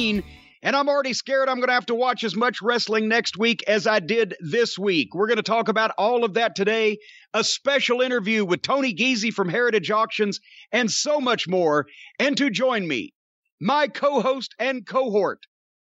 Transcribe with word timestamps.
And 0.00 0.76
I'm 0.76 0.88
already 0.88 1.12
scared 1.12 1.50
I'm 1.50 1.56
going 1.56 1.68
to 1.68 1.74
have 1.74 1.86
to 1.86 1.94
watch 1.94 2.24
as 2.24 2.34
much 2.34 2.62
wrestling 2.62 3.06
next 3.06 3.36
week 3.36 3.62
as 3.68 3.86
I 3.86 4.00
did 4.00 4.34
this 4.40 4.78
week. 4.78 5.14
We're 5.14 5.26
going 5.26 5.36
to 5.36 5.42
talk 5.42 5.68
about 5.68 5.92
all 5.98 6.24
of 6.24 6.34
that 6.34 6.56
today, 6.56 6.96
a 7.34 7.44
special 7.44 8.00
interview 8.00 8.46
with 8.46 8.62
Tony 8.62 8.94
Giese 8.94 9.34
from 9.34 9.50
Heritage 9.50 9.90
Auctions, 9.90 10.40
and 10.72 10.90
so 10.90 11.20
much 11.20 11.46
more. 11.46 11.84
And 12.18 12.34
to 12.38 12.48
join 12.48 12.88
me, 12.88 13.12
my 13.60 13.88
co 13.88 14.22
host 14.22 14.54
and 14.58 14.86
cohort, 14.86 15.40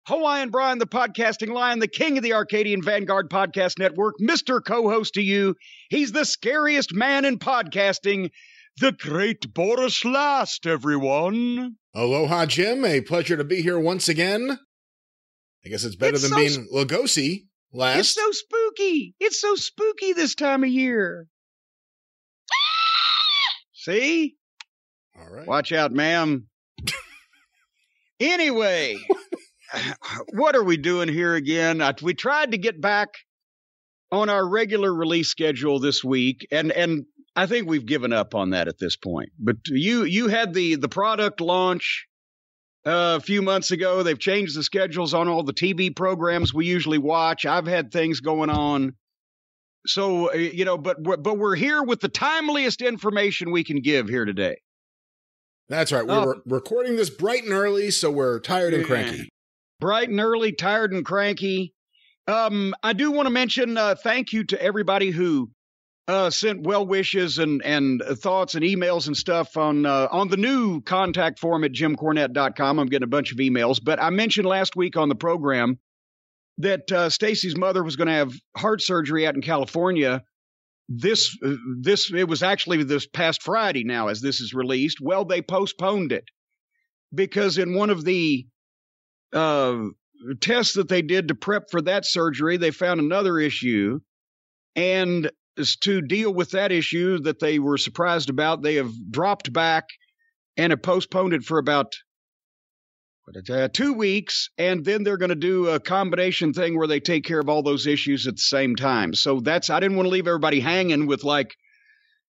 Hawaiian 0.07 0.49
Brian, 0.49 0.77
the 0.77 0.87
podcasting 0.87 1.51
lion, 1.53 1.79
the 1.79 1.87
king 1.89 2.17
of 2.17 2.23
the 2.23 2.33
Arcadian 2.33 2.81
Vanguard 2.81 3.29
Podcast 3.29 3.77
Network, 3.77 4.15
Mr. 4.21 4.63
Co 4.65 4.89
host 4.89 5.15
to 5.15 5.21
you. 5.21 5.55
He's 5.89 6.13
the 6.13 6.23
scariest 6.23 6.93
man 6.93 7.25
in 7.25 7.37
podcasting, 7.37 8.29
the 8.77 8.91
great 8.91 9.53
Boris 9.53 10.03
Last, 10.03 10.65
everyone. 10.65 11.75
Aloha, 11.93 12.45
Jim. 12.45 12.83
A 12.83 13.01
pleasure 13.01 13.37
to 13.37 13.43
be 13.43 13.61
here 13.61 13.79
once 13.79 14.09
again. 14.09 14.59
I 15.65 15.69
guess 15.69 15.83
it's 15.83 15.95
better 15.95 16.15
It's 16.15 16.29
than 16.29 16.31
so 16.31 16.35
being 16.35 16.67
Lugosi 16.73 17.45
last. 17.71 17.99
It's 17.99 18.13
so 18.13 18.31
spooky. 18.31 19.15
It's 19.19 19.39
so 19.39 19.55
spooky 19.55 20.13
this 20.13 20.35
time 20.35 20.63
of 20.63 20.69
year. 20.69 21.27
See? 23.73 24.35
All 25.17 25.29
right. 25.29 25.47
Watch 25.47 25.71
out, 25.71 25.91
ma'am. 25.91 26.47
anyway, 28.19 28.97
what 30.33 30.55
are 30.55 30.63
we 30.63 30.77
doing 30.77 31.07
here 31.07 31.33
again? 31.35 31.81
I, 31.81 31.93
we 32.01 32.13
tried 32.13 32.51
to 32.51 32.57
get 32.57 32.81
back 32.81 33.09
on 34.11 34.29
our 34.29 34.47
regular 34.47 34.93
release 34.93 35.29
schedule 35.29 35.79
this 35.79 36.03
week, 36.03 36.45
and 36.51 36.71
and 36.71 37.05
I 37.35 37.47
think 37.47 37.67
we've 37.67 37.85
given 37.85 38.13
up 38.13 38.33
on 38.35 38.51
that 38.51 38.67
at 38.67 38.77
this 38.79 38.95
point. 38.95 39.29
But 39.39 39.57
you 39.67 40.03
you 40.03 40.27
had 40.27 40.53
the 40.53 40.75
the 40.75 40.87
product 40.89 41.41
launch 41.41 42.07
uh, 42.85 43.17
a 43.17 43.19
few 43.19 43.41
months 43.41 43.71
ago. 43.71 44.03
They've 44.03 44.17
changed 44.19 44.57
the 44.57 44.63
schedules 44.63 45.13
on 45.13 45.27
all 45.27 45.43
the 45.43 45.53
TV 45.53 45.93
programs 45.95 46.53
we 46.53 46.65
usually 46.65 46.97
watch. 46.97 47.45
I've 47.45 47.67
had 47.67 47.91
things 47.91 48.19
going 48.21 48.49
on. 48.49 48.93
So 49.87 50.31
uh, 50.31 50.35
you 50.37 50.65
know, 50.65 50.77
but 50.77 51.01
we're, 51.01 51.17
but 51.17 51.37
we're 51.37 51.55
here 51.55 51.83
with 51.83 51.99
the 51.99 52.09
timeliest 52.09 52.85
information 52.87 53.51
we 53.51 53.63
can 53.63 53.81
give 53.81 54.07
here 54.07 54.25
today. 54.25 54.57
That's 55.67 55.91
right. 55.91 56.05
We 56.05 56.13
Oh. 56.13 56.25
were 56.25 56.41
recording 56.45 56.95
this 56.95 57.09
bright 57.09 57.43
and 57.43 57.51
early, 57.53 57.91
so 57.91 58.11
we're 58.11 58.39
tired 58.39 58.73
and 58.73 58.85
cranky. 58.85 59.29
bright 59.79 60.09
and 60.09 60.19
early, 60.19 60.51
tired 60.51 60.93
and 60.93 61.03
cranky. 61.03 61.73
Um, 62.27 62.73
I 62.81 62.93
do 62.93 63.11
want 63.11 63.25
to 63.27 63.29
mention 63.31 63.77
uh, 63.77 63.95
thank 63.95 64.31
you 64.31 64.43
to 64.45 64.61
everybody 64.61 65.09
who 65.11 65.49
uh, 66.07 66.29
sent 66.29 66.61
well 66.61 66.85
wishes 66.85 67.37
and 67.39 67.63
and 67.63 68.01
thoughts 68.01 68.55
and 68.55 68.63
emails 68.63 69.07
and 69.07 69.17
stuff 69.17 69.57
on 69.57 69.85
uh, 69.85 70.07
on 70.11 70.27
the 70.27 70.37
new 70.37 70.81
contact 70.81 71.39
form 71.39 71.63
at 71.63 71.71
jimcornette.com. 71.71 72.79
I'm 72.79 72.87
getting 72.87 73.03
a 73.03 73.07
bunch 73.07 73.31
of 73.31 73.39
emails, 73.39 73.79
but 73.83 74.01
I 74.01 74.09
mentioned 74.11 74.47
last 74.47 74.75
week 74.75 74.97
on 74.97 75.09
the 75.09 75.15
program 75.15 75.79
that 76.59 76.91
uh, 76.91 77.09
Stacy's 77.09 77.57
mother 77.57 77.83
was 77.83 77.95
going 77.95 78.07
to 78.07 78.13
have 78.13 78.33
heart 78.55 78.81
surgery 78.81 79.25
out 79.27 79.35
in 79.35 79.41
California. 79.41 80.23
This 80.87 81.35
this 81.79 82.11
it 82.13 82.27
was 82.27 82.43
actually 82.43 82.83
this 82.83 83.07
past 83.07 83.41
Friday 83.41 83.83
now 83.83 84.07
as 84.09 84.21
this 84.21 84.39
is 84.39 84.53
released. 84.53 84.99
Well, 85.01 85.25
they 85.25 85.41
postponed 85.41 86.11
it 86.11 86.25
because 87.13 87.57
in 87.57 87.73
one 87.73 87.89
of 87.89 88.05
the 88.05 88.45
uh, 89.33 89.77
tests 90.39 90.75
that 90.75 90.87
they 90.87 91.01
did 91.01 91.29
to 91.29 91.35
prep 91.35 91.71
for 91.71 91.81
that 91.81 92.05
surgery, 92.05 92.57
they 92.57 92.69
found 92.69 92.99
another 92.99 93.39
issue. 93.39 93.99
And 94.75 95.31
to 95.81 96.01
deal 96.01 96.33
with 96.33 96.51
that 96.51 96.71
issue 96.71 97.19
that 97.19 97.39
they 97.39 97.59
were 97.59 97.77
surprised 97.77 98.29
about, 98.29 98.61
they 98.61 98.75
have 98.75 98.91
dropped 99.11 99.53
back 99.53 99.85
and 100.57 100.71
have 100.71 100.81
postponed 100.81 101.33
it 101.33 101.43
for 101.43 101.57
about 101.57 101.95
two 103.73 103.93
weeks. 103.93 104.49
And 104.57 104.85
then 104.85 105.03
they're 105.03 105.17
going 105.17 105.29
to 105.29 105.35
do 105.35 105.69
a 105.69 105.79
combination 105.79 106.53
thing 106.53 106.77
where 106.77 106.87
they 106.87 106.99
take 106.99 107.23
care 107.25 107.39
of 107.39 107.49
all 107.49 107.63
those 107.63 107.87
issues 107.87 108.27
at 108.27 108.35
the 108.35 108.41
same 108.41 108.75
time. 108.75 109.13
So 109.13 109.39
that's, 109.39 109.69
I 109.69 109.79
didn't 109.79 109.97
want 109.97 110.07
to 110.07 110.11
leave 110.11 110.27
everybody 110.27 110.59
hanging 110.59 111.07
with 111.07 111.23
like, 111.23 111.55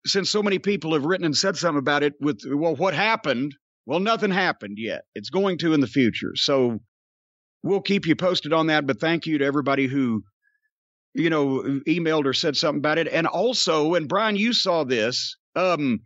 since 0.06 0.30
so 0.30 0.42
many 0.42 0.58
people 0.58 0.94
have 0.94 1.04
written 1.04 1.26
and 1.26 1.36
said 1.36 1.56
something 1.56 1.78
about 1.78 2.02
it 2.02 2.14
with, 2.20 2.40
well, 2.46 2.74
what 2.74 2.94
happened? 2.94 3.54
Well, 3.86 4.00
nothing 4.00 4.30
happened 4.30 4.78
yet. 4.78 5.02
It's 5.14 5.30
going 5.30 5.58
to 5.58 5.74
in 5.74 5.80
the 5.80 5.86
future. 5.86 6.32
So 6.34 6.78
we'll 7.62 7.82
keep 7.82 8.06
you 8.06 8.16
posted 8.16 8.52
on 8.52 8.68
that. 8.68 8.86
But 8.86 8.98
thank 8.98 9.26
you 9.26 9.38
to 9.38 9.44
everybody 9.44 9.86
who, 9.86 10.22
you 11.14 11.30
know, 11.30 11.80
emailed 11.86 12.24
or 12.24 12.32
said 12.32 12.56
something 12.56 12.78
about 12.78 12.98
it. 12.98 13.08
And 13.08 13.26
also, 13.26 13.94
and 13.94 14.08
Brian, 14.08 14.36
you 14.36 14.52
saw 14.52 14.84
this. 14.84 15.36
Um, 15.56 16.00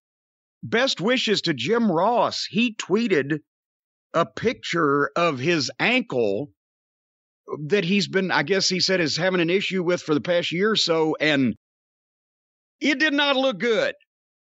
best 0.62 1.00
wishes 1.00 1.42
to 1.42 1.54
Jim 1.54 1.90
Ross. 1.90 2.46
He 2.48 2.74
tweeted 2.74 3.40
a 4.14 4.24
picture 4.24 5.10
of 5.16 5.38
his 5.38 5.70
ankle 5.78 6.50
that 7.66 7.84
he's 7.84 8.08
been, 8.08 8.30
I 8.30 8.42
guess 8.42 8.68
he 8.68 8.80
said, 8.80 9.00
is 9.00 9.16
having 9.16 9.40
an 9.40 9.50
issue 9.50 9.82
with 9.82 10.00
for 10.00 10.14
the 10.14 10.20
past 10.20 10.52
year 10.52 10.70
or 10.70 10.76
so. 10.76 11.16
And 11.20 11.54
it 12.80 12.98
did 12.98 13.12
not 13.12 13.36
look 13.36 13.58
good. 13.58 13.94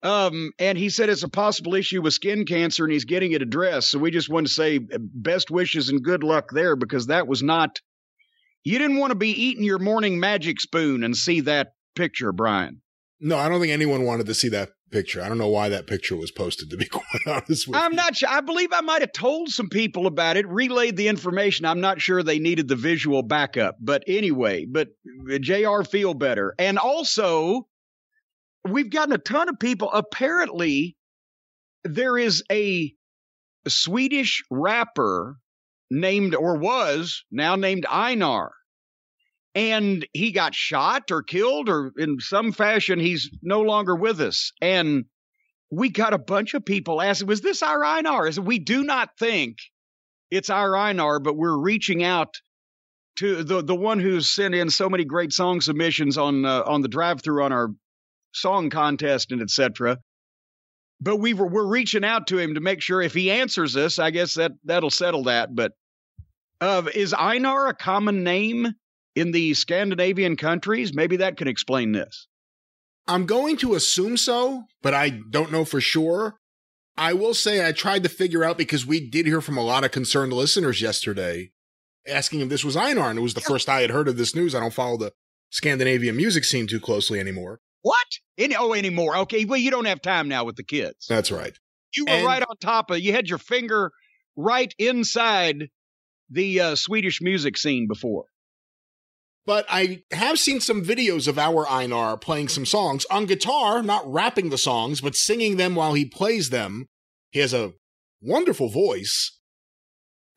Um, 0.04 0.52
and 0.58 0.78
he 0.78 0.90
said 0.90 1.10
it's 1.10 1.24
a 1.24 1.30
possible 1.30 1.76
issue 1.76 2.02
with 2.02 2.14
skin 2.14 2.46
cancer 2.46 2.84
and 2.84 2.92
he's 2.92 3.06
getting 3.06 3.34
it 3.34 3.44
addressed. 3.44 3.92
So 3.92 4.00
we 4.00 4.10
just 4.10 4.30
want 4.30 4.48
to 4.48 4.54
say 4.54 4.78
uh, 4.78 4.98
best 5.00 5.52
wishes 5.52 5.90
and 5.90 6.04
good 6.04 6.24
luck 6.24 6.50
there 6.52 6.76
because 6.76 7.08
that 7.08 7.28
was 7.28 7.44
not, 7.44 7.80
you 8.64 8.78
didn't 8.78 8.98
want 8.98 9.12
to 9.12 9.16
be 9.16 9.30
eating 9.30 9.64
your 9.64 9.80
morning 9.80 10.20
magic 10.20 10.60
spoon 10.60 11.04
and 11.04 11.16
see 11.16 11.42
that 11.42 11.74
picture, 11.96 12.32
Brian. 12.32 12.82
No, 13.20 13.38
I 13.38 13.50
don't 13.50 13.60
think 13.60 13.72
anyone 13.72 14.04
wanted 14.04 14.26
to 14.28 14.34
see 14.34 14.50
that 14.50 14.70
picture. 14.92 15.22
I 15.22 15.30
don't 15.30 15.38
know 15.38 15.48
why 15.48 15.70
that 15.70 15.88
picture 15.88 16.16
was 16.16 16.32
posted, 16.32 16.70
to 16.70 16.78
be 16.78 16.86
quite 16.92 17.04
honest 17.28 17.68
with 17.68 17.76
I'm 17.78 17.92
you. 17.92 17.98
not 17.98 18.16
sure. 18.16 18.30
I 18.30 18.42
believe 18.42 18.70
I 18.74 18.82
might 18.82 19.02
have 19.02 19.14
told 19.14 19.50
some 19.50 19.70
people 19.70 20.08
about 20.08 20.38
it, 20.38 20.48
relayed 20.48 20.98
the 20.98 21.08
information. 21.08 21.66
I'm 21.66 21.82
not 21.82 22.02
sure 22.02 22.24
they 22.24 22.40
needed 22.40 22.68
the 22.68 22.76
visual 22.76 23.24
backup. 23.24 23.78
But 23.80 24.04
anyway, 24.08 24.66
but 24.66 24.90
uh, 25.32 25.38
JR 25.40 25.84
feel 25.84 26.14
better. 26.14 26.54
And 26.60 26.78
also, 26.78 27.68
we've 28.68 28.90
gotten 28.90 29.14
a 29.14 29.18
ton 29.18 29.50
of 29.50 29.60
people. 29.60 29.90
Apparently, 29.92 30.96
there 31.84 32.18
is 32.18 32.44
a 32.52 32.94
Swedish 33.68 34.44
rapper 34.50 35.38
named, 35.92 36.34
or 36.34 36.58
was 36.58 37.24
now 37.32 37.56
named 37.56 37.86
Einar. 37.88 38.54
And 39.54 40.08
he 40.14 40.32
got 40.32 40.56
shot 40.56 41.12
or 41.12 41.22
killed, 41.22 41.68
or 41.68 41.92
in 41.98 42.20
some 42.20 42.54
fashion, 42.54 43.00
he's 43.00 43.30
no 43.44 43.62
longer 43.62 43.96
with 43.96 44.22
us. 44.22 44.54
And 44.62 45.06
we 45.70 45.90
got 45.90 46.14
a 46.14 46.18
bunch 46.18 46.54
of 46.54 46.66
people 46.66 47.02
asking, 47.02 47.28
was 47.28 47.42
this 47.42 47.62
our 47.62 47.84
Einar? 47.84 48.32
Said, 48.32 48.46
we 48.46 48.60
do 48.60 48.84
not 48.84 49.10
think 49.20 49.58
it's 50.32 50.50
our 50.50 50.76
Einar, 50.76 51.20
but 51.20 51.36
we're 51.36 51.58
reaching 51.58 52.04
out 52.04 52.36
to 53.18 53.44
the 53.44 53.62
the 53.62 53.76
one 53.76 54.00
who's 54.00 54.32
sent 54.32 54.56
in 54.56 54.70
so 54.70 54.90
many 54.90 55.04
great 55.04 55.34
song 55.34 55.60
submissions 55.60 56.18
on 56.18 56.46
uh, 56.46 56.64
on 56.66 56.82
the 56.82 56.88
drive 56.88 57.22
through 57.22 57.44
on 57.44 57.52
our 57.52 57.70
song 58.34 58.70
contest 58.70 59.32
and 59.32 59.42
etc. 59.42 59.98
But 61.02 61.18
we 61.18 61.34
were 61.34 61.48
we're 61.48 61.68
reaching 61.68 62.06
out 62.06 62.28
to 62.28 62.38
him 62.38 62.56
to 62.56 62.62
make 62.62 62.82
sure 62.82 63.02
if 63.02 63.14
he 63.14 63.32
answers 63.32 63.76
us, 63.76 64.00
I 64.00 64.12
guess 64.12 64.36
that 64.36 64.54
that'll 64.64 64.90
settle 64.90 65.26
that. 65.26 65.54
But 65.54 65.74
uh, 66.62 66.84
is 66.94 67.14
Einar 67.14 67.68
a 67.68 67.74
common 67.74 68.24
name 68.24 68.68
in 69.16 69.32
the 69.32 69.54
Scandinavian 69.54 70.38
countries? 70.38 70.94
Maybe 70.94 71.18
that 71.18 71.38
can 71.38 71.48
explain 71.48 71.92
this. 71.92 72.28
I'm 73.08 73.26
going 73.26 73.58
to 73.58 73.74
assume 73.74 74.16
so, 74.16 74.64
but 74.82 74.94
I 74.94 75.10
don't 75.10 75.52
know 75.52 75.66
for 75.66 75.82
sure. 75.82 76.36
I 76.98 77.14
will 77.14 77.34
say 77.34 77.68
I 77.68 77.72
tried 77.72 78.04
to 78.04 78.10
figure 78.10 78.44
out 78.44 78.58
because 78.58 78.86
we 78.86 79.10
did 79.10 79.26
hear 79.26 79.42
from 79.42 79.58
a 79.58 79.64
lot 79.64 79.84
of 79.84 79.92
concerned 79.92 80.34
listeners 80.34 80.82
yesterday 80.82 81.52
asking 82.08 82.42
if 82.42 82.50
this 82.50 82.64
was 82.64 82.78
Einar, 82.78 83.10
and 83.10 83.18
it 83.18 83.22
was 83.24 83.34
the 83.34 83.42
first 83.42 83.70
I 83.70 83.82
had 83.82 83.90
heard 83.90 84.08
of 84.08 84.18
this 84.18 84.36
news. 84.36 84.54
I 84.54 84.60
don't 84.60 84.74
follow 84.74 84.98
the 84.98 85.14
Scandinavian 85.50 86.16
music 86.16 86.44
scene 86.44 86.68
too 86.68 86.80
closely 86.80 87.20
anymore. 87.20 87.60
What? 87.82 88.06
Any, 88.38 88.56
oh, 88.56 88.74
anymore. 88.74 89.18
Okay. 89.18 89.46
Well, 89.46 89.60
you 89.60 89.72
don't 89.72 89.86
have 89.86 90.02
time 90.02 90.28
now 90.28 90.44
with 90.44 90.56
the 90.56 90.64
kids. 90.64 91.08
That's 91.08 91.32
right. 91.32 91.58
You 91.96 92.06
were 92.06 92.12
And- 92.12 92.26
right 92.26 92.44
on 92.48 92.58
top 92.58 92.92
of. 92.92 93.00
You 93.00 93.14
had 93.14 93.28
your 93.28 93.38
finger 93.40 93.92
right 94.36 94.74
inside 94.78 95.70
the 96.32 96.60
uh, 96.60 96.76
Swedish 96.76 97.22
music 97.22 97.58
scene 97.58 97.88
before. 97.88 98.26
But 99.46 99.66
I 99.70 100.04
have 100.12 100.38
seen 100.40 100.60
some 100.62 100.84
videos 100.84 101.28
of 101.28 101.38
our 101.40 101.68
Einar 101.68 102.16
playing 102.18 102.48
some 102.50 102.66
songs 102.66 103.06
on 103.06 103.26
guitar, 103.26 103.82
not 103.82 104.04
rapping 104.12 104.50
the 104.50 104.58
songs, 104.58 105.02
but 105.02 105.16
singing 105.16 105.58
them 105.58 105.74
while 105.76 105.94
he 105.94 106.06
plays 106.06 106.50
them. 106.52 106.86
He 107.32 107.40
has 107.40 107.54
a 107.54 107.74
wonderful 108.22 108.70
voice. 108.70 109.40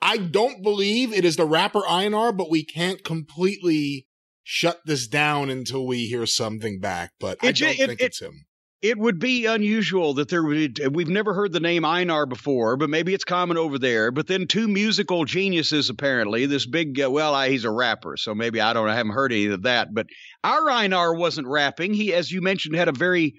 I 0.00 0.16
don't 0.16 0.62
believe 0.62 1.12
it 1.12 1.24
is 1.24 1.36
the 1.36 1.44
rapper 1.46 1.86
Einar, 1.86 2.32
but 2.32 2.50
we 2.50 2.64
can't 2.64 3.04
completely 3.04 4.06
shut 4.42 4.80
this 4.86 5.06
down 5.06 5.50
until 5.50 5.86
we 5.86 6.06
hear 6.06 6.26
something 6.26 6.80
back. 6.80 7.12
But 7.20 7.38
I 7.42 7.48
It 7.48 7.52
ju- 7.54 7.64
don't 7.66 7.74
it- 7.80 7.86
think 7.88 8.00
it- 8.00 8.04
it's 8.04 8.20
him. 8.22 8.46
It 8.84 8.98
would 8.98 9.18
be 9.18 9.46
unusual 9.46 10.12
that 10.12 10.28
there 10.28 10.42
would. 10.42 10.78
We've 10.94 11.08
never 11.08 11.32
heard 11.32 11.52
the 11.52 11.58
name 11.60 11.86
Einar 11.86 12.26
before, 12.26 12.76
but 12.76 12.90
maybe 12.90 13.14
it's 13.14 13.24
common 13.24 13.56
over 13.56 13.78
there. 13.78 14.10
But 14.10 14.26
then 14.26 14.46
two 14.46 14.68
musical 14.68 15.24
geniuses, 15.24 15.88
apparently. 15.88 16.44
This 16.44 16.66
big, 16.66 17.00
uh, 17.00 17.10
well, 17.10 17.34
I, 17.34 17.48
he's 17.48 17.64
a 17.64 17.70
rapper, 17.70 18.18
so 18.18 18.34
maybe 18.34 18.60
I 18.60 18.74
don't. 18.74 18.86
I 18.86 18.94
haven't 18.94 19.12
heard 19.14 19.32
any 19.32 19.46
of 19.46 19.62
that. 19.62 19.94
But 19.94 20.08
our 20.44 20.68
Einar 20.70 21.14
wasn't 21.14 21.46
rapping. 21.46 21.94
He, 21.94 22.12
as 22.12 22.30
you 22.30 22.42
mentioned, 22.42 22.76
had 22.76 22.88
a 22.88 22.92
very 22.92 23.32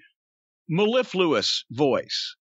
mellifluous 0.68 1.64
voice. 1.70 2.34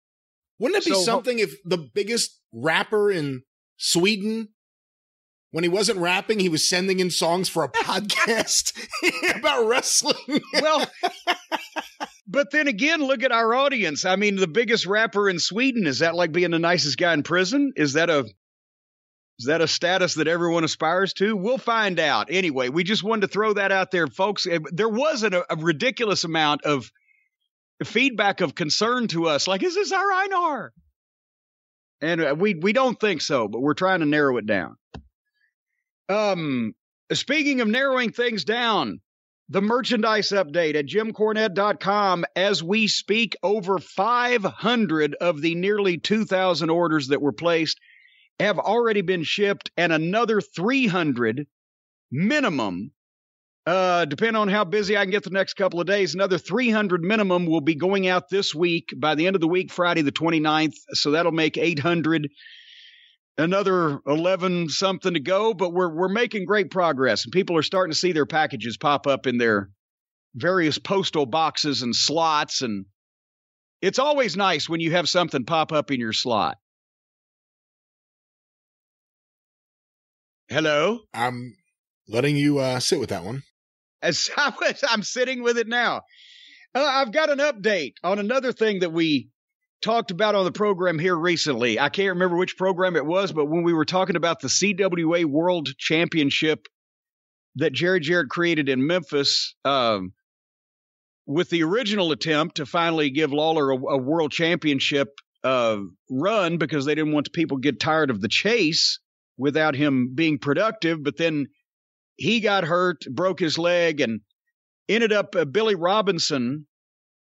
Wouldn't 0.59 0.83
it 0.83 0.89
be 0.89 0.95
So- 0.95 1.03
something 1.03 1.39
if 1.41 1.57
the 1.63 1.77
biggest 1.95 2.41
rapper 2.55 3.11
in 3.11 3.43
Sweden, 3.77 4.49
when 5.51 5.63
he 5.63 5.69
wasn't 5.69 5.99
rapping, 5.99 6.41
he 6.41 6.49
was 6.49 6.67
sending 6.67 7.01
in 7.01 7.11
songs 7.11 7.51
for 7.51 7.65
a 7.65 7.69
podcast 7.85 8.73
about 9.37 9.67
wrestling? 9.67 10.41
Well, 10.55 10.91
but 12.27 12.51
then 12.51 12.69
again, 12.69 13.03
look 13.03 13.23
at 13.23 13.33
our 13.33 13.55
audience. 13.55 14.05
I 14.05 14.17
mean, 14.17 14.37
the 14.37 14.47
biggest 14.49 14.87
rapper 14.87 15.29
in 15.29 15.39
Sweden 15.39 15.87
is 15.87 15.99
that 15.99 16.15
like 16.15 16.33
being 16.33 16.51
the 16.51 16.59
nicest 16.59 16.99
guy 16.99 17.13
in 17.13 17.23
prison? 17.23 17.73
Is 17.77 17.95
that 17.95 18.11
a 18.11 18.25
is 19.39 19.47
that 19.47 19.61
a 19.61 19.69
status 19.69 20.15
that 20.15 20.29
everyone 20.29 20.63
aspires 20.63 21.13
to? 21.15 21.37
We'll 21.37 21.59
find 21.59 21.99
out. 21.99 22.29
Anyway, 22.31 22.69
we 22.69 22.85
just 22.85 23.03
wanted 23.03 23.23
to 23.23 23.29
throw 23.29 23.55
that 23.55 23.73
out 23.73 23.91
there, 23.91 24.07
folks. 24.07 24.47
There 24.71 24.89
was 24.89 25.25
a, 25.25 25.45
a 25.51 25.57
ridiculous 25.57 26.23
amount 26.23 26.63
of 26.63 26.91
feedback 27.83 28.41
of 28.41 28.55
concern 28.55 29.09
to 29.09 29.27
us, 29.27 29.49
like, 29.49 29.65
is 29.65 29.75
this 29.75 29.91
our 29.91 30.13
Einar? 30.13 30.73
And 32.01 32.21
uh, 32.21 32.35
we 32.39 32.55
we 32.55 32.73
don't 32.73 32.99
think 32.99 33.23
so, 33.23 33.49
but 33.49 33.61
we're 33.61 33.75
trying 33.75 34.01
to 34.01 34.07
narrow 34.07 34.37
it 34.37 34.47
down. 34.47 34.77
Um, 36.09 36.75
speaking 37.13 37.61
of 37.61 37.69
narrowing 37.69 38.13
things 38.13 38.45
down, 38.45 39.01
the 39.55 39.63
merchandise 39.63 40.31
update 40.31 40.75
at 40.75 40.85
jimcornette.com 40.85 42.25
as 42.35 42.61
we 42.61 42.89
speak. 42.89 43.37
Over 43.41 43.79
500 43.79 45.15
of 45.15 45.41
the 45.41 45.55
nearly 45.55 45.97
2000 45.97 46.71
orders 46.71 47.07
that 47.07 47.23
were 47.23 47.33
placed 47.33 47.79
have 48.41 48.59
already 48.59 49.01
been 49.01 49.23
shipped 49.23 49.71
and 49.77 49.93
another 49.93 50.41
300 50.41 51.47
minimum 52.11 52.91
uh 53.67 54.05
depending 54.05 54.37
on 54.37 54.49
how 54.49 54.65
busy 54.65 54.97
I 54.97 55.03
can 55.03 55.13
get 55.13 55.23
the 55.23 55.31
next 55.31 55.55
couple 55.55 55.81
of 55.81 55.87
days 55.87 56.15
another 56.15 56.37
300 56.37 57.03
minimum 57.03 57.47
will 57.47 57.61
be 57.61 57.77
going 57.77 58.09
out 58.09 58.29
this 58.29 58.55
week. 58.55 58.93
By 58.97 59.15
the 59.15 59.29
end 59.29 59.37
of 59.37 59.41
the 59.41 59.49
week 59.49 59.71
Friday 59.71 60.03
the 60.03 60.13
29th 60.13 60.75
so 60.95 61.13
that'll 61.13 61.33
make 61.33 61.57
800 61.57 62.29
another 63.37 64.01
11 64.07 64.69
something 64.69 65.15
to 65.15 65.21
go 65.21 65.55
but 65.55 65.73
we're 65.73 65.93
we're 65.93 66.09
making 66.09 66.45
great 66.45 66.71
progress 66.71 67.25
and 67.25 67.33
people 67.33 67.57
are 67.57 67.63
starting 67.63 67.93
to 67.93 67.99
see 67.99 68.13
their 68.13 68.27
packages 68.27 68.77
pop 68.77 69.07
up 69.07 69.27
in 69.27 69.39
their 69.39 69.71
various 70.35 70.79
postal 70.79 71.27
boxes 71.27 71.83
and 71.83 71.95
slots 71.95 72.63
and 72.63 72.87
it's 73.83 73.99
always 73.99 74.37
nice 74.37 74.69
when 74.69 74.81
you 74.81 74.93
have 74.93 75.09
something 75.09 75.45
pop 75.45 75.73
up 75.73 75.91
in 75.91 75.99
your 75.99 76.13
slot 76.13 76.59
hello 80.49 81.01
I'm 81.13 81.57
letting 82.09 82.37
you 82.37 82.59
uh, 82.59 82.81
sit 82.81 83.01
with 83.01 83.11
that 83.11 83.25
one. 83.25 83.43
as 84.03 84.31
I 84.37 84.53
was, 84.61 84.85
I'm 84.89 85.03
sitting 85.03 85.43
with 85.43 85.59
it 85.59 85.69
now. 85.69 86.03
Uh, 86.75 86.85
I've 86.85 87.13
got 87.13 87.31
an 87.31 87.39
update 87.39 87.95
on 88.03 88.19
another 88.19 88.53
thing 88.53 88.81
that 88.81 88.93
we 88.93 89.29
talked 89.85 90.11
about 90.11 90.35
on 90.35 90.45
the 90.45 90.53
program 90.53 90.99
here 90.99 91.15
recently. 91.15 91.79
I 91.79 91.91
can't 91.91 92.15
remember 92.15 92.37
which 92.37 92.57
program 92.57 92.97
it 92.97 93.05
was, 93.05 93.33
but 93.33 93.47
when 93.47 93.63
we 93.63 93.75
were 93.75 93.85
talking 93.85 94.17
about 94.17 94.41
the 94.41 94.49
CWA 94.49 95.27
World 95.27 95.69
Championship 95.77 96.67
that 97.57 97.75
Jerry 97.75 98.01
Jarrett 98.01 98.31
created 98.31 98.69
in 98.69 98.87
Memphis, 98.87 99.55
um, 99.65 100.15
with 101.27 101.51
the 101.51 101.63
original 101.63 102.13
attempt 102.13 102.57
to 102.57 102.67
finally 102.67 103.11
give 103.11 103.33
Lawler 103.33 103.71
a, 103.71 103.77
a 103.77 103.99
world 103.99 104.33
championship 104.33 105.09
uh, 105.45 105.79
run 106.11 106.57
because 106.57 106.87
they 106.87 106.95
didn't 106.95 107.13
want 107.13 107.33
people 107.33 107.59
to 107.59 107.63
get 107.63 107.79
tired 107.79 108.11
of 108.11 108.23
the 108.23 108.29
chase 108.29 108.99
without 109.37 109.75
him 109.75 110.13
being 110.15 110.39
productive, 110.39 111.03
but 111.03 111.19
then 111.19 111.47
he 112.17 112.41
got 112.41 112.65
hurt, 112.65 113.05
broke 113.11 113.41
his 113.41 113.59
leg, 113.59 114.01
and 114.01 114.21
ended 114.89 115.13
up 115.13 115.37
uh, 115.37 115.45
Billy 115.45 115.75
Robinson 115.75 116.67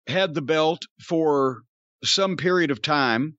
had 0.08 0.36
the 0.36 0.42
belt 0.42 0.84
for 1.02 1.64
some 2.06 2.38
period 2.38 2.72
of 2.72 2.82
time. 2.82 3.38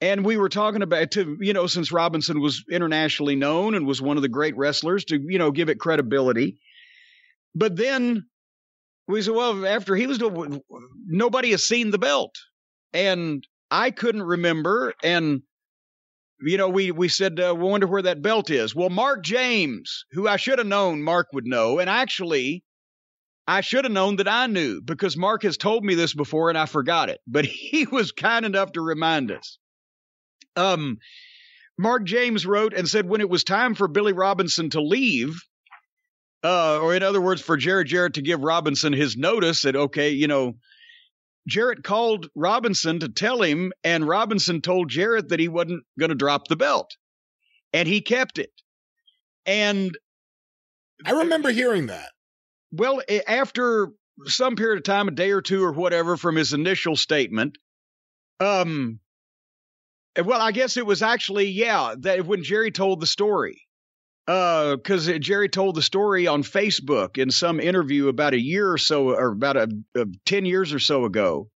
And 0.00 0.24
we 0.24 0.36
were 0.36 0.48
talking 0.48 0.82
about 0.82 1.10
to, 1.12 1.36
you 1.40 1.52
know, 1.52 1.66
since 1.66 1.90
Robinson 1.90 2.40
was 2.40 2.64
internationally 2.70 3.34
known 3.34 3.74
and 3.74 3.86
was 3.86 4.00
one 4.00 4.16
of 4.16 4.22
the 4.22 4.28
great 4.28 4.56
wrestlers 4.56 5.04
to, 5.06 5.18
you 5.18 5.38
know, 5.38 5.50
give 5.50 5.68
it 5.68 5.80
credibility. 5.80 6.60
But 7.54 7.76
then 7.76 8.26
we 9.08 9.22
said, 9.22 9.34
well, 9.34 9.66
after 9.66 9.96
he 9.96 10.06
was 10.06 10.20
nobody 11.06 11.50
has 11.50 11.66
seen 11.66 11.90
the 11.90 11.98
belt. 11.98 12.36
And 12.92 13.44
I 13.70 13.90
couldn't 13.90 14.22
remember. 14.22 14.94
And 15.02 15.42
you 16.40 16.56
know, 16.56 16.68
we 16.68 16.92
we 16.92 17.08
said 17.08 17.40
uh, 17.40 17.54
we 17.56 17.64
wonder 17.64 17.86
where 17.86 18.02
that 18.02 18.22
belt 18.22 18.50
is. 18.50 18.74
Well, 18.74 18.90
Mark 18.90 19.24
James, 19.24 20.04
who 20.12 20.28
I 20.28 20.36
should 20.36 20.58
have 20.58 20.68
known, 20.68 21.02
Mark 21.02 21.28
would 21.32 21.46
know, 21.46 21.78
and 21.78 21.90
actually, 21.90 22.62
I 23.48 23.62
should 23.62 23.86
have 23.86 23.92
known 23.92 24.16
that 24.16 24.28
I 24.28 24.46
knew 24.46 24.82
because 24.82 25.16
Mark 25.16 25.42
has 25.42 25.56
told 25.56 25.82
me 25.82 25.94
this 25.94 26.12
before 26.12 26.50
and 26.50 26.58
I 26.58 26.66
forgot 26.66 27.08
it. 27.08 27.18
But 27.26 27.46
he 27.46 27.86
was 27.86 28.12
kind 28.12 28.44
enough 28.44 28.72
to 28.72 28.82
remind 28.82 29.32
us. 29.32 29.58
Um, 30.54 30.98
Mark 31.78 32.04
James 32.04 32.44
wrote 32.44 32.74
and 32.74 32.86
said 32.86 33.08
when 33.08 33.22
it 33.22 33.30
was 33.30 33.44
time 33.44 33.74
for 33.74 33.88
Billy 33.88 34.12
Robinson 34.12 34.68
to 34.70 34.82
leave, 34.82 35.40
uh, 36.44 36.78
or 36.80 36.94
in 36.94 37.02
other 37.02 37.22
words, 37.22 37.40
for 37.40 37.56
Jerry 37.56 37.84
Jarrett 37.84 38.14
to 38.14 38.22
give 38.22 38.42
Robinson 38.42 38.92
his 38.92 39.16
notice 39.16 39.62
that 39.62 39.76
okay, 39.76 40.10
you 40.10 40.28
know, 40.28 40.54
Jarrett 41.46 41.82
called 41.82 42.28
Robinson 42.34 42.98
to 42.98 43.08
tell 43.08 43.40
him, 43.40 43.72
and 43.82 44.06
Robinson 44.06 44.60
told 44.60 44.90
Jarrett 44.90 45.30
that 45.30 45.40
he 45.40 45.48
wasn't 45.48 45.84
going 45.98 46.10
to 46.10 46.14
drop 46.14 46.48
the 46.48 46.56
belt, 46.56 46.90
and 47.72 47.88
he 47.88 48.02
kept 48.02 48.38
it. 48.38 48.50
And 49.46 49.96
I 51.06 51.12
remember 51.12 51.50
hearing 51.50 51.86
that. 51.86 52.10
Well, 52.70 53.00
after 53.26 53.88
some 54.24 54.56
period 54.56 54.78
of 54.78 54.84
time, 54.84 55.08
a 55.08 55.12
day 55.12 55.30
or 55.30 55.42
two 55.42 55.64
or 55.64 55.72
whatever, 55.72 56.16
from 56.16 56.36
his 56.36 56.52
initial 56.52 56.96
statement, 56.96 57.58
um, 58.40 59.00
well, 60.24 60.40
I 60.40 60.52
guess 60.52 60.76
it 60.76 60.86
was 60.86 61.02
actually 61.02 61.46
yeah 61.46 61.94
that 62.00 62.26
when 62.26 62.42
Jerry 62.42 62.70
told 62.70 63.00
the 63.00 63.06
story, 63.06 63.62
uh, 64.26 64.76
because 64.76 65.06
Jerry 65.20 65.48
told 65.48 65.74
the 65.74 65.82
story 65.82 66.26
on 66.26 66.42
Facebook 66.42 67.18
in 67.18 67.30
some 67.30 67.60
interview 67.60 68.08
about 68.08 68.34
a 68.34 68.40
year 68.40 68.70
or 68.70 68.78
so, 68.78 69.10
or 69.10 69.28
about 69.28 69.56
a, 69.56 69.68
a 69.96 70.06
ten 70.26 70.44
years 70.44 70.72
or 70.72 70.78
so 70.78 71.04
ago, 71.04 71.48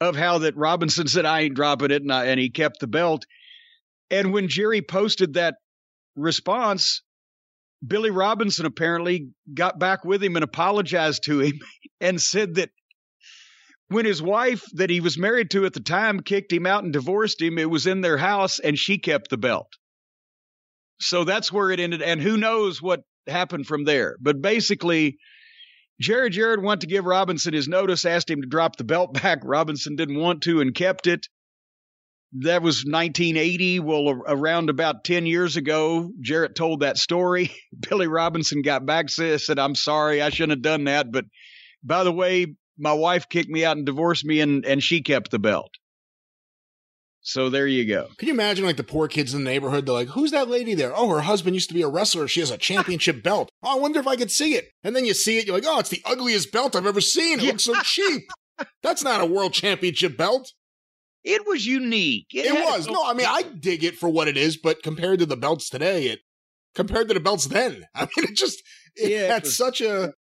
of 0.00 0.16
how 0.16 0.38
that 0.38 0.56
Robinson 0.56 1.08
said 1.08 1.26
I 1.26 1.40
ain't 1.40 1.56
dropping 1.56 1.90
it, 1.90 2.02
and 2.02 2.12
I, 2.12 2.26
and 2.26 2.40
he 2.40 2.50
kept 2.50 2.80
the 2.80 2.86
belt, 2.86 3.26
and 4.10 4.32
when 4.32 4.48
Jerry 4.48 4.82
posted 4.82 5.34
that 5.34 5.56
response, 6.16 7.02
Billy 7.86 8.10
Robinson 8.10 8.66
apparently 8.66 9.30
got 9.52 9.78
back 9.78 10.04
with 10.04 10.22
him 10.22 10.36
and 10.36 10.44
apologized 10.44 11.24
to 11.24 11.40
him 11.40 11.60
and 12.00 12.20
said 12.20 12.56
that 12.56 12.70
when 13.88 14.04
his 14.04 14.20
wife 14.20 14.64
that 14.74 14.90
he 14.90 15.00
was 15.00 15.16
married 15.16 15.50
to 15.52 15.64
at 15.64 15.72
the 15.72 15.80
time 15.80 16.20
kicked 16.20 16.52
him 16.52 16.66
out 16.66 16.84
and 16.84 16.92
divorced 16.92 17.40
him, 17.40 17.58
it 17.58 17.70
was 17.70 17.86
in 17.86 18.00
their 18.00 18.18
house 18.18 18.58
and 18.58 18.78
she 18.78 18.98
kept 18.98 19.30
the 19.30 19.38
belt. 19.38 19.72
So 21.00 21.24
that's 21.24 21.52
where 21.52 21.70
it 21.70 21.80
ended. 21.80 22.02
And 22.02 22.20
who 22.20 22.36
knows 22.36 22.82
what 22.82 23.02
happened 23.26 23.66
from 23.66 23.84
there. 23.84 24.16
But 24.20 24.42
basically, 24.42 25.18
Jerry 26.00 26.30
Jared 26.30 26.32
Jarrett 26.32 26.62
went 26.62 26.80
to 26.82 26.86
give 26.86 27.04
Robinson 27.04 27.54
his 27.54 27.68
notice, 27.68 28.04
asked 28.04 28.30
him 28.30 28.42
to 28.42 28.48
drop 28.48 28.76
the 28.76 28.84
belt 28.84 29.14
back. 29.22 29.40
Robinson 29.42 29.96
didn't 29.96 30.18
want 30.18 30.42
to 30.42 30.60
and 30.60 30.74
kept 30.74 31.06
it. 31.06 31.26
That 32.32 32.62
was 32.62 32.84
1980. 32.84 33.80
Well, 33.80 34.22
around 34.26 34.68
about 34.70 35.04
10 35.04 35.24
years 35.26 35.56
ago, 35.56 36.10
Jarrett 36.20 36.54
told 36.54 36.80
that 36.80 36.98
story. 36.98 37.50
Billy 37.88 38.06
Robinson 38.06 38.60
got 38.62 38.84
back, 38.84 39.08
said, 39.08 39.40
said, 39.40 39.58
I'm 39.58 39.74
sorry, 39.74 40.20
I 40.20 40.28
shouldn't 40.30 40.58
have 40.58 40.62
done 40.62 40.84
that. 40.84 41.10
But 41.10 41.24
by 41.82 42.04
the 42.04 42.12
way, 42.12 42.54
my 42.76 42.92
wife 42.92 43.28
kicked 43.28 43.48
me 43.48 43.64
out 43.64 43.76
and 43.78 43.86
divorced 43.86 44.24
me, 44.26 44.40
and, 44.40 44.64
and 44.66 44.82
she 44.82 45.02
kept 45.02 45.30
the 45.30 45.38
belt. 45.38 45.70
So 47.20 47.50
there 47.50 47.66
you 47.66 47.84
go. 47.86 48.08
Can 48.16 48.28
you 48.28 48.34
imagine 48.34 48.64
like 48.64 48.76
the 48.76 48.84
poor 48.84 49.08
kids 49.08 49.34
in 49.34 49.42
the 49.44 49.50
neighborhood? 49.50 49.84
They're 49.84 49.94
like, 49.94 50.08
"Who's 50.08 50.30
that 50.30 50.48
lady 50.48 50.74
there? 50.74 50.92
Oh, 50.96 51.08
her 51.10 51.20
husband 51.20 51.54
used 51.56 51.68
to 51.68 51.74
be 51.74 51.82
a 51.82 51.88
wrestler. 51.88 52.26
She 52.28 52.40
has 52.40 52.50
a 52.50 52.56
championship 52.56 53.22
belt. 53.24 53.50
Oh, 53.62 53.76
I 53.76 53.80
wonder 53.80 54.00
if 54.00 54.06
I 54.06 54.16
could 54.16 54.30
see 54.30 54.54
it." 54.54 54.66
And 54.84 54.94
then 54.96 55.04
you 55.04 55.12
see 55.14 55.36
it, 55.38 55.44
you're 55.46 55.54
like, 55.56 55.64
"Oh, 55.66 55.78
it's 55.78 55.90
the 55.90 56.00
ugliest 56.06 56.52
belt 56.52 56.74
I've 56.76 56.86
ever 56.86 57.00
seen. 57.02 57.38
It 57.40 57.44
Yeah. 57.44 57.50
looks 57.50 57.64
so 57.64 57.74
cheap. 57.82 58.22
That's 58.82 59.02
not 59.02 59.20
a 59.20 59.26
world 59.26 59.52
championship 59.52 60.16
belt." 60.16 60.52
It 61.28 61.46
was 61.46 61.66
unique. 61.66 62.26
It, 62.32 62.46
had 62.50 62.64
was. 62.64 62.86
No, 62.88 63.04
I 63.04 63.12
mean, 63.12 63.26
I 63.28 63.42
dig 63.42 63.84
it 63.84 63.96
for 63.96 64.08
what 64.08 64.28
it 64.28 64.36
is, 64.38 64.56
but 64.56 64.82
compared 64.82 65.18
to 65.18 65.26
the 65.26 65.36
belts 65.36 65.68
today, 65.68 66.06
it 66.06 66.20
compared 66.74 67.08
to 67.08 67.14
the 67.14 67.20
belts 67.20 67.46
then, 67.46 67.84
I 67.94 68.02
mean, 68.16 68.28
it 68.30 68.34
just 68.36 68.62
it 68.96 69.10
Yeah, 69.10 69.18
it 69.26 69.30
had 69.30 69.42
was- 69.42 69.56
such 69.56 69.80
a. 69.80 70.12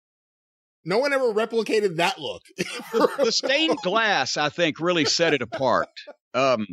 No 0.86 1.00
one 1.00 1.12
ever 1.14 1.34
replicated 1.34 1.98
that 1.98 2.18
look. 2.20 2.42
the, 2.94 3.10
the 3.26 3.32
stained 3.32 3.78
glass, 3.84 4.38
I 4.38 4.48
think, 4.50 4.80
really 4.80 5.04
set 5.06 5.34
it 5.34 5.42
apart. 5.42 5.90
Um, 6.34 6.66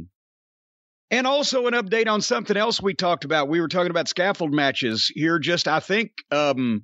And 1.11 1.27
also 1.27 1.67
an 1.67 1.75
update 1.75 2.07
on 2.09 2.21
something 2.21 2.57
else 2.57 2.81
we 2.83 2.95
talked 2.95 3.25
about. 3.25 3.49
We 3.49 3.61
were 3.61 3.69
talking 3.69 3.91
about 3.91 4.09
scaffold 4.09 4.53
matches 4.53 5.11
here. 5.15 5.39
Just 5.41 5.67
I 5.69 5.81
think 5.81 6.13
um, 6.31 6.83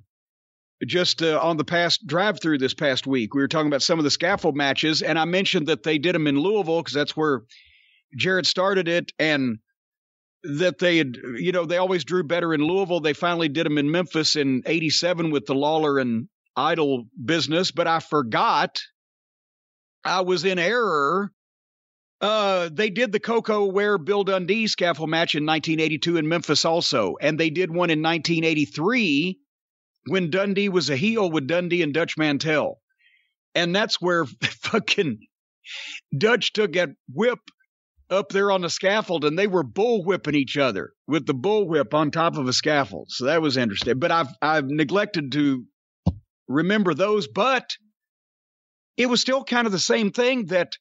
just 0.85 1.21
uh, 1.21 1.39
on 1.41 1.57
the 1.57 1.63
past 1.63 2.05
drive 2.05 2.41
through 2.41 2.57
this 2.57 2.73
past 2.73 3.05
week, 3.05 3.33
we 3.33 3.41
were 3.41 3.47
talking 3.47 3.67
about 3.67 3.83
some 3.83 3.99
of 3.99 4.03
the 4.03 4.11
scaffold 4.11 4.55
matches, 4.55 5.01
and 5.01 5.17
I 5.19 5.25
mentioned 5.25 5.67
that 5.67 5.83
they 5.83 5.97
did 5.97 6.15
them 6.15 6.27
in 6.27 6.39
Louisville 6.39 6.81
because 6.81 6.93
that's 6.93 7.15
where 7.15 7.41
Jarrett 8.17 8.45
started 8.45 8.87
it, 8.87 9.11
and 9.19 9.59
that 10.43 10.79
they 10.79 10.97
had, 10.97 11.17
you 11.35 11.51
know, 11.51 11.65
they 11.65 11.77
always 11.77 12.03
drew 12.03 12.23
better 12.23 12.53
in 12.53 12.61
Louisville. 12.61 12.99
They 12.99 13.13
finally 13.13 13.47
did 13.47 13.65
them 13.65 13.77
in 13.77 13.91
Memphis 13.91 14.35
in 14.35 14.63
'87 14.65 15.31
with 15.31 15.45
the 15.45 15.55
Lawler 15.55 15.99
and 15.99 16.27
Idol 16.55 17.05
business, 17.23 17.71
but 17.71 17.87
I 17.87 17.99
forgot 17.99 18.81
I 20.03 20.21
was 20.21 20.43
in 20.45 20.59
error. 20.59 21.31
Uh, 22.19 22.69
they 22.71 22.89
did 22.89 23.11
the 23.11 23.19
Koko 23.19 23.65
Ware 23.65 23.97
Bill 23.97 24.23
Dundee 24.23 24.67
scaffold 24.67 25.09
match 25.09 25.33
in 25.33 25.45
1982 25.45 26.17
in 26.17 26.27
Memphis 26.27 26.65
also, 26.65 27.15
and 27.19 27.39
they 27.39 27.49
did 27.49 27.69
one 27.69 27.89
in 27.89 28.01
1983 28.01 29.39
when 30.07 30.29
Dundee 30.29 30.69
was 30.69 30.89
a 30.89 30.95
heel 30.95 31.29
with 31.29 31.47
Dundee 31.47 31.83
and 31.83 31.93
Dutch 31.93 32.17
Mantell. 32.17 32.79
And 33.53 33.75
that's 33.75 34.01
where 34.01 34.25
fucking 34.43 35.19
Dutch 36.17 36.53
took 36.53 36.73
that 36.73 36.89
whip 37.13 37.39
up 38.09 38.29
there 38.29 38.51
on 38.51 38.61
the 38.61 38.69
scaffold 38.69 39.23
and 39.23 39.39
they 39.39 39.47
were 39.47 39.63
bullwhipping 39.63 40.35
each 40.35 40.57
other 40.57 40.91
with 41.07 41.25
the 41.25 41.33
bullwhip 41.33 41.93
on 41.93 42.11
top 42.11 42.37
of 42.37 42.47
a 42.47 42.53
scaffold. 42.53 43.07
So 43.09 43.25
that 43.25 43.41
was 43.41 43.57
interesting. 43.57 43.99
But 43.99 44.11
I've 44.11 44.27
I've 44.41 44.67
neglected 44.67 45.31
to 45.33 45.65
remember 46.47 46.93
those, 46.93 47.27
but 47.27 47.69
it 48.97 49.05
was 49.05 49.21
still 49.21 49.43
kind 49.43 49.65
of 49.65 49.71
the 49.71 49.79
same 49.79 50.11
thing 50.11 50.47
that 50.47 50.73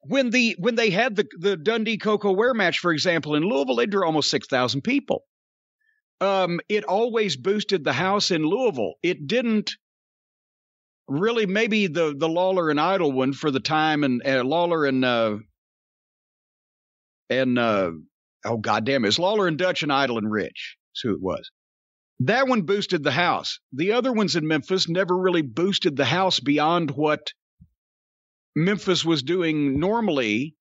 when 0.00 0.30
the 0.30 0.56
when 0.58 0.76
they 0.76 0.88
had 0.90 1.16
the 1.16 1.26
the 1.38 1.56
Dundee 1.56 1.98
Koko 1.98 2.32
Ware 2.32 2.54
match, 2.54 2.78
for 2.78 2.92
example, 2.92 3.34
in 3.34 3.42
Louisville, 3.42 3.76
they 3.76 3.86
drew 3.86 4.06
almost 4.06 4.30
six 4.30 4.46
thousand 4.46 4.82
people 4.82 5.24
um, 6.20 6.60
it 6.68 6.84
always 6.84 7.36
boosted 7.36 7.84
the 7.84 7.92
house 7.92 8.30
in 8.30 8.44
Louisville. 8.44 8.94
It 9.02 9.26
didn't 9.26 9.72
really. 11.08 11.46
Maybe 11.46 11.86
the 11.86 12.14
the 12.16 12.28
Lawler 12.28 12.70
and 12.70 12.80
Idol 12.80 13.12
one 13.12 13.32
for 13.32 13.50
the 13.50 13.60
time, 13.60 14.04
and 14.04 14.26
uh, 14.26 14.44
Lawler 14.44 14.84
and 14.84 15.04
uh, 15.04 15.38
and 17.28 17.58
uh, 17.58 17.90
oh 18.44 18.56
goddamn, 18.56 19.04
it's 19.04 19.18
Lawler 19.18 19.46
and 19.46 19.58
Dutch 19.58 19.82
and 19.82 19.92
Idol 19.92 20.18
and 20.18 20.30
Rich. 20.30 20.76
That's 20.90 21.02
who 21.02 21.14
it 21.14 21.22
was. 21.22 21.50
That 22.20 22.48
one 22.48 22.62
boosted 22.62 23.04
the 23.04 23.10
house. 23.10 23.60
The 23.74 23.92
other 23.92 24.12
ones 24.12 24.36
in 24.36 24.46
Memphis 24.46 24.88
never 24.88 25.16
really 25.16 25.42
boosted 25.42 25.96
the 25.96 26.06
house 26.06 26.40
beyond 26.40 26.90
what 26.90 27.32
Memphis 28.54 29.04
was 29.04 29.22
doing 29.22 29.78
normally 29.78 30.55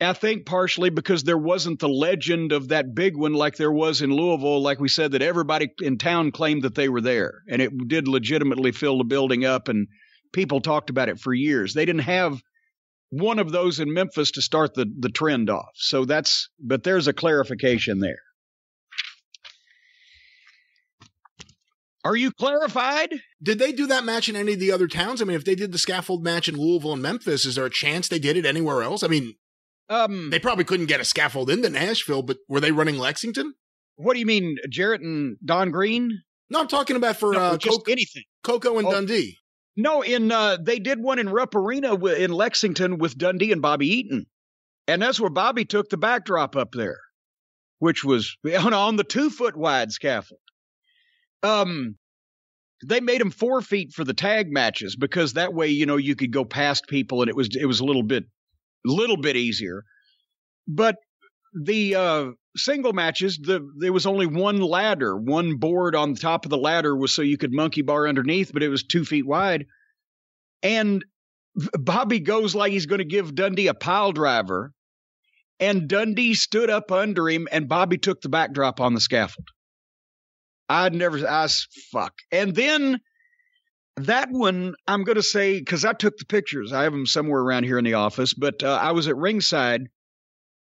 I 0.00 0.12
think 0.12 0.44
partially 0.44 0.90
because 0.90 1.24
there 1.24 1.38
wasn't 1.38 1.78
the 1.78 1.88
legend 1.88 2.52
of 2.52 2.68
that 2.68 2.94
big 2.94 3.16
one 3.16 3.32
like 3.32 3.56
there 3.56 3.72
was 3.72 4.02
in 4.02 4.10
Louisville. 4.10 4.60
Like 4.60 4.78
we 4.78 4.88
said, 4.88 5.12
that 5.12 5.22
everybody 5.22 5.70
in 5.80 5.96
town 5.96 6.32
claimed 6.32 6.62
that 6.62 6.74
they 6.74 6.88
were 6.88 7.00
there, 7.00 7.42
and 7.48 7.62
it 7.62 7.72
did 7.88 8.06
legitimately 8.06 8.72
fill 8.72 8.98
the 8.98 9.04
building 9.04 9.46
up, 9.46 9.68
and 9.68 9.88
people 10.32 10.60
talked 10.60 10.90
about 10.90 11.08
it 11.08 11.18
for 11.18 11.32
years. 11.32 11.72
They 11.72 11.86
didn't 11.86 12.02
have 12.02 12.42
one 13.08 13.38
of 13.38 13.52
those 13.52 13.80
in 13.80 13.92
Memphis 13.92 14.32
to 14.32 14.42
start 14.42 14.74
the 14.74 14.86
the 14.98 15.08
trend 15.08 15.48
off. 15.48 15.72
So 15.76 16.04
that's, 16.04 16.50
but 16.60 16.84
there's 16.84 17.08
a 17.08 17.14
clarification 17.14 18.00
there. 18.00 18.18
Are 22.04 22.16
you 22.16 22.30
clarified? 22.30 23.14
Did 23.42 23.58
they 23.58 23.72
do 23.72 23.86
that 23.88 24.04
match 24.04 24.28
in 24.28 24.36
any 24.36 24.52
of 24.52 24.60
the 24.60 24.70
other 24.70 24.86
towns? 24.86 25.20
I 25.20 25.24
mean, 25.24 25.36
if 25.36 25.44
they 25.44 25.56
did 25.56 25.72
the 25.72 25.78
scaffold 25.78 26.22
match 26.22 26.48
in 26.48 26.56
Louisville 26.56 26.92
and 26.92 27.02
Memphis, 27.02 27.44
is 27.44 27.56
there 27.56 27.64
a 27.64 27.70
chance 27.70 28.06
they 28.06 28.20
did 28.20 28.36
it 28.36 28.46
anywhere 28.46 28.82
else? 28.82 29.02
I 29.02 29.08
mean, 29.08 29.34
um, 29.88 30.30
they 30.30 30.38
probably 30.38 30.64
couldn't 30.64 30.86
get 30.86 31.00
a 31.00 31.04
scaffold 31.04 31.50
into 31.50 31.68
Nashville, 31.70 32.22
but 32.22 32.38
were 32.48 32.60
they 32.60 32.72
running 32.72 32.98
Lexington? 32.98 33.54
What 33.96 34.14
do 34.14 34.20
you 34.20 34.26
mean, 34.26 34.56
Jarrett 34.68 35.00
and 35.00 35.36
Don 35.44 35.70
Green? 35.70 36.22
No, 36.50 36.60
I'm 36.60 36.68
talking 36.68 36.96
about 36.96 37.16
for 37.16 37.32
no, 37.32 37.38
uh, 37.40 37.56
just 37.56 37.78
Koko, 37.78 37.90
anything. 37.92 38.22
Koko 38.42 38.78
and 38.78 38.86
Oh. 38.86 38.92
Dundee. 38.92 39.36
No, 39.76 40.02
in 40.02 40.30
uh, 40.32 40.56
they 40.60 40.78
did 40.78 41.00
one 41.00 41.18
in 41.18 41.28
Rupp 41.28 41.54
Arena 41.54 41.88
wi- 41.90 42.16
in 42.18 42.30
Lexington 42.32 42.98
with 42.98 43.16
Dundee 43.18 43.52
and 43.52 43.60
Bobby 43.62 43.88
Eaton, 43.88 44.26
and 44.88 45.02
that's 45.02 45.20
where 45.20 45.30
Bobby 45.30 45.64
took 45.64 45.88
the 45.90 45.96
backdrop 45.98 46.56
up 46.56 46.72
there, 46.72 46.98
which 47.78 48.02
was 48.04 48.36
on, 48.58 48.72
on 48.72 48.96
the 48.96 49.04
two 49.04 49.28
foot 49.30 49.56
wide 49.56 49.92
scaffold. 49.92 50.40
Um, 51.42 51.96
they 52.84 53.00
made 53.00 53.20
them 53.20 53.30
four 53.30 53.60
feet 53.62 53.92
for 53.92 54.04
the 54.04 54.14
tag 54.14 54.50
matches 54.52 54.96
because 54.96 55.34
that 55.34 55.54
way 55.54 55.68
you 55.68 55.86
know 55.86 55.96
you 55.96 56.14
could 56.16 56.30
go 56.32 56.44
past 56.44 56.86
people 56.88 57.22
and 57.22 57.28
it 57.28 57.36
was 57.36 57.48
it 57.56 57.66
was 57.66 57.80
a 57.80 57.84
little 57.84 58.02
bit 58.02 58.24
little 58.86 59.16
bit 59.16 59.36
easier. 59.36 59.82
But 60.66 60.96
the 61.54 61.94
uh, 61.94 62.26
single 62.56 62.92
matches, 62.92 63.38
the 63.38 63.66
there 63.78 63.92
was 63.92 64.06
only 64.06 64.26
one 64.26 64.60
ladder, 64.60 65.16
one 65.16 65.56
board 65.56 65.94
on 65.94 66.14
the 66.14 66.20
top 66.20 66.44
of 66.44 66.50
the 66.50 66.58
ladder 66.58 66.96
was 66.96 67.14
so 67.14 67.22
you 67.22 67.38
could 67.38 67.52
monkey 67.52 67.82
bar 67.82 68.08
underneath, 68.08 68.52
but 68.52 68.62
it 68.62 68.68
was 68.68 68.82
two 68.82 69.04
feet 69.04 69.26
wide. 69.26 69.66
And 70.62 71.04
Bobby 71.78 72.20
goes 72.20 72.54
like 72.54 72.72
he's 72.72 72.86
going 72.86 72.98
to 72.98 73.04
give 73.04 73.34
Dundee 73.34 73.68
a 73.68 73.74
pile 73.74 74.12
driver, 74.12 74.72
and 75.58 75.88
Dundee 75.88 76.34
stood 76.34 76.70
up 76.70 76.92
under 76.92 77.28
him, 77.28 77.48
and 77.50 77.68
Bobby 77.68 77.98
took 77.98 78.20
the 78.20 78.28
backdrop 78.28 78.80
on 78.80 78.94
the 78.94 79.00
scaffold. 79.00 79.48
I'd 80.68 80.94
never, 80.94 81.26
I 81.26 81.48
fuck. 81.92 82.12
And 82.32 82.54
then 82.54 83.00
that 83.96 84.30
one, 84.30 84.74
I'm 84.86 85.04
going 85.04 85.16
to 85.16 85.22
say, 85.22 85.58
because 85.58 85.84
I 85.84 85.92
took 85.92 86.18
the 86.18 86.26
pictures, 86.26 86.72
I 86.72 86.82
have 86.82 86.92
them 86.92 87.06
somewhere 87.06 87.40
around 87.40 87.64
here 87.64 87.78
in 87.78 87.84
the 87.84 87.94
office, 87.94 88.34
but 88.34 88.62
uh, 88.62 88.78
I 88.80 88.92
was 88.92 89.08
at 89.08 89.16
ringside. 89.16 89.88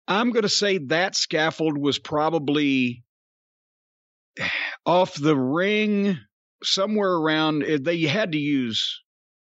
I'm 0.07 0.31
going 0.31 0.45
to 0.45 0.49
say 0.49 0.79
that 0.79 1.17
scaffold 1.17 1.77
was 1.77 1.99
probably 1.99 3.03
off 4.87 5.15
the 5.15 5.37
ring 5.37 6.19
somewhere 6.63 7.13
around, 7.13 7.65
eh, 7.65 7.79
they 7.81 8.01
had 8.03 8.33
to 8.33 8.39
use 8.39 9.03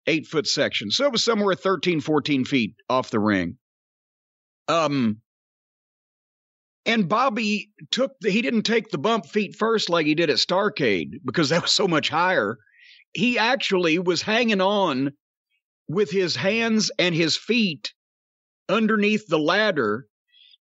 eight 0.06 0.26
foot 0.26 0.46
section. 0.46 0.90
So 0.90 1.06
it 1.06 1.12
was 1.12 1.24
somewhere 1.24 1.54
13, 1.54 2.00
14 2.00 2.44
feet 2.44 2.74
off 2.88 3.10
the 3.10 3.20
ring. 3.20 3.56
Um, 4.68 5.20
and 6.86 7.08
Bobby 7.08 7.70
took 7.90 8.12
the, 8.20 8.30
he 8.30 8.42
didn't 8.42 8.62
take 8.62 8.88
the 8.88 8.98
bump 8.98 9.26
feet 9.26 9.54
first 9.56 9.90
like 9.90 10.06
he 10.06 10.14
did 10.14 10.30
at 10.30 10.36
Starcade 10.36 11.20
because 11.24 11.50
that 11.50 11.62
was 11.62 11.72
so 11.72 11.86
much 11.86 12.08
higher. 12.08 12.58
He 13.12 13.38
actually 13.38 13.98
was 13.98 14.22
hanging 14.22 14.60
on 14.60 15.12
with 15.88 16.10
his 16.10 16.36
hands 16.36 16.90
and 16.98 17.14
his 17.14 17.36
feet 17.36 17.92
underneath 18.68 19.26
the 19.26 19.38
ladder. 19.38 20.06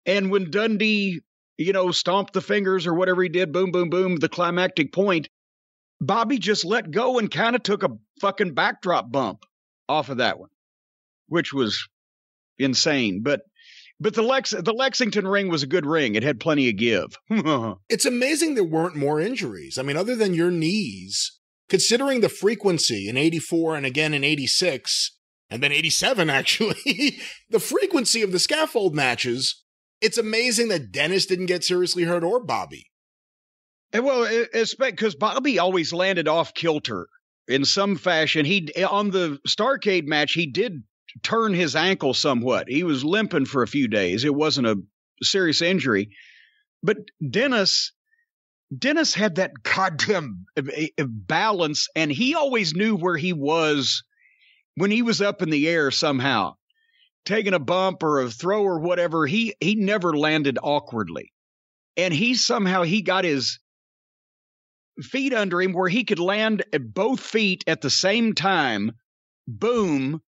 And 0.06 0.30
when 0.30 0.50
Dundee, 0.50 1.20
you 1.58 1.72
know, 1.72 1.90
stomped 1.90 2.32
the 2.32 2.40
fingers 2.40 2.86
or 2.86 2.94
whatever 2.94 3.22
he 3.22 3.28
did, 3.28 3.52
boom, 3.52 3.70
boom, 3.70 3.90
boom, 3.90 4.16
the 4.16 4.28
climactic 4.28 4.92
point, 4.92 5.28
Bobby 6.00 6.38
just 6.38 6.64
let 6.64 6.90
go 6.90 7.18
and 7.18 7.30
kind 7.30 7.54
of 7.54 7.62
took 7.62 7.82
a 7.82 7.98
fucking 8.20 8.54
backdrop 8.54 9.12
bump 9.12 9.44
off 9.88 10.08
of 10.08 10.16
that 10.16 10.38
one, 10.38 10.48
which 11.28 11.52
was 11.52 11.86
insane. 12.58 13.22
But 13.22 13.42
but 14.00 14.14
the 14.14 14.22
Lex 14.22 14.50
the 14.50 14.72
Lexington 14.72 15.28
ring 15.28 15.48
was 15.48 15.62
a 15.62 15.66
good 15.66 15.84
ring. 15.84 16.14
It 16.14 16.22
had 16.22 16.40
plenty 16.40 16.70
of 16.70 16.76
give. 16.76 17.16
It's 17.90 18.06
amazing 18.06 18.54
there 18.54 18.64
weren't 18.64 18.96
more 18.96 19.20
injuries. 19.20 19.76
I 19.76 19.82
mean, 19.82 19.96
other 19.96 20.16
than 20.16 20.32
your 20.32 20.50
knees, 20.50 21.39
considering 21.70 22.20
the 22.20 22.28
frequency 22.28 23.08
in 23.08 23.16
84 23.16 23.76
and 23.76 23.86
again 23.86 24.12
in 24.12 24.24
86, 24.24 25.16
and 25.48 25.62
then 25.62 25.72
87, 25.72 26.28
actually, 26.30 27.18
the 27.48 27.60
frequency 27.60 28.20
of 28.20 28.32
the 28.32 28.38
scaffold 28.38 28.94
matches, 28.94 29.64
it's 30.00 30.18
amazing 30.18 30.68
that 30.68 30.92
Dennis 30.92 31.24
didn't 31.26 31.46
get 31.46 31.64
seriously 31.64 32.02
hurt 32.02 32.24
or 32.24 32.44
Bobby. 32.44 32.90
Well, 33.92 34.28
because 34.78 35.14
Bobby 35.14 35.58
always 35.58 35.92
landed 35.92 36.28
off 36.28 36.54
kilter 36.54 37.08
in 37.48 37.64
some 37.64 37.96
fashion. 37.96 38.44
He 38.44 38.68
on 38.84 39.10
the 39.10 39.40
Starcade 39.48 40.06
match, 40.06 40.32
he 40.32 40.46
did 40.46 40.84
turn 41.22 41.54
his 41.54 41.74
ankle 41.74 42.14
somewhat. 42.14 42.68
He 42.68 42.84
was 42.84 43.04
limping 43.04 43.46
for 43.46 43.64
a 43.64 43.68
few 43.68 43.88
days. 43.88 44.24
It 44.24 44.34
wasn't 44.34 44.68
a 44.68 44.76
serious 45.22 45.60
injury, 45.60 46.10
but 46.82 46.98
Dennis. 47.28 47.92
Dennis 48.76 49.14
had 49.14 49.34
that 49.36 49.62
goddamn 49.62 50.44
balance, 50.96 51.88
and 51.96 52.10
he 52.10 52.34
always 52.34 52.74
knew 52.74 52.94
where 52.96 53.16
he 53.16 53.32
was 53.32 54.02
when 54.76 54.90
he 54.90 55.02
was 55.02 55.20
up 55.20 55.42
in 55.42 55.50
the 55.50 55.68
air 55.68 55.90
somehow, 55.90 56.54
taking 57.24 57.54
a 57.54 57.58
bump 57.58 58.02
or 58.02 58.20
a 58.20 58.30
throw 58.30 58.62
or 58.62 58.78
whatever. 58.80 59.26
He 59.26 59.54
he 59.60 59.74
never 59.74 60.16
landed 60.16 60.58
awkwardly, 60.62 61.32
and 61.96 62.14
he 62.14 62.34
somehow 62.34 62.82
he 62.82 63.02
got 63.02 63.24
his 63.24 63.58
feet 65.02 65.32
under 65.34 65.60
him 65.60 65.72
where 65.72 65.88
he 65.88 66.04
could 66.04 66.18
land 66.18 66.64
at 66.72 66.94
both 66.94 67.20
feet 67.20 67.64
at 67.66 67.80
the 67.80 67.90
same 67.90 68.34
time, 68.34 68.92
boom, 69.48 70.22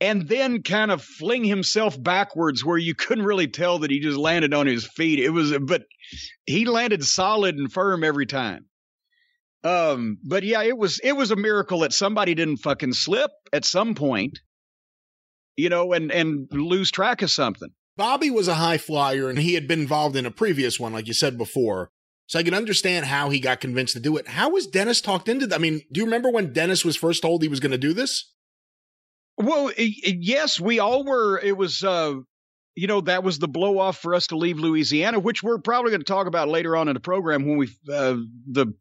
and 0.00 0.28
then 0.28 0.62
kind 0.62 0.90
of 0.90 1.02
fling 1.02 1.44
himself 1.44 2.00
backwards 2.00 2.64
where 2.64 2.78
you 2.78 2.94
couldn't 2.94 3.24
really 3.24 3.48
tell 3.48 3.78
that 3.78 3.90
he 3.90 4.00
just 4.00 4.18
landed 4.18 4.52
on 4.52 4.66
his 4.66 4.86
feet. 4.86 5.18
It 5.18 5.30
was, 5.30 5.56
but 5.62 5.84
he 6.44 6.66
landed 6.66 7.04
solid 7.04 7.56
and 7.56 7.72
firm 7.72 8.04
every 8.04 8.26
time. 8.26 8.66
Um, 9.64 10.18
but 10.22 10.42
yeah, 10.42 10.62
it 10.62 10.76
was 10.76 11.00
it 11.02 11.12
was 11.12 11.30
a 11.30 11.36
miracle 11.36 11.80
that 11.80 11.92
somebody 11.92 12.34
didn't 12.34 12.58
fucking 12.58 12.92
slip 12.92 13.30
at 13.52 13.64
some 13.64 13.94
point, 13.94 14.38
you 15.56 15.68
know, 15.68 15.92
and 15.92 16.12
and 16.12 16.46
lose 16.52 16.90
track 16.90 17.22
of 17.22 17.30
something. 17.30 17.70
Bobby 17.96 18.30
was 18.30 18.46
a 18.46 18.54
high 18.54 18.78
flyer 18.78 19.28
and 19.30 19.38
he 19.38 19.54
had 19.54 19.66
been 19.66 19.80
involved 19.80 20.16
in 20.16 20.26
a 20.26 20.30
previous 20.30 20.78
one, 20.78 20.92
like 20.92 21.08
you 21.08 21.14
said 21.14 21.38
before. 21.38 21.90
So 22.26 22.38
I 22.38 22.42
can 22.42 22.54
understand 22.54 23.06
how 23.06 23.30
he 23.30 23.40
got 23.40 23.60
convinced 23.60 23.94
to 23.94 24.00
do 24.00 24.16
it. 24.16 24.28
How 24.28 24.50
was 24.50 24.66
Dennis 24.66 25.00
talked 25.00 25.28
into 25.28 25.46
that? 25.46 25.54
I 25.54 25.58
mean, 25.58 25.80
do 25.92 26.00
you 26.00 26.04
remember 26.04 26.30
when 26.30 26.52
Dennis 26.52 26.84
was 26.84 26.96
first 26.96 27.22
told 27.22 27.42
he 27.42 27.48
was 27.48 27.60
going 27.60 27.72
to 27.72 27.78
do 27.78 27.94
this? 27.94 28.34
Well, 29.38 29.70
yes, 29.76 30.60
we 30.60 30.78
all 30.78 31.04
were. 31.04 31.38
It 31.38 31.56
was, 31.56 31.84
uh, 31.84 32.14
you 32.74 32.86
know, 32.86 33.00
that 33.02 33.22
was 33.22 33.38
the 33.38 33.48
blow 33.48 33.78
off 33.78 33.98
for 33.98 34.14
us 34.14 34.28
to 34.28 34.36
leave 34.36 34.58
Louisiana, 34.58 35.18
which 35.18 35.42
we're 35.42 35.58
probably 35.58 35.90
going 35.90 36.00
to 36.00 36.06
talk 36.06 36.26
about 36.26 36.48
later 36.48 36.76
on 36.76 36.88
in 36.88 36.94
the 36.94 37.00
program 37.00 37.46
when 37.46 37.58
we, 37.58 37.66
uh, 37.92 38.16
the 38.50 38.72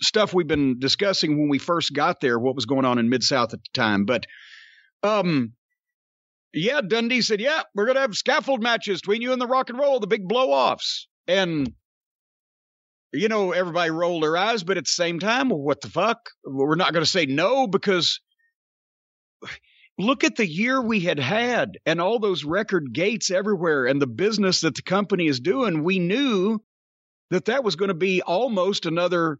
stuff 0.00 0.32
we've 0.32 0.46
been 0.46 0.78
discussing 0.78 1.38
when 1.38 1.48
we 1.48 1.58
first 1.58 1.92
got 1.92 2.20
there, 2.20 2.38
what 2.38 2.54
was 2.54 2.66
going 2.66 2.84
on 2.84 2.98
in 2.98 3.08
Mid 3.08 3.22
South 3.22 3.52
at 3.52 3.60
the 3.62 3.70
time. 3.74 4.04
But, 4.04 4.26
um, 5.02 5.52
yeah, 6.52 6.80
Dundee 6.80 7.22
said, 7.22 7.40
yeah, 7.40 7.62
we're 7.74 7.86
going 7.86 7.96
to 7.96 8.02
have 8.02 8.16
scaffold 8.16 8.62
matches 8.62 9.00
between 9.00 9.22
you 9.22 9.32
and 9.32 9.40
the 9.40 9.46
rock 9.46 9.70
and 9.70 9.78
roll, 9.78 10.00
the 10.00 10.06
big 10.06 10.28
blow 10.28 10.52
offs. 10.52 11.08
And 11.26 11.72
you 13.12 13.28
know, 13.28 13.52
everybody 13.52 13.90
rolled 13.90 14.22
their 14.22 14.36
eyes, 14.36 14.62
but 14.62 14.76
at 14.76 14.84
the 14.84 14.90
same 14.90 15.18
time, 15.18 15.48
what 15.48 15.80
the 15.80 15.88
fuck? 15.88 16.18
We're 16.44 16.74
not 16.74 16.92
going 16.92 17.04
to 17.04 17.10
say 17.10 17.26
no 17.26 17.66
because 17.66 18.20
look 19.98 20.24
at 20.24 20.36
the 20.36 20.46
year 20.46 20.80
we 20.80 21.00
had 21.00 21.18
had 21.18 21.78
and 21.86 22.00
all 22.00 22.18
those 22.18 22.44
record 22.44 22.92
gates 22.92 23.30
everywhere 23.30 23.86
and 23.86 24.00
the 24.00 24.06
business 24.06 24.60
that 24.60 24.74
the 24.74 24.82
company 24.82 25.26
is 25.26 25.40
doing. 25.40 25.84
We 25.84 25.98
knew 25.98 26.60
that 27.30 27.46
that 27.46 27.64
was 27.64 27.76
going 27.76 27.88
to 27.88 27.94
be 27.94 28.22
almost 28.22 28.86
another 28.86 29.38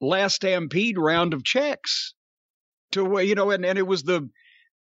last 0.00 0.36
stampede 0.36 0.98
round 0.98 1.34
of 1.34 1.42
checks 1.42 2.14
to 2.92 3.20
you 3.20 3.34
know 3.34 3.50
and, 3.50 3.64
and 3.64 3.78
it 3.78 3.86
was 3.86 4.04
the 4.04 4.28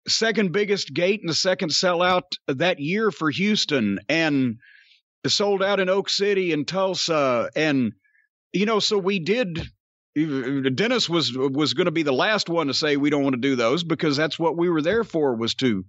second 0.08 0.52
biggest 0.52 0.92
gate 0.94 1.20
and 1.20 1.28
the 1.28 1.34
second 1.34 1.68
sellout 1.68 2.22
that 2.48 2.80
year 2.80 3.10
for 3.10 3.30
Houston 3.30 3.98
and 4.08 4.56
sold 5.26 5.62
out 5.62 5.80
in 5.80 5.88
Oak 5.88 6.08
City 6.08 6.52
and 6.52 6.66
Tulsa 6.66 7.50
and 7.54 7.92
you 8.52 8.66
know, 8.66 8.78
so 8.78 8.98
we 8.98 9.18
did. 9.18 9.66
Dennis 10.14 11.08
was 11.08 11.32
was 11.36 11.74
going 11.74 11.86
to 11.86 11.90
be 11.90 12.02
the 12.02 12.12
last 12.12 12.48
one 12.48 12.66
to 12.66 12.74
say 12.74 12.96
we 12.96 13.10
don't 13.10 13.22
want 13.22 13.34
to 13.34 13.40
do 13.40 13.56
those 13.56 13.82
because 13.82 14.16
that's 14.16 14.38
what 14.38 14.58
we 14.58 14.68
were 14.68 14.82
there 14.82 15.04
for 15.04 15.34
was 15.34 15.54
to 15.56 15.84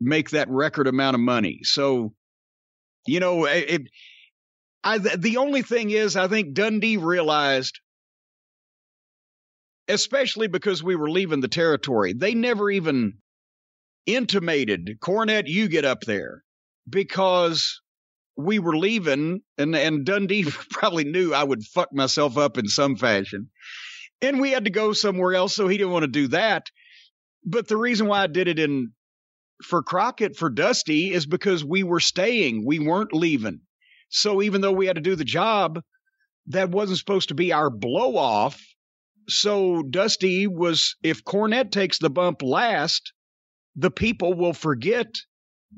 make 0.00 0.30
that 0.30 0.50
record 0.50 0.86
amount 0.86 1.14
of 1.14 1.20
money. 1.20 1.60
So, 1.62 2.12
you 3.06 3.20
know, 3.20 3.46
it. 3.46 3.82
I 4.84 4.98
the 4.98 5.38
only 5.38 5.62
thing 5.62 5.90
is, 5.90 6.16
I 6.16 6.28
think 6.28 6.54
Dundee 6.54 6.96
realized, 6.98 7.78
especially 9.88 10.48
because 10.48 10.82
we 10.82 10.96
were 10.96 11.10
leaving 11.10 11.40
the 11.40 11.48
territory, 11.48 12.12
they 12.12 12.34
never 12.34 12.70
even 12.70 13.14
intimated 14.06 14.98
Cornette, 15.00 15.46
you 15.46 15.68
get 15.68 15.84
up 15.84 16.00
there 16.02 16.42
because 16.88 17.80
we 18.36 18.58
were 18.58 18.76
leaving, 18.76 19.40
and 19.58 19.74
and 19.76 20.04
Dundee 20.04 20.44
probably 20.70 21.04
knew 21.04 21.34
I 21.34 21.44
would 21.44 21.62
fuck 21.64 21.92
myself 21.92 22.38
up 22.38 22.58
in 22.58 22.68
some 22.68 22.96
fashion, 22.96 23.50
and 24.20 24.40
we 24.40 24.50
had 24.50 24.64
to 24.64 24.70
go 24.70 24.92
somewhere 24.92 25.34
else, 25.34 25.54
so 25.54 25.68
he 25.68 25.78
didn't 25.78 25.92
want 25.92 26.04
to 26.04 26.08
do 26.08 26.28
that. 26.28 26.66
But 27.44 27.68
the 27.68 27.76
reason 27.76 28.06
why 28.06 28.22
I 28.22 28.26
did 28.28 28.48
it 28.48 28.58
in 28.58 28.92
for 29.62 29.82
Crockett 29.82 30.36
for 30.36 30.50
Dusty 30.50 31.12
is 31.12 31.26
because 31.26 31.64
we 31.64 31.82
were 31.82 32.00
staying, 32.00 32.64
we 32.66 32.78
weren't 32.78 33.12
leaving. 33.12 33.60
So 34.08 34.42
even 34.42 34.60
though 34.60 34.72
we 34.72 34.86
had 34.86 34.96
to 34.96 35.02
do 35.02 35.16
the 35.16 35.24
job, 35.24 35.80
that 36.48 36.70
wasn't 36.70 36.98
supposed 36.98 37.28
to 37.28 37.34
be 37.34 37.52
our 37.52 37.70
blow 37.70 38.16
off. 38.16 38.60
So 39.28 39.82
Dusty 39.82 40.46
was, 40.46 40.96
if 41.02 41.24
Cornette 41.24 41.70
takes 41.70 41.98
the 41.98 42.10
bump 42.10 42.42
last, 42.42 43.12
the 43.76 43.90
people 43.90 44.34
will 44.34 44.52
forget 44.52 45.14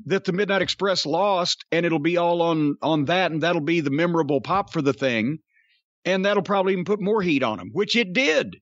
that 0.05 0.25
the 0.25 0.33
Midnight 0.33 0.61
Express 0.61 1.05
lost, 1.05 1.65
and 1.71 1.85
it'll 1.85 1.99
be 1.99 2.17
all 2.17 2.41
on 2.41 2.77
on 2.81 3.05
that, 3.05 3.31
and 3.31 3.41
that'll 3.41 3.61
be 3.61 3.81
the 3.81 3.91
memorable 3.91 4.41
pop 4.41 4.71
for 4.71 4.81
the 4.81 4.93
thing, 4.93 5.39
and 6.03 6.25
that'll 6.25 6.43
probably 6.43 6.73
even 6.73 6.85
put 6.85 7.01
more 7.01 7.21
heat 7.21 7.43
on 7.43 7.57
them, 7.57 7.69
which 7.71 7.95
it 7.95 8.13
did. 8.13 8.57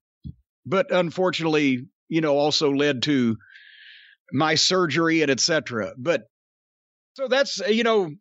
But 0.65 0.91
unfortunately, 0.91 1.85
you 2.07 2.21
know, 2.21 2.37
also 2.37 2.71
led 2.71 3.03
to 3.03 3.37
my 4.31 4.55
surgery 4.55 5.21
and 5.21 5.31
etc. 5.31 5.93
But 5.97 6.23
so 7.15 7.27
that's 7.27 7.59
you 7.67 7.83
know, 7.83 8.11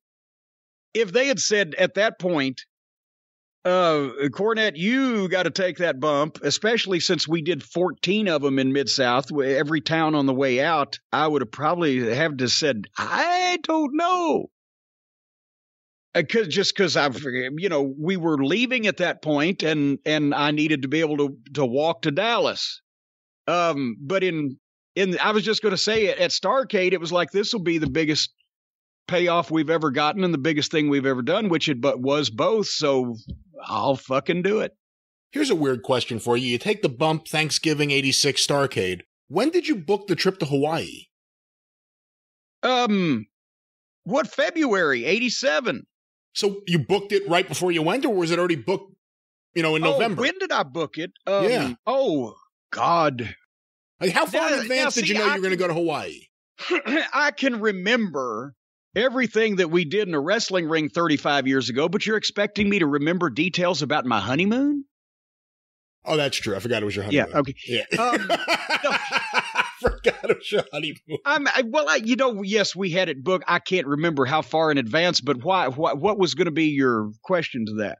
if 0.94 1.12
they 1.12 1.26
had 1.26 1.38
said 1.38 1.74
at 1.78 1.94
that 1.94 2.18
point, 2.18 2.62
uh, 3.64 4.10
Cornette, 4.30 4.76
you 4.76 5.28
got 5.28 5.44
to 5.44 5.50
take 5.50 5.78
that 5.78 6.00
bump, 6.00 6.38
especially 6.42 6.98
since 6.98 7.28
we 7.28 7.42
did 7.42 7.62
14 7.62 8.28
of 8.28 8.42
them 8.42 8.58
in 8.58 8.72
Mid 8.72 8.88
South. 8.88 9.32
Every 9.32 9.80
town 9.80 10.14
on 10.14 10.26
the 10.26 10.34
way 10.34 10.60
out, 10.60 10.98
I 11.12 11.28
would 11.28 11.42
have 11.42 11.52
probably 11.52 12.14
have 12.14 12.38
to 12.38 12.48
said, 12.48 12.86
I 12.98 13.58
don't 13.62 13.94
know. 13.94 14.46
Cause, 16.14 16.48
just 16.48 16.76
because 16.76 16.96
I've, 16.96 17.22
you 17.22 17.70
know, 17.70 17.94
we 17.98 18.18
were 18.18 18.44
leaving 18.44 18.86
at 18.86 18.98
that 18.98 19.22
point, 19.22 19.62
and 19.62 19.98
and 20.04 20.34
I 20.34 20.50
needed 20.50 20.82
to 20.82 20.88
be 20.88 21.00
able 21.00 21.16
to 21.16 21.36
to 21.54 21.64
walk 21.64 22.02
to 22.02 22.10
Dallas. 22.10 22.82
Um, 23.46 23.96
but 23.98 24.22
in 24.22 24.58
in 24.94 25.18
I 25.20 25.32
was 25.32 25.42
just 25.42 25.62
going 25.62 25.70
to 25.70 25.78
say 25.78 26.06
it 26.06 26.18
at 26.18 26.30
Starcade, 26.30 26.92
it 26.92 27.00
was 27.00 27.12
like 27.12 27.30
this 27.30 27.54
will 27.54 27.62
be 27.62 27.78
the 27.78 27.88
biggest 27.88 28.30
payoff 29.08 29.50
we've 29.50 29.70
ever 29.70 29.90
gotten 29.90 30.24
and 30.24 30.32
the 30.32 30.38
biggest 30.38 30.70
thing 30.70 30.88
we've 30.88 31.06
ever 31.06 31.22
done, 31.22 31.48
which 31.48 31.68
it 31.68 31.80
but 31.80 32.00
was 32.00 32.30
both. 32.30 32.66
So 32.66 33.16
I'll 33.64 33.96
fucking 33.96 34.42
do 34.42 34.60
it. 34.60 34.72
Here's 35.30 35.50
a 35.50 35.56
weird 35.56 35.82
question 35.82 36.18
for 36.18 36.36
you. 36.36 36.48
You 36.48 36.58
take 36.58 36.82
the 36.82 36.88
bump 36.88 37.26
Thanksgiving 37.26 37.90
86 37.90 38.46
Starcade. 38.46 39.00
When 39.28 39.48
did 39.48 39.66
you 39.66 39.76
book 39.76 40.06
the 40.06 40.14
trip 40.14 40.38
to 40.40 40.46
Hawaii? 40.46 41.06
Um, 42.62 43.26
what 44.04 44.26
February 44.26 45.04
87? 45.04 45.86
So 46.34 46.60
you 46.66 46.78
booked 46.78 47.12
it 47.12 47.28
right 47.28 47.48
before 47.48 47.72
you 47.72 47.82
went, 47.82 48.04
or 48.04 48.14
was 48.14 48.30
it 48.30 48.38
already 48.38 48.56
booked, 48.56 48.94
you 49.54 49.62
know, 49.62 49.74
in 49.76 49.84
oh, 49.84 49.92
November? 49.92 50.22
When 50.22 50.38
did 50.38 50.52
I 50.52 50.62
book 50.62 50.98
it? 50.98 51.12
Um, 51.26 51.48
yeah. 51.48 51.74
Oh, 51.86 52.34
God. 52.70 53.34
Like 54.00 54.12
how 54.12 54.26
far 54.26 54.50
Now- 54.50 54.56
in 54.56 54.60
advance 54.60 54.96
now, 54.96 55.00
did 55.00 55.08
you 55.08 55.14
see, 55.14 55.20
know 55.20 55.26
you 55.26 55.40
were 55.40 55.48
going 55.48 55.50
to 55.50 55.56
go 55.56 55.68
to 55.68 55.74
Hawaii? 55.74 56.20
I 57.14 57.30
can 57.30 57.60
remember 57.60 58.54
everything 58.94 59.56
that 59.56 59.70
we 59.70 59.84
did 59.84 60.08
in 60.08 60.14
a 60.14 60.20
wrestling 60.20 60.68
ring 60.68 60.88
35 60.88 61.46
years 61.46 61.68
ago, 61.68 61.88
but 61.88 62.06
you're 62.06 62.16
expecting 62.16 62.68
me 62.68 62.78
to 62.78 62.86
remember 62.86 63.30
details 63.30 63.82
about 63.82 64.04
my 64.04 64.20
honeymoon? 64.20 64.84
Oh, 66.04 66.16
that's 66.16 66.36
true. 66.36 66.56
I 66.56 66.58
forgot 66.58 66.82
it 66.82 66.84
was 66.84 66.96
your 66.96 67.04
honeymoon. 67.04 67.30
Yeah, 67.30 67.38
okay. 67.38 67.54
Yeah. 67.66 67.84
Um, 67.98 68.26
I 68.30 69.64
forgot 69.80 70.30
it 70.30 70.38
was 70.38 70.52
your 70.52 70.64
honeymoon. 70.72 71.18
I'm 71.24 71.46
I, 71.46 71.62
well, 71.66 71.88
I, 71.88 71.96
you 71.96 72.16
know, 72.16 72.42
yes, 72.42 72.74
we 72.74 72.90
had 72.90 73.08
it 73.08 73.22
booked. 73.22 73.44
I 73.46 73.60
can't 73.60 73.86
remember 73.86 74.24
how 74.24 74.42
far 74.42 74.70
in 74.70 74.78
advance, 74.78 75.20
but 75.20 75.44
why? 75.44 75.68
What, 75.68 75.98
what 75.98 76.18
was 76.18 76.34
going 76.34 76.46
to 76.46 76.52
be 76.52 76.66
your 76.66 77.12
question 77.22 77.66
to 77.66 77.74
that? 77.74 77.98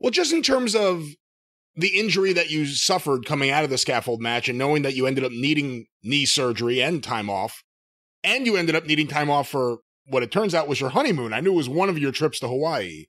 Well, 0.00 0.10
just 0.10 0.32
in 0.32 0.42
terms 0.42 0.74
of 0.74 1.04
the 1.76 1.98
injury 1.98 2.32
that 2.34 2.50
you 2.50 2.66
suffered 2.66 3.24
coming 3.24 3.50
out 3.50 3.64
of 3.64 3.70
the 3.70 3.78
scaffold 3.78 4.20
match 4.20 4.48
and 4.48 4.58
knowing 4.58 4.82
that 4.82 4.94
you 4.94 5.06
ended 5.06 5.24
up 5.24 5.32
needing 5.32 5.86
knee 6.02 6.26
surgery 6.26 6.82
and 6.82 7.02
time 7.02 7.30
off, 7.30 7.62
and 8.22 8.44
you 8.46 8.56
ended 8.56 8.74
up 8.74 8.84
needing 8.84 9.06
time 9.06 9.30
off 9.30 9.48
for 9.48 9.78
what 10.08 10.22
it 10.22 10.30
turns 10.30 10.54
out 10.54 10.68
was 10.68 10.80
your 10.80 10.90
honeymoon. 10.90 11.32
I 11.32 11.40
knew 11.40 11.52
it 11.52 11.56
was 11.56 11.68
one 11.68 11.88
of 11.88 11.98
your 11.98 12.12
trips 12.12 12.40
to 12.40 12.48
Hawaii. 12.48 13.06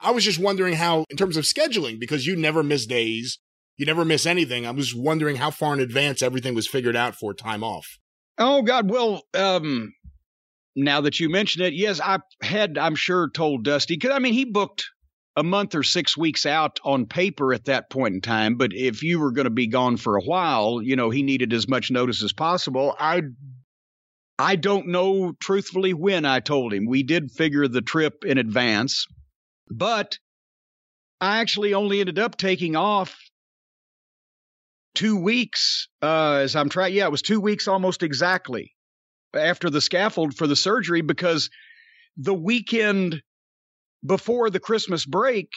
I 0.00 0.10
was 0.10 0.24
just 0.24 0.38
wondering 0.38 0.74
how, 0.74 1.04
in 1.08 1.16
terms 1.16 1.36
of 1.36 1.44
scheduling, 1.44 1.98
because 1.98 2.26
you 2.26 2.36
never 2.36 2.62
miss 2.62 2.86
days, 2.86 3.38
you 3.76 3.86
never 3.86 4.04
miss 4.04 4.26
anything. 4.26 4.66
I 4.66 4.70
was 4.70 4.94
wondering 4.94 5.36
how 5.36 5.50
far 5.50 5.72
in 5.74 5.80
advance 5.80 6.22
everything 6.22 6.54
was 6.54 6.68
figured 6.68 6.96
out 6.96 7.14
for 7.14 7.34
time 7.34 7.64
off. 7.64 7.98
Oh 8.38 8.62
God, 8.62 8.90
well, 8.90 9.22
um, 9.34 9.92
now 10.76 11.00
that 11.02 11.20
you 11.20 11.30
mention 11.30 11.62
it, 11.62 11.72
yes, 11.72 12.00
I 12.00 12.18
had, 12.42 12.78
I'm 12.78 12.96
sure, 12.96 13.30
told 13.30 13.64
Dusty 13.64 13.94
because 13.94 14.10
I 14.10 14.18
mean 14.18 14.32
he 14.32 14.44
booked 14.44 14.84
a 15.36 15.42
month 15.42 15.74
or 15.74 15.82
six 15.82 16.16
weeks 16.16 16.46
out 16.46 16.78
on 16.84 17.06
paper 17.06 17.52
at 17.52 17.64
that 17.64 17.90
point 17.90 18.14
in 18.14 18.20
time. 18.20 18.56
But 18.56 18.72
if 18.72 19.02
you 19.02 19.18
were 19.20 19.32
going 19.32 19.44
to 19.44 19.50
be 19.50 19.66
gone 19.66 19.96
for 19.96 20.16
a 20.16 20.22
while, 20.22 20.80
you 20.82 20.96
know, 20.96 21.10
he 21.10 21.22
needed 21.22 21.52
as 21.52 21.68
much 21.68 21.90
notice 21.90 22.22
as 22.22 22.32
possible. 22.32 22.94
I, 22.98 23.22
I 24.38 24.56
don't 24.56 24.88
know 24.88 25.32
truthfully 25.40 25.94
when 25.94 26.24
I 26.24 26.40
told 26.40 26.72
him. 26.72 26.86
We 26.86 27.02
did 27.02 27.30
figure 27.30 27.68
the 27.68 27.82
trip 27.82 28.24
in 28.24 28.38
advance, 28.38 29.06
but 29.70 30.18
I 31.20 31.38
actually 31.38 31.74
only 31.74 32.00
ended 32.00 32.18
up 32.18 32.36
taking 32.36 32.74
off 32.74 33.16
two 34.94 35.16
weeks 35.16 35.88
uh, 36.02 36.40
as 36.42 36.56
I'm 36.56 36.68
trying. 36.68 36.94
Yeah, 36.94 37.06
it 37.06 37.12
was 37.12 37.22
two 37.22 37.40
weeks 37.40 37.68
almost 37.68 38.02
exactly 38.02 38.72
after 39.34 39.70
the 39.70 39.80
scaffold 39.80 40.34
for 40.34 40.46
the 40.46 40.56
surgery 40.56 41.00
because 41.00 41.50
the 42.16 42.34
weekend 42.34 43.22
before 44.04 44.50
the 44.50 44.60
Christmas 44.60 45.04
break 45.04 45.48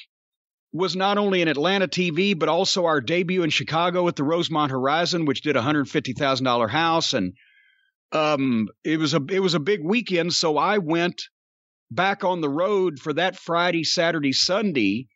was 0.74 0.96
not 0.96 1.18
only 1.18 1.42
in 1.42 1.48
Atlanta 1.48 1.88
TV, 1.88 2.38
but 2.38 2.50
also 2.50 2.86
our 2.86 3.02
debut 3.02 3.44
in 3.44 3.50
Chicago 3.50 4.08
at 4.08 4.16
the 4.16 4.24
Rosemont 4.24 4.72
Horizon, 4.72 5.26
which 5.26 5.42
did 5.42 5.56
a 5.56 5.62
hundred 5.62 5.90
fifty 5.90 6.14
thousand 6.14 6.46
dollar 6.46 6.68
house, 6.68 7.14
and 7.14 7.34
um, 8.12 8.68
it 8.84 8.98
was 9.00 9.14
a 9.14 9.22
it 9.30 9.40
was 9.40 9.54
a 9.54 9.60
big 9.60 9.84
weekend. 9.84 10.34
So 10.34 10.58
I 10.58 10.78
went 10.78 11.22
back 11.92 12.24
on 12.24 12.42
the 12.42 12.50
road 12.50 13.00
for 13.00 13.14
that 13.14 13.38
Friday, 13.38 13.84
Saturday, 13.84 14.34
Sunday 14.34 15.08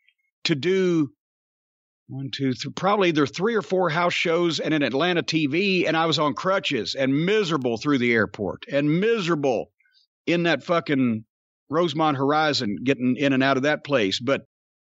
to 0.45 0.56
do 0.56 1.10
one, 2.08 2.30
two, 2.30 2.54
three, 2.54 2.73
probably 2.73 3.10
either 3.10 3.25
three 3.25 3.56
or 3.56 3.62
four 3.62 3.89
house 3.89 4.13
shows 4.13 4.60
and 4.60 4.73
an 4.73 4.84
Atlanta 4.84 5.23
TV, 5.23 5.88
and 5.88 5.95
I 5.95 6.06
was 6.06 6.19
on 6.19 6.34
crutches 6.34 6.95
and 6.95 7.25
miserable 7.25 7.77
through 7.77 7.99
the 7.99 8.13
airport 8.13 8.63
and 8.71 8.99
miserable 8.99 9.71
in 10.27 10.43
that 10.43 10.63
fucking 10.63 11.23
Rosemont 11.69 12.17
Horizon, 12.17 12.80
getting 12.84 13.15
in 13.15 13.32
and 13.32 13.41
out 13.41 13.56
of 13.58 13.63
that 13.63 13.86
place. 13.86 14.19
But 14.19 14.41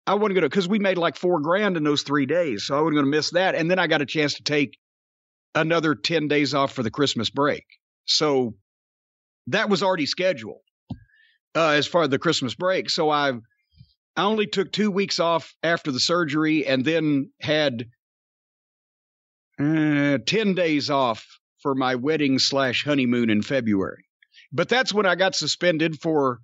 I 0.07 0.15
wasn't 0.15 0.35
gonna 0.35 0.49
because 0.49 0.69
we 0.69 0.81
made 0.81 0.99
like 0.99 1.17
four 1.17 1.41
grand 1.41 1.77
in 1.77 1.85
those 1.85 2.03
three 2.03 2.27
days, 2.27 2.65
so 2.65 2.77
I 2.77 2.81
wasn't 2.81 2.97
gonna 2.97 3.07
miss 3.07 3.31
that. 3.31 3.55
And 3.55 3.71
then 3.71 3.79
I 3.79 3.87
got 3.87 4.03
a 4.03 4.07
chance 4.07 4.35
to 4.35 4.43
take 4.43 4.77
another 5.55 5.95
ten 5.95 6.29
days 6.29 6.53
off 6.53 6.73
for 6.73 6.83
the 6.83 6.91
Christmas 6.91 7.31
break, 7.31 7.65
so 8.07 8.55
that 9.49 9.69
was 9.69 9.83
already 9.83 10.07
scheduled 10.07 10.61
uh, 11.55 11.69
as 11.71 11.87
far 11.87 12.03
as 12.03 12.09
the 12.11 12.19
Christmas 12.19 12.55
break. 12.55 12.91
So 12.91 13.11
I 13.11 13.33
I 14.17 14.23
only 14.25 14.47
took 14.47 14.71
two 14.73 14.91
weeks 14.91 15.19
off 15.21 15.55
after 15.63 15.91
the 15.91 16.01
surgery, 16.01 16.67
and 16.67 16.85
then 16.85 17.31
had 17.41 17.87
uh, 19.61 20.19
ten 20.27 20.55
days 20.55 20.91
off 20.91 21.27
for 21.63 21.75
my 21.75 21.95
wedding 21.95 22.39
slash 22.39 22.85
honeymoon 22.85 23.31
in 23.31 23.43
February. 23.43 24.05
But 24.53 24.69
that's 24.69 24.93
when 24.95 25.07
I 25.07 25.15
got 25.15 25.35
suspended 25.35 26.01
for 26.01 26.39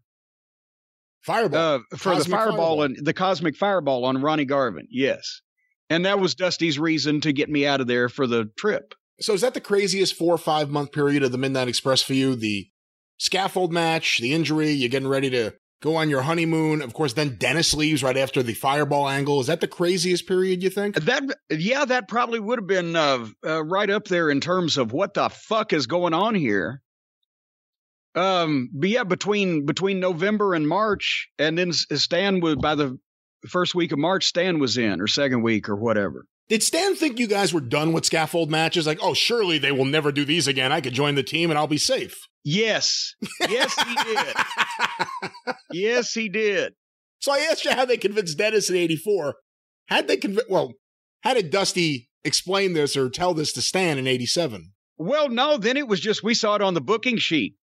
Fireball. 1.22 1.58
uh, 1.60 1.78
for 1.96 2.10
the 2.10 2.14
Cosmic 2.16 2.38
fireball, 2.38 2.56
Fireball. 2.56 2.82
and 2.82 2.96
the 3.06 3.12
cosmic 3.12 3.56
fireball 3.56 4.04
on 4.06 4.22
Ronnie 4.22 4.46
Garvin. 4.46 4.86
Yes, 4.90 5.42
and 5.90 6.06
that 6.06 6.18
was 6.18 6.34
Dusty's 6.34 6.78
reason 6.78 7.20
to 7.20 7.32
get 7.32 7.48
me 7.50 7.66
out 7.66 7.80
of 7.80 7.86
there 7.86 8.08
for 8.08 8.26
the 8.26 8.50
trip. 8.58 8.94
So 9.20 9.35
is 9.35 9.40
that 9.42 9.54
the 9.54 9.61
craziest 9.61 10.14
four 10.14 10.35
or 10.35 10.38
five 10.38 10.70
month 10.70 10.92
period 10.92 11.22
of 11.22 11.33
the 11.33 11.38
Midnight 11.38 11.68
Express 11.68 12.02
for 12.02 12.14
you? 12.14 12.35
The 12.35 12.68
scaffold 13.18 13.72
match, 13.72 14.18
the 14.18 14.33
injury, 14.33 14.70
you're 14.70 14.88
getting 14.88 15.09
ready 15.09 15.30
to 15.30 15.54
go 15.83 15.96
on 15.96 16.11
your 16.11 16.22
honeymoon. 16.22 16.83
Of 16.83 16.94
course, 16.94 17.12
then 17.14 17.37
Dennis 17.37 17.74
leaves 17.74 18.02
right 18.02 18.16
after 18.16 18.42
the 18.42 18.54
fireball 18.54 19.09
angle. 19.09 19.40
Is 19.40 19.46
that 19.46 19.61
the 19.61 19.68
craziest 19.68 20.26
period 20.26 20.62
you 20.62 20.70
think? 20.70 20.96
That 20.96 21.22
yeah, 21.50 21.85
that 21.85 22.09
probably 22.09 22.40
would 22.40 22.59
have 22.59 22.66
been 22.66 22.96
uh, 22.96 23.26
uh, 23.44 23.64
right 23.64 23.90
up 23.90 24.06
there 24.06 24.30
in 24.30 24.40
terms 24.40 24.76
of 24.76 24.92
what 24.92 25.14
the 25.14 25.28
fuck 25.28 25.72
is 25.72 25.87
going 25.87 26.14
on 26.14 26.35
here. 26.35 26.83
Um, 28.14 28.70
but 28.72 28.88
yeah, 28.88 29.04
between 29.04 29.66
between 29.66 30.00
November 30.00 30.54
and 30.54 30.66
March, 30.68 31.28
and 31.38 31.56
then 31.56 31.72
Stan 31.72 32.40
was 32.40 32.56
by 32.56 32.74
the 32.74 32.98
first 33.48 33.74
week 33.74 33.92
of 33.92 33.98
March, 33.98 34.26
Stan 34.26 34.59
was 34.59 34.76
in 34.76 35.00
or 35.00 35.06
second 35.06 35.42
week 35.42 35.68
or 35.68 35.76
whatever. 35.76 36.26
Did 36.50 36.64
Stan 36.64 36.96
think 36.96 37.20
you 37.20 37.28
guys 37.28 37.54
were 37.54 37.60
done 37.60 37.92
with 37.92 38.04
scaffold 38.04 38.50
matches? 38.50 38.84
Like, 38.84 38.98
oh, 39.00 39.14
surely 39.14 39.58
they 39.58 39.70
will 39.70 39.84
never 39.84 40.10
do 40.10 40.24
these 40.24 40.48
again. 40.48 40.72
I 40.72 40.80
could 40.80 40.92
join 40.92 41.14
the 41.14 41.22
team 41.22 41.48
and 41.48 41.56
I'll 41.56 41.68
be 41.68 41.78
safe. 41.78 42.26
Yes, 42.42 43.14
yes, 43.48 43.80
he 43.80 43.94
did. 43.94 45.54
yes, 45.72 46.12
he 46.12 46.28
did. 46.28 46.74
So 47.20 47.30
I 47.30 47.46
asked 47.50 47.64
you 47.64 47.70
how 47.70 47.84
they 47.84 47.96
convinced 47.96 48.36
Dennis 48.36 48.68
in 48.68 48.74
84. 48.74 49.36
Had 49.86 50.08
they 50.08 50.16
convinced, 50.16 50.50
well, 50.50 50.72
how 51.20 51.34
did 51.34 51.50
Dusty 51.50 52.08
explain 52.24 52.72
this 52.72 52.96
or 52.96 53.08
tell 53.08 53.32
this 53.32 53.52
to 53.52 53.62
Stan 53.62 53.96
in 53.96 54.08
87? 54.08 54.72
Well, 54.98 55.28
no, 55.28 55.56
then 55.56 55.76
it 55.76 55.86
was 55.86 56.00
just 56.00 56.24
we 56.24 56.34
saw 56.34 56.56
it 56.56 56.62
on 56.62 56.74
the 56.74 56.80
booking 56.80 57.18
sheet 57.18 57.54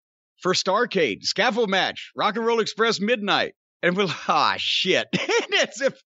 for 0.43 0.53
Starcade, 0.53 1.25
scaffold 1.25 1.71
match, 1.71 2.13
Rock 2.15 2.37
and 2.37 2.47
Roll 2.47 2.61
Express 2.61 3.01
midnight. 3.01 3.55
And 3.83 3.97
we're 3.97 4.05
like, 4.05 4.29
ah, 4.29 4.55
shit. 4.59 5.09
As 5.61 5.81
if, 5.81 6.01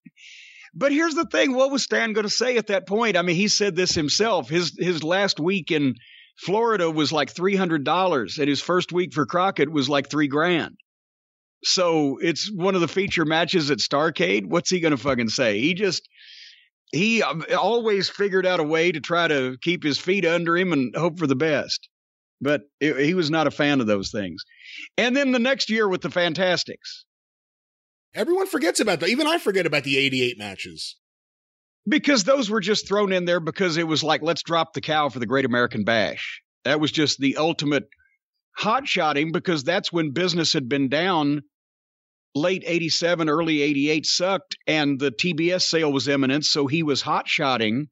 but 0.75 0.93
here's 0.93 1.15
the 1.15 1.27
thing 1.27 1.55
what 1.55 1.71
was 1.71 1.83
Stan 1.83 2.13
going 2.13 2.27
to 2.27 2.31
say 2.31 2.57
at 2.57 2.69
that 2.69 2.87
point? 2.87 3.17
I 3.17 3.23
mean, 3.23 3.37
he 3.37 3.49
said 3.49 3.77
this 3.77 3.95
himself. 3.95 4.49
His, 4.49 4.77
his 4.79 5.03
last 5.03 5.41
week 5.41 5.71
in 5.71 5.95
Florida 6.39 6.91
was 6.91 7.13
like 7.13 7.35
$300, 7.35 8.39
and 8.39 8.49
his 8.49 8.63
first 8.63 8.93
week 8.93 9.13
for 9.13 9.27
Crockett 9.27 9.71
was 9.71 9.89
like 9.89 10.09
three 10.09 10.29
grand. 10.29 10.77
So 11.63 12.19
it's 12.19 12.51
one 12.51 12.75
of 12.75 12.81
the 12.81 12.89
feature 12.89 13.25
matches 13.25 13.71
at 13.71 13.79
Starcade. 13.79 14.47
What's 14.47 14.71
he 14.71 14.81
going 14.81 14.93
to 14.93 14.97
fucking 14.97 15.29
say? 15.29 15.61
He 15.61 15.75
just, 15.75 16.09
he 16.91 17.23
um, 17.23 17.45
always 17.59 18.09
figured 18.09 18.47
out 18.47 18.61
a 18.61 18.65
way 18.65 18.93
to 18.93 19.01
try 19.01 19.29
to 19.29 19.59
keep 19.61 19.83
his 19.83 19.99
feet 19.99 20.25
under 20.25 20.57
him 20.57 20.73
and 20.73 20.97
hope 20.97 21.19
for 21.19 21.27
the 21.27 21.37
best. 21.37 21.89
But 22.41 22.63
it, 22.81 23.05
he 23.05 23.13
was 23.13 23.31
not 23.31 23.47
a 23.47 23.51
fan 23.51 23.81
of 23.81 23.87
those 23.87 24.11
things. 24.11 24.43
And 24.97 25.15
then 25.15 25.33
the 25.33 25.39
next 25.39 25.69
year 25.69 25.87
with 25.87 26.01
the 26.01 26.11
Fantastics, 26.11 27.05
Everyone 28.15 28.47
forgets 28.47 28.81
about 28.81 29.01
that. 29.01 29.09
Even 29.09 29.27
I 29.27 29.39
forget 29.39 29.67
about 29.67 29.85
the 29.85 29.97
88 29.99 30.39
matches. 30.39 30.97
because 31.89 32.25
those 32.25 32.51
were 32.51 32.61
just 32.61 32.87
thrown 32.89 33.13
in 33.13 33.25
there 33.25 33.41
because 33.41 33.77
it 33.77 33.87
was 33.87 34.03
like, 34.03 34.23
let's 34.23 34.43
drop 34.43 34.73
the 34.75 34.81
cow 34.81 35.09
for 35.09 35.19
the 35.19 35.27
Great 35.27 35.45
American 35.45 35.85
Bash. 35.85 36.43
That 36.65 36.81
was 36.81 36.93
just 36.93 37.19
the 37.19 37.37
ultimate 37.37 37.85
hot 38.57 38.87
shotting 38.87 39.33
because 39.33 39.65
that's 39.65 39.93
when 39.93 40.13
business 40.13 40.53
had 40.53 40.69
been 40.69 40.89
down. 40.89 41.43
Late 42.35 42.63
87, 42.65 43.29
early 43.29 43.63
88 43.63 44.07
sucked, 44.07 44.57
and 44.67 45.01
the 45.01 45.11
TBS 45.11 45.63
sale 45.63 45.93
was 45.93 46.07
imminent. 46.07 46.45
So 46.45 46.67
he 46.69 46.83
was 46.85 47.03
hot 47.03 47.27
shotting 47.27 47.89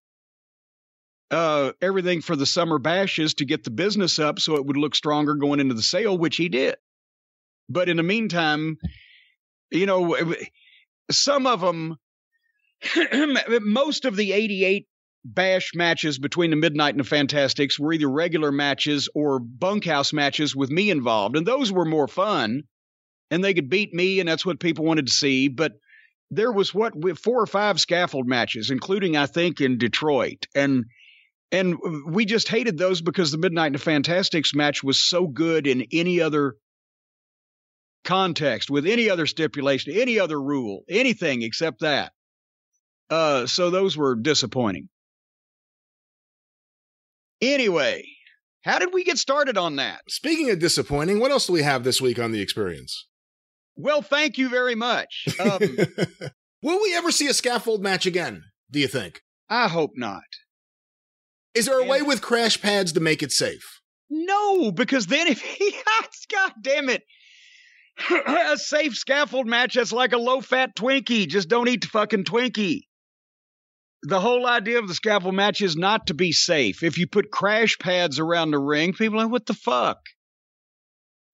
uh, 1.31 1.73
everything 1.83 2.21
for 2.21 2.37
the 2.37 2.47
summer 2.47 2.79
bashes 2.79 3.35
to 3.35 3.45
get 3.45 3.65
the 3.65 3.71
business 3.71 4.19
up 4.19 4.39
so 4.39 4.55
it 4.57 4.65
would 4.65 4.77
look 4.77 4.95
stronger 4.95 5.35
going 5.35 5.61
into 5.61 5.75
the 5.75 5.83
sale, 5.83 6.17
which 6.17 6.37
he 6.37 6.49
did. 6.49 6.77
But 7.69 7.89
in 7.89 7.97
the 7.97 8.03
meantime, 8.03 8.79
you 9.71 9.87
know, 9.87 10.17
some 11.11 11.47
of 11.47 11.61
them, 11.61 11.97
most 13.61 14.05
of 14.05 14.17
the 14.17 14.33
88 14.33 14.87
bash 15.25 15.73
matches 15.75 16.19
between 16.19 16.51
the 16.51 16.57
Midnight 16.57 16.95
and 16.95 17.01
the 17.01 17.09
Fantastics 17.09 17.79
were 17.79 17.93
either 17.93 18.09
regular 18.09 18.53
matches 18.53 19.09
or 19.15 19.39
bunkhouse 19.39 20.13
matches 20.13 20.55
with 20.55 20.71
me 20.71 20.91
involved. 20.91 21.37
And 21.37 21.47
those 21.47 21.73
were 21.73 21.85
more 21.85 22.09
fun 22.09 22.63
and 23.31 23.45
they 23.45 23.55
could 23.55 23.69
beat 23.69 23.93
me, 23.93 24.21
and 24.21 24.29
that's 24.29 24.47
what 24.47 24.61
people 24.61 24.85
wanted 24.85 25.07
to 25.07 25.13
see. 25.13 25.49
But 25.49 25.73
there 26.31 26.53
was 26.53 26.75
what 26.75 26.95
four 27.19 27.41
or 27.41 27.47
five 27.47 27.81
scaffold 27.81 28.27
matches, 28.27 28.71
including 28.71 29.17
I 29.17 29.27
think 29.27 29.61
in 29.61 29.79
Detroit, 29.79 30.47
and 30.55 30.85
and 31.51 31.79
we 32.07 32.27
just 32.27 32.49
hated 32.49 32.77
those 32.77 33.01
because 33.01 33.31
the 33.31 33.39
Midnight 33.39 33.69
and 33.69 33.75
the 33.75 33.81
Fantastics 33.81 34.55
match 34.55 34.83
was 34.83 35.03
so 35.03 35.27
good 35.27 35.67
in 35.67 35.87
any 35.93 36.21
other 36.21 36.57
context, 38.05 38.71
with 38.71 38.87
any 38.87 39.11
other 39.11 39.27
stipulation, 39.27 39.93
any 39.95 40.19
other 40.19 40.41
rule, 40.41 40.85
anything 40.89 41.43
except 41.43 41.81
that. 41.81 42.13
Uh, 43.11 43.47
so 43.47 43.71
those 43.71 43.97
were 43.97 44.15
disappointing. 44.15 44.89
Anyway, 47.41 48.05
how 48.65 48.79
did 48.79 48.93
we 48.93 49.05
get 49.05 49.19
started 49.19 49.57
on 49.57 49.77
that? 49.77 50.01
Speaking 50.09 50.51
of 50.51 50.59
disappointing, 50.59 51.21
what 51.21 51.31
else 51.31 51.47
do 51.47 51.53
we 51.53 51.63
have 51.63 51.85
this 51.85 52.01
week 52.01 52.19
on 52.19 52.33
the 52.33 52.41
experience? 52.43 53.07
Well, 53.77 54.03
thank 54.03 54.39
you 54.39 54.49
very 54.49 54.75
much. 54.75 55.27
Um, 55.39 55.61
Will 56.63 56.83
we 56.83 56.97
ever 56.97 57.13
see 57.13 57.29
a 57.29 57.35
scaffold 57.35 57.83
match 57.83 58.05
again, 58.07 58.43
do 58.71 58.81
you 58.81 58.89
think? 58.89 59.21
I 59.49 59.69
hope 59.69 59.93
not. 59.95 60.25
Is 61.55 61.67
there 61.67 61.79
a 61.79 61.83
And- 61.83 61.91
way 61.91 62.03
with 62.03 62.21
crash 62.21 62.61
pads 62.61 62.93
to 62.93 63.01
make 63.01 63.23
it 63.23 63.31
safe? 63.31 63.81
No, 64.11 64.73
because 64.73 65.07
then 65.07 65.29
if 65.29 65.41
he, 65.59 65.73
God 66.35 66.53
damn 66.61 66.89
it, 66.89 67.05
a 68.11 68.57
safe 68.57 68.95
scaffold 68.97 69.47
match 69.47 69.75
that's 69.75 69.93
like 69.93 70.13
a 70.13 70.19
low 70.19 70.41
fat 70.41 70.77
Twinkie. 70.77 71.29
Just 71.29 71.49
don't 71.49 71.69
eat 71.69 71.83
the 71.83 71.89
fucking 71.89 72.25
Twinkie. 72.25 72.83
The 74.03 74.21
whole 74.21 74.47
idea 74.47 74.79
of 74.79 74.87
the 74.87 74.95
scaffold 74.95 75.35
match 75.35 75.61
is 75.61 75.77
not 75.77 76.07
to 76.07 76.15
be 76.15 76.31
safe. 76.33 76.83
If 76.83 76.99
you 76.99 77.09
put 77.09 77.33
crash 77.33 77.77
pads 77.79 78.21
around 78.21 78.53
the 78.53 78.59
ring, 78.59 78.93
people 78.93 79.19
are 79.19 79.25
like, 79.25 79.33
what 79.33 79.47
the 79.47 79.55
fuck? 79.55 79.99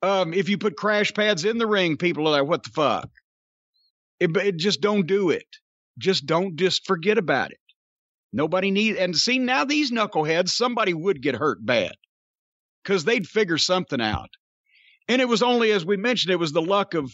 Um, 0.03 0.33
if 0.33 0.49
you 0.49 0.59
put 0.59 0.77
crash 0.77 1.13
pads 1.13 1.45
in 1.45 1.59
the 1.59 1.67
ring, 1.67 1.97
people 1.97 2.27
are 2.27 2.41
like, 2.41 2.49
what 2.49 2.63
the 2.63 2.71
fuck? 2.71 3.09
It, 4.21 4.35
it 4.37 4.57
just 4.57 4.81
don't 4.81 5.07
do 5.07 5.31
it. 5.31 5.47
Just 5.99 6.27
don't 6.27 6.57
just 6.57 6.87
forget 6.87 7.19
about 7.19 7.51
it. 7.53 7.61
Nobody 8.33 8.71
needs 8.71 8.99
and 8.99 9.17
see 9.17 9.39
now 9.39 9.65
these 9.65 9.93
knuckleheads, 9.93 10.49
somebody 10.49 10.93
would 10.93 11.23
get 11.23 11.37
hurt 11.37 11.65
bad. 11.65 11.95
Because 12.83 13.05
they'd 13.05 13.27
figure 13.27 13.59
something 13.59 14.01
out. 14.01 14.31
And 15.09 15.21
it 15.21 15.29
was 15.29 15.43
only 15.43 15.73
as 15.73 15.85
we 15.85 15.97
mentioned, 15.97 16.33
it 16.33 16.39
was 16.39 16.53
the 16.53 16.63
luck 16.63 16.95
of 16.95 17.13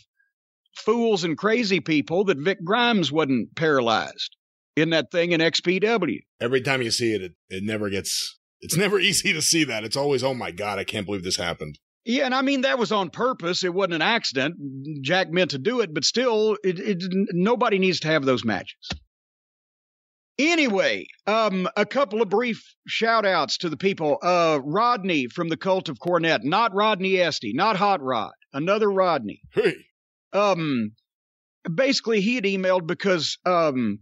fools 0.76 1.24
and 1.24 1.36
crazy 1.36 1.80
people 1.80 2.24
that 2.24 2.38
Vic 2.38 2.58
Grimes 2.64 3.10
wasn't 3.10 3.54
paralyzed 3.56 4.36
in 4.76 4.90
that 4.90 5.10
thing 5.10 5.32
in 5.32 5.40
XPW. 5.40 6.20
Every 6.40 6.60
time 6.60 6.82
you 6.82 6.90
see 6.90 7.12
it, 7.12 7.22
it, 7.22 7.32
it 7.48 7.64
never 7.64 7.90
gets, 7.90 8.38
it's 8.60 8.76
never 8.78 8.98
easy 8.98 9.32
to 9.32 9.42
see 9.42 9.64
that. 9.64 9.84
It's 9.84 9.96
always, 9.96 10.22
oh 10.22 10.34
my 10.34 10.50
God, 10.50 10.78
I 10.78 10.84
can't 10.84 11.06
believe 11.06 11.24
this 11.24 11.36
happened. 11.36 11.78
Yeah, 12.04 12.24
and 12.24 12.34
I 12.34 12.40
mean 12.40 12.62
that 12.62 12.78
was 12.78 12.92
on 12.92 13.10
purpose. 13.10 13.62
It 13.62 13.74
wasn't 13.74 13.94
an 13.94 14.02
accident. 14.02 14.56
Jack 15.02 15.30
meant 15.30 15.50
to 15.50 15.58
do 15.58 15.80
it, 15.80 15.92
but 15.92 16.04
still, 16.04 16.56
it, 16.64 16.80
it 16.80 17.02
nobody 17.32 17.78
needs 17.78 18.00
to 18.00 18.08
have 18.08 18.24
those 18.24 18.42
matches. 18.42 18.88
Anyway, 20.40 21.06
um, 21.26 21.68
a 21.76 21.84
couple 21.84 22.22
of 22.22 22.30
brief 22.30 22.74
shout 22.86 23.26
outs 23.26 23.58
to 23.58 23.68
the 23.68 23.76
people. 23.76 24.18
Uh, 24.22 24.58
Rodney 24.64 25.26
from 25.26 25.48
the 25.48 25.56
Cult 25.56 25.88
of 25.90 25.98
Cornette, 25.98 26.44
not 26.44 26.74
Rodney 26.74 27.20
Estee, 27.20 27.52
not 27.54 27.76
Hot 27.76 28.00
Rod, 28.00 28.32
another 28.52 28.90
Rodney. 28.90 29.42
Hey, 29.52 29.74
Um, 30.32 30.92
basically, 31.72 32.20
he 32.22 32.36
had 32.36 32.44
emailed 32.44 32.86
because 32.86 33.36
um, 33.44 33.98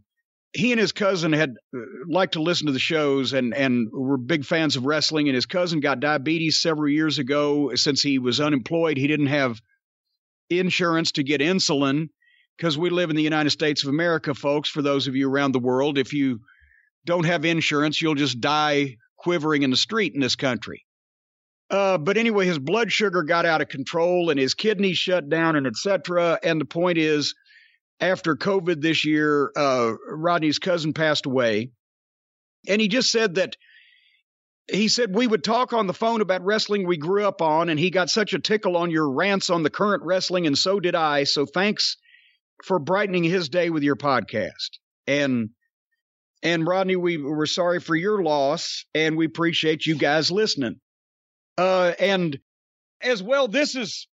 he 0.52 0.70
and 0.70 0.80
his 0.80 0.92
cousin 0.92 1.32
had 1.32 1.54
uh, 1.74 1.80
liked 2.08 2.34
to 2.34 2.42
listen 2.42 2.66
to 2.66 2.72
the 2.72 2.78
shows 2.78 3.32
and 3.32 3.52
and 3.52 3.88
were 3.92 4.16
big 4.16 4.44
fans 4.44 4.76
of 4.76 4.86
wrestling. 4.86 5.28
And 5.28 5.34
his 5.34 5.46
cousin 5.46 5.80
got 5.80 6.00
diabetes 6.00 6.60
several 6.62 6.88
years 6.88 7.18
ago. 7.18 7.74
Since 7.74 8.00
he 8.02 8.18
was 8.18 8.40
unemployed, 8.40 8.96
he 8.96 9.08
didn't 9.08 9.26
have 9.26 9.60
insurance 10.50 11.12
to 11.12 11.22
get 11.24 11.40
insulin 11.40 12.08
because 12.58 12.76
we 12.76 12.90
live 12.90 13.08
in 13.08 13.16
the 13.16 13.22
United 13.22 13.50
States 13.50 13.84
of 13.84 13.88
America, 13.88 14.34
folks. 14.34 14.68
For 14.68 14.82
those 14.82 15.06
of 15.06 15.14
you 15.14 15.30
around 15.30 15.52
the 15.52 15.60
world, 15.60 15.96
if 15.96 16.12
you 16.12 16.40
don't 17.06 17.24
have 17.24 17.44
insurance, 17.44 18.02
you'll 18.02 18.16
just 18.16 18.40
die 18.40 18.96
quivering 19.16 19.62
in 19.62 19.70
the 19.70 19.76
street 19.76 20.14
in 20.14 20.20
this 20.20 20.36
country. 20.36 20.84
Uh, 21.70 21.98
but 21.98 22.16
anyway, 22.16 22.46
his 22.46 22.58
blood 22.58 22.90
sugar 22.90 23.22
got 23.22 23.46
out 23.46 23.60
of 23.60 23.68
control 23.68 24.30
and 24.30 24.40
his 24.40 24.54
kidneys 24.54 24.98
shut 24.98 25.28
down 25.28 25.54
and 25.54 25.66
etc. 25.66 26.38
And 26.42 26.60
the 26.60 26.64
point 26.64 26.98
is, 26.98 27.34
after 28.00 28.36
COVID 28.36 28.80
this 28.80 29.04
year, 29.04 29.52
uh, 29.56 29.92
Rodney's 30.08 30.58
cousin 30.58 30.92
passed 30.92 31.26
away. 31.26 31.70
And 32.66 32.80
he 32.80 32.88
just 32.88 33.12
said 33.12 33.36
that 33.36 33.56
he 34.70 34.88
said 34.88 35.14
we 35.14 35.26
would 35.26 35.44
talk 35.44 35.72
on 35.72 35.86
the 35.86 35.94
phone 35.94 36.20
about 36.20 36.44
wrestling 36.44 36.86
we 36.86 36.96
grew 36.96 37.26
up 37.26 37.40
on, 37.40 37.68
and 37.68 37.78
he 37.78 37.90
got 37.90 38.10
such 38.10 38.34
a 38.34 38.38
tickle 38.38 38.76
on 38.76 38.90
your 38.90 39.10
rants 39.10 39.48
on 39.48 39.62
the 39.62 39.70
current 39.70 40.02
wrestling, 40.02 40.46
and 40.46 40.58
so 40.58 40.80
did 40.80 40.94
I. 40.94 41.24
So 41.24 41.46
thanks 41.46 41.96
for 42.64 42.78
brightening 42.78 43.24
his 43.24 43.48
day 43.48 43.70
with 43.70 43.82
your 43.82 43.96
podcast. 43.96 44.78
And 45.06 45.50
and 46.42 46.66
Rodney, 46.66 46.96
we 46.96 47.16
were 47.16 47.46
sorry 47.46 47.80
for 47.80 47.96
your 47.96 48.22
loss, 48.22 48.84
and 48.94 49.16
we 49.16 49.26
appreciate 49.26 49.86
you 49.86 49.96
guys 49.96 50.30
listening. 50.30 50.76
Uh, 51.56 51.92
and 51.98 52.38
as 53.02 53.22
well, 53.22 53.48
this 53.48 53.74
is 53.74 54.06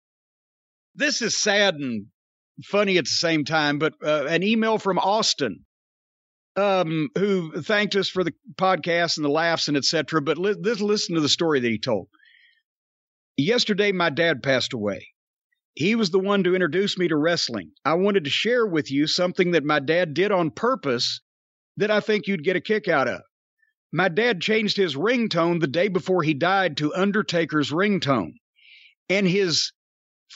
this 0.95 1.21
is 1.21 1.39
sad 1.39 1.75
and 1.75 2.08
funny 2.63 2.97
at 2.97 3.05
the 3.05 3.10
same 3.10 3.45
time. 3.45 3.77
But 3.77 3.93
uh, 4.03 4.25
an 4.25 4.41
email 4.43 4.79
from 4.79 4.97
Austin, 4.97 5.65
um, 6.55 7.10
who 7.17 7.62
thanked 7.62 7.95
us 7.95 8.10
for 8.10 8.23
the 8.23 8.34
podcast 8.55 9.17
and 9.17 9.25
the 9.25 9.29
laughs 9.29 9.67
and 9.67 9.77
etc. 9.77 10.21
But 10.21 10.38
li- 10.38 10.55
this, 10.60 10.81
listen 10.81 11.15
to 11.15 11.21
the 11.21 11.29
story 11.29 11.60
that 11.60 11.69
he 11.69 11.77
told. 11.77 12.08
Yesterday, 13.38 13.91
my 13.91 14.10
dad 14.10 14.41
passed 14.41 14.73
away. 14.73 15.10
He 15.75 15.95
was 15.95 16.09
the 16.09 16.19
one 16.19 16.43
to 16.43 16.55
introduce 16.55 16.97
me 16.97 17.09
to 17.09 17.17
wrestling. 17.17 17.71
I 17.83 17.95
wanted 17.95 18.23
to 18.23 18.29
share 18.29 18.65
with 18.65 18.89
you 18.89 19.07
something 19.07 19.51
that 19.51 19.65
my 19.65 19.79
dad 19.79 20.13
did 20.13 20.31
on 20.31 20.51
purpose 20.51 21.19
that 21.77 21.91
I 21.91 21.99
think 21.99 22.27
you'd 22.27 22.45
get 22.45 22.55
a 22.55 22.61
kick 22.61 22.88
out 22.88 23.09
of. 23.09 23.21
My 23.91 24.07
dad 24.07 24.41
changed 24.41 24.77
his 24.77 24.95
ringtone 24.95 25.59
the 25.59 25.67
day 25.67 25.89
before 25.89 26.23
he 26.23 26.33
died 26.33 26.77
to 26.77 26.95
Undertaker's 26.95 27.71
ringtone. 27.71 28.33
And 29.09 29.27
his 29.27 29.73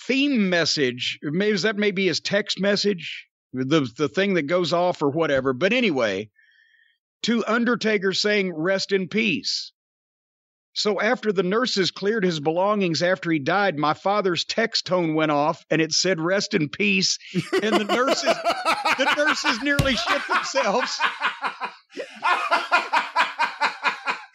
theme 0.05 0.49
message, 0.49 1.19
maybe 1.21 1.57
that 1.57 1.77
may 1.77 1.91
be 1.91 2.07
his 2.07 2.19
text 2.19 2.59
message, 2.59 3.27
the 3.53 3.89
the 3.97 4.09
thing 4.09 4.35
that 4.35 4.43
goes 4.43 4.73
off 4.73 5.01
or 5.01 5.09
whatever. 5.09 5.53
But 5.53 5.73
anyway, 5.73 6.29
to 7.23 7.45
Undertaker 7.45 8.13
saying 8.13 8.53
rest 8.53 8.91
in 8.91 9.07
peace. 9.07 9.71
So 10.73 11.01
after 11.01 11.31
the 11.31 11.43
nurses 11.43 11.91
cleared 11.91 12.23
his 12.23 12.39
belongings 12.39 13.01
after 13.01 13.31
he 13.31 13.39
died, 13.39 13.77
my 13.77 13.93
father's 13.93 14.45
text 14.45 14.85
tone 14.85 15.13
went 15.15 15.31
off 15.31 15.65
and 15.69 15.81
it 15.81 15.91
said 15.91 16.21
rest 16.21 16.53
in 16.53 16.69
peace. 16.69 17.17
And 17.61 17.75
the 17.75 17.83
nurses 17.83 18.35
the 18.97 19.13
nurses 19.17 19.61
nearly 19.61 19.95
shit 19.95 20.21
themselves. 20.27 20.99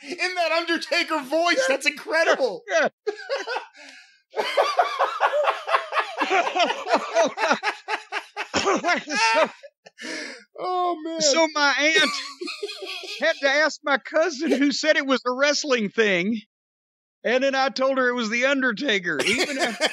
In 0.03 0.35
that 0.35 0.53
Undertaker 0.53 1.20
voice, 1.20 1.64
that's 1.68 1.87
incredible. 1.87 2.62
Yeah. 2.68 2.88
so, 8.55 9.51
oh 10.59 10.97
man. 11.05 11.20
so 11.20 11.49
my 11.55 11.75
aunt 11.79 12.11
had 13.20 13.37
to 13.40 13.49
ask 13.49 13.81
my 13.85 13.99
cousin 13.99 14.51
who 14.51 14.73
said 14.73 14.97
it 14.97 15.07
was 15.07 15.23
a 15.27 15.33
wrestling 15.33 15.88
thing. 15.88 16.40
And 17.27 17.42
then 17.42 17.55
I 17.55 17.70
told 17.70 17.97
her 17.97 18.09
it 18.09 18.14
was 18.14 18.29
the 18.29 18.44
Undertaker. 18.44 19.18
Even 19.27 19.57
after, 19.57 19.88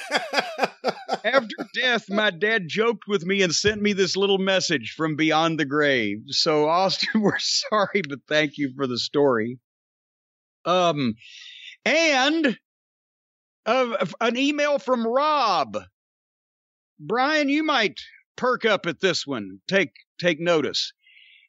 after 1.24 1.56
death, 1.74 2.10
my 2.10 2.30
dad 2.30 2.64
joked 2.68 3.06
with 3.08 3.26
me 3.26 3.42
and 3.42 3.56
sent 3.56 3.82
me 3.82 3.94
this 3.94 4.18
little 4.18 4.38
message 4.38 4.96
from 4.98 5.16
beyond 5.16 5.58
the 5.58 5.66
grave. 5.66 6.24
So 6.28 6.68
Austin, 6.68 7.10
we're 7.22 7.40
sorry, 7.40 8.02
but 8.08 8.20
thank 8.28 8.58
you 8.58 8.74
for 8.76 8.86
the 8.86 9.00
story. 9.00 9.60
Um, 10.66 11.16
and 11.86 12.58
uh, 13.66 14.06
an 14.20 14.38
email 14.38 14.78
from 14.78 15.08
Rob. 15.08 15.78
Brian, 17.00 17.50
you 17.50 17.64
might 17.64 18.00
perk 18.36 18.66
up 18.66 18.86
at 18.86 19.00
this 19.00 19.26
one. 19.26 19.60
Take 19.68 19.92
take 20.20 20.40
notice. 20.40 20.94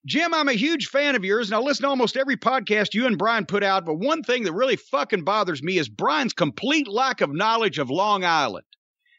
Jim, 0.04 0.34
I'm 0.34 0.48
a 0.48 0.54
huge 0.54 0.88
fan 0.88 1.14
of 1.14 1.24
yours, 1.24 1.48
and 1.48 1.54
I 1.54 1.58
listen 1.60 1.84
to 1.84 1.88
almost 1.88 2.16
every 2.16 2.36
podcast 2.36 2.92
you 2.92 3.06
and 3.06 3.16
Brian 3.16 3.46
put 3.46 3.62
out. 3.62 3.86
But 3.86 4.00
one 4.00 4.24
thing 4.24 4.42
that 4.42 4.52
really 4.52 4.74
fucking 4.74 5.22
bothers 5.22 5.62
me 5.62 5.78
is 5.78 5.88
Brian's 5.88 6.32
complete 6.32 6.88
lack 6.88 7.20
of 7.20 7.32
knowledge 7.32 7.78
of 7.78 7.88
Long 7.88 8.24
Island. 8.24 8.64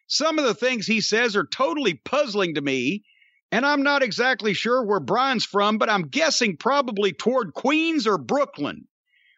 Some 0.08 0.38
of 0.38 0.46
the 0.46 0.54
things 0.54 0.86
he 0.86 1.00
says 1.00 1.38
are 1.38 1.48
totally 1.48 1.94
puzzling 1.94 2.56
to 2.56 2.62
me, 2.62 3.04
and 3.50 3.66
I'm 3.66 3.84
not 3.84 4.04
exactly 4.04 4.54
sure 4.54 4.84
where 4.84 5.00
Brian's 5.00 5.46
from, 5.46 5.78
but 5.78 5.90
I'm 5.90 6.10
guessing 6.10 6.58
probably 6.58 7.14
toward 7.14 7.54
Queens 7.54 8.06
or 8.06 8.18
Brooklyn. 8.18 8.88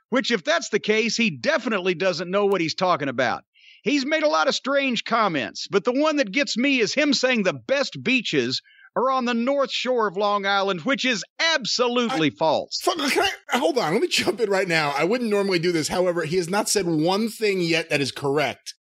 Which, 0.09 0.31
if 0.31 0.43
that's 0.43 0.69
the 0.69 0.79
case, 0.79 1.15
he 1.15 1.29
definitely 1.29 1.93
doesn't 1.93 2.31
know 2.31 2.45
what 2.45 2.61
he's 2.61 2.75
talking 2.75 3.09
about. 3.09 3.43
He's 3.85 4.03
made 4.03 4.23
a 4.23 4.27
lot 4.27 4.47
of 4.47 4.55
strange 4.55 5.03
comments, 5.03 5.67
but 5.69 5.83
the 5.83 5.93
one 5.93 6.15
that 6.15 6.31
gets 6.31 6.57
me 6.57 6.79
is 6.79 6.95
him 6.95 7.13
saying 7.13 7.43
the 7.43 7.53
best 7.53 8.01
beaches 8.03 8.63
are 8.95 9.11
on 9.11 9.25
the 9.25 9.35
north 9.35 9.71
shore 9.71 10.07
of 10.07 10.17
Long 10.17 10.43
Island, 10.43 10.81
which 10.81 11.05
is 11.05 11.23
absolutely 11.39 12.31
false. 12.31 12.79
Fuck, 12.81 12.97
can 13.11 13.29
I, 13.53 13.59
hold 13.59 13.77
on, 13.77 13.93
let 13.93 14.01
me 14.01 14.07
jump 14.09 14.41
in 14.41 14.49
right 14.49 14.67
now. 14.67 14.91
I 14.97 15.03
wouldn't 15.03 15.29
normally 15.29 15.59
do 15.59 15.71
this. 15.71 15.87
However, 15.87 16.23
he 16.23 16.37
has 16.37 16.49
not 16.49 16.67
said 16.67 16.87
one 16.87 17.29
thing 17.29 17.61
yet 17.61 17.91
that 17.91 18.01
is 18.01 18.11
correct. 18.11 18.73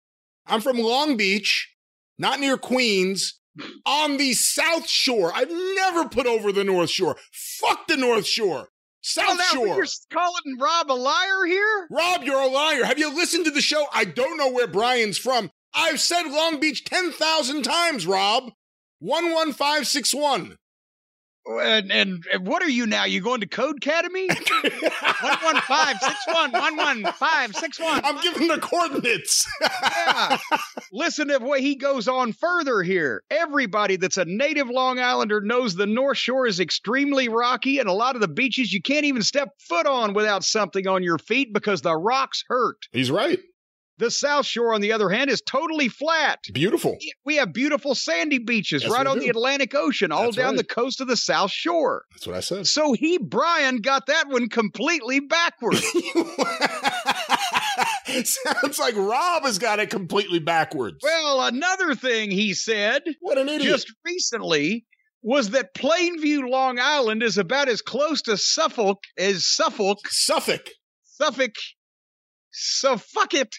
I'm 0.46 0.62
from 0.62 0.78
Long 0.78 1.18
Beach, 1.18 1.70
not 2.18 2.40
near 2.40 2.56
Queens, 2.56 3.38
on 3.84 4.16
the 4.16 4.32
South 4.32 4.88
Shore. 4.88 5.32
I've 5.34 5.52
never 5.52 6.08
put 6.08 6.26
over 6.26 6.50
the 6.50 6.64
North 6.64 6.88
Shore. 6.88 7.18
Fuck 7.30 7.88
the 7.88 7.98
North 7.98 8.26
Shore. 8.26 8.70
South 9.06 9.26
Oh, 9.28 9.34
now 9.34 9.44
Shore. 9.52 9.66
You're 9.66 9.86
calling 10.10 10.58
Rob 10.58 10.90
a 10.90 10.94
liar 10.94 11.44
here? 11.46 11.86
Rob, 11.90 12.24
you're 12.24 12.40
a 12.40 12.46
liar. 12.46 12.84
Have 12.84 12.98
you 12.98 13.14
listened 13.14 13.44
to 13.44 13.50
the 13.50 13.60
show? 13.60 13.84
I 13.92 14.06
don't 14.06 14.38
know 14.38 14.50
where 14.50 14.66
Brian's 14.66 15.18
from. 15.18 15.50
I've 15.74 16.00
said 16.00 16.22
Long 16.22 16.58
Beach 16.58 16.84
10,000 16.84 17.62
times, 17.62 18.06
Rob. 18.06 18.52
11561. 19.00 20.56
And, 21.46 21.92
and, 21.92 22.24
and 22.32 22.46
what 22.46 22.62
are 22.62 22.68
you 22.68 22.86
now? 22.86 23.04
You 23.04 23.20
going 23.20 23.40
to 23.40 23.46
Code 23.46 23.76
Academy? 23.76 24.28
one 24.28 25.36
one 25.42 25.56
five 25.62 25.98
six 26.00 26.16
one 26.32 26.52
one 26.52 26.76
one 26.76 27.04
five 27.12 27.54
six 27.54 27.78
one. 27.78 28.02
I'm 28.04 28.20
giving 28.22 28.48
the 28.48 28.58
coordinates. 28.58 29.46
Yeah. 29.60 30.38
Listen 30.92 31.28
to 31.28 31.38
what 31.38 31.60
he 31.60 31.74
goes 31.74 32.08
on 32.08 32.32
further 32.32 32.82
here. 32.82 33.22
Everybody 33.30 33.96
that's 33.96 34.16
a 34.16 34.24
native 34.24 34.70
Long 34.70 34.98
Islander 34.98 35.40
knows 35.42 35.74
the 35.74 35.86
North 35.86 36.18
Shore 36.18 36.46
is 36.46 36.60
extremely 36.60 37.28
rocky, 37.28 37.78
and 37.78 37.88
a 37.88 37.92
lot 37.92 38.14
of 38.14 38.22
the 38.22 38.28
beaches 38.28 38.72
you 38.72 38.80
can't 38.80 39.04
even 39.04 39.22
step 39.22 39.50
foot 39.58 39.86
on 39.86 40.14
without 40.14 40.44
something 40.44 40.86
on 40.88 41.02
your 41.02 41.18
feet 41.18 41.52
because 41.52 41.82
the 41.82 41.94
rocks 41.94 42.44
hurt. 42.48 42.86
He's 42.92 43.10
right. 43.10 43.38
The 43.98 44.10
South 44.10 44.44
Shore, 44.44 44.74
on 44.74 44.80
the 44.80 44.90
other 44.92 45.08
hand, 45.08 45.30
is 45.30 45.40
totally 45.40 45.88
flat. 45.88 46.40
Beautiful. 46.52 46.96
We 47.24 47.36
have 47.36 47.52
beautiful 47.52 47.94
sandy 47.94 48.38
beaches 48.38 48.88
right 48.88 49.06
on 49.06 49.20
the 49.20 49.28
Atlantic 49.28 49.72
Ocean, 49.74 50.10
all 50.10 50.24
That's 50.24 50.36
down 50.36 50.46
right. 50.48 50.56
the 50.56 50.64
coast 50.64 51.00
of 51.00 51.06
the 51.06 51.16
South 51.16 51.52
Shore. 51.52 52.04
That's 52.10 52.26
what 52.26 52.34
I 52.36 52.40
said. 52.40 52.66
So 52.66 52.92
he, 52.92 53.18
Brian, 53.18 53.78
got 53.78 54.06
that 54.06 54.28
one 54.28 54.48
completely 54.48 55.20
backwards. 55.20 55.80
Sounds 58.24 58.78
like 58.78 58.94
Rob 58.96 59.44
has 59.44 59.58
got 59.58 59.80
it 59.80 59.90
completely 59.90 60.38
backwards. 60.38 60.98
well, 61.02 61.46
another 61.46 61.94
thing 61.94 62.30
he 62.30 62.54
said 62.54 63.02
what 63.20 63.38
an 63.38 63.48
idiot. 63.48 63.62
just 63.70 63.92
recently 64.04 64.84
was 65.22 65.50
that 65.50 65.74
Plainview, 65.74 66.48
Long 66.48 66.78
Island 66.78 67.22
is 67.22 67.38
about 67.38 67.68
as 67.68 67.80
close 67.80 68.22
to 68.22 68.36
Suffolk 68.36 69.02
as 69.18 69.46
Suffolk, 69.46 69.98
Suffolk. 70.08 70.68
Suffolk, 71.04 71.54
so 72.50 72.96
fuck 72.98 73.34
it, 73.34 73.54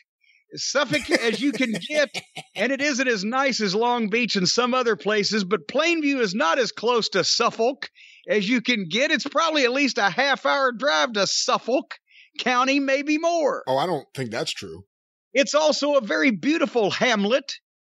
Suffolk 0.56 1.10
as 1.10 1.40
you 1.42 1.52
can 1.52 1.72
get. 1.72 2.10
And 2.58 2.72
it 2.72 2.80
isn't 2.80 3.08
as 3.08 3.26
nice 3.26 3.60
as 3.60 3.76
Long 3.76 4.10
Beach 4.10 4.38
and 4.38 4.48
some 4.48 4.74
other 4.74 4.96
places, 4.96 5.44
but 5.44 5.68
Plainview 5.68 6.22
is 6.22 6.34
not 6.34 6.58
as 6.58 6.72
close 6.72 7.10
to 7.10 7.26
Suffolk 7.26 7.90
as 8.30 8.48
you 8.48 8.62
can 8.62 8.88
get. 8.90 9.12
It's 9.12 9.28
probably 9.28 9.66
at 9.66 9.74
least 9.74 9.98
a 9.98 10.10
half 10.10 10.46
hour 10.46 10.72
drive 10.72 11.12
to 11.14 11.28
Suffolk 11.28 11.96
County, 12.40 12.80
maybe 12.80 13.18
more. 13.18 13.64
Oh, 13.68 13.78
I 13.78 13.88
don't 13.88 14.08
think 14.14 14.32
that's 14.32 14.54
true. 14.54 14.86
It's 15.34 15.54
also 15.54 15.96
a 15.96 16.02
very 16.02 16.32
beautiful 16.32 16.90
hamlet 16.90 17.52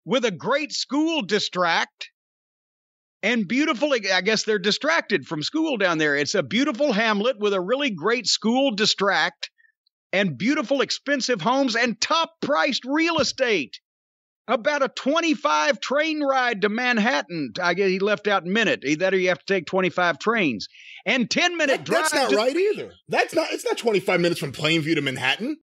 with 0.06 0.24
a 0.24 0.32
great 0.32 0.72
school 0.72 1.22
distract 1.22 2.10
and 3.22 3.48
beautiful. 3.48 3.92
I 3.94 4.22
guess 4.22 4.44
they're 4.44 4.58
distracted 4.58 5.26
from 5.26 5.44
school 5.44 5.76
down 5.78 5.98
there. 5.98 6.16
It's 6.16 6.36
a 6.36 6.44
beautiful 6.44 6.94
hamlet 6.94 7.38
with 7.40 7.54
a 7.54 7.60
really 7.60 7.90
great 7.90 8.26
school 8.26 8.72
distract 8.72 9.50
and 10.16 10.38
beautiful, 10.38 10.82
expensive 10.82 11.42
homes 11.42 11.76
and 11.76 12.00
top 12.00 12.32
priced 12.42 12.84
real 12.86 13.20
estate. 13.20 13.80
About 14.48 14.84
a 14.84 14.90
25 14.90 15.80
train 15.80 16.22
ride 16.24 16.62
to 16.62 16.70
Manhattan. 16.70 17.52
I 17.62 17.74
guess 17.74 17.90
he 17.90 17.98
left 17.98 18.28
out 18.28 18.46
minute. 18.46 18.84
Either 18.86 19.18
you 19.18 19.30
have 19.30 19.40
to 19.40 19.54
take 19.54 19.66
25 19.66 20.20
trains 20.20 20.68
and 21.06 21.30
10 21.30 21.58
minute 21.58 21.78
That- 21.80 21.86
drive. 21.86 22.02
that's 22.04 22.14
not 22.14 22.30
to- 22.30 22.36
right 22.36 22.56
either. 22.56 22.94
That's 23.08 23.34
not. 23.34 23.52
It's 23.52 23.66
not 23.66 23.78
25 23.80 24.22
minutes 24.22 24.40
from 24.40 24.52
Plainview 24.52 24.94
to 24.96 25.02
Manhattan. 25.02 25.58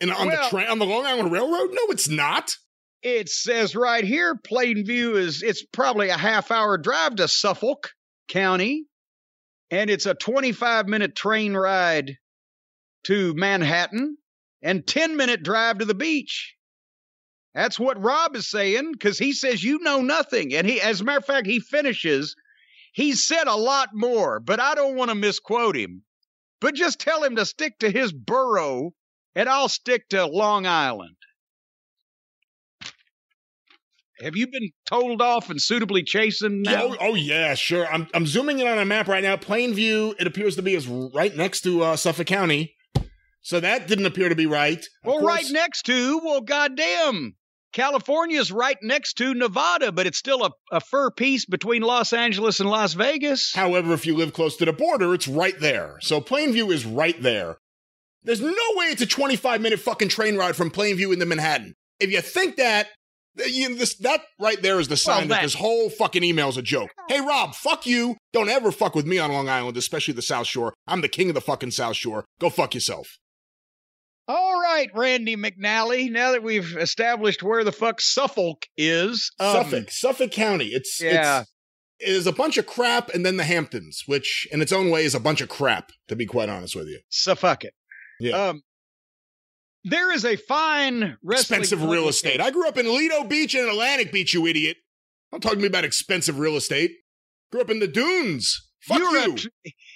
And 0.00 0.10
on 0.10 0.28
Well- 0.28 0.44
the 0.44 0.48
train 0.56 0.68
on 0.68 0.78
the 0.78 0.86
Long 0.86 1.04
Island 1.04 1.30
Railroad? 1.30 1.70
No, 1.72 1.82
it's 1.90 2.08
not. 2.08 2.56
It 3.02 3.28
says 3.28 3.76
right 3.76 4.02
here, 4.02 4.34
Plainview 4.34 5.16
is 5.18 5.42
it's 5.42 5.62
probably 5.72 6.08
a 6.08 6.16
half 6.16 6.50
hour 6.50 6.78
drive 6.78 7.16
to 7.16 7.28
Suffolk 7.28 7.90
County, 8.28 8.86
and 9.70 9.90
it's 9.90 10.06
a 10.06 10.14
25 10.14 10.88
minute 10.88 11.14
train 11.14 11.54
ride 11.54 12.16
to 13.08 13.34
Manhattan. 13.34 14.16
and 14.60 14.86
10 14.86 15.16
minute 15.16 15.42
drive 15.42 15.78
to 15.78 15.84
the 15.84 15.94
beach. 15.94 16.54
That's 17.54 17.78
what 17.78 18.02
Rob 18.02 18.36
is 18.36 18.50
saying 18.50 18.92
because 18.92 19.18
he 19.18 19.32
says 19.32 19.62
you 19.62 19.78
know 19.80 20.00
nothing. 20.00 20.54
And 20.54 20.66
he, 20.66 20.80
as 20.80 21.00
a 21.00 21.04
matter 21.04 21.18
of 21.18 21.24
fact, 21.24 21.46
he 21.46 21.60
finishes. 21.60 22.36
He 22.92 23.14
said 23.14 23.46
a 23.46 23.54
lot 23.54 23.90
more, 23.94 24.40
but 24.40 24.60
I 24.60 24.74
don't 24.74 24.96
want 24.96 25.10
to 25.10 25.14
misquote 25.14 25.76
him. 25.76 26.02
But 26.60 26.74
just 26.74 27.00
tell 27.00 27.22
him 27.22 27.36
to 27.36 27.46
stick 27.46 27.78
to 27.80 27.90
his 27.90 28.12
borough 28.12 28.92
and 29.34 29.48
I'll 29.48 29.68
stick 29.68 30.08
to 30.10 30.26
Long 30.26 30.66
Island. 30.66 31.16
Have 34.20 34.36
you 34.36 34.48
been 34.48 34.70
told 34.88 35.22
off 35.22 35.48
and 35.48 35.62
suitably 35.62 36.02
chastened 36.02 36.62
now? 36.62 36.82
Oh, 36.82 36.96
oh, 37.00 37.14
yeah, 37.14 37.54
sure. 37.54 37.86
I'm 37.86 38.08
I'm 38.12 38.26
zooming 38.26 38.58
in 38.58 38.66
on 38.66 38.78
a 38.78 38.84
map 38.84 39.06
right 39.06 39.22
now. 39.22 39.36
Plainview, 39.36 40.14
it 40.18 40.26
appears 40.26 40.56
to 40.56 40.62
be 40.62 40.74
is 40.74 40.88
right 40.88 41.36
next 41.36 41.60
to 41.60 41.84
uh, 41.84 41.96
Suffolk 41.96 42.26
County. 42.26 42.74
So 43.42 43.60
that 43.60 43.88
didn't 43.88 44.06
appear 44.06 44.28
to 44.28 44.34
be 44.34 44.46
right. 44.46 44.78
Of 44.78 44.86
well, 45.04 45.20
course- 45.20 45.34
right 45.34 45.46
next 45.50 45.82
to, 45.86 46.18
well, 46.18 46.40
goddamn. 46.40 47.34
California's 47.72 48.50
right 48.50 48.78
next 48.82 49.14
to 49.18 49.34
Nevada, 49.34 49.92
but 49.92 50.06
it's 50.06 50.18
still 50.18 50.44
a, 50.44 50.50
a 50.72 50.80
fur 50.80 51.10
piece 51.10 51.44
between 51.44 51.82
Los 51.82 52.12
Angeles 52.12 52.60
and 52.60 52.70
Las 52.70 52.94
Vegas. 52.94 53.52
However, 53.54 53.92
if 53.92 54.06
you 54.06 54.16
live 54.16 54.32
close 54.32 54.56
to 54.56 54.64
the 54.64 54.72
border, 54.72 55.12
it's 55.14 55.28
right 55.28 55.58
there. 55.60 55.98
So 56.00 56.20
Plainview 56.20 56.72
is 56.72 56.86
right 56.86 57.20
there. 57.20 57.58
There's 58.22 58.40
no 58.40 58.50
way 58.50 58.86
it's 58.86 59.02
a 59.02 59.06
25 59.06 59.60
minute 59.60 59.80
fucking 59.80 60.08
train 60.08 60.36
ride 60.36 60.56
from 60.56 60.70
Plainview 60.70 61.12
into 61.12 61.26
Manhattan. 61.26 61.74
If 62.00 62.10
you 62.10 62.20
think 62.20 62.56
that, 62.56 62.88
you, 63.36 63.74
this, 63.76 63.96
that 63.98 64.22
right 64.40 64.60
there 64.60 64.80
is 64.80 64.88
the 64.88 64.96
sign 64.96 65.28
that, 65.28 65.36
that- 65.36 65.42
this 65.42 65.54
whole 65.54 65.90
fucking 65.90 66.24
email 66.24 66.48
is 66.48 66.56
a 66.56 66.62
joke. 66.62 66.90
Hey, 67.08 67.20
Rob, 67.20 67.54
fuck 67.54 67.86
you. 67.86 68.16
Don't 68.32 68.48
ever 68.48 68.72
fuck 68.72 68.94
with 68.94 69.06
me 69.06 69.18
on 69.18 69.30
Long 69.30 69.48
Island, 69.48 69.76
especially 69.76 70.14
the 70.14 70.22
South 70.22 70.46
Shore. 70.46 70.72
I'm 70.86 71.02
the 71.02 71.08
king 71.08 71.28
of 71.28 71.34
the 71.34 71.40
fucking 71.40 71.72
South 71.72 71.96
Shore. 71.96 72.24
Go 72.40 72.50
fuck 72.50 72.74
yourself. 72.74 73.18
All 74.28 74.60
right, 74.60 74.90
Randy 74.94 75.36
McNally. 75.36 76.10
Now 76.10 76.32
that 76.32 76.42
we've 76.42 76.76
established 76.76 77.42
where 77.42 77.64
the 77.64 77.72
fuck 77.72 78.00
Suffolk 78.00 78.66
is, 78.76 79.30
um, 79.40 79.52
Suffolk, 79.64 79.90
Suffolk 79.90 80.30
County. 80.30 80.66
It's, 80.66 81.00
Yeah. 81.00 81.40
it's, 81.40 81.50
is 82.00 82.26
a 82.28 82.32
bunch 82.32 82.58
of 82.58 82.66
crap 82.66 83.08
and 83.08 83.24
then 83.26 83.38
the 83.38 83.44
Hamptons, 83.44 84.02
which 84.06 84.46
in 84.52 84.60
its 84.62 84.70
own 84.70 84.90
way 84.90 85.04
is 85.04 85.14
a 85.16 85.20
bunch 85.20 85.40
of 85.40 85.48
crap, 85.48 85.90
to 86.08 86.14
be 86.14 86.26
quite 86.26 86.48
honest 86.48 86.76
with 86.76 86.86
you. 86.86 87.00
Suffolk 87.08 87.64
it. 87.64 87.74
Yeah. 88.20 88.50
Um, 88.50 88.62
there 89.84 90.12
is 90.12 90.24
a 90.24 90.36
fine 90.36 91.16
expensive 91.28 91.82
real 91.82 92.08
estate. 92.08 92.40
I 92.40 92.50
grew 92.50 92.68
up 92.68 92.76
in 92.78 92.86
Lido 92.86 93.24
Beach 93.24 93.54
and 93.54 93.68
Atlantic 93.68 94.12
Beach, 94.12 94.34
you 94.34 94.46
idiot. 94.46 94.76
Don't 95.32 95.40
talk 95.40 95.52
to 95.54 95.58
me 95.58 95.66
about 95.66 95.84
expensive 95.84 96.38
real 96.38 96.56
estate. 96.56 96.90
Grew 97.50 97.62
up 97.62 97.70
in 97.70 97.78
the 97.80 97.88
dunes. 97.88 98.68
Fuck 98.82 98.98
you. 98.98 99.32
a 99.32 99.36
tr- 99.36 99.48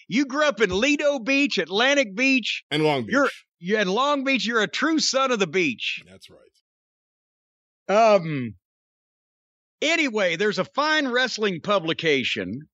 you 0.09 0.25
grew 0.25 0.45
up 0.45 0.61
in 0.61 0.71
Lido 0.71 1.19
Beach, 1.19 1.59
Atlantic 1.59 2.17
Beach, 2.17 2.65
and 2.71 2.83
Long 2.83 3.03
Beach. 3.03 3.13
You're- 3.13 3.31
you 3.63 3.77
had 3.77 3.87
Long 3.87 4.25
Beach. 4.25 4.45
You're 4.45 4.63
a 4.63 4.69
true 4.69 4.99
son 4.99 5.31
of 5.31 5.39
the 5.39 5.47
beach. 5.47 6.03
That's 6.11 6.29
right. 6.29 8.15
Um. 8.17 8.57
Anyway, 9.81 10.37
there's 10.37 10.59
a 10.59 10.65
fine 10.65 11.09
wrestling 11.09 11.61
publication 11.61 12.69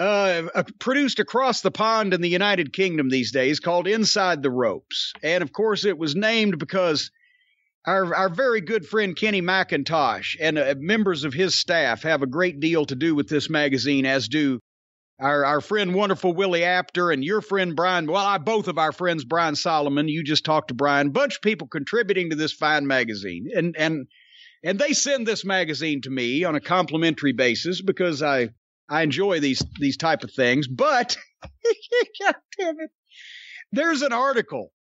uh, 0.00 0.42
uh, 0.54 0.62
produced 0.80 1.20
across 1.20 1.60
the 1.60 1.70
pond 1.70 2.14
in 2.14 2.20
the 2.20 2.28
United 2.28 2.72
Kingdom 2.72 3.08
these 3.08 3.32
days 3.32 3.60
called 3.60 3.86
Inside 3.86 4.42
the 4.42 4.50
Ropes, 4.50 5.12
and 5.22 5.42
of 5.42 5.52
course, 5.52 5.84
it 5.84 5.98
was 5.98 6.14
named 6.14 6.58
because 6.58 7.10
our 7.86 8.14
our 8.14 8.28
very 8.28 8.60
good 8.60 8.86
friend 8.86 9.16
Kenny 9.16 9.40
McIntosh 9.40 10.36
and 10.40 10.58
uh, 10.58 10.74
members 10.78 11.24
of 11.24 11.32
his 11.32 11.58
staff 11.58 12.02
have 12.02 12.22
a 12.22 12.26
great 12.26 12.60
deal 12.60 12.84
to 12.86 12.94
do 12.94 13.14
with 13.14 13.28
this 13.28 13.48
magazine, 13.48 14.06
as 14.06 14.28
do 14.28 14.60
our 15.18 15.44
our 15.44 15.60
friend 15.60 15.94
wonderful 15.94 16.34
Willie 16.34 16.64
Apter 16.64 17.10
and 17.10 17.24
your 17.24 17.40
friend 17.40 17.74
Brian. 17.74 18.06
Well, 18.06 18.24
I 18.24 18.38
both 18.38 18.68
of 18.68 18.78
our 18.78 18.92
friends 18.92 19.24
Brian 19.24 19.56
Solomon. 19.56 20.08
You 20.08 20.22
just 20.22 20.44
talked 20.44 20.68
to 20.68 20.74
Brian. 20.74 21.10
Bunch 21.10 21.36
of 21.36 21.42
people 21.42 21.68
contributing 21.68 22.30
to 22.30 22.36
this 22.36 22.52
fine 22.52 22.86
magazine, 22.86 23.48
and 23.54 23.74
and 23.78 24.06
and 24.62 24.78
they 24.78 24.92
send 24.92 25.26
this 25.26 25.44
magazine 25.44 26.02
to 26.02 26.10
me 26.10 26.44
on 26.44 26.54
a 26.54 26.60
complimentary 26.60 27.32
basis 27.32 27.80
because 27.80 28.22
I 28.22 28.50
I 28.88 29.02
enjoy 29.02 29.40
these 29.40 29.62
these 29.80 29.96
type 29.96 30.22
of 30.22 30.32
things. 30.32 30.68
But 30.68 31.16
God 32.20 32.34
damn 32.58 32.80
it, 32.80 32.90
there's 33.72 34.02
an 34.02 34.12
article 34.12 34.72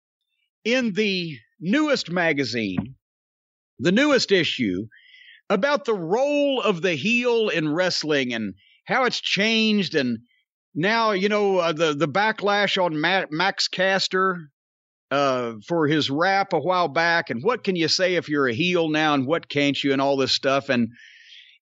in 0.64 0.92
the 0.92 1.38
newest 1.60 2.10
magazine, 2.10 2.96
the 3.78 3.92
newest 3.92 4.32
issue, 4.32 4.86
about 5.48 5.84
the 5.84 5.94
role 5.94 6.60
of 6.60 6.82
the 6.82 6.94
heel 6.94 7.48
in 7.50 7.72
wrestling 7.72 8.32
and 8.32 8.54
how 8.84 9.04
it's 9.04 9.20
changed 9.20 9.94
and 9.94 10.18
now 10.74 11.12
you 11.12 11.28
know 11.28 11.58
uh, 11.58 11.72
the 11.72 11.94
the 11.94 12.08
backlash 12.08 12.82
on 12.82 13.00
Ma- 13.00 13.26
Max 13.30 13.68
Caster 13.68 14.50
uh, 15.14 15.54
for 15.66 15.86
his 15.86 16.10
rap 16.10 16.52
a 16.52 16.58
while 16.58 16.88
back 16.88 17.30
and 17.30 17.42
what 17.42 17.62
can 17.62 17.76
you 17.76 17.86
say 17.88 18.16
if 18.16 18.28
you're 18.28 18.48
a 18.48 18.54
heel 18.54 18.88
now 18.88 19.14
and 19.14 19.26
what 19.26 19.48
can't 19.48 19.82
you 19.82 19.92
and 19.92 20.02
all 20.02 20.16
this 20.16 20.32
stuff. 20.32 20.68
And 20.68 20.88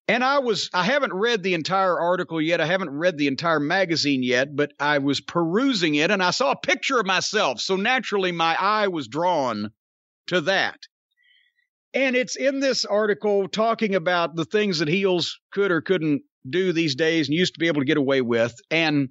and 0.08 0.24
I 0.24 0.38
was 0.38 0.70
I 0.72 0.84
haven't 0.84 1.12
read 1.12 1.42
the 1.42 1.54
entire 1.54 1.98
article 1.98 2.40
yet. 2.40 2.60
I 2.60 2.66
haven't 2.66 2.90
read 2.90 3.18
the 3.18 3.26
entire 3.26 3.60
magazine 3.60 4.22
yet 4.22 4.56
but 4.56 4.72
I 4.80 4.98
was 4.98 5.20
perusing 5.20 5.96
it 5.96 6.10
and 6.10 6.22
I 6.22 6.30
saw 6.30 6.52
a 6.52 6.56
picture 6.56 6.98
of 6.98 7.06
myself. 7.06 7.60
So 7.60 7.76
naturally 7.76 8.32
my 8.32 8.56
eye 8.58 8.88
was 8.88 9.08
drawn 9.08 9.70
to 10.28 10.40
that. 10.42 10.78
And 11.94 12.16
it's 12.16 12.36
in 12.36 12.60
this 12.60 12.86
article 12.86 13.48
talking 13.48 13.94
about 13.94 14.34
the 14.34 14.46
things 14.46 14.78
that 14.78 14.88
heels 14.88 15.38
could 15.52 15.70
or 15.70 15.82
couldn't 15.82 16.22
do 16.48 16.72
these 16.72 16.94
days 16.94 17.28
and 17.28 17.36
used 17.36 17.54
to 17.54 17.60
be 17.60 17.68
able 17.68 17.80
to 17.80 17.86
get 17.86 17.96
away 17.96 18.20
with, 18.20 18.54
and 18.70 19.08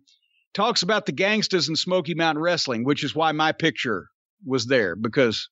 talks 0.54 0.84
about 0.84 1.06
the 1.06 1.12
gangsters 1.12 1.70
in 1.70 1.76
Smoky 1.76 2.14
Mountain 2.14 2.42
Wrestling, 2.42 2.84
which 2.84 3.04
is 3.04 3.16
why 3.16 3.32
my 3.32 3.52
picture 3.52 4.08
was 4.46 4.66
there 4.66 4.96
because 4.96 5.50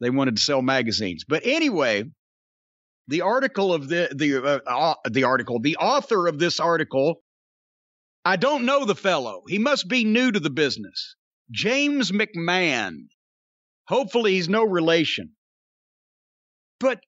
they 0.00 0.10
wanted 0.10 0.36
to 0.36 0.42
sell 0.42 0.62
magazines. 0.62 1.24
But 1.28 1.42
anyway, 1.44 2.04
the 3.08 3.22
article 3.22 3.74
of 3.74 3.88
the 3.88 4.08
the 4.14 4.62
uh, 4.66 4.94
the 5.10 5.24
article, 5.24 5.60
the 5.60 5.76
author 5.76 6.26
of 6.26 6.38
this 6.38 6.60
article, 6.60 7.22
I 8.24 8.36
don't 8.36 8.64
know 8.64 8.84
the 8.84 8.94
fellow. 8.94 9.42
He 9.48 9.58
must 9.58 9.88
be 9.88 10.04
new 10.04 10.30
to 10.32 10.40
the 10.40 10.50
business. 10.50 11.16
James 11.50 12.12
McMahon. 12.12 13.06
Hopefully, 13.88 14.34
he's 14.34 14.48
no 14.48 14.64
relation. 14.64 15.32
But 16.78 17.00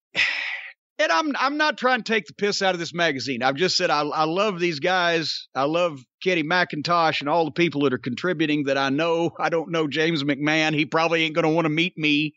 and 0.99 1.11
I'm 1.11 1.35
I'm 1.39 1.57
not 1.57 1.79
trying 1.79 2.03
to 2.03 2.13
take 2.13 2.27
the 2.27 2.35
piss 2.35 2.63
out 2.63 2.75
of 2.75 2.81
this 2.81 2.95
magazine. 2.95 3.43
I've 3.43 3.57
just 3.57 3.77
said 3.77 3.91
I 3.91 4.03
I 4.03 4.25
love 4.25 4.61
these 4.61 4.81
guys. 4.81 5.49
I 5.55 5.65
love 5.65 6.01
Kenny 6.23 6.43
McIntosh 6.43 7.21
and 7.21 7.29
all 7.29 7.45
the 7.45 7.51
people 7.51 7.83
that 7.83 7.93
are 7.93 7.99
contributing 7.99 8.65
that 8.65 8.79
I 8.79 8.91
know. 8.91 9.33
I 9.39 9.49
don't 9.49 9.71
know 9.71 9.89
James 9.89 10.25
McMahon. 10.25 10.75
He 10.75 10.87
probably 10.87 11.25
ain't 11.25 11.35
going 11.35 11.47
to 11.47 11.55
want 11.55 11.65
to 11.65 11.71
meet 11.71 11.97
me 11.97 12.35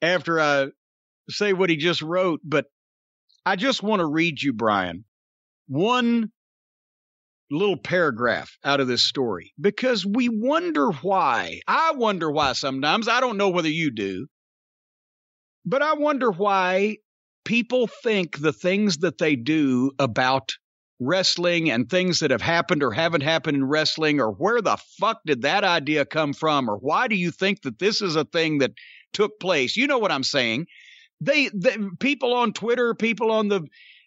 after 0.00 0.40
I 0.40 0.68
say 1.30 1.52
what 1.52 1.70
he 1.70 1.76
just 1.76 2.02
wrote, 2.02 2.40
but 2.44 2.66
I 3.46 3.56
just 3.56 3.82
want 3.82 4.00
to 4.00 4.06
read 4.06 4.42
you 4.42 4.52
Brian 4.52 5.04
one 5.68 6.30
little 7.50 7.76
paragraph 7.76 8.56
out 8.64 8.80
of 8.80 8.88
this 8.88 9.02
story 9.02 9.52
because 9.60 10.06
we 10.06 10.28
wonder 10.28 10.90
why. 10.90 11.60
I 11.68 11.92
wonder 11.92 12.30
why 12.30 12.52
sometimes. 12.52 13.08
I 13.08 13.20
don't 13.20 13.36
know 13.36 13.50
whether 13.50 13.68
you 13.68 13.90
do. 13.90 14.26
But 15.64 15.82
I 15.82 15.94
wonder 15.94 16.30
why 16.30 16.96
people 17.44 17.86
think 17.86 18.38
the 18.38 18.52
things 18.52 18.98
that 18.98 19.18
they 19.18 19.36
do 19.36 19.92
about 19.98 20.52
wrestling 21.00 21.70
and 21.70 21.88
things 21.88 22.20
that 22.20 22.30
have 22.30 22.42
happened 22.42 22.82
or 22.82 22.92
haven't 22.92 23.22
happened 23.22 23.56
in 23.56 23.64
wrestling 23.64 24.20
or 24.20 24.30
where 24.30 24.60
the 24.60 24.76
fuck 25.00 25.20
did 25.26 25.42
that 25.42 25.64
idea 25.64 26.04
come 26.04 26.32
from 26.32 26.70
or 26.70 26.76
why 26.76 27.08
do 27.08 27.16
you 27.16 27.30
think 27.30 27.62
that 27.62 27.78
this 27.78 28.00
is 28.00 28.14
a 28.14 28.24
thing 28.24 28.58
that 28.58 28.72
took 29.12 29.40
place? 29.40 29.76
You 29.76 29.86
know 29.86 29.98
what 29.98 30.12
i'm 30.12 30.22
saying. 30.22 30.66
They, 31.20 31.50
people 32.00 32.34
on 32.34 32.52
twitter 32.52 32.94
people 32.94 33.30
on 33.30 33.48
the 33.48 33.62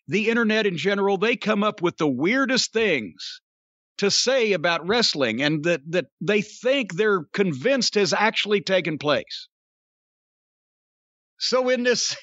the 0.07 0.29
internet 0.29 0.65
in 0.65 0.77
general 0.77 1.17
they 1.17 1.35
come 1.35 1.63
up 1.63 1.81
with 1.81 1.97
the 1.97 2.07
weirdest 2.07 2.71
things 2.71 3.41
to 3.97 4.11
say 4.11 4.53
about 4.53 4.87
wrestling 4.87 5.41
and 5.41 5.63
that 5.63 5.81
that 5.89 6.07
they 6.21 6.41
think 6.41 6.93
they're 6.93 7.23
convinced 7.33 7.95
has 7.95 8.13
actually 8.13 8.61
taken 8.61 8.97
place. 8.97 9.47
So 11.39 11.69
in 11.69 11.83
this 11.83 12.15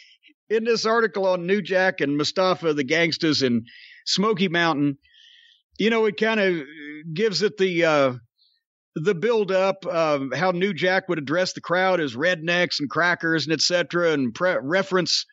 in 0.53 0.65
this 0.65 0.85
article 0.85 1.27
on 1.27 1.47
New 1.47 1.63
Jack 1.63 2.01
and 2.01 2.17
Mustafa, 2.17 2.75
the 2.75 2.85
gangsters 2.85 3.43
in 3.43 3.65
Smoky 4.07 4.49
Mountain, 4.49 4.99
you 5.79 5.91
know, 5.91 6.05
it 6.05 6.19
kind 6.19 6.41
of 6.41 6.63
gives 7.15 7.43
it 7.43 7.57
the 7.57 7.85
uh, 7.85 8.13
the 8.95 9.15
build 9.15 9.51
up 9.51 9.87
of 9.87 10.33
how 10.35 10.51
New 10.51 10.75
Jack 10.75 11.09
would 11.09 11.19
address 11.19 11.55
the 11.55 11.61
crowd 11.63 12.01
as 12.01 12.15
rednecks 12.15 12.79
and 12.79 12.91
crackers 12.91 13.47
and 13.47 13.55
etc. 13.55 14.13
and 14.13 14.35
pre- 14.35 14.59
reference 14.61 15.25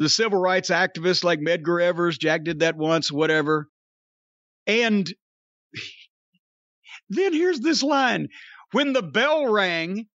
the 0.00 0.08
civil 0.08 0.40
rights 0.40 0.70
activists 0.70 1.22
like 1.22 1.38
Medgar 1.38 1.80
Evers. 1.80 2.18
Jack 2.18 2.42
did 2.42 2.60
that 2.60 2.76
once, 2.76 3.12
whatever. 3.12 3.68
And 4.66 5.12
then 7.08 7.32
here's 7.32 7.60
this 7.60 7.82
line: 7.82 8.28
When 8.72 8.92
the 8.92 9.02
bell 9.02 9.46
rang, 9.46 10.06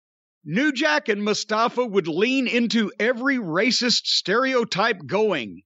New 0.51 0.72
Jack 0.72 1.11
and 1.11 1.22
Mustafa 1.22 1.84
would 1.84 2.09
lean 2.09 2.46
into 2.46 2.90
every 2.99 3.36
racist 3.36 4.07
stereotype 4.07 5.05
going. 5.05 5.61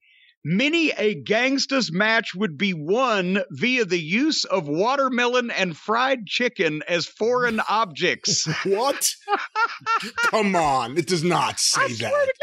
Many 0.44 0.90
a 0.90 1.14
gangsta's 1.14 1.92
match 1.92 2.34
would 2.34 2.58
be 2.58 2.74
won 2.74 3.44
via 3.52 3.84
the 3.84 4.00
use 4.00 4.44
of 4.44 4.66
watermelon 4.66 5.52
and 5.52 5.76
fried 5.76 6.26
chicken 6.26 6.82
as 6.88 7.06
foreign 7.06 7.60
objects. 7.68 8.44
What? 8.64 9.08
Come 10.16 10.56
on. 10.56 10.98
It 10.98 11.06
does 11.06 11.22
not 11.22 11.60
say 11.60 11.82
I 11.82 11.86
that. 11.86 11.96
swear 12.10 12.26
to 12.26 12.34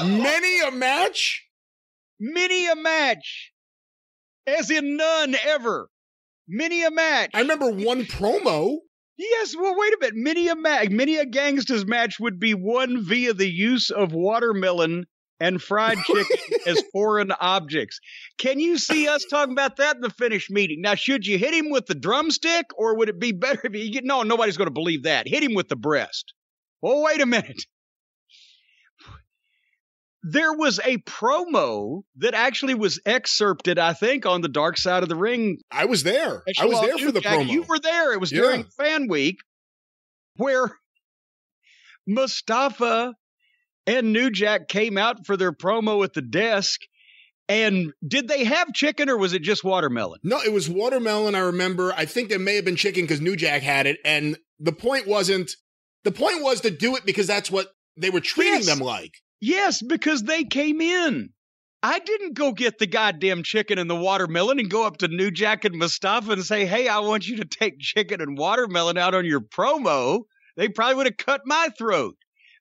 God. 0.00 0.08
Many 0.08 0.60
a 0.62 0.72
match? 0.72 1.44
Many 2.18 2.66
a 2.66 2.74
match. 2.74 3.52
As 4.44 4.72
in 4.72 4.96
none 4.96 5.36
ever. 5.46 5.88
Many 6.48 6.82
a 6.82 6.90
match. 6.90 7.30
I 7.32 7.42
remember 7.42 7.70
one 7.70 8.06
promo. 8.06 8.78
Yes, 9.18 9.56
well, 9.58 9.74
wait 9.76 9.92
a 9.94 9.98
minute. 10.00 10.16
Many 10.16 10.48
a 10.48 10.54
match, 10.54 10.90
many 10.90 11.16
a 11.16 11.26
gangsters 11.26 11.84
match 11.84 12.20
would 12.20 12.38
be 12.38 12.54
won 12.54 13.02
via 13.02 13.34
the 13.34 13.50
use 13.50 13.90
of 13.90 14.12
watermelon 14.12 15.06
and 15.40 15.60
fried 15.60 15.98
chicken 16.06 16.58
as 16.66 16.82
foreign 16.92 17.32
objects. 17.32 17.98
Can 18.38 18.60
you 18.60 18.78
see 18.78 19.08
us 19.08 19.24
talking 19.24 19.52
about 19.52 19.76
that 19.76 19.96
in 19.96 20.02
the 20.02 20.10
finish 20.10 20.48
meeting? 20.50 20.80
Now, 20.82 20.94
should 20.94 21.26
you 21.26 21.36
hit 21.36 21.52
him 21.52 21.70
with 21.70 21.86
the 21.86 21.96
drumstick, 21.96 22.66
or 22.76 22.96
would 22.96 23.08
it 23.08 23.18
be 23.18 23.32
better 23.32 23.60
if 23.64 23.74
you 23.74 23.90
get? 23.90 24.04
No, 24.04 24.22
nobody's 24.22 24.56
going 24.56 24.68
to 24.68 24.72
believe 24.72 25.02
that. 25.02 25.26
Hit 25.26 25.42
him 25.42 25.54
with 25.54 25.68
the 25.68 25.76
breast. 25.76 26.32
Well, 26.80 27.02
wait 27.02 27.20
a 27.20 27.26
minute. 27.26 27.60
There 30.24 30.52
was 30.52 30.80
a 30.84 30.98
promo 30.98 32.02
that 32.16 32.34
actually 32.34 32.74
was 32.74 33.00
excerpted, 33.06 33.78
I 33.78 33.92
think, 33.92 34.26
on 34.26 34.40
the 34.40 34.48
Dark 34.48 34.76
Side 34.76 35.02
of 35.04 35.08
the 35.08 35.14
Ring 35.16 35.58
I 35.70 35.84
was 35.84 36.02
there. 36.02 36.42
I 36.58 36.66
was 36.66 36.80
there 36.80 36.98
for 36.98 37.12
the 37.12 37.20
Jack, 37.20 37.38
promo. 37.38 37.48
You 37.48 37.62
were 37.62 37.78
there. 37.78 38.12
It 38.12 38.20
was 38.20 38.32
Yeah. 38.32 38.40
during 38.40 38.64
Fan 38.64 39.06
Week 39.08 39.36
where 40.36 40.76
Mustafa 42.06 43.14
and 43.86 44.12
New 44.12 44.30
Jack 44.30 44.68
came 44.68 44.98
out 44.98 45.26
for 45.26 45.36
their 45.36 45.52
promo 45.52 46.04
at 46.04 46.14
the 46.14 46.22
desk. 46.22 46.80
And 47.50 47.92
did 48.06 48.28
they 48.28 48.44
have 48.44 48.74
chicken 48.74 49.08
or 49.08 49.16
was 49.16 49.32
it 49.32 49.40
just 49.42 49.64
watermelon? 49.64 50.20
No, 50.22 50.38
it 50.40 50.52
was 50.52 50.68
watermelon. 50.68 51.34
I 51.34 51.38
remember. 51.40 51.94
I 51.96 52.04
think 52.04 52.28
there 52.28 52.38
may 52.38 52.56
have 52.56 52.64
been 52.66 52.76
chicken 52.76 53.04
because 53.04 53.22
New 53.22 53.36
Jack 53.36 53.62
had 53.62 53.86
it, 53.86 53.98
and 54.04 54.36
the 54.58 54.72
point 54.72 55.06
wasn't. 55.06 55.52
The 56.04 56.12
point 56.12 56.42
was 56.42 56.60
to 56.62 56.70
do 56.70 56.94
it 56.96 57.06
because 57.06 57.26
that's 57.26 57.50
what 57.50 57.68
they 57.96 58.10
were 58.10 58.20
treating 58.20 58.54
Yes. 58.60 58.66
them 58.66 58.80
like. 58.80 59.12
Yes, 59.40 59.82
because 59.82 60.22
they 60.22 60.44
came 60.44 60.80
in. 60.80 61.30
I 61.82 62.00
didn't 62.00 62.34
go 62.34 62.52
get 62.52 62.78
the 62.78 62.88
goddamn 62.88 63.44
chicken 63.44 63.78
and 63.78 63.88
the 63.88 63.94
watermelon 63.94 64.58
and 64.58 64.68
go 64.68 64.84
up 64.84 64.98
to 64.98 65.08
New 65.08 65.30
Jack 65.30 65.64
and 65.64 65.76
Mustafa 65.76 66.32
and 66.32 66.44
say, 66.44 66.66
hey, 66.66 66.88
I 66.88 66.98
want 67.00 67.28
you 67.28 67.36
to 67.36 67.44
take 67.44 67.78
chicken 67.78 68.20
and 68.20 68.36
watermelon 68.36 68.98
out 68.98 69.14
on 69.14 69.24
your 69.24 69.40
promo. 69.40 70.22
They 70.56 70.68
probably 70.68 70.96
would 70.96 71.06
have 71.06 71.16
cut 71.16 71.42
my 71.44 71.68
throat. 71.78 72.16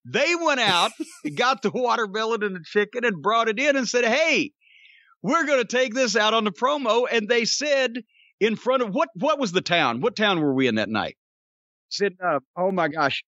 They 0.05 0.35
went 0.35 0.59
out, 0.59 0.91
got 1.35 1.63
the 1.63 1.71
watermelon 1.71 2.43
and 2.43 2.55
the 2.55 2.63
chicken 2.63 3.03
and 3.05 3.23
brought 3.23 3.49
it 3.49 3.59
in 3.59 3.75
and 3.75 3.87
said, 3.87 4.05
hey, 4.05 4.51
we're 5.23 5.45
going 5.45 5.65
to 5.65 5.77
take 5.77 5.95
this 5.95 6.15
out 6.15 6.35
on 6.35 6.43
the 6.43 6.51
promo. 6.51 7.07
And 7.11 7.27
they 7.27 7.45
said 7.45 7.93
in 8.39 8.55
front 8.55 8.83
of 8.83 8.93
what, 8.93 9.09
what 9.15 9.39
was 9.39 9.51
the 9.51 9.61
town? 9.61 9.99
What 9.99 10.15
town 10.15 10.39
were 10.39 10.53
we 10.53 10.67
in 10.67 10.75
that 10.75 10.89
night? 10.89 11.17
Said, 11.89 12.13
uh, 12.23 12.39
oh 12.55 12.71
my 12.71 12.87
gosh. 12.87 13.23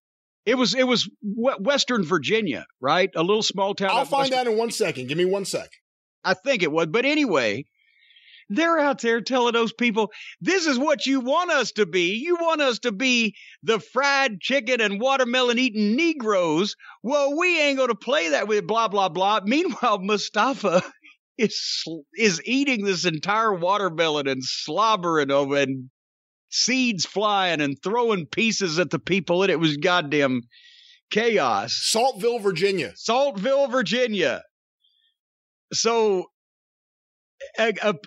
It 0.50 0.58
was 0.58 0.74
it 0.74 0.88
was 0.88 1.08
Western 1.22 2.04
Virginia, 2.04 2.66
right? 2.82 3.12
A 3.16 3.22
little 3.22 3.44
small 3.44 3.76
town. 3.76 3.92
I'll 3.92 4.06
find 4.06 4.32
Western- 4.32 4.40
out 4.40 4.48
in 4.52 4.58
one 4.58 4.72
second. 4.72 5.08
Give 5.08 5.18
me 5.18 5.26
one 5.26 5.46
sec. 5.46 5.70
I 6.24 6.34
think 6.34 6.64
it 6.64 6.72
was. 6.72 6.88
But 6.88 7.06
anyway, 7.06 7.66
they're 8.50 8.80
out 8.80 9.00
there 9.02 9.22
telling 9.22 9.54
those 9.54 9.74
people, 9.74 10.12
this 10.42 10.66
is 10.66 10.80
what 10.80 11.06
you 11.06 11.20
want 11.20 11.52
us 11.52 11.72
to 11.74 11.86
be. 11.86 12.16
You 12.16 12.36
want 12.36 12.62
us 12.62 12.80
to 12.80 12.92
be 12.92 13.36
the 13.62 13.80
fried 13.80 14.42
chicken 14.42 14.82
and 14.82 15.00
watermelon 15.00 15.60
eating 15.60 15.96
Negroes. 15.96 16.76
Well, 17.04 17.38
we 17.38 17.62
ain't 17.62 17.78
going 17.78 17.90
to 17.90 17.96
play 17.96 18.30
that 18.30 18.48
with 18.48 18.66
blah, 18.66 18.88
blah, 18.88 19.10
blah. 19.10 19.42
Meanwhile, 19.46 20.00
Mustafa 20.00 20.82
is, 21.38 21.84
is 22.16 22.42
eating 22.44 22.84
this 22.84 23.06
entire 23.06 23.54
watermelon 23.54 24.28
and 24.28 24.44
slobbering 24.44 25.30
over 25.32 25.58
and 25.58 25.92
seeds 26.50 27.06
flying 27.06 27.62
and 27.62 27.78
throwing 27.82 28.26
pieces 28.26 28.80
at 28.80 28.90
the 28.90 29.00
people. 29.00 29.44
And 29.44 29.52
it 29.52 29.60
was 29.60 29.78
goddamn 29.78 30.42
chaos. 31.12 31.74
Saltville, 31.74 32.40
Virginia. 32.40 32.94
Saltville, 32.96 33.68
Virginia. 33.68 34.44
So 35.74 36.26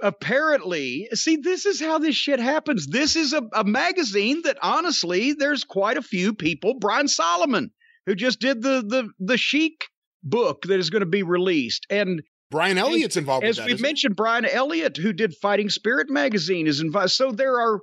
apparently, 0.03 1.09
see, 1.15 1.37
this 1.37 1.65
is 1.67 1.81
how 1.81 1.99
this 1.99 2.15
shit 2.15 2.41
happens. 2.41 2.87
This 2.87 3.17
is 3.17 3.33
a, 3.33 3.43
a 3.55 3.65
magazine 3.65 4.43
that 4.45 4.59
honestly, 4.63 5.33
there's 5.33 5.65
quite 5.65 5.97
a 5.97 6.03
few 6.03 6.35
people. 6.35 6.75
Brian 6.79 7.09
Solomon, 7.09 7.71
who 8.07 8.15
just 8.15 8.41
did 8.41 8.63
the 8.63 8.83
the 8.87 9.09
the 9.19 9.39
Chic 9.39 9.87
book 10.23 10.63
that 10.63 10.79
is 10.79 10.91
going 10.91 11.01
to 11.01 11.07
be 11.07 11.23
released, 11.23 11.87
and 11.89 12.23
Brian 12.51 12.79
Elliott's 12.79 13.17
involved 13.17 13.45
as 13.45 13.57
with 13.57 13.67
that. 13.67 13.73
isn't 13.73 13.83
mentioned, 13.83 14.17
Brian 14.17 14.45
Elliott, 14.45 14.97
who 14.97 15.13
did 15.13 15.35
Fighting 15.41 15.71
Spirit 15.71 16.11
magazine, 16.11 16.67
is 16.67 16.81
involved. 16.81 17.13
So 17.13 17.33
there 17.33 17.59
are 17.61 17.81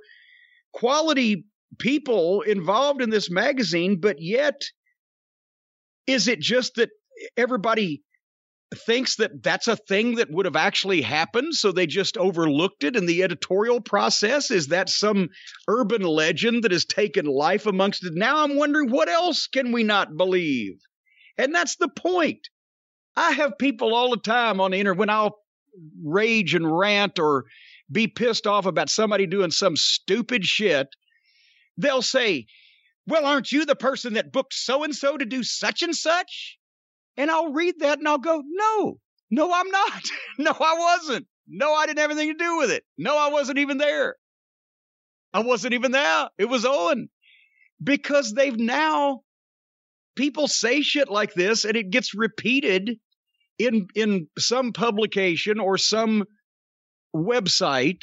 quality 0.72 1.44
people 1.78 2.42
involved 2.42 3.02
in 3.02 3.10
this 3.10 3.30
magazine, 3.30 4.00
but 4.00 4.16
yet, 4.20 4.60
is 6.06 6.28
it 6.28 6.40
just 6.40 6.74
that 6.76 6.90
everybody 7.36 8.02
thinks 8.86 9.16
that 9.16 9.42
that's 9.42 9.68
a 9.68 9.76
thing 9.76 10.16
that 10.16 10.30
would 10.30 10.46
have 10.46 10.56
actually 10.56 11.02
happened? 11.02 11.54
So 11.54 11.72
they 11.72 11.86
just 11.86 12.16
overlooked 12.16 12.84
it 12.84 12.96
in 12.96 13.06
the 13.06 13.22
editorial 13.22 13.80
process? 13.80 14.50
Is 14.50 14.68
that 14.68 14.88
some 14.88 15.28
urban 15.68 16.02
legend 16.02 16.64
that 16.64 16.72
has 16.72 16.84
taken 16.84 17.26
life 17.26 17.66
amongst 17.66 18.04
it? 18.04 18.14
Now 18.14 18.44
I'm 18.44 18.56
wondering 18.56 18.90
what 18.90 19.08
else 19.08 19.46
can 19.46 19.72
we 19.72 19.82
not 19.82 20.16
believe? 20.16 20.74
And 21.36 21.54
that's 21.54 21.76
the 21.76 21.88
point. 21.88 22.48
I 23.16 23.32
have 23.32 23.58
people 23.58 23.94
all 23.94 24.10
the 24.10 24.18
time 24.18 24.60
on 24.60 24.70
the 24.70 24.78
internet 24.78 24.98
when 24.98 25.10
I'll 25.10 25.36
rage 26.02 26.54
and 26.54 26.78
rant 26.78 27.18
or 27.18 27.44
be 27.90 28.06
pissed 28.06 28.46
off 28.46 28.66
about 28.66 28.90
somebody 28.90 29.26
doing 29.26 29.50
some 29.50 29.76
stupid 29.76 30.44
shit. 30.44 30.88
They'll 31.76 32.02
say, 32.02 32.46
Well, 33.06 33.26
aren't 33.26 33.52
you 33.52 33.64
the 33.64 33.76
person 33.76 34.14
that 34.14 34.32
booked 34.32 34.54
so 34.54 34.84
and 34.84 34.94
so 34.94 35.16
to 35.16 35.24
do 35.24 35.42
such 35.42 35.82
and 35.82 35.94
such? 35.94 36.58
And 37.16 37.30
I'll 37.30 37.52
read 37.52 37.76
that 37.80 37.98
and 37.98 38.08
I'll 38.08 38.18
go, 38.18 38.42
No, 38.46 38.98
no, 39.30 39.52
I'm 39.52 39.70
not. 39.70 40.02
no, 40.38 40.52
I 40.52 40.76
wasn't. 40.78 41.26
No, 41.48 41.74
I 41.74 41.86
didn't 41.86 41.98
have 41.98 42.10
anything 42.10 42.36
to 42.36 42.44
do 42.44 42.58
with 42.58 42.70
it. 42.70 42.84
No, 42.96 43.16
I 43.16 43.30
wasn't 43.30 43.58
even 43.58 43.78
there. 43.78 44.16
I 45.32 45.40
wasn't 45.40 45.74
even 45.74 45.92
there. 45.92 46.28
It 46.38 46.46
was 46.46 46.64
Owen. 46.64 47.08
Because 47.82 48.32
they've 48.32 48.58
now 48.58 49.22
people 50.16 50.48
say 50.48 50.82
shit 50.82 51.08
like 51.08 51.34
this 51.34 51.64
and 51.64 51.76
it 51.76 51.90
gets 51.90 52.14
repeated 52.14 52.98
in 53.58 53.86
in 53.94 54.28
some 54.38 54.72
publication 54.72 55.58
or 55.58 55.78
some 55.78 56.24
website 57.14 58.02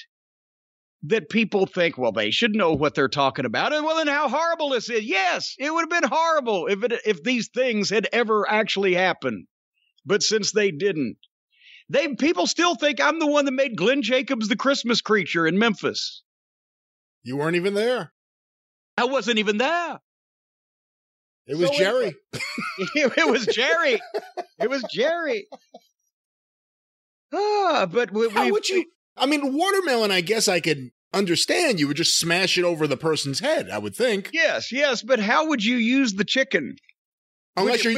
that 1.03 1.29
people 1.29 1.65
think 1.65 1.97
well 1.97 2.11
they 2.11 2.31
should 2.31 2.55
know 2.55 2.73
what 2.73 2.95
they're 2.95 3.07
talking 3.07 3.45
about 3.45 3.71
and 3.73 3.85
well 3.85 3.95
then 3.97 4.07
how 4.07 4.27
horrible 4.27 4.69
this 4.69 4.89
is 4.89 5.03
yes 5.05 5.55
it 5.59 5.71
would 5.71 5.81
have 5.91 6.01
been 6.01 6.09
horrible 6.09 6.67
if 6.67 6.83
it 6.83 6.93
if 7.05 7.23
these 7.23 7.49
things 7.49 7.89
had 7.89 8.07
ever 8.11 8.49
actually 8.49 8.93
happened 8.95 9.45
but 10.05 10.23
since 10.23 10.51
they 10.51 10.71
didn't 10.71 11.17
they 11.89 12.15
people 12.15 12.47
still 12.47 12.75
think 12.75 12.99
i'm 12.99 13.19
the 13.19 13.27
one 13.27 13.45
that 13.45 13.51
made 13.51 13.77
glenn 13.77 14.01
jacobs 14.01 14.47
the 14.47 14.55
christmas 14.55 14.99
creature 15.01 15.45
in 15.47 15.57
memphis 15.59 16.23
You 17.23 17.37
weren't 17.37 17.55
even 17.55 17.75
there. 17.75 18.11
i 18.97 19.05
wasn't 19.05 19.37
even 19.37 19.57
there 19.57 19.99
It 21.45 21.57
was 21.57 21.67
So 21.69 21.73
it- 21.75 21.77
Jerry. 21.77 22.15
it 22.95 23.31
was 23.31 23.45
Jerry. 23.45 24.01
It 24.59 24.69
was 24.69 24.83
Jerry. 24.91 25.47
Ah, 27.33 27.87
but 27.91 28.11
we, 28.11 28.29
How 28.29 28.45
we, 28.45 28.51
would 28.51 28.67
you? 28.67 28.85
I 29.17 29.25
mean, 29.25 29.53
watermelon. 29.55 30.11
I 30.11 30.21
guess 30.21 30.47
I 30.47 30.59
could 30.59 30.89
understand. 31.13 31.79
You 31.79 31.87
would 31.87 31.97
just 31.97 32.19
smash 32.19 32.57
it 32.57 32.63
over 32.63 32.87
the 32.87 32.97
person's 32.97 33.39
head. 33.39 33.69
I 33.69 33.77
would 33.79 33.95
think, 33.95 34.29
yes, 34.33 34.71
yes, 34.71 35.01
but 35.03 35.19
how 35.19 35.47
would 35.47 35.63
you 35.63 35.77
use 35.77 36.13
the 36.13 36.25
chicken? 36.25 36.75
unless 37.55 37.83
you're, 37.83 37.95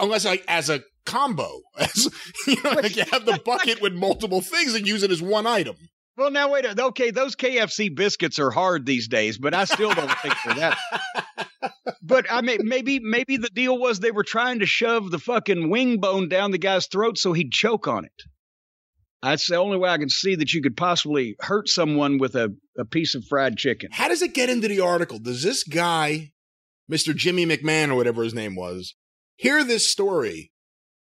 unless 0.00 0.24
like 0.26 0.44
as 0.48 0.68
a 0.68 0.82
combo, 1.06 1.60
as 1.78 2.10
you 2.46 2.56
know, 2.62 2.70
like 2.72 2.94
you 2.96 3.04
have 3.10 3.24
the 3.24 3.40
bucket 3.44 3.80
with 3.80 3.94
multiple 3.94 4.40
things 4.42 4.74
and 4.74 4.86
use 4.86 5.02
it 5.02 5.10
as 5.10 5.22
one 5.22 5.46
item. 5.46 5.76
well, 6.16 6.30
now 6.30 6.52
wait. 6.52 6.66
a- 6.66 6.84
Okay, 6.86 7.10
those 7.10 7.34
KFC 7.34 7.94
biscuits 7.94 8.38
are 8.38 8.50
hard 8.50 8.84
these 8.84 9.08
days, 9.08 9.38
but 9.38 9.54
I 9.54 9.64
still 9.64 9.94
don't 9.94 10.10
think 10.20 10.34
they're 10.44 10.54
that. 10.56 10.78
But 12.02 12.26
I 12.30 12.40
mean, 12.42 12.58
maybe 12.62 13.00
maybe 13.00 13.36
the 13.36 13.50
deal 13.50 13.76
was 13.78 13.98
they 14.00 14.10
were 14.12 14.24
trying 14.24 14.60
to 14.60 14.66
shove 14.66 15.10
the 15.10 15.18
fucking 15.18 15.68
wing 15.70 15.98
bone 16.00 16.28
down 16.28 16.50
the 16.52 16.58
guy's 16.58 16.86
throat 16.86 17.18
so 17.18 17.32
he'd 17.32 17.50
choke 17.52 17.86
on 17.88 18.04
it. 18.04 18.12
That's 19.22 19.48
the 19.48 19.56
only 19.56 19.76
way 19.76 19.90
I 19.90 19.98
can 19.98 20.08
see 20.08 20.36
that 20.36 20.52
you 20.52 20.62
could 20.62 20.76
possibly 20.76 21.34
hurt 21.40 21.68
someone 21.68 22.18
with 22.18 22.36
a, 22.36 22.54
a 22.78 22.84
piece 22.84 23.14
of 23.14 23.24
fried 23.24 23.56
chicken. 23.56 23.90
How 23.92 24.08
does 24.08 24.22
it 24.22 24.34
get 24.34 24.48
into 24.48 24.68
the 24.68 24.80
article? 24.80 25.18
Does 25.18 25.42
this 25.42 25.64
guy, 25.64 26.30
Mr. 26.90 27.14
Jimmy 27.14 27.44
McMahon 27.44 27.90
or 27.90 27.96
whatever 27.96 28.22
his 28.22 28.34
name 28.34 28.54
was, 28.54 28.94
hear 29.36 29.64
this 29.64 29.88
story 29.88 30.52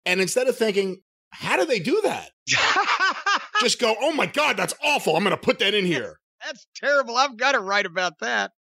and 0.06 0.20
instead 0.22 0.48
of 0.48 0.58
thinking, 0.58 1.02
how 1.30 1.58
do 1.58 1.66
they 1.66 1.80
do 1.80 2.02
that? 2.02 2.32
Just 3.62 3.80
go, 3.80 3.96
oh 4.02 4.12
my 4.14 4.26
God, 4.26 4.58
that's 4.58 4.74
awful. 4.84 5.16
I'm 5.16 5.24
going 5.24 5.36
to 5.36 5.38
put 5.38 5.60
that 5.60 5.76
in 5.76 5.86
here. 5.86 6.20
That's 6.44 6.66
terrible. 6.76 7.16
I've 7.16 7.38
got 7.38 7.52
to 7.52 7.60
write 7.60 7.86
about 7.86 8.20
that. 8.20 8.52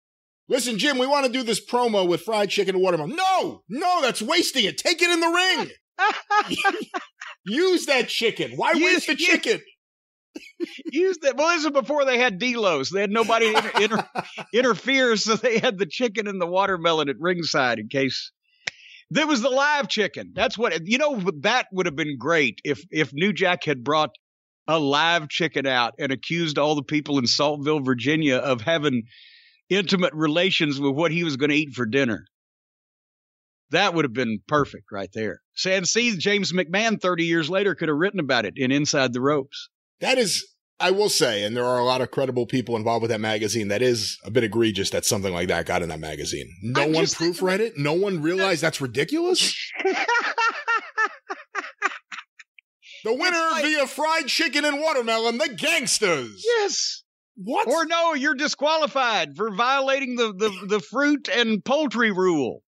Listen, 0.48 0.78
Jim, 0.78 0.98
we 0.98 1.06
want 1.06 1.26
to 1.26 1.32
do 1.32 1.42
this 1.42 1.64
promo 1.64 2.06
with 2.06 2.22
fried 2.22 2.50
chicken 2.50 2.74
and 2.74 2.82
watermelon. 2.82 3.16
No, 3.16 3.62
no, 3.68 4.00
that's 4.02 4.20
wasting 4.22 4.64
it. 4.64 4.78
Take 4.78 5.00
it 5.00 5.10
in 5.10 5.20
the 5.20 5.28
ring. 5.28 5.70
Use 7.46 7.86
that 7.86 8.08
chicken. 8.08 8.52
Why 8.56 8.72
Use- 8.72 8.82
waste 8.82 9.06
the 9.06 9.16
chicken? 9.16 9.60
Use 10.92 11.18
that. 11.22 11.36
Well, 11.36 11.48
this 11.48 11.64
is 11.64 11.70
before 11.70 12.04
they 12.04 12.18
had 12.18 12.38
Delos. 12.38 12.90
They 12.90 13.00
had 13.00 13.10
nobody 13.10 13.52
to 13.52 13.58
inter- 13.58 13.82
inter- 13.82 14.08
interfere, 14.54 15.16
so 15.16 15.34
they 15.36 15.58
had 15.58 15.78
the 15.78 15.86
chicken 15.86 16.28
and 16.28 16.40
the 16.40 16.46
watermelon 16.46 17.08
at 17.08 17.16
ringside 17.18 17.78
in 17.78 17.88
case. 17.88 18.30
There 19.10 19.26
was 19.26 19.40
the 19.40 19.48
live 19.48 19.88
chicken. 19.88 20.32
That's 20.34 20.58
what 20.58 20.86
you 20.86 20.98
know. 20.98 21.22
That 21.40 21.66
would 21.72 21.86
have 21.86 21.96
been 21.96 22.18
great 22.18 22.60
if 22.64 22.84
if 22.90 23.12
New 23.12 23.32
Jack 23.32 23.64
had 23.64 23.82
brought 23.82 24.10
a 24.68 24.78
live 24.78 25.28
chicken 25.28 25.66
out 25.66 25.94
and 25.98 26.12
accused 26.12 26.58
all 26.58 26.74
the 26.74 26.82
people 26.82 27.18
in 27.18 27.26
Saltville, 27.26 27.80
Virginia, 27.80 28.36
of 28.36 28.60
having 28.60 29.04
intimate 29.70 30.12
relations 30.12 30.78
with 30.78 30.94
what 30.94 31.10
he 31.10 31.24
was 31.24 31.36
going 31.36 31.50
to 31.50 31.56
eat 31.56 31.72
for 31.72 31.86
dinner. 31.86 32.26
That 33.70 33.94
would 33.94 34.04
have 34.04 34.12
been 34.14 34.40
perfect 34.46 34.84
right 34.90 35.10
there. 35.12 35.40
And 35.66 35.86
see, 35.86 36.16
James 36.16 36.52
McMahon, 36.52 37.00
30 37.00 37.24
years 37.24 37.50
later, 37.50 37.74
could 37.74 37.88
have 37.88 37.98
written 37.98 38.20
about 38.20 38.46
it 38.46 38.54
in 38.56 38.70
Inside 38.72 39.12
the 39.12 39.20
Ropes. 39.20 39.68
That 40.00 40.16
is, 40.16 40.46
I 40.80 40.90
will 40.90 41.08
say, 41.08 41.44
and 41.44 41.56
there 41.56 41.64
are 41.64 41.78
a 41.78 41.84
lot 41.84 42.00
of 42.00 42.10
credible 42.10 42.46
people 42.46 42.76
involved 42.76 43.02
with 43.02 43.10
that 43.10 43.20
magazine. 43.20 43.68
That 43.68 43.82
is 43.82 44.18
a 44.24 44.30
bit 44.30 44.44
egregious 44.44 44.90
that 44.90 45.04
something 45.04 45.34
like 45.34 45.48
that 45.48 45.66
got 45.66 45.82
in 45.82 45.88
that 45.90 46.00
magazine. 46.00 46.48
No 46.62 46.82
I'm 46.82 46.92
one 46.92 47.04
proofread 47.04 47.58
it. 47.60 47.76
No 47.76 47.92
one 47.92 48.22
realized 48.22 48.62
that's 48.62 48.80
ridiculous. 48.80 49.54
The 53.04 53.14
winner 53.14 53.38
like- 53.52 53.64
via 53.64 53.86
fried 53.86 54.26
chicken 54.26 54.64
and 54.64 54.80
watermelon, 54.80 55.38
the 55.38 55.48
gangsters. 55.48 56.42
yes. 56.44 57.04
What? 57.36 57.68
Or 57.68 57.86
no, 57.86 58.14
you're 58.14 58.34
disqualified 58.34 59.36
for 59.36 59.54
violating 59.54 60.16
the, 60.16 60.32
the, 60.32 60.66
the 60.66 60.80
fruit 60.80 61.28
and 61.32 61.64
poultry 61.64 62.10
rule. 62.10 62.64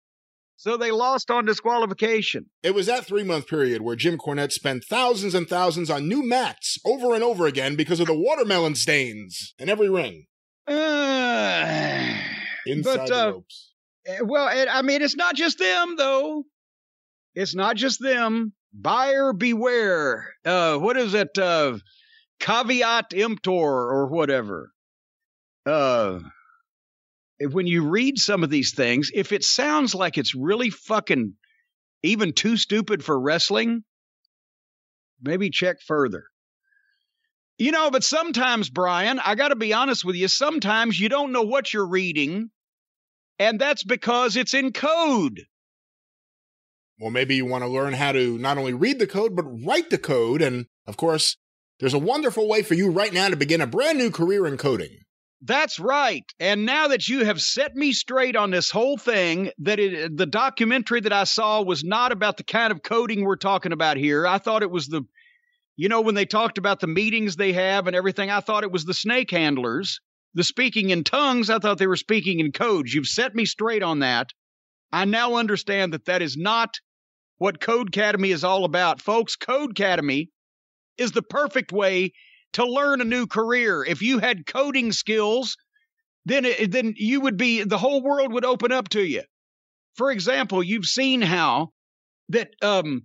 So 0.60 0.76
they 0.76 0.90
lost 0.90 1.30
on 1.30 1.46
disqualification. 1.46 2.44
It 2.62 2.74
was 2.74 2.84
that 2.84 3.06
three 3.06 3.24
month 3.24 3.46
period 3.46 3.80
where 3.80 3.96
Jim 3.96 4.18
Cornette 4.18 4.52
spent 4.52 4.84
thousands 4.84 5.34
and 5.34 5.48
thousands 5.48 5.88
on 5.88 6.06
new 6.06 6.22
mats 6.22 6.76
over 6.84 7.14
and 7.14 7.24
over 7.24 7.46
again 7.46 7.76
because 7.76 7.98
of 7.98 8.08
the 8.08 8.14
watermelon 8.14 8.74
stains 8.74 9.54
in 9.58 9.70
every 9.70 9.88
ring. 9.88 10.26
Uh, 10.68 12.14
Inside 12.66 12.96
But, 12.96 13.08
the 13.08 13.14
uh, 13.14 13.30
ropes. 13.30 13.72
Eh, 14.06 14.18
Well, 14.22 14.48
it, 14.54 14.68
I 14.70 14.82
mean, 14.82 15.00
it's 15.00 15.16
not 15.16 15.34
just 15.34 15.58
them, 15.58 15.94
though. 15.96 16.44
It's 17.34 17.54
not 17.54 17.76
just 17.76 17.98
them. 17.98 18.52
Buyer 18.74 19.32
beware. 19.32 20.26
Uh, 20.44 20.76
what 20.76 20.98
is 20.98 21.14
it? 21.14 21.38
Uh, 21.38 21.78
caveat 22.38 23.14
emptor 23.14 23.50
or 23.50 24.08
whatever. 24.08 24.72
Uh, 25.64 26.20
when 27.40 27.66
you 27.66 27.88
read 27.88 28.18
some 28.18 28.44
of 28.44 28.50
these 28.50 28.72
things, 28.74 29.10
if 29.14 29.32
it 29.32 29.44
sounds 29.44 29.94
like 29.94 30.18
it's 30.18 30.34
really 30.34 30.70
fucking 30.70 31.34
even 32.02 32.32
too 32.32 32.56
stupid 32.56 33.04
for 33.04 33.18
wrestling, 33.18 33.84
maybe 35.22 35.50
check 35.50 35.80
further. 35.86 36.24
You 37.58 37.72
know, 37.72 37.90
but 37.90 38.04
sometimes, 38.04 38.70
Brian, 38.70 39.18
I 39.18 39.34
got 39.34 39.48
to 39.48 39.56
be 39.56 39.72
honest 39.72 40.04
with 40.04 40.16
you, 40.16 40.28
sometimes 40.28 40.98
you 40.98 41.08
don't 41.08 41.32
know 41.32 41.42
what 41.42 41.72
you're 41.72 41.86
reading 41.86 42.50
and 43.40 43.58
that's 43.58 43.82
because 43.82 44.36
it's 44.36 44.52
in 44.52 44.70
code. 44.72 45.46
Well, 47.00 47.10
maybe 47.10 47.36
you 47.36 47.46
want 47.46 47.64
to 47.64 47.68
learn 47.68 47.94
how 47.94 48.12
to 48.12 48.36
not 48.36 48.58
only 48.58 48.74
read 48.74 48.98
the 48.98 49.06
code, 49.06 49.34
but 49.34 49.46
write 49.64 49.88
the 49.88 49.96
code. 49.96 50.42
And 50.42 50.66
of 50.86 50.98
course, 50.98 51.38
there's 51.80 51.94
a 51.94 51.98
wonderful 51.98 52.46
way 52.46 52.62
for 52.62 52.74
you 52.74 52.90
right 52.90 53.12
now 53.12 53.30
to 53.30 53.36
begin 53.36 53.62
a 53.62 53.66
brand 53.66 53.96
new 53.96 54.10
career 54.10 54.46
in 54.46 54.58
coding. 54.58 54.98
That's 55.42 55.78
right. 55.78 56.24
And 56.38 56.66
now 56.66 56.88
that 56.88 57.08
you 57.08 57.24
have 57.24 57.40
set 57.40 57.74
me 57.74 57.92
straight 57.92 58.36
on 58.36 58.50
this 58.50 58.70
whole 58.70 58.98
thing, 58.98 59.50
that 59.58 59.78
it, 59.80 60.16
the 60.16 60.26
documentary 60.26 61.00
that 61.00 61.14
I 61.14 61.24
saw 61.24 61.62
was 61.62 61.82
not 61.82 62.12
about 62.12 62.36
the 62.36 62.44
kind 62.44 62.70
of 62.70 62.82
coding 62.82 63.24
we're 63.24 63.36
talking 63.36 63.72
about 63.72 63.96
here. 63.96 64.26
I 64.26 64.36
thought 64.36 64.62
it 64.62 64.70
was 64.70 64.88
the, 64.88 65.02
you 65.76 65.88
know, 65.88 66.02
when 66.02 66.14
they 66.14 66.26
talked 66.26 66.58
about 66.58 66.80
the 66.80 66.86
meetings 66.86 67.36
they 67.36 67.54
have 67.54 67.86
and 67.86 67.96
everything, 67.96 68.30
I 68.30 68.40
thought 68.40 68.64
it 68.64 68.72
was 68.72 68.84
the 68.84 68.92
snake 68.92 69.30
handlers, 69.30 70.00
the 70.34 70.44
speaking 70.44 70.90
in 70.90 71.04
tongues. 71.04 71.48
I 71.48 71.58
thought 71.58 71.78
they 71.78 71.86
were 71.86 71.96
speaking 71.96 72.40
in 72.40 72.52
codes. 72.52 72.92
You've 72.92 73.08
set 73.08 73.34
me 73.34 73.46
straight 73.46 73.82
on 73.82 74.00
that. 74.00 74.32
I 74.92 75.06
now 75.06 75.36
understand 75.36 75.94
that 75.94 76.04
that 76.04 76.20
is 76.20 76.36
not 76.36 76.80
what 77.38 77.60
Codecademy 77.60 78.34
is 78.34 78.44
all 78.44 78.66
about. 78.66 79.00
Folks, 79.00 79.36
Codecademy 79.36 80.28
is 80.98 81.12
the 81.12 81.22
perfect 81.22 81.72
way 81.72 82.12
to 82.54 82.64
learn 82.64 83.00
a 83.00 83.04
new 83.04 83.26
career. 83.26 83.84
If 83.84 84.02
you 84.02 84.18
had 84.18 84.46
coding 84.46 84.92
skills, 84.92 85.56
then 86.24 86.44
it, 86.44 86.70
then 86.70 86.94
you 86.96 87.20
would 87.20 87.36
be 87.36 87.62
the 87.62 87.78
whole 87.78 88.02
world 88.02 88.32
would 88.32 88.44
open 88.44 88.72
up 88.72 88.88
to 88.90 89.02
you. 89.02 89.22
For 89.94 90.10
example, 90.10 90.62
you've 90.62 90.86
seen 90.86 91.20
how 91.22 91.72
that 92.28 92.50
um, 92.62 93.02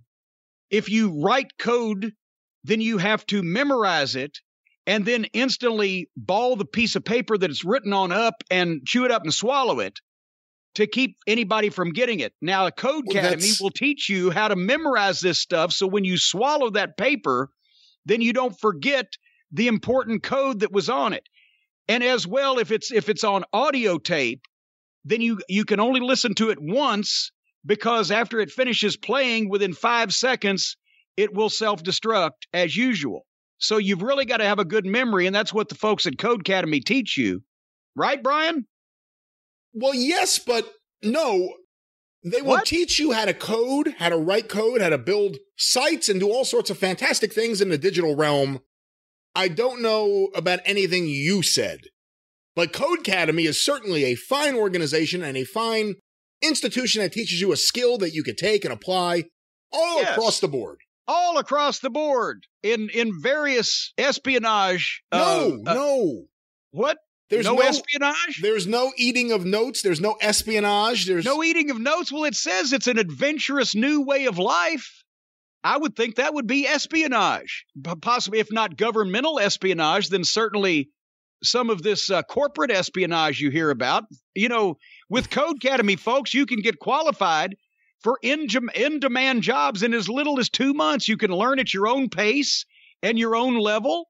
if 0.70 0.88
you 0.88 1.22
write 1.22 1.58
code, 1.58 2.12
then 2.64 2.80
you 2.80 2.98
have 2.98 3.24
to 3.26 3.42
memorize 3.42 4.16
it 4.16 4.38
and 4.86 5.04
then 5.04 5.24
instantly 5.32 6.08
ball 6.16 6.56
the 6.56 6.64
piece 6.64 6.96
of 6.96 7.04
paper 7.04 7.36
that 7.36 7.50
it's 7.50 7.64
written 7.64 7.92
on 7.92 8.12
up 8.12 8.42
and 8.50 8.86
chew 8.86 9.04
it 9.04 9.10
up 9.10 9.22
and 9.22 9.34
swallow 9.34 9.80
it 9.80 9.98
to 10.76 10.86
keep 10.86 11.16
anybody 11.26 11.70
from 11.70 11.92
getting 11.92 12.20
it. 12.20 12.32
Now, 12.40 12.66
a 12.66 12.72
Code 12.72 13.04
Well, 13.06 13.16
Academy 13.16 13.50
will 13.60 13.70
teach 13.70 14.08
you 14.08 14.30
how 14.30 14.48
to 14.48 14.56
memorize 14.56 15.20
this 15.20 15.38
stuff 15.38 15.72
so 15.72 15.86
when 15.86 16.04
you 16.04 16.18
swallow 16.18 16.70
that 16.70 16.96
paper, 16.96 17.50
then 18.04 18.20
you 18.20 18.32
don't 18.32 18.58
forget 18.60 19.06
the 19.52 19.68
important 19.68 20.22
code 20.22 20.60
that 20.60 20.72
was 20.72 20.88
on 20.88 21.12
it. 21.12 21.28
And 21.88 22.02
as 22.02 22.26
well, 22.26 22.58
if 22.58 22.70
it's 22.70 22.90
if 22.90 23.08
it's 23.08 23.24
on 23.24 23.44
audio 23.52 23.98
tape, 23.98 24.42
then 25.04 25.20
you 25.20 25.40
you 25.48 25.64
can 25.64 25.80
only 25.80 26.00
listen 26.00 26.34
to 26.34 26.50
it 26.50 26.58
once 26.60 27.30
because 27.64 28.10
after 28.10 28.40
it 28.40 28.50
finishes 28.50 28.96
playing 28.96 29.48
within 29.48 29.72
five 29.72 30.12
seconds, 30.12 30.76
it 31.16 31.32
will 31.34 31.50
self-destruct 31.50 32.46
as 32.52 32.76
usual. 32.76 33.26
So 33.58 33.78
you've 33.78 34.02
really 34.02 34.24
got 34.24 34.38
to 34.38 34.44
have 34.44 34.58
a 34.58 34.64
good 34.64 34.84
memory, 34.84 35.26
and 35.26 35.34
that's 35.34 35.54
what 35.54 35.68
the 35.68 35.74
folks 35.74 36.06
at 36.06 36.14
Codecademy 36.14 36.84
teach 36.84 37.16
you. 37.16 37.42
Right, 37.94 38.22
Brian? 38.22 38.66
Well, 39.72 39.94
yes, 39.94 40.38
but 40.38 40.70
no. 41.02 41.54
They 42.24 42.42
will 42.42 42.50
What? 42.50 42.66
teach 42.66 42.98
you 42.98 43.12
how 43.12 43.24
to 43.24 43.34
code, 43.34 43.94
how 43.98 44.08
to 44.08 44.16
write 44.16 44.48
code, 44.48 44.80
how 44.80 44.88
to 44.88 44.98
build 44.98 45.38
sites, 45.56 46.08
and 46.08 46.18
do 46.18 46.28
all 46.30 46.44
sorts 46.44 46.70
of 46.70 46.78
fantastic 46.78 47.32
things 47.32 47.60
in 47.60 47.68
the 47.68 47.78
digital 47.78 48.16
realm. 48.16 48.60
I 49.36 49.48
don't 49.48 49.82
know 49.82 50.28
about 50.34 50.60
anything 50.64 51.06
you 51.06 51.42
said, 51.42 51.80
but 52.56 52.72
Codecademy 52.72 53.44
is 53.46 53.62
certainly 53.62 54.04
a 54.04 54.14
fine 54.14 54.54
organization 54.54 55.22
and 55.22 55.36
a 55.36 55.44
fine 55.44 55.94
institution 56.42 57.02
that 57.02 57.12
teaches 57.12 57.40
you 57.40 57.52
a 57.52 57.56
skill 57.56 57.98
that 57.98 58.14
you 58.14 58.22
could 58.22 58.38
take 58.38 58.64
and 58.64 58.72
apply 58.72 59.24
all 59.72 60.00
Yes. 60.00 60.16
across 60.16 60.40
the 60.40 60.48
board. 60.48 60.78
All 61.08 61.38
across 61.38 61.78
the 61.80 61.90
board 61.90 62.46
in 62.62 62.88
in 62.90 63.12
various 63.22 63.92
espionage. 63.98 65.02
No, 65.12 65.60
uh, 65.66 65.70
uh, 65.70 65.74
no. 65.74 66.22
what? 66.72 66.98
There's 67.30 67.44
no, 67.44 67.54
no, 67.54 67.60
espionage. 67.62 68.40
there's 68.40 68.66
no 68.66 68.92
eating 68.96 69.32
of 69.32 69.44
notes. 69.44 69.82
There's 69.82 70.00
no 70.00 70.16
espionage. 70.20 71.06
There's 71.06 71.24
No 71.24 71.42
eating 71.42 71.70
of 71.70 71.78
notes. 71.80 72.10
Well, 72.12 72.24
it 72.24 72.34
says 72.36 72.72
it's 72.72 72.86
an 72.86 72.98
adventurous 72.98 73.74
new 73.74 74.00
way 74.02 74.26
of 74.26 74.38
life. 74.38 75.04
I 75.66 75.76
would 75.76 75.96
think 75.96 76.14
that 76.14 76.32
would 76.32 76.46
be 76.46 76.64
espionage, 76.64 77.66
possibly 78.00 78.38
if 78.38 78.52
not 78.52 78.76
governmental 78.76 79.40
espionage, 79.40 80.10
then 80.10 80.22
certainly 80.22 80.90
some 81.42 81.70
of 81.70 81.82
this 81.82 82.08
uh, 82.08 82.22
corporate 82.22 82.70
espionage 82.70 83.40
you 83.40 83.50
hear 83.50 83.70
about. 83.70 84.04
You 84.36 84.48
know, 84.48 84.78
with 85.10 85.28
Codecademy, 85.28 85.98
folks, 85.98 86.32
you 86.32 86.46
can 86.46 86.60
get 86.60 86.78
qualified 86.78 87.56
for 88.00 88.16
in 88.22 88.46
in 88.76 89.00
demand 89.00 89.42
jobs 89.42 89.82
in 89.82 89.92
as 89.92 90.08
little 90.08 90.38
as 90.38 90.50
two 90.50 90.72
months. 90.72 91.08
You 91.08 91.16
can 91.16 91.32
learn 91.32 91.58
at 91.58 91.74
your 91.74 91.88
own 91.88 92.10
pace 92.10 92.64
and 93.02 93.18
your 93.18 93.34
own 93.34 93.58
level. 93.58 94.08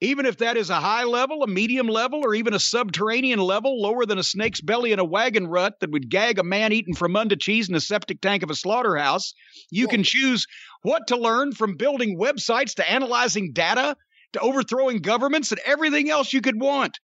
Even 0.00 0.26
if 0.26 0.38
that 0.38 0.56
is 0.56 0.70
a 0.70 0.80
high 0.80 1.04
level, 1.04 1.42
a 1.42 1.46
medium 1.46 1.86
level, 1.86 2.22
or 2.24 2.34
even 2.34 2.52
a 2.52 2.58
subterranean 2.58 3.38
level 3.38 3.80
lower 3.80 4.04
than 4.04 4.18
a 4.18 4.22
snake's 4.22 4.60
belly 4.60 4.92
in 4.92 4.98
a 4.98 5.04
wagon 5.04 5.46
rut 5.46 5.74
that 5.80 5.90
would 5.90 6.10
gag 6.10 6.38
a 6.38 6.44
man 6.44 6.72
eating 6.72 6.94
Fremunda 6.94 7.40
cheese 7.40 7.68
in 7.68 7.74
a 7.74 7.80
septic 7.80 8.20
tank 8.20 8.42
of 8.42 8.50
a 8.50 8.54
slaughterhouse, 8.54 9.34
you 9.70 9.88
can 9.88 10.02
choose 10.02 10.46
what 10.82 11.06
to 11.08 11.16
learn 11.16 11.52
from 11.52 11.76
building 11.76 12.18
websites 12.18 12.74
to 12.74 12.90
analyzing 12.90 13.52
data 13.52 13.96
to 14.32 14.40
overthrowing 14.40 14.98
governments 14.98 15.52
and 15.52 15.60
everything 15.64 16.10
else 16.10 16.32
you 16.32 16.40
could 16.40 16.60
want. 16.60 16.98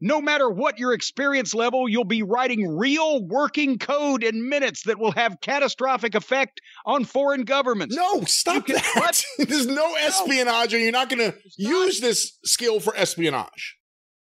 No 0.00 0.20
matter 0.20 0.48
what 0.48 0.78
your 0.78 0.92
experience 0.94 1.52
level, 1.54 1.88
you'll 1.88 2.04
be 2.04 2.22
writing 2.22 2.76
real 2.76 3.22
working 3.26 3.78
code 3.78 4.24
in 4.24 4.48
minutes 4.48 4.84
that 4.84 4.98
will 4.98 5.12
have 5.12 5.36
catastrophic 5.42 6.14
effect 6.14 6.60
on 6.86 7.04
foreign 7.04 7.42
governments. 7.42 7.94
No, 7.94 8.22
stop 8.22 8.66
You 8.68 8.76
that. 8.76 9.22
There's 9.38 9.66
no 9.66 9.94
espionage, 9.96 10.72
and 10.72 10.82
you're 10.82 10.92
not 10.92 11.10
going 11.10 11.30
to 11.32 11.36
use 11.58 12.00
this 12.00 12.38
skill 12.44 12.80
for 12.80 12.96
espionage. 12.96 13.76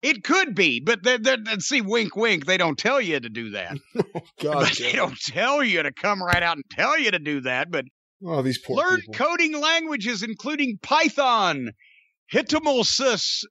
It 0.02 0.22
could 0.22 0.54
be, 0.54 0.78
but 0.78 1.02
they 1.02 1.16
they 1.16 1.36
they- 1.36 1.58
see, 1.58 1.80
wink, 1.80 2.14
wink. 2.14 2.46
They 2.46 2.58
don't 2.58 2.78
tell 2.78 3.00
you 3.00 3.18
to 3.18 3.28
do 3.28 3.50
that. 3.50 3.76
oh, 3.98 4.20
God, 4.40 4.54
But 4.68 4.78
they 4.78 4.92
don't 4.92 5.18
tell 5.18 5.64
you 5.64 5.82
to 5.82 5.90
come 5.90 6.22
right 6.22 6.42
out 6.42 6.56
and 6.56 6.64
tell 6.70 6.96
you 6.96 7.10
to 7.10 7.18
do 7.18 7.40
that. 7.40 7.72
But 7.72 7.86
oh, 8.24 8.40
these 8.42 8.58
poor 8.58 8.76
learn 8.76 9.00
people. 9.00 9.14
coding 9.14 9.60
languages, 9.60 10.22
including 10.22 10.78
Python, 10.80 11.72
HTML, 12.32 12.84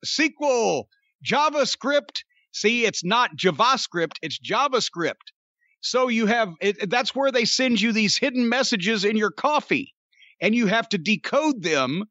SQL, 0.05 0.83
JavaScript. 1.25 2.23
See, 2.53 2.85
it's 2.85 3.03
not 3.03 3.35
JavaScript; 3.35 4.17
it's 4.21 4.39
JavaScript. 4.39 5.31
So 5.81 6.07
you 6.07 6.25
have 6.27 6.53
it, 6.61 6.89
that's 6.89 7.15
where 7.15 7.31
they 7.31 7.45
send 7.45 7.81
you 7.81 7.91
these 7.91 8.17
hidden 8.17 8.49
messages 8.49 9.03
in 9.05 9.17
your 9.17 9.31
coffee. 9.31 9.93
and 10.41 10.55
you 10.55 10.67
have 10.67 10.87
to 10.89 10.97
decode 10.97 11.63
them 11.63 12.03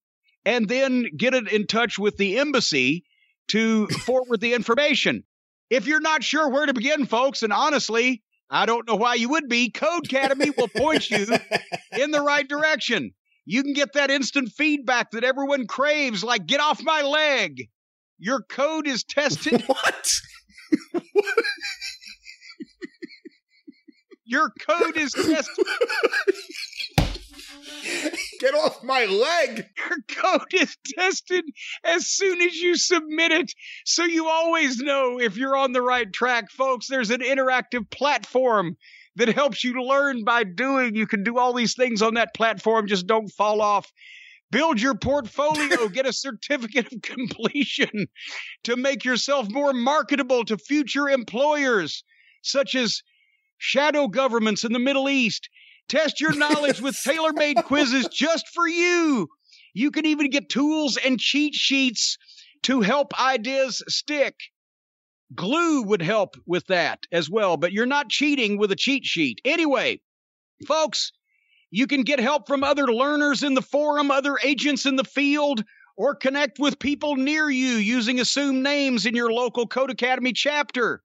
and 0.44 0.68
then 0.68 1.06
get 1.16 1.34
it 1.34 1.50
in 1.50 1.66
touch 1.66 1.98
with 1.98 2.16
the 2.16 2.38
embassy 2.38 3.04
to 3.48 3.86
forward 3.88 4.40
the 4.40 4.54
information. 4.54 5.24
If 5.70 5.86
you're 5.86 6.00
not 6.00 6.22
sure 6.22 6.48
where 6.48 6.66
to 6.66 6.74
begin, 6.74 7.06
folks, 7.06 7.42
and 7.42 7.52
honestly, 7.52 8.22
I 8.50 8.66
don't 8.66 8.86
know 8.86 8.96
why 8.96 9.14
you 9.14 9.30
would 9.30 9.48
be, 9.48 9.70
Codecademy 9.70 10.56
will 10.56 10.68
point 10.68 11.10
you 11.10 11.26
in 11.98 12.10
the 12.10 12.20
right 12.20 12.46
direction. 12.46 13.12
You 13.46 13.62
can 13.62 13.72
get 13.72 13.94
that 13.94 14.10
instant 14.10 14.50
feedback 14.50 15.10
that 15.10 15.24
everyone 15.24 15.66
craves, 15.66 16.22
like, 16.22 16.46
get 16.46 16.60
off 16.60 16.82
my 16.82 17.02
leg. 17.02 17.68
Your 18.24 18.40
code 18.40 18.86
is 18.86 19.04
tested. 19.04 19.62
What? 19.68 20.12
Your 24.24 24.50
code 24.66 24.96
is 24.96 25.12
tested. 25.12 25.66
Get 28.40 28.54
off 28.54 28.82
my 28.82 29.04
leg. 29.04 29.66
Your 29.76 29.98
code 30.08 30.54
is 30.54 30.74
tested 30.98 31.44
as 31.84 32.06
soon 32.06 32.40
as 32.40 32.56
you 32.56 32.76
submit 32.76 33.30
it. 33.30 33.52
So 33.84 34.04
you 34.04 34.26
always 34.26 34.78
know 34.78 35.20
if 35.20 35.36
you're 35.36 35.56
on 35.56 35.72
the 35.72 35.82
right 35.82 36.10
track, 36.10 36.50
folks. 36.50 36.86
There's 36.86 37.10
an 37.10 37.20
interactive 37.20 37.90
platform 37.90 38.78
that 39.16 39.28
helps 39.28 39.62
you 39.62 39.74
learn 39.82 40.24
by 40.24 40.44
doing. 40.44 40.96
You 40.96 41.06
can 41.06 41.22
do 41.24 41.36
all 41.38 41.52
these 41.52 41.74
things 41.74 42.00
on 42.00 42.14
that 42.14 42.34
platform, 42.34 42.86
just 42.86 43.06
don't 43.06 43.28
fall 43.28 43.60
off. 43.60 43.92
Build 44.54 44.80
your 44.80 44.94
portfolio, 44.94 45.88
get 45.92 46.06
a 46.06 46.12
certificate 46.12 46.92
of 46.92 47.02
completion 47.02 48.06
to 48.62 48.76
make 48.76 49.04
yourself 49.04 49.50
more 49.50 49.72
marketable 49.72 50.44
to 50.44 50.56
future 50.56 51.08
employers, 51.08 52.04
such 52.40 52.76
as 52.76 53.02
shadow 53.58 54.06
governments 54.06 54.62
in 54.62 54.72
the 54.72 54.78
Middle 54.78 55.08
East. 55.08 55.48
Test 55.88 56.20
your 56.20 56.36
knowledge 56.36 56.80
with 56.80 56.96
tailor 57.04 57.32
made 57.32 57.56
quizzes 57.64 58.06
just 58.12 58.46
for 58.54 58.68
you. 58.68 59.26
You 59.72 59.90
can 59.90 60.06
even 60.06 60.30
get 60.30 60.48
tools 60.48 60.96
and 61.04 61.18
cheat 61.18 61.54
sheets 61.56 62.16
to 62.62 62.80
help 62.80 63.12
ideas 63.20 63.82
stick. 63.88 64.36
Glue 65.34 65.82
would 65.82 66.02
help 66.02 66.36
with 66.46 66.64
that 66.68 67.00
as 67.10 67.28
well, 67.28 67.56
but 67.56 67.72
you're 67.72 67.86
not 67.86 68.08
cheating 68.08 68.56
with 68.56 68.70
a 68.70 68.76
cheat 68.76 69.04
sheet. 69.04 69.40
Anyway, 69.44 70.00
folks, 70.64 71.10
you 71.74 71.88
can 71.88 72.02
get 72.02 72.20
help 72.20 72.46
from 72.46 72.62
other 72.62 72.86
learners 72.86 73.42
in 73.42 73.54
the 73.54 73.60
forum, 73.60 74.12
other 74.12 74.38
agents 74.44 74.86
in 74.86 74.94
the 74.94 75.02
field, 75.02 75.64
or 75.96 76.14
connect 76.14 76.60
with 76.60 76.78
people 76.78 77.16
near 77.16 77.50
you 77.50 77.72
using 77.72 78.20
assumed 78.20 78.62
names 78.62 79.06
in 79.06 79.16
your 79.16 79.32
local 79.32 79.66
Codecademy 79.66 80.32
chapter. 80.36 81.02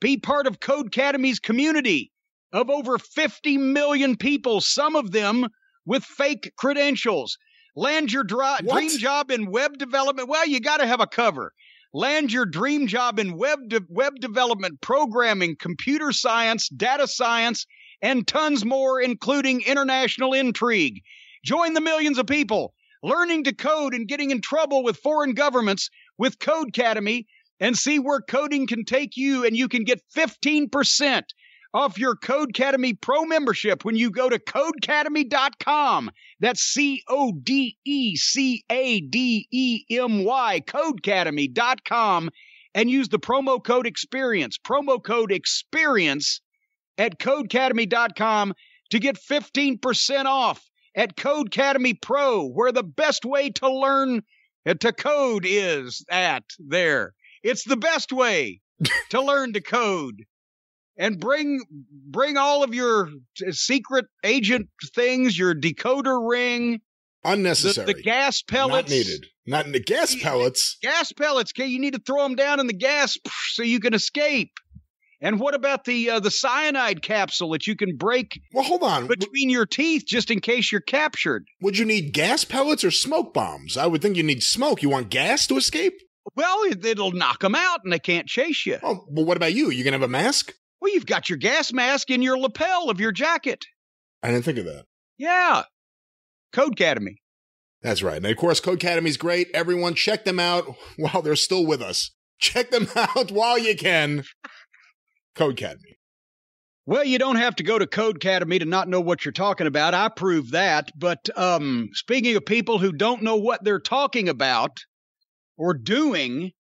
Be 0.00 0.16
part 0.16 0.46
of 0.46 0.60
Codecademy's 0.60 1.40
community 1.40 2.12
of 2.52 2.70
over 2.70 2.96
50 2.96 3.58
million 3.58 4.16
people, 4.16 4.60
some 4.60 4.94
of 4.94 5.10
them 5.10 5.48
with 5.84 6.04
fake 6.04 6.52
credentials. 6.56 7.36
Land 7.74 8.12
your 8.12 8.22
dream 8.22 8.98
job 9.00 9.32
in 9.32 9.50
web 9.50 9.78
development. 9.78 10.28
Well, 10.28 10.46
you 10.46 10.60
got 10.60 10.76
to 10.76 10.86
have 10.86 11.00
a 11.00 11.08
cover. 11.08 11.52
Land 11.92 12.32
your 12.32 12.46
dream 12.46 12.86
job 12.86 13.18
in 13.18 13.36
web 13.36 13.58
de- 13.68 13.80
web 13.88 14.20
development, 14.20 14.80
programming, 14.80 15.56
computer 15.58 16.12
science, 16.12 16.68
data 16.68 17.08
science, 17.08 17.66
and 18.04 18.26
tons 18.26 18.66
more, 18.66 19.00
including 19.00 19.62
international 19.62 20.34
intrigue. 20.34 21.00
Join 21.42 21.72
the 21.72 21.80
millions 21.80 22.18
of 22.18 22.26
people 22.26 22.74
learning 23.02 23.44
to 23.44 23.54
code 23.54 23.94
and 23.94 24.06
getting 24.06 24.30
in 24.30 24.42
trouble 24.42 24.84
with 24.84 24.98
foreign 24.98 25.32
governments 25.32 25.88
with 26.18 26.38
Codecademy 26.38 27.24
and 27.60 27.76
see 27.76 27.98
where 27.98 28.20
coding 28.20 28.66
can 28.66 28.84
take 28.84 29.16
you. 29.16 29.46
And 29.46 29.56
you 29.56 29.68
can 29.68 29.84
get 29.84 30.02
15% 30.14 31.22
off 31.72 31.98
your 31.98 32.14
Codecademy 32.14 33.00
Pro 33.00 33.24
membership 33.24 33.86
when 33.86 33.96
you 33.96 34.10
go 34.10 34.28
to 34.28 34.38
codecademy.com. 34.38 36.10
That's 36.40 36.60
C 36.60 37.02
O 37.08 37.32
D 37.32 37.78
E 37.86 38.16
C 38.16 38.64
A 38.70 39.00
D 39.00 39.48
E 39.50 39.84
M 39.90 40.24
Y, 40.24 40.60
codecademy.com, 40.66 42.30
and 42.74 42.90
use 42.90 43.08
the 43.08 43.18
promo 43.18 43.64
code 43.64 43.86
experience. 43.86 44.58
Promo 44.58 45.02
code 45.02 45.32
experience 45.32 46.42
at 46.98 47.18
codecademy.com 47.18 48.54
to 48.90 48.98
get 48.98 49.18
15% 49.18 50.24
off 50.26 50.62
at 50.94 51.16
Codecademy 51.16 52.00
Pro, 52.00 52.46
where 52.46 52.72
the 52.72 52.82
best 52.82 53.24
way 53.24 53.50
to 53.50 53.72
learn 53.72 54.22
uh, 54.66 54.74
to 54.74 54.92
code 54.92 55.44
is 55.46 56.04
at 56.10 56.44
there. 56.58 57.14
It's 57.42 57.64
the 57.64 57.76
best 57.76 58.12
way 58.12 58.60
to 59.10 59.20
learn 59.20 59.52
to 59.54 59.60
code. 59.60 60.24
And 60.96 61.18
bring 61.18 61.60
bring 61.90 62.36
all 62.36 62.62
of 62.62 62.72
your 62.72 63.08
uh, 63.44 63.50
secret 63.50 64.06
agent 64.22 64.68
things, 64.94 65.36
your 65.36 65.52
decoder 65.52 66.20
ring, 66.24 66.80
the, 67.24 67.30
Unnecessary. 67.32 67.86
the 67.92 68.00
gas 68.00 68.42
pellets. 68.42 68.90
Not 68.90 68.96
needed. 68.96 69.26
Not 69.46 69.66
in 69.66 69.72
the 69.72 69.82
gas 69.82 70.14
pellets. 70.14 70.76
Gas 70.82 71.12
pellets. 71.12 71.52
Okay, 71.56 71.66
you 71.66 71.80
need 71.80 71.94
to 71.94 72.00
throw 72.06 72.22
them 72.22 72.36
down 72.36 72.60
in 72.60 72.68
the 72.68 72.74
gas 72.74 73.16
so 73.48 73.64
you 73.64 73.80
can 73.80 73.92
escape. 73.92 74.52
And 75.20 75.40
what 75.40 75.54
about 75.54 75.84
the 75.84 76.10
uh, 76.10 76.20
the 76.20 76.30
cyanide 76.30 77.02
capsule 77.02 77.50
that 77.50 77.66
you 77.66 77.76
can 77.76 77.96
break 77.96 78.40
Well, 78.52 78.64
hold 78.64 78.82
on. 78.82 79.06
Between 79.06 79.50
your 79.50 79.66
teeth 79.66 80.04
just 80.06 80.30
in 80.30 80.40
case 80.40 80.70
you're 80.70 80.80
captured? 80.80 81.46
Would 81.62 81.78
you 81.78 81.84
need 81.84 82.12
gas 82.12 82.44
pellets 82.44 82.84
or 82.84 82.90
smoke 82.90 83.32
bombs? 83.32 83.76
I 83.76 83.86
would 83.86 84.02
think 84.02 84.16
you 84.16 84.22
need 84.22 84.42
smoke. 84.42 84.82
You 84.82 84.90
want 84.90 85.10
gas 85.10 85.46
to 85.48 85.56
escape? 85.56 85.94
Well, 86.36 86.64
it, 86.64 86.84
it'll 86.84 87.12
knock 87.12 87.40
them 87.40 87.54
out 87.54 87.80
and 87.84 87.92
they 87.92 87.98
can't 87.98 88.26
chase 88.26 88.66
you. 88.66 88.78
Oh, 88.82 89.04
well, 89.08 89.24
what 89.24 89.36
about 89.36 89.54
you? 89.54 89.70
You 89.70 89.84
gonna 89.84 89.94
have 89.94 90.02
a 90.02 90.08
mask? 90.08 90.52
Well, 90.80 90.92
you've 90.92 91.06
got 91.06 91.28
your 91.28 91.38
gas 91.38 91.72
mask 91.72 92.10
in 92.10 92.22
your 92.22 92.38
lapel 92.38 92.90
of 92.90 93.00
your 93.00 93.12
jacket. 93.12 93.64
I 94.22 94.30
didn't 94.30 94.44
think 94.44 94.58
of 94.58 94.64
that. 94.66 94.84
Yeah. 95.16 95.62
Codecademy. 96.54 97.16
That's 97.82 98.02
right. 98.02 98.16
And 98.16 98.26
of 98.26 98.36
course, 98.36 98.60
Codecademy's 98.60 99.16
great. 99.16 99.48
Everyone, 99.52 99.94
check 99.94 100.24
them 100.24 100.40
out 100.40 100.74
while 100.96 101.22
they're 101.22 101.36
still 101.36 101.66
with 101.66 101.82
us. 101.82 102.12
Check 102.38 102.70
them 102.70 102.88
out 102.96 103.30
while 103.30 103.58
you 103.58 103.76
can. 103.76 104.24
Codecademy. 105.34 105.96
Well, 106.86 107.04
you 107.04 107.18
don't 107.18 107.36
have 107.36 107.56
to 107.56 107.62
go 107.62 107.78
to 107.78 107.86
Codecademy 107.86 108.58
to 108.58 108.66
not 108.66 108.88
know 108.88 109.00
what 109.00 109.24
you're 109.24 109.32
talking 109.32 109.66
about. 109.66 109.94
I 109.94 110.08
prove 110.10 110.50
that. 110.50 110.90
But 110.94 111.30
um, 111.36 111.88
speaking 111.94 112.36
of 112.36 112.44
people 112.44 112.78
who 112.78 112.92
don't 112.92 113.22
know 113.22 113.36
what 113.36 113.64
they're 113.64 113.80
talking 113.80 114.28
about 114.28 114.84
or 115.56 115.72
doing, 115.72 116.52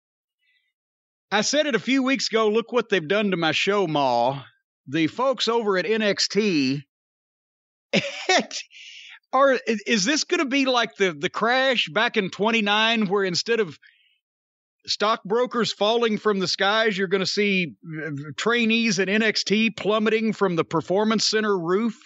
I 1.29 1.41
said 1.41 1.65
it 1.65 1.75
a 1.75 1.79
few 1.79 2.03
weeks 2.03 2.29
ago. 2.29 2.47
Look 2.47 2.71
what 2.71 2.87
they've 2.89 3.05
done 3.05 3.31
to 3.31 3.37
my 3.37 3.51
show, 3.51 3.85
Ma. 3.85 4.43
The 4.87 5.07
folks 5.07 5.47
over 5.47 5.77
at 5.77 5.85
NXT 5.85 6.83
are 9.33 9.59
is 9.65 10.05
this 10.05 10.23
going 10.23 10.39
to 10.39 10.45
be 10.45 10.65
like 10.65 10.95
the 10.95 11.13
the 11.13 11.29
crash 11.29 11.87
back 11.89 12.17
in 12.17 12.29
29 12.29 13.07
where 13.07 13.23
instead 13.23 13.59
of 13.59 13.77
stockbrokers 14.85 15.71
falling 15.73 16.17
from 16.17 16.39
the 16.39 16.47
skies. 16.47 16.97
You're 16.97 17.07
going 17.07 17.21
to 17.21 17.25
see 17.25 17.75
uh, 18.05 18.11
trainees 18.37 18.99
at 18.99 19.07
NXT 19.07 19.77
plummeting 19.77 20.33
from 20.33 20.55
the 20.55 20.65
performance 20.65 21.29
center 21.29 21.57
roof. 21.57 21.99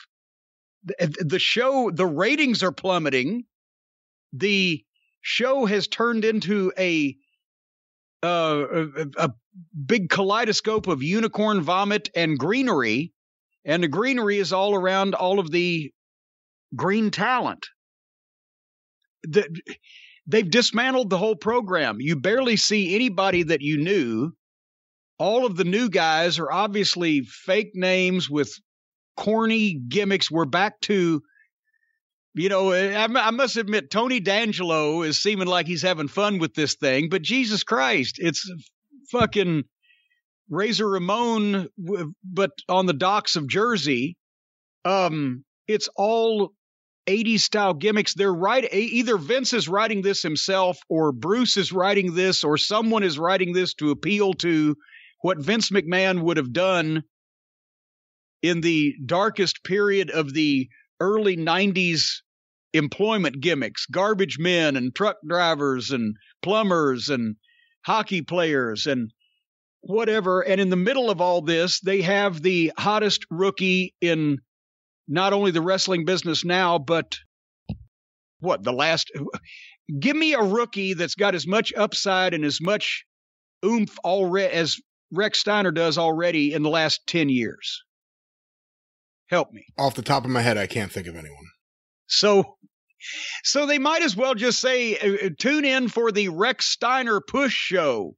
The, 0.84 1.26
the 1.28 1.40
show 1.40 1.92
the 1.92 2.06
ratings 2.06 2.64
are 2.64 2.72
plummeting. 2.72 3.44
The 4.34 4.84
show 5.22 5.66
has 5.66 5.88
turned 5.88 6.24
into 6.24 6.72
a 6.78 7.16
uh, 8.24 8.66
a, 8.74 9.08
a 9.18 9.34
big 9.86 10.10
kaleidoscope 10.10 10.88
of 10.88 11.04
unicorn 11.04 11.62
vomit 11.62 12.10
and 12.16 12.38
greenery. 12.38 13.14
And 13.66 13.84
the 13.84 13.88
greenery 13.88 14.38
is 14.38 14.54
all 14.54 14.74
around 14.74 15.14
all 15.14 15.40
of 15.40 15.52
the 15.52 15.92
green 16.76 17.12
talent. 17.12 17.66
The, 19.24 19.48
they've 20.28 20.50
dismantled 20.50 21.10
the 21.10 21.18
whole 21.18 21.36
program. 21.36 21.98
You 22.00 22.18
barely 22.18 22.58
see 22.58 22.94
anybody 22.94 23.44
that 23.44 23.62
you 23.62 23.78
knew. 23.78 24.32
All 25.18 25.46
of 25.46 25.56
the 25.56 25.64
new 25.64 25.90
guys 25.90 26.38
are 26.38 26.52
obviously 26.52 27.22
fake 27.22 27.72
names 27.74 28.30
with 28.30 28.54
corny 29.16 29.74
gimmicks. 29.88 30.30
We're 30.30 30.46
back 30.46 30.80
to, 30.82 31.24
you 32.36 32.50
know, 32.50 32.72
I, 32.72 33.06
I 33.06 33.32
must 33.32 33.58
admit, 33.58 33.90
Tony 33.90 34.20
D'Angelo 34.20 35.02
is 35.02 35.18
seeming 35.18 35.48
like 35.48 35.66
he's 35.66 35.82
having 35.82 36.08
fun 36.08 36.38
with 36.38 36.54
this 36.54 36.76
thing, 36.76 37.10
but 37.10 37.24
Jesus 37.24 37.64
Christ, 37.64 38.18
it's 38.20 38.48
fucking 39.12 39.64
Razor 40.50 40.88
Ramon, 40.88 41.68
but 42.24 42.52
on 42.70 42.86
the 42.86 42.94
docks 42.94 43.36
of 43.36 43.48
Jersey. 43.48 44.18
Um, 44.86 45.44
it's 45.68 45.90
all 45.96 46.54
80s 47.08 47.40
style 47.40 47.74
gimmicks. 47.74 48.14
They're 48.14 48.34
right. 48.34 48.68
Either 48.74 49.18
Vince 49.18 49.54
is 49.54 49.68
writing 49.68 50.02
this 50.02 50.22
himself, 50.22 50.78
or 50.90 51.12
Bruce 51.12 51.58
is 51.58 51.72
writing 51.72 52.14
this, 52.14 52.44
or 52.44 52.58
someone 52.58 53.04
is 53.04 53.18
writing 53.18 53.54
this 53.54 53.74
to 53.76 53.92
appeal 53.92 54.34
to 54.36 54.76
what 55.22 55.40
Vince 55.40 55.70
McMahon 55.70 56.22
would 56.22 56.38
have 56.38 56.54
done 56.54 57.04
in 58.44 58.62
the 58.62 58.94
darkest 59.06 59.64
period 59.64 60.12
of 60.12 60.34
the 60.34 60.70
early 61.00 61.38
90s 61.38 62.22
employment 62.74 63.40
gimmicks 63.42 63.86
garbage 63.88 64.38
men 64.38 64.76
and 64.76 64.94
truck 64.94 65.18
drivers 65.28 65.92
and 65.92 66.16
plumbers 66.44 67.10
and 67.10 67.36
hockey 67.86 68.22
players 68.22 68.86
and 68.86 69.12
whatever. 69.82 70.42
And 70.42 70.60
in 70.60 70.70
the 70.70 70.76
middle 70.76 71.10
of 71.10 71.22
all 71.22 71.42
this, 71.42 71.80
they 71.80 72.02
have 72.02 72.42
the 72.42 72.72
hottest 72.78 73.26
rookie 73.32 73.96
in 74.02 74.38
not 75.08 75.34
only 75.34 75.52
the 75.52 75.62
wrestling 75.62 76.06
business 76.06 76.44
now, 76.44 76.78
but 76.78 77.18
what 78.40 78.64
the 78.64 78.74
last. 78.74 79.12
Give 80.00 80.16
me 80.16 80.34
a 80.34 80.42
rookie 80.42 80.94
that's 80.94 81.16
got 81.16 81.34
as 81.34 81.48
much 81.48 81.74
upside 81.74 82.34
and 82.34 82.44
as 82.44 82.60
much 82.62 83.06
oomph 83.66 83.98
already 84.04 84.54
as 84.54 84.78
Rex 85.12 85.40
Steiner 85.40 85.72
does 85.72 85.98
already 85.98 86.54
in 86.54 86.64
the 86.64 86.70
last 86.70 87.02
ten 87.08 87.30
years. 87.30 87.84
Help 89.30 89.52
me. 89.52 89.66
Off 89.78 89.96
the 89.96 90.02
top 90.02 90.26
of 90.26 90.32
my 90.32 90.42
head, 90.42 90.58
I 90.58 90.68
can't 90.68 90.92
think 90.92 91.08
of 91.08 91.16
anyone. 91.16 91.46
So, 92.08 92.58
so 93.44 93.66
they 93.66 93.78
might 93.78 94.02
as 94.02 94.16
well 94.16 94.36
just 94.36 94.60
say, 94.60 94.98
uh, 94.98 95.30
tune 95.38 95.66
in 95.66 95.90
for 95.90 96.12
the 96.12 96.30
Rex 96.30 96.66
Steiner 96.66 97.20
Push 97.20 97.54
Show 97.54 98.16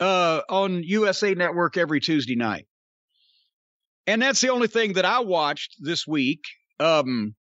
uh, 0.00 0.42
on 0.48 0.82
USA 0.82 1.34
Network 1.34 1.78
every 1.78 2.00
Tuesday 2.00 2.36
night. 2.36 2.66
And 4.06 4.20
that's 4.20 4.40
the 4.40 4.50
only 4.50 4.68
thing 4.68 4.94
that 4.94 5.04
I 5.04 5.20
watched 5.20 5.76
this 5.80 6.06
week. 6.06 6.44
Um, 6.80 7.34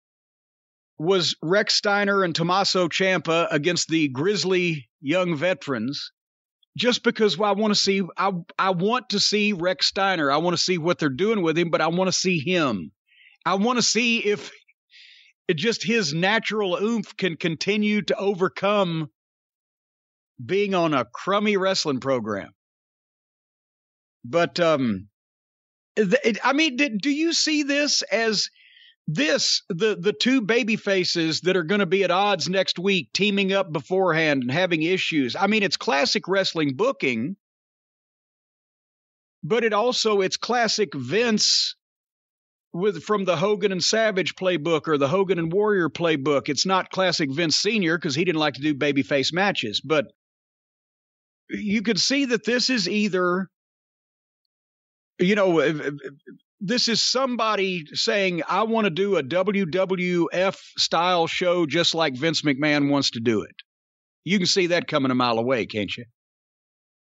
was 0.97 1.35
Rex 1.41 1.75
Steiner 1.75 2.23
and 2.23 2.35
Tommaso 2.35 2.89
Ciampa 2.89 3.47
against 3.51 3.87
the 3.87 4.09
grizzly 4.09 4.89
young 4.99 5.37
veterans 5.37 6.11
just 6.77 7.03
because 7.03 7.39
I 7.39 7.51
want 7.51 7.73
to 7.73 7.79
see 7.79 8.01
I 8.17 8.31
I 8.57 8.71
want 8.71 9.09
to 9.09 9.19
see 9.19 9.53
Rex 9.53 9.87
Steiner. 9.87 10.31
I 10.31 10.37
want 10.37 10.55
to 10.55 10.61
see 10.61 10.77
what 10.77 10.99
they're 10.99 11.09
doing 11.09 11.41
with 11.41 11.57
him, 11.57 11.69
but 11.69 11.81
I 11.81 11.87
want 11.87 12.07
to 12.07 12.11
see 12.11 12.39
him. 12.39 12.91
I 13.45 13.55
want 13.55 13.77
to 13.77 13.83
see 13.83 14.19
if 14.19 14.51
it 15.47 15.57
just 15.57 15.83
his 15.83 16.13
natural 16.13 16.75
oomph 16.75 17.15
can 17.17 17.35
continue 17.35 18.01
to 18.03 18.15
overcome 18.15 19.09
being 20.43 20.73
on 20.73 20.93
a 20.93 21.05
crummy 21.05 21.57
wrestling 21.57 21.99
program. 21.99 22.51
But 24.23 24.59
um 24.59 25.08
I 26.43 26.53
mean, 26.53 26.77
do 26.77 27.09
you 27.09 27.33
see 27.33 27.63
this 27.63 28.01
as 28.03 28.49
this 29.07 29.63
the 29.69 29.97
the 29.99 30.13
two 30.13 30.41
baby 30.41 30.75
faces 30.75 31.41
that 31.41 31.57
are 31.57 31.63
going 31.63 31.79
to 31.79 31.87
be 31.87 32.03
at 32.03 32.11
odds 32.11 32.47
next 32.47 32.77
week 32.77 33.09
teaming 33.11 33.51
up 33.51 33.71
beforehand 33.71 34.43
and 34.43 34.51
having 34.51 34.83
issues? 34.83 35.35
I 35.35 35.47
mean 35.47 35.63
it's 35.63 35.77
classic 35.77 36.27
wrestling 36.27 36.75
booking. 36.75 37.35
But 39.43 39.63
it 39.63 39.73
also 39.73 40.21
it's 40.21 40.37
classic 40.37 40.93
vince 40.93 41.75
with 42.71 43.01
from 43.03 43.25
the 43.25 43.37
hogan 43.37 43.71
and 43.71 43.83
savage 43.83 44.35
playbook 44.35 44.87
or 44.87 44.97
the 44.97 45.07
hogan 45.07 45.39
and 45.39 45.51
warrior 45.51 45.89
playbook. 45.89 46.49
It's 46.49 46.65
not 46.65 46.91
classic 46.91 47.31
vince 47.31 47.55
senior 47.55 47.97
because 47.97 48.13
he 48.13 48.25
didn't 48.25 48.39
like 48.39 48.55
to 48.55 48.61
do 48.61 48.73
baby 48.75 49.01
face 49.01 49.33
matches 49.33 49.81
but 49.81 50.05
you 51.49 51.81
could 51.81 51.99
see 51.99 52.25
that 52.25 52.45
this 52.45 52.69
is 52.69 52.87
either 52.87 53.49
you 55.19 55.35
know 55.35 55.61
this 56.61 56.87
is 56.87 57.01
somebody 57.01 57.85
saying, 57.93 58.43
I 58.47 58.63
want 58.63 58.85
to 58.85 58.89
do 58.89 59.17
a 59.17 59.23
WWF 59.23 60.57
style 60.77 61.27
show 61.27 61.65
just 61.65 61.95
like 61.95 62.15
Vince 62.15 62.41
McMahon 62.41 62.89
wants 62.89 63.11
to 63.11 63.19
do 63.19 63.43
it. 63.43 63.55
You 64.25 64.37
can 64.37 64.47
see 64.47 64.67
that 64.67 64.87
coming 64.87 65.11
a 65.11 65.15
mile 65.15 65.39
away, 65.39 65.65
can't 65.65 65.95
you? 65.95 66.05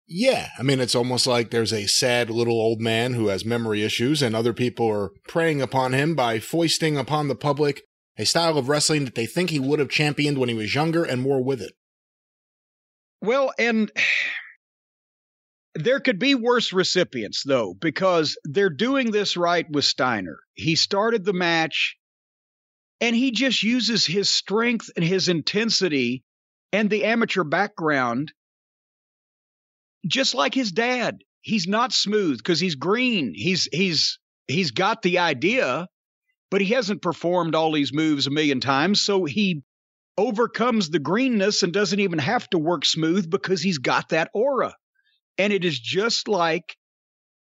Yeah. 0.07 0.49
I 0.57 0.63
mean, 0.63 0.79
it's 0.79 0.95
almost 0.95 1.27
like 1.27 1.49
there's 1.49 1.73
a 1.73 1.87
sad 1.87 2.29
little 2.29 2.61
old 2.61 2.79
man 2.79 3.13
who 3.13 3.27
has 3.27 3.43
memory 3.43 3.83
issues, 3.83 4.21
and 4.21 4.35
other 4.35 4.53
people 4.53 4.87
are 4.87 5.09
preying 5.27 5.61
upon 5.61 5.93
him 5.93 6.15
by 6.15 6.39
foisting 6.39 6.95
upon 6.97 7.27
the 7.27 7.35
public 7.35 7.81
a 8.19 8.25
style 8.25 8.57
of 8.57 8.69
wrestling 8.69 9.05
that 9.05 9.15
they 9.15 9.25
think 9.25 9.49
he 9.49 9.59
would 9.59 9.79
have 9.79 9.89
championed 9.89 10.37
when 10.37 10.49
he 10.49 10.55
was 10.55 10.73
younger 10.73 11.03
and 11.03 11.21
more 11.21 11.43
with 11.43 11.61
it. 11.61 11.73
Well, 13.21 13.51
and 13.59 13.91
there 15.83 15.99
could 15.99 16.19
be 16.19 16.35
worse 16.35 16.73
recipients, 16.73 17.43
though, 17.43 17.73
because 17.73 18.37
they're 18.43 18.69
doing 18.69 19.11
this 19.11 19.37
right 19.37 19.65
with 19.69 19.85
Steiner. 19.85 20.39
He 20.53 20.75
started 20.75 21.25
the 21.25 21.33
match 21.33 21.97
and 22.99 23.15
he 23.15 23.31
just 23.31 23.63
uses 23.63 24.05
his 24.05 24.29
strength 24.29 24.89
and 24.95 25.05
his 25.05 25.29
intensity 25.29 26.23
and 26.73 26.89
the 26.89 27.05
amateur 27.05 27.43
background 27.43 28.31
just 30.05 30.35
like 30.35 30.53
his 30.53 30.71
dad. 30.71 31.19
He's 31.41 31.67
not 31.67 31.93
smooth 31.93 32.37
because 32.37 32.59
he's 32.59 32.75
green. 32.75 33.33
He's 33.35 33.67
he's 33.71 34.19
he's 34.47 34.71
got 34.71 35.01
the 35.01 35.19
idea, 35.19 35.87
but 36.49 36.61
he 36.61 36.73
hasn't 36.73 37.01
performed 37.01 37.55
all 37.55 37.71
these 37.71 37.93
moves 37.93 38.27
a 38.27 38.31
million 38.31 38.59
times, 38.59 39.01
so 39.01 39.25
he 39.25 39.63
overcomes 40.17 40.89
the 40.89 40.99
greenness 40.99 41.63
and 41.63 41.71
doesn't 41.71 41.99
even 41.99 42.19
have 42.19 42.49
to 42.49 42.57
work 42.57 42.85
smooth 42.85 43.29
because 43.29 43.61
he's 43.61 43.77
got 43.77 44.09
that 44.09 44.29
aura. 44.33 44.73
And 45.37 45.53
it 45.53 45.63
is 45.63 45.79
just 45.79 46.27
like 46.27 46.75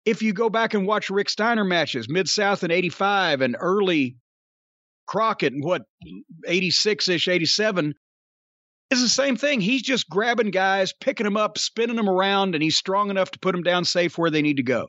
if 0.05 0.23
you 0.23 0.33
go 0.33 0.49
back 0.51 0.75
and 0.75 0.87
watch 0.87 1.11
Rick 1.11 1.29
Steiner 1.29 1.65
matches, 1.65 2.09
Mid 2.09 2.29
South 2.29 2.65
in 2.65 2.71
85 2.71 3.43
and 3.43 3.57
early 3.59 4.17
Crockett 5.07 5.53
and 5.53 5.65
what, 5.65 5.83
86 6.47 7.09
ish, 7.09 7.29
87, 7.29 7.95
it's 8.91 9.03
the 9.03 9.09
same 9.09 9.37
thing. 9.37 9.61
He's 9.61 9.83
just 9.83 10.09
grabbing 10.09 10.51
guys, 10.51 10.93
picking 11.01 11.25
them 11.25 11.37
up, 11.37 11.59
spinning 11.59 11.97
them 11.97 12.09
around, 12.09 12.55
and 12.55 12.63
he's 12.63 12.77
strong 12.77 13.11
enough 13.11 13.31
to 13.33 13.39
put 13.39 13.53
them 13.53 13.63
down 13.63 13.85
safe 13.85 14.19
where 14.19 14.31
they 14.31 14.43
need 14.43 14.57
to 14.57 14.63
go. 14.63 14.89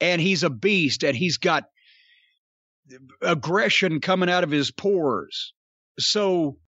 And 0.00 0.20
he's 0.20 0.42
a 0.42 0.50
beast, 0.50 1.04
and 1.04 1.16
he's 1.16 1.36
got 1.36 1.64
aggression 3.20 4.00
coming 4.00 4.28
out 4.28 4.42
of 4.42 4.50
his 4.50 4.72
pores. 4.72 5.52
So 5.98 6.58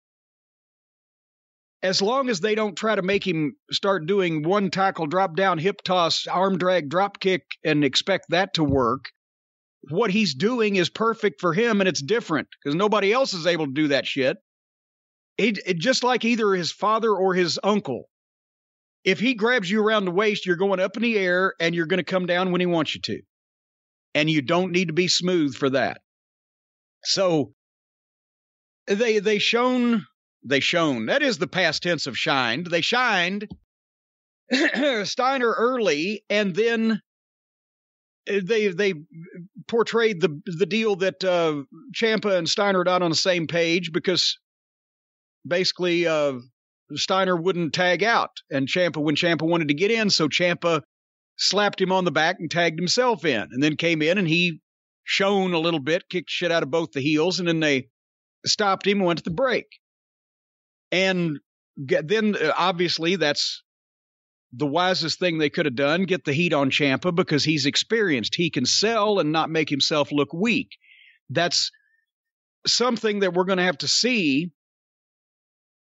as 1.85 2.01
long 2.01 2.29
as 2.29 2.39
they 2.39 2.55
don't 2.55 2.75
try 2.75 2.95
to 2.95 3.03
make 3.03 3.25
him 3.25 3.55
start 3.71 4.07
doing 4.07 4.41
one 4.41 4.71
tackle, 4.71 5.05
drop 5.05 5.35
down, 5.35 5.59
hip 5.59 5.83
toss, 5.83 6.25
arm 6.25 6.57
drag, 6.57 6.89
drop 6.89 7.19
kick, 7.19 7.43
and 7.63 7.85
expect 7.85 8.25
that 8.29 8.55
to 8.55 8.63
work, 8.63 9.05
what 9.91 10.09
he's 10.09 10.33
doing 10.33 10.77
is 10.77 10.89
perfect 10.89 11.39
for 11.39 11.53
him 11.53 11.79
and 11.81 11.87
it's 11.87 12.01
different 12.01 12.47
because 12.51 12.73
nobody 12.75 13.13
else 13.13 13.35
is 13.35 13.45
able 13.45 13.67
to 13.67 13.71
do 13.71 13.89
that 13.89 14.07
shit. 14.07 14.37
It, 15.37 15.59
it, 15.63 15.77
just 15.77 16.03
like 16.03 16.25
either 16.25 16.53
his 16.55 16.71
father 16.71 17.13
or 17.13 17.35
his 17.35 17.59
uncle. 17.63 18.09
If 19.03 19.19
he 19.19 19.35
grabs 19.35 19.69
you 19.69 19.83
around 19.83 20.05
the 20.05 20.11
waist, 20.11 20.47
you're 20.47 20.55
going 20.55 20.79
up 20.79 20.97
in 20.97 21.03
the 21.03 21.19
air 21.19 21.53
and 21.59 21.75
you're 21.75 21.85
going 21.85 21.99
to 21.99 22.03
come 22.03 22.25
down 22.25 22.51
when 22.51 22.61
he 22.61 22.65
wants 22.65 22.95
you 22.95 23.01
to. 23.01 23.21
And 24.15 24.27
you 24.27 24.41
don't 24.41 24.71
need 24.71 24.87
to 24.87 24.93
be 24.93 25.07
smooth 25.07 25.53
for 25.53 25.69
that. 25.69 26.01
So 27.03 27.53
they 28.87 29.19
they 29.19 29.37
shown 29.37 30.07
they 30.45 30.59
shone. 30.59 31.07
That 31.07 31.23
is 31.23 31.37
the 31.37 31.47
past 31.47 31.83
tense 31.83 32.07
of 32.07 32.17
shined. 32.17 32.67
They 32.67 32.81
shined 32.81 33.47
Steiner 35.03 35.51
early, 35.51 36.23
and 36.29 36.55
then 36.55 37.01
uh, 38.29 38.39
they 38.43 38.67
they 38.67 38.93
portrayed 39.67 40.21
the 40.21 40.41
the 40.45 40.65
deal 40.65 40.95
that 40.97 41.23
uh, 41.23 41.63
Ciampa 41.93 42.37
and 42.37 42.47
Steiner 42.47 42.81
are 42.81 42.85
not 42.85 43.01
on 43.01 43.09
the 43.09 43.15
same 43.15 43.47
page 43.47 43.91
because 43.91 44.37
basically 45.47 46.05
uh, 46.05 46.33
Steiner 46.93 47.35
wouldn't 47.35 47.73
tag 47.73 48.03
out, 48.03 48.31
and 48.51 48.67
Ciampa 48.67 49.01
when 49.01 49.15
Ciampa 49.15 49.43
wanted 49.43 49.69
to 49.69 49.73
get 49.73 49.91
in, 49.91 50.09
so 50.09 50.27
Ciampa 50.27 50.81
slapped 51.37 51.81
him 51.81 51.91
on 51.91 52.05
the 52.05 52.11
back 52.11 52.37
and 52.39 52.49
tagged 52.49 52.79
himself 52.79 53.25
in, 53.25 53.47
and 53.51 53.61
then 53.61 53.75
came 53.75 54.01
in 54.01 54.17
and 54.17 54.27
he 54.27 54.61
shone 55.03 55.53
a 55.53 55.59
little 55.59 55.79
bit, 55.79 56.07
kicked 56.09 56.29
shit 56.29 56.51
out 56.51 56.63
of 56.63 56.71
both 56.71 56.91
the 56.91 57.01
heels, 57.01 57.39
and 57.39 57.47
then 57.47 57.59
they 57.59 57.87
stopped 58.45 58.85
him 58.85 58.99
and 58.99 59.07
went 59.07 59.17
to 59.17 59.23
the 59.23 59.31
break. 59.31 59.65
And 60.95 61.39
get, 61.85 62.07
then 62.07 62.37
uh, 62.41 62.53
obviously 62.57 63.17
that's 63.17 63.63
the 64.53 64.65
wisest 64.65 65.19
thing 65.19 65.37
they 65.37 65.49
could 65.49 65.65
have 65.65 65.75
done 65.75 66.03
get 66.03 66.23
the 66.23 66.31
heat 66.31 66.53
on 66.53 66.71
Ciampa 66.71 67.13
because 67.13 67.43
he's 67.43 67.65
experienced. 67.65 68.35
He 68.35 68.49
can 68.49 68.65
sell 68.65 69.19
and 69.19 69.33
not 69.33 69.49
make 69.49 69.69
himself 69.69 70.13
look 70.13 70.33
weak. 70.33 70.69
That's 71.29 71.69
something 72.65 73.19
that 73.19 73.33
we're 73.33 73.43
going 73.43 73.57
to 73.57 73.65
have 73.65 73.79
to 73.79 73.89
see 73.89 74.51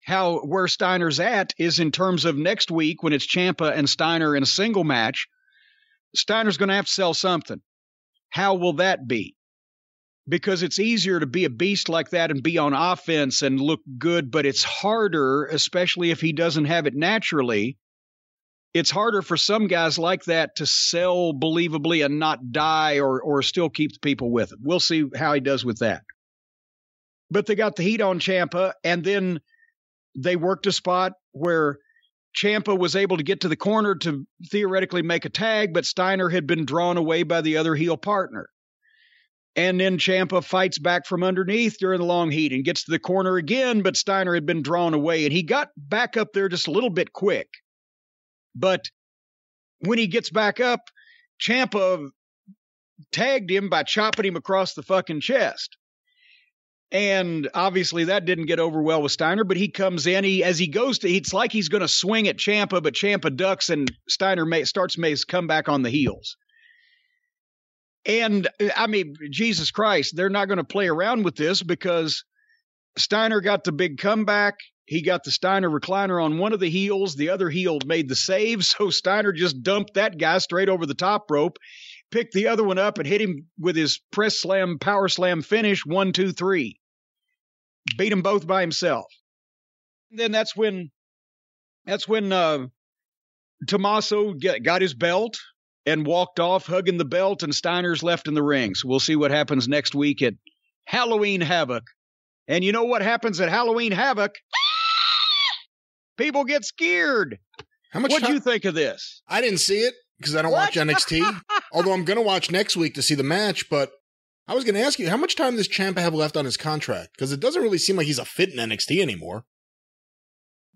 how 0.05 0.41
where 0.41 0.67
Steiner's 0.67 1.19
at 1.19 1.53
is 1.57 1.79
in 1.79 1.91
terms 1.91 2.25
of 2.25 2.37
next 2.37 2.69
week 2.69 3.01
when 3.01 3.11
it's 3.11 3.25
Ciampa 3.25 3.75
and 3.75 3.89
Steiner 3.89 4.35
in 4.35 4.43
a 4.43 4.47
single 4.61 4.83
match. 4.83 5.27
Steiner's 6.15 6.57
going 6.57 6.69
to 6.69 6.75
have 6.75 6.85
to 6.85 6.91
sell 6.91 7.15
something. 7.15 7.61
How 8.29 8.53
will 8.53 8.73
that 8.73 9.07
be? 9.07 9.35
Because 10.27 10.61
it's 10.61 10.79
easier 10.79 11.19
to 11.19 11.25
be 11.25 11.45
a 11.45 11.49
beast 11.49 11.89
like 11.89 12.11
that 12.11 12.29
and 12.29 12.43
be 12.43 12.57
on 12.57 12.73
offense 12.73 13.41
and 13.41 13.59
look 13.59 13.81
good, 13.97 14.29
but 14.29 14.45
it's 14.45 14.63
harder, 14.63 15.45
especially 15.45 16.11
if 16.11 16.21
he 16.21 16.33
doesn't 16.33 16.65
have 16.65 16.85
it 16.85 16.93
naturally. 16.95 17.77
It's 18.73 18.91
harder 18.91 19.23
for 19.23 19.37
some 19.37 19.67
guys 19.67 19.97
like 19.97 20.25
that 20.25 20.57
to 20.57 20.67
sell 20.67 21.33
believably 21.33 22.05
and 22.05 22.19
not 22.19 22.51
die 22.51 22.99
or 22.99 23.19
or 23.19 23.41
still 23.41 23.69
keep 23.69 23.93
the 23.93 23.99
people 23.99 24.31
with 24.31 24.51
him. 24.51 24.59
We'll 24.61 24.79
see 24.79 25.05
how 25.15 25.33
he 25.33 25.39
does 25.39 25.65
with 25.65 25.79
that. 25.79 26.03
But 27.31 27.47
they 27.47 27.55
got 27.55 27.75
the 27.75 27.83
heat 27.83 28.01
on 28.01 28.19
Ciampa, 28.19 28.73
and 28.83 29.03
then 29.03 29.39
they 30.15 30.35
worked 30.35 30.67
a 30.67 30.71
spot 30.71 31.13
where 31.31 31.77
Ciampa 32.35 32.77
was 32.77 32.95
able 32.95 33.17
to 33.17 33.23
get 33.23 33.41
to 33.41 33.47
the 33.47 33.55
corner 33.55 33.95
to 33.95 34.25
theoretically 34.51 35.01
make 35.01 35.25
a 35.25 35.29
tag, 35.29 35.73
but 35.73 35.85
Steiner 35.85 36.29
had 36.29 36.45
been 36.45 36.65
drawn 36.65 36.97
away 36.97 37.23
by 37.23 37.41
the 37.41 37.57
other 37.57 37.75
heel 37.75 37.97
partner. 37.97 38.49
And 39.59 39.77
then 39.77 39.97
Ciampa 39.97 40.41
fights 40.41 40.79
back 40.79 41.05
from 41.05 41.21
underneath 41.21 41.79
during 41.79 41.99
the 41.99 42.05
long 42.05 42.31
heat 42.31 42.53
and 42.53 42.63
gets 42.63 42.85
to 42.85 42.91
the 42.91 42.97
corner 42.97 43.35
again, 43.35 43.81
but 43.81 43.97
Steiner 43.97 44.33
had 44.33 44.45
been 44.45 44.61
drawn 44.61 44.93
away 44.93 45.25
and 45.25 45.33
he 45.33 45.43
got 45.43 45.67
back 45.75 46.15
up 46.15 46.31
there 46.31 46.47
just 46.47 46.67
a 46.67 46.71
little 46.71 46.89
bit 46.89 47.11
quick. 47.11 47.49
But 48.55 48.89
when 49.79 49.97
he 49.97 50.07
gets 50.07 50.29
back 50.29 50.61
up, 50.61 50.79
Ciampa 51.41 52.09
tagged 53.11 53.51
him 53.51 53.67
by 53.67 53.83
chopping 53.83 54.27
him 54.27 54.37
across 54.37 54.75
the 54.75 54.81
fucking 54.81 55.19
chest. 55.19 55.75
And 56.89 57.49
obviously 57.53 58.05
that 58.05 58.23
didn't 58.23 58.45
get 58.45 58.61
over 58.61 58.81
well 58.81 59.01
with 59.01 59.11
Steiner, 59.11 59.43
but 59.43 59.57
he 59.57 59.67
comes 59.67 60.07
in. 60.07 60.23
He 60.23 60.41
as 60.41 60.57
he 60.57 60.67
goes 60.67 60.99
to, 60.99 61.09
it's 61.11 61.33
like 61.33 61.51
he's 61.51 61.67
going 61.67 61.81
to 61.81 61.89
swing 61.89 62.29
at 62.29 62.37
Ciampa, 62.37 62.81
but 62.81 62.93
Ciampa 62.93 63.35
ducks, 63.35 63.69
and 63.69 63.91
Steiner 64.07 64.45
may, 64.45 64.63
starts 64.63 64.97
May's 64.97 65.25
come 65.25 65.47
back 65.47 65.67
on 65.67 65.81
the 65.81 65.89
heels. 65.89 66.37
And 68.05 68.47
I 68.75 68.87
mean, 68.87 69.15
Jesus 69.29 69.71
Christ, 69.71 70.15
they're 70.15 70.29
not 70.29 70.47
going 70.47 70.57
to 70.57 70.63
play 70.63 70.87
around 70.87 71.23
with 71.23 71.35
this 71.35 71.61
because 71.61 72.23
Steiner 72.97 73.41
got 73.41 73.63
the 73.63 73.71
big 73.71 73.97
comeback. 73.97 74.55
He 74.85 75.03
got 75.03 75.23
the 75.23 75.31
Steiner 75.31 75.69
recliner 75.69 76.23
on 76.23 76.39
one 76.39 76.53
of 76.53 76.59
the 76.59 76.69
heels. 76.69 77.15
The 77.15 77.29
other 77.29 77.49
heel 77.49 77.79
made 77.85 78.09
the 78.09 78.15
save. 78.15 78.63
So 78.65 78.89
Steiner 78.89 79.31
just 79.31 79.61
dumped 79.61 79.95
that 79.95 80.17
guy 80.17 80.37
straight 80.39 80.69
over 80.69 80.85
the 80.85 80.95
top 80.95 81.29
rope, 81.29 81.57
picked 82.09 82.33
the 82.33 82.47
other 82.47 82.63
one 82.63 82.79
up, 82.79 82.97
and 82.97 83.07
hit 83.07 83.21
him 83.21 83.47
with 83.59 83.75
his 83.75 84.01
press 84.11 84.39
slam, 84.39 84.79
power 84.79 85.07
slam 85.07 85.41
finish 85.41 85.85
one, 85.85 86.13
two, 86.13 86.31
three 86.31 86.79
beat 87.97 88.09
them 88.09 88.21
both 88.21 88.45
by 88.47 88.61
himself. 88.61 89.05
And 90.11 90.19
then 90.19 90.31
that's 90.31 90.55
when 90.55 90.91
that's 91.85 92.07
when 92.07 92.31
uh, 92.31 92.67
Tommaso 93.67 94.33
get, 94.33 94.63
got 94.63 94.81
his 94.81 94.93
belt 94.93 95.39
and 95.89 96.05
walked 96.05 96.39
off 96.39 96.65
hugging 96.67 96.97
the 96.97 97.05
belt, 97.05 97.43
and 97.43 97.53
Steiner's 97.53 98.03
left 98.03 98.27
in 98.27 98.33
the 98.33 98.43
ring. 98.43 98.75
So 98.75 98.87
we'll 98.87 98.99
see 98.99 99.15
what 99.15 99.31
happens 99.31 99.67
next 99.67 99.95
week 99.95 100.21
at 100.21 100.33
Halloween 100.85 101.41
Havoc. 101.41 101.83
And 102.47 102.63
you 102.63 102.71
know 102.71 102.83
what 102.85 103.01
happens 103.01 103.39
at 103.41 103.49
Halloween 103.49 103.91
Havoc? 103.91 104.35
People 106.17 106.43
get 106.43 106.65
scared. 106.65 107.39
How 107.91 107.99
much? 107.99 108.11
What 108.11 108.21
do 108.21 108.27
ti- 108.27 108.33
you 108.33 108.39
think 108.39 108.65
of 108.65 108.75
this? 108.75 109.21
I 109.27 109.41
didn't 109.41 109.59
see 109.59 109.79
it 109.79 109.93
because 110.17 110.35
I 110.35 110.41
don't 110.41 110.51
What? 110.51 110.75
watch 110.75 110.87
NXT. 110.87 111.21
although 111.73 111.93
I'm 111.93 112.05
going 112.05 112.17
to 112.17 112.23
watch 112.25 112.51
next 112.51 112.75
week 112.77 112.93
to 112.95 113.01
see 113.01 113.15
the 113.15 113.23
match. 113.23 113.69
But 113.69 113.91
I 114.47 114.53
was 114.53 114.63
going 114.63 114.75
to 114.75 114.81
ask 114.81 114.99
you, 114.99 115.09
how 115.09 115.17
much 115.17 115.35
time 115.35 115.55
does 115.55 115.67
Ciampa 115.67 115.99
have 115.99 116.13
left 116.13 116.35
on 116.35 116.45
his 116.45 116.57
contract? 116.57 117.11
Because 117.15 117.31
it 117.31 117.39
doesn't 117.39 117.61
really 117.61 117.77
seem 117.77 117.95
like 117.95 118.07
he's 118.07 118.19
a 118.19 118.25
fit 118.25 118.49
in 118.53 118.57
NXT 118.57 119.01
anymore. 119.01 119.45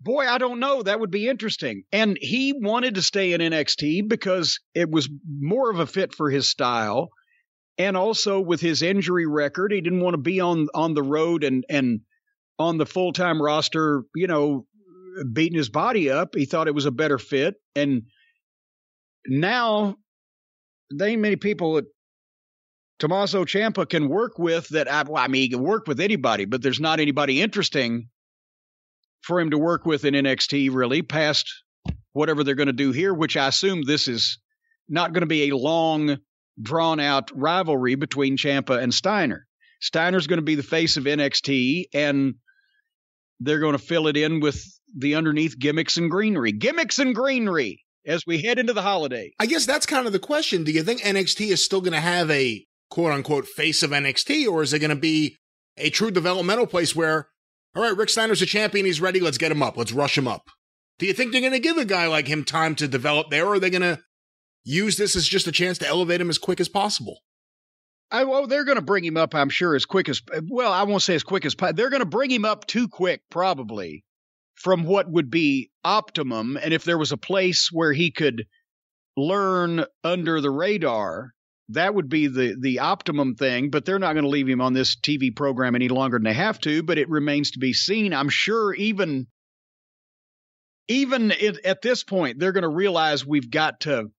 Boy, 0.00 0.26
I 0.26 0.38
don't 0.38 0.60
know. 0.60 0.82
That 0.82 1.00
would 1.00 1.10
be 1.10 1.28
interesting. 1.28 1.84
And 1.92 2.18
he 2.20 2.52
wanted 2.52 2.96
to 2.96 3.02
stay 3.02 3.32
in 3.32 3.40
NXT 3.40 4.08
because 4.08 4.60
it 4.74 4.90
was 4.90 5.08
more 5.40 5.70
of 5.70 5.78
a 5.78 5.86
fit 5.86 6.14
for 6.14 6.30
his 6.30 6.48
style. 6.50 7.08
And 7.78 7.96
also 7.96 8.40
with 8.40 8.60
his 8.60 8.82
injury 8.82 9.26
record, 9.26 9.72
he 9.72 9.80
didn't 9.80 10.00
want 10.00 10.14
to 10.14 10.18
be 10.18 10.40
on 10.40 10.68
on 10.74 10.94
the 10.94 11.02
road 11.02 11.42
and 11.42 11.64
and 11.68 12.00
on 12.58 12.78
the 12.78 12.86
full 12.86 13.12
time 13.12 13.42
roster, 13.42 14.04
you 14.14 14.26
know, 14.26 14.66
beating 15.32 15.58
his 15.58 15.70
body 15.70 16.10
up. 16.10 16.34
He 16.34 16.44
thought 16.44 16.68
it 16.68 16.74
was 16.74 16.86
a 16.86 16.92
better 16.92 17.18
fit. 17.18 17.54
And 17.74 18.02
now 19.26 19.96
there 20.90 21.08
ain't 21.08 21.22
many 21.22 21.36
people 21.36 21.74
that 21.74 21.86
Tommaso 22.98 23.44
Ciampa 23.44 23.88
can 23.88 24.08
work 24.08 24.38
with 24.38 24.68
that 24.68 24.90
I, 24.90 25.02
well, 25.02 25.22
I 25.22 25.28
mean, 25.28 25.42
he 25.42 25.48
can 25.48 25.62
work 25.62 25.86
with 25.86 26.00
anybody, 26.00 26.44
but 26.44 26.62
there's 26.62 26.80
not 26.80 27.00
anybody 27.00 27.40
interesting 27.40 28.08
for 29.24 29.40
him 29.40 29.50
to 29.50 29.58
work 29.58 29.86
with 29.86 30.04
in 30.04 30.14
NXT 30.14 30.72
really 30.72 31.02
past 31.02 31.50
whatever 32.12 32.44
they're 32.44 32.54
going 32.54 32.66
to 32.66 32.72
do 32.72 32.92
here, 32.92 33.12
which 33.12 33.36
I 33.36 33.48
assume 33.48 33.82
this 33.82 34.06
is 34.08 34.38
not 34.88 35.12
going 35.12 35.22
to 35.22 35.26
be 35.26 35.48
a 35.48 35.56
long, 35.56 36.18
drawn 36.60 37.00
out 37.00 37.30
rivalry 37.34 37.94
between 37.94 38.36
Ciampa 38.36 38.80
and 38.80 38.92
Steiner. 38.92 39.46
Steiner's 39.80 40.26
going 40.26 40.38
to 40.38 40.42
be 40.42 40.54
the 40.54 40.62
face 40.62 40.96
of 40.96 41.04
NXT, 41.04 41.86
and 41.92 42.34
they're 43.40 43.58
going 43.58 43.72
to 43.72 43.78
fill 43.78 44.06
it 44.06 44.16
in 44.16 44.40
with 44.40 44.62
the 44.96 45.14
underneath 45.14 45.58
gimmicks 45.58 45.96
and 45.96 46.10
greenery. 46.10 46.52
Gimmicks 46.52 46.98
and 46.98 47.14
greenery 47.14 47.82
as 48.06 48.24
we 48.26 48.42
head 48.42 48.58
into 48.58 48.72
the 48.72 48.82
holiday. 48.82 49.32
I 49.40 49.46
guess 49.46 49.66
that's 49.66 49.86
kind 49.86 50.06
of 50.06 50.12
the 50.12 50.18
question. 50.18 50.64
Do 50.64 50.72
you 50.72 50.82
think 50.82 51.00
NXT 51.00 51.48
is 51.48 51.64
still 51.64 51.80
going 51.80 51.94
to 51.94 52.00
have 52.00 52.30
a 52.30 52.64
quote 52.90 53.12
unquote 53.12 53.46
face 53.46 53.82
of 53.82 53.90
NXT, 53.90 54.46
or 54.46 54.62
is 54.62 54.72
it 54.72 54.78
going 54.78 54.90
to 54.90 54.96
be 54.96 55.36
a 55.76 55.90
true 55.90 56.10
developmental 56.10 56.66
place 56.66 56.94
where, 56.94 57.28
all 57.74 57.82
right, 57.82 57.96
Rick 57.96 58.10
Steiner's 58.10 58.42
a 58.42 58.46
champion, 58.46 58.86
he's 58.86 59.00
ready, 59.00 59.20
let's 59.20 59.38
get 59.38 59.52
him 59.52 59.62
up, 59.62 59.76
let's 59.76 59.92
rush 59.92 60.16
him 60.16 60.28
up? 60.28 60.42
Do 60.98 61.06
you 61.06 61.12
think 61.12 61.32
they're 61.32 61.40
going 61.40 61.52
to 61.52 61.58
give 61.58 61.76
a 61.76 61.84
guy 61.84 62.06
like 62.06 62.28
him 62.28 62.44
time 62.44 62.74
to 62.76 62.86
develop 62.86 63.30
there, 63.30 63.46
or 63.46 63.54
are 63.54 63.58
they 63.58 63.70
going 63.70 63.82
to 63.82 64.00
use 64.64 64.96
this 64.96 65.16
as 65.16 65.26
just 65.26 65.46
a 65.46 65.52
chance 65.52 65.78
to 65.78 65.88
elevate 65.88 66.20
him 66.20 66.30
as 66.30 66.38
quick 66.38 66.60
as 66.60 66.68
possible? 66.68 67.18
I, 68.10 68.24
well, 68.24 68.46
they're 68.46 68.64
going 68.64 68.76
to 68.76 68.82
bring 68.82 69.04
him 69.04 69.16
up, 69.16 69.34
I'm 69.34 69.48
sure, 69.48 69.74
as 69.74 69.86
quick 69.86 70.08
as 70.08 70.22
well. 70.48 70.72
I 70.72 70.84
won't 70.84 71.02
say 71.02 71.16
as 71.16 71.24
quick 71.24 71.44
as 71.44 71.56
they're 71.74 71.90
going 71.90 72.00
to 72.00 72.06
bring 72.06 72.30
him 72.30 72.44
up 72.44 72.66
too 72.66 72.86
quick, 72.86 73.22
probably, 73.28 74.04
from 74.54 74.84
what 74.84 75.10
would 75.10 75.30
be 75.30 75.70
optimum. 75.82 76.56
And 76.62 76.72
if 76.72 76.84
there 76.84 76.98
was 76.98 77.10
a 77.10 77.16
place 77.16 77.70
where 77.72 77.92
he 77.92 78.12
could 78.12 78.44
learn 79.16 79.84
under 80.04 80.40
the 80.40 80.50
radar, 80.50 81.33
that 81.70 81.94
would 81.94 82.08
be 82.08 82.26
the 82.26 82.56
the 82.58 82.80
optimum 82.80 83.34
thing. 83.34 83.70
But 83.70 83.84
they're 83.84 83.98
not 83.98 84.14
going 84.14 84.24
to 84.24 84.30
leave 84.30 84.48
him 84.48 84.60
on 84.60 84.72
this 84.72 84.96
TV 84.96 85.34
program 85.34 85.74
any 85.74 85.88
longer 85.88 86.18
than 86.18 86.24
they 86.24 86.34
have 86.34 86.58
to. 86.60 86.82
But 86.82 86.98
it 86.98 87.08
remains 87.08 87.52
to 87.52 87.58
be 87.58 87.72
seen. 87.72 88.12
I'm 88.12 88.28
sure 88.28 88.74
even 88.74 89.26
even 90.88 91.32
at, 91.32 91.64
at 91.64 91.82
this 91.82 92.04
point, 92.04 92.38
they're 92.38 92.52
going 92.52 92.62
to 92.62 92.68
realize 92.68 93.26
we've 93.26 93.50
got 93.50 93.80
to 93.80 94.10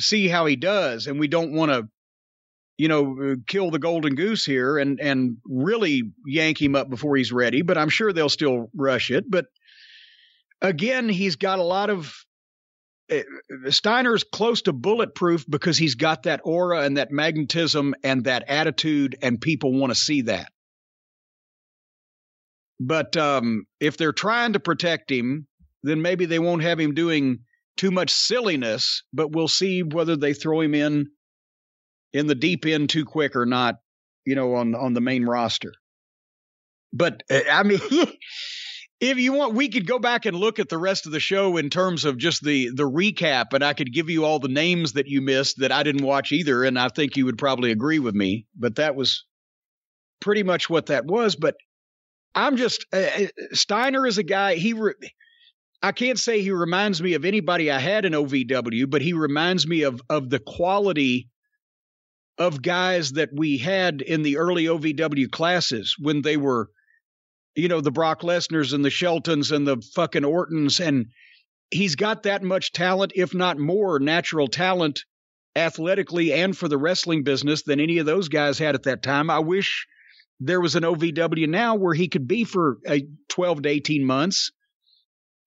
see 0.00 0.26
how 0.26 0.46
he 0.46 0.56
does, 0.56 1.06
and 1.06 1.20
we 1.20 1.28
don't 1.28 1.52
want 1.52 1.70
to 1.70 1.88
you 2.76 2.88
know, 2.88 3.16
uh, 3.22 3.34
kill 3.46 3.70
the 3.70 3.78
golden 3.78 4.14
goose 4.14 4.44
here 4.44 4.78
and 4.78 5.00
and 5.00 5.36
really 5.44 6.02
yank 6.26 6.60
him 6.60 6.74
up 6.74 6.90
before 6.90 7.16
he's 7.16 7.32
ready. 7.32 7.62
But 7.62 7.78
I'm 7.78 7.88
sure 7.88 8.12
they'll 8.12 8.28
still 8.28 8.70
rush 8.74 9.10
it. 9.10 9.24
But 9.28 9.46
again, 10.60 11.08
he's 11.08 11.36
got 11.36 11.58
a 11.58 11.64
lot 11.64 11.90
of. 11.90 12.12
Uh, 13.12 13.20
Steiner's 13.70 14.24
close 14.24 14.62
to 14.62 14.72
bulletproof 14.72 15.44
because 15.48 15.76
he's 15.76 15.94
got 15.94 16.22
that 16.22 16.40
aura 16.44 16.80
and 16.80 16.96
that 16.96 17.10
magnetism 17.10 17.94
and 18.02 18.24
that 18.24 18.44
attitude, 18.48 19.16
and 19.20 19.40
people 19.40 19.72
want 19.72 19.90
to 19.90 19.98
see 19.98 20.22
that. 20.22 20.50
But 22.80 23.16
um, 23.16 23.66
if 23.80 23.96
they're 23.96 24.12
trying 24.12 24.54
to 24.54 24.60
protect 24.60 25.10
him, 25.10 25.46
then 25.82 26.02
maybe 26.02 26.26
they 26.26 26.38
won't 26.38 26.62
have 26.62 26.80
him 26.80 26.94
doing 26.94 27.40
too 27.76 27.90
much 27.90 28.10
silliness. 28.10 29.02
But 29.12 29.32
we'll 29.32 29.48
see 29.48 29.82
whether 29.82 30.16
they 30.16 30.34
throw 30.34 30.60
him 30.60 30.74
in 30.74 31.06
in 32.12 32.26
the 32.26 32.34
deep 32.34 32.64
end 32.64 32.88
too 32.90 33.04
quick 33.04 33.36
or 33.36 33.46
not, 33.46 33.76
you 34.24 34.34
know, 34.34 34.54
on 34.54 34.74
on 34.74 34.94
the 34.94 35.00
main 35.00 35.24
roster. 35.24 35.72
But 36.92 37.22
uh, 37.30 37.40
I 37.50 37.62
mean, 37.64 37.80
if 39.00 39.18
you 39.18 39.32
want, 39.32 39.54
we 39.54 39.68
could 39.68 39.86
go 39.86 39.98
back 39.98 40.24
and 40.26 40.36
look 40.36 40.58
at 40.58 40.68
the 40.68 40.78
rest 40.78 41.06
of 41.06 41.12
the 41.12 41.20
show 41.20 41.56
in 41.56 41.70
terms 41.70 42.04
of 42.04 42.16
just 42.16 42.42
the 42.44 42.70
the 42.70 42.88
recap, 42.88 43.52
and 43.52 43.64
I 43.64 43.72
could 43.74 43.92
give 43.92 44.08
you 44.08 44.24
all 44.24 44.38
the 44.38 44.48
names 44.48 44.92
that 44.92 45.08
you 45.08 45.20
missed 45.20 45.58
that 45.58 45.72
I 45.72 45.82
didn't 45.82 46.04
watch 46.04 46.32
either, 46.32 46.64
and 46.64 46.78
I 46.78 46.88
think 46.88 47.16
you 47.16 47.24
would 47.26 47.38
probably 47.38 47.70
agree 47.70 47.98
with 47.98 48.14
me. 48.14 48.46
But 48.56 48.76
that 48.76 48.94
was 48.94 49.24
pretty 50.20 50.42
much 50.42 50.70
what 50.70 50.86
that 50.86 51.06
was. 51.06 51.36
But 51.36 51.56
I'm 52.34 52.56
just 52.56 52.86
uh, 52.92 53.26
Steiner 53.52 54.06
is 54.06 54.18
a 54.18 54.24
guy. 54.24 54.54
He. 54.54 54.72
Re- 54.72 54.94
I 55.82 55.92
can't 55.92 56.18
say 56.18 56.40
he 56.40 56.50
reminds 56.50 57.02
me 57.02 57.12
of 57.12 57.26
anybody 57.26 57.70
I 57.70 57.78
had 57.78 58.06
in 58.06 58.14
OVW, 58.14 58.88
but 58.88 59.02
he 59.02 59.12
reminds 59.12 59.66
me 59.66 59.82
of 59.82 60.00
of 60.08 60.30
the 60.30 60.38
quality 60.38 61.28
of 62.38 62.62
guys 62.62 63.12
that 63.12 63.30
we 63.32 63.58
had 63.58 64.00
in 64.00 64.22
the 64.22 64.38
early 64.38 64.64
OVW 64.64 65.30
classes 65.30 65.94
when 65.98 66.22
they 66.22 66.36
were, 66.36 66.70
you 67.54 67.68
know, 67.68 67.80
the 67.80 67.90
Brock 67.90 68.22
Lesnar's 68.22 68.72
and 68.72 68.84
the 68.84 68.90
Sheltons 68.90 69.52
and 69.52 69.66
the 69.66 69.82
fucking 69.94 70.24
Ortons. 70.24 70.80
And 70.80 71.06
he's 71.70 71.94
got 71.94 72.24
that 72.24 72.42
much 72.42 72.72
talent, 72.72 73.12
if 73.14 73.34
not 73.34 73.58
more 73.58 73.98
natural 74.00 74.48
talent 74.48 75.00
athletically 75.56 76.32
and 76.32 76.56
for 76.56 76.68
the 76.68 76.78
wrestling 76.78 77.22
business 77.22 77.62
than 77.62 77.80
any 77.80 77.98
of 77.98 78.06
those 78.06 78.28
guys 78.28 78.58
had 78.58 78.74
at 78.74 78.84
that 78.84 79.02
time. 79.02 79.30
I 79.30 79.38
wish 79.38 79.86
there 80.40 80.60
was 80.60 80.74
an 80.74 80.82
OVW 80.82 81.48
now 81.48 81.76
where 81.76 81.94
he 81.94 82.08
could 82.08 82.26
be 82.26 82.44
for 82.44 82.78
uh, 82.86 82.98
12 83.28 83.62
to 83.62 83.68
18 83.68 84.04
months. 84.04 84.50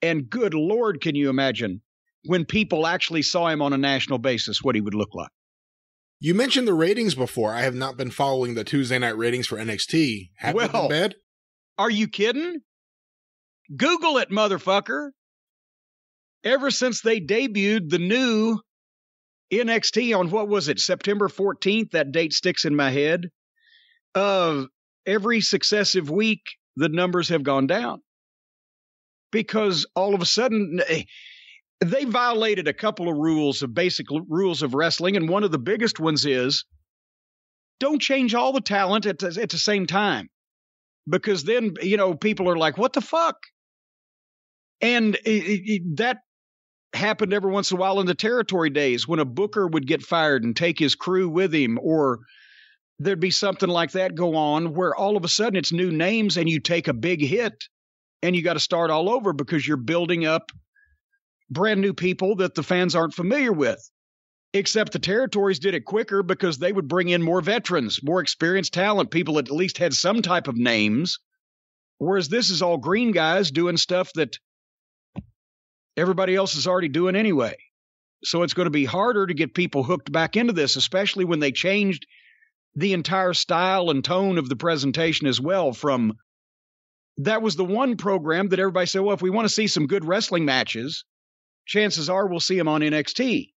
And 0.01 0.29
good 0.29 0.53
Lord, 0.53 1.01
can 1.01 1.15
you 1.15 1.29
imagine 1.29 1.81
when 2.25 2.45
people 2.45 2.87
actually 2.87 3.21
saw 3.21 3.47
him 3.47 3.61
on 3.61 3.73
a 3.73 3.77
national 3.77 4.19
basis, 4.19 4.61
what 4.61 4.75
he 4.75 4.81
would 4.81 4.93
look 4.93 5.13
like? 5.13 5.29
You 6.19 6.33
mentioned 6.33 6.67
the 6.67 6.73
ratings 6.73 7.15
before. 7.15 7.53
I 7.53 7.61
have 7.61 7.75
not 7.75 7.97
been 7.97 8.09
following 8.09 8.55
the 8.55 8.63
Tuesday 8.63 8.97
night 8.97 9.17
ratings 9.17 9.45
for 9.47 9.57
NXT. 9.57 10.29
Have 10.37 10.55
Well, 10.55 10.87
bad? 10.89 11.15
Are 11.77 11.89
you 11.89 12.07
kidding? 12.07 12.61
Google 13.75 14.17
it, 14.17 14.29
motherfucker. 14.29 15.11
Ever 16.43 16.71
since 16.71 17.01
they 17.01 17.19
debuted 17.19 17.89
the 17.89 17.99
new 17.99 18.59
NXT 19.51 20.17
on 20.17 20.29
what 20.29 20.47
was 20.47 20.67
it, 20.67 20.79
September 20.79 21.27
14th? 21.27 21.91
That 21.91 22.11
date 22.11 22.33
sticks 22.33 22.65
in 22.65 22.75
my 22.75 22.89
head. 22.89 23.29
Uh, 24.15 24.65
every 25.05 25.41
successive 25.41 26.09
week, 26.09 26.41
the 26.75 26.89
numbers 26.89 27.29
have 27.29 27.43
gone 27.43 27.67
down 27.67 28.01
because 29.31 29.85
all 29.95 30.15
of 30.15 30.21
a 30.21 30.25
sudden 30.25 30.79
eh, 30.87 31.03
they 31.83 32.05
violated 32.05 32.67
a 32.67 32.73
couple 32.73 33.09
of 33.09 33.17
rules 33.17 33.61
of 33.61 33.73
basic 33.73 34.07
rules 34.27 34.61
of 34.61 34.73
wrestling, 34.73 35.15
and 35.15 35.29
one 35.29 35.43
of 35.43 35.51
the 35.51 35.59
biggest 35.59 35.99
ones 35.99 36.25
is 36.25 36.65
don't 37.79 38.01
change 38.01 38.33
all 38.33 38.53
the 38.53 38.61
talent 38.61 39.05
at 39.05 39.19
the, 39.19 39.39
at 39.41 39.49
the 39.49 39.57
same 39.57 39.85
time 39.85 40.29
because 41.07 41.43
then 41.43 41.73
you 41.81 41.97
know 41.97 42.15
people 42.15 42.49
are 42.49 42.57
like, 42.57 42.77
"What 42.77 42.93
the 42.93 43.01
fuck?" 43.01 43.37
And 44.81 45.15
it, 45.25 45.29
it, 45.29 45.97
that 45.97 46.19
happened 46.93 47.33
every 47.33 47.51
once 47.51 47.71
in 47.71 47.77
a 47.77 47.79
while 47.79 47.99
in 47.99 48.05
the 48.05 48.15
territory 48.15 48.69
days 48.69 49.07
when 49.07 49.19
a 49.19 49.25
booker 49.25 49.67
would 49.67 49.87
get 49.87 50.03
fired 50.03 50.43
and 50.43 50.55
take 50.55 50.79
his 50.79 50.95
crew 50.95 51.29
with 51.29 51.53
him, 51.53 51.79
or 51.81 52.19
there'd 52.99 53.19
be 53.19 53.31
something 53.31 53.69
like 53.69 53.91
that 53.91 54.15
go 54.15 54.35
on 54.35 54.73
where 54.73 54.95
all 54.95 55.17
of 55.17 55.23
a 55.23 55.27
sudden 55.27 55.57
it's 55.57 55.71
new 55.71 55.91
names 55.91 56.37
and 56.37 56.49
you 56.49 56.59
take 56.59 56.87
a 56.87 56.93
big 56.93 57.21
hit 57.21 57.63
and 58.23 58.35
you 58.35 58.43
got 58.43 58.53
to 58.53 58.59
start 58.59 58.89
all 58.89 59.09
over 59.09 59.33
because 59.33 59.67
you're 59.67 59.77
building 59.77 60.25
up 60.25 60.51
brand 61.49 61.81
new 61.81 61.93
people 61.93 62.35
that 62.37 62.55
the 62.55 62.63
fans 62.63 62.95
aren't 62.95 63.13
familiar 63.13 63.53
with. 63.53 63.79
Except 64.57 64.91
the 64.91 64.97
territories 64.97 65.59
did 65.59 65.75
it 65.75 65.85
quicker 65.85 66.23
because 66.23 66.57
they 66.57 66.71
would 66.71 66.87
bring 66.87 67.09
in 67.09 67.21
more 67.21 67.41
veterans, 67.41 68.01
more 68.01 68.21
experienced 68.21 68.73
talent, 68.73 69.11
people 69.11 69.35
that 69.35 69.49
at 69.49 69.55
least 69.55 69.77
had 69.77 69.93
some 69.93 70.23
type 70.23 70.47
of 70.47 70.57
names. 70.57 71.19
Whereas 71.99 72.27
this 72.27 72.49
is 72.49 72.63
all 72.63 72.77
green 72.77 73.11
guys 73.11 73.51
doing 73.51 73.77
stuff 73.77 74.11
that 74.13 74.39
everybody 75.95 76.35
else 76.35 76.55
is 76.55 76.65
already 76.65 76.89
doing 76.89 77.15
anyway. 77.15 77.55
So 78.23 78.41
it's 78.41 78.55
going 78.55 78.65
to 78.65 78.71
be 78.71 78.85
harder 78.85 79.27
to 79.27 79.33
get 79.35 79.53
people 79.53 79.83
hooked 79.83 80.11
back 80.11 80.35
into 80.35 80.53
this, 80.53 80.75
especially 80.75 81.25
when 81.25 81.39
they 81.39 81.51
changed 81.51 82.07
the 82.73 82.93
entire 82.93 83.33
style 83.33 83.91
and 83.91 84.03
tone 84.03 84.39
of 84.39 84.49
the 84.49 84.55
presentation 84.55 85.27
as 85.27 85.39
well 85.39 85.71
from 85.71 86.13
that 87.17 87.43
was 87.43 87.55
the 87.55 87.65
one 87.65 87.95
program 87.95 88.49
that 88.49 88.59
everybody 88.59 88.87
said, 88.87 89.01
well, 89.01 89.13
if 89.13 89.21
we 89.21 89.29
want 89.29 89.47
to 89.47 89.53
see 89.53 89.67
some 89.67 89.85
good 89.85 90.03
wrestling 90.03 90.45
matches, 90.45 91.05
chances 91.67 92.09
are 92.09 92.25
we'll 92.25 92.39
see 92.39 92.57
them 92.57 92.67
on 92.67 92.81
NXT. 92.81 93.51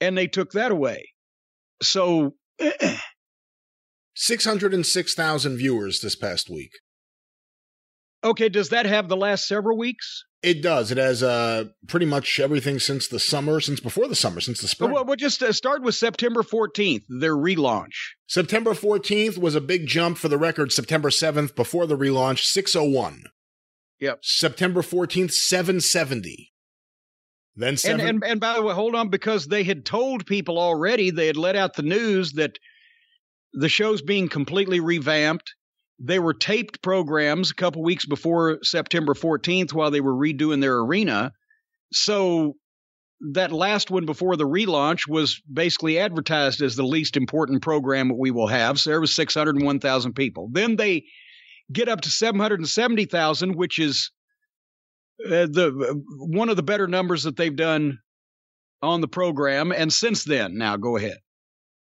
And 0.00 0.16
they 0.16 0.26
took 0.26 0.52
that 0.52 0.72
away. 0.72 1.10
So 1.82 2.34
606,000 4.14 5.56
viewers 5.56 6.00
this 6.00 6.16
past 6.16 6.50
week. 6.50 6.72
Okay, 8.22 8.48
does 8.48 8.70
that 8.70 8.86
have 8.86 9.08
the 9.08 9.16
last 9.16 9.46
several 9.46 9.76
weeks? 9.76 10.24
It 10.42 10.62
does. 10.62 10.90
It 10.90 10.98
has 10.98 11.22
uh, 11.22 11.64
pretty 11.88 12.06
much 12.06 12.40
everything 12.40 12.78
since 12.78 13.06
the 13.06 13.18
summer, 13.18 13.60
since 13.60 13.80
before 13.80 14.08
the 14.08 14.14
summer, 14.14 14.40
since 14.40 14.60
the 14.60 14.68
spring. 14.68 14.92
Well, 14.92 15.04
we'll 15.04 15.16
just 15.16 15.42
uh, 15.42 15.52
start 15.52 15.82
with 15.82 15.94
September 15.94 16.42
14th, 16.42 17.04
their 17.08 17.36
relaunch. 17.36 17.92
September 18.26 18.72
14th 18.72 19.36
was 19.36 19.54
a 19.54 19.60
big 19.60 19.86
jump 19.86 20.16
for 20.16 20.28
the 20.28 20.38
record. 20.38 20.72
September 20.72 21.10
7th, 21.10 21.54
before 21.54 21.86
the 21.86 21.96
relaunch, 21.98 22.40
601. 22.44 23.24
Yep. 24.00 24.20
September 24.22 24.80
14th, 24.80 25.32
770. 25.32 26.53
Then 27.56 27.76
seven. 27.76 28.00
And, 28.00 28.08
and 28.08 28.24
and 28.24 28.40
by 28.40 28.54
the 28.54 28.62
way, 28.62 28.74
hold 28.74 28.94
on, 28.94 29.08
because 29.08 29.46
they 29.46 29.62
had 29.62 29.84
told 29.84 30.26
people 30.26 30.58
already, 30.58 31.10
they 31.10 31.26
had 31.26 31.36
let 31.36 31.56
out 31.56 31.74
the 31.74 31.82
news 31.82 32.32
that 32.32 32.58
the 33.52 33.68
show's 33.68 34.02
being 34.02 34.28
completely 34.28 34.80
revamped. 34.80 35.54
They 36.00 36.18
were 36.18 36.34
taped 36.34 36.82
programs 36.82 37.50
a 37.50 37.54
couple 37.54 37.82
weeks 37.82 38.04
before 38.04 38.58
September 38.62 39.14
14th 39.14 39.72
while 39.72 39.92
they 39.92 40.00
were 40.00 40.14
redoing 40.14 40.60
their 40.60 40.78
arena. 40.78 41.32
So 41.92 42.54
that 43.32 43.52
last 43.52 43.90
one 43.90 44.04
before 44.04 44.36
the 44.36 44.46
relaunch 44.46 45.08
was 45.08 45.40
basically 45.50 45.98
advertised 45.98 46.60
as 46.60 46.74
the 46.74 46.82
least 46.82 47.16
important 47.16 47.62
program 47.62 48.08
that 48.08 48.18
we 48.18 48.32
will 48.32 48.48
have. 48.48 48.80
So 48.80 48.90
there 48.90 49.00
was 49.00 49.14
601,000 49.14 50.12
people. 50.14 50.48
Then 50.50 50.74
they 50.76 51.04
get 51.72 51.88
up 51.88 52.00
to 52.02 52.10
770,000, 52.10 53.54
which 53.54 53.78
is 53.78 54.10
uh, 55.24 55.46
the 55.46 56.02
one 56.18 56.48
of 56.48 56.56
the 56.56 56.62
better 56.62 56.86
numbers 56.86 57.24
that 57.24 57.36
they've 57.36 57.54
done 57.54 57.98
on 58.82 59.00
the 59.00 59.08
program. 59.08 59.72
And 59.72 59.92
since 59.92 60.24
then, 60.24 60.58
now 60.58 60.76
go 60.76 60.96
ahead. 60.96 61.18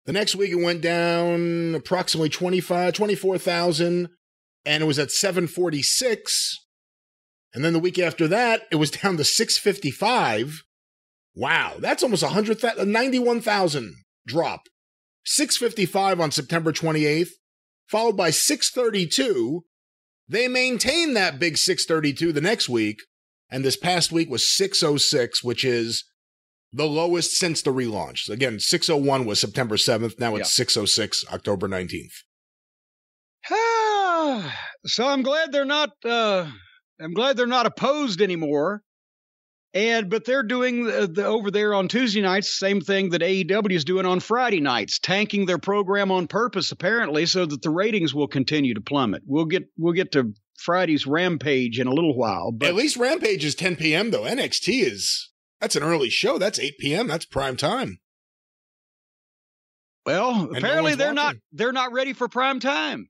The 0.05 0.13
next 0.13 0.35
week 0.35 0.51
it 0.51 0.55
went 0.55 0.81
down 0.81 1.75
approximately 1.75 2.29
25, 2.29 2.93
24,000 2.93 4.09
and 4.65 4.83
it 4.83 4.85
was 4.85 4.99
at 4.99 5.11
746. 5.11 6.65
And 7.53 7.63
then 7.63 7.73
the 7.73 7.79
week 7.79 7.99
after 7.99 8.27
that, 8.27 8.63
it 8.71 8.75
was 8.75 8.91
down 9.03 9.17
to 9.17 9.23
655. 9.23 10.63
Wow, 11.35 11.75
that's 11.79 12.03
almost 12.03 12.23
100, 12.23 12.63
91,000 12.85 13.95
drop. 14.25 14.61
655 15.25 16.19
on 16.19 16.31
September 16.31 16.71
28th, 16.71 17.29
followed 17.87 18.17
by 18.17 18.31
632. 18.31 19.63
They 20.29 20.47
maintained 20.47 21.15
that 21.15 21.39
big 21.39 21.57
632 21.57 22.31
the 22.31 22.39
next 22.39 22.69
week, 22.69 23.01
and 23.49 23.65
this 23.65 23.75
past 23.75 24.11
week 24.11 24.29
was 24.29 24.47
606, 24.47 25.43
which 25.43 25.65
is 25.65 26.05
the 26.71 26.85
lowest 26.85 27.31
since 27.31 27.63
the 27.63 27.73
relaunch. 27.73 28.29
Again, 28.29 28.59
601 28.59 29.25
was 29.25 29.41
September 29.41 29.75
7th. 29.75 30.19
Now 30.19 30.35
it's 30.35 30.55
yeah. 30.57 30.63
606, 30.65 31.25
October 31.33 31.67
19th. 31.67 32.13
so 34.85 35.07
I'm 35.07 35.23
glad 35.23 35.51
they're 35.51 35.65
not. 35.65 35.89
Uh, 36.05 36.51
I'm 37.01 37.13
glad 37.13 37.35
they're 37.35 37.47
not 37.47 37.65
opposed 37.65 38.21
anymore. 38.21 38.83
And 39.73 40.09
but 40.09 40.25
they're 40.25 40.43
doing 40.43 40.85
the, 40.85 41.07
the, 41.07 41.25
over 41.25 41.51
there 41.51 41.75
on 41.75 41.87
Tuesday 41.87 42.21
nights 42.21 42.57
same 42.57 42.81
thing 42.81 43.11
that 43.11 43.21
AEW 43.21 43.71
is 43.71 43.85
doing 43.85 44.05
on 44.05 44.19
Friday 44.19 44.61
nights, 44.61 44.97
tanking 44.97 45.45
their 45.45 45.59
program 45.59 46.11
on 46.11 46.27
purpose 46.27 46.71
apparently, 46.71 47.27
so 47.27 47.45
that 47.45 47.61
the 47.61 47.69
ratings 47.69 48.13
will 48.13 48.27
continue 48.27 48.73
to 48.73 48.81
plummet. 48.81 49.21
We'll 49.27 49.45
get 49.45 49.67
we'll 49.77 49.93
get 49.93 50.11
to 50.13 50.33
Friday's 50.57 51.05
Rampage 51.05 51.79
in 51.79 51.85
a 51.85 51.93
little 51.93 52.17
while. 52.17 52.51
But 52.51 52.69
at 52.69 52.75
least 52.75 52.97
Rampage 52.97 53.45
is 53.45 53.53
10 53.53 53.75
p.m. 53.75 54.09
though. 54.09 54.23
NXT 54.23 54.83
is 54.83 55.29
that's 55.61 55.75
an 55.75 55.83
early 55.83 56.09
show. 56.09 56.39
That's 56.39 56.59
8 56.59 56.77
p.m. 56.79 57.07
That's 57.07 57.25
prime 57.25 57.55
time. 57.55 57.99
Well, 60.05 60.47
and 60.47 60.57
apparently 60.57 60.93
no 60.93 60.97
they're 60.97 61.13
watching. 61.13 61.15
not 61.15 61.35
they're 61.51 61.71
not 61.71 61.93
ready 61.93 62.13
for 62.13 62.27
prime 62.27 62.59
time. 62.59 63.09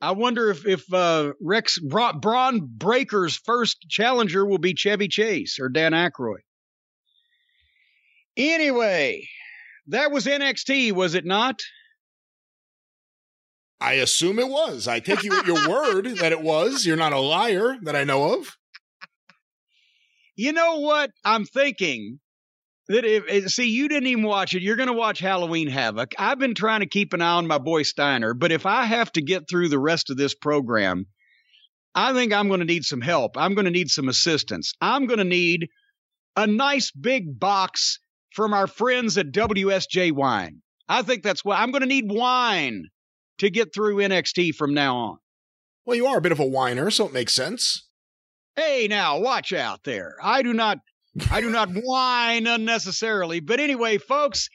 I 0.00 0.12
wonder 0.12 0.50
if 0.50 0.66
if 0.66 0.92
uh, 0.92 1.32
Rex 1.40 1.78
Bra- 1.78 2.12
Bron 2.12 2.60
Breakker's 2.60 3.36
first 3.36 3.86
challenger 3.88 4.44
will 4.44 4.58
be 4.58 4.74
Chevy 4.74 5.08
Chase 5.08 5.58
or 5.58 5.68
Dan 5.68 5.92
Aykroyd. 5.92 6.40
Anyway, 8.36 9.26
that 9.88 10.10
was 10.10 10.26
NXT, 10.26 10.92
was 10.92 11.14
it 11.14 11.24
not? 11.24 11.62
I 13.80 13.94
assume 13.94 14.38
it 14.38 14.48
was. 14.48 14.88
I 14.88 15.00
take 15.00 15.22
you 15.22 15.38
at 15.38 15.46
your 15.46 15.68
word 15.70 16.06
that 16.18 16.32
it 16.32 16.42
was. 16.42 16.84
You're 16.84 16.96
not 16.96 17.12
a 17.12 17.20
liar 17.20 17.76
that 17.82 17.96
I 17.96 18.04
know 18.04 18.34
of. 18.34 18.56
You 20.34 20.52
know 20.52 20.80
what? 20.80 21.10
I'm 21.24 21.46
thinking 21.46 22.20
that 22.88 23.04
if 23.04 23.24
eh, 23.28 23.48
see 23.48 23.68
you 23.68 23.88
didn't 23.88 24.08
even 24.08 24.24
watch 24.24 24.54
it, 24.54 24.62
you're 24.62 24.76
going 24.76 24.88
to 24.88 24.92
watch 24.92 25.18
Halloween 25.18 25.68
Havoc. 25.68 26.14
I've 26.18 26.38
been 26.38 26.54
trying 26.54 26.80
to 26.80 26.86
keep 26.86 27.12
an 27.12 27.22
eye 27.22 27.34
on 27.34 27.46
my 27.46 27.58
boy 27.58 27.82
Steiner, 27.82 28.34
but 28.34 28.52
if 28.52 28.66
I 28.66 28.84
have 28.84 29.10
to 29.12 29.22
get 29.22 29.48
through 29.48 29.68
the 29.68 29.78
rest 29.78 30.10
of 30.10 30.16
this 30.16 30.34
program, 30.34 31.06
I 31.94 32.12
think 32.12 32.32
I'm 32.32 32.48
going 32.48 32.60
to 32.60 32.66
need 32.66 32.84
some 32.84 33.00
help. 33.00 33.36
I'm 33.36 33.54
going 33.54 33.64
to 33.64 33.70
need 33.70 33.88
some 33.88 34.08
assistance. 34.08 34.72
I'm 34.80 35.06
going 35.06 35.18
to 35.18 35.24
need 35.24 35.68
a 36.36 36.46
nice 36.46 36.90
big 36.92 37.40
box 37.40 37.98
from 38.34 38.52
our 38.52 38.66
friends 38.66 39.16
at 39.16 39.32
WSJ 39.32 40.12
Wine. 40.12 40.60
I 40.88 41.02
think 41.02 41.22
that's 41.22 41.44
what 41.44 41.58
I'm 41.58 41.72
going 41.72 41.80
to 41.80 41.88
need 41.88 42.04
wine 42.08 42.84
to 43.38 43.50
get 43.50 43.74
through 43.74 43.96
NXT 43.96 44.54
from 44.54 44.74
now 44.74 44.96
on. 44.96 45.16
Well, 45.84 45.96
you 45.96 46.06
are 46.06 46.18
a 46.18 46.20
bit 46.20 46.32
of 46.32 46.40
a 46.40 46.46
whiner, 46.46 46.90
so 46.90 47.06
it 47.06 47.12
makes 47.12 47.34
sense. 47.34 47.88
Hey, 48.54 48.86
now 48.88 49.18
watch 49.18 49.52
out 49.52 49.84
there. 49.84 50.16
I 50.22 50.42
do 50.42 50.52
not 50.52 50.78
I 51.30 51.40
do 51.40 51.50
not 51.50 51.70
whine 51.70 52.46
unnecessarily. 52.46 53.40
But 53.40 53.60
anyway, 53.60 53.98
folks, 53.98 54.48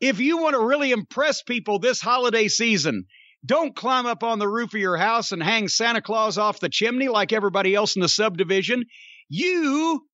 if 0.00 0.20
you 0.20 0.38
want 0.38 0.54
to 0.54 0.64
really 0.64 0.92
impress 0.92 1.42
people 1.42 1.78
this 1.78 2.00
holiday 2.00 2.48
season, 2.48 3.06
don't 3.44 3.76
climb 3.76 4.06
up 4.06 4.22
on 4.22 4.38
the 4.38 4.48
roof 4.48 4.74
of 4.74 4.80
your 4.80 4.96
house 4.96 5.32
and 5.32 5.42
hang 5.42 5.68
Santa 5.68 6.00
Claus 6.00 6.38
off 6.38 6.60
the 6.60 6.68
chimney 6.68 7.08
like 7.08 7.32
everybody 7.32 7.74
else 7.74 7.96
in 7.96 8.02
the 8.02 8.08
subdivision. 8.08 8.84
You 9.28 10.06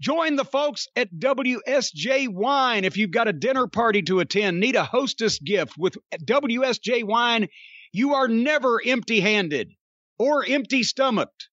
join 0.00 0.36
the 0.36 0.44
folks 0.44 0.86
at 0.94 1.12
WSJ 1.12 2.28
Wine. 2.28 2.84
If 2.84 2.96
you've 2.96 3.10
got 3.10 3.28
a 3.28 3.32
dinner 3.32 3.66
party 3.66 4.02
to 4.02 4.20
attend, 4.20 4.60
need 4.60 4.76
a 4.76 4.84
hostess 4.84 5.38
gift 5.38 5.74
with 5.76 5.96
WSJ 6.24 7.04
Wine, 7.04 7.48
you 7.92 8.14
are 8.14 8.28
never 8.28 8.80
empty 8.84 9.20
handed 9.20 9.72
or 10.18 10.44
empty 10.46 10.82
stomached. 10.82 11.48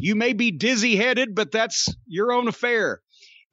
You 0.00 0.16
may 0.16 0.32
be 0.32 0.50
dizzy 0.50 0.96
headed, 0.96 1.34
but 1.34 1.52
that's 1.52 1.86
your 2.06 2.32
own 2.32 2.48
affair. 2.48 3.00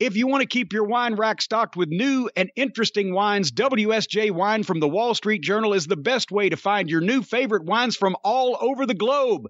If 0.01 0.17
you 0.17 0.25
want 0.25 0.41
to 0.41 0.47
keep 0.47 0.73
your 0.73 0.85
wine 0.85 1.13
rack 1.13 1.43
stocked 1.43 1.75
with 1.75 1.89
new 1.89 2.27
and 2.35 2.49
interesting 2.55 3.13
wines, 3.13 3.51
WSJ 3.51 4.31
Wine 4.31 4.63
from 4.63 4.79
the 4.79 4.89
Wall 4.89 5.13
Street 5.13 5.43
Journal 5.43 5.75
is 5.75 5.85
the 5.85 5.95
best 5.95 6.31
way 6.31 6.49
to 6.49 6.57
find 6.57 6.89
your 6.89 7.01
new 7.01 7.21
favorite 7.21 7.65
wines 7.65 7.95
from 7.95 8.15
all 8.23 8.57
over 8.59 8.87
the 8.87 8.95
globe. 8.95 9.43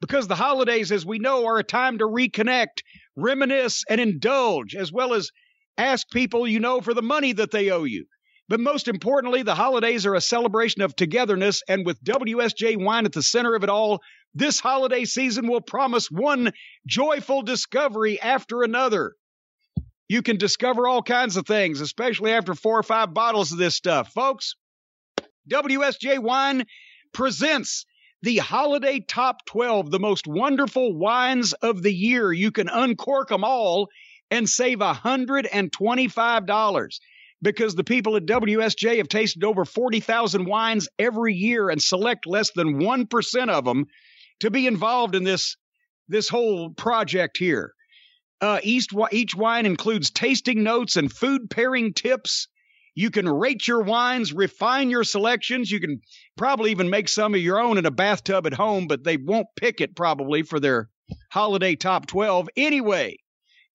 Because 0.00 0.26
the 0.26 0.34
holidays, 0.34 0.90
as 0.92 1.04
we 1.04 1.18
know, 1.18 1.44
are 1.44 1.58
a 1.58 1.62
time 1.62 1.98
to 1.98 2.06
reconnect, 2.06 2.80
reminisce, 3.16 3.84
and 3.86 4.00
indulge, 4.00 4.74
as 4.74 4.90
well 4.90 5.12
as 5.12 5.30
ask 5.76 6.08
people 6.08 6.48
you 6.48 6.58
know 6.58 6.80
for 6.80 6.94
the 6.94 7.02
money 7.02 7.34
that 7.34 7.50
they 7.50 7.68
owe 7.68 7.84
you. 7.84 8.06
But 8.48 8.60
most 8.60 8.88
importantly, 8.88 9.42
the 9.42 9.54
holidays 9.54 10.06
are 10.06 10.14
a 10.14 10.22
celebration 10.22 10.80
of 10.80 10.96
togetherness, 10.96 11.62
and 11.68 11.84
with 11.84 12.02
WSJ 12.02 12.82
Wine 12.82 13.04
at 13.04 13.12
the 13.12 13.22
center 13.22 13.54
of 13.54 13.62
it 13.62 13.68
all, 13.68 14.00
this 14.32 14.58
holiday 14.58 15.04
season 15.04 15.48
will 15.48 15.60
promise 15.60 16.10
one 16.10 16.52
joyful 16.86 17.42
discovery 17.42 18.18
after 18.18 18.62
another. 18.62 19.12
You 20.08 20.22
can 20.22 20.38
discover 20.38 20.88
all 20.88 21.02
kinds 21.02 21.36
of 21.36 21.46
things, 21.46 21.82
especially 21.82 22.32
after 22.32 22.54
four 22.54 22.78
or 22.78 22.82
five 22.82 23.12
bottles 23.12 23.52
of 23.52 23.58
this 23.58 23.74
stuff. 23.74 24.12
Folks, 24.12 24.54
WSJ 25.50 26.18
Wine 26.18 26.64
presents 27.12 27.84
the 28.22 28.38
Holiday 28.38 29.00
Top 29.00 29.44
12, 29.46 29.90
the 29.90 30.00
most 30.00 30.26
wonderful 30.26 30.96
wines 30.96 31.52
of 31.52 31.82
the 31.82 31.92
year. 31.92 32.32
You 32.32 32.50
can 32.50 32.68
uncork 32.68 33.28
them 33.28 33.44
all 33.44 33.88
and 34.30 34.48
save 34.48 34.78
$125. 34.78 36.98
because 37.40 37.74
the 37.74 37.84
people 37.84 38.16
at 38.16 38.26
WSJ 38.26 38.98
have 38.98 39.08
tasted 39.08 39.44
over 39.44 39.64
40,000 39.64 40.44
wines 40.44 40.88
every 40.98 41.34
year 41.34 41.70
and 41.70 41.80
select 41.80 42.26
less 42.26 42.50
than 42.50 42.80
1% 42.80 43.48
of 43.48 43.64
them 43.64 43.86
to 44.40 44.50
be 44.50 44.66
involved 44.66 45.14
in 45.14 45.24
this 45.24 45.56
this 46.08 46.28
whole 46.28 46.70
project 46.70 47.36
here. 47.36 47.74
Uh, 48.40 48.60
each, 48.62 48.86
each 49.10 49.34
wine 49.34 49.66
includes 49.66 50.10
tasting 50.10 50.62
notes 50.62 50.96
and 50.96 51.12
food 51.12 51.50
pairing 51.50 51.92
tips. 51.92 52.48
You 52.94 53.10
can 53.10 53.28
rate 53.28 53.66
your 53.66 53.82
wines, 53.82 54.32
refine 54.32 54.90
your 54.90 55.04
selections. 55.04 55.70
You 55.70 55.80
can 55.80 56.00
probably 56.36 56.70
even 56.70 56.90
make 56.90 57.08
some 57.08 57.34
of 57.34 57.40
your 57.40 57.60
own 57.60 57.78
in 57.78 57.86
a 57.86 57.90
bathtub 57.90 58.46
at 58.46 58.54
home, 58.54 58.86
but 58.86 59.04
they 59.04 59.16
won't 59.16 59.46
pick 59.56 59.80
it 59.80 59.96
probably 59.96 60.42
for 60.42 60.60
their 60.60 60.88
holiday 61.30 61.76
top 61.76 62.06
12. 62.06 62.48
Anyway, 62.56 63.16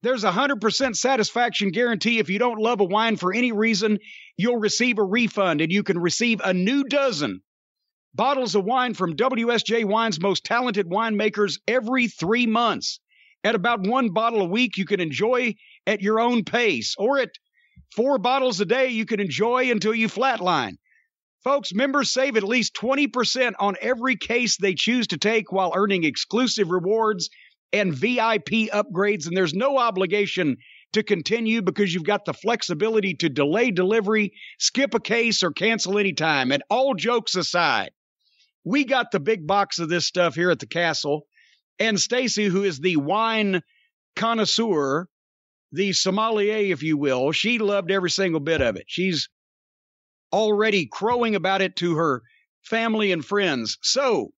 there's 0.01 0.26
a 0.26 0.32
100% 0.32 0.95
satisfaction 0.95 1.72
guarantee. 1.72 2.20
If 2.20 2.30
you 2.30 2.38
don't 2.38 2.59
love 2.59 2.82
a 2.82 2.86
wine 2.86 3.16
for 3.16 3.34
any 3.34 3.53
reason, 3.53 3.99
you'll 4.38 4.57
receive 4.57 4.99
a 4.99 5.03
refund 5.03 5.61
and 5.61 5.72
you 5.72 5.84
can 5.84 5.97
receive 5.97 6.41
a 6.43 6.53
new 6.53 6.84
dozen 6.84 7.41
bottles 8.14 8.55
of 8.55 8.66
wine 8.66 8.93
from 8.93 9.16
WSJ 9.16 9.86
Wine's 9.86 10.20
most 10.20 10.43
talented 10.43 10.88
winemakers 10.88 11.59
every 11.68 12.07
three 12.07 12.45
months. 12.45 12.99
At 13.44 13.56
about 13.56 13.86
one 13.86 14.10
bottle 14.10 14.41
a 14.41 14.46
week, 14.48 14.78
you 14.78 14.86
can 14.86 15.00
enjoy 15.00 15.56
at 15.86 16.02
your 16.02 16.20
own 16.20 16.46
pace, 16.46 16.96
or 16.98 17.20
at 17.20 17.32
four 17.96 18.18
bottles 18.18 18.62
a 18.62 18.66
day, 18.66 18.89
you 18.89 19.06
can 19.06 19.20
enjoy 19.20 19.70
until 19.70 19.94
you 19.94 20.08
flatline. 20.08 20.78
Folks, 21.44 21.74
members 21.74 22.14
save 22.14 22.38
at 22.38 22.44
least 22.44 22.74
20% 22.76 23.54
on 23.60 23.76
every 23.82 24.16
case 24.16 24.56
they 24.56 24.74
choose 24.74 25.08
to 25.08 25.18
take 25.18 25.52
while 25.52 25.74
earning 25.76 26.06
exclusive 26.06 26.72
rewards 26.72 27.30
and 27.74 27.94
VIP 27.94 28.72
upgrades, 28.72 29.28
and 29.28 29.36
there's 29.36 29.54
no 29.54 29.78
obligation 29.78 30.56
to 30.94 31.04
continue 31.04 31.62
because 31.62 31.94
you've 31.94 32.04
got 32.06 32.24
the 32.24 32.34
flexibility 32.34 33.16
to 33.16 33.28
delay 33.28 33.72
delivery, 33.72 34.32
skip 34.60 34.94
a 34.94 35.00
case, 35.00 35.44
or 35.44 35.52
cancel 35.52 35.98
anytime. 35.98 36.52
And 36.52 36.64
all 36.70 36.94
jokes 36.94 37.36
aside, 37.36 37.91
we 38.64 38.86
got 38.86 39.12
the 39.12 39.20
big 39.20 39.46
box 39.46 39.80
of 39.80 39.89
this 39.89 40.06
stuff 40.06 40.36
here 40.36 40.52
at 40.52 40.60
the 40.60 40.68
castle. 40.68 41.26
And 41.80 41.99
Stacy, 41.99 42.45
who 42.45 42.63
is 42.63 42.80
the 42.80 42.97
wine 42.97 43.61
connoisseur, 44.15 45.07
the 45.71 45.93
sommelier, 45.93 46.71
if 46.71 46.84
you 46.84 46.97
will, 46.97 47.32
she 47.32 47.57
loved 47.57 47.91
every 47.91 48.11
single 48.11 48.39
bit 48.39 48.61
of 48.61 48.76
it. 48.76 48.86
She's 48.88 49.30
already 50.32 50.86
crowing 50.86 51.36
about 51.36 51.61
it 51.61 51.76
to 51.78 51.95
her 51.95 52.21
family 52.61 53.11
and 53.11 53.26
friends. 53.26 53.78
So, 53.82 54.34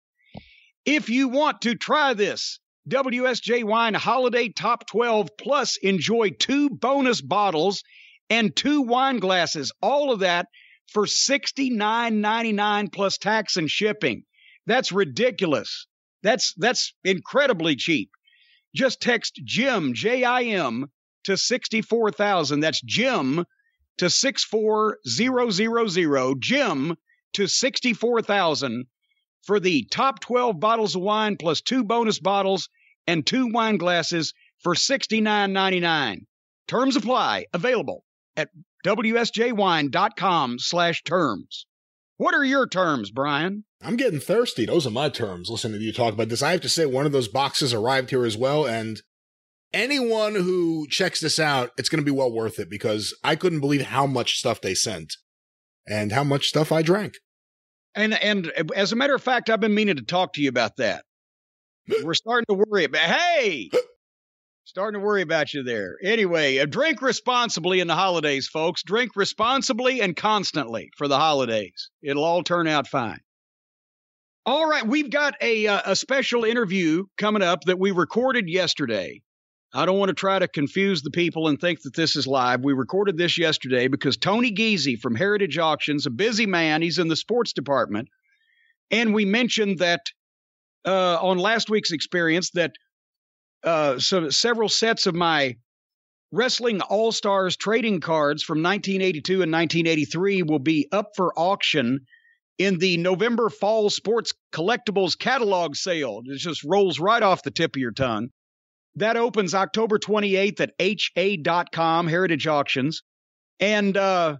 if 0.86 1.10
you 1.10 1.28
want 1.30 1.62
to 1.62 1.76
try 1.76 2.14
this 2.14 2.60
WSJ 2.90 3.64
Wine 3.64 3.96
Holiday 3.96 4.50
Top 4.50 4.88
12 4.88 5.30
Plus, 5.38 5.78
enjoy 5.78 6.30
two 6.30 6.70
bonus 6.70 7.22
bottles 7.22 7.84
and 8.30 8.56
two 8.56 8.82
wine 8.82 9.20
glasses. 9.20 9.72
All 9.82 10.12
of 10.12 10.20
that 10.20 10.48
for 10.92 11.06
$69.99 11.06 12.92
plus 12.92 13.18
tax 13.18 13.58
and 13.58 13.70
shipping. 13.70 14.24
That's 14.68 14.92
ridiculous. 14.92 15.88
That's 16.26 16.54
that's 16.58 16.94
incredibly 17.04 17.76
cheap. 17.76 18.10
Just 18.76 19.00
text 19.00 19.40
Jim 19.46 19.94
J 19.94 20.24
I 20.24 20.42
M 20.42 20.88
to 21.26 21.38
64,000. 21.38 22.60
That's 22.60 22.82
Jim 22.82 23.46
to 24.00 24.10
64000. 24.10 26.42
Jim 26.42 26.98
to 27.34 27.48
64,000 27.48 28.86
for 29.44 29.60
the 29.60 29.88
top 29.92 30.20
12 30.22 30.60
bottles 30.60 30.96
of 30.96 31.04
wine 31.04 31.38
plus 31.38 31.62
two 31.62 31.84
bonus 31.84 32.20
bottles 32.20 32.70
and 33.06 33.24
two 33.24 33.52
wine 33.52 33.78
glasses 33.78 34.34
for 34.64 34.74
$69.99. 34.74 36.26
Terms 36.68 36.96
apply. 36.96 37.46
Available 37.54 38.04
at 38.36 38.50
wsjwine.com 38.84 40.58
slash 40.58 41.04
terms. 41.04 41.68
What 42.18 42.34
are 42.34 42.46
your 42.46 42.68
terms, 42.68 43.12
Brian? 43.12 43.64
I'm 43.86 43.98
getting 43.98 44.20
thirsty. 44.20 44.66
Those 44.66 44.88
are 44.88 44.92
my 44.92 45.10
terms. 45.10 45.50
Listening 45.50 45.80
to 45.80 45.86
you 45.86 45.94
talk 45.94 46.14
about 46.14 46.30
this, 46.30 46.42
I 46.42 46.52
have 46.52 46.62
to 46.62 46.70
say 46.70 46.86
one 46.86 47.06
of 47.06 47.12
those 47.12 47.28
boxes 47.28 47.74
arrived 47.74 48.10
here 48.10 48.26
as 48.26 48.36
well, 48.36 48.66
and 48.66 49.02
anyone 49.74 50.34
who 50.34 50.88
checks 50.90 51.20
this 51.20 51.40
out, 51.40 51.70
it's 51.78 51.90
going 51.90 52.02
to 52.02 52.06
be 52.06 52.16
well 52.16 52.32
worth 52.32 52.58
it 52.58 52.70
because 52.70 53.16
I 53.24 53.36
couldn't 53.36 53.60
believe 53.60 53.84
how 53.84 54.08
much 54.08 54.40
stuff 54.40 54.62
they 54.62 54.74
sent 54.74 55.14
and 55.88 56.12
how 56.12 56.24
much 56.24 56.48
stuff 56.48 56.72
I 56.72 56.82
drank. 56.82 57.16
And 57.94 58.14
and 58.16 58.52
as 58.76 58.92
a 58.92 58.96
matter 58.96 59.16
of 59.16 59.22
fact, 59.22 59.50
I've 59.50 59.60
been 59.60 59.76
meaning 59.76 59.98
to 59.98 60.04
talk 60.04 60.34
to 60.34 60.42
you 60.42 60.50
about 60.50 60.78
that. 60.78 61.04
We're 62.04 62.16
starting 62.16 62.46
to 62.50 62.66
worry 62.68 62.86
about. 62.86 63.04
Hey, 63.04 63.70
starting 64.64 65.00
to 65.00 65.06
worry 65.06 65.22
about 65.22 65.54
you 65.54 65.64
there. 65.64 65.96
Anyway, 66.04 66.58
uh, 66.58 66.66
drink 66.66 67.02
responsibly 67.02 67.80
in 67.80 67.88
the 67.88 67.96
holidays, 67.96 68.48
folks. 68.48 68.84
Drink 68.84 69.12
responsibly 69.16 70.02
and 70.02 70.16
constantly 70.16 70.90
for 70.98 71.08
the 71.08 71.18
holidays. 71.18 71.92
It'll 72.02 72.24
all 72.24 72.44
turn 72.44 72.68
out 72.68 72.88
fine. 72.88 73.20
All 74.48 74.70
right, 74.70 74.86
we've 74.86 75.10
got 75.10 75.34
a 75.42 75.66
uh, 75.66 75.82
a 75.86 75.96
special 75.96 76.44
interview 76.44 77.06
coming 77.18 77.42
up 77.42 77.64
that 77.64 77.80
we 77.80 77.90
recorded 77.90 78.48
yesterday. 78.48 79.24
I 79.74 79.88
don't 79.88 79.98
want 79.98 80.10
to 80.10 80.14
try 80.14 80.38
to 80.38 80.48
confuse 80.48 81.02
the 81.02 81.10
people 81.10 81.48
and 81.48 81.60
think 81.60 81.82
that 81.82 81.96
this 81.96 82.16
is 82.16 82.28
live. 82.28 82.64
We 82.64 82.74
recorded 82.74 83.18
this 83.18 83.40
yesterday 83.40 83.88
because 83.88 84.18
Tony 84.18 84.52
Giese 84.52 85.00
from 85.02 85.16
Heritage 85.16 85.58
Auctions, 85.58 86.06
a 86.06 86.12
busy 86.12 86.46
man, 86.46 86.84
he's 86.84 87.00
in 87.00 87.08
the 87.08 87.16
sports 87.16 87.54
department, 87.54 88.08
and 88.92 89.16
we 89.16 89.26
mentioned 89.26 89.80
that 89.80 90.02
uh, 90.86 91.18
on 91.20 91.40
last 91.40 91.72
week's 91.72 91.92
experience 91.92 92.52
that 92.52 92.74
uh, 93.64 93.98
so 93.98 94.30
several 94.30 94.70
sets 94.70 95.08
of 95.08 95.16
my 95.16 95.56
Wrestling 96.32 96.82
All 96.82 97.12
Stars 97.12 97.58
trading 97.58 98.00
cards 98.00 98.44
from 98.44 98.60
1982 98.60 99.42
and 99.42 99.52
1983 99.52 100.44
will 100.44 100.60
be 100.60 100.88
up 100.92 101.14
for 101.16 101.34
auction 101.36 102.06
in 102.58 102.78
the 102.78 102.98
November 102.98 103.50
Fall 103.50 103.90
Sports 103.90 104.34
Collectibles 104.54 105.18
Catalog 105.18 105.76
Sale. 105.76 106.22
It 106.26 106.38
just 106.38 106.64
rolls 106.64 107.00
right 107.00 107.22
off 107.22 107.44
the 107.44 107.52
tip 107.52 107.76
of 107.76 107.80
your 107.80 107.92
tongue. 107.92 108.30
That 108.96 109.18
opens 109.18 109.54
October 109.54 110.00
28th 110.00 110.62
at 110.62 110.74
ha.com, 110.80 112.08
Heritage 112.08 112.48
Auctions. 112.48 113.02
And 113.60 113.96
uh, 113.98 114.38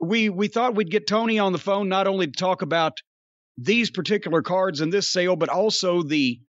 we 0.00 0.28
we 0.28 0.48
thought 0.48 0.76
we'd 0.76 0.90
get 0.90 1.06
Tony 1.06 1.38
on 1.38 1.52
the 1.52 1.58
phone 1.58 1.88
not 1.88 2.06
only 2.06 2.26
to 2.26 2.32
talk 2.32 2.62
about 2.62 2.92
these 3.58 3.90
particular 3.90 4.42
cards 4.42 4.80
in 4.80 4.90
this 4.90 5.10
sale, 5.10 5.36
but 5.36 5.48
also 5.48 6.02
the 6.02 6.40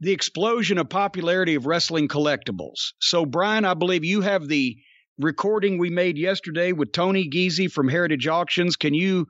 the 0.00 0.12
explosion 0.12 0.76
of 0.76 0.90
popularity 0.90 1.54
of 1.54 1.64
wrestling 1.64 2.08
collectibles. 2.08 2.92
So, 3.00 3.24
Brian, 3.24 3.64
I 3.64 3.72
believe 3.72 4.04
you 4.04 4.20
have 4.20 4.46
the 4.46 4.76
recording 5.18 5.78
we 5.78 5.88
made 5.88 6.18
yesterday 6.18 6.72
with 6.72 6.92
Tony 6.92 7.28
Giese 7.28 7.72
from 7.72 7.88
Heritage 7.88 8.26
Auctions. 8.26 8.76
Can 8.76 8.92
you 8.92 9.26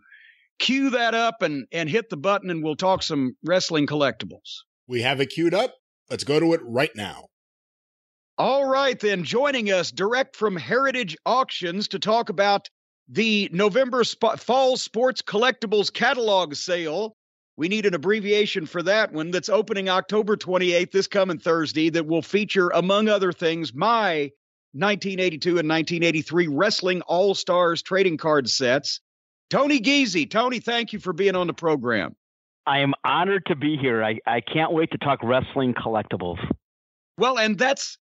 cue 0.58 0.90
that 0.90 1.14
up 1.14 1.42
and, 1.42 1.66
and 1.72 1.88
hit 1.88 2.08
the 2.08 2.16
button 2.16 2.50
and 2.50 2.62
we'll 2.62 2.76
talk 2.76 3.02
some 3.02 3.36
wrestling 3.44 3.86
collectibles? 3.86 4.62
We 4.88 5.02
have 5.02 5.20
it 5.20 5.30
queued 5.30 5.54
up. 5.54 5.74
Let's 6.10 6.24
go 6.24 6.38
to 6.38 6.52
it 6.52 6.60
right 6.62 6.94
now. 6.94 7.26
All 8.38 8.66
right, 8.66 8.98
then, 8.98 9.24
joining 9.24 9.70
us 9.70 9.90
direct 9.90 10.36
from 10.36 10.56
Heritage 10.56 11.16
Auctions 11.24 11.88
to 11.88 11.98
talk 11.98 12.28
about 12.28 12.68
the 13.08 13.48
November 13.52 14.04
Sp- 14.04 14.36
Fall 14.38 14.76
Sports 14.76 15.22
Collectibles 15.22 15.92
Catalog 15.92 16.54
Sale 16.54 17.16
we 17.56 17.68
need 17.68 17.86
an 17.86 17.94
abbreviation 17.94 18.66
for 18.66 18.82
that 18.82 19.12
one 19.12 19.30
that's 19.30 19.48
opening 19.48 19.88
October 19.88 20.36
28th, 20.36 20.90
this 20.90 21.06
coming 21.06 21.38
Thursday, 21.38 21.88
that 21.88 22.06
will 22.06 22.20
feature, 22.20 22.68
among 22.68 23.08
other 23.08 23.32
things, 23.32 23.74
my 23.74 24.30
1982 24.72 25.48
and 25.58 25.68
1983 25.68 26.48
Wrestling 26.48 27.00
All 27.02 27.34
Stars 27.34 27.80
trading 27.80 28.18
card 28.18 28.48
sets. 28.50 29.00
Tony 29.50 29.80
Giese. 29.80 30.28
Tony, 30.28 30.60
thank 30.60 30.92
you 30.92 30.98
for 30.98 31.12
being 31.12 31.36
on 31.36 31.46
the 31.46 31.54
program. 31.54 32.16
I 32.66 32.80
am 32.80 32.94
honored 33.04 33.46
to 33.46 33.56
be 33.56 33.76
here. 33.76 34.02
I, 34.02 34.18
I 34.26 34.40
can't 34.40 34.72
wait 34.72 34.90
to 34.90 34.98
talk 34.98 35.20
wrestling 35.22 35.74
collectibles. 35.74 36.38
Well, 37.16 37.38
and 37.38 37.58
that's 37.58 37.98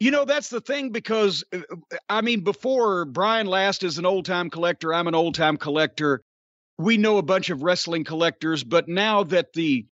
you 0.00 0.12
know, 0.12 0.24
that's 0.24 0.48
the 0.48 0.60
thing 0.60 0.90
because 0.90 1.44
uh, 1.52 1.60
I 2.08 2.20
mean, 2.20 2.42
before 2.42 3.04
Brian 3.04 3.46
Last 3.46 3.82
is 3.82 3.98
an 3.98 4.06
old 4.06 4.24
time 4.24 4.48
collector, 4.48 4.94
I'm 4.94 5.08
an 5.08 5.14
old 5.14 5.34
time 5.34 5.56
collector 5.56 6.22
we 6.78 6.96
know 6.96 7.18
a 7.18 7.22
bunch 7.22 7.50
of 7.50 7.62
wrestling 7.62 8.04
collectors, 8.04 8.64
but 8.64 8.88
now 8.88 9.24
that 9.24 9.52
the 9.52 9.86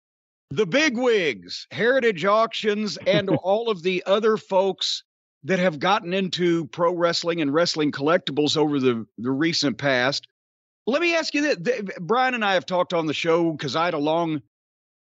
the 0.51 0.67
big 0.67 0.95
wigs, 0.95 1.65
Heritage 1.71 2.23
Auctions, 2.23 2.97
and 2.97 3.29
all 3.43 3.69
of 3.69 3.81
the 3.81 4.03
other 4.05 4.37
folks 4.37 5.03
that 5.43 5.59
have 5.59 5.79
gotten 5.79 6.13
into 6.13 6.67
pro 6.67 6.93
wrestling 6.93 7.41
and 7.41 7.53
wrestling 7.53 7.91
collectibles 7.91 8.55
over 8.55 8.79
the, 8.79 9.05
the 9.17 9.31
recent 9.31 9.77
past. 9.77 10.27
Let 10.87 11.01
me 11.01 11.15
ask 11.15 11.33
you 11.33 11.55
this. 11.55 11.81
Brian 11.99 12.35
and 12.35 12.45
I 12.45 12.53
have 12.53 12.65
talked 12.65 12.93
on 12.93 13.07
the 13.07 13.13
show 13.13 13.51
because 13.51 13.75
I 13.75 13.85
had 13.85 13.93
a 13.95 13.99
long 13.99 14.41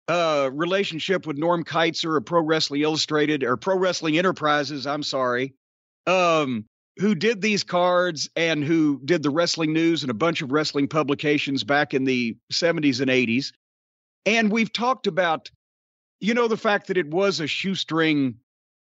uh, 0.07 0.49
relationship 0.51 1.27
with 1.27 1.37
Norm 1.37 1.63
Kietzer 1.63 2.17
of 2.17 2.25
Pro 2.25 2.41
Wrestling 2.41 2.81
Illustrated 2.81 3.43
or 3.43 3.57
Pro 3.57 3.77
Wrestling 3.77 4.17
Enterprises. 4.17 4.87
I'm 4.87 5.03
sorry. 5.03 5.53
Um, 6.07 6.65
who 6.97 7.15
did 7.15 7.41
these 7.41 7.63
cards 7.63 8.29
and 8.35 8.63
who 8.63 8.99
did 9.05 9.23
the 9.23 9.29
wrestling 9.29 9.71
news 9.71 10.03
and 10.03 10.09
a 10.09 10.15
bunch 10.15 10.41
of 10.41 10.51
wrestling 10.51 10.87
publications 10.87 11.63
back 11.63 11.93
in 11.93 12.03
the 12.03 12.35
70s 12.51 12.99
and 12.99 13.09
80s. 13.09 13.53
And 14.25 14.51
we've 14.51 14.73
talked 14.73 15.07
about, 15.07 15.49
you 16.19 16.33
know, 16.33 16.47
the 16.47 16.57
fact 16.57 16.87
that 16.87 16.97
it 16.97 17.09
was 17.09 17.39
a 17.39 17.47
shoestring 17.47 18.35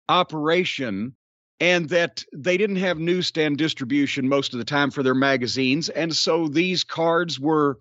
operation 0.09 1.15
and 1.61 1.87
that 1.89 2.25
they 2.33 2.57
didn't 2.57 2.77
have 2.77 2.97
newsstand 2.97 3.59
distribution 3.59 4.27
most 4.27 4.51
of 4.51 4.57
the 4.57 4.65
time 4.65 4.89
for 4.89 5.03
their 5.03 5.13
magazines. 5.13 5.89
And 5.89 6.13
so 6.13 6.47
these 6.47 6.83
cards 6.83 7.39
were 7.39 7.79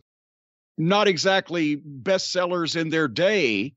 not 0.76 1.08
exactly 1.08 1.78
bestsellers 1.78 2.78
in 2.78 2.90
their 2.90 3.08
day. 3.08 3.72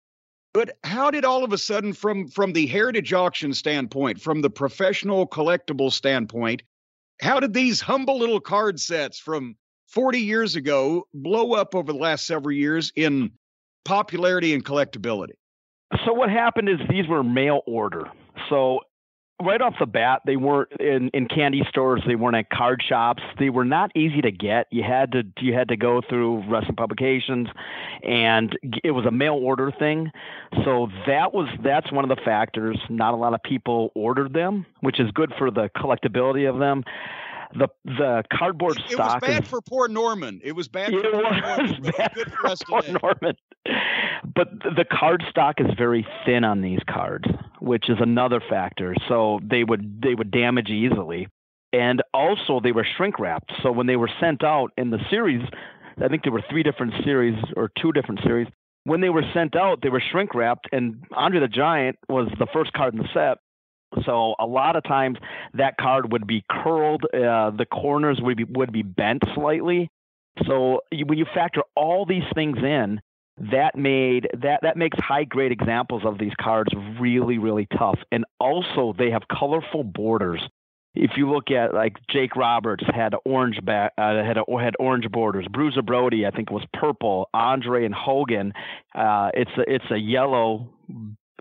But 0.53 0.77
how 0.83 1.09
did 1.09 1.25
all 1.25 1.43
of 1.43 1.53
a 1.53 1.57
sudden, 1.57 1.93
from 1.93 2.27
from 2.27 2.53
the 2.53 2.67
heritage 2.67 3.11
auction 3.13 3.53
standpoint, 3.53 4.21
from 4.21 4.41
the 4.41 4.51
professional 4.51 5.25
collectible 5.25 5.91
standpoint, 5.91 6.61
how 7.21 7.39
did 7.39 7.53
these 7.53 7.81
humble 7.81 8.19
little 8.19 8.41
card 8.41 8.79
sets 8.79 9.17
from 9.17 9.55
40 9.87 10.19
years 10.19 10.55
ago 10.55 11.07
blow 11.13 11.53
up 11.53 11.73
over 11.73 11.91
the 11.91 11.97
last 11.97 12.27
several 12.27 12.55
years 12.55 12.91
in 12.95 13.31
popularity 13.85 14.53
and 14.53 14.63
collectability? 14.63 15.33
So 16.05 16.13
what 16.13 16.29
happened 16.29 16.69
is 16.69 16.77
these 16.89 17.07
were 17.07 17.23
mail 17.23 17.61
order. 17.65 18.11
So 18.49 18.81
right 19.41 19.61
off 19.61 19.75
the 19.79 19.85
bat, 19.85 20.21
they 20.25 20.35
weren't 20.35 20.71
in, 20.79 21.09
in 21.13 21.27
candy 21.27 21.63
stores. 21.69 22.01
They 22.05 22.15
weren't 22.15 22.35
at 22.35 22.49
card 22.49 22.83
shops. 22.87 23.23
They 23.39 23.49
were 23.49 23.65
not 23.65 23.91
easy 23.95 24.21
to 24.21 24.31
get. 24.31 24.67
You 24.71 24.83
had 24.83 25.11
to 25.13 25.23
you 25.39 25.53
had 25.53 25.69
to 25.69 25.77
go 25.77 26.01
through 26.07 26.49
wrestling 26.49 26.75
publications, 26.75 27.47
and 28.03 28.57
it 28.83 28.91
was 28.91 29.05
a 29.05 29.11
mail 29.11 29.35
order 29.35 29.71
thing. 29.71 30.11
So 30.63 30.87
that 31.07 31.33
was 31.33 31.47
that's 31.63 31.91
one 31.91 32.09
of 32.09 32.15
the 32.15 32.21
factors. 32.23 32.79
Not 32.89 33.13
a 33.13 33.17
lot 33.17 33.33
of 33.33 33.41
people 33.43 33.91
ordered 33.95 34.33
them, 34.33 34.65
which 34.81 34.99
is 34.99 35.11
good 35.11 35.33
for 35.37 35.51
the 35.51 35.69
collectability 35.75 36.49
of 36.49 36.59
them 36.59 36.83
the 37.55 37.67
the 37.85 38.23
cardboard 38.31 38.77
it, 38.77 38.91
stock. 38.91 39.23
It 39.23 39.27
was 39.27 39.35
bad 39.35 39.43
is, 39.43 39.49
for 39.49 39.61
poor 39.61 39.87
Norman. 39.87 40.41
It 40.43 40.53
was 40.53 40.67
bad. 40.67 40.93
It 40.93 41.01
for 41.01 41.11
was 41.11 41.41
Norman, 41.41 41.81
bad 41.97 42.31
for, 42.31 42.47
us 42.47 42.63
poor 42.63 42.81
today. 42.81 42.97
Norman. 43.01 43.35
But 44.35 44.49
the 44.61 44.85
card 44.89 45.23
stock 45.29 45.59
is 45.59 45.67
very 45.77 46.05
thin 46.25 46.43
on 46.43 46.61
these 46.61 46.79
cards, 46.89 47.25
which 47.59 47.89
is 47.89 47.97
another 47.99 48.41
factor. 48.49 48.95
So 49.07 49.39
they 49.43 49.63
would 49.63 50.01
they 50.01 50.15
would 50.15 50.31
damage 50.31 50.69
easily, 50.69 51.27
and 51.71 52.01
also 52.13 52.59
they 52.59 52.71
were 52.71 52.85
shrink 52.97 53.19
wrapped. 53.19 53.51
So 53.61 53.71
when 53.71 53.87
they 53.87 53.95
were 53.95 54.09
sent 54.19 54.43
out 54.43 54.71
in 54.77 54.89
the 54.89 54.99
series, 55.09 55.41
I 56.01 56.07
think 56.07 56.23
there 56.23 56.31
were 56.31 56.43
three 56.49 56.63
different 56.63 56.93
series 57.03 57.37
or 57.55 57.69
two 57.81 57.91
different 57.91 58.21
series. 58.23 58.47
When 58.85 58.99
they 58.99 59.09
were 59.09 59.23
sent 59.33 59.55
out, 59.55 59.79
they 59.81 59.89
were 59.89 60.03
shrink 60.11 60.33
wrapped, 60.35 60.67
and 60.73 61.05
Andre 61.13 61.39
the 61.39 61.47
Giant 61.47 61.97
was 62.09 62.27
the 62.37 62.47
first 62.51 62.73
card 62.73 62.93
in 62.93 62.99
the 62.99 63.07
set. 63.13 63.37
So 64.05 64.35
a 64.39 64.45
lot 64.45 64.75
of 64.75 64.83
times 64.83 65.17
that 65.53 65.77
card 65.77 66.11
would 66.11 66.27
be 66.27 66.43
curled, 66.49 67.03
uh, 67.05 67.51
the 67.51 67.67
corners 67.71 68.19
would 68.21 68.37
be 68.37 68.43
would 68.45 68.71
be 68.71 68.83
bent 68.83 69.23
slightly. 69.35 69.89
So 70.47 70.81
when 70.91 71.17
you 71.17 71.25
factor 71.33 71.61
all 71.75 72.05
these 72.05 72.23
things 72.33 72.57
in, 72.57 72.99
that 73.51 73.75
made 73.75 74.27
that 74.41 74.59
that 74.63 74.77
makes 74.77 74.97
high 74.99 75.23
grade 75.23 75.51
examples 75.51 76.03
of 76.05 76.17
these 76.17 76.33
cards 76.39 76.71
really 76.99 77.37
really 77.37 77.67
tough. 77.77 77.99
And 78.11 78.25
also 78.39 78.93
they 78.97 79.11
have 79.11 79.23
colorful 79.27 79.83
borders. 79.83 80.41
If 80.95 81.11
you 81.17 81.27
look 81.31 81.49
at 81.49 81.73
like 81.73 81.97
Jake 82.07 82.35
Roberts 82.35 82.83
had 82.93 83.15
orange 83.25 83.63
back, 83.65 83.93
uh, 83.97 84.23
had 84.23 84.37
a, 84.37 84.43
had 84.59 84.75
orange 84.77 85.09
borders. 85.11 85.47
Bruiser 85.51 85.81
Brody, 85.81 86.27
I 86.27 86.29
think, 86.29 86.51
was 86.51 86.63
purple. 86.71 87.29
Andre 87.33 87.85
and 87.85 87.95
Hogan, 87.95 88.53
uh, 88.93 89.31
it's 89.33 89.49
a, 89.57 89.73
it's 89.73 89.89
a 89.89 89.97
yellow 89.97 90.69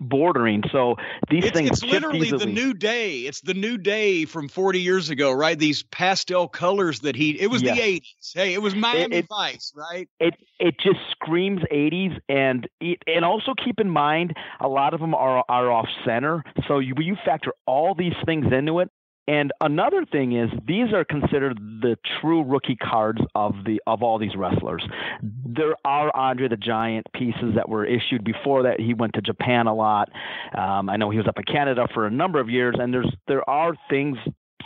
bordering. 0.01 0.63
So 0.71 0.95
these 1.29 1.45
it's, 1.45 1.53
things 1.53 1.69
it's 1.69 1.83
literally 1.83 2.31
the 2.31 2.45
new 2.45 2.73
day. 2.73 3.19
It's 3.19 3.41
the 3.41 3.53
new 3.53 3.77
day 3.77 4.25
from 4.25 4.47
40 4.47 4.79
years 4.81 5.09
ago, 5.09 5.31
right? 5.31 5.57
These 5.57 5.83
pastel 5.83 6.47
colors 6.47 7.01
that 7.01 7.15
he 7.15 7.39
it 7.39 7.47
was 7.47 7.61
Yes. 7.61 7.77
the 7.77 7.81
80s. 7.83 8.33
Hey, 8.33 8.53
it 8.53 8.61
was 8.61 8.75
Miami 8.75 9.17
it- 9.17 9.27
Vice, 9.29 9.71
right? 9.75 10.07
it 10.19 10.35
it 10.59 10.75
just 10.79 10.99
screams 11.11 11.61
80s 11.71 12.19
and 12.29 12.67
it, 12.79 12.99
and 13.07 13.25
also 13.25 13.53
keep 13.53 13.79
in 13.79 13.89
mind 13.89 14.35
a 14.59 14.67
lot 14.67 14.93
of 14.93 14.99
them 14.99 15.13
are 15.13 15.43
are 15.49 15.71
off 15.71 15.87
center 16.05 16.43
so 16.67 16.79
you 16.79 16.93
you 16.99 17.15
factor 17.25 17.53
all 17.65 17.93
these 17.95 18.13
things 18.25 18.45
into 18.51 18.79
it 18.79 18.89
and 19.27 19.51
another 19.61 20.05
thing 20.05 20.35
is 20.35 20.49
these 20.67 20.91
are 20.93 21.05
considered 21.05 21.57
the 21.81 21.97
true 22.19 22.43
rookie 22.43 22.75
cards 22.75 23.21
of 23.35 23.53
the 23.65 23.81
of 23.87 24.03
all 24.03 24.19
these 24.19 24.35
wrestlers. 24.35 24.83
There 25.21 25.75
are 25.85 26.13
Andre 26.15 26.49
the 26.49 26.57
Giant 26.57 27.07
pieces 27.13 27.55
that 27.55 27.69
were 27.69 27.85
issued 27.85 28.23
before 28.23 28.63
that. 28.63 28.79
He 28.79 28.93
went 28.93 29.13
to 29.13 29.21
Japan 29.21 29.67
a 29.67 29.73
lot. 29.73 30.09
Um, 30.57 30.89
I 30.89 30.97
know 30.97 31.09
he 31.09 31.17
was 31.17 31.27
up 31.27 31.37
in 31.37 31.45
Canada 31.45 31.87
for 31.93 32.05
a 32.05 32.11
number 32.11 32.39
of 32.39 32.49
years 32.49 32.75
and 32.79 32.93
there's 32.93 33.11
there 33.27 33.47
are 33.49 33.73
things 33.89 34.17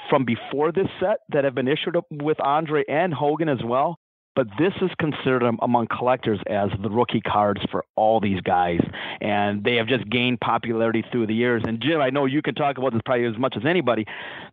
from 0.09 0.25
before 0.25 0.71
this 0.71 0.87
set 0.99 1.17
that 1.33 1.43
have 1.43 1.53
been 1.53 1.67
issued 1.67 1.95
with 2.11 2.39
Andre 2.39 2.83
and 2.87 3.13
Hogan 3.13 3.49
as 3.49 3.63
well 3.63 3.99
but 4.37 4.47
this 4.59 4.73
is 4.83 4.91
considered 4.99 5.41
among 5.63 5.87
collectors 5.87 6.39
as 6.45 6.69
the 6.83 6.91
rookie 6.91 7.21
cards 7.21 7.59
for 7.71 7.83
all 7.95 8.19
these 8.19 8.39
guys, 8.41 8.79
and 9.19 9.63
they 9.63 9.77
have 9.77 9.87
just 9.87 10.07
gained 10.11 10.39
popularity 10.39 11.03
through 11.11 11.25
the 11.25 11.33
years. 11.33 11.63
And 11.67 11.81
Jim, 11.81 11.99
I 11.99 12.11
know 12.11 12.25
you 12.25 12.43
can 12.43 12.53
talk 12.53 12.77
about 12.77 12.93
this 12.93 13.01
probably 13.03 13.25
as 13.25 13.35
much 13.39 13.55
as 13.57 13.65
anybody. 13.65 14.05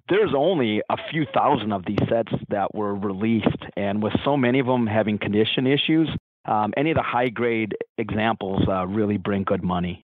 There's 0.09 0.33
only 0.35 0.81
a 0.89 0.97
few 1.11 1.27
thousand 1.35 1.73
of 1.73 1.85
these 1.85 1.99
sets 2.09 2.33
that 2.49 2.75
were 2.75 2.95
released, 2.95 3.63
and 3.77 4.03
with 4.03 4.15
so 4.25 4.39
many 4.39 4.59
of 4.59 4.67
them 4.67 4.87
having 4.87 5.19
condition 5.19 5.67
issues, 5.67 6.09
um, 6.47 6.73
any 6.79 6.91
of 6.91 6.97
the 6.97 7.03
high 7.03 7.29
grade 7.29 7.77
examples 7.99 8.63
uh, 8.67 8.87
really 8.87 9.19
bring 9.19 9.45
good 9.45 9.63
money. 9.63 10.07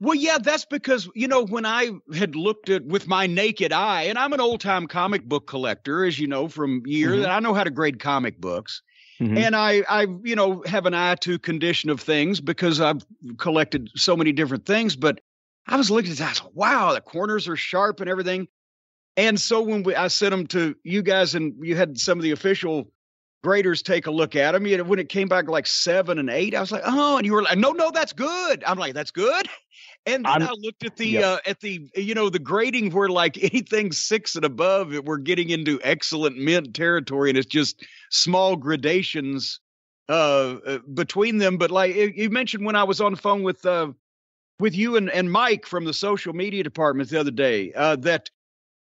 Well, 0.00 0.16
yeah, 0.16 0.36
that's 0.38 0.66
because, 0.66 1.08
you 1.14 1.28
know, 1.28 1.44
when 1.44 1.64
I 1.64 1.90
had 2.14 2.36
looked 2.36 2.68
at 2.68 2.84
with 2.84 3.08
my 3.08 3.26
naked 3.26 3.72
eye, 3.72 4.02
and 4.02 4.18
I'm 4.18 4.34
an 4.34 4.40
old 4.40 4.60
time 4.60 4.86
comic 4.86 5.24
book 5.24 5.46
collector, 5.46 6.04
as 6.04 6.18
you 6.18 6.26
know, 6.26 6.46
from 6.46 6.82
years, 6.84 7.16
Mhm. 7.20 7.24
and 7.24 7.32
I 7.32 7.40
know 7.40 7.54
how 7.54 7.64
to 7.64 7.70
grade 7.70 8.00
comic 8.00 8.38
books. 8.38 8.82
Mhm. 9.20 9.36
And 9.36 9.56
I, 9.56 9.82
I, 9.88 10.06
you 10.22 10.36
know, 10.36 10.62
have 10.66 10.86
an 10.86 10.94
eye 10.94 11.16
to 11.16 11.38
condition 11.38 11.90
of 11.90 12.00
things 12.00 12.40
because 12.40 12.80
I've 12.80 13.04
collected 13.36 13.90
so 13.96 14.16
many 14.16 14.32
different 14.32 14.64
things. 14.64 14.94
But 14.94 15.20
I 15.66 15.76
was 15.76 15.90
looking 15.90 16.12
at 16.12 16.18
that, 16.18 16.40
wow, 16.54 16.92
the 16.94 17.00
corners 17.00 17.48
are 17.48 17.56
sharp 17.56 18.00
and 18.00 18.08
everything. 18.08 18.46
And 19.16 19.40
so 19.40 19.60
when 19.62 19.82
we, 19.82 19.94
I 19.96 20.08
sent 20.08 20.30
them 20.30 20.46
to 20.48 20.76
you 20.84 21.02
guys, 21.02 21.34
and 21.34 21.54
you 21.60 21.74
had 21.74 21.98
some 21.98 22.18
of 22.18 22.22
the 22.22 22.30
official 22.30 22.92
graders 23.42 23.82
take 23.82 24.06
a 24.06 24.10
look 24.10 24.36
at 24.36 24.52
them, 24.52 24.66
you 24.66 24.76
know, 24.76 24.84
when 24.84 24.98
it 25.00 25.08
came 25.08 25.28
back 25.28 25.48
like 25.48 25.66
seven 25.66 26.18
and 26.18 26.30
eight, 26.30 26.54
I 26.54 26.60
was 26.60 26.70
like, 26.70 26.82
oh, 26.84 27.16
and 27.16 27.26
you 27.26 27.32
were 27.32 27.42
like, 27.42 27.58
no, 27.58 27.72
no, 27.72 27.90
that's 27.90 28.12
good. 28.12 28.62
I'm 28.64 28.78
like, 28.78 28.94
that's 28.94 29.10
good. 29.10 29.48
And 30.14 30.24
then 30.24 30.32
I'm- 30.32 30.42
I 30.42 30.52
looked 30.58 30.84
at 30.84 30.96
the 30.96 31.06
Yep. 31.08 31.24
uh, 31.24 31.38
at 31.46 31.60
the 31.60 31.88
you 31.96 32.14
know 32.14 32.28
the 32.30 32.38
grading 32.38 32.90
where 32.92 33.08
like 33.08 33.36
anything 33.42 33.92
six 33.92 34.34
and 34.36 34.44
above, 34.44 34.92
it, 34.94 35.04
we're 35.04 35.18
getting 35.18 35.50
into 35.50 35.80
excellent 35.82 36.36
mint 36.36 36.74
territory, 36.74 37.30
and 37.30 37.38
it's 37.38 37.46
just 37.46 37.84
small 38.10 38.56
gradations 38.56 39.60
uh, 40.08 40.56
uh, 40.66 40.78
between 40.94 41.38
them. 41.38 41.58
But 41.58 41.70
like 41.70 41.94
you 41.94 42.12
you 42.14 42.30
mentioned 42.30 42.64
when 42.64 42.76
I 42.76 42.84
was 42.84 43.00
on 43.00 43.12
the 43.12 43.18
phone 43.18 43.42
with 43.42 43.64
uh, 43.66 43.92
with 44.60 44.74
you 44.76 44.96
and, 44.96 45.10
and 45.10 45.30
Mike 45.30 45.66
from 45.66 45.84
the 45.84 45.94
social 45.94 46.32
media 46.32 46.62
department 46.62 47.10
the 47.10 47.20
other 47.20 47.30
day, 47.30 47.72
uh, 47.74 47.96
that 47.96 48.30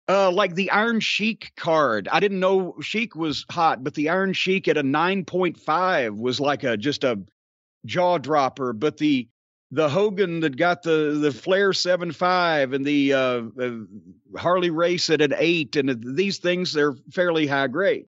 uh, 0.07 0.31
like 0.31 0.55
the 0.55 0.71
Iron 0.71 0.99
Sheik 0.99 1.51
card, 1.55 2.07
I 2.11 2.19
didn't 2.19 2.39
know 2.39 2.75
Sheik 2.81 3.15
was 3.15 3.45
hot, 3.51 3.83
but 3.83 3.93
the 3.93 4.09
Iron 4.09 4.33
Sheik 4.33 4.67
at 4.67 4.77
a 4.77 4.83
nine 4.83 5.23
point 5.25 5.57
five 5.57 6.15
was 6.15 6.39
like 6.39 6.63
a 6.63 6.75
just 6.77 7.03
a 7.03 7.19
jaw 7.85 8.17
dropper. 8.17 8.73
But 8.73 8.97
the 8.97 9.27
the 9.71 9.89
Hogan 9.89 10.39
that 10.41 10.57
got 10.57 10.83
the 10.83 11.19
the 11.21 11.31
Flair 11.31 11.73
seven 11.73 12.11
five 12.11 12.73
and 12.73 12.85
the 12.85 13.13
uh, 13.13 13.41
uh, 13.59 13.71
Harley 14.37 14.69
Race 14.69 15.09
at 15.09 15.21
an 15.21 15.33
eight, 15.37 15.75
and 15.75 16.15
these 16.15 16.39
things 16.39 16.73
they're 16.73 16.95
fairly 17.11 17.47
high 17.47 17.67
grade. 17.67 18.05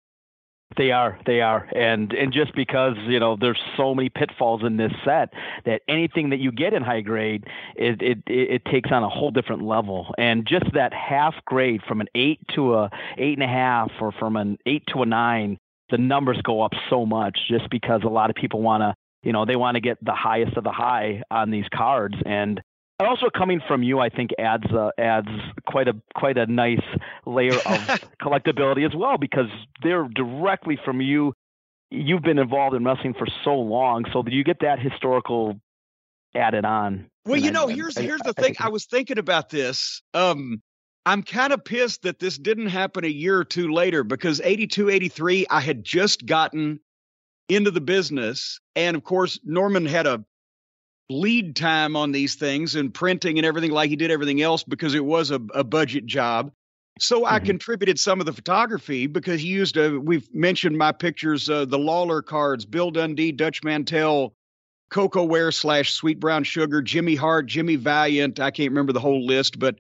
They 0.78 0.92
are, 0.92 1.20
they 1.26 1.42
are, 1.42 1.68
and 1.76 2.14
and 2.14 2.32
just 2.32 2.56
because 2.56 2.96
you 3.06 3.20
know 3.20 3.36
there's 3.40 3.60
so 3.76 3.94
many 3.94 4.10
pitfalls 4.10 4.64
in 4.64 4.78
this 4.78 4.94
set 5.04 5.34
that 5.66 5.82
anything 5.90 6.30
that 6.30 6.40
you 6.40 6.52
get 6.52 6.74
in 6.74 6.82
high 6.82 7.02
grade, 7.02 7.44
it 7.76 8.02
it 8.02 8.20
it 8.28 8.52
it 8.52 8.66
takes 8.66 8.90
on 8.92 9.04
a 9.04 9.10
whole 9.10 9.32
different 9.32 9.64
level, 9.64 10.16
and 10.18 10.48
just 10.48 10.66
that 10.74 10.94
half 10.94 11.36
grade 11.46 11.82
from 11.88 12.00
an 12.00 12.08
eight 12.16 12.40
to 12.56 12.76
a 12.76 12.90
eight 13.18 13.34
and 13.34 13.44
a 13.44 13.48
half, 13.48 13.92
or 14.00 14.14
from 14.14 14.38
an 14.38 14.58
eight 14.66 14.84
to 14.94 15.02
a 15.02 15.06
nine, 15.06 15.58
the 15.90 15.98
numbers 15.98 16.42
go 16.42 16.62
up 16.62 16.72
so 16.90 17.06
much 17.06 17.38
just 17.50 17.70
because 17.70 18.02
a 18.04 18.10
lot 18.10 18.30
of 18.30 18.36
people 18.38 18.62
want 18.62 18.82
to, 18.82 18.96
you 19.24 19.32
know, 19.34 19.46
they 19.46 19.56
want 19.56 19.76
to 19.76 19.82
get 19.82 19.98
the 20.04 20.14
highest 20.14 20.58
of 20.58 20.64
the 20.64 20.72
high 20.72 21.22
on 21.30 21.52
these 21.52 21.66
cards, 21.74 22.16
and 22.26 22.62
and 23.00 23.08
also 23.08 23.28
coming 23.36 23.62
from 23.68 23.82
you, 23.82 24.00
I 24.00 24.10
think 24.10 24.30
adds 24.38 24.72
uh, 24.72 24.90
adds 24.98 25.28
quite 25.68 25.88
a 25.88 25.94
quite 26.16 26.38
a 26.38 26.46
nice 26.46 26.82
layer 27.26 27.54
of 27.56 27.62
collectability 28.22 28.86
as 28.86 28.96
well 28.96 29.18
because 29.18 29.48
they're 29.84 30.08
directly 30.08 30.78
from 30.84 31.02
you. 31.02 31.34
You've 31.90 32.22
been 32.22 32.40
involved 32.40 32.76
in 32.76 32.84
wrestling 32.86 33.14
for 33.16 33.28
so 33.44 33.56
long, 33.56 34.06
so 34.14 34.24
you 34.28 34.44
get 34.44 34.60
that 34.62 34.80
historical 34.80 35.60
added 36.36 36.64
on. 36.64 37.08
Well, 37.26 37.36
And 37.36 37.44
you 37.44 37.50
I- 37.50 37.54
know, 37.54 37.68
here's 37.68 37.98
I- 37.98 38.04
here's 38.04 38.22
the 38.22 38.34
I 38.38 38.42
thing. 38.42 38.56
I 38.60 38.70
was 38.70 38.86
thinking 38.86 39.18
about 39.18 39.50
this. 39.50 40.02
Um, 40.14 40.62
I'm 41.06 41.24
kind 41.24 41.52
of 41.52 41.66
pissed 41.66 42.04
that 42.04 42.20
this 42.20 42.38
didn't 42.38 42.68
happen 42.68 43.04
a 43.04 43.08
year 43.10 43.38
or 43.40 43.44
two 43.44 43.72
later 43.74 44.04
because 44.04 44.40
82, 44.42 44.90
83, 44.90 45.48
I 45.50 45.60
had 45.60 45.84
just 45.84 46.26
gotten 46.26 46.80
into 47.56 47.72
the 47.72 47.82
business. 47.82 48.60
And 48.76 48.96
of 48.96 49.04
course, 49.04 49.40
Norman 49.44 49.86
had 49.86 50.08
a 50.08 50.24
lead 51.10 51.56
time 51.56 51.96
on 51.96 52.12
these 52.12 52.36
things 52.36 52.76
and 52.76 52.94
printing 52.94 53.38
and 53.38 53.46
everything 53.46 53.72
like 53.72 53.90
he 53.90 53.96
did 53.96 54.12
everything 54.12 54.42
else 54.42 54.64
because 54.64 54.96
it 54.96 55.04
was 55.04 55.32
a, 55.32 55.42
a 55.54 55.64
budget 55.64 56.06
job. 56.06 56.52
So 57.00 57.26
I 57.26 57.40
Mhm. 57.40 57.46
contributed 57.46 58.00
some 58.00 58.20
of 58.20 58.26
the 58.26 58.34
photography 58.34 59.08
because 59.08 59.42
he 59.42 59.48
used 59.48 59.78
a, 59.78 60.00
we've 60.00 60.34
mentioned 60.34 60.78
my 60.78 60.92
pictures, 60.92 61.50
uh, 61.50 61.66
the 61.66 61.80
Lawler 61.80 62.22
cards, 62.22 62.66
Bill 62.66 62.92
Dundee, 62.92 63.32
Dutch 63.32 63.64
Mantell, 63.64 64.34
Koko 64.92 65.24
Ware 65.24 65.52
slash 65.52 65.94
Sweet 65.94 66.20
Brown 66.20 66.44
Sugar, 66.44 66.82
Jimmy 66.82 67.16
Hart, 67.16 67.48
Jimmy 67.48 67.76
Valiant. 67.76 68.40
I 68.40 68.52
can't 68.52 68.72
remember 68.72 68.94
the 68.94 69.00
whole 69.00 69.26
list, 69.26 69.60
but 69.60 69.80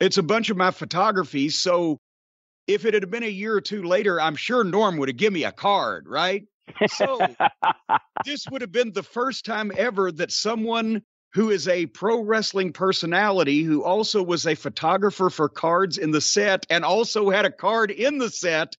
it's 0.00 0.18
a 0.18 0.22
bunch 0.22 0.50
of 0.50 0.56
my 0.56 0.70
photography. 0.70 1.48
So 1.50 1.98
if 2.66 2.84
it 2.84 2.94
had 2.94 3.10
been 3.10 3.22
a 3.24 3.28
year 3.28 3.54
or 3.54 3.60
two 3.60 3.82
later, 3.82 4.20
I'm 4.20 4.36
sure 4.36 4.64
Norm 4.64 4.96
would 4.98 5.08
have 5.08 5.16
given 5.16 5.34
me 5.34 5.44
a 5.44 5.52
card, 5.52 6.06
right? 6.08 6.44
So 6.88 7.18
this 8.24 8.46
would 8.50 8.60
have 8.60 8.72
been 8.72 8.92
the 8.92 9.02
first 9.02 9.44
time 9.44 9.72
ever 9.76 10.12
that 10.12 10.32
someone 10.32 11.02
who 11.32 11.50
is 11.50 11.68
a 11.68 11.86
pro 11.86 12.20
wrestling 12.22 12.72
personality 12.72 13.62
who 13.62 13.84
also 13.84 14.22
was 14.22 14.46
a 14.46 14.54
photographer 14.54 15.28
for 15.28 15.48
cards 15.48 15.98
in 15.98 16.10
the 16.10 16.20
set 16.20 16.64
and 16.70 16.84
also 16.84 17.30
had 17.30 17.44
a 17.44 17.50
card 17.50 17.90
in 17.90 18.18
the 18.18 18.30
set 18.30 18.74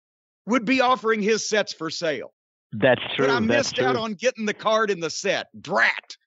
would 0.47 0.65
be 0.65 0.81
offering 0.81 1.21
his 1.21 1.47
sets 1.47 1.73
for 1.73 1.89
sale. 1.89 2.33
That's 2.71 3.01
true. 3.15 3.27
But 3.27 3.35
I 3.35 3.39
missed 3.39 3.75
true. 3.75 3.85
out 3.85 3.95
on 3.95 4.13
getting 4.13 4.45
the 4.45 4.53
card 4.53 4.89
in 4.89 4.99
the 4.99 5.09
set. 5.09 5.47
Drat. 5.59 6.17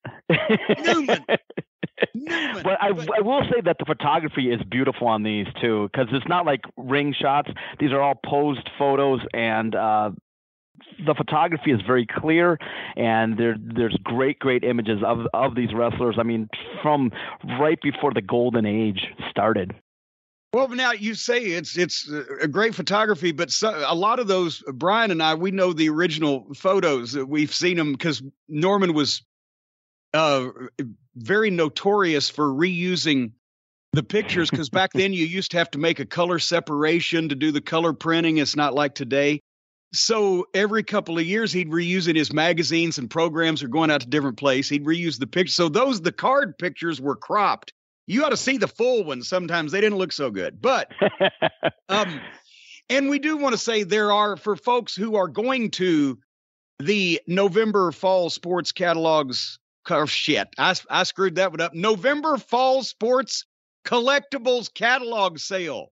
Newman. 0.85 1.25
Newman. 2.15 2.63
But 2.63 2.81
I, 2.81 2.93
But- 2.93 3.19
I 3.19 3.21
will 3.21 3.43
say 3.53 3.61
that 3.65 3.77
the 3.79 3.85
photography 3.85 4.51
is 4.53 4.61
beautiful 4.71 5.09
on 5.09 5.23
these 5.23 5.47
too, 5.61 5.89
because 5.93 6.09
it's 6.13 6.29
not 6.29 6.47
like 6.47 6.61
ring 6.77 7.15
shots. 7.19 7.51
These 7.79 7.93
are 7.93 8.01
all 8.01 8.19
posed 8.25 8.69
photos, 8.79 9.21
and 9.35 9.75
uh, 9.75 10.11
the 11.05 11.15
photography 11.15 11.71
is 11.73 11.81
very 11.87 12.07
clear, 12.07 12.59
and 12.97 13.39
there 13.39 13.57
there's 13.59 13.97
great 14.03 14.39
great 14.39 14.65
images 14.65 14.99
of 15.05 15.27
of 15.33 15.55
these 15.55 15.73
wrestlers. 15.75 16.17
I 16.19 16.23
mean, 16.23 16.49
from 16.83 17.11
right 17.59 17.79
before 17.83 18.13
the 18.13 18.23
golden 18.23 18.67
age 18.67 19.07
started. 19.31 19.75
Well, 20.53 20.69
now 20.69 20.93
you 20.93 21.15
say 21.15 21.43
it's 21.43 21.79
it's 21.79 22.11
a 22.43 22.49
great 22.49 22.75
photography, 22.75 23.31
but 23.31 23.51
so, 23.51 23.85
a 23.87 23.95
lot 23.95 24.19
of 24.19 24.27
those, 24.27 24.65
Brian 24.67 25.13
and 25.13 25.23
I, 25.23 25.35
we 25.35 25.53
know 25.53 25.73
the 25.73 25.89
original 25.91 26.49
photos. 26.55 27.17
We've 27.17 27.55
seen 27.55 27.77
them 27.77 27.93
because 27.93 28.21
Norman 28.49 28.93
was 28.93 29.23
uh, 30.13 30.49
very 31.15 31.51
notorious 31.51 32.31
for 32.31 32.49
reusing 32.49 33.33
the 33.93 34.03
pictures. 34.03 34.51
Because 34.51 34.71
back 34.71 34.93
then 34.95 35.13
you 35.13 35.25
used 35.25 35.53
to 35.53 35.59
have 35.59 35.71
to 35.73 35.79
make 35.79 36.01
a 36.01 36.07
color 36.07 36.39
separation 36.39 37.29
to 37.29 37.35
do 37.35 37.53
the 37.53 37.61
color 37.61 37.93
printing. 37.93 38.39
It's 38.39 38.57
not 38.57 38.75
like 38.75 38.95
today. 38.95 39.41
So 39.93 40.47
every 40.55 40.85
couple 40.85 41.19
of 41.19 41.25
years 41.25 41.53
he'd 41.53 41.71
reuse 41.71 42.09
in 42.09 42.15
his 42.15 42.33
magazines 42.33 42.99
and 42.99 43.11
programs 43.11 43.63
are 43.63 43.69
going 43.69 43.91
out 43.91 44.03
to 44.03 44.07
different 44.07 44.37
place. 44.37 44.69
He'd 44.69 44.85
reuse 44.85 45.19
the 45.19 45.27
picture. 45.27 45.53
So 45.53 45.69
those 45.69 46.01
the 46.01 46.13
card 46.13 46.57
pictures 46.59 47.01
were 47.01 47.17
cropped. 47.17 47.73
You 48.07 48.25
ought 48.25 48.31
to 48.31 48.37
see 48.37 48.57
the 48.57 48.69
full 48.69 49.05
ones. 49.05 49.29
Sometimes 49.29 49.73
they 49.73 49.81
didn't 49.81 49.99
look 49.99 50.13
so 50.13 50.31
good, 50.31 50.61
but 50.61 50.91
um, 51.89 52.21
and 52.89 53.09
we 53.09 53.19
do 53.19 53.37
want 53.37 53.53
to 53.53 53.59
say 53.59 53.83
there 53.83 54.13
are 54.13 54.37
for 54.37 54.57
folks 54.57 54.95
who 54.95 55.17
are 55.17 55.29
going 55.29 55.71
to 55.73 56.19
the 56.81 57.21
November 57.27 57.93
fall 57.93 58.31
sports 58.31 58.73
catalogs. 58.73 59.59
Oh, 59.89 60.07
shit, 60.07 60.49
I 60.59 60.75
I 60.89 61.03
screwed 61.03 61.37
that 61.37 61.51
one 61.51 61.61
up. 61.61 61.75
November 61.75 62.37
fall 62.37 62.83
sports 62.83 63.45
collectibles 63.85 64.73
catalog 64.73 65.39
sale. 65.39 65.93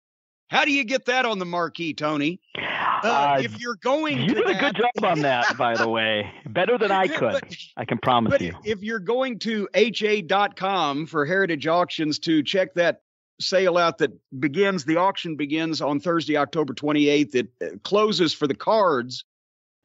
How 0.53 0.65
do 0.65 0.71
you 0.71 0.83
get 0.83 1.05
that 1.05 1.25
on 1.25 1.39
the 1.39 1.45
marquee, 1.45 1.95
Tony? 1.95 2.39
Uh, 2.55 2.61
Uh, 3.03 3.37
if 3.41 3.59
you're 3.59 3.75
going, 3.81 4.21
you 4.21 4.35
to 4.35 4.41
did 4.43 4.49
a 4.55 4.59
good 4.59 4.75
job 4.75 5.03
on 5.03 5.19
that, 5.21 5.57
by 5.57 5.75
the 5.75 5.89
way. 5.89 6.31
Better 6.45 6.77
than 6.77 6.91
I 6.91 7.07
could. 7.19 7.33
but- 7.41 7.57
I 7.75 7.85
can 7.85 7.97
promise 7.97 8.31
But 8.31 8.41
you. 8.41 8.53
if 8.63 8.83
you're 8.83 8.99
going 8.99 9.39
to 9.39 9.67
ha.com 9.75 11.07
for 11.07 11.25
Heritage 11.25 11.65
Auctions 11.67 12.19
to 12.19 12.43
check 12.43 12.75
that 12.75 13.01
sale 13.41 13.77
out 13.79 13.97
that 13.97 14.11
begins, 14.39 14.85
the 14.85 14.97
auction 14.97 15.35
begins 15.35 15.81
on 15.81 15.99
Thursday, 15.99 16.37
October 16.37 16.73
28th. 16.75 17.33
It 17.35 17.47
uh, 17.61 17.65
closes 17.83 18.31
for 18.31 18.45
the 18.47 18.55
cards 18.55 19.25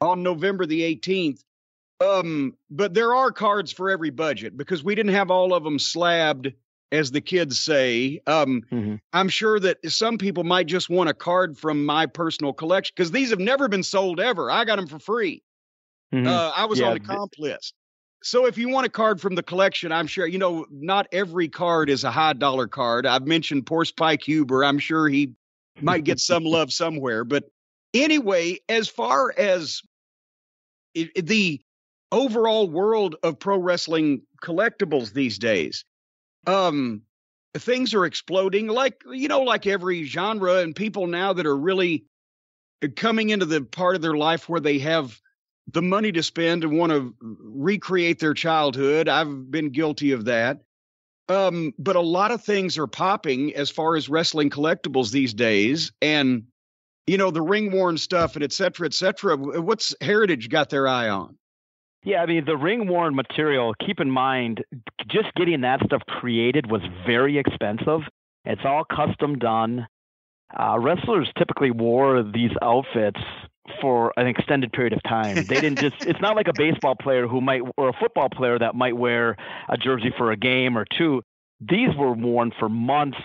on 0.01 0.21
November 0.23 0.67
the 0.67 0.81
18th. 0.95 1.43
Um, 1.99 2.53
but 2.69 2.93
there 2.93 3.15
are 3.15 3.31
cards 3.31 3.71
for 3.73 3.89
every 3.89 4.11
budget 4.11 4.55
because 4.55 4.83
we 4.83 4.93
didn't 4.95 5.13
have 5.15 5.31
all 5.31 5.53
of 5.53 5.63
them 5.63 5.79
slabbed, 5.79 6.53
as 6.91 7.11
the 7.11 7.21
kids 7.21 7.59
say. 7.59 8.21
Um, 8.27 8.61
Mhm. 8.71 8.99
I'm 9.13 9.29
sure 9.29 9.59
that 9.59 9.77
some 9.91 10.17
people 10.17 10.43
might 10.43 10.67
just 10.67 10.89
want 10.89 11.09
a 11.09 11.13
card 11.13 11.57
from 11.57 11.85
my 11.85 12.05
personal 12.05 12.53
collection 12.53 12.93
because 12.95 13.11
these 13.11 13.29
have 13.29 13.39
never 13.39 13.67
been 13.67 13.83
sold 13.83 14.19
ever. 14.19 14.49
I 14.49 14.65
got 14.65 14.77
them 14.77 14.87
for 14.87 14.99
free. 14.99 15.43
Mhm. 16.13 16.27
Uh, 16.27 16.51
I 16.55 16.65
was 16.65 16.79
Yeah, 16.79 16.87
on 16.87 16.93
the 16.93 16.99
th- 16.99 17.07
comp 17.07 17.33
list. 17.37 17.73
So 18.23 18.45
if 18.47 18.57
you 18.57 18.67
want 18.69 18.85
a 18.85 18.89
card 18.89 19.21
from 19.21 19.35
the 19.35 19.43
collection, 19.43 19.91
I'm 19.91 20.07
sure, 20.07 20.27
you 20.27 20.39
know, 20.39 20.65
not 20.71 21.07
every 21.11 21.47
card 21.47 21.89
is 21.89 22.03
a 22.03 22.11
high 22.11 22.33
dollar 22.33 22.67
card. 22.67 23.05
I've 23.05 23.25
mentioned 23.27 23.65
Porce 23.65 23.91
Pike 23.91 24.23
Huber. 24.27 24.65
I'm 24.65 24.79
sure 24.79 25.07
he 25.07 25.31
might 25.79 26.03
get 26.03 26.19
some 26.19 26.43
love 26.45 26.73
somewhere. 26.73 27.23
But 27.23 27.45
anyway, 27.93 28.59
as 28.67 28.89
far 28.89 29.33
as 29.37 29.81
i- 30.97 31.09
i- 31.15 31.21
the 31.21 31.61
overall 32.11 32.67
world 32.69 33.15
of 33.23 33.39
pro 33.39 33.57
wrestling 33.57 34.23
collectibles 34.43 35.13
these 35.13 35.37
days, 35.37 35.85
um, 36.47 37.01
things 37.57 37.93
are 37.93 38.05
exploding 38.05 38.67
like, 38.67 39.03
you 39.11 39.27
know, 39.27 39.41
like 39.41 39.67
every 39.67 40.03
genre 40.03 40.55
and 40.57 40.75
people 40.75 41.07
now 41.07 41.33
that 41.33 41.45
are 41.45 41.57
really 41.57 42.05
coming 42.95 43.29
into 43.29 43.45
the 43.45 43.61
part 43.61 43.95
of 43.95 44.01
their 44.01 44.15
life 44.15 44.47
where 44.47 44.61
they 44.61 44.79
have 44.79 45.19
the 45.71 45.81
money 45.81 46.11
to 46.11 46.23
spend 46.23 46.63
and 46.63 46.77
want 46.77 46.91
to 46.91 47.13
recreate 47.21 48.19
their 48.19 48.33
childhood. 48.33 49.07
I've 49.07 49.51
been 49.51 49.69
guilty 49.69 50.13
of 50.13 50.25
that. 50.25 50.61
Um, 51.27 51.73
but 51.77 51.95
a 51.95 52.01
lot 52.01 52.31
of 52.31 52.43
things 52.43 52.77
are 52.79 52.87
popping 52.87 53.53
as 53.53 53.69
far 53.69 53.95
as 53.95 54.09
wrestling 54.09 54.49
collectibles 54.49 55.11
these 55.11 55.33
days. 55.33 55.91
And, 56.01 56.45
you 57.05 57.17
know, 57.17 57.29
the 57.29 57.41
ring 57.41 57.71
worn 57.71 57.97
stuff 57.99 58.35
and 58.35 58.43
et 58.43 58.51
cetera, 58.51 58.87
et 58.87 58.93
cetera. 58.93 59.37
What's 59.37 59.93
Heritage 60.01 60.49
got 60.49 60.69
their 60.69 60.87
eye 60.87 61.09
on? 61.09 61.37
Yeah, 62.03 62.21
I 62.21 62.25
mean, 62.25 62.45
the 62.45 62.55
ring 62.55 62.87
worn 62.87 63.13
material, 63.15 63.73
keep 63.85 63.99
in 63.99 64.09
mind, 64.09 64.63
just 65.07 65.33
getting 65.35 65.61
that 65.61 65.81
stuff 65.85 66.01
created 66.07 66.69
was 66.71 66.81
very 67.05 67.37
expensive. 67.37 68.01
It's 68.45 68.61
all 68.63 68.85
custom 68.85 69.37
done. 69.37 69.87
Uh, 70.57 70.79
wrestlers 70.79 71.29
typically 71.37 71.71
wore 71.71 72.23
these 72.23 72.51
outfits 72.61 73.19
for 73.81 74.13
an 74.17 74.27
extended 74.27 74.71
period 74.71 74.93
of 74.93 75.03
time. 75.03 75.35
They 75.47 75.59
didn't 75.61 75.79
just, 75.79 76.05
it's 76.05 76.21
not 76.21 76.35
like 76.35 76.47
a 76.47 76.53
baseball 76.53 76.95
player 76.95 77.27
who 77.27 77.41
might, 77.41 77.61
or 77.77 77.89
a 77.89 77.93
football 77.93 78.29
player 78.29 78.57
that 78.57 78.75
might 78.75 78.95
wear 78.95 79.35
a 79.67 79.77
jersey 79.77 80.13
for 80.17 80.31
a 80.31 80.37
game 80.37 80.77
or 80.77 80.85
two. 80.97 81.21
These 81.59 81.95
were 81.97 82.13
worn 82.13 82.51
for 82.57 82.69
months 82.69 83.19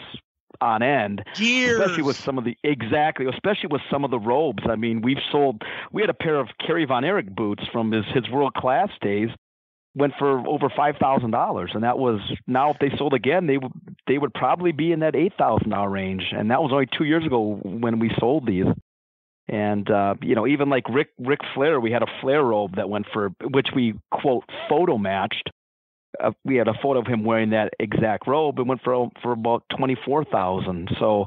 on 0.61 0.83
end 0.83 1.25
Years. 1.37 1.81
especially 1.81 2.03
with 2.03 2.17
some 2.17 2.39
of 2.39 2.45
the 2.45 2.57
exactly, 2.63 3.27
especially 3.27 3.69
with 3.71 3.83
some 3.91 4.05
of 4.05 4.11
the 4.11 4.19
robes. 4.19 4.63
I 4.69 4.77
mean, 4.77 5.03
we've 5.03 5.23
sold. 5.31 5.63
We 5.93 6.03
had 6.03 6.11
a 6.11 6.15
pair 6.15 6.39
of 6.39 6.49
Kerry 6.65 6.85
Von 6.85 7.05
Erich 7.05 7.35
boots 7.35 7.65
from 7.73 7.93
his 7.93 8.05
his 8.15 8.29
world 8.31 8.55
class 8.55 8.89
days, 9.01 9.29
went 9.95 10.15
for 10.19 10.47
over 10.47 10.69
five 10.75 10.97
thousand 10.97 11.31
dollars, 11.31 11.71
and 11.75 11.85
that 11.85 11.99
was 11.99 12.21
now 12.47 12.71
if 12.71 12.79
they 12.79 12.91
sold 12.97 13.15
again, 13.15 13.47
they 13.47 13.59
would 13.59 13.73
they 14.07 14.19
would 14.19 14.35
probably 14.35 14.73
be 14.73 14.93
in 14.93 15.01
that 15.01 15.15
eight 15.15 15.33
thousand 15.39 15.71
dollar 15.71 15.91
range, 15.91 16.25
and 16.33 16.51
that 16.51 16.63
was 16.63 16.73
only 16.73 16.87
two 16.87 17.05
years 17.05 17.25
ago 17.25 17.61
when 17.63 17.99
we 17.99 18.11
sold 18.19 18.47
these. 18.47 18.67
And 19.47 19.91
uh, 19.91 20.15
you 20.23 20.35
know, 20.35 20.47
even 20.47 20.71
like 20.71 20.89
Ric 20.89 21.09
Ric 21.19 21.41
Flair, 21.55 21.79
we 21.79 21.93
had 21.93 22.03
a 22.03 22.09
Flair 22.21 22.43
robe 22.43 22.77
that 22.77 22.89
went 22.89 23.07
for 23.13 23.31
which 23.43 23.69
we 23.75 23.95
quote 24.11 24.45
photo 24.69 24.97
matched 24.97 25.51
uh, 26.23 26.33
we 26.45 26.57
had 26.57 26.69
a 26.69 26.75
photo 26.83 27.01
of 27.01 27.07
him 27.07 27.25
wearing 27.25 27.51
that 27.51 27.75
exact 27.81 28.27
robe. 28.27 28.59
It 28.59 28.67
went 28.67 28.83
for 28.83 29.11
for 29.23 29.33
about 29.33 29.65
twenty 29.77 29.97
four 30.05 30.25
thousand. 30.25 30.91
So 30.99 31.27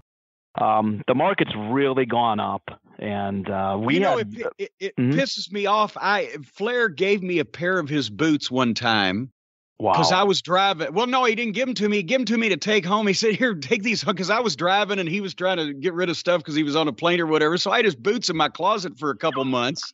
um, 0.60 1.04
the 1.08 1.16
market's 1.16 1.54
really 1.56 2.06
gone 2.06 2.40
up, 2.40 2.64
and 2.98 3.50
uh, 3.50 3.78
we 3.80 3.96
you 3.96 4.00
know, 4.00 4.18
had 4.18 4.34
it, 4.34 4.54
it, 4.58 4.72
it 4.80 4.96
Mhm. 4.98 5.14
pisses 5.14 5.52
me 5.52 5.66
off. 5.66 5.96
I 6.00 6.38
Flair 6.54 6.90
gave 6.90 7.22
me 7.22 7.40
a 7.40 7.46
pair 7.46 7.78
of 7.80 7.90
his 7.90 8.10
boots 8.10 8.50
one 8.50 8.74
time 8.74 9.32
wow. 9.78 9.92
because 9.92 10.12
I 10.12 10.24
was 10.24 10.42
driving. 10.42 10.94
Well, 10.94 11.06
no, 11.06 11.26
he 11.26 11.36
didn't 11.36 11.54
give 11.54 11.68
them 11.68 11.76
to 11.76 11.88
me. 11.88 11.98
He 11.98 12.04
gave 12.04 12.20
them 12.20 12.26
to 12.26 12.38
me 12.38 12.50
to 12.50 12.58
take 12.58 12.86
home. 12.86 13.06
He 13.06 13.14
said, 13.14 13.36
"Here, 13.36 13.54
take 13.54 13.84
these," 13.84 14.04
because 14.04 14.32
I 14.32 14.40
was 14.40 14.56
driving 14.56 14.98
and 14.98 15.08
he 15.08 15.22
was 15.22 15.36
trying 15.36 15.58
to 15.58 15.74
get 15.74 15.94
rid 15.94 16.10
of 16.10 16.18
stuff 16.18 16.40
because 16.40 16.56
he 16.56 16.64
was 16.64 16.76
on 16.76 16.88
a 16.88 16.94
plane 16.94 17.20
or 17.20 17.28
whatever. 17.28 17.58
So 17.58 17.70
I 17.72 17.78
had 17.78 17.86
his 17.86 17.96
boots 17.96 18.30
in 18.30 18.36
my 18.38 18.50
closet 18.50 18.98
for 18.98 19.12
a 19.12 19.16
couple 19.18 19.44
months. 19.46 19.94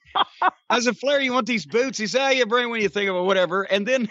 I 0.69 0.79
said, 0.79 0.97
"Flair, 0.97 1.19
you 1.19 1.33
want 1.33 1.47
these 1.47 1.65
boots?" 1.65 1.97
He 1.97 2.07
said, 2.07 2.25
"Oh, 2.25 2.29
you 2.29 2.45
bring 2.45 2.69
when 2.69 2.81
you 2.81 2.89
think 2.89 3.09
of 3.09 3.17
it, 3.17 3.21
whatever." 3.23 3.63
And 3.63 3.85
then 3.85 4.09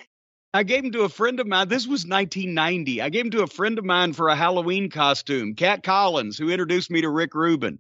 I 0.55 0.65
gave 0.65 0.83
them 0.83 0.93
to 0.93 1.03
a 1.03 1.09
friend 1.09 1.41
of 1.41 1.47
mine. 1.47 1.69
This 1.69 1.87
was 1.87 2.07
1990. 2.07 3.01
I 3.01 3.09
gave 3.09 3.25
them 3.25 3.31
to 3.33 3.43
a 3.43 3.47
friend 3.47 3.79
of 3.79 3.87
mine 3.87 4.13
for 4.13 4.29
a 4.29 4.37
Halloween 4.37 4.91
costume, 4.91 5.55
Cat 5.55 5.83
Collins, 5.83 6.37
who 6.37 6.51
introduced 6.51 6.91
me 6.91 7.01
to 7.01 7.09
Rick 7.09 7.35
Rubin. 7.35 7.79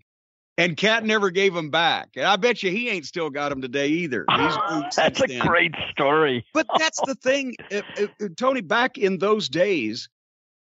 And 0.57 0.77
Cat 0.77 1.05
never 1.05 1.31
gave 1.31 1.53
them 1.55 1.71
back. 1.71 2.11
And 2.17 2.25
I 2.25 2.37
bet 2.37 2.63
you 2.63 2.71
he 2.71 2.89
ain't 2.89 3.07
still 3.07 3.31
got 3.31 3.51
them 3.51 3.61
today 3.61 3.89
either. 3.89 4.25
That's 4.97 5.21
a 5.21 5.27
then. 5.27 5.41
great 5.41 5.75
story. 5.91 6.47
But 6.55 6.67
that's 6.79 7.01
the 7.07 7.15
thing, 7.15 7.55
uh, 7.73 7.81
uh, 7.99 8.07
uh, 8.23 8.29
Tony. 8.37 8.61
Back 8.61 8.99
in 8.99 9.19
those 9.19 9.49
days, 9.49 10.09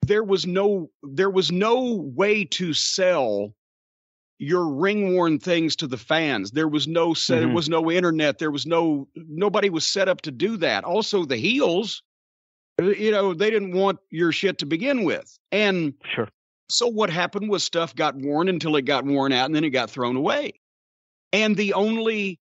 there 0.06 0.24
was 0.24 0.46
no 0.46 0.90
there 1.02 1.30
was 1.30 1.50
no 1.50 1.94
way 1.94 2.44
to 2.44 2.74
sell 2.74 3.54
your 4.40 4.66
ring 4.66 5.14
worn 5.14 5.38
things 5.38 5.76
to 5.76 5.86
the 5.86 5.98
fans. 5.98 6.50
There 6.50 6.66
was 6.66 6.88
no 6.88 7.12
set. 7.12 7.40
There 7.40 7.48
Mhm. 7.48 7.54
was 7.54 7.68
no 7.68 7.90
internet. 7.90 8.38
There 8.38 8.50
was 8.50 8.66
no 8.66 9.06
nobody 9.14 9.68
was 9.68 9.86
set 9.86 10.08
up 10.08 10.22
to 10.22 10.30
do 10.30 10.56
that. 10.56 10.82
Also, 10.82 11.26
the 11.26 11.36
heels, 11.36 12.02
uh, 12.80 12.86
you 12.86 13.10
know, 13.10 13.34
they 13.34 13.50
didn't 13.50 13.72
want 13.72 13.98
your 14.10 14.32
shit 14.32 14.56
to 14.58 14.66
begin 14.66 15.04
with, 15.04 15.38
and 15.52 15.92
Sure. 16.14 16.28
so 16.70 16.88
what 16.88 17.10
happened 17.10 17.50
was 17.50 17.62
stuff 17.62 17.94
got 17.94 18.16
worn 18.16 18.48
until 18.48 18.76
it 18.76 18.86
got 18.86 19.04
worn 19.04 19.32
out 19.32 19.44
and 19.44 19.54
then 19.54 19.62
it 19.62 19.70
got 19.70 19.90
thrown 19.90 20.16
away. 20.16 20.54
And 21.34 21.54
the 21.56 21.74
only 21.74 22.40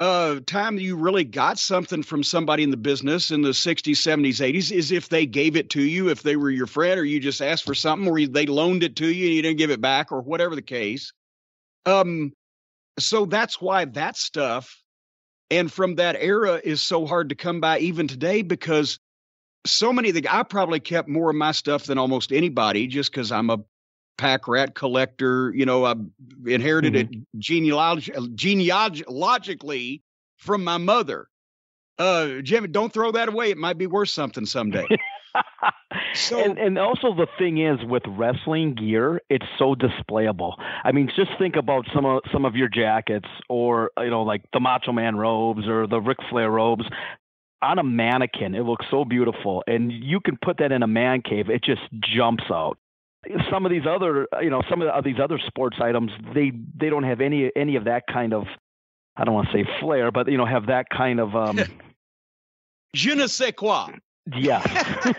uh, 0.00 0.38
time 0.46 0.78
you 0.78 0.94
really 0.94 1.24
got 1.24 1.58
something 1.58 2.04
from 2.04 2.22
somebody 2.22 2.62
in 2.62 2.70
the 2.70 2.76
business 2.76 3.32
in 3.32 3.42
the 3.42 3.52
60s, 3.52 3.98
70s, 3.98 4.40
80s 4.40 4.70
is 4.70 4.92
if 4.92 5.08
they 5.08 5.26
gave 5.26 5.56
it 5.56 5.70
to 5.70 5.82
you, 5.82 6.08
if 6.08 6.22
they 6.22 6.36
were 6.36 6.50
your 6.50 6.68
friend, 6.68 7.00
or 7.00 7.04
you 7.04 7.18
just 7.18 7.42
asked 7.42 7.64
for 7.64 7.74
something, 7.74 8.08
or 8.08 8.24
they 8.26 8.46
loaned 8.46 8.84
it 8.84 8.94
to 8.96 9.08
you 9.08 9.26
and 9.26 9.34
you 9.34 9.42
didn't 9.42 9.58
give 9.58 9.70
it 9.72 9.80
back, 9.80 10.12
or 10.12 10.20
whatever 10.20 10.54
the 10.54 10.62
case. 10.62 11.12
Um, 11.88 12.32
so 12.98 13.24
that's 13.24 13.60
why 13.60 13.84
that 13.86 14.16
stuff 14.16 14.82
and 15.50 15.72
from 15.72 15.94
that 15.96 16.16
era 16.18 16.60
is 16.62 16.82
so 16.82 17.06
hard 17.06 17.30
to 17.30 17.34
come 17.34 17.60
by 17.60 17.78
even 17.78 18.06
today 18.06 18.42
because 18.42 18.98
so 19.66 19.92
many 19.92 20.10
of 20.10 20.14
the 20.14 20.26
I 20.30 20.42
probably 20.42 20.80
kept 20.80 21.08
more 21.08 21.30
of 21.30 21.36
my 21.36 21.52
stuff 21.52 21.84
than 21.84 21.98
almost 21.98 22.32
anybody 22.32 22.86
just 22.86 23.10
because 23.10 23.32
I'm 23.32 23.50
a 23.50 23.58
pack 24.18 24.48
rat 24.48 24.74
collector. 24.74 25.52
You 25.54 25.64
know, 25.64 25.84
I 25.86 25.94
inherited 26.46 26.94
mm-hmm. 26.94 27.20
it 27.20 27.40
genealog- 27.40 28.34
genealogically 28.34 30.02
from 30.36 30.64
my 30.64 30.76
mother. 30.76 31.28
Uh, 31.98 32.40
Jimmy, 32.42 32.68
don't 32.68 32.92
throw 32.92 33.10
that 33.12 33.28
away. 33.28 33.50
It 33.50 33.58
might 33.58 33.78
be 33.78 33.86
worth 33.86 34.10
something 34.10 34.46
someday. 34.46 34.86
so, 36.14 36.38
and, 36.38 36.58
and 36.58 36.78
also 36.78 37.14
the 37.14 37.26
thing 37.38 37.58
is 37.58 37.78
with 37.84 38.02
wrestling 38.06 38.74
gear, 38.74 39.20
it's 39.28 39.46
so 39.58 39.74
displayable. 39.74 40.54
I 40.84 40.92
mean, 40.92 41.10
just 41.14 41.30
think 41.38 41.56
about 41.56 41.86
some 41.94 42.04
of 42.04 42.22
some 42.32 42.44
of 42.44 42.56
your 42.56 42.68
jackets, 42.68 43.28
or 43.48 43.90
you 43.98 44.10
know, 44.10 44.22
like 44.22 44.42
the 44.52 44.60
Macho 44.60 44.92
Man 44.92 45.16
robes 45.16 45.66
or 45.66 45.86
the 45.86 46.00
Ric 46.00 46.18
Flair 46.30 46.50
robes. 46.50 46.84
On 47.60 47.76
a 47.76 47.82
mannequin, 47.82 48.54
it 48.54 48.62
looks 48.62 48.86
so 48.88 49.04
beautiful, 49.04 49.64
and 49.66 49.90
you 49.90 50.20
can 50.20 50.38
put 50.40 50.58
that 50.58 50.70
in 50.70 50.84
a 50.84 50.86
man 50.86 51.22
cave. 51.22 51.50
It 51.50 51.64
just 51.64 51.80
jumps 52.00 52.44
out 52.52 52.78
some 53.50 53.66
of 53.66 53.72
these 53.72 53.82
other 53.88 54.28
you 54.40 54.50
know 54.50 54.62
some 54.70 54.80
of 54.80 55.04
these 55.04 55.18
other 55.22 55.38
sports 55.44 55.76
items 55.80 56.12
they 56.34 56.52
they 56.78 56.88
don't 56.88 57.02
have 57.02 57.20
any 57.20 57.50
any 57.56 57.76
of 57.76 57.84
that 57.84 58.04
kind 58.06 58.32
of 58.32 58.44
I 59.16 59.24
don't 59.24 59.34
want 59.34 59.48
to 59.48 59.52
say 59.52 59.64
flair 59.80 60.12
but 60.12 60.30
you 60.30 60.38
know 60.38 60.46
have 60.46 60.66
that 60.66 60.86
kind 60.88 61.18
of 61.20 61.34
um 61.34 61.58
je 62.94 63.14
ne 63.14 63.26
sais 63.26 63.52
quoi 63.52 63.88
yeah. 64.36 64.62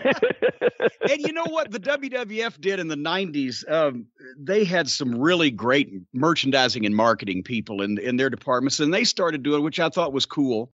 and 1.10 1.20
you 1.20 1.32
know 1.32 1.46
what 1.48 1.70
the 1.70 1.80
WWF 1.80 2.60
did 2.60 2.80
in 2.80 2.88
the 2.88 2.96
90s? 2.96 3.70
Um, 3.70 4.06
they 4.38 4.64
had 4.64 4.88
some 4.88 5.18
really 5.18 5.50
great 5.50 5.92
merchandising 6.12 6.86
and 6.86 6.94
marketing 6.94 7.42
people 7.42 7.82
in, 7.82 7.98
in 7.98 8.16
their 8.16 8.30
departments, 8.30 8.80
and 8.80 8.92
they 8.92 9.04
started 9.04 9.42
doing, 9.42 9.62
which 9.62 9.80
I 9.80 9.88
thought 9.88 10.12
was 10.12 10.26
cool. 10.26 10.72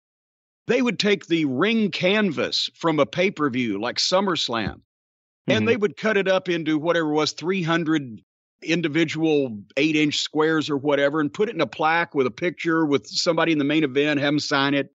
They 0.68 0.82
would 0.82 1.00
take 1.00 1.28
the 1.28 1.46
ring 1.46 1.92
canvas 1.92 2.70
from 2.76 3.00
a 3.00 3.06
pay 3.06 3.32
per 3.32 3.50
view 3.50 3.82
like 3.82 3.98
SummerSlam, 3.98 4.76
mm-hmm. 4.76 5.52
and 5.52 5.68
they 5.68 5.76
would 5.76 5.98
cut 5.98 6.18
it 6.18 6.28
up 6.28 6.50
into 6.50 6.78
whatever 6.78 7.10
was 7.10 7.34
300 7.34 8.22
individual 8.62 9.60
eight 9.76 9.98
inch 9.98 10.20
squares 10.20 10.70
or 10.70 10.78
whatever, 10.78 11.20
and 11.20 11.34
put 11.34 11.50
it 11.50 11.56
in 11.56 11.62
a 11.62 11.68
plaque 11.68 12.16
with 12.16 12.28
a 12.28 12.32
picture 12.32 12.86
with 12.86 13.06
somebody 13.08 13.52
in 13.52 13.58
the 13.58 13.66
main 13.66 13.84
event, 13.84 14.22
have 14.22 14.28
them 14.28 14.40
sign 14.40 14.74
it 14.74 14.94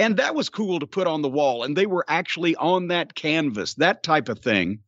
and 0.00 0.16
that 0.16 0.34
was 0.34 0.48
cool 0.48 0.80
to 0.80 0.86
put 0.86 1.06
on 1.06 1.22
the 1.22 1.28
wall. 1.28 1.62
And 1.62 1.76
they 1.76 1.86
were 1.86 2.04
actually 2.08 2.56
on 2.56 2.88
that 2.88 3.14
canvas, 3.14 3.74
that 3.74 4.02
type 4.02 4.28
of 4.28 4.40
thing. 4.40 4.80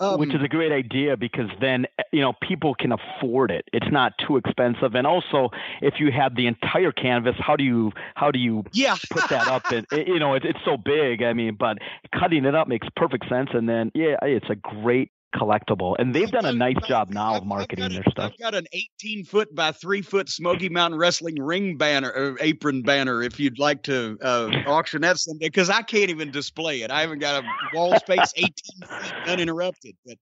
Um, 0.00 0.18
Which 0.18 0.34
is 0.34 0.42
a 0.42 0.48
great 0.48 0.72
idea 0.72 1.16
because 1.16 1.48
then 1.60 1.86
you 2.12 2.20
know 2.20 2.32
people 2.42 2.74
can 2.74 2.90
afford 2.90 3.52
it. 3.52 3.68
It's 3.72 3.86
not 3.92 4.12
too 4.26 4.36
expensive, 4.36 4.96
and 4.96 5.06
also 5.06 5.50
if 5.80 6.00
you 6.00 6.10
have 6.10 6.34
the 6.34 6.48
entire 6.48 6.90
canvas, 6.90 7.36
how 7.38 7.54
do 7.54 7.62
you 7.62 7.92
how 8.16 8.32
do 8.32 8.40
you 8.40 8.64
yeah. 8.72 8.96
put 9.10 9.28
that 9.30 9.46
up? 9.46 9.70
And 9.70 9.86
you 9.92 10.18
know 10.18 10.34
it, 10.34 10.44
it's 10.44 10.58
so 10.64 10.76
big. 10.76 11.22
I 11.22 11.32
mean, 11.32 11.54
but 11.54 11.78
cutting 12.12 12.44
it 12.44 12.56
up 12.56 12.66
makes 12.66 12.88
perfect 12.96 13.28
sense. 13.28 13.50
And 13.52 13.68
then 13.68 13.92
yeah, 13.94 14.16
it's 14.22 14.50
a 14.50 14.56
great 14.56 15.12
collectible, 15.34 15.96
and 15.98 16.14
they've 16.14 16.30
done 16.30 16.44
a 16.44 16.52
nice 16.52 16.80
job 16.86 17.10
now 17.10 17.36
of 17.36 17.44
marketing 17.44 17.92
their 17.92 18.02
stuff. 18.10 18.32
I've 18.32 18.38
got 18.38 18.54
an 18.54 18.66
18 18.72 19.24
foot 19.24 19.54
by 19.54 19.72
three 19.72 20.02
foot 20.02 20.28
Smoky 20.28 20.68
Mountain 20.68 20.98
Wrestling 20.98 21.40
ring 21.40 21.76
banner, 21.76 22.10
or 22.10 22.36
apron 22.40 22.82
banner, 22.82 23.22
if 23.22 23.38
you'd 23.40 23.58
like 23.58 23.82
to 23.84 24.18
uh, 24.22 24.50
auction 24.66 25.02
that 25.02 25.18
someday, 25.18 25.46
because 25.46 25.70
I 25.70 25.82
can't 25.82 26.10
even 26.10 26.30
display 26.30 26.82
it. 26.82 26.90
I 26.90 27.00
haven't 27.00 27.18
got 27.18 27.44
a 27.44 27.46
wall 27.76 27.96
space 27.98 28.32
18 28.36 28.52
feet 28.52 29.14
uninterrupted. 29.26 29.96
But 30.06 30.18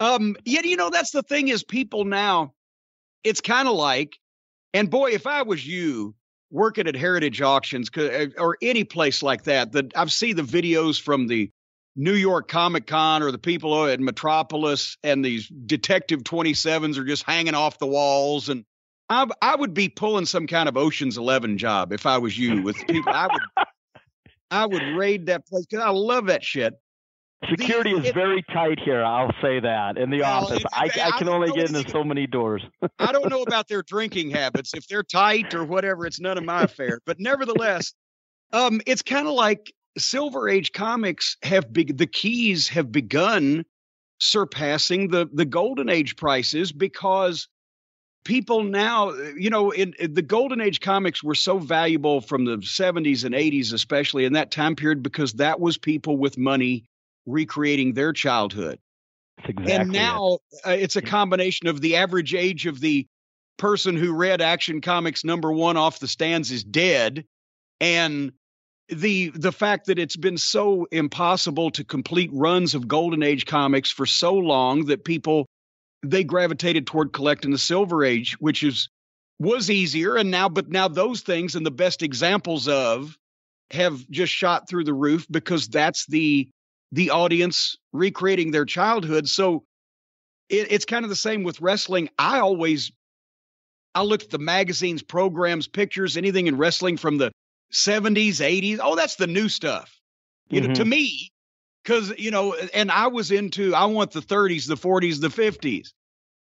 um, 0.00 0.36
yet, 0.44 0.64
you 0.64 0.76
know, 0.76 0.90
that's 0.90 1.10
the 1.10 1.22
thing 1.22 1.48
is 1.48 1.64
people 1.64 2.04
now. 2.04 2.52
It's 3.24 3.40
kind 3.40 3.66
of 3.66 3.74
like, 3.74 4.16
and 4.72 4.90
boy, 4.90 5.10
if 5.10 5.26
I 5.26 5.42
was 5.42 5.66
you 5.66 6.14
working 6.50 6.86
at 6.86 6.94
Heritage 6.94 7.42
Auctions 7.42 7.90
uh, 7.96 8.26
or 8.38 8.56
any 8.62 8.84
place 8.84 9.22
like 9.22 9.44
that, 9.44 9.72
that 9.72 9.96
I've 9.96 10.12
seen 10.12 10.36
the 10.36 10.42
videos 10.42 11.00
from 11.00 11.26
the 11.26 11.50
New 11.96 12.12
York 12.12 12.48
Comic 12.48 12.86
Con 12.86 13.22
or 13.22 13.30
the 13.30 13.38
people 13.38 13.86
at 13.86 13.98
Metropolis 13.98 14.98
and 15.02 15.24
these 15.24 15.48
Detective 15.48 16.22
27s 16.22 16.98
are 16.98 17.04
just 17.04 17.22
hanging 17.22 17.54
off 17.54 17.78
the 17.78 17.86
walls. 17.86 18.50
And 18.50 18.64
I, 19.08 19.26
I 19.40 19.56
would 19.56 19.72
be 19.72 19.88
pulling 19.88 20.26
some 20.26 20.46
kind 20.46 20.68
of 20.68 20.76
Ocean's 20.76 21.16
11 21.16 21.56
job 21.56 21.92
if 21.92 22.04
I 22.04 22.18
was 22.18 22.38
you 22.38 22.62
with 22.62 22.76
people. 22.86 23.12
I 23.12 23.28
would, 23.32 23.66
I 24.50 24.66
would 24.66 24.96
raid 24.96 25.26
that 25.26 25.46
place 25.46 25.64
because 25.64 25.84
I 25.84 25.90
love 25.90 26.26
that 26.26 26.44
shit. 26.44 26.74
Security 27.50 27.92
the, 27.92 28.00
is 28.00 28.06
it, 28.06 28.14
very 28.14 28.42
tight 28.52 28.78
here. 28.80 29.04
I'll 29.04 29.32
say 29.42 29.60
that 29.60 29.98
in 29.98 30.10
the 30.10 30.20
well, 30.20 30.44
office. 30.44 30.64
I, 30.72 30.88
I, 31.02 31.10
can 31.18 31.28
only 31.28 31.52
get 31.52 31.68
into 31.68 31.88
so 31.90 32.02
many 32.02 32.26
doors. 32.26 32.62
I 32.98 33.12
don't 33.12 33.28
know 33.28 33.42
about 33.46 33.68
their 33.68 33.82
drinking 33.82 34.30
habits. 34.30 34.74
If 34.74 34.86
they're 34.88 35.02
tight 35.02 35.54
or 35.54 35.64
whatever, 35.64 36.06
it's 36.06 36.18
none 36.18 36.38
of 36.38 36.44
my 36.44 36.62
affair. 36.62 37.00
But 37.04 37.20
nevertheless, 37.20 37.94
um, 38.52 38.80
it's 38.86 39.02
kind 39.02 39.26
of 39.26 39.34
like 39.34 39.72
Silver 39.98 40.48
Age 40.48 40.72
comics 40.72 41.36
have 41.42 41.72
big 41.72 41.96
the 41.96 42.06
keys 42.06 42.68
have 42.68 42.92
begun 42.92 43.64
surpassing 44.18 45.08
the 45.08 45.28
the 45.32 45.44
Golden 45.44 45.88
Age 45.88 46.16
prices 46.16 46.72
because 46.72 47.48
people 48.26 48.64
now 48.64 49.12
you 49.36 49.48
know 49.48 49.70
in, 49.70 49.94
in, 50.00 50.12
the 50.12 50.20
golden 50.20 50.60
age 50.60 50.80
comics 50.80 51.22
were 51.22 51.34
so 51.34 51.58
valuable 51.58 52.20
from 52.20 52.44
the 52.44 52.56
70s 52.58 53.24
and 53.24 53.34
80s 53.34 53.72
especially 53.72 54.24
in 54.24 54.32
that 54.32 54.50
time 54.50 54.74
period 54.74 55.02
because 55.02 55.34
that 55.34 55.60
was 55.60 55.78
people 55.78 56.16
with 56.16 56.36
money 56.36 56.84
recreating 57.24 57.94
their 57.94 58.12
childhood 58.12 58.80
exactly 59.44 59.72
and 59.72 59.92
now 59.92 60.38
it. 60.50 60.60
uh, 60.66 60.70
it's 60.70 60.96
a 60.96 61.02
combination 61.02 61.68
of 61.68 61.80
the 61.80 61.96
average 61.96 62.34
age 62.34 62.66
of 62.66 62.80
the 62.80 63.06
person 63.58 63.94
who 63.94 64.12
read 64.12 64.42
action 64.42 64.80
comics 64.80 65.24
number 65.24 65.52
one 65.52 65.76
off 65.76 66.00
the 66.00 66.08
stands 66.08 66.50
is 66.50 66.64
dead 66.64 67.24
and 67.80 68.32
the 68.88 69.30
the 69.30 69.52
fact 69.52 69.86
that 69.86 69.98
it's 69.98 70.16
been 70.16 70.38
so 70.38 70.86
impossible 70.90 71.70
to 71.70 71.84
complete 71.84 72.30
runs 72.32 72.74
of 72.74 72.86
golden 72.86 73.22
age 73.22 73.46
comics 73.46 73.90
for 73.90 74.06
so 74.06 74.34
long 74.34 74.86
that 74.86 75.04
people 75.04 75.46
they 76.02 76.22
gravitated 76.22 76.86
toward 76.86 77.12
collecting 77.12 77.50
the 77.50 77.58
silver 77.58 78.04
age 78.04 78.36
which 78.38 78.62
is 78.62 78.88
was 79.40 79.70
easier 79.70 80.16
and 80.16 80.30
now 80.30 80.48
but 80.48 80.68
now 80.68 80.86
those 80.86 81.22
things 81.22 81.56
and 81.56 81.66
the 81.66 81.70
best 81.70 82.02
examples 82.02 82.68
of 82.68 83.16
have 83.72 84.08
just 84.10 84.32
shot 84.32 84.68
through 84.68 84.84
the 84.84 84.94
roof 84.94 85.26
because 85.30 85.68
that's 85.68 86.06
the 86.06 86.48
the 86.92 87.10
audience 87.10 87.76
recreating 87.92 88.50
their 88.50 88.64
childhood. 88.64 89.28
So 89.28 89.64
it, 90.48 90.70
it's 90.70 90.84
kind 90.84 91.04
of 91.04 91.08
the 91.08 91.16
same 91.16 91.42
with 91.42 91.60
wrestling. 91.60 92.08
I 92.18 92.40
always 92.40 92.92
i 93.94 94.02
looked 94.02 94.24
at 94.24 94.30
the 94.30 94.38
magazines 94.38 95.02
programs 95.02 95.66
pictures 95.66 96.16
anything 96.16 96.46
in 96.46 96.58
wrestling 96.58 96.98
from 96.98 97.16
the 97.16 97.32
70s, 97.76 98.36
80s. 98.36 98.78
Oh, 98.82 98.96
that's 98.96 99.16
the 99.16 99.26
new 99.26 99.48
stuff. 99.48 100.00
You 100.48 100.60
mm-hmm. 100.60 100.68
know, 100.68 100.74
to 100.74 100.82
mm-hmm. 100.82 100.90
me, 100.90 101.32
because, 101.84 102.12
you 102.18 102.30
know, 102.30 102.54
and 102.74 102.90
I 102.90 103.08
was 103.08 103.30
into, 103.30 103.74
I 103.74 103.84
want 103.84 104.12
the 104.12 104.20
30s, 104.20 104.66
the 104.66 104.76
40s, 104.76 105.20
the 105.20 105.28
50s. 105.28 105.88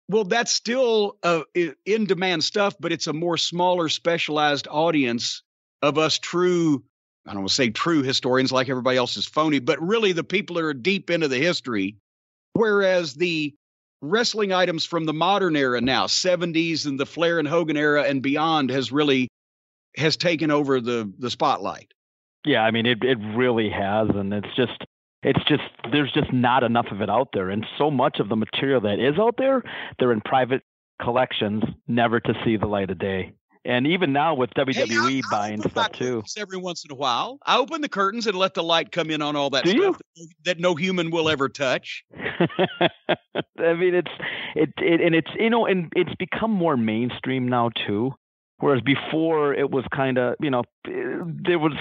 Well, 0.07 0.23
that's 0.23 0.51
still 0.51 1.17
uh, 1.21 1.41
in 1.85 2.05
demand 2.05 2.43
stuff, 2.43 2.75
but 2.79 2.91
it's 2.91 3.05
a 3.05 3.13
more 3.13 3.37
smaller, 3.37 3.89
specialized 3.89 4.67
audience 4.67 5.43
of 5.83 5.97
us 5.97 6.17
true, 6.17 6.83
I 7.27 7.33
don't 7.33 7.41
want 7.41 7.49
to 7.49 7.55
say 7.55 7.69
true 7.69 8.01
historians 8.01 8.51
like 8.51 8.69
everybody 8.69 8.97
else 8.97 9.17
is 9.17 9.27
phony, 9.27 9.59
but 9.59 9.79
really 9.81 10.13
the 10.13 10.23
people 10.23 10.55
that 10.55 10.63
are 10.63 10.73
deep 10.73 11.11
into 11.11 11.27
the 11.27 11.37
history. 11.37 11.95
Whereas 12.53 13.13
the 13.13 13.53
wrestling 14.01 14.51
items 14.51 14.85
from 14.85 15.05
the 15.05 15.13
modern 15.13 15.55
era 15.55 15.79
now, 15.79 16.07
70s 16.07 16.87
and 16.87 16.99
the 16.99 17.05
Flair 17.05 17.37
and 17.37 17.47
Hogan 17.47 17.77
era 17.77 18.03
and 18.03 18.23
beyond, 18.23 18.71
has 18.71 18.91
really 18.91 19.29
has 19.99 20.17
taken 20.17 20.51
over 20.51 20.81
the 20.81 21.11
the 21.17 21.29
spotlight. 21.29 21.93
Yeah, 22.45 22.61
I 22.61 22.71
mean 22.71 22.85
it 22.85 23.03
it 23.03 23.17
really 23.35 23.69
has 23.69 24.09
and 24.09 24.33
it's 24.33 24.55
just 24.55 24.85
it's 25.23 25.43
just 25.47 25.63
there's 25.91 26.11
just 26.11 26.31
not 26.31 26.63
enough 26.63 26.87
of 26.91 27.01
it 27.01 27.09
out 27.09 27.29
there 27.33 27.49
and 27.49 27.65
so 27.77 27.91
much 27.91 28.19
of 28.19 28.29
the 28.29 28.35
material 28.35 28.81
that 28.81 28.99
is 28.99 29.19
out 29.19 29.35
there 29.37 29.61
they're 29.99 30.13
in 30.13 30.21
private 30.21 30.63
collections 31.01 31.63
never 31.87 32.19
to 32.19 32.33
see 32.45 32.57
the 32.57 32.67
light 32.67 32.89
of 32.89 32.99
day. 32.99 33.33
And 33.65 33.85
even 33.87 34.13
now 34.13 34.35
with 34.35 34.51
WWE 34.51 35.11
hey, 35.11 35.21
I, 35.27 35.29
buying 35.29 35.61
stuff 35.61 35.91
too. 35.91 36.23
Every 36.37 36.57
once 36.57 36.85
in 36.85 36.91
a 36.91 36.95
while, 36.95 37.39
I 37.45 37.57
open 37.57 37.81
the 37.81 37.89
curtains 37.89 38.25
and 38.25 38.37
let 38.37 38.53
the 38.53 38.63
light 38.63 38.91
come 38.91 39.09
in 39.11 39.21
on 39.21 39.35
all 39.35 39.49
that 39.49 39.65
Do 39.65 39.71
stuff 39.71 39.97
that, 40.15 40.27
that, 40.45 40.59
no 40.59 40.75
human 40.75 41.11
will 41.11 41.27
ever 41.27 41.49
touch. 41.49 42.05
I 42.17 43.73
mean, 43.73 43.95
it's 43.95 44.11
it, 44.55 44.69
it 44.77 45.01
and 45.01 45.13
it's 45.13 45.29
you 45.37 45.49
know, 45.49 45.65
and 45.65 45.91
it's 45.95 46.13
become 46.15 46.51
more 46.51 46.77
mainstream 46.77 47.49
now 47.49 47.69
too. 47.85 48.13
Whereas 48.59 48.81
before 48.81 49.53
it 49.53 49.69
was 49.69 49.85
kind 49.93 50.17
of, 50.17 50.35
you 50.41 50.49
know, 50.49 50.63
there 50.85 51.59
was 51.59 51.73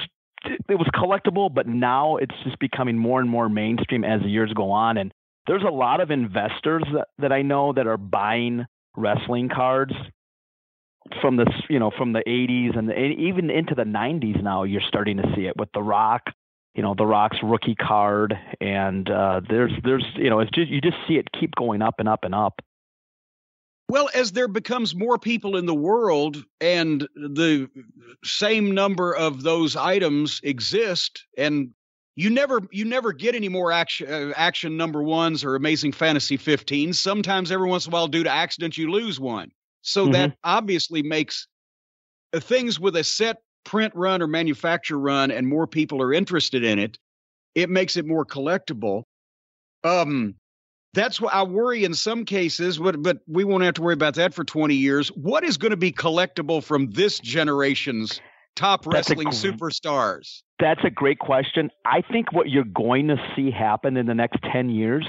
it 0.44 0.78
was 0.78 0.88
collectible, 0.94 1.52
but 1.52 1.66
now 1.66 2.16
it's 2.16 2.34
just 2.44 2.58
becoming 2.60 2.96
more 2.96 3.20
and 3.20 3.28
more 3.28 3.48
mainstream 3.48 4.04
as 4.04 4.22
the 4.22 4.28
years 4.28 4.52
go 4.52 4.70
on. 4.70 4.96
And 4.96 5.12
there's 5.48 5.64
a 5.64 5.70
lot 5.70 6.00
of 6.00 6.10
investors 6.10 6.84
that, 6.92 7.08
that 7.18 7.32
I 7.32 7.42
know 7.42 7.72
that 7.72 7.86
are 7.86 7.96
buying 7.96 8.66
wrestling 8.96 9.48
cards 9.48 9.92
from 11.20 11.36
the 11.36 11.46
you 11.70 11.78
know 11.78 11.90
from 11.96 12.12
the 12.12 12.22
80s 12.26 12.76
and, 12.76 12.88
the, 12.88 12.94
even 12.94 13.50
into 13.50 13.74
the 13.74 13.84
90s 13.84 14.42
now 14.42 14.64
you're 14.64 14.82
starting 14.86 15.16
to 15.16 15.32
see 15.34 15.46
it 15.46 15.56
with 15.56 15.70
the 15.72 15.82
rock 15.82 16.22
you 16.74 16.82
know 16.82 16.94
the 16.94 17.06
rock's 17.06 17.38
rookie 17.42 17.74
card 17.74 18.38
and 18.60 19.08
uh 19.08 19.40
there's 19.48 19.72
there's 19.84 20.04
you 20.16 20.28
know 20.28 20.40
it's 20.40 20.50
just 20.50 20.68
you 20.68 20.80
just 20.80 20.96
see 21.06 21.14
it 21.14 21.26
keep 21.38 21.54
going 21.54 21.80
up 21.80 21.94
and 21.98 22.08
up 22.08 22.24
and 22.24 22.34
up 22.34 22.60
well, 23.88 24.10
as 24.14 24.32
there 24.32 24.48
becomes 24.48 24.94
more 24.94 25.18
people 25.18 25.56
in 25.56 25.64
the 25.64 25.74
world 25.74 26.44
and 26.60 27.08
the 27.14 27.68
same 28.22 28.72
number 28.72 29.14
of 29.14 29.42
those 29.42 29.76
items 29.76 30.40
exist, 30.42 31.24
and 31.38 31.70
you 32.18 32.30
never 32.30 32.60
you 32.70 32.84
never 32.84 33.12
get 33.12 33.34
any 33.34 33.48
more 33.48 33.72
action 33.72 34.12
uh, 34.12 34.32
action 34.36 34.76
number 34.76 35.02
ones 35.02 35.44
or 35.44 35.54
amazing 35.54 35.92
fantasy 35.92 36.36
15 36.36 36.92
sometimes 36.92 37.52
every 37.52 37.68
once 37.68 37.86
in 37.86 37.92
a 37.92 37.94
while 37.94 38.08
due 38.08 38.24
to 38.24 38.30
accident 38.30 38.76
you 38.76 38.90
lose 38.90 39.20
one. 39.20 39.52
So 39.82 40.02
mm-hmm. 40.02 40.12
that 40.12 40.36
obviously 40.42 41.02
makes 41.02 41.46
uh, 42.32 42.40
things 42.40 42.80
with 42.80 42.96
a 42.96 43.04
set 43.04 43.38
print 43.64 43.94
run 43.94 44.20
or 44.20 44.26
manufacture 44.26 44.98
run 44.98 45.30
and 45.30 45.46
more 45.46 45.68
people 45.68 46.02
are 46.02 46.12
interested 46.12 46.64
in 46.64 46.80
it 46.80 46.98
it 47.54 47.70
makes 47.70 47.96
it 47.96 48.04
more 48.04 48.26
collectible. 48.26 49.04
Um 49.84 50.34
that's 50.94 51.20
what 51.20 51.34
I 51.34 51.42
worry 51.42 51.84
in 51.84 51.94
some 51.94 52.24
cases, 52.24 52.78
but 52.78 53.02
but 53.02 53.18
we 53.26 53.44
won't 53.44 53.64
have 53.64 53.74
to 53.74 53.82
worry 53.82 53.94
about 53.94 54.14
that 54.14 54.34
for 54.34 54.44
20 54.44 54.74
years. 54.74 55.08
What 55.08 55.44
is 55.44 55.56
going 55.56 55.70
to 55.70 55.76
be 55.76 55.92
collectible 55.92 56.62
from 56.62 56.90
this 56.90 57.18
generation's 57.18 58.20
top 58.56 58.86
wrestling 58.86 59.28
superstars? 59.28 60.42
That's 60.58 60.80
a 60.84 60.90
great 60.90 61.18
question. 61.18 61.70
I 61.84 62.02
think 62.02 62.32
what 62.32 62.48
you're 62.48 62.64
going 62.64 63.08
to 63.08 63.16
see 63.36 63.50
happen 63.50 63.96
in 63.96 64.06
the 64.06 64.14
next 64.14 64.40
10 64.52 64.70
years, 64.70 65.06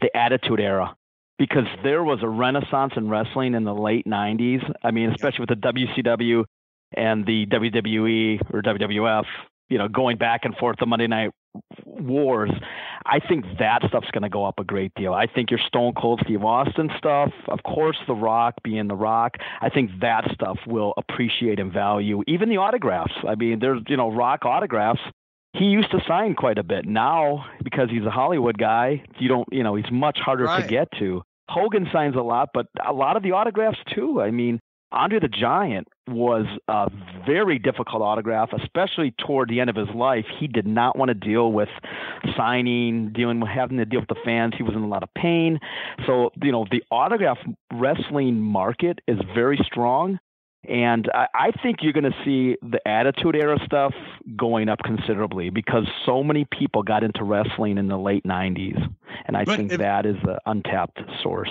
the 0.00 0.14
Attitude 0.16 0.60
Era, 0.60 0.94
because 1.38 1.66
there 1.82 2.04
was 2.04 2.20
a 2.22 2.28
renaissance 2.28 2.92
in 2.96 3.08
wrestling 3.08 3.54
in 3.54 3.64
the 3.64 3.74
late 3.74 4.06
90s. 4.06 4.62
I 4.84 4.92
mean, 4.92 5.10
especially 5.10 5.46
with 5.48 5.60
the 5.60 5.72
WCW 5.72 6.44
and 6.96 7.26
the 7.26 7.46
WWE 7.46 8.40
or 8.52 8.62
WWF, 8.62 9.24
you 9.68 9.78
know, 9.78 9.88
going 9.88 10.16
back 10.16 10.44
and 10.44 10.54
forth 10.56 10.76
the 10.78 10.86
Monday 10.86 11.08
Night 11.08 11.30
Wars. 11.86 12.50
I 13.06 13.20
think 13.20 13.44
that 13.58 13.82
stuff's 13.88 14.10
going 14.12 14.22
to 14.22 14.28
go 14.28 14.44
up 14.44 14.58
a 14.58 14.64
great 14.64 14.92
deal. 14.94 15.12
I 15.12 15.26
think 15.26 15.50
your 15.50 15.60
Stone 15.66 15.94
Cold 15.94 16.20
Steve 16.24 16.42
Austin 16.42 16.90
stuff, 16.96 17.32
of 17.48 17.62
course, 17.62 17.96
The 18.06 18.14
Rock 18.14 18.54
being 18.62 18.88
The 18.88 18.94
Rock, 18.94 19.36
I 19.60 19.68
think 19.68 19.90
that 20.00 20.30
stuff 20.32 20.58
will 20.66 20.94
appreciate 20.96 21.58
in 21.58 21.70
value. 21.70 22.22
Even 22.26 22.48
the 22.48 22.56
autographs. 22.56 23.12
I 23.26 23.34
mean, 23.34 23.58
there's, 23.60 23.82
you 23.88 23.96
know, 23.96 24.10
Rock 24.10 24.44
autographs. 24.44 25.00
He 25.52 25.66
used 25.66 25.90
to 25.92 26.00
sign 26.08 26.34
quite 26.34 26.58
a 26.58 26.64
bit. 26.64 26.86
Now, 26.86 27.46
because 27.62 27.88
he's 27.90 28.04
a 28.04 28.10
Hollywood 28.10 28.58
guy, 28.58 29.04
you 29.18 29.28
don't, 29.28 29.46
you 29.52 29.62
know, 29.62 29.76
he's 29.76 29.90
much 29.92 30.18
harder 30.18 30.44
right. 30.44 30.62
to 30.62 30.68
get 30.68 30.88
to. 30.98 31.22
Hogan 31.48 31.86
signs 31.92 32.16
a 32.16 32.22
lot, 32.22 32.50
but 32.54 32.66
a 32.84 32.92
lot 32.92 33.16
of 33.16 33.22
the 33.22 33.32
autographs 33.32 33.78
too. 33.94 34.20
I 34.20 34.30
mean, 34.30 34.60
Andre 34.94 35.18
the 35.18 35.28
Giant 35.28 35.88
was 36.08 36.46
a 36.68 36.88
very 37.26 37.58
difficult 37.58 38.02
autograph, 38.02 38.50
especially 38.52 39.12
toward 39.18 39.48
the 39.48 39.60
end 39.60 39.68
of 39.68 39.76
his 39.76 39.88
life. 39.94 40.24
He 40.38 40.46
did 40.46 40.66
not 40.66 40.96
want 40.96 41.08
to 41.08 41.14
deal 41.14 41.52
with 41.52 41.68
signing, 42.36 43.12
dealing 43.12 43.40
with 43.40 43.50
having 43.50 43.78
to 43.78 43.84
deal 43.84 44.00
with 44.00 44.08
the 44.08 44.22
fans. 44.24 44.54
He 44.56 44.62
was 44.62 44.74
in 44.74 44.82
a 44.82 44.88
lot 44.88 45.02
of 45.02 45.12
pain. 45.14 45.58
So, 46.06 46.30
you 46.42 46.52
know, 46.52 46.66
the 46.70 46.82
autograph 46.90 47.38
wrestling 47.72 48.40
market 48.40 49.00
is 49.08 49.18
very 49.34 49.58
strong. 49.64 50.20
And 50.66 51.10
I, 51.12 51.26
I 51.34 51.50
think 51.62 51.78
you're 51.82 51.92
going 51.92 52.10
to 52.10 52.24
see 52.24 52.56
the 52.62 52.80
Attitude 52.88 53.36
Era 53.36 53.58
stuff 53.66 53.92
going 54.36 54.68
up 54.68 54.78
considerably 54.82 55.50
because 55.50 55.86
so 56.06 56.22
many 56.22 56.46
people 56.58 56.82
got 56.82 57.04
into 57.04 57.22
wrestling 57.22 57.76
in 57.76 57.88
the 57.88 57.98
late 57.98 58.24
90s. 58.24 58.80
And 59.26 59.36
I 59.36 59.44
but 59.44 59.56
think 59.56 59.72
if, 59.72 59.80
that 59.80 60.06
is 60.06 60.16
the 60.24 60.38
untapped 60.46 61.00
source 61.22 61.50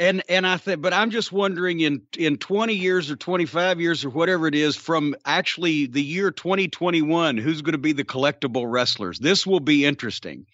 and 0.00 0.22
and 0.30 0.46
I 0.46 0.56
think, 0.56 0.80
but 0.80 0.94
I'm 0.94 1.10
just 1.10 1.30
wondering 1.30 1.80
in 1.80 2.02
in 2.16 2.38
20 2.38 2.74
years 2.74 3.10
or 3.10 3.16
25 3.16 3.80
years 3.80 4.04
or 4.04 4.08
whatever 4.08 4.46
it 4.46 4.54
is 4.54 4.74
from 4.74 5.14
actually 5.26 5.86
the 5.86 6.02
year 6.02 6.30
2021, 6.30 7.36
who's 7.36 7.60
going 7.60 7.72
to 7.72 7.78
be 7.78 7.92
the 7.92 8.04
collectible 8.04 8.64
wrestlers? 8.66 9.18
This 9.18 9.46
will 9.46 9.60
be 9.60 9.84
interesting 9.84 10.46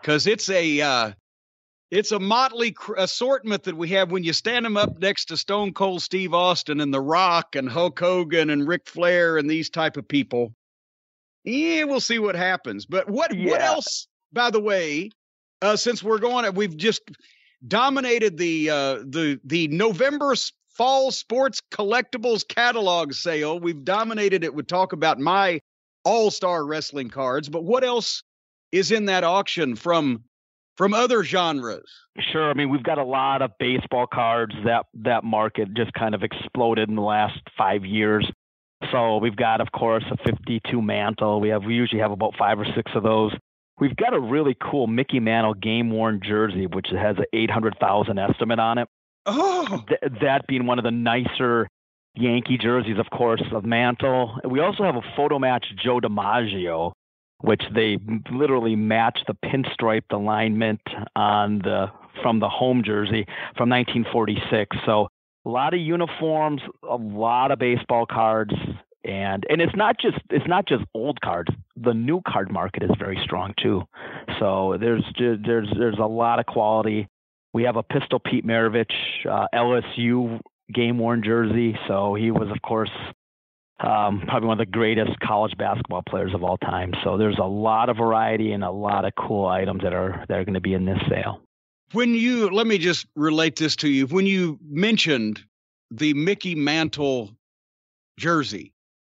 because 0.00 0.28
it's 0.28 0.48
a 0.48 0.80
uh, 0.80 1.12
it's 1.90 2.12
a 2.12 2.20
motley 2.20 2.70
cr- 2.70 2.94
assortment 2.96 3.64
that 3.64 3.76
we 3.76 3.88
have 3.88 4.12
when 4.12 4.22
you 4.22 4.32
stand 4.32 4.64
them 4.64 4.76
up 4.76 4.96
next 5.00 5.26
to 5.26 5.36
Stone 5.36 5.74
Cold 5.74 6.00
Steve 6.00 6.32
Austin 6.32 6.80
and 6.80 6.94
The 6.94 7.00
Rock 7.00 7.56
and 7.56 7.68
Hulk 7.68 7.98
Hogan 7.98 8.50
and 8.50 8.68
Ric 8.68 8.86
Flair 8.86 9.36
and 9.36 9.50
these 9.50 9.68
type 9.68 9.96
of 9.96 10.06
people. 10.06 10.54
Yeah, 11.42 11.84
we'll 11.84 11.98
see 11.98 12.20
what 12.20 12.36
happens. 12.36 12.86
But 12.86 13.10
what 13.10 13.36
yeah. 13.36 13.50
what 13.50 13.60
else? 13.62 14.06
By 14.32 14.50
the 14.50 14.60
way, 14.60 15.10
uh, 15.60 15.74
since 15.74 16.04
we're 16.04 16.18
going, 16.18 16.54
we've 16.54 16.76
just 16.76 17.02
dominated 17.66 18.36
the 18.38 18.70
uh, 18.70 18.94
the 19.04 19.40
the 19.44 19.68
November 19.68 20.34
fall 20.70 21.10
sports 21.10 21.60
collectibles 21.72 22.46
catalog 22.46 23.12
sale. 23.12 23.58
We've 23.58 23.84
dominated 23.84 24.44
it 24.44 24.54
with 24.54 24.66
talk 24.66 24.92
about 24.92 25.18
my 25.18 25.60
all 26.04 26.30
star 26.30 26.64
wrestling 26.64 27.10
cards, 27.10 27.48
but 27.48 27.64
what 27.64 27.84
else 27.84 28.22
is 28.72 28.90
in 28.90 29.06
that 29.06 29.24
auction 29.24 29.76
from 29.76 30.24
from 30.76 30.94
other 30.94 31.22
genres? 31.22 31.88
Sure. 32.32 32.50
I 32.50 32.54
mean, 32.54 32.70
we've 32.70 32.82
got 32.82 32.98
a 32.98 33.04
lot 33.04 33.42
of 33.42 33.52
baseball 33.58 34.06
cards. 34.06 34.54
That 34.64 34.86
that 34.94 35.24
market 35.24 35.74
just 35.74 35.92
kind 35.92 36.14
of 36.14 36.22
exploded 36.22 36.88
in 36.88 36.96
the 36.96 37.02
last 37.02 37.38
five 37.56 37.84
years. 37.84 38.30
So 38.90 39.18
we've 39.18 39.36
got, 39.36 39.60
of 39.60 39.70
course, 39.70 40.04
a 40.10 40.16
52 40.24 40.82
mantle. 40.82 41.40
We 41.40 41.50
have 41.50 41.62
we 41.64 41.74
usually 41.74 42.00
have 42.00 42.10
about 42.10 42.34
five 42.38 42.58
or 42.58 42.66
six 42.74 42.90
of 42.94 43.02
those. 43.02 43.32
We've 43.82 43.96
got 43.96 44.14
a 44.14 44.20
really 44.20 44.56
cool 44.62 44.86
Mickey 44.86 45.18
Mantle 45.18 45.54
game 45.54 45.90
worn 45.90 46.20
jersey, 46.24 46.68
which 46.68 46.86
has 46.92 47.16
an 47.18 47.24
800,000 47.32 48.16
estimate 48.16 48.60
on 48.60 48.78
it. 48.78 48.88
Oh, 49.26 49.82
Th- 49.88 50.12
that 50.20 50.46
being 50.46 50.66
one 50.66 50.78
of 50.78 50.84
the 50.84 50.92
nicer 50.92 51.66
Yankee 52.14 52.58
jerseys, 52.58 53.00
of 53.00 53.10
course, 53.10 53.42
of 53.52 53.64
Mantle. 53.64 54.38
We 54.48 54.60
also 54.60 54.84
have 54.84 54.94
a 54.94 55.02
photo 55.16 55.40
match 55.40 55.66
Joe 55.82 55.98
DiMaggio, 55.98 56.92
which 57.40 57.64
they 57.74 57.98
literally 58.30 58.76
match 58.76 59.18
the 59.26 59.34
pinstriped 59.44 60.12
alignment 60.12 60.82
on 61.16 61.58
the 61.58 61.86
from 62.22 62.38
the 62.38 62.48
home 62.48 62.84
jersey 62.86 63.26
from 63.56 63.68
1946. 63.68 64.76
So 64.86 65.08
a 65.44 65.48
lot 65.48 65.74
of 65.74 65.80
uniforms, 65.80 66.62
a 66.88 66.94
lot 66.94 67.50
of 67.50 67.58
baseball 67.58 68.06
cards, 68.06 68.52
and 69.04 69.44
and 69.48 69.60
it's 69.60 69.74
not 69.74 69.96
just 70.00 70.18
it's 70.30 70.46
not 70.46 70.66
just 70.66 70.84
old 70.94 71.20
cards. 71.20 71.50
The 71.76 71.94
new 71.94 72.20
card 72.26 72.50
market 72.50 72.82
is 72.82 72.90
very 72.98 73.20
strong 73.24 73.54
too. 73.60 73.82
So 74.38 74.76
there's 74.78 75.04
there's 75.18 75.68
there's 75.76 75.98
a 75.98 76.06
lot 76.06 76.38
of 76.38 76.46
quality. 76.46 77.08
We 77.52 77.64
have 77.64 77.76
a 77.76 77.82
Pistol 77.82 78.18
Pete 78.18 78.46
Maravich 78.46 78.92
uh, 79.28 79.46
LSU 79.54 80.40
game 80.72 80.98
worn 80.98 81.22
jersey. 81.22 81.76
So 81.88 82.14
he 82.14 82.30
was 82.30 82.48
of 82.50 82.62
course 82.62 82.90
um, 83.80 84.22
probably 84.28 84.48
one 84.48 84.60
of 84.60 84.66
the 84.66 84.70
greatest 84.70 85.18
college 85.20 85.56
basketball 85.58 86.02
players 86.08 86.32
of 86.34 86.44
all 86.44 86.56
time. 86.58 86.92
So 87.02 87.16
there's 87.16 87.38
a 87.38 87.46
lot 87.46 87.88
of 87.88 87.96
variety 87.96 88.52
and 88.52 88.62
a 88.62 88.70
lot 88.70 89.04
of 89.04 89.12
cool 89.18 89.46
items 89.46 89.82
that 89.82 89.92
are 89.92 90.24
that 90.28 90.38
are 90.38 90.44
going 90.44 90.54
to 90.54 90.60
be 90.60 90.74
in 90.74 90.84
this 90.84 91.00
sale. 91.08 91.40
When 91.92 92.14
you 92.14 92.50
let 92.50 92.66
me 92.66 92.78
just 92.78 93.06
relate 93.16 93.56
this 93.56 93.76
to 93.76 93.88
you. 93.88 94.06
When 94.06 94.26
you 94.26 94.58
mentioned 94.64 95.40
the 95.90 96.14
Mickey 96.14 96.54
Mantle 96.54 97.30
jersey, 98.18 98.72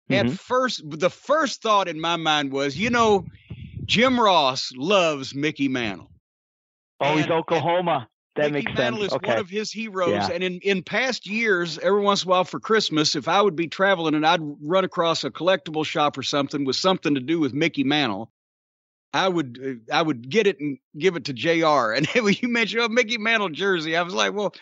Mm-hmm. 0.09 0.27
At 0.27 0.33
first, 0.33 0.81
the 0.85 1.09
first 1.09 1.61
thought 1.61 1.87
in 1.87 1.99
my 1.99 2.15
mind 2.15 2.51
was, 2.51 2.77
you 2.77 2.89
know, 2.89 3.25
Jim 3.85 4.19
Ross 4.19 4.71
loves 4.75 5.33
Mickey 5.33 5.67
Mantle. 5.67 6.09
Oh, 6.99 7.15
he's 7.17 7.27
Oklahoma. 7.27 8.07
That 8.35 8.51
Mickey 8.51 8.67
makes 8.67 8.77
Mantle 8.77 9.01
sense. 9.01 9.11
is 9.11 9.15
okay. 9.17 9.27
one 9.29 9.37
of 9.39 9.49
his 9.49 9.71
heroes. 9.71 10.11
Yeah. 10.11 10.29
And 10.31 10.43
in, 10.43 10.59
in 10.61 10.81
past 10.81 11.27
years, 11.27 11.77
every 11.79 12.01
once 12.01 12.23
in 12.23 12.29
a 12.29 12.31
while 12.31 12.43
for 12.43 12.59
Christmas, 12.59 13.15
if 13.15 13.27
I 13.27 13.41
would 13.41 13.55
be 13.55 13.67
traveling 13.67 14.15
and 14.15 14.25
I'd 14.25 14.41
run 14.61 14.83
across 14.83 15.23
a 15.23 15.29
collectible 15.29 15.85
shop 15.85 16.17
or 16.17 16.23
something 16.23 16.65
with 16.65 16.75
something 16.75 17.13
to 17.13 17.21
do 17.21 17.39
with 17.39 17.53
Mickey 17.53 17.83
Mantle, 17.83 18.31
I 19.13 19.29
would 19.29 19.59
uh, 19.91 19.95
I 19.95 20.01
would 20.01 20.29
get 20.29 20.47
it 20.47 20.59
and 20.59 20.79
give 20.97 21.15
it 21.15 21.25
to 21.25 21.33
JR. 21.33 21.93
And 21.95 22.07
when 22.07 22.35
you 22.41 22.49
mentioned 22.49 22.83
a 22.83 22.89
Mickey 22.89 23.19
Mantle 23.19 23.49
jersey, 23.49 23.95
I 23.95 24.01
was 24.01 24.15
like, 24.15 24.33
well, 24.33 24.55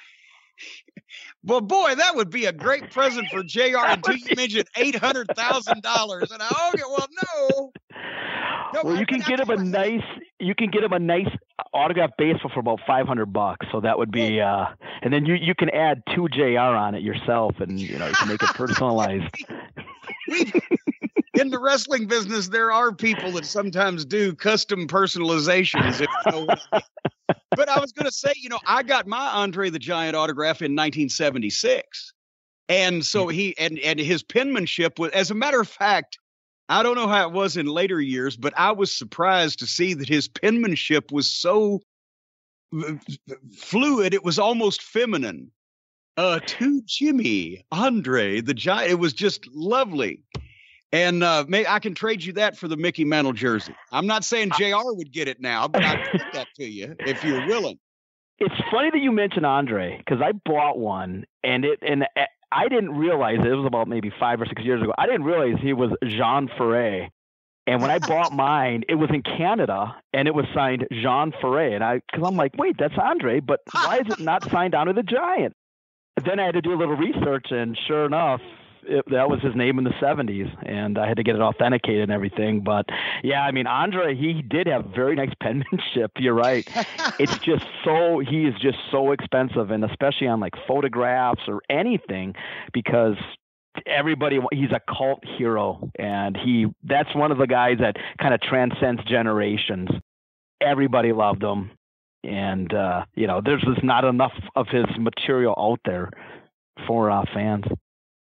well, 1.44 1.62
boy, 1.62 1.96
that 1.96 2.16
would 2.16 2.30
be 2.30 2.46
a 2.46 2.52
great 2.52 2.92
present 2.92 3.28
for 3.30 3.44
JR 3.44 3.78
until 3.84 4.16
you 4.16 4.36
mentioned 4.36 4.68
eight 4.78 4.96
hundred 4.96 5.28
thousand 5.36 5.82
dollars. 5.82 6.32
And 6.32 6.42
I 6.42 6.72
okay, 6.74 6.84
well, 6.88 7.08
no. 7.24 7.72
no 8.74 8.82
well, 8.84 8.98
you 8.98 9.06
can 9.06 9.20
get 9.22 9.40
him 9.40 9.50
a 9.50 9.58
nice, 9.58 10.04
you 10.40 10.54
can 10.56 10.70
get 10.70 10.84
him 10.84 10.94
a 10.94 11.00
nice 11.00 11.30
autograph 11.74 12.12
baseball 12.18 12.52
for 12.54 12.60
about 12.60 12.80
five 12.86 13.08
hundred 13.08 13.34
bucks. 13.34 13.66
So 13.72 13.82
that 13.82 13.98
would 13.98 14.12
be, 14.12 14.40
uh, 14.40 14.66
and 15.02 15.14
then 15.14 15.26
you 15.26 15.36
you 15.36 15.56
can 15.56 15.70
add 15.70 16.04
two 16.16 16.28
JR 16.30 16.60
on 16.60 16.96
it 16.96 17.02
yourself, 17.02 17.60
and 17.60 17.80
you 17.80 17.98
know 17.98 18.08
you 18.08 18.14
can 18.14 18.28
make 18.28 18.44
it 18.44 18.50
personalized. 18.54 19.46
In 21.42 21.50
the 21.50 21.60
wrestling 21.60 22.08
business, 22.08 22.48
there 22.48 22.72
are 22.72 22.94
people 22.94 23.32
that 23.34 23.46
sometimes 23.46 24.06
do 24.06 24.34
custom 24.34 24.88
personalizations. 24.88 26.00
If 26.00 26.10
you 26.26 26.32
know 26.32 26.48
but 27.56 27.70
I 27.70 27.80
was 27.80 27.92
going 27.92 28.06
to 28.06 28.12
say, 28.12 28.32
you 28.38 28.50
know, 28.50 28.60
I 28.66 28.84
got 28.84 29.08
my 29.08 29.28
Andre 29.28 29.70
the 29.70 29.80
Giant 29.80 30.16
autograph 30.16 30.62
in 30.62 30.72
1976. 30.72 32.14
And 32.70 33.06
so 33.06 33.26
mm-hmm. 33.26 33.38
he 33.38 33.58
and 33.58 33.80
and 33.80 34.00
his 34.00 34.24
penmanship 34.24 35.00
was 35.00 35.12
as 35.12 35.32
a 35.32 35.36
matter 35.36 35.60
of 35.60 35.68
fact, 35.68 36.18
I 36.70 36.84
don't 36.84 36.96
know 36.96 37.08
how 37.08 37.28
it 37.28 37.34
was 37.34 37.58
in 37.58 37.66
later 37.66 38.00
years, 38.00 38.38
but 38.38 38.54
I 38.58 38.72
was 38.72 38.96
surprised 38.96 39.60
to 39.60 39.68
see 39.68 39.94
that 39.96 40.08
his 40.08 40.30
penmanship 40.30 41.12
was 41.12 41.30
so 41.30 41.82
fluid, 43.58 44.14
it 44.14 44.24
was 44.24 44.40
almost 44.40 44.82
feminine. 44.82 45.52
uh, 46.18 46.40
to 46.46 46.82
Jimmy, 46.86 47.66
Andre, 47.72 48.42
the 48.42 48.54
giant. 48.54 48.92
It 48.92 49.00
was 49.00 49.14
just 49.14 49.48
lovely. 49.48 50.24
And 50.92 51.24
uh, 51.24 51.46
may, 51.48 51.66
I 51.66 51.80
can 51.80 51.96
trade 51.96 52.24
you 52.24 52.34
that 52.34 52.58
for 52.58 52.68
the 52.68 52.76
Mickey 52.76 53.06
Mantle 53.06 53.34
jersey. 53.34 53.74
I'm 53.92 54.08
not 54.08 54.26
saying 54.26 54.52
JR 54.58 54.92
would 54.92 55.12
get 55.12 55.28
it 55.28 55.40
now, 55.40 55.68
but 55.68 55.84
I'd 55.84 56.12
give 56.12 56.22
that 56.34 56.48
to 56.56 56.66
you 56.66 56.96
if 57.00 57.24
you're 57.24 57.46
willing. 57.48 57.80
It's 58.40 58.56
funny 58.70 58.90
that 58.90 59.00
you 59.00 59.12
mentioned 59.12 59.46
Andre 59.46 59.98
because 59.98 60.22
I 60.22 60.32
bought 60.32 60.78
one 60.80 61.26
and 61.44 61.64
it 61.64 61.80
and 61.82 62.08
eh, 62.16 62.26
I 62.52 62.68
didn't 62.68 62.98
realize 62.98 63.38
it 63.40 63.50
was 63.50 63.66
about 63.66 63.88
maybe 63.88 64.12
five 64.20 64.42
or 64.42 64.46
six 64.46 64.64
years 64.64 64.82
ago. 64.82 64.94
I 64.98 65.06
didn't 65.06 65.24
realize 65.24 65.62
he 65.62 65.74
was 65.74 65.92
Jean 66.04 66.50
Ferré. 66.50 67.10
And 67.68 67.82
when 67.82 67.92
I 67.92 68.00
bought 68.08 68.34
mine, 68.34 68.84
it 68.90 68.96
was 68.96 69.10
in 69.12 69.22
Canada 69.22 69.96
and 70.12 70.28
it 70.28 70.34
was 70.34 70.46
signed 70.54 70.88
Jean 70.92 71.32
Ferré. 71.32 71.74
And 71.74 71.84
I, 71.84 72.02
because 72.12 72.28
I'm 72.28 72.36
like, 72.36 72.58
wait, 72.58 72.78
that's 72.78 72.98
Andre, 72.98 73.40
but 73.40 73.62
why 73.72 74.00
is 74.00 74.12
it 74.12 74.20
not 74.20 74.50
signed 74.50 74.76
Andre 74.76 74.94
the 74.94 75.04
Giant? 75.04 75.56
Then 76.26 76.40
I 76.40 76.46
had 76.46 76.56
to 76.56 76.62
do 76.62 76.74
a 76.74 76.76
little 76.76 76.98
research, 76.98 77.48
and 77.52 77.78
sure 77.88 78.06
enough, 78.06 78.42
it, 78.84 79.06
that 79.12 79.30
was 79.30 79.42
his 79.42 79.56
name 79.56 79.78
in 79.78 79.84
the 79.84 79.92
70s, 79.92 80.50
and 80.66 80.98
I 80.98 81.08
had 81.08 81.18
to 81.18 81.24
get 81.24 81.36
it 81.36 81.42
authenticated 81.42 82.04
and 82.04 82.12
everything. 82.12 82.62
But 82.62 82.86
yeah, 83.24 83.42
I 83.42 83.52
mean, 83.52 83.68
Andre, 83.68 84.16
he 84.16 84.42
did 84.42 84.68
have 84.68 84.86
very 84.96 85.16
nice 85.16 85.34
penmanship. 85.42 86.12
You're 86.18 86.34
right. 86.34 86.68
it's 87.20 87.38
just 87.46 87.66
so 87.84 88.20
he 88.20 88.46
is 88.46 88.56
just 88.62 88.78
so 88.92 89.12
expensive, 89.12 89.72
and 89.72 89.84
especially 89.86 90.28
on 90.28 90.40
like 90.40 90.54
photographs 90.68 91.44
or 91.48 91.62
anything, 91.70 92.36
because 92.74 93.16
everybody 93.86 94.40
he's 94.52 94.72
a 94.72 94.82
cult 94.94 95.24
hero 95.38 95.90
and 95.98 96.36
he 96.36 96.66
that's 96.84 97.16
one 97.16 97.32
of 97.32 97.38
the 97.38 97.48
guys 97.48 97.78
that 97.80 97.96
kind 98.20 98.34
of 98.34 98.42
transcends 98.42 99.02
generations 99.06 99.88
everybody 100.60 101.14
loved 101.14 101.42
him 101.42 101.72
and 102.24 102.74
uh 102.74 103.06
you 103.16 103.28
know 103.28 103.42
there's 103.44 103.62
just 103.62 103.82
not 103.82 104.04
enough 104.04 104.34
of 104.58 104.68
his 104.68 104.86
material 105.00 105.56
out 105.58 105.80
there 105.86 106.10
for 106.86 107.10
uh 107.10 107.24
fans 107.34 107.64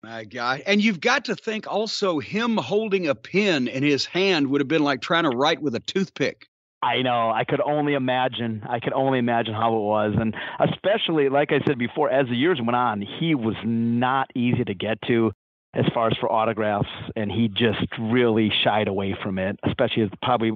my 0.03 0.24
God. 0.24 0.61
And 0.65 0.82
you've 0.82 1.02
got 1.02 1.26
to 1.26 1.36
think 1.36 1.68
also 1.68 2.19
him 2.19 2.57
holding 2.57 3.07
a 3.07 3.15
pen 3.15 3.68
in 3.68 3.84
his 3.84 4.06
hand 4.06 4.48
would 4.48 4.61
have 4.61 4.68
been 4.68 4.84
like 4.84 5.02
trying 5.02 5.24
to 5.24 5.36
write 5.36 5.61
with 5.61 5.76
a 5.76 5.80
toothpick. 5.80 6.48
I 6.84 7.02
know. 7.02 7.32
I 7.32 7.44
could 7.44 7.61
only 7.61 7.95
imagine. 7.95 8.64
I 8.69 8.80
could 8.80 8.94
only 8.94 9.18
imagine 9.18 9.56
how 9.56 9.76
it 9.76 9.82
was. 9.82 10.14
And 10.19 10.36
especially, 10.60 11.30
like 11.30 11.52
I 11.52 11.60
said 11.65 11.80
before, 11.80 12.10
as 12.10 12.28
the 12.28 12.36
years 12.36 12.60
went 12.60 12.76
on, 12.76 13.02
he 13.02 13.34
was 13.34 13.56
not 13.64 14.30
easy 14.36 14.64
to 14.64 14.74
get 14.76 15.02
to 15.07 15.32
as 15.74 15.86
far 15.94 16.07
as 16.07 16.18
for 16.18 16.32
autographs. 16.32 16.90
And 17.15 17.32
he 17.32 17.48
just 17.48 17.88
really 17.99 18.52
shied 18.64 18.88
away 18.88 19.18
from 19.22 19.40
it, 19.40 19.60
especially 19.64 20.10
probably 20.22 20.52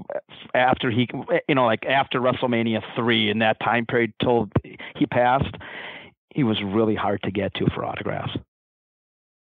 after 0.53 0.91
he, 0.91 1.09
you 1.49 1.55
know, 1.55 1.65
like 1.65 1.85
after 1.85 2.21
WrestleMania 2.21 2.83
3 2.95 3.31
in 3.31 3.39
that 3.39 3.59
time 3.59 3.87
period 3.87 4.13
till 4.21 4.49
he 4.95 5.07
passed, 5.07 5.55
he 6.29 6.43
was 6.43 6.61
really 6.63 6.95
hard 6.95 7.21
to 7.23 7.31
get 7.31 7.53
to 7.55 7.65
for 7.73 7.83
autographs. 7.83 8.37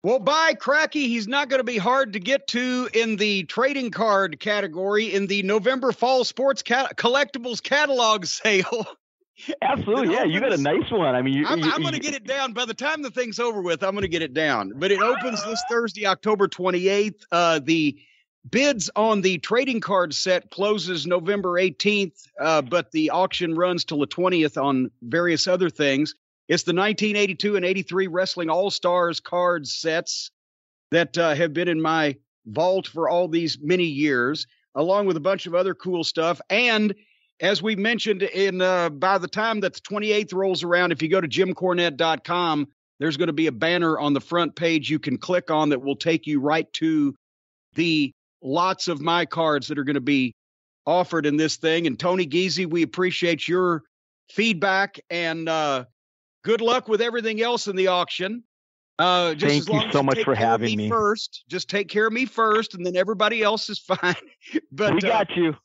Well, 0.05 0.19
by 0.19 0.53
cracky, 0.53 1.09
he's 1.09 1.27
not 1.27 1.49
going 1.49 1.61
to 1.61 1.65
be 1.65 1.79
hard 1.79 2.13
to 2.13 2.21
get 2.21 2.47
to 2.49 2.91
in 2.93 3.17
the 3.17 3.45
trading 3.45 3.91
card 3.91 4.39
category 4.39 5.15
in 5.15 5.29
the 5.29 5.43
November 5.43 5.93
Fall 5.93 6.25
Sports 6.25 6.63
cat- 6.63 6.99
Collectibles 6.99 7.63
catalog 7.63 8.27
sale. 8.27 8.87
Absolutely, 9.63 10.13
yeah. 10.13 10.25
You 10.25 10.41
got 10.41 10.53
a 10.53 10.59
nice 10.59 10.91
one. 10.91 11.15
I 11.15 11.23
mean, 11.23 11.33
you, 11.33 11.47
I'm, 11.47 11.65
I'm 11.65 11.81
going 11.81 11.95
to 11.95 12.01
get 12.01 12.13
it 12.13 12.27
down 12.27 12.53
by 12.53 12.67
the 12.67 12.75
time 12.75 13.01
the 13.01 13.11
thing's 13.11 13.41
over 13.41 13.63
with. 13.63 13.83
I'm 13.83 13.93
going 13.93 14.03
to 14.03 14.09
get 14.09 14.21
it 14.21 14.35
down, 14.35 14.75
but 14.77 14.93
it 14.93 15.01
opens 15.01 15.43
this 15.43 15.63
Thursday, 15.71 16.05
October 16.05 16.49
28th. 16.49 17.23
Uh, 17.33 17.61
the 17.65 17.99
bids 18.51 18.91
on 18.95 19.23
the 19.23 19.39
trading 19.39 19.81
card 19.81 20.13
set 20.13 20.51
closes 20.51 21.07
November 21.07 21.55
18th, 21.55 22.29
uh, 22.39 22.61
but 22.61 22.93
the 22.93 23.09
auction 23.09 23.55
runs 23.55 23.87
till 23.87 24.01
the 24.01 24.07
20th 24.07 24.63
on 24.63 24.91
various 25.01 25.49
other 25.49 25.71
things. 25.71 26.15
It's 26.49 26.65
the 26.65 26.75
1982 26.75 27.57
and 27.57 27.65
83 27.65 28.07
Wrestling 28.07 28.51
All 28.51 28.71
Stars 28.71 29.21
card 29.21 29.67
sets 29.67 30.31
that 30.91 31.17
uh, 31.17 31.35
have 31.35 31.53
been 31.53 31.69
in 31.69 31.81
my 31.81 32.17
vault 32.47 32.87
for 32.87 33.09
all 33.09 33.29
these 33.29 33.59
many 33.61 33.85
years, 33.85 34.47
along 34.75 35.07
with 35.07 35.17
a 35.17 35.21
bunch 35.21 35.47
of 35.47 35.55
other 35.55 35.75
cool 35.75 36.05
stuff. 36.05 36.41
And 36.51 36.95
as 37.41 37.63
we 37.63 37.77
mentioned, 37.77 38.23
in 38.23 38.61
uh, 38.61 38.91
by 38.91 39.19
the 39.19 39.29
time 39.29 39.61
that 39.61 39.75
the 39.75 39.81
28th 39.81 40.35
rolls 40.35 40.63
around, 40.63 40.93
if 40.93 41.03
you 41.03 41.09
go 41.09 41.21
to 41.21 41.29
jimcornette.com, 41.29 42.69
there's 43.01 43.17
going 43.17 43.29
to 43.29 43.33
be 43.33 43.49
a 43.49 43.53
banner 43.53 43.99
on 43.99 44.13
the 44.13 44.21
front 44.21 44.55
page 44.55 44.91
you 44.91 44.99
can 44.99 45.19
click 45.19 45.51
on 45.51 45.71
that 45.71 45.83
will 45.83 45.97
take 45.97 46.27
you 46.27 46.41
right 46.41 46.71
to 46.75 47.15
the 47.75 48.13
lots 48.43 48.87
of 48.87 49.01
my 49.01 49.25
cards 49.27 49.67
that 49.69 49.79
are 49.79 49.85
going 49.85 49.95
to 49.95 50.01
be 50.01 50.35
offered 50.87 51.27
in 51.27 51.37
this 51.37 51.57
thing. 51.57 51.87
And 51.87 51.99
Tony 51.99 52.27
Giese, 52.27 52.67
we 52.67 52.83
appreciate 52.83 53.49
your 53.49 53.83
feedback 54.31 55.01
and 55.11 55.49
uh, 55.49 55.87
Good 56.45 56.61
luck 56.61 56.89
with 56.89 57.01
everything 57.01 57.41
else 57.43 57.67
in 57.67 57.77
the 57.77 57.89
auction. 57.89 58.45
Uh, 58.99 59.35
just 59.35 59.51
Thank 59.51 59.63
as 59.63 59.69
long 59.69 59.87
you 59.87 59.93
so 59.93 60.03
much 60.03 60.23
for 60.23 60.35
having 60.35 60.67
me 60.67 60.77
me. 60.77 60.89
first. 60.89 61.45
Just 61.49 61.69
take 61.69 61.89
care 61.89 62.07
of 62.07 62.13
me 62.13 62.27
first, 62.27 62.75
and 62.75 62.87
then 62.87 62.95
everybody 62.97 63.43
else 63.43 63.69
is 63.69 63.79
fine. 63.81 64.15
but 64.71 64.93
we 64.93 64.99
uh, 64.99 65.09
got 65.09 65.37
you. 65.37 65.57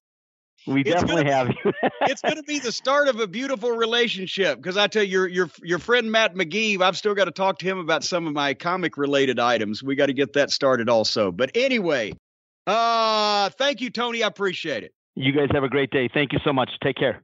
We 0.67 0.83
definitely 0.83 1.23
gonna 1.23 1.35
have 1.35 1.49
you. 1.49 1.73
it's 2.01 2.21
going 2.21 2.35
to 2.35 2.43
be 2.43 2.59
the 2.59 2.71
start 2.71 3.07
of 3.07 3.19
a 3.19 3.27
beautiful 3.27 3.71
relationship 3.71 4.57
because 4.57 4.77
I 4.77 4.87
tell 4.87 5.03
you, 5.03 5.09
your 5.09 5.27
your 5.27 5.49
your 5.63 5.79
friend 5.79 6.11
Matt 6.11 6.35
McGee, 6.35 6.81
I've 6.81 6.97
still 6.97 7.13
got 7.13 7.25
to 7.25 7.31
talk 7.31 7.59
to 7.59 7.65
him 7.65 7.77
about 7.77 8.03
some 8.03 8.27
of 8.27 8.33
my 8.33 8.53
comic 8.53 8.97
related 8.97 9.39
items. 9.39 9.83
We 9.83 9.95
got 9.95 10.07
to 10.07 10.13
get 10.13 10.33
that 10.33 10.51
started 10.51 10.89
also. 10.89 11.31
But 11.31 11.51
anyway, 11.55 12.13
uh, 12.67 13.49
thank 13.51 13.79
you, 13.79 13.89
Tony. 13.89 14.23
I 14.23 14.27
appreciate 14.27 14.83
it. 14.83 14.93
you 15.15 15.31
guys 15.33 15.47
have 15.53 15.63
a 15.63 15.69
great 15.69 15.91
day. 15.91 16.09
Thank 16.13 16.33
you 16.33 16.39
so 16.43 16.51
much. 16.51 16.71
Take 16.83 16.97
care. 16.97 17.23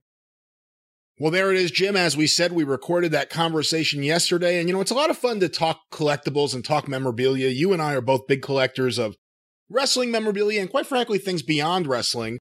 Well, 1.18 1.32
there 1.32 1.50
it 1.50 1.58
is, 1.58 1.72
Jim. 1.72 1.96
As 1.96 2.18
we 2.18 2.28
said, 2.28 2.52
we 2.52 2.66
recorded 2.66 3.14
that 3.14 3.30
conversation 3.30 4.04
yesterday. 4.04 4.60
And, 4.60 4.68
you 4.68 4.76
know, 4.76 4.82
it's 4.82 4.92
a 4.92 4.96
lot 4.96 5.10
of 5.10 5.18
fun 5.18 5.40
to 5.40 5.48
talk 5.48 5.80
collectibles 5.92 6.54
and 6.54 6.64
talk 6.64 6.90
memorabilia. 6.90 7.48
You 7.50 7.72
and 7.72 7.82
I 7.82 7.94
are 7.94 8.02
both 8.02 8.28
big 8.28 8.42
collectors 8.42 8.98
of 8.98 9.16
wrestling 9.70 10.12
memorabilia 10.12 10.60
and, 10.60 10.70
quite 10.70 10.86
frankly, 10.86 11.18
things 11.18 11.42
beyond 11.42 11.88
wrestling. 11.88 12.40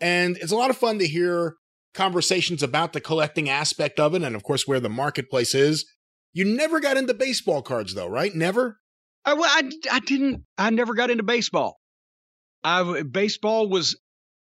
And 0.00 0.38
it's 0.38 0.52
a 0.52 0.56
lot 0.56 0.70
of 0.70 0.78
fun 0.78 0.98
to 1.00 1.06
hear 1.06 1.56
conversations 1.92 2.62
about 2.62 2.94
the 2.94 3.00
collecting 3.00 3.50
aspect 3.50 4.00
of 4.00 4.14
it 4.14 4.22
and, 4.22 4.34
of 4.34 4.42
course, 4.42 4.66
where 4.66 4.80
the 4.80 4.88
marketplace 4.88 5.54
is. 5.54 5.84
You 6.32 6.46
never 6.46 6.80
got 6.80 6.96
into 6.96 7.12
baseball 7.12 7.60
cards, 7.60 7.94
though, 7.94 8.08
right? 8.08 8.34
Never? 8.34 8.78
I, 9.26 9.34
well, 9.34 9.50
I, 9.50 9.70
I 9.92 10.00
didn't. 10.00 10.44
I 10.56 10.70
never 10.70 10.94
got 10.94 11.10
into 11.10 11.22
baseball. 11.22 11.78
I 12.64 13.02
baseball 13.02 13.68
was. 13.68 13.96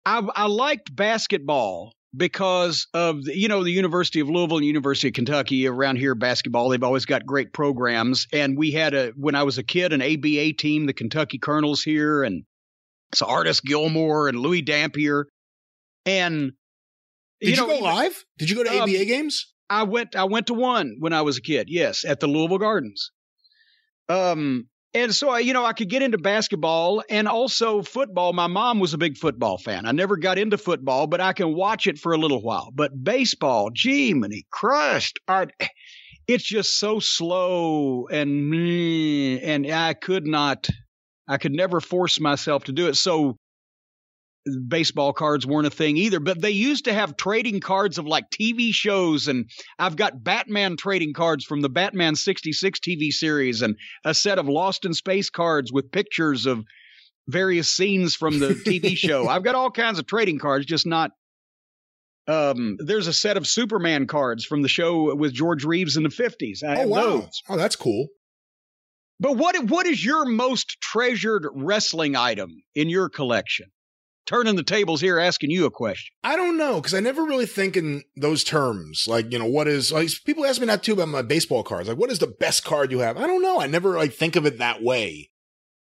I 0.07 0.27
I 0.35 0.47
liked 0.47 0.95
basketball 0.95 1.93
because 2.17 2.87
of 2.95 3.25
the, 3.25 3.37
you 3.37 3.49
know 3.49 3.63
the 3.63 3.71
University 3.71 4.21
of 4.21 4.29
Louisville 4.29 4.59
and 4.59 4.67
University 4.67 5.09
of 5.09 5.15
Kentucky 5.15 5.67
around 5.67 5.97
here 5.97 6.15
basketball. 6.15 6.69
They've 6.71 6.83
always 6.83 7.05
got 7.05 7.27
great 7.27 7.53
programs, 7.53 8.27
and 8.33 8.57
we 8.57 8.73
had 8.73 8.95
a 8.95 9.13
when 9.17 9.35
I 9.35 9.43
was 9.43 9.59
a 9.59 9.63
kid 9.63 9.93
an 9.93 10.03
ABA 10.03 10.55
team, 10.55 10.87
the 10.87 10.95
Kentucky 10.95 11.39
Colonels 11.39 11.83
here, 11.83 12.23
and 12.23 12.45
it's 13.13 13.23
Artis 13.23 13.61
Gilmore 13.61 14.29
and 14.29 14.39
Louie 14.39 14.63
Dampier, 14.63 15.27
and 16.07 16.53
Did 17.41 17.51
you, 17.51 17.57
know, 17.57 17.67
go 17.67 17.79
live? 17.79 18.25
Did 18.39 18.51
you 18.51 18.57
go 18.57 18.65
to 18.65 18.71
Um, 18.71 18.83
ABA 18.83 19.05
games? 19.05 19.53
I 19.71 19.83
went 19.83 20.17
I 20.17 20.25
went 20.25 20.47
to 20.47 20.55
one 20.55 20.97
when 20.99 21.13
I 21.13 21.23
was 21.23 21.37
a 21.37 21.43
kid. 21.43 21.69
Yes, 21.71 22.05
at 22.05 22.21
the 22.21 22.27
Louisville 22.27 22.59
Gardens. 22.59 23.13
Um 24.09 24.69
and 24.95 25.15
so 25.15 25.37
you 25.37 25.53
know 25.53 25.65
I 25.65 25.73
could 25.73 25.89
get 25.89 26.03
into 26.03 26.19
basketball 26.19 27.03
and 27.09 27.29
also 27.29 27.83
football. 27.83 28.33
My 28.33 28.47
mom 28.47 28.81
was 28.81 28.95
a 28.95 28.99
big 28.99 29.17
football 29.17 29.59
fan. 29.59 29.87
I 29.87 29.93
never 29.93 30.17
got 30.17 30.39
into 30.39 30.59
football, 30.59 31.07
but 31.07 31.21
I 31.21 31.33
can 31.33 31.55
watch 31.55 31.87
it 31.87 31.99
for 31.99 32.13
a 32.13 32.19
little 32.19 32.43
while. 32.43 32.71
But 32.75 33.03
baseball, 33.03 33.71
gee, 33.71 34.15
many 34.15 34.47
crushed. 34.51 35.19
I, 35.29 35.47
it's 36.27 36.45
just 36.45 36.79
so 36.79 37.01
slow 37.01 38.07
and 38.09 38.55
and 39.43 39.67
I 39.67 39.95
could 39.95 40.27
not 40.27 40.69
I 41.27 41.39
could 41.39 41.53
never 41.53 41.81
force 41.81 42.21
myself 42.21 42.65
to 42.65 42.73
do 42.73 42.89
it. 42.89 42.95
So 42.95 43.37
baseball 44.69 45.13
cards 45.13 45.47
weren't 45.47 45.67
a 45.67 45.71
thing 45.71 45.97
either, 45.97 46.21
but 46.21 46.41
they 46.41 46.51
used 46.51 46.85
to 46.87 46.93
have 46.95 47.17
trading 47.17 47.61
cards 47.61 47.99
of 47.99 48.07
like 48.07 48.31
TV 48.31 48.73
shows. 48.73 49.29
And 49.29 49.51
I've 49.79 49.97
got 49.97 50.23
Batman 50.25 50.77
trading 50.77 51.13
cards 51.13 51.45
from 51.45 51.61
the 51.61 51.69
Batman 51.69 52.15
66 52.17 52.81
TV 52.81 53.11
series 53.11 53.63
and 53.63 53.77
a 54.05 54.15
set 54.15 54.39
of 54.39 54.49
Lost 54.49 54.85
in 54.85 54.95
Space 54.95 55.31
cards 55.31 55.73
with 55.73 55.91
pictures 55.93 56.47
of 56.47 56.65
various 57.29 57.71
scenes 57.71 58.15
from 58.15 58.39
the 58.39 58.55
TV 58.55 58.97
show. 58.97 59.29
I've 59.29 59.45
got 59.45 59.55
all 59.55 59.71
kinds 59.71 59.99
of 59.99 60.07
trading 60.07 60.39
cards, 60.39 60.67
just 60.67 60.87
not. 60.87 61.11
Um, 62.27 62.77
there's 62.79 63.07
a 63.07 63.13
set 63.13 63.37
of 63.39 63.47
Superman 63.47 64.07
cards 64.07 64.45
from 64.45 64.61
the 64.63 64.69
show 64.69 65.15
with 65.15 65.33
George 65.33 65.65
Reeves 65.65 65.97
in 65.97 66.03
the 66.03 66.11
50s. 66.11 66.63
I 66.63 66.83
Oh, 66.83 66.87
wow. 66.87 67.01
those. 67.03 67.43
Oh, 67.49 67.57
that's 67.57 67.77
cool. 67.77 68.09
But 69.21 69.37
what 69.37 69.57
what 69.65 69.87
is 69.87 70.05
your 70.05 70.25
most 70.27 70.77
treasured 70.81 71.47
wrestling 71.53 72.15
item 72.15 72.63
in 72.75 72.89
your 72.89 73.09
collection? 73.09 73.67
Turning 74.29 74.57
the 74.57 74.63
tables 74.63 75.01
here, 75.01 75.19
asking 75.19 75.51
you 75.51 75.65
a 75.65 75.71
question. 75.71 76.13
I 76.23 76.37
don't 76.37 76.59
know 76.59 76.75
because 76.75 76.93
I 76.93 77.01
never 77.01 77.23
really 77.25 77.47
think 77.47 77.79
in 77.79 78.03
those 78.15 78.45
terms. 78.45 79.07
Like, 79.09 79.33
you 79.33 79.39
know, 79.39 79.47
what 79.47 79.67
is 79.67 79.91
like 79.91 80.11
people 80.27 80.45
ask 80.45 80.61
me 80.61 80.67
that 80.67 80.83
too 80.83 80.93
about 80.93 81.09
my 81.09 81.23
baseball 81.23 81.63
cards. 81.63 81.89
Like, 81.89 81.97
what 81.97 82.11
is 82.11 82.19
the 82.19 82.27
best 82.27 82.63
card 82.63 82.91
you 82.91 82.99
have? 82.99 83.17
I 83.17 83.27
don't 83.27 83.41
know. 83.41 83.59
I 83.59 83.67
never 83.69 83.97
like 83.97 84.13
think 84.13 84.37
of 84.37 84.45
it 84.45 84.59
that 84.59 84.83
way. 84.83 85.31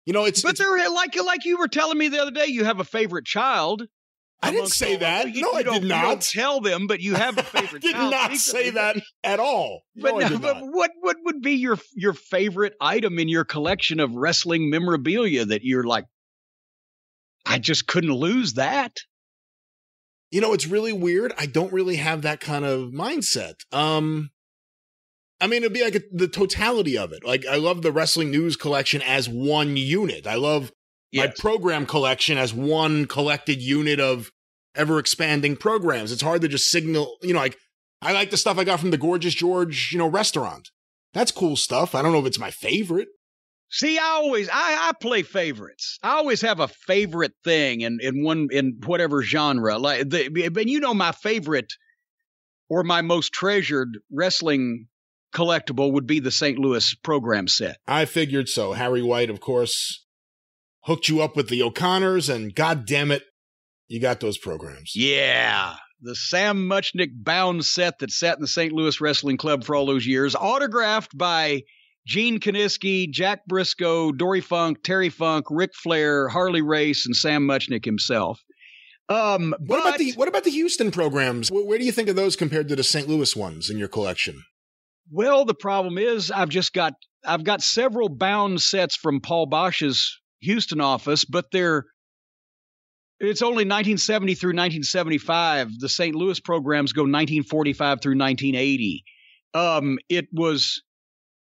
You 0.05 0.11
know, 0.11 0.25
it's, 0.25 0.41
But 0.41 0.57
they're 0.57 0.89
like 0.89 1.15
like 1.23 1.45
you 1.45 1.57
were 1.57 1.69
telling 1.69 1.97
me 1.97 2.09
the 2.09 2.21
other 2.21 2.31
day, 2.31 2.47
you 2.47 2.65
have 2.65 2.81
a 2.81 2.83
favorite 2.83 3.25
child. 3.25 3.83
I 4.43 4.51
didn't 4.51 4.67
say 4.67 4.97
that. 4.97 5.33
You- 5.33 5.41
No, 5.41 5.51
you 5.53 5.57
I 5.57 5.63
did 5.63 5.83
you 5.83 5.89
don't 5.89 6.21
tell 6.21 6.59
them, 6.59 6.87
but 6.87 6.99
you 6.99 7.15
have 7.15 7.37
a 7.37 7.43
favorite. 7.57 7.83
Child. 7.83 7.93
Did 7.93 7.93
child 7.93 8.11
not 8.11 8.35
say 8.35 8.69
that 8.71 8.97
at 9.23 9.39
all. 9.39 9.83
But, 9.95 10.17
no, 10.17 10.25
I 10.25 10.37
but 10.37 10.57
what 10.61 10.91
what 10.99 11.15
would 11.23 11.41
be 11.41 11.53
your 11.53 11.77
your 11.95 12.11
favorite 12.11 12.73
item 12.81 13.17
in 13.17 13.29
your 13.29 13.45
collection 13.45 14.01
of 14.01 14.13
wrestling 14.13 14.69
memorabilia 14.69 15.45
that 15.45 15.61
you're 15.63 15.85
like, 15.85 16.03
I 17.45 17.59
just 17.59 17.87
couldn't 17.87 18.13
lose 18.13 18.53
that. 18.53 18.97
You 20.31 20.41
know, 20.41 20.53
it's 20.53 20.67
really 20.67 20.93
weird. 20.93 21.33
I 21.37 21.45
don't 21.45 21.71
really 21.71 21.97
have 21.97 22.23
that 22.23 22.39
kind 22.39 22.65
of 22.65 22.89
mindset. 22.89 23.55
Um, 23.71 24.31
I 25.39 25.47
mean, 25.47 25.63
it'd 25.63 25.73
be 25.73 25.83
like 25.83 25.95
a, 25.95 26.01
the 26.11 26.27
totality 26.27 26.97
of 26.97 27.13
it. 27.13 27.23
Like, 27.23 27.45
I 27.45 27.55
love 27.57 27.81
the 27.81 27.91
wrestling 27.91 28.31
news 28.31 28.55
collection 28.55 29.01
as 29.01 29.29
one 29.29 29.77
unit. 29.77 30.27
I 30.27 30.35
love 30.35 30.71
my 31.13 31.27
program 31.27 31.85
collection 31.85 32.37
as 32.37 32.53
one 32.53 33.05
collected 33.05 33.61
unit 33.61 33.99
of 33.99 34.31
ever 34.75 34.99
expanding 34.99 35.55
programs. 35.55 36.11
It's 36.11 36.21
hard 36.21 36.41
to 36.41 36.47
just 36.47 36.69
signal, 36.69 37.17
you 37.21 37.33
know, 37.33 37.39
like 37.39 37.57
I 38.01 38.11
like 38.11 38.29
the 38.29 38.37
stuff 38.37 38.57
I 38.57 38.63
got 38.63 38.79
from 38.79 38.91
the 38.91 38.97
Gorgeous 38.97 39.33
George, 39.33 39.91
you 39.91 39.97
know, 39.97 40.07
restaurant. 40.07 40.69
That's 41.13 41.31
cool 41.31 41.55
stuff. 41.55 41.95
I 41.95 42.01
don't 42.01 42.11
know 42.11 42.19
if 42.19 42.25
it's 42.25 42.39
my 42.39 42.51
favorite. 42.51 43.07
See, 43.75 43.99
I 43.99 44.05
always 44.05 44.47
I, 44.47 44.87
I 44.87 44.93
play 45.01 45.21
favorites. 45.21 45.99
I 46.01 46.11
always 46.11 46.39
have 46.43 46.61
a 46.61 46.69
favorite 46.69 47.33
thing 47.43 47.81
in, 47.81 47.99
in 48.01 48.23
one 48.23 48.47
in 48.49 48.79
whatever 48.85 49.21
genre. 49.21 49.77
Like 49.77 50.09
the 50.09 50.49
but 50.49 50.67
you 50.67 50.79
know 50.79 50.93
my 50.93 51.11
favorite 51.11 51.73
or 52.69 52.83
my 52.83 53.01
most 53.01 53.33
treasured 53.33 53.97
wrestling 54.09 54.87
collectible 55.33 55.91
would 55.91 56.07
be 56.07 56.21
the 56.21 56.31
St. 56.31 56.57
Louis 56.57 56.95
program 57.03 57.49
set. 57.49 57.75
I 57.85 58.05
figured 58.05 58.47
so. 58.47 58.71
Harry 58.71 59.01
White, 59.01 59.29
of 59.29 59.41
course, 59.41 60.05
hooked 60.85 61.09
you 61.09 61.21
up 61.21 61.35
with 61.35 61.49
the 61.49 61.61
O'Connors, 61.61 62.29
and 62.29 62.55
god 62.55 62.85
damn 62.85 63.11
it, 63.11 63.23
you 63.89 63.99
got 63.99 64.21
those 64.21 64.37
programs. 64.37 64.93
Yeah. 64.95 65.75
The 65.99 66.15
Sam 66.15 66.69
Muchnick 66.69 67.09
bound 67.13 67.65
set 67.65 67.99
that 67.99 68.11
sat 68.11 68.37
in 68.37 68.41
the 68.41 68.47
St. 68.47 68.71
Louis 68.71 69.01
Wrestling 69.01 69.35
Club 69.35 69.65
for 69.65 69.75
all 69.75 69.85
those 69.85 70.07
years, 70.07 70.33
autographed 70.33 71.17
by 71.17 71.63
Gene 72.05 72.39
Kiniski, 72.39 73.09
Jack 73.09 73.45
Briscoe, 73.47 74.11
Dory 74.11 74.41
Funk, 74.41 74.83
Terry 74.83 75.09
Funk, 75.09 75.45
Ric 75.49 75.71
Flair, 75.73 76.27
Harley 76.27 76.61
Race, 76.61 77.05
and 77.05 77.15
Sam 77.15 77.47
Muchnick 77.47 77.83
himself. 77.83 78.39
Um, 79.09 79.55
What 79.59 79.81
about 79.81 79.97
the 79.99 80.13
what 80.13 80.27
about 80.27 80.43
the 80.43 80.51
Houston 80.51 80.91
programs? 80.91 81.51
Where, 81.51 81.65
where 81.65 81.77
do 81.77 81.85
you 81.85 81.91
think 81.91 82.09
of 82.09 82.15
those 82.15 82.35
compared 82.35 82.67
to 82.69 82.75
the 82.75 82.83
St. 82.83 83.07
Louis 83.07 83.35
ones 83.35 83.69
in 83.69 83.77
your 83.77 83.87
collection? 83.87 84.43
Well, 85.11 85.45
the 85.45 85.53
problem 85.53 85.97
is 85.97 86.31
I've 86.31 86.49
just 86.49 86.73
got 86.73 86.93
I've 87.23 87.43
got 87.43 87.61
several 87.61 88.09
bound 88.09 88.61
sets 88.61 88.95
from 88.95 89.21
Paul 89.21 89.47
Boesch's 89.47 90.19
Houston 90.41 90.81
office, 90.81 91.25
but 91.25 91.45
they're 91.51 91.85
it's 93.19 93.41
only 93.41 93.63
1970 93.63 94.35
through 94.35 94.49
1975. 94.49 95.79
The 95.79 95.89
St. 95.89 96.15
Louis 96.15 96.39
programs 96.39 96.91
go 96.91 97.03
1945 97.03 98.01
through 98.01 98.17
1980. 98.17 99.03
Um, 99.53 99.97
it 100.09 100.27
was 100.33 100.81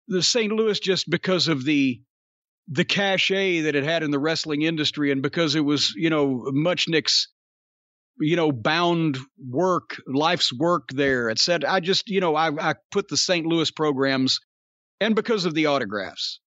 the 0.08 0.22
St. 0.22 0.52
Louis 0.52 0.78
just 0.80 1.08
because 1.10 1.48
of 1.48 1.64
the 1.64 2.00
the 2.68 2.84
cachet 2.84 3.60
that 3.60 3.76
it 3.76 3.84
had 3.84 4.02
in 4.02 4.10
the 4.10 4.18
wrestling 4.18 4.62
industry, 4.62 5.12
and 5.12 5.22
because 5.22 5.54
it 5.54 5.60
was 5.60 5.92
you 5.96 6.10
know 6.10 6.50
Muchnick's 6.52 7.28
you 8.18 8.36
know 8.36 8.50
bound 8.52 9.18
work, 9.48 10.00
life's 10.06 10.52
work 10.52 10.88
there. 10.92 11.28
It 11.28 11.38
said 11.38 11.64
I 11.64 11.80
just 11.80 12.08
you 12.08 12.20
know 12.20 12.34
I 12.34 12.50
I 12.70 12.74
put 12.90 13.08
the 13.08 13.16
St. 13.16 13.46
Louis 13.46 13.70
programs, 13.70 14.40
and 15.00 15.14
because 15.14 15.44
of 15.44 15.54
the 15.54 15.66
autographs. 15.66 16.40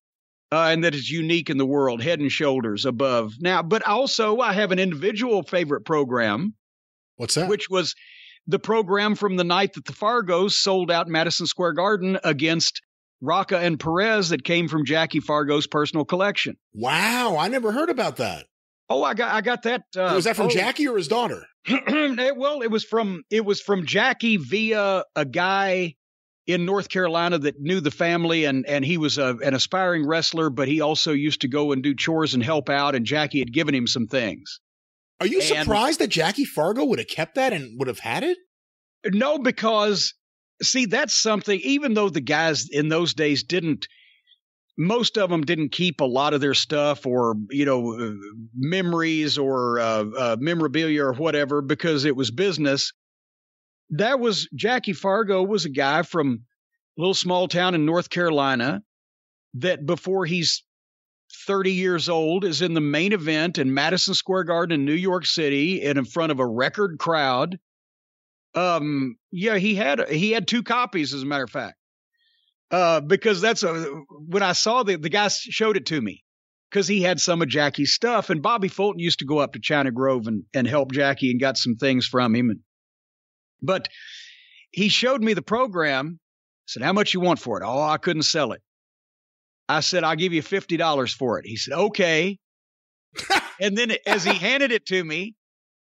Uh, 0.50 0.68
and 0.70 0.82
that 0.82 0.94
it's 0.94 1.10
unique 1.10 1.50
in 1.50 1.58
the 1.58 1.66
world, 1.66 2.02
head 2.02 2.20
and 2.20 2.32
shoulders 2.32 2.86
above. 2.86 3.34
Now, 3.38 3.62
but 3.62 3.86
also 3.86 4.38
I 4.38 4.54
have 4.54 4.72
an 4.72 4.78
individual 4.78 5.42
favorite 5.42 5.84
program, 5.84 6.54
What's 7.16 7.34
that? 7.34 7.50
which 7.50 7.68
was 7.68 7.94
the 8.46 8.58
program 8.58 9.14
from 9.14 9.36
the 9.36 9.44
night 9.44 9.74
that 9.74 9.84
the 9.84 9.92
Fargos 9.92 10.52
sold 10.52 10.90
out 10.90 11.06
Madison 11.06 11.46
Square 11.46 11.74
Garden 11.74 12.18
against 12.24 12.80
Rocca 13.20 13.58
and 13.58 13.78
Perez 13.80 14.28
that 14.30 14.44
came 14.44 14.68
from 14.68 14.84
Jackie 14.84 15.20
Fargo's 15.20 15.66
personal 15.66 16.04
collection. 16.04 16.56
wow, 16.72 17.36
I 17.38 17.48
never 17.48 17.72
heard 17.72 17.90
about 17.90 18.16
that. 18.16 18.46
Oh, 18.90 19.02
I 19.04 19.14
got 19.14 19.34
I 19.34 19.40
got 19.42 19.62
that. 19.64 19.82
Uh, 19.96 20.12
was 20.14 20.24
that 20.24 20.36
from 20.36 20.46
oh, 20.46 20.50
Jackie 20.50 20.88
or 20.88 20.96
his 20.96 21.08
daughter? 21.08 21.44
it- 21.66 22.36
well, 22.36 22.62
it 22.62 22.70
was 22.70 22.84
from 22.84 23.22
it 23.30 23.44
was 23.44 23.60
from 23.60 23.84
Jackie 23.86 24.36
via 24.38 25.04
a 25.14 25.24
guy 25.24 25.94
in 26.46 26.64
North 26.64 26.88
Carolina 26.88 27.38
that 27.38 27.60
knew 27.60 27.80
the 27.80 27.90
family 27.90 28.44
and 28.46 28.64
and 28.66 28.84
he 28.84 28.96
was 28.96 29.18
a, 29.18 29.36
an 29.44 29.52
aspiring 29.54 30.06
wrestler, 30.06 30.48
but 30.48 30.68
he 30.68 30.80
also 30.80 31.12
used 31.12 31.42
to 31.42 31.48
go 31.48 31.72
and 31.72 31.82
do 31.82 31.94
chores 31.94 32.32
and 32.32 32.42
help 32.42 32.70
out. 32.70 32.94
And 32.94 33.04
Jackie 33.04 33.40
had 33.40 33.52
given 33.52 33.74
him 33.74 33.86
some 33.86 34.06
things. 34.06 34.58
Are 35.20 35.26
you 35.26 35.40
And- 35.40 35.64
surprised 35.66 35.98
that 36.00 36.08
Jackie 36.08 36.46
Fargo 36.46 36.84
would 36.84 36.98
have 37.00 37.08
kept 37.08 37.34
that 37.34 37.52
and 37.52 37.78
would 37.78 37.88
have 37.88 37.98
had 37.98 38.22
it? 38.22 38.38
No, 39.04 39.38
because 39.38 40.14
see, 40.62 40.86
that's 40.86 41.14
something. 41.14 41.60
Even 41.62 41.94
though 41.94 42.08
the 42.08 42.20
guys 42.20 42.68
in 42.70 42.88
those 42.88 43.14
days 43.14 43.42
didn't, 43.42 43.86
most 44.76 45.18
of 45.18 45.30
them 45.30 45.42
didn't 45.42 45.72
keep 45.72 46.00
a 46.00 46.04
lot 46.04 46.34
of 46.34 46.40
their 46.40 46.54
stuff 46.54 47.04
or 47.06 47.34
you 47.50 47.64
know 47.64 47.94
uh, 47.94 48.12
memories 48.56 49.36
or 49.38 49.80
uh, 49.80 50.04
uh, 50.16 50.36
memorabilia 50.38 51.04
or 51.04 51.12
whatever 51.12 51.60
because 51.62 52.04
it 52.04 52.16
was 52.16 52.30
business. 52.30 52.92
That 53.90 54.20
was 54.20 54.48
Jackie 54.54 54.92
Fargo 54.92 55.42
was 55.42 55.64
a 55.64 55.70
guy 55.70 56.02
from 56.02 56.44
a 56.96 57.00
little 57.00 57.14
small 57.14 57.48
town 57.48 57.74
in 57.74 57.86
North 57.86 58.10
Carolina 58.10 58.82
that 59.54 59.86
before 59.86 60.26
he's 60.26 60.62
30 61.46 61.72
years 61.72 62.08
old 62.08 62.44
is 62.44 62.62
in 62.62 62.74
the 62.74 62.80
main 62.80 63.12
event 63.12 63.58
in 63.58 63.74
Madison 63.74 64.14
Square 64.14 64.44
Garden 64.44 64.80
in 64.80 64.84
New 64.84 64.92
York 64.92 65.26
City 65.26 65.82
and 65.82 65.98
in 65.98 66.04
front 66.04 66.32
of 66.32 66.40
a 66.40 66.46
record 66.46 66.98
crowd 66.98 67.58
um, 68.54 69.16
yeah, 69.30 69.56
he 69.56 69.74
had 69.74 70.08
he 70.08 70.32
had 70.32 70.46
two 70.46 70.62
copies, 70.62 71.14
as 71.14 71.22
a 71.22 71.26
matter 71.26 71.44
of 71.44 71.50
fact. 71.50 71.76
Uh, 72.70 73.00
because 73.00 73.40
that's 73.40 73.62
a 73.62 73.74
when 74.26 74.42
I 74.42 74.52
saw 74.52 74.82
the 74.82 74.96
the 74.96 75.08
guy 75.08 75.28
showed 75.28 75.76
it 75.76 75.86
to 75.86 76.00
me 76.00 76.22
because 76.70 76.86
he 76.86 77.00
had 77.00 77.18
some 77.20 77.40
of 77.40 77.48
Jackie's 77.48 77.92
stuff, 77.92 78.30
and 78.30 78.42
Bobby 78.42 78.68
Fulton 78.68 78.98
used 78.98 79.20
to 79.20 79.24
go 79.24 79.38
up 79.38 79.54
to 79.54 79.60
China 79.60 79.90
Grove 79.90 80.26
and 80.26 80.44
and 80.52 80.66
help 80.66 80.92
Jackie 80.92 81.30
and 81.30 81.40
got 81.40 81.56
some 81.56 81.76
things 81.76 82.06
from 82.06 82.34
him. 82.34 82.50
And 82.50 82.60
but 83.62 83.88
he 84.70 84.88
showed 84.88 85.22
me 85.22 85.34
the 85.34 85.42
program. 85.42 86.20
Said, 86.66 86.82
"How 86.82 86.92
much 86.92 87.14
you 87.14 87.20
want 87.20 87.38
for 87.38 87.60
it?" 87.60 87.64
Oh, 87.66 87.82
I 87.82 87.96
couldn't 87.96 88.22
sell 88.22 88.52
it. 88.52 88.60
I 89.68 89.80
said, 89.80 90.04
"I'll 90.04 90.16
give 90.16 90.34
you 90.34 90.42
fifty 90.42 90.76
dollars 90.76 91.12
for 91.12 91.38
it." 91.38 91.46
He 91.46 91.56
said, 91.56 91.74
"Okay." 91.74 92.38
and 93.60 93.76
then 93.76 93.92
as 94.06 94.24
he 94.24 94.34
handed 94.34 94.72
it 94.72 94.84
to 94.86 95.02
me, 95.02 95.34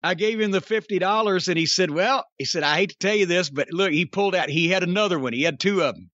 I 0.03 0.15
gave 0.15 0.41
him 0.41 0.51
the 0.51 0.61
fifty 0.61 0.99
dollars, 0.99 1.49
and 1.49 1.59
he 1.59 1.67
said, 1.67 1.91
"Well," 1.91 2.25
he 2.39 2.45
said, 2.45 2.63
"I 2.63 2.77
hate 2.77 2.91
to 2.91 2.97
tell 2.99 3.15
you 3.15 3.27
this, 3.27 3.51
but 3.51 3.73
look, 3.73 3.93
he 3.93 4.05
pulled 4.07 4.35
out. 4.35 4.49
He 4.49 4.69
had 4.69 4.83
another 4.83 5.19
one. 5.19 5.33
He 5.33 5.43
had 5.43 5.61
two 5.61 5.83
of 5.83 5.95
them." 5.95 6.11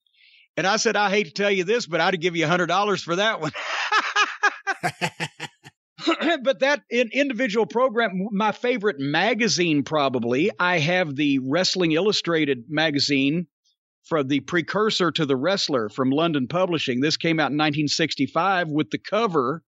And 0.57 0.67
I 0.67 0.77
said, 0.77 0.97
"I 0.97 1.11
hate 1.11 1.25
to 1.25 1.33
tell 1.33 1.51
you 1.51 1.65
this, 1.65 1.87
but 1.87 2.01
I'd 2.01 2.21
give 2.21 2.37
you 2.37 2.45
a 2.45 2.49
hundred 2.49 2.67
dollars 2.67 3.03
for 3.03 3.17
that 3.17 3.41
one." 3.41 3.53
but 6.43 6.61
that 6.61 6.83
in 6.91 7.11
individual 7.13 7.67
program, 7.67 8.29
my 8.33 8.53
favorite 8.53 8.99
magazine 8.99 9.83
probably, 9.83 10.51
I 10.59 10.79
have 10.79 11.15
the 11.15 11.39
Wrestling 11.41 11.93
Illustrated 11.93 12.65
magazine 12.69 13.47
from 14.05 14.29
the 14.29 14.41
precursor 14.41 15.11
to 15.13 15.27
the 15.27 15.37
Wrestler 15.37 15.89
from 15.89 16.11
London 16.11 16.49
Publishing. 16.49 17.01
This 17.01 17.17
came 17.17 17.39
out 17.39 17.51
in 17.51 17.59
1965 17.59 18.69
with 18.69 18.91
the 18.91 18.99
cover 18.99 19.63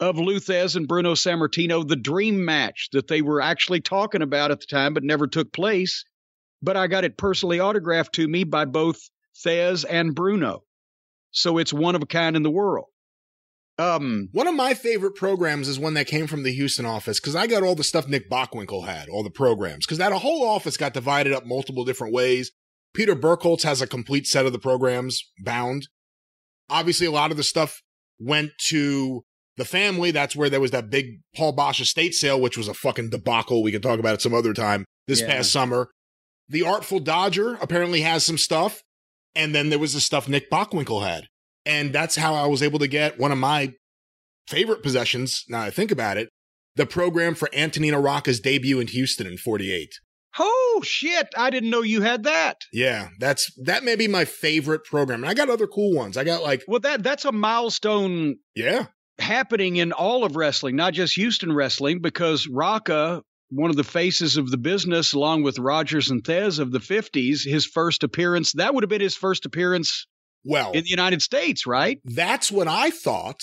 of 0.00 0.18
Lou 0.18 0.38
Thesz 0.38 0.76
and 0.76 0.86
Bruno 0.86 1.14
Sammartino, 1.14 1.86
the 1.86 1.96
dream 1.96 2.44
match 2.44 2.88
that 2.92 3.08
they 3.08 3.22
were 3.22 3.40
actually 3.40 3.80
talking 3.80 4.22
about 4.22 4.50
at 4.50 4.60
the 4.60 4.66
time, 4.66 4.94
but 4.94 5.02
never 5.02 5.26
took 5.26 5.52
place. 5.52 6.04
But 6.62 6.76
I 6.76 6.86
got 6.86 7.04
it 7.04 7.16
personally 7.16 7.60
autographed 7.60 8.14
to 8.14 8.26
me 8.26 8.44
by 8.44 8.64
both 8.64 9.00
Thesz 9.44 9.84
and 9.88 10.14
Bruno. 10.14 10.62
So 11.30 11.58
it's 11.58 11.72
one 11.72 11.94
of 11.94 12.02
a 12.02 12.06
kind 12.06 12.36
in 12.36 12.42
the 12.42 12.50
world. 12.50 12.86
Um, 13.78 14.28
One 14.32 14.48
of 14.48 14.56
my 14.56 14.74
favorite 14.74 15.14
programs 15.14 15.68
is 15.68 15.78
one 15.78 15.94
that 15.94 16.08
came 16.08 16.26
from 16.26 16.42
the 16.42 16.52
Houston 16.52 16.84
office 16.84 17.20
because 17.20 17.36
I 17.36 17.46
got 17.46 17.62
all 17.62 17.76
the 17.76 17.84
stuff 17.84 18.08
Nick 18.08 18.28
Bockwinkel 18.28 18.86
had, 18.86 19.08
all 19.08 19.22
the 19.22 19.30
programs, 19.30 19.86
because 19.86 19.98
that 19.98 20.12
whole 20.12 20.44
office 20.44 20.76
got 20.76 20.94
divided 20.94 21.32
up 21.32 21.46
multiple 21.46 21.84
different 21.84 22.12
ways. 22.12 22.50
Peter 22.92 23.14
Burkholz 23.14 23.62
has 23.62 23.80
a 23.80 23.86
complete 23.86 24.26
set 24.26 24.46
of 24.46 24.52
the 24.52 24.58
programs 24.58 25.22
bound. 25.44 25.86
Obviously, 26.68 27.06
a 27.06 27.12
lot 27.12 27.30
of 27.30 27.36
the 27.36 27.44
stuff 27.44 27.82
went 28.18 28.50
to 28.68 29.24
the 29.58 29.64
family. 29.66 30.10
That's 30.10 30.34
where 30.34 30.48
there 30.48 30.60
was 30.60 30.70
that 30.70 30.88
big 30.88 31.20
Paul 31.36 31.54
Boesch 31.54 31.80
estate 31.80 32.14
sale, 32.14 32.40
which 32.40 32.56
was 32.56 32.68
a 32.68 32.74
fucking 32.74 33.10
debacle. 33.10 33.62
We 33.62 33.72
can 33.72 33.82
talk 33.82 33.98
about 33.98 34.14
it 34.14 34.22
some 34.22 34.32
other 34.34 34.54
time 34.54 34.84
this 35.06 35.20
Yeah. 35.20 35.26
past 35.26 35.52
summer. 35.52 35.90
The 36.48 36.62
Artful 36.62 37.00
Dodger 37.00 37.58
apparently 37.60 38.00
has 38.00 38.24
some 38.24 38.38
stuff. 38.38 38.80
And 39.34 39.54
then 39.54 39.68
there 39.68 39.78
was 39.78 39.92
the 39.92 40.00
stuff 40.00 40.26
Nick 40.28 40.50
Bockwinkel 40.50 41.06
had. 41.06 41.26
And 41.66 41.92
that's 41.92 42.16
how 42.16 42.34
I 42.34 42.46
was 42.46 42.62
able 42.62 42.78
to 42.78 42.88
get 42.88 43.18
one 43.18 43.30
of 43.30 43.38
my 43.38 43.74
favorite 44.48 44.82
possessions, 44.82 45.44
now 45.48 45.60
I 45.60 45.70
think 45.70 45.90
about 45.90 46.16
it, 46.16 46.30
the 46.76 46.86
program 46.86 47.34
for 47.34 47.50
Antonino 47.52 48.00
Rocca's 48.00 48.40
debut 48.40 48.80
in 48.80 48.86
Houston 48.88 49.26
in 49.26 49.36
48. 49.36 49.90
oh 50.38 50.80
shit! 50.84 51.26
I 51.36 51.50
didn't 51.50 51.70
know 51.70 51.82
you 51.82 52.00
had 52.02 52.22
that. 52.22 52.58
Yeah, 52.72 53.08
that's 53.18 53.50
that 53.64 53.82
may 53.84 53.96
be 53.96 54.06
my 54.08 54.24
favorite 54.24 54.84
program. 54.84 55.22
And 55.24 55.28
I 55.30 55.34
got 55.34 55.50
other 55.50 55.66
cool 55.66 55.94
ones. 55.94 56.16
I 56.16 56.22
got 56.24 56.42
like, 56.42 56.62
Well, 56.68 56.80
that 56.80 57.02
that's 57.02 57.24
a 57.24 57.32
milestone 57.32 58.36
yeah, 58.54 58.86
happening 59.18 59.76
in 59.76 59.92
all 59.92 60.24
of 60.24 60.36
wrestling, 60.36 60.76
not 60.76 60.94
just 60.94 61.14
Houston 61.14 61.52
wrestling, 61.52 62.00
because 62.00 62.46
Rocca 62.46 63.22
one 63.50 63.70
of 63.70 63.76
the 63.76 63.84
faces 63.84 64.36
of 64.36 64.50
the 64.50 64.58
business, 64.58 65.12
along 65.12 65.42
with 65.42 65.58
Rogers 65.58 66.10
and 66.10 66.22
Thesz 66.22 66.58
of 66.58 66.70
the 66.70 66.80
50s, 66.80 67.44
his 67.44 67.64
first 67.64 68.04
appearance, 68.04 68.52
that 68.52 68.74
would 68.74 68.82
have 68.84 68.90
been 68.90 69.00
his 69.00 69.16
first 69.16 69.46
appearance 69.46 70.06
Well, 70.44 70.72
in 70.72 70.84
the 70.84 70.90
United 70.90 71.22
States, 71.22 71.66
right? 71.66 71.98
that's 72.04 72.52
what 72.52 72.68
I 72.68 72.90
thought. 72.90 73.40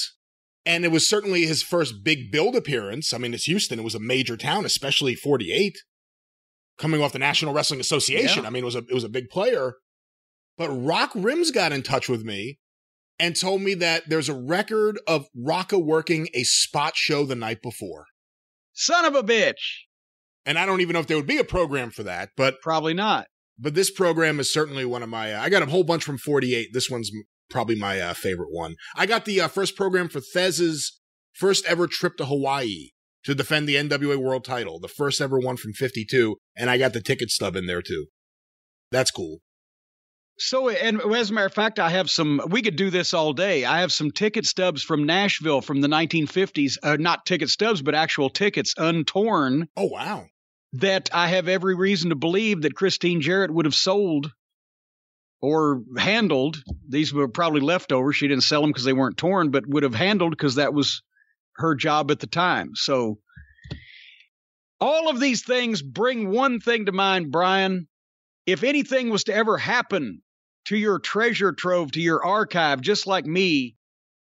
And 0.65 0.83
it 0.83 0.91
was 0.91 1.07
certainly 1.07 1.45
his 1.45 1.61
first 1.61 2.03
big 2.03 2.31
build 2.31 2.55
appearance. 2.55 3.13
I 3.13 3.19
mean, 3.19 3.33
it's 3.33 3.45
Houston. 3.45 3.77
It 3.79 3.83
was 3.83 3.95
a 3.95 3.99
major 3.99 4.35
town, 4.35 4.65
especially 4.65 5.13
48. 5.13 5.77
Coming 6.77 7.01
off 7.01 7.13
the 7.13 7.19
National 7.19 7.53
Wrestling 7.53 7.79
Association. 7.79 8.43
Yeah. 8.43 8.47
I 8.47 8.51
mean, 8.51 8.63
it 8.63 8.65
was 8.65 8.75
a 8.75 8.79
it 8.79 8.93
was 8.93 9.03
a 9.03 9.09
big 9.09 9.29
player. 9.29 9.75
But 10.57 10.69
Rock 10.71 11.11
Rims 11.15 11.51
got 11.51 11.71
in 11.71 11.83
touch 11.83 12.09
with 12.09 12.25
me 12.25 12.57
and 13.19 13.39
told 13.39 13.61
me 13.61 13.73
that 13.75 14.03
there's 14.09 14.29
a 14.29 14.33
record 14.33 14.99
of 15.07 15.27
Rocca 15.35 15.79
working 15.79 16.27
a 16.33 16.43
spot 16.43 16.95
show 16.95 17.25
the 17.25 17.35
night 17.35 17.61
before. 17.61 18.05
Son 18.73 19.05
of 19.05 19.15
a 19.15 19.23
bitch. 19.23 19.83
And 20.45 20.59
I 20.59 20.65
don't 20.65 20.81
even 20.81 20.93
know 20.93 20.99
if 20.99 21.07
there 21.07 21.17
would 21.17 21.25
be 21.25 21.37
a 21.39 21.43
program 21.43 21.89
for 21.89 22.03
that, 22.03 22.29
but 22.37 22.61
Probably 22.61 22.93
not. 22.93 23.27
but 23.57 23.73
this 23.73 23.89
program 23.89 24.39
is 24.39 24.51
certainly 24.53 24.85
one 24.85 25.01
of 25.01 25.09
my. 25.09 25.33
Uh, 25.33 25.41
I 25.41 25.49
got 25.49 25.63
a 25.63 25.67
whole 25.67 25.83
bunch 25.83 26.03
from 26.03 26.17
48. 26.17 26.69
This 26.73 26.89
one's 26.89 27.09
probably 27.49 27.75
my 27.75 27.99
uh, 27.99 28.13
favorite 28.13 28.51
one. 28.51 28.75
I 28.95 29.05
got 29.05 29.25
the 29.25 29.41
uh, 29.41 29.47
first 29.47 29.75
program 29.75 30.07
for 30.09 30.19
Thesz's 30.19 30.99
first 31.33 31.65
ever 31.65 31.87
trip 31.87 32.17
to 32.17 32.25
Hawaii 32.25 32.89
to 33.23 33.33
defend 33.33 33.67
the 33.67 33.75
NWA 33.75 34.17
World 34.17 34.45
Title, 34.45 34.79
the 34.79 34.87
first 34.87 35.19
ever 35.19 35.39
one 35.39 35.57
from 35.57 35.73
52, 35.73 36.35
and 36.55 36.69
I 36.69 36.77
got 36.77 36.93
the 36.93 37.01
ticket 37.01 37.31
stub 37.31 37.55
in 37.55 37.65
there 37.65 37.81
too. 37.81 38.07
That's 38.91 39.09
cool. 39.09 39.39
So, 40.37 40.69
and 40.69 41.01
as 41.01 41.29
a 41.29 41.33
matter 41.33 41.45
of 41.47 41.53
fact, 41.53 41.79
I 41.79 41.89
have 41.89 42.09
some, 42.09 42.41
we 42.49 42.61
could 42.61 42.75
do 42.75 42.89
this 42.89 43.13
all 43.13 43.31
day. 43.31 43.63
I 43.63 43.79
have 43.79 43.93
some 43.93 44.11
ticket 44.11 44.45
stubs 44.45 44.83
from 44.83 45.05
Nashville 45.05 45.61
from 45.61 45.79
the 45.79 45.87
1950s, 45.87 46.77
uh, 46.83 46.97
not 46.99 47.25
ticket 47.25 47.49
stubs, 47.49 47.81
but 47.81 47.95
actual 47.95 48.29
tickets 48.29 48.73
untorn 48.77 49.67
Oh 49.77 49.85
wow. 49.85 50.25
that 50.73 51.09
I 51.13 51.29
have 51.29 51.47
every 51.47 51.75
reason 51.75 52.09
to 52.09 52.15
believe 52.15 52.63
that 52.63 52.75
Christine 52.75 53.21
Jarrett 53.21 53.51
would 53.51 53.65
have 53.65 53.75
sold 53.75 54.29
or 55.41 55.81
handled. 55.97 56.61
These 56.89 57.13
were 57.13 57.29
probably 57.29 57.61
leftovers. 57.61 58.17
She 58.17 58.27
didn't 58.27 58.43
sell 58.43 58.61
them 58.61 58.71
because 58.71 58.83
they 58.83 58.93
weren't 58.93 59.17
torn, 59.17 59.51
but 59.51 59.65
would 59.67 59.83
have 59.83 59.95
handled 59.95 60.31
because 60.31 60.55
that 60.55 60.73
was 60.73 61.01
her 61.57 61.75
job 61.75 62.11
at 62.11 62.19
the 62.19 62.27
time. 62.27 62.71
So, 62.75 63.19
all 64.81 65.09
of 65.09 65.21
these 65.21 65.43
things 65.45 65.81
bring 65.81 66.29
one 66.29 66.59
thing 66.59 66.87
to 66.87 66.91
mind, 66.91 67.31
Brian. 67.31 67.87
If 68.45 68.63
anything 68.63 69.09
was 69.09 69.23
to 69.25 69.33
ever 69.33 69.57
happen 69.57 70.21
to 70.65 70.77
your 70.77 70.99
treasure 70.99 71.51
trove, 71.51 71.91
to 71.91 72.01
your 72.01 72.23
archive, 72.23 72.81
just 72.81 73.07
like 73.07 73.25
me, 73.25 73.75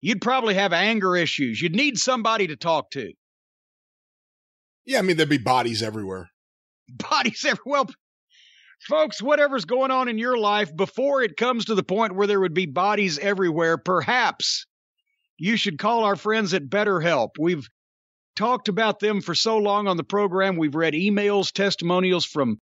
you'd 0.00 0.20
probably 0.20 0.54
have 0.54 0.72
anger 0.72 1.16
issues. 1.16 1.60
You'd 1.60 1.74
need 1.74 1.98
somebody 1.98 2.48
to 2.48 2.56
talk 2.56 2.90
to. 2.92 3.12
Yeah, 4.84 4.98
I 4.98 5.02
mean 5.02 5.16
there'd 5.16 5.28
be 5.28 5.38
bodies 5.38 5.82
everywhere. 5.82 6.30
bodies 6.88 7.44
everywhere. 7.44 7.84
Well, 7.84 7.90
folks, 8.80 9.22
whatever's 9.22 9.64
going 9.64 9.90
on 9.90 10.08
in 10.08 10.18
your 10.18 10.36
life 10.36 10.74
before 10.74 11.22
it 11.22 11.36
comes 11.36 11.66
to 11.66 11.74
the 11.74 11.84
point 11.84 12.16
where 12.16 12.26
there 12.26 12.40
would 12.40 12.54
be 12.54 12.66
bodies 12.66 13.18
everywhere, 13.18 13.78
perhaps 13.78 14.66
you 15.38 15.56
should 15.56 15.78
call 15.78 16.04
our 16.04 16.16
friends 16.16 16.54
at 16.54 16.68
BetterHelp. 16.68 17.30
We've 17.38 17.68
talked 18.36 18.68
about 18.68 19.00
them 19.00 19.20
for 19.20 19.34
so 19.34 19.58
long 19.58 19.88
on 19.88 19.96
the 19.96 20.04
program. 20.04 20.56
We've 20.56 20.74
read 20.74 20.94
emails, 20.94 21.52
testimonials 21.52 22.24
from 22.24 22.58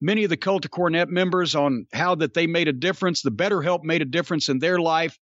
many 0.00 0.24
of 0.24 0.30
the 0.30 0.36
Cult 0.36 0.64
of 0.64 0.70
Cornette 0.70 1.08
members 1.08 1.54
on 1.54 1.86
how 1.92 2.14
that 2.16 2.34
they 2.34 2.46
made 2.46 2.68
a 2.68 2.72
difference. 2.72 3.22
The 3.22 3.30
BetterHelp 3.30 3.84
made 3.84 4.02
a 4.02 4.06
difference 4.06 4.48
in 4.48 4.58
their 4.58 4.78
life, 4.78 5.18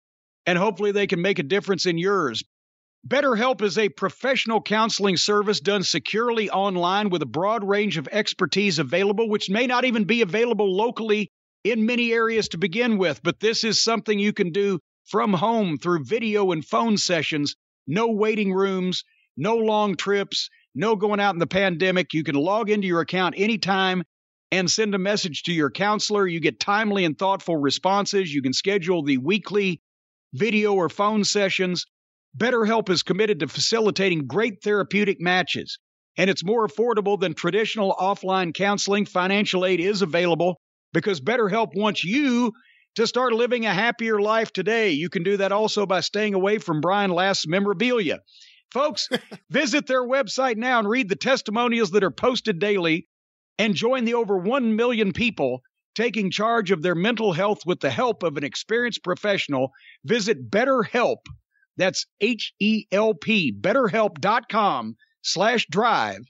and 0.45 0.57
hopefully 0.57 0.91
they 0.91 1.07
can 1.07 1.21
make 1.21 1.39
a 1.39 1.43
difference 1.43 1.85
in 1.85 1.97
yours. 1.97 2.43
BetterHelp 3.07 3.61
is 3.61 3.77
a 3.77 3.89
professional 3.89 4.61
counseling 4.61 5.15
service 5.15 5.59
done 5.59 5.83
securely 5.83 6.49
online 6.49 7.09
with 7.09 7.21
a 7.21 7.27
broad 7.27 7.63
range 7.63 7.97
of 7.97 8.07
expertise 8.11 8.79
available, 8.79 9.29
which 9.29 9.49
may 9.49 9.67
not 9.67 9.85
even 9.85 10.05
be 10.05 10.21
available 10.21 10.75
locally 10.75 11.29
in 11.63 11.85
many 11.85 12.11
areas 12.11 12.49
to 12.49 12.57
begin 12.57 12.97
with. 12.97 13.21
But 13.23 13.39
this 13.39 13.63
is 13.63 13.81
something 13.81 14.17
you 14.17 14.33
can 14.33 14.51
do 14.51 14.79
from 15.05 15.33
home 15.33 15.77
through 15.77 16.05
video 16.05 16.51
and 16.51 16.65
phone 16.65 16.97
sessions. 16.97 17.55
No 17.85 18.07
waiting 18.07 18.51
rooms, 18.51 19.03
no 19.37 19.55
long 19.55 19.95
trips, 19.95 20.49
no 20.73 20.95
going 20.95 21.19
out 21.19 21.35
in 21.35 21.39
the 21.39 21.45
pandemic. 21.45 22.13
You 22.13 22.23
can 22.23 22.35
log 22.35 22.71
into 22.71 22.87
your 22.87 23.01
account 23.01 23.35
anytime 23.37 24.03
and 24.55 24.71
send 24.71 24.95
a 24.95 24.99
message 24.99 25.43
to 25.43 25.53
your 25.53 25.69
counselor. 25.69 26.27
You 26.27 26.39
get 26.39 26.59
timely 26.59 27.05
and 27.05 27.17
thoughtful 27.17 27.57
responses. 27.57 28.33
You 28.33 28.41
can 28.41 28.53
schedule 28.53 29.03
the 29.03 29.17
weekly 29.17 29.81
video 30.33 30.73
or 30.73 30.89
phone 30.89 31.23
sessions. 31.23 31.85
BetterHelp 32.37 32.89
is 32.89 33.03
committed 33.03 33.39
to 33.39 33.47
facilitating 33.47 34.27
great 34.27 34.61
therapeutic 34.63 35.21
matches, 35.21 35.79
and 36.17 36.29
it's 36.29 36.43
more 36.43 36.67
affordable 36.67 37.19
than 37.19 37.33
traditional 37.33 37.95
offline 37.99 38.53
counseling. 38.53 39.05
Financial 39.05 39.65
aid 39.65 39.79
is 39.79 40.01
available 40.01 40.59
because 40.93 41.21
BetterHelp 41.21 41.69
wants 41.75 42.03
you 42.03 42.51
to 42.95 43.07
start 43.07 43.33
living 43.33 43.65
a 43.65 43.73
happier 43.73 44.21
life 44.21 44.51
today. 44.53 44.91
You 44.91 45.09
can 45.09 45.23
do 45.23 45.37
that 45.37 45.51
also 45.51 45.85
by 45.85 45.99
staying 45.99 46.33
away 46.33 46.57
from 46.57 46.81
Brian 46.81 47.11
Last's 47.11 47.47
memorabilia. 47.47 48.19
Folks, 48.71 49.09
visit 49.49 49.87
their 49.87 50.05
website 50.05 50.57
now 50.57 50.79
and 50.79 50.87
read 50.87 51.09
the 51.09 51.15
testimonials 51.15 51.91
that 51.91 52.03
are 52.03 52.11
posted 52.11 52.59
daily 52.59 53.07
and 53.57 53.75
join 53.75 54.05
the 54.05 54.13
over 54.13 54.37
1 54.37 54.75
million 54.75 55.13
people 55.13 55.61
taking 55.95 56.29
charge 56.29 56.71
of 56.71 56.81
their 56.81 56.95
mental 56.95 57.33
health 57.33 57.59
with 57.65 57.79
the 57.79 57.89
help 57.89 58.21
of 58.21 58.37
an 58.37 58.43
experienced 58.43 59.03
professional. 59.03 59.71
Visit 60.03 60.49
BetterHelp. 60.51 61.17
That's 61.77 62.05
H 62.21 62.53
E 62.59 62.85
L 62.91 63.13
P, 63.13 63.53
betterhelp.com 63.53 64.95
slash 65.21 65.65
drive. 65.71 66.21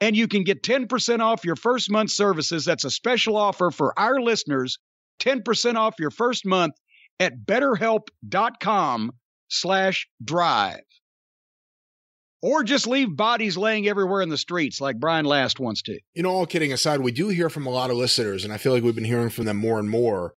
And 0.00 0.16
you 0.16 0.26
can 0.26 0.42
get 0.42 0.64
10% 0.64 1.20
off 1.20 1.44
your 1.44 1.54
first 1.54 1.90
month 1.90 2.10
services. 2.10 2.64
That's 2.64 2.84
a 2.84 2.90
special 2.90 3.36
offer 3.36 3.70
for 3.70 3.96
our 3.98 4.20
listeners. 4.20 4.78
10% 5.20 5.76
off 5.76 5.94
your 6.00 6.10
first 6.10 6.44
month 6.44 6.74
at 7.20 7.44
betterhelp.com 7.46 9.12
slash 9.48 10.08
drive. 10.24 10.80
Or 12.42 12.64
just 12.64 12.88
leave 12.88 13.16
bodies 13.16 13.56
laying 13.56 13.86
everywhere 13.86 14.20
in 14.20 14.28
the 14.28 14.36
streets 14.36 14.80
like 14.80 14.98
Brian 14.98 15.24
Last 15.24 15.60
wants 15.60 15.82
to. 15.82 15.98
You 16.14 16.24
know, 16.24 16.30
all 16.30 16.44
kidding 16.44 16.72
aside, 16.72 17.00
we 17.00 17.12
do 17.12 17.28
hear 17.28 17.48
from 17.48 17.66
a 17.66 17.70
lot 17.70 17.90
of 17.90 17.96
listeners, 17.96 18.44
and 18.44 18.52
I 18.52 18.56
feel 18.56 18.72
like 18.72 18.82
we've 18.82 18.94
been 18.94 19.04
hearing 19.04 19.30
from 19.30 19.44
them 19.44 19.56
more 19.56 19.78
and 19.78 19.88
more 19.88 20.34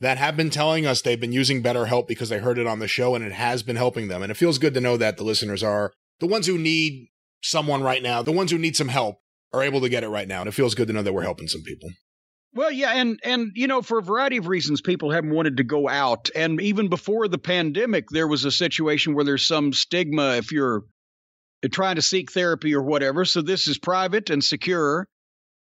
that 0.00 0.18
have 0.18 0.36
been 0.36 0.50
telling 0.50 0.86
us 0.86 1.02
they've 1.02 1.20
been 1.20 1.32
using 1.32 1.62
BetterHelp 1.62 2.06
because 2.06 2.28
they 2.28 2.38
heard 2.38 2.58
it 2.58 2.66
on 2.66 2.78
the 2.78 2.86
show 2.86 3.14
and 3.14 3.24
it 3.24 3.32
has 3.32 3.62
been 3.62 3.76
helping 3.76 4.08
them. 4.08 4.22
And 4.22 4.30
it 4.30 4.36
feels 4.36 4.58
good 4.58 4.74
to 4.74 4.80
know 4.80 4.96
that 4.96 5.16
the 5.16 5.24
listeners 5.24 5.62
are 5.62 5.92
the 6.20 6.26
ones 6.26 6.46
who 6.46 6.56
need 6.56 7.08
someone 7.42 7.82
right 7.82 8.02
now, 8.02 8.22
the 8.22 8.32
ones 8.32 8.50
who 8.50 8.58
need 8.58 8.76
some 8.76 8.88
help 8.88 9.20
are 9.52 9.62
able 9.62 9.80
to 9.80 9.88
get 9.88 10.04
it 10.04 10.08
right 10.08 10.28
now. 10.28 10.40
And 10.40 10.48
it 10.48 10.52
feels 10.52 10.74
good 10.74 10.86
to 10.88 10.92
know 10.92 11.02
that 11.02 11.12
we're 11.12 11.22
helping 11.22 11.48
some 11.48 11.62
people. 11.62 11.90
Well, 12.54 12.72
yeah, 12.72 12.92
and 12.94 13.20
and 13.24 13.52
you 13.54 13.66
know, 13.66 13.82
for 13.82 13.98
a 13.98 14.02
variety 14.02 14.38
of 14.38 14.48
reasons, 14.48 14.80
people 14.80 15.10
haven't 15.10 15.34
wanted 15.34 15.58
to 15.58 15.64
go 15.64 15.88
out. 15.88 16.30
And 16.34 16.60
even 16.60 16.88
before 16.88 17.28
the 17.28 17.38
pandemic, 17.38 18.08
there 18.10 18.26
was 18.26 18.44
a 18.44 18.50
situation 18.50 19.14
where 19.14 19.24
there's 19.24 19.46
some 19.46 19.72
stigma 19.72 20.36
if 20.36 20.50
you're 20.50 20.84
trying 21.66 21.96
to 21.96 22.02
seek 22.02 22.32
therapy 22.32 22.74
or 22.74 22.82
whatever. 22.82 23.24
So 23.24 23.42
this 23.42 23.66
is 23.66 23.78
private 23.78 24.30
and 24.30 24.42
secure. 24.42 25.08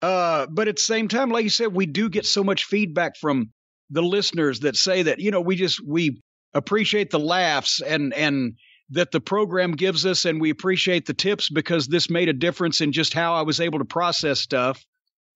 Uh, 0.02 0.46
but 0.50 0.68
at 0.68 0.76
the 0.76 0.82
same 0.82 1.08
time, 1.08 1.30
like 1.30 1.44
you 1.44 1.50
said, 1.50 1.74
we 1.74 1.86
do 1.86 2.08
get 2.08 2.26
so 2.26 2.44
much 2.44 2.64
feedback 2.64 3.16
from 3.16 3.50
the 3.90 4.02
listeners 4.02 4.60
that 4.60 4.76
say 4.76 5.02
that 5.02 5.18
you 5.18 5.30
know 5.30 5.40
we 5.40 5.56
just 5.56 5.80
we 5.84 6.20
appreciate 6.54 7.10
the 7.10 7.18
laughs 7.18 7.80
and 7.80 8.12
and 8.14 8.54
that 8.90 9.10
the 9.10 9.20
program 9.20 9.72
gives 9.72 10.06
us, 10.06 10.24
and 10.24 10.40
we 10.40 10.50
appreciate 10.50 11.06
the 11.06 11.14
tips 11.14 11.50
because 11.50 11.88
this 11.88 12.08
made 12.08 12.28
a 12.28 12.32
difference 12.32 12.80
in 12.80 12.92
just 12.92 13.12
how 13.12 13.34
I 13.34 13.42
was 13.42 13.60
able 13.60 13.80
to 13.80 13.84
process 13.84 14.40
stuff 14.40 14.84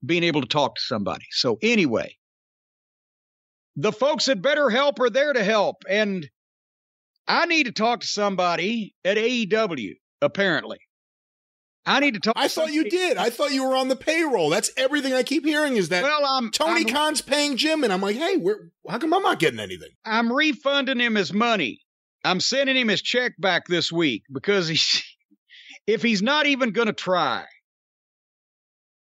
being 0.04 0.22
able 0.22 0.40
to 0.40 0.48
talk 0.48 0.76
to 0.76 0.80
somebody. 0.80 1.26
So 1.30 1.58
anyway, 1.62 2.16
the 3.76 3.92
folks 3.92 4.28
at 4.28 4.40
BetterHelp 4.40 4.98
are 5.00 5.10
there 5.10 5.32
to 5.32 5.44
help, 5.44 5.84
and 5.88 6.28
I 7.28 7.46
need 7.46 7.64
to 7.64 7.72
talk 7.72 8.00
to 8.00 8.06
somebody 8.06 8.94
at 9.04 9.16
AEW. 9.16 9.94
Apparently, 10.22 10.78
I 11.84 12.00
need 12.00 12.14
to 12.14 12.20
talk. 12.20 12.34
I 12.36 12.48
to 12.48 12.54
thought 12.54 12.72
you 12.72 12.82
somebody- 12.82 12.90
did. 12.96 13.16
I 13.18 13.28
thought 13.30 13.52
you 13.52 13.66
were 13.68 13.76
on 13.76 13.88
the 13.88 13.96
payroll. 13.96 14.48
That's 14.50 14.70
everything 14.76 15.12
I 15.12 15.22
keep 15.24 15.44
hearing 15.44 15.76
is 15.76 15.88
that 15.90 16.02
Well, 16.04 16.24
I'm 16.24 16.50
Tony 16.50 16.82
I'm, 16.82 16.86
Khan's 16.86 17.20
paying 17.20 17.56
Jim. 17.56 17.84
And 17.84 17.92
I'm 17.92 18.00
like, 18.00 18.16
hey, 18.16 18.36
where, 18.36 18.70
how 18.88 18.98
come 18.98 19.12
I'm 19.12 19.22
not 19.22 19.38
getting 19.40 19.60
anything? 19.60 19.90
I'm 20.04 20.32
refunding 20.32 21.00
him 21.00 21.16
his 21.16 21.32
money. 21.32 21.80
I'm 22.24 22.38
sending 22.40 22.76
him 22.76 22.88
his 22.88 23.02
check 23.02 23.32
back 23.38 23.66
this 23.66 23.90
week 23.90 24.22
because 24.32 24.68
he's 24.68 25.02
if 25.86 26.02
he's 26.02 26.22
not 26.22 26.46
even 26.46 26.70
going 26.70 26.86
to 26.86 26.92
try. 26.92 27.44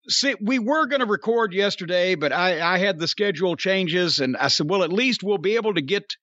See, 0.09 0.35
we 0.41 0.59
were 0.59 0.87
going 0.87 1.01
to 1.01 1.07
record 1.07 1.53
yesterday, 1.53 2.17
but 2.17 2.33
I, 2.33 2.75
I 2.75 2.79
had 2.79 2.99
the 2.99 3.07
schedule 3.07 3.55
changes, 3.55 4.19
and 4.19 4.37
I 4.37 4.49
said, 4.49 4.69
well, 4.69 4.83
at 4.83 4.93
least 4.93 5.23
we'll 5.23 5.39
be 5.39 5.55
able 5.55 5.75
to 5.75 5.83
get 5.83 6.17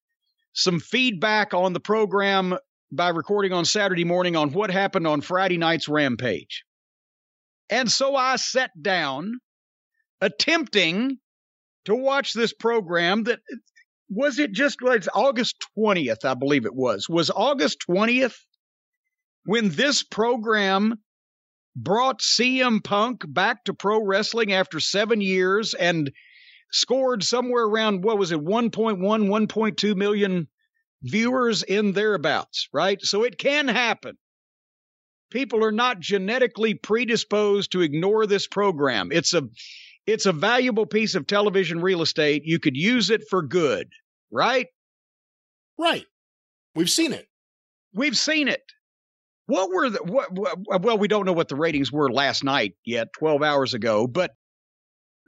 some 0.52 0.82
feedback 0.82 1.54
on 1.54 1.72
the 1.72 1.80
program 1.80 2.58
by 2.92 3.10
recording 3.10 3.54
on 3.54 3.66
Saturday 3.66 4.04
morning 4.04 4.36
on 4.36 4.52
what 4.52 4.72
happened 4.72 5.06
on 5.06 5.22
Friday 5.22 5.58
night's 5.58 5.88
Rampage. 5.88 6.64
And 7.70 7.92
so 7.92 8.16
I 8.16 8.38
sat 8.38 8.72
down, 8.82 9.40
attempting 10.22 11.18
to 11.86 11.96
watch 11.96 12.34
this 12.34 12.54
program 12.54 13.24
that 13.24 13.40
was 14.10 14.40
it 14.40 14.52
just 14.52 14.82
like 14.82 15.06
August 15.14 15.56
20th, 15.78 16.26
I 16.26 16.34
believe 16.34 16.66
it 16.66 16.74
was. 16.74 17.08
Was 17.08 17.30
August 17.30 17.86
20th 17.88 18.36
when 19.46 19.70
this 19.70 20.04
program 20.04 20.96
brought 21.76 22.22
CM 22.22 22.84
Punk 22.84 23.24
back 23.28 23.64
to 23.66 23.74
pro 23.74 24.04
wrestling 24.04 24.52
after 24.52 24.80
seven 24.80 25.22
years 25.22 25.74
and 25.76 26.12
scored 26.72 27.24
somewhere 27.24 27.64
around, 27.64 28.04
what 28.04 28.18
was 28.18 28.32
it, 28.32 28.40
1.1, 28.40 29.00
1.2 29.00 29.96
million 29.96 30.48
viewers 31.04 31.64
in 31.64 31.94
thereabouts, 31.94 32.68
right? 32.74 33.02
So 33.02 33.24
it 33.24 33.38
can 33.38 33.68
happen. 33.68 34.18
People 35.32 35.64
are 35.64 35.72
not 35.72 36.00
genetically 36.00 36.74
predisposed 36.74 37.72
to 37.72 37.82
ignore 37.82 38.26
this 38.26 38.48
program. 38.48 39.12
It's 39.12 39.34
a 39.34 39.44
it's 40.08 40.26
a 40.26 40.32
valuable 40.32 40.88
piece 40.88 41.14
of 41.14 41.28
television 41.28 41.82
real 41.82 42.02
estate. 42.02 42.42
You 42.44 42.60
could 42.60 42.76
use 42.76 43.12
it 43.12 43.24
for 43.30 43.44
good, 43.44 43.88
right? 44.32 44.68
Right. 45.78 46.06
We've 46.74 46.90
seen 46.90 47.14
it. 47.14 47.28
We've 47.94 48.18
seen 48.18 48.48
it. 48.48 48.64
What 49.46 49.70
were 49.72 49.90
the 49.90 50.00
what, 50.04 50.32
what, 50.32 50.82
well 50.82 50.98
we 50.98 51.08
don't 51.08 51.26
know 51.26 51.34
what 51.34 51.48
the 51.48 51.56
ratings 51.56 51.92
were 51.92 52.12
last 52.12 52.44
night 52.44 52.74
yet, 52.86 53.10
12 53.14 53.44
hours 53.44 53.74
ago, 53.74 54.08
but 54.08 54.32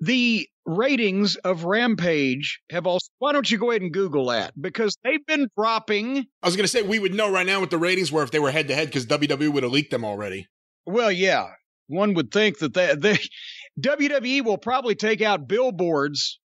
the 0.01 0.47
ratings 0.65 1.35
of 1.37 1.63
Rampage 1.63 2.59
have 2.71 2.87
also. 2.87 3.07
Why 3.19 3.31
don't 3.31 3.49
you 3.49 3.57
go 3.57 3.69
ahead 3.69 3.83
and 3.83 3.93
Google 3.93 4.27
that? 4.27 4.59
Because 4.59 4.97
they've 5.03 5.25
been 5.25 5.47
dropping. 5.57 6.25
I 6.41 6.47
was 6.47 6.55
going 6.55 6.63
to 6.63 6.67
say 6.67 6.81
we 6.81 6.99
would 6.99 7.13
know 7.13 7.31
right 7.31 7.45
now 7.45 7.59
what 7.59 7.69
the 7.69 7.77
ratings 7.77 8.11
were 8.11 8.23
if 8.23 8.31
they 8.31 8.39
were 8.39 8.51
head 8.51 8.67
to 8.67 8.75
head 8.75 8.87
because 8.87 9.05
WWE 9.05 9.53
would 9.53 9.63
have 9.63 9.71
leaked 9.71 9.91
them 9.91 10.03
already. 10.03 10.47
Well, 10.85 11.11
yeah, 11.11 11.51
one 11.87 12.15
would 12.15 12.31
think 12.31 12.57
that 12.59 12.73
they, 12.73 12.95
they 12.95 13.19
WWE 13.79 14.43
will 14.43 14.57
probably 14.57 14.95
take 14.95 15.21
out 15.21 15.47
billboards 15.47 16.39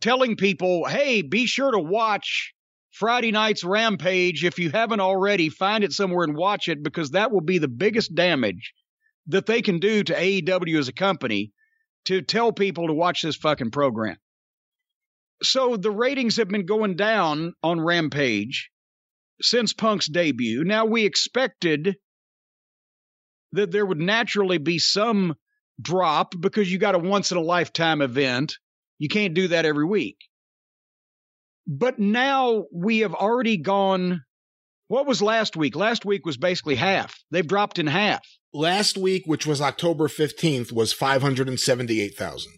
telling 0.00 0.36
people, 0.36 0.86
"Hey, 0.86 1.22
be 1.22 1.46
sure 1.46 1.72
to 1.72 1.80
watch 1.80 2.54
Friday 2.92 3.32
night's 3.32 3.64
Rampage 3.64 4.44
if 4.44 4.60
you 4.60 4.70
haven't 4.70 5.00
already. 5.00 5.48
Find 5.48 5.82
it 5.82 5.92
somewhere 5.92 6.24
and 6.24 6.36
watch 6.36 6.68
it 6.68 6.82
because 6.82 7.10
that 7.10 7.32
will 7.32 7.40
be 7.40 7.58
the 7.58 7.68
biggest 7.68 8.14
damage 8.14 8.72
that 9.26 9.46
they 9.46 9.62
can 9.62 9.80
do 9.80 10.04
to 10.04 10.14
AEW 10.14 10.78
as 10.78 10.86
a 10.86 10.92
company." 10.92 11.50
To 12.06 12.22
tell 12.22 12.52
people 12.52 12.86
to 12.86 12.94
watch 12.94 13.22
this 13.22 13.36
fucking 13.36 13.70
program. 13.70 14.16
So 15.42 15.76
the 15.76 15.90
ratings 15.90 16.36
have 16.36 16.48
been 16.48 16.66
going 16.66 16.96
down 16.96 17.54
on 17.62 17.80
Rampage 17.80 18.70
since 19.40 19.72
Punk's 19.72 20.06
debut. 20.06 20.64
Now 20.64 20.84
we 20.84 21.04
expected 21.04 21.96
that 23.52 23.70
there 23.70 23.86
would 23.86 24.00
naturally 24.00 24.58
be 24.58 24.78
some 24.78 25.34
drop 25.80 26.34
because 26.38 26.70
you 26.70 26.78
got 26.78 26.94
a 26.94 26.98
once 26.98 27.32
in 27.32 27.38
a 27.38 27.42
lifetime 27.42 28.02
event. 28.02 28.54
You 28.98 29.08
can't 29.08 29.34
do 29.34 29.48
that 29.48 29.64
every 29.64 29.86
week. 29.86 30.18
But 31.66 31.98
now 31.98 32.64
we 32.72 32.98
have 32.98 33.14
already 33.14 33.56
gone. 33.56 34.22
What 34.88 35.06
was 35.06 35.22
last 35.22 35.56
week? 35.56 35.74
Last 35.74 36.04
week 36.04 36.26
was 36.26 36.36
basically 36.36 36.74
half. 36.74 37.18
They've 37.30 37.46
dropped 37.46 37.78
in 37.78 37.86
half 37.86 38.22
last 38.52 38.96
week, 38.96 39.24
which 39.26 39.46
was 39.46 39.60
October 39.60 40.08
15th, 40.08 40.72
was 40.72 40.92
578,000. 40.92 42.52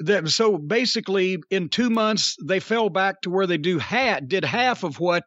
That, 0.00 0.28
so 0.28 0.58
basically, 0.58 1.38
in 1.50 1.68
two 1.68 1.90
months, 1.90 2.36
they 2.44 2.60
fell 2.60 2.88
back 2.88 3.20
to 3.22 3.30
where 3.30 3.46
they 3.46 3.58
do 3.58 3.78
ha- 3.78 4.20
did 4.26 4.44
half 4.44 4.82
of 4.82 4.98
what 4.98 5.24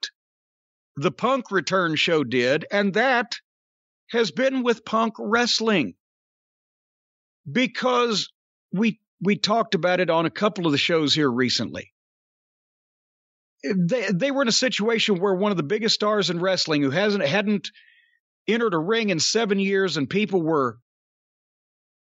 the 0.97 1.11
Punk 1.11 1.51
Return 1.51 1.95
show 1.95 2.23
did, 2.23 2.65
and 2.71 2.93
that 2.93 3.35
has 4.11 4.31
been 4.31 4.63
with 4.63 4.85
Punk 4.85 5.13
Wrestling 5.17 5.93
because 7.49 8.29
we 8.73 8.99
we 9.21 9.37
talked 9.37 9.75
about 9.75 9.99
it 9.99 10.09
on 10.09 10.25
a 10.25 10.31
couple 10.31 10.65
of 10.65 10.71
the 10.71 10.77
shows 10.77 11.13
here 11.13 11.31
recently. 11.31 11.91
They 13.63 14.09
they 14.13 14.31
were 14.31 14.41
in 14.41 14.47
a 14.47 14.53
situation 14.53 15.19
where 15.19 15.33
one 15.33 15.51
of 15.51 15.57
the 15.57 15.63
biggest 15.63 15.95
stars 15.95 16.29
in 16.29 16.39
wrestling, 16.39 16.81
who 16.81 16.91
hasn't 16.91 17.25
hadn't 17.25 17.69
entered 18.47 18.73
a 18.73 18.79
ring 18.79 19.09
in 19.09 19.19
seven 19.19 19.59
years 19.59 19.97
and 19.97 20.09
people 20.09 20.41
were 20.41 20.77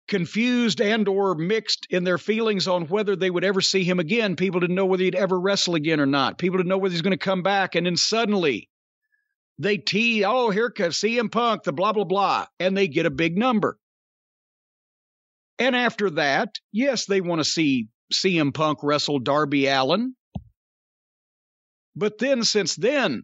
confused 0.08 0.82
and 0.82 1.08
or 1.08 1.36
mixed 1.36 1.88
in 1.90 2.04
their 2.04 2.18
feelings 2.18 2.68
on 2.68 2.88
whether 2.88 3.16
they 3.16 3.30
would 3.30 3.44
ever 3.46 3.62
see 3.62 3.84
him 3.84 4.00
again. 4.00 4.36
People 4.36 4.60
didn't 4.60 4.76
know 4.76 4.86
whether 4.86 5.04
he'd 5.04 5.16
ever 5.16 5.40
wrestle 5.40 5.76
again 5.76 6.00
or 6.00 6.06
not. 6.06 6.38
People 6.38 6.58
didn't 6.58 6.70
know 6.70 6.78
whether 6.78 6.92
he's 6.92 7.02
going 7.02 7.12
to 7.12 7.18
come 7.18 7.44
back. 7.44 7.76
And 7.76 7.86
then 7.86 7.96
suddenly 7.96 8.70
they 9.58 9.78
tee 9.78 10.26
oh 10.26 10.50
here 10.50 10.70
comes 10.70 11.00
cm 11.00 11.32
punk 11.32 11.64
the 11.64 11.72
blah 11.72 11.94
blah 11.94 12.04
blah 12.04 12.46
and 12.60 12.76
they 12.76 12.88
get 12.88 13.06
a 13.06 13.12
big 13.12 13.38
number. 13.38 13.78
And 15.60 15.76
after 15.76 16.10
that 16.12 16.60
yes 16.72 17.06
they 17.06 17.22
want 17.22 17.40
to 17.40 17.46
see 17.46 17.88
cm 18.14 18.54
punk 18.54 18.80
wrestle 18.84 19.20
darby 19.20 19.68
allin 19.68 20.16
but 21.96 22.18
then 22.18 22.44
since 22.44 22.76
then 22.76 23.24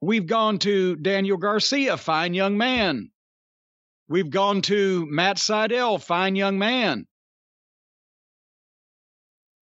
We've 0.00 0.26
gone 0.26 0.58
to 0.60 0.96
Daniel 0.96 1.38
Garcia, 1.38 1.96
fine 1.96 2.34
young 2.34 2.58
man. 2.58 3.10
We've 4.08 4.30
gone 4.30 4.62
to 4.62 5.06
Matt 5.10 5.36
Sydal, 5.36 6.02
fine 6.02 6.36
young 6.36 6.58
man. 6.58 7.06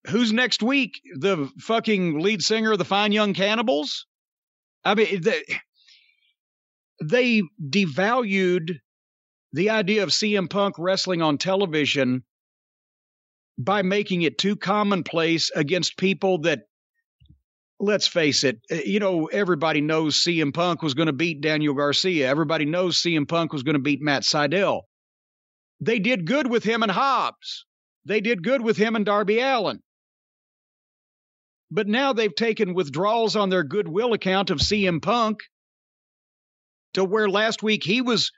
Who's 0.07 0.31
next 0.31 0.61
week? 0.61 1.01
The 1.17 1.49
fucking 1.59 2.19
lead 2.19 2.43
singer 2.43 2.73
of 2.73 2.77
the 2.77 2.85
Fine 2.85 3.11
Young 3.11 3.33
Cannibals? 3.33 4.05
I 4.83 4.93
mean, 4.93 5.21
they, 5.21 5.43
they 7.03 7.41
devalued 7.59 8.79
the 9.51 9.71
idea 9.71 10.03
of 10.03 10.09
CM 10.09 10.49
Punk 10.49 10.75
wrestling 10.77 11.21
on 11.21 11.37
television 11.37 12.23
by 13.57 13.81
making 13.81 14.21
it 14.21 14.37
too 14.37 14.55
commonplace 14.55 15.49
against 15.55 15.97
people 15.97 16.39
that 16.39 16.63
let's 17.79 18.07
face 18.07 18.43
it, 18.43 18.59
eh, 18.69 18.81
you 18.85 18.99
know, 18.99 19.25
everybody 19.25 19.81
knows 19.81 20.23
CM 20.23 20.53
Punk 20.53 20.81
was 20.81 20.93
going 20.93 21.07
to 21.07 21.13
beat 21.13 21.41
Daniel 21.41 21.73
Garcia. 21.73 22.27
Everybody 22.27 22.65
knows 22.65 23.01
CM 23.01 23.27
Punk 23.27 23.53
was 23.53 23.63
going 23.63 23.75
to 23.75 23.81
beat 23.81 24.01
Matt 24.01 24.23
Sydal. 24.23 24.81
They 25.81 25.99
did 25.99 26.25
good 26.25 26.49
with 26.49 26.63
him 26.63 26.83
and 26.83 26.91
Hobbs. 26.91 27.65
They 28.05 28.21
did 28.21 28.43
good 28.43 28.61
with 28.61 28.77
him 28.77 28.95
and 28.95 29.05
Darby 29.05 29.39
Allin. 29.39 29.81
But 31.71 31.87
now 31.87 32.13
they've 32.13 32.33
taken 32.33 32.73
withdrawals 32.73 33.35
on 33.35 33.49
their 33.49 33.63
goodwill 33.63 34.13
account 34.13 34.51
of 34.51 34.59
CM 34.59 35.01
Punk 35.01 35.39
to 36.93 37.03
where 37.03 37.29
last 37.29 37.63
week 37.63 37.83
he 37.83 38.01
was 38.01 38.31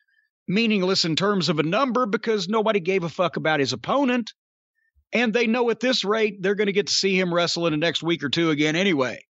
meaningless 0.48 1.06
in 1.06 1.16
terms 1.16 1.50
of 1.50 1.60
a 1.60 1.64
number 1.64 2.06
because 2.06 2.48
nobody 2.48 2.80
gave 2.80 3.04
a 3.04 3.10
fuck 3.10 3.36
about 3.36 3.60
his 3.60 3.74
opponent. 3.74 4.34
And 5.14 5.34
they 5.34 5.46
know 5.48 5.70
at 5.70 5.80
this 5.80 6.04
rate 6.04 6.42
they're 6.42 6.56
going 6.56 6.68
to 6.68 6.74
get 6.74 6.88
to 6.88 6.94
see 6.94 7.18
him 7.20 7.34
wrestle 7.34 7.68
in 7.68 7.72
the 7.72 7.78
next 7.78 8.02
week 8.02 8.24
or 8.24 8.30
two 8.30 8.50
again 8.50 8.76
anyway. 8.76 9.27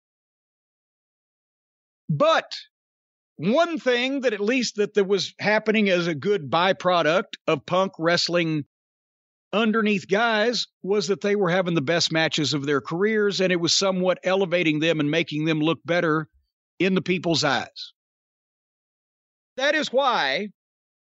But 2.16 2.54
one 3.38 3.80
thing 3.80 4.22
that 4.22 4.34
at 4.34 4.40
least 4.40 4.76
that 4.76 4.94
there 4.94 5.04
was 5.04 5.34
happening 5.40 5.90
as 5.90 6.06
a 6.06 6.14
good 6.14 6.48
byproduct 6.48 7.38
of 7.48 7.66
punk 7.66 7.94
wrestling 7.98 8.66
underneath 9.52 10.08
guys 10.08 10.68
was 10.84 11.08
that 11.08 11.22
they 11.22 11.36
were 11.36 11.50
having 11.50 11.74
the 11.74 11.82
best 11.82 12.12
matches 12.12 12.54
of 12.54 12.68
their 12.68 12.82
careers 12.82 13.42
and 13.42 13.52
it 13.52 13.60
was 13.60 13.76
somewhat 13.76 14.20
elevating 14.24 14.80
them 14.80 15.00
and 15.00 15.10
making 15.10 15.46
them 15.46 15.60
look 15.60 15.80
better 15.84 16.28
in 16.78 16.94
the 16.94 17.02
people's 17.02 17.44
eyes. 17.44 17.94
That 19.58 19.74
is 19.74 19.92
why 19.92 20.50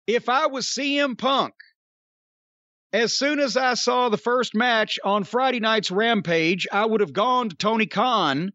if 0.05 0.29
I 0.29 0.47
was 0.47 0.67
CM 0.67 1.17
Punk 1.17 1.55
as 2.93 3.17
soon 3.17 3.39
as 3.39 3.57
I 3.57 3.73
saw 3.73 4.09
the 4.09 4.17
first 4.17 4.53
match 4.53 4.99
on 5.03 5.23
Friday 5.23 5.61
night's 5.61 5.89
Rampage, 5.89 6.67
I 6.71 6.85
would 6.85 7.01
have 7.01 7.13
gone 7.13 7.49
to 7.49 7.55
Tony 7.55 7.87
Khan 7.87 8.51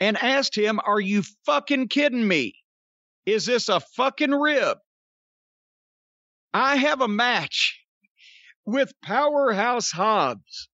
and 0.00 0.16
asked 0.16 0.56
him, 0.56 0.80
Are 0.84 1.00
you 1.00 1.22
fucking 1.44 1.88
kidding 1.88 2.26
me? 2.26 2.54
Is 3.26 3.46
this 3.46 3.68
a 3.68 3.80
fucking 3.80 4.32
rib? 4.32 4.78
I 6.52 6.76
have 6.76 7.00
a 7.00 7.08
match 7.08 7.78
with 8.64 8.92
Powerhouse 9.02 9.90
Hobbs, 9.90 10.68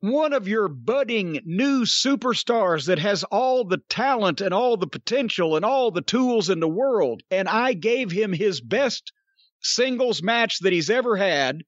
one 0.00 0.32
of 0.32 0.48
your 0.48 0.68
budding 0.68 1.40
new 1.44 1.82
superstars 1.82 2.86
that 2.86 2.98
has 2.98 3.22
all 3.24 3.64
the 3.64 3.80
talent 3.88 4.40
and 4.40 4.52
all 4.52 4.76
the 4.76 4.86
potential 4.86 5.54
and 5.54 5.64
all 5.64 5.90
the 5.90 6.02
tools 6.02 6.50
in 6.50 6.60
the 6.60 6.68
world. 6.68 7.22
And 7.30 7.48
I 7.48 7.74
gave 7.74 8.10
him 8.10 8.32
his 8.32 8.60
best 8.60 9.12
singles 9.60 10.22
match 10.22 10.58
that 10.60 10.72
he's 10.72 10.90
ever 10.90 11.16
had 11.16 11.62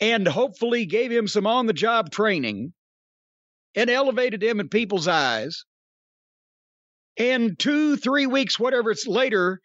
and 0.00 0.26
hopefully 0.26 0.86
gave 0.86 1.12
him 1.12 1.28
some 1.28 1.46
on 1.46 1.66
the 1.66 1.72
job 1.72 2.10
training 2.10 2.72
and 3.74 3.90
elevated 3.90 4.42
him 4.42 4.58
in 4.58 4.68
people's 4.68 5.08
eyes. 5.08 5.64
And 7.18 7.58
two, 7.58 7.96
three 7.96 8.26
weeks, 8.26 8.58
whatever 8.58 8.90
it's 8.90 9.06
later, 9.06 9.60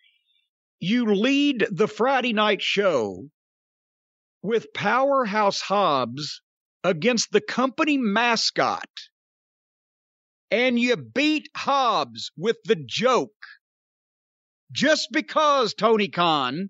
you 0.79 1.05
lead 1.05 1.65
the 1.71 1.87
Friday 1.87 2.33
night 2.33 2.61
show 2.61 3.27
with 4.41 4.73
Powerhouse 4.73 5.61
Hobbs 5.61 6.41
against 6.83 7.31
the 7.31 7.41
company 7.41 7.97
mascot. 7.97 8.89
And 10.51 10.79
you 10.79 10.95
beat 10.95 11.49
Hobbs 11.55 12.31
with 12.37 12.57
the 12.65 12.75
joke. 12.75 13.31
Just 14.71 15.09
because, 15.11 15.73
Tony 15.73 16.09
Khan, 16.09 16.69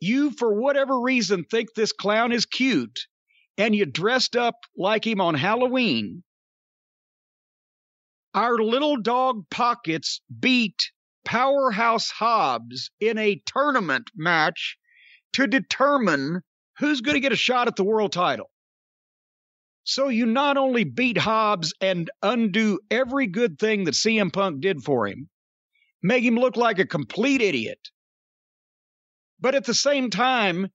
you, 0.00 0.30
for 0.30 0.54
whatever 0.54 1.00
reason, 1.00 1.44
think 1.44 1.70
this 1.74 1.92
clown 1.92 2.32
is 2.32 2.46
cute 2.46 3.06
and 3.56 3.74
you 3.74 3.86
dressed 3.86 4.36
up 4.36 4.56
like 4.76 5.06
him 5.06 5.20
on 5.20 5.34
Halloween, 5.34 6.22
our 8.34 8.58
little 8.58 8.96
dog 8.96 9.48
pockets 9.50 10.20
beat 10.40 10.90
Powerhouse 11.24 12.10
Hobbs 12.10 12.90
in 13.00 13.16
a 13.18 13.40
tournament 13.46 14.10
match 14.14 14.76
to 15.34 15.46
determine 15.46 16.42
who's 16.78 17.00
going 17.00 17.14
to 17.14 17.20
get 17.20 17.32
a 17.32 17.36
shot 17.36 17.68
at 17.68 17.76
the 17.76 17.84
world 17.84 18.12
title. 18.12 18.50
So 19.84 20.08
you 20.08 20.26
not 20.26 20.56
only 20.56 20.84
beat 20.84 21.18
Hobbs 21.18 21.74
and 21.80 22.10
undo 22.22 22.80
every 22.90 23.26
good 23.26 23.58
thing 23.58 23.84
that 23.84 23.94
CM 23.94 24.32
Punk 24.32 24.60
did 24.60 24.82
for 24.82 25.06
him, 25.06 25.28
make 26.02 26.24
him 26.24 26.36
look 26.36 26.56
like 26.56 26.78
a 26.78 26.86
complete 26.86 27.42
idiot, 27.42 27.78
but 29.40 29.54
at 29.54 29.64
the 29.64 29.74
same 29.74 30.10
time, 30.10 30.68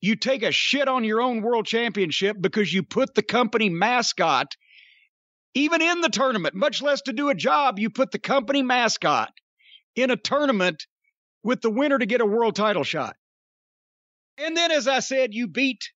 you 0.00 0.16
take 0.16 0.42
a 0.42 0.52
shit 0.52 0.86
on 0.86 1.02
your 1.02 1.20
own 1.20 1.42
world 1.42 1.66
championship 1.66 2.36
because 2.40 2.72
you 2.72 2.82
put 2.82 3.14
the 3.14 3.22
company 3.22 3.70
mascot 3.70 4.54
even 5.54 5.80
in 5.80 6.00
the 6.00 6.08
tournament, 6.08 6.54
much 6.54 6.82
less 6.82 7.02
to 7.02 7.12
do 7.12 7.28
a 7.30 7.34
job, 7.34 7.78
you 7.78 7.90
put 7.90 8.10
the 8.10 8.18
company 8.18 8.62
mascot 8.62 9.32
in 9.94 10.10
a 10.10 10.16
tournament 10.16 10.86
with 11.42 11.60
the 11.60 11.70
winner 11.70 11.98
to 11.98 12.06
get 12.06 12.20
a 12.20 12.26
world 12.26 12.56
title 12.56 12.84
shot. 12.84 13.16
And 14.36 14.56
then, 14.56 14.72
as 14.72 14.88
I 14.88 14.98
said, 14.98 15.32
you 15.32 15.46
beat 15.46 15.90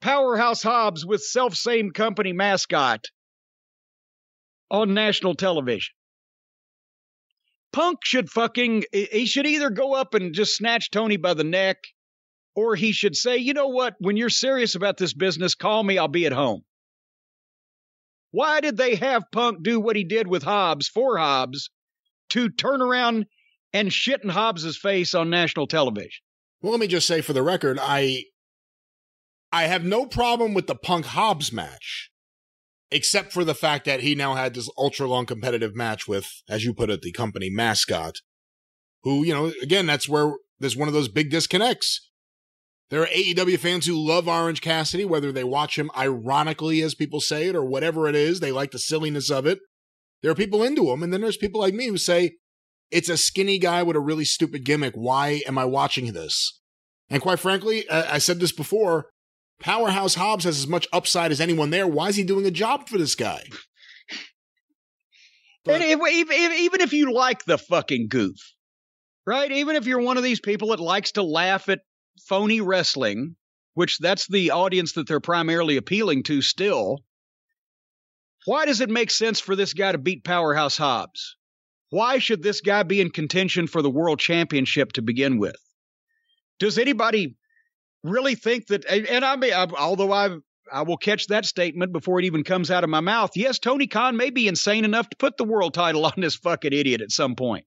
Powerhouse 0.00 0.62
Hobbs 0.62 1.04
with 1.04 1.22
self 1.22 1.54
same 1.54 1.90
company 1.90 2.32
mascot 2.32 3.04
on 4.70 4.94
national 4.94 5.34
television. 5.34 5.92
Punk 7.72 7.98
should 8.04 8.30
fucking, 8.30 8.84
he 8.92 9.26
should 9.26 9.46
either 9.46 9.68
go 9.68 9.94
up 9.94 10.14
and 10.14 10.32
just 10.32 10.56
snatch 10.56 10.90
Tony 10.90 11.16
by 11.16 11.34
the 11.34 11.44
neck, 11.44 11.78
or 12.54 12.76
he 12.76 12.92
should 12.92 13.16
say, 13.16 13.36
you 13.36 13.52
know 13.52 13.68
what, 13.68 13.94
when 13.98 14.16
you're 14.16 14.30
serious 14.30 14.76
about 14.76 14.96
this 14.96 15.12
business, 15.12 15.54
call 15.54 15.82
me, 15.82 15.98
I'll 15.98 16.08
be 16.08 16.24
at 16.24 16.32
home. 16.32 16.62
Why 18.34 18.60
did 18.60 18.76
they 18.76 18.96
have 18.96 19.30
Punk 19.30 19.62
do 19.62 19.78
what 19.78 19.94
he 19.94 20.02
did 20.02 20.26
with 20.26 20.42
Hobbs 20.42 20.88
for 20.88 21.18
Hobbs 21.18 21.70
to 22.30 22.48
turn 22.48 22.82
around 22.82 23.26
and 23.72 23.92
shit 23.92 24.24
in 24.24 24.28
Hobbs's 24.28 24.76
face 24.76 25.14
on 25.14 25.30
national 25.30 25.68
television? 25.68 26.20
Well, 26.60 26.72
let 26.72 26.80
me 26.80 26.88
just 26.88 27.06
say 27.06 27.20
for 27.20 27.32
the 27.32 27.44
record, 27.44 27.78
I 27.80 28.24
I 29.52 29.66
have 29.66 29.84
no 29.84 30.04
problem 30.04 30.52
with 30.52 30.66
the 30.66 30.74
Punk 30.74 31.06
Hobbs 31.06 31.52
match, 31.52 32.10
except 32.90 33.32
for 33.32 33.44
the 33.44 33.54
fact 33.54 33.84
that 33.84 34.00
he 34.00 34.16
now 34.16 34.34
had 34.34 34.54
this 34.54 34.68
ultra 34.76 35.06
long 35.06 35.26
competitive 35.26 35.76
match 35.76 36.08
with, 36.08 36.42
as 36.48 36.64
you 36.64 36.74
put 36.74 36.90
it, 36.90 37.02
the 37.02 37.12
company 37.12 37.50
mascot, 37.50 38.16
who, 39.04 39.22
you 39.22 39.32
know, 39.32 39.52
again, 39.62 39.86
that's 39.86 40.08
where 40.08 40.32
there's 40.58 40.76
one 40.76 40.88
of 40.88 40.94
those 40.94 41.06
big 41.08 41.30
disconnects. 41.30 42.10
There 42.90 43.02
are 43.02 43.06
AEW 43.06 43.58
fans 43.58 43.86
who 43.86 43.94
love 43.96 44.28
Orange 44.28 44.60
Cassidy, 44.60 45.04
whether 45.04 45.32
they 45.32 45.44
watch 45.44 45.78
him 45.78 45.90
ironically, 45.96 46.82
as 46.82 46.94
people 46.94 47.20
say 47.20 47.48
it, 47.48 47.56
or 47.56 47.64
whatever 47.64 48.08
it 48.08 48.14
is. 48.14 48.40
They 48.40 48.52
like 48.52 48.70
the 48.70 48.78
silliness 48.78 49.30
of 49.30 49.46
it. 49.46 49.58
There 50.22 50.30
are 50.30 50.36
people 50.36 50.62
into 50.62 50.90
him. 50.90 51.02
And 51.02 51.12
then 51.12 51.20
there's 51.20 51.36
people 51.36 51.60
like 51.60 51.74
me 51.74 51.88
who 51.88 51.96
say, 51.96 52.36
it's 52.90 53.08
a 53.08 53.16
skinny 53.16 53.58
guy 53.58 53.82
with 53.82 53.96
a 53.96 54.00
really 54.00 54.24
stupid 54.24 54.64
gimmick. 54.64 54.94
Why 54.94 55.42
am 55.46 55.58
I 55.58 55.64
watching 55.64 56.12
this? 56.12 56.60
And 57.10 57.20
quite 57.20 57.38
frankly, 57.38 57.88
I 57.90 58.18
said 58.18 58.40
this 58.40 58.52
before 58.52 59.06
Powerhouse 59.60 60.14
Hobbs 60.14 60.44
has 60.44 60.58
as 60.58 60.66
much 60.66 60.86
upside 60.92 61.32
as 61.32 61.40
anyone 61.40 61.70
there. 61.70 61.86
Why 61.86 62.08
is 62.08 62.16
he 62.16 62.24
doing 62.24 62.46
a 62.46 62.50
job 62.50 62.88
for 62.88 62.98
this 62.98 63.14
guy? 63.14 63.44
But, 65.64 65.74
and 65.80 65.84
if, 65.84 65.98
if, 66.02 66.60
even 66.60 66.80
if 66.80 66.92
you 66.92 67.12
like 67.12 67.44
the 67.44 67.58
fucking 67.58 68.08
goof, 68.08 68.36
right? 69.26 69.50
Even 69.50 69.76
if 69.76 69.86
you're 69.86 70.00
one 70.00 70.16
of 70.16 70.22
these 70.22 70.40
people 70.40 70.68
that 70.68 70.80
likes 70.80 71.12
to 71.12 71.22
laugh 71.22 71.68
at 71.68 71.80
phony 72.20 72.60
wrestling, 72.60 73.36
which 73.74 73.98
that's 73.98 74.26
the 74.26 74.50
audience 74.50 74.92
that 74.92 75.06
they're 75.06 75.20
primarily 75.20 75.76
appealing 75.76 76.22
to 76.24 76.42
still, 76.42 77.00
why 78.44 78.66
does 78.66 78.80
it 78.80 78.90
make 78.90 79.10
sense 79.10 79.40
for 79.40 79.56
this 79.56 79.72
guy 79.72 79.92
to 79.92 79.98
beat 79.98 80.24
Powerhouse 80.24 80.76
Hobbs? 80.76 81.36
Why 81.90 82.18
should 82.18 82.42
this 82.42 82.60
guy 82.60 82.82
be 82.82 83.00
in 83.00 83.10
contention 83.10 83.66
for 83.66 83.80
the 83.80 83.90
world 83.90 84.18
championship 84.18 84.92
to 84.92 85.02
begin 85.02 85.38
with? 85.38 85.56
Does 86.58 86.78
anybody 86.78 87.36
really 88.02 88.34
think 88.34 88.66
that? 88.68 88.84
And 88.86 89.24
I 89.24 89.36
mean, 89.36 89.52
although 89.52 90.12
I 90.12 90.36
I 90.72 90.82
will 90.82 90.96
catch 90.96 91.26
that 91.28 91.44
statement 91.44 91.92
before 91.92 92.18
it 92.18 92.24
even 92.24 92.44
comes 92.44 92.70
out 92.70 92.84
of 92.84 92.90
my 92.90 93.00
mouth. 93.00 93.32
Yes, 93.36 93.58
Tony 93.58 93.86
Khan 93.86 94.16
may 94.16 94.30
be 94.30 94.48
insane 94.48 94.84
enough 94.84 95.08
to 95.10 95.16
put 95.16 95.36
the 95.36 95.44
world 95.44 95.74
title 95.74 96.04
on 96.06 96.14
this 96.16 96.36
fucking 96.36 96.72
idiot 96.72 97.00
at 97.00 97.10
some 97.10 97.34
point. 97.36 97.66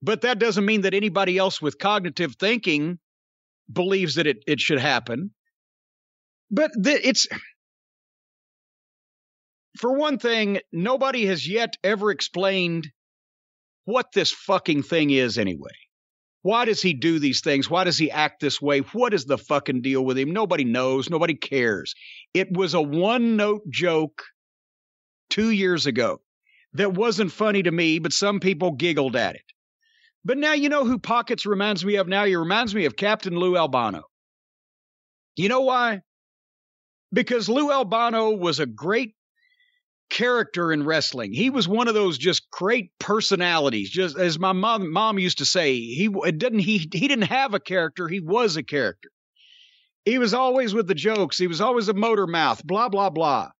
But 0.00 0.22
that 0.22 0.38
doesn't 0.38 0.64
mean 0.64 0.82
that 0.82 0.94
anybody 0.94 1.38
else 1.38 1.62
with 1.62 1.78
cognitive 1.78 2.36
thinking 2.36 2.98
believes 3.72 4.16
that 4.16 4.26
it, 4.26 4.38
it 4.46 4.60
should 4.60 4.80
happen. 4.80 5.30
But 6.50 6.70
the, 6.74 7.08
it's, 7.08 7.26
for 9.78 9.96
one 9.96 10.18
thing, 10.18 10.60
nobody 10.72 11.26
has 11.26 11.48
yet 11.48 11.76
ever 11.82 12.10
explained 12.10 12.88
what 13.84 14.06
this 14.14 14.30
fucking 14.30 14.82
thing 14.82 15.10
is 15.10 15.38
anyway. 15.38 15.70
Why 16.42 16.64
does 16.64 16.82
he 16.82 16.92
do 16.92 17.18
these 17.18 17.40
things? 17.40 17.70
Why 17.70 17.84
does 17.84 17.98
he 17.98 18.10
act 18.10 18.40
this 18.40 18.60
way? 18.60 18.80
What 18.80 19.14
is 19.14 19.24
the 19.24 19.38
fucking 19.38 19.82
deal 19.82 20.04
with 20.04 20.18
him? 20.18 20.32
Nobody 20.32 20.64
knows. 20.64 21.08
Nobody 21.08 21.34
cares. 21.34 21.94
It 22.34 22.52
was 22.52 22.74
a 22.74 22.82
one 22.82 23.36
note 23.36 23.62
joke 23.70 24.22
two 25.30 25.50
years 25.50 25.86
ago 25.86 26.20
that 26.74 26.94
wasn't 26.94 27.32
funny 27.32 27.62
to 27.62 27.70
me, 27.70 28.00
but 28.00 28.12
some 28.12 28.40
people 28.40 28.72
giggled 28.72 29.14
at 29.14 29.36
it. 29.36 29.51
But 30.24 30.38
now 30.38 30.52
you 30.52 30.68
know 30.68 30.84
who 30.84 30.98
Pockets 30.98 31.46
reminds 31.46 31.84
me 31.84 31.96
of 31.96 32.08
now? 32.08 32.24
He 32.24 32.36
reminds 32.36 32.74
me 32.74 32.84
of 32.84 32.96
Captain 32.96 33.36
Lou 33.36 33.56
Albano. 33.56 34.02
You 35.36 35.48
know 35.48 35.62
why? 35.62 36.02
Because 37.12 37.48
Lou 37.48 37.72
Albano 37.72 38.30
was 38.30 38.60
a 38.60 38.66
great 38.66 39.14
character 40.10 40.72
in 40.72 40.84
wrestling. 40.84 41.32
He 41.32 41.50
was 41.50 41.66
one 41.66 41.88
of 41.88 41.94
those 41.94 42.18
just 42.18 42.50
great 42.50 42.90
personalities. 43.00 43.90
Just 43.90 44.16
as 44.16 44.38
my 44.38 44.52
mom 44.52 44.92
mom 44.92 45.18
used 45.18 45.38
to 45.38 45.46
say, 45.46 45.74
he 45.74 46.08
didn't 46.08 46.60
he 46.60 46.78
he 46.92 47.08
didn't 47.08 47.22
have 47.22 47.54
a 47.54 47.60
character, 47.60 48.08
he 48.08 48.20
was 48.20 48.56
a 48.56 48.62
character. 48.62 49.08
He 50.04 50.18
was 50.18 50.34
always 50.34 50.74
with 50.74 50.86
the 50.86 50.94
jokes. 50.94 51.38
He 51.38 51.46
was 51.46 51.60
always 51.60 51.88
a 51.88 51.94
motor 51.94 52.26
mouth, 52.26 52.64
blah 52.64 52.88
blah 52.88 53.10
blah. 53.10 53.50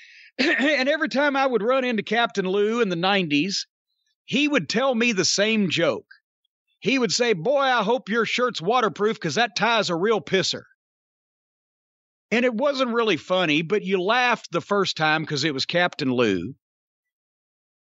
and 0.38 0.88
every 0.88 1.08
time 1.08 1.36
I 1.36 1.46
would 1.46 1.62
run 1.62 1.84
into 1.84 2.02
Captain 2.02 2.46
Lou 2.46 2.80
in 2.80 2.88
the 2.88 2.96
90s, 2.96 3.66
he 4.30 4.46
would 4.46 4.68
tell 4.68 4.94
me 4.94 5.10
the 5.10 5.24
same 5.24 5.70
joke. 5.70 6.06
He 6.78 7.00
would 7.00 7.10
say, 7.10 7.32
Boy, 7.32 7.62
I 7.62 7.82
hope 7.82 8.08
your 8.08 8.24
shirt's 8.24 8.62
waterproof 8.62 9.16
because 9.16 9.34
that 9.34 9.56
tie's 9.56 9.90
a 9.90 9.96
real 9.96 10.20
pisser. 10.20 10.62
And 12.30 12.44
it 12.44 12.54
wasn't 12.54 12.94
really 12.94 13.16
funny, 13.16 13.62
but 13.62 13.82
you 13.82 14.00
laughed 14.00 14.52
the 14.52 14.60
first 14.60 14.96
time 14.96 15.22
because 15.22 15.42
it 15.42 15.52
was 15.52 15.66
Captain 15.66 16.12
Lou. 16.12 16.54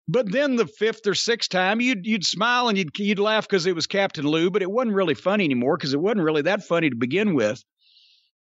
But 0.07 0.31
then 0.31 0.55
the 0.55 0.65
fifth 0.65 1.05
or 1.05 1.13
sixth 1.13 1.51
time, 1.51 1.81
you'd 1.81 2.07
you'd 2.07 2.25
smile 2.25 2.67
and 2.67 2.79
you'd 2.79 2.97
you'd 2.97 3.19
laugh 3.19 3.47
because 3.47 3.67
it 3.67 3.75
was 3.75 3.85
Captain 3.85 4.25
Lou, 4.25 4.49
but 4.49 4.63
it 4.63 4.71
wasn't 4.71 4.95
really 4.95 5.13
funny 5.13 5.45
anymore 5.45 5.77
because 5.77 5.93
it 5.93 6.01
wasn't 6.01 6.23
really 6.23 6.41
that 6.41 6.63
funny 6.63 6.89
to 6.89 6.95
begin 6.95 7.35
with. 7.35 7.63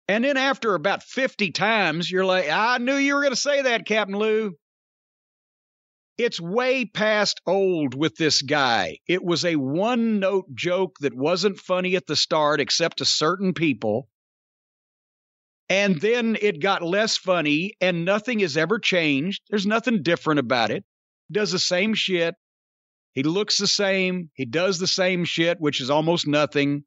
And 0.10 0.26
then 0.26 0.36
after 0.36 0.76
about 0.76 1.02
50 1.02 1.52
times, 1.52 2.12
you're 2.12 2.26
like, 2.26 2.50
I 2.50 2.78
knew 2.78 2.96
you 2.96 3.16
were 3.16 3.22
going 3.22 3.32
to 3.32 3.40
say 3.40 3.62
that, 3.62 3.86
Captain 3.86 4.18
Lou. 4.18 4.58
It's 6.18 6.40
way 6.40 6.86
past 6.86 7.42
old 7.46 7.94
with 7.94 8.16
this 8.16 8.42
guy. 8.42 9.00
It 9.08 9.24
was 9.24 9.44
a 9.44 9.58
one 9.58 10.20
note 10.20 10.46
joke 10.54 10.96
that 11.02 11.14
wasn't 11.14 11.60
funny 11.60 11.96
at 11.96 12.08
the 12.08 12.16
start, 12.16 12.62
except 12.62 12.98
to 13.00 13.06
certain 13.06 13.54
people. 13.54 14.08
And 15.68 16.00
then 16.00 16.38
it 16.42 16.62
got 16.62 16.84
less 16.84 17.18
funny, 17.18 17.74
and 17.82 18.06
nothing 18.06 18.40
has 18.40 18.56
ever 18.56 18.80
changed. 18.80 19.42
There's 19.50 19.66
nothing 19.66 20.04
different 20.04 20.40
about 20.40 20.72
it. 20.72 20.86
Does 21.32 21.52
the 21.52 21.60
same 21.60 21.96
shit. 21.96 22.36
He 23.14 23.24
looks 23.24 23.58
the 23.58 23.68
same. 23.68 24.30
He 24.36 24.46
does 24.46 24.78
the 24.78 24.88
same 24.88 25.26
shit, 25.26 25.60
which 25.60 25.82
is 25.82 25.90
almost 25.90 26.28
nothing. 26.28 26.84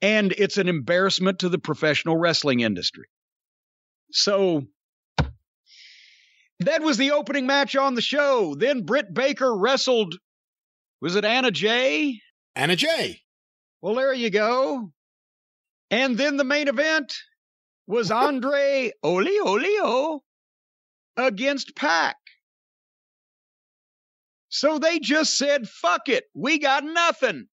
And 0.00 0.32
it's 0.32 0.58
an 0.58 0.68
embarrassment 0.68 1.40
to 1.40 1.48
the 1.48 1.58
professional 1.58 2.16
wrestling 2.16 2.60
industry. 2.60 3.06
So 4.12 4.62
that 6.60 6.82
was 6.82 6.96
the 6.96 7.12
opening 7.12 7.46
match 7.46 7.76
on 7.76 7.94
the 7.94 8.02
show. 8.02 8.54
Then 8.54 8.82
Britt 8.82 9.12
Baker 9.12 9.54
wrestled. 9.56 10.14
Was 11.00 11.16
it 11.16 11.24
Anna 11.24 11.50
Jay? 11.50 12.20
Anna 12.54 12.76
Jay. 12.76 13.20
Well, 13.82 13.94
there 13.94 14.14
you 14.14 14.30
go. 14.30 14.92
And 15.90 16.16
then 16.16 16.36
the 16.36 16.44
main 16.44 16.68
event 16.68 17.14
was 17.86 18.10
Andre 18.10 18.92
Oli 19.02 19.38
Olio 19.38 20.22
against 21.16 21.76
Pac. 21.76 22.16
So 24.48 24.78
they 24.78 24.98
just 24.98 25.36
said, 25.36 25.68
fuck 25.68 26.08
it, 26.08 26.24
we 26.34 26.58
got 26.58 26.82
nothing. 26.82 27.46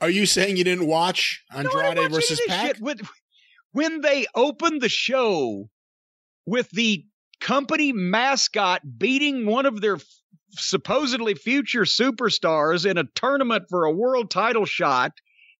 Are 0.00 0.08
you 0.08 0.24
saying 0.24 0.56
you 0.56 0.64
didn't 0.64 0.86
watch 0.86 1.44
Andrade 1.54 1.96
no, 1.96 2.08
versus 2.08 2.40
Pac? 2.48 2.76
With, 2.80 3.02
when 3.72 4.00
they 4.00 4.26
opened 4.34 4.80
the 4.80 4.88
show 4.88 5.68
with 6.46 6.70
the 6.70 7.04
company 7.40 7.92
mascot 7.92 8.82
beating 8.98 9.46
one 9.46 9.66
of 9.66 9.80
their 9.80 9.96
f- 9.96 10.04
supposedly 10.50 11.34
future 11.34 11.82
superstars 11.82 12.88
in 12.88 12.98
a 12.98 13.04
tournament 13.14 13.64
for 13.68 13.84
a 13.84 13.92
world 13.92 14.30
title 14.30 14.66
shot, 14.66 15.12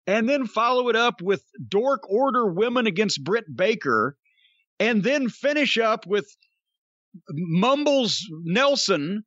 and 0.06 0.28
then 0.28 0.46
follow 0.46 0.88
it 0.88 0.96
up 0.96 1.22
with 1.22 1.44
Dork 1.68 2.10
Order 2.10 2.46
Women 2.46 2.86
against 2.86 3.22
Britt 3.22 3.44
Baker, 3.54 4.16
and 4.78 5.02
then 5.02 5.28
finish 5.28 5.78
up 5.78 6.06
with 6.06 6.26
Mumbles 7.30 8.26
Nelson 8.44 9.24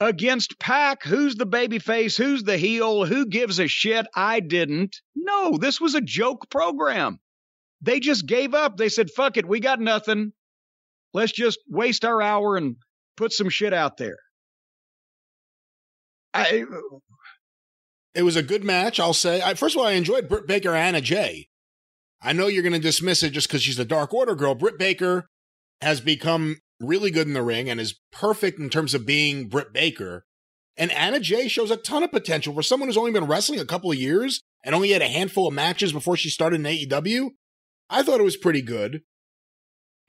against 0.00 0.58
Pac. 0.58 1.02
Who's 1.04 1.36
the 1.36 1.46
baby 1.46 1.78
face? 1.78 2.16
Who's 2.16 2.42
the 2.42 2.58
heel? 2.58 3.04
Who 3.04 3.26
gives 3.26 3.58
a 3.58 3.68
shit? 3.68 4.06
I 4.14 4.40
didn't. 4.40 4.96
No, 5.14 5.56
this 5.58 5.80
was 5.80 5.94
a 5.94 6.00
joke 6.00 6.50
program. 6.50 7.20
They 7.84 8.00
just 8.00 8.26
gave 8.26 8.54
up. 8.54 8.76
They 8.76 8.88
said, 8.88 9.10
fuck 9.10 9.36
it, 9.36 9.46
we 9.46 9.60
got 9.60 9.78
nothing. 9.78 10.32
Let's 11.12 11.32
just 11.32 11.58
waste 11.68 12.04
our 12.04 12.22
hour 12.22 12.56
and 12.56 12.76
put 13.16 13.32
some 13.32 13.50
shit 13.50 13.72
out 13.72 13.98
there. 13.98 14.16
I, 16.32 16.62
uh, 16.62 16.98
It 18.14 18.22
was 18.22 18.36
a 18.36 18.42
good 18.42 18.64
match, 18.64 18.98
I'll 18.98 19.12
say. 19.12 19.42
I, 19.42 19.54
first 19.54 19.76
of 19.76 19.80
all, 19.80 19.86
I 19.86 19.92
enjoyed 19.92 20.28
Britt 20.28 20.46
Baker 20.46 20.74
Anna 20.74 21.00
Jay. 21.00 21.48
I 22.22 22.32
know 22.32 22.46
you're 22.46 22.62
going 22.62 22.72
to 22.72 22.78
dismiss 22.78 23.22
it 23.22 23.30
just 23.30 23.48
because 23.48 23.62
she's 23.62 23.78
a 23.78 23.84
Dark 23.84 24.14
Order 24.14 24.34
girl. 24.34 24.54
Britt 24.54 24.78
Baker 24.78 25.26
has 25.82 26.00
become 26.00 26.56
really 26.80 27.10
good 27.10 27.26
in 27.26 27.34
the 27.34 27.42
ring 27.42 27.68
and 27.68 27.78
is 27.78 28.00
perfect 28.10 28.58
in 28.58 28.70
terms 28.70 28.94
of 28.94 29.06
being 29.06 29.48
Britt 29.48 29.72
Baker. 29.72 30.24
And 30.76 30.90
Anna 30.90 31.20
Jay 31.20 31.48
shows 31.48 31.70
a 31.70 31.76
ton 31.76 32.02
of 32.02 32.10
potential 32.10 32.54
for 32.54 32.62
someone 32.62 32.88
who's 32.88 32.96
only 32.96 33.12
been 33.12 33.26
wrestling 33.26 33.60
a 33.60 33.66
couple 33.66 33.92
of 33.92 33.98
years 33.98 34.42
and 34.64 34.74
only 34.74 34.90
had 34.90 35.02
a 35.02 35.08
handful 35.08 35.46
of 35.46 35.54
matches 35.54 35.92
before 35.92 36.16
she 36.16 36.30
started 36.30 36.60
in 36.60 36.66
AEW. 36.66 37.30
I 37.94 38.02
thought 38.02 38.20
it 38.20 38.24
was 38.24 38.36
pretty 38.36 38.62
good. 38.62 39.02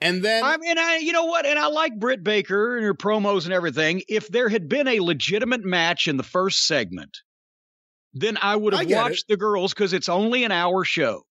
And 0.02 0.24
then 0.24 0.44
I 0.44 0.58
mean, 0.58 0.78
I 0.78 0.98
you 0.98 1.14
know 1.14 1.26
what, 1.26 1.46
and 1.46 1.58
I 1.58 1.68
like 1.68 1.98
Britt 1.98 2.24
Baker 2.24 2.76
and 2.76 2.86
her 2.86 2.94
promos 2.94 3.46
and 3.46 3.54
everything. 3.54 4.02
If 4.10 4.28
there 4.28 4.50
had 4.50 4.68
been 4.68 4.88
a 4.88 5.00
legitimate 5.00 5.64
match 5.64 6.08
in 6.08 6.18
the 6.18 6.24
first 6.24 6.68
segment, 6.68 7.18
then 8.14 8.38
I 8.42 8.56
would 8.56 8.74
have 8.74 8.88
get 8.88 9.02
watched 9.02 9.28
the 9.28 9.38
girls 9.38 9.74
because 9.74 9.94
it's 9.94 10.10
only 10.10 10.44
an 10.44 10.52
hour 10.52 10.84
show 10.84 11.22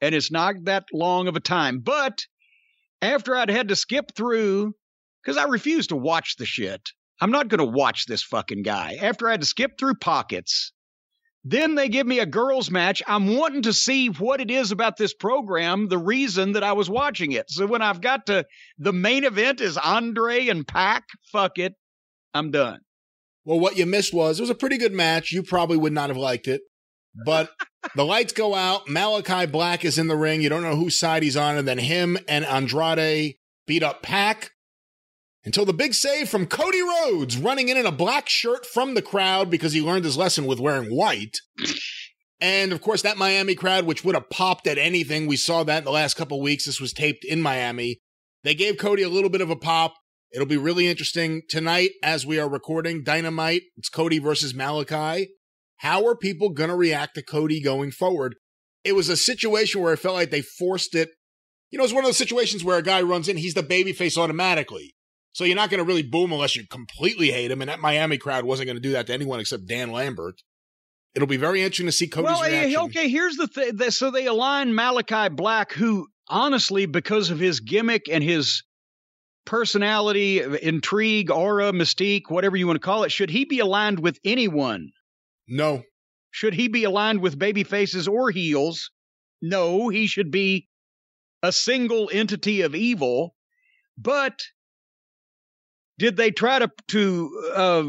and 0.00 0.14
it's 0.14 0.30
not 0.30 0.56
that 0.64 0.84
long 0.92 1.28
of 1.28 1.36
a 1.36 1.40
time. 1.40 1.80
But 1.80 2.18
after 3.00 3.34
I'd 3.34 3.50
had 3.50 3.68
to 3.68 3.76
skip 3.76 4.14
through, 4.14 4.74
because 5.22 5.36
I 5.36 5.44
refuse 5.44 5.88
to 5.88 5.96
watch 5.96 6.36
the 6.36 6.46
shit, 6.46 6.90
I'm 7.20 7.30
not 7.30 7.48
going 7.48 7.58
to 7.58 7.64
watch 7.64 8.06
this 8.06 8.22
fucking 8.22 8.62
guy. 8.62 8.98
After 9.00 9.28
I 9.28 9.32
had 9.32 9.40
to 9.40 9.46
skip 9.46 9.78
through 9.78 9.94
pockets, 9.94 10.72
then 11.44 11.74
they 11.74 11.88
give 11.88 12.06
me 12.06 12.20
a 12.20 12.26
girls' 12.26 12.70
match. 12.70 13.02
I'm 13.06 13.36
wanting 13.36 13.62
to 13.62 13.72
see 13.72 14.08
what 14.08 14.40
it 14.40 14.50
is 14.50 14.70
about 14.70 14.96
this 14.96 15.12
program, 15.12 15.88
the 15.88 15.98
reason 15.98 16.52
that 16.52 16.62
I 16.62 16.72
was 16.72 16.88
watching 16.88 17.32
it. 17.32 17.50
So 17.50 17.66
when 17.66 17.82
I've 17.82 18.00
got 18.00 18.26
to 18.26 18.46
the 18.78 18.92
main 18.92 19.24
event 19.24 19.60
is 19.60 19.76
Andre 19.76 20.48
and 20.48 20.66
Pac, 20.66 21.04
fuck 21.32 21.58
it, 21.58 21.74
I'm 22.32 22.50
done. 22.50 22.80
Well, 23.44 23.58
what 23.58 23.76
you 23.76 23.86
missed 23.86 24.14
was 24.14 24.38
it 24.38 24.42
was 24.42 24.50
a 24.50 24.54
pretty 24.54 24.78
good 24.78 24.92
match. 24.92 25.32
You 25.32 25.42
probably 25.42 25.76
would 25.76 25.92
not 25.92 26.10
have 26.10 26.16
liked 26.16 26.46
it. 26.46 26.62
But 27.24 27.50
the 27.96 28.04
lights 28.04 28.32
go 28.32 28.54
out. 28.54 28.88
Malachi 28.88 29.46
Black 29.46 29.84
is 29.84 29.98
in 29.98 30.06
the 30.06 30.16
ring. 30.16 30.42
You 30.42 30.48
don't 30.48 30.62
know 30.62 30.76
whose 30.76 30.98
side 30.98 31.24
he's 31.24 31.36
on. 31.36 31.56
And 31.56 31.66
then 31.66 31.78
him 31.78 32.18
and 32.28 32.44
Andrade 32.44 33.36
beat 33.66 33.82
up 33.82 34.02
Pac 34.02 34.52
until 35.44 35.64
the 35.64 35.72
big 35.72 35.94
save 35.94 36.28
from 36.28 36.46
Cody 36.46 36.82
Rhodes 36.82 37.36
running 37.36 37.68
in 37.68 37.76
in 37.76 37.86
a 37.86 37.92
black 37.92 38.28
shirt 38.28 38.64
from 38.64 38.94
the 38.94 39.02
crowd 39.02 39.50
because 39.50 39.72
he 39.72 39.80
learned 39.80 40.04
his 40.04 40.16
lesson 40.16 40.46
with 40.46 40.60
wearing 40.60 40.94
white. 40.94 41.38
And 42.40 42.72
of 42.72 42.80
course, 42.80 43.02
that 43.02 43.16
Miami 43.16 43.54
crowd, 43.54 43.86
which 43.86 44.04
would 44.04 44.14
have 44.14 44.30
popped 44.30 44.66
at 44.66 44.78
anything. 44.78 45.26
We 45.26 45.36
saw 45.36 45.62
that 45.64 45.78
in 45.78 45.84
the 45.84 45.90
last 45.90 46.14
couple 46.14 46.40
weeks. 46.40 46.66
This 46.66 46.80
was 46.80 46.92
taped 46.92 47.24
in 47.24 47.40
Miami. 47.40 48.00
They 48.44 48.54
gave 48.54 48.78
Cody 48.78 49.02
a 49.02 49.08
little 49.08 49.30
bit 49.30 49.40
of 49.40 49.50
a 49.50 49.56
pop. 49.56 49.94
It'll 50.32 50.46
be 50.46 50.56
really 50.56 50.88
interesting 50.88 51.42
tonight 51.48 51.90
as 52.02 52.26
we 52.26 52.40
are 52.40 52.48
recording 52.48 53.04
Dynamite. 53.04 53.62
It's 53.76 53.88
Cody 53.88 54.18
versus 54.18 54.54
Malachi. 54.54 55.28
How 55.78 56.06
are 56.06 56.16
people 56.16 56.50
going 56.50 56.70
to 56.70 56.76
react 56.76 57.14
to 57.16 57.22
Cody 57.22 57.60
going 57.60 57.90
forward? 57.90 58.36
It 58.82 58.94
was 58.94 59.08
a 59.08 59.16
situation 59.16 59.80
where 59.80 59.92
it 59.92 59.98
felt 59.98 60.14
like 60.14 60.30
they 60.30 60.42
forced 60.42 60.94
it. 60.94 61.10
You 61.70 61.78
know, 61.78 61.84
it's 61.84 61.92
one 61.92 62.04
of 62.04 62.08
those 62.08 62.18
situations 62.18 62.64
where 62.64 62.78
a 62.78 62.82
guy 62.82 63.02
runs 63.02 63.28
in, 63.28 63.36
he's 63.36 63.54
the 63.54 63.62
babyface 63.62 64.18
automatically. 64.18 64.94
So 65.32 65.44
you're 65.44 65.56
not 65.56 65.70
going 65.70 65.78
to 65.78 65.84
really 65.84 66.02
boom 66.02 66.32
unless 66.32 66.56
you 66.56 66.66
completely 66.66 67.30
hate 67.30 67.50
him. 67.50 67.62
And 67.62 67.68
that 67.68 67.80
Miami 67.80 68.18
crowd 68.18 68.44
wasn't 68.44 68.66
going 68.66 68.76
to 68.76 68.82
do 68.82 68.92
that 68.92 69.06
to 69.06 69.14
anyone 69.14 69.40
except 69.40 69.66
Dan 69.66 69.90
Lambert. 69.90 70.42
It'll 71.14 71.28
be 71.28 71.36
very 71.36 71.62
interesting 71.62 71.86
to 71.86 71.92
see 71.92 72.08
Cody's 72.08 72.30
well, 72.30 72.42
reaction. 72.42 72.80
okay, 72.82 73.08
here's 73.08 73.36
the 73.36 73.46
thing. 73.46 73.90
So 73.90 74.10
they 74.10 74.26
align 74.26 74.74
Malachi 74.74 75.28
Black, 75.28 75.72
who 75.72 76.08
honestly, 76.28 76.86
because 76.86 77.30
of 77.30 77.38
his 77.38 77.60
gimmick 77.60 78.08
and 78.10 78.24
his 78.24 78.62
personality, 79.44 80.42
intrigue, 80.62 81.30
aura, 81.30 81.72
mystique, 81.72 82.22
whatever 82.28 82.56
you 82.56 82.66
want 82.66 82.76
to 82.76 82.84
call 82.84 83.04
it, 83.04 83.12
should 83.12 83.30
he 83.30 83.44
be 83.44 83.58
aligned 83.58 84.00
with 84.00 84.18
anyone? 84.24 84.90
No, 85.48 85.82
Should 86.30 86.54
he 86.54 86.68
be 86.68 86.84
aligned 86.84 87.20
with 87.20 87.38
baby 87.38 87.64
faces 87.64 88.08
or 88.08 88.30
heels? 88.30 88.90
No, 89.42 89.88
he 89.88 90.06
should 90.06 90.30
be 90.30 90.68
a 91.42 91.52
single 91.52 92.08
entity 92.12 92.62
of 92.62 92.74
evil. 92.74 93.34
But 93.98 94.40
did 95.98 96.16
they 96.16 96.30
try 96.30 96.58
to 96.58 96.70
to 96.88 97.52
uh, 97.54 97.84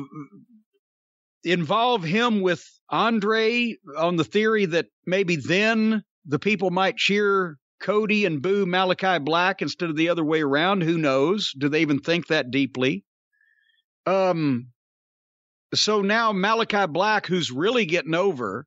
involve 1.43 2.03
him 2.03 2.41
with 2.41 2.63
Andre 2.89 3.75
on 3.97 4.15
the 4.15 4.23
theory 4.23 4.65
that 4.67 4.87
maybe 5.05 5.35
then 5.35 6.03
the 6.25 6.39
people 6.39 6.71
might 6.71 6.97
cheer 6.97 7.57
Cody 7.81 8.25
and 8.25 8.41
boo 8.41 8.65
Malachi 8.65 9.19
Black 9.19 9.61
instead 9.61 9.89
of 9.89 9.97
the 9.97 10.09
other 10.09 10.23
way 10.23 10.41
around? 10.41 10.83
Who 10.83 10.97
knows? 10.97 11.51
Do 11.57 11.69
they 11.69 11.81
even 11.81 11.99
think 11.99 12.27
that 12.27 12.51
deeply? 12.51 13.03
Um, 14.05 14.67
so 15.73 16.01
now 16.01 16.31
Malachi 16.31 16.87
Black, 16.87 17.25
who's 17.25 17.51
really 17.51 17.85
getting 17.85 18.15
over 18.15 18.65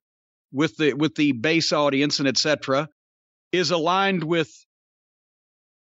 with 0.53 0.77
the 0.77 0.95
with 0.95 1.15
the 1.15 1.33
base 1.33 1.73
audience 1.73 2.19
and 2.19 2.29
etc., 2.29 2.89
is 3.53 3.71
aligned 3.71 4.25
with 4.25 4.51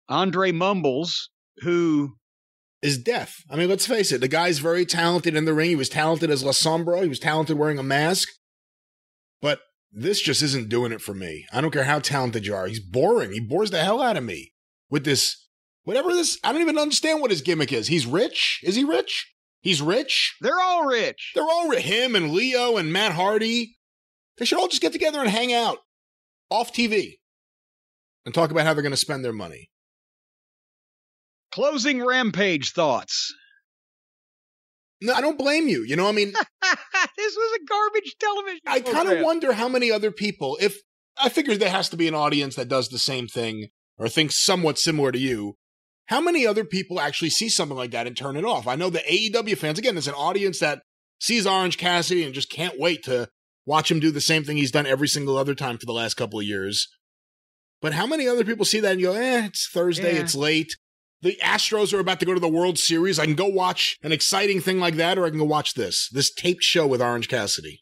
Andre 0.08 0.52
Mumbles, 0.52 1.30
who 1.58 2.16
is 2.86 2.98
deaf. 2.98 3.42
I 3.50 3.56
mean, 3.56 3.68
let's 3.68 3.86
face 3.86 4.12
it. 4.12 4.20
The 4.20 4.28
guy's 4.28 4.58
very 4.58 4.86
talented 4.86 5.34
in 5.34 5.44
the 5.44 5.54
ring. 5.54 5.70
He 5.70 5.76
was 5.76 5.88
talented 5.88 6.30
as 6.30 6.44
La 6.44 6.52
Sombra. 6.52 7.02
He 7.02 7.08
was 7.08 7.18
talented 7.18 7.58
wearing 7.58 7.78
a 7.78 7.82
mask. 7.82 8.28
But 9.40 9.60
this 9.92 10.20
just 10.20 10.42
isn't 10.42 10.68
doing 10.68 10.92
it 10.92 11.00
for 11.00 11.14
me. 11.14 11.46
I 11.52 11.60
don't 11.60 11.70
care 11.70 11.84
how 11.84 11.98
talented 11.98 12.46
you 12.46 12.54
are. 12.54 12.66
He's 12.66 12.80
boring. 12.80 13.32
He 13.32 13.40
bores 13.40 13.70
the 13.70 13.82
hell 13.82 14.02
out 14.02 14.16
of 14.16 14.24
me 14.24 14.52
with 14.90 15.04
this, 15.04 15.48
whatever 15.84 16.12
this, 16.12 16.38
I 16.44 16.52
don't 16.52 16.60
even 16.60 16.78
understand 16.78 17.20
what 17.20 17.30
his 17.30 17.42
gimmick 17.42 17.72
is. 17.72 17.88
He's 17.88 18.06
rich. 18.06 18.60
Is 18.62 18.76
he 18.76 18.84
rich? 18.84 19.32
He's 19.60 19.82
rich. 19.82 20.36
they're 20.40 20.60
all 20.60 20.86
rich. 20.86 21.32
They're 21.34 21.42
all 21.42 21.68
ri- 21.68 21.80
him 21.80 22.14
and 22.14 22.30
Leo 22.30 22.76
and 22.76 22.92
Matt 22.92 23.12
Hardy. 23.12 23.76
They 24.38 24.44
should 24.44 24.58
all 24.58 24.68
just 24.68 24.82
get 24.82 24.92
together 24.92 25.18
and 25.18 25.28
hang 25.28 25.52
out 25.52 25.78
off 26.50 26.72
TV 26.72 27.14
and 28.24 28.32
talk 28.34 28.50
about 28.50 28.64
how 28.64 28.74
they're 28.74 28.82
going 28.82 28.92
to 28.92 28.96
spend 28.96 29.24
their 29.24 29.32
money. 29.32 29.70
Closing 31.56 32.04
rampage 32.04 32.72
thoughts. 32.72 33.32
No, 35.00 35.14
I 35.14 35.22
don't 35.22 35.38
blame 35.38 35.68
you. 35.68 35.84
You 35.84 35.96
know, 35.96 36.06
I 36.06 36.12
mean, 36.12 36.32
this 37.16 37.34
was 37.34 37.58
a 37.58 37.64
garbage 37.64 38.14
television. 38.20 38.60
I 38.66 38.80
kind 38.80 39.08
of 39.08 39.24
wonder 39.24 39.54
how 39.54 39.66
many 39.66 39.90
other 39.90 40.10
people, 40.10 40.58
if 40.60 40.76
I 41.16 41.30
figure 41.30 41.56
there 41.56 41.70
has 41.70 41.88
to 41.88 41.96
be 41.96 42.08
an 42.08 42.14
audience 42.14 42.56
that 42.56 42.68
does 42.68 42.90
the 42.90 42.98
same 42.98 43.26
thing 43.26 43.68
or 43.96 44.06
thinks 44.06 44.44
somewhat 44.44 44.78
similar 44.78 45.10
to 45.12 45.18
you. 45.18 45.54
How 46.08 46.20
many 46.20 46.46
other 46.46 46.62
people 46.62 47.00
actually 47.00 47.30
see 47.30 47.48
something 47.48 47.76
like 47.76 47.92
that 47.92 48.06
and 48.06 48.14
turn 48.14 48.36
it 48.36 48.44
off? 48.44 48.66
I 48.66 48.76
know 48.76 48.90
the 48.90 48.98
AEW 48.98 49.56
fans, 49.56 49.78
again, 49.78 49.94
there's 49.94 50.08
an 50.08 50.12
audience 50.14 50.58
that 50.58 50.82
sees 51.22 51.46
Orange 51.46 51.78
Cassidy 51.78 52.22
and 52.22 52.34
just 52.34 52.50
can't 52.50 52.78
wait 52.78 53.02
to 53.04 53.30
watch 53.64 53.90
him 53.90 53.98
do 53.98 54.10
the 54.10 54.20
same 54.20 54.44
thing 54.44 54.58
he's 54.58 54.70
done 54.70 54.84
every 54.86 55.08
single 55.08 55.38
other 55.38 55.54
time 55.54 55.78
for 55.78 55.86
the 55.86 55.92
last 55.94 56.18
couple 56.18 56.38
of 56.38 56.44
years. 56.44 56.86
But 57.80 57.94
how 57.94 58.06
many 58.06 58.28
other 58.28 58.44
people 58.44 58.66
see 58.66 58.80
that 58.80 58.92
and 58.92 59.00
go, 59.00 59.14
eh, 59.14 59.46
it's 59.46 59.66
Thursday, 59.72 60.16
Yeah. 60.16 60.20
it's 60.20 60.34
late. 60.34 60.76
The 61.26 61.38
Astros 61.42 61.92
are 61.92 61.98
about 61.98 62.20
to 62.20 62.26
go 62.26 62.34
to 62.34 62.40
the 62.40 62.46
World 62.46 62.78
Series. 62.78 63.18
I 63.18 63.24
can 63.24 63.34
go 63.34 63.48
watch 63.48 63.98
an 64.04 64.12
exciting 64.12 64.60
thing 64.60 64.78
like 64.78 64.94
that, 64.94 65.18
or 65.18 65.26
I 65.26 65.30
can 65.30 65.40
go 65.40 65.44
watch 65.44 65.74
this, 65.74 66.08
this 66.10 66.32
taped 66.32 66.62
show 66.62 66.86
with 66.86 67.02
Orange 67.02 67.26
Cassidy. 67.26 67.80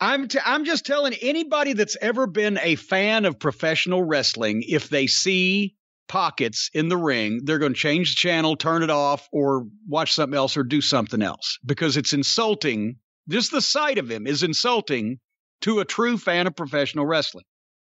I'm 0.00 0.26
t- 0.26 0.40
I'm 0.44 0.64
just 0.64 0.84
telling 0.84 1.14
anybody 1.22 1.74
that's 1.74 1.96
ever 2.00 2.26
been 2.26 2.58
a 2.60 2.74
fan 2.74 3.24
of 3.24 3.38
professional 3.38 4.02
wrestling, 4.02 4.64
if 4.66 4.88
they 4.88 5.06
see 5.06 5.76
pockets 6.08 6.70
in 6.74 6.88
the 6.88 6.96
ring, 6.96 7.42
they're 7.44 7.60
going 7.60 7.74
to 7.74 7.78
change 7.78 8.16
the 8.16 8.16
channel, 8.16 8.56
turn 8.56 8.82
it 8.82 8.90
off, 8.90 9.28
or 9.30 9.68
watch 9.86 10.12
something 10.12 10.36
else, 10.36 10.56
or 10.56 10.64
do 10.64 10.80
something 10.80 11.22
else 11.22 11.56
because 11.64 11.96
it's 11.96 12.12
insulting. 12.12 12.96
Just 13.28 13.52
the 13.52 13.62
sight 13.62 13.96
of 13.96 14.10
him 14.10 14.26
is 14.26 14.42
insulting 14.42 15.20
to 15.60 15.78
a 15.78 15.84
true 15.84 16.18
fan 16.18 16.48
of 16.48 16.56
professional 16.56 17.06
wrestling. 17.06 17.44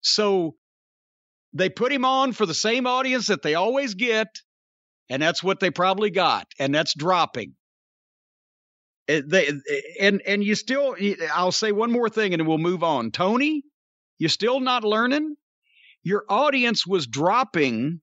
So 0.02 0.56
they 1.54 1.70
put 1.70 1.92
him 1.92 2.06
on 2.06 2.34
for 2.34 2.46
the 2.46 2.54
same 2.54 2.88
audience 2.88 3.28
that 3.28 3.42
they 3.42 3.56
always 3.56 3.94
get, 3.94 4.28
and 5.10 5.22
that's 5.22 5.44
what 5.44 5.60
they 5.60 5.72
probably 5.72 6.10
got, 6.10 6.48
and 6.60 6.74
that's 6.74 6.94
dropping. 6.96 7.56
Uh, 9.10 9.22
they 9.26 9.52
and 10.00 10.22
and 10.28 10.44
you 10.44 10.54
still 10.54 10.96
i'll 11.34 11.52
say 11.52 11.72
one 11.72 11.92
more 11.92 12.08
thing 12.08 12.34
and 12.34 12.48
we'll 12.48 12.60
move 12.60 12.84
on 12.84 13.10
tony 13.10 13.64
you're 14.20 14.30
still 14.30 14.60
not 14.60 14.84
learning 14.84 15.36
your 16.04 16.24
audience 16.30 16.86
was 16.86 17.08
dropping 17.08 18.00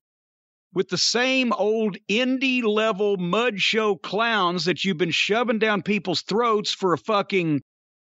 with 0.74 0.88
the 0.88 0.98
same 0.98 1.52
old 1.52 1.96
indie 2.10 2.64
level 2.64 3.16
mud 3.16 3.60
show 3.60 3.94
clowns 3.96 4.64
that 4.64 4.84
you've 4.84 4.98
been 4.98 5.12
shoving 5.12 5.60
down 5.60 5.82
people's 5.82 6.22
throats 6.22 6.74
for 6.74 6.92
a 6.92 6.98
fucking 6.98 7.62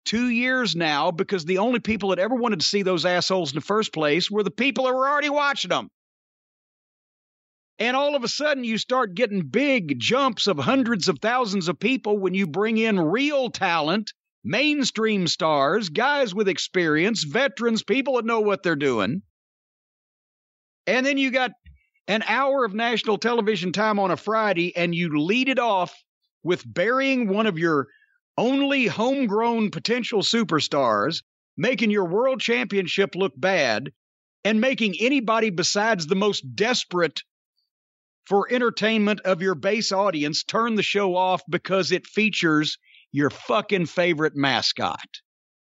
two 0.04 0.28
years 0.28 0.76
now 0.76 1.10
because 1.10 1.44
the 1.44 1.58
only 1.58 1.80
people 1.80 2.10
that 2.10 2.18
ever 2.18 2.34
wanted 2.34 2.60
to 2.60 2.66
see 2.66 2.82
those 2.82 3.04
assholes 3.04 3.52
in 3.52 3.56
the 3.56 3.60
first 3.60 3.92
place 3.92 4.30
were 4.30 4.42
the 4.42 4.50
people 4.50 4.84
that 4.84 4.94
were 4.94 5.08
already 5.08 5.30
watching 5.30 5.70
them 5.70 5.88
And 7.78 7.96
all 7.96 8.16
of 8.16 8.24
a 8.24 8.28
sudden, 8.28 8.64
you 8.64 8.78
start 8.78 9.14
getting 9.14 9.48
big 9.48 9.98
jumps 9.98 10.46
of 10.46 10.58
hundreds 10.58 11.08
of 11.08 11.18
thousands 11.18 11.68
of 11.68 11.78
people 11.78 12.18
when 12.18 12.32
you 12.34 12.46
bring 12.46 12.78
in 12.78 12.98
real 12.98 13.50
talent, 13.50 14.12
mainstream 14.44 15.26
stars, 15.26 15.90
guys 15.90 16.34
with 16.34 16.48
experience, 16.48 17.24
veterans, 17.24 17.82
people 17.82 18.16
that 18.16 18.24
know 18.24 18.40
what 18.40 18.62
they're 18.62 18.76
doing. 18.76 19.22
And 20.86 21.04
then 21.06 21.18
you 21.18 21.30
got 21.30 21.52
an 22.08 22.22
hour 22.26 22.64
of 22.64 22.74
national 22.74 23.18
television 23.18 23.72
time 23.72 23.98
on 23.98 24.10
a 24.10 24.16
Friday, 24.16 24.76
and 24.76 24.94
you 24.94 25.18
lead 25.20 25.48
it 25.48 25.58
off 25.58 25.94
with 26.42 26.62
burying 26.66 27.28
one 27.28 27.46
of 27.46 27.58
your 27.58 27.88
only 28.36 28.86
homegrown 28.86 29.70
potential 29.70 30.22
superstars, 30.22 31.22
making 31.56 31.90
your 31.90 32.06
world 32.06 32.40
championship 32.40 33.14
look 33.14 33.32
bad, 33.36 33.92
and 34.44 34.60
making 34.60 34.96
anybody 34.98 35.50
besides 35.50 36.06
the 36.06 36.14
most 36.14 36.42
desperate 36.54 37.22
for 38.26 38.50
entertainment 38.50 39.20
of 39.20 39.42
your 39.42 39.54
base 39.54 39.92
audience 39.92 40.44
turn 40.44 40.74
the 40.74 40.82
show 40.82 41.16
off 41.16 41.42
because 41.48 41.92
it 41.92 42.06
features 42.06 42.78
your 43.10 43.30
fucking 43.30 43.86
favorite 43.86 44.34
mascot. 44.34 45.20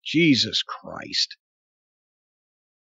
Jesus 0.04 0.62
Christ. 0.62 1.36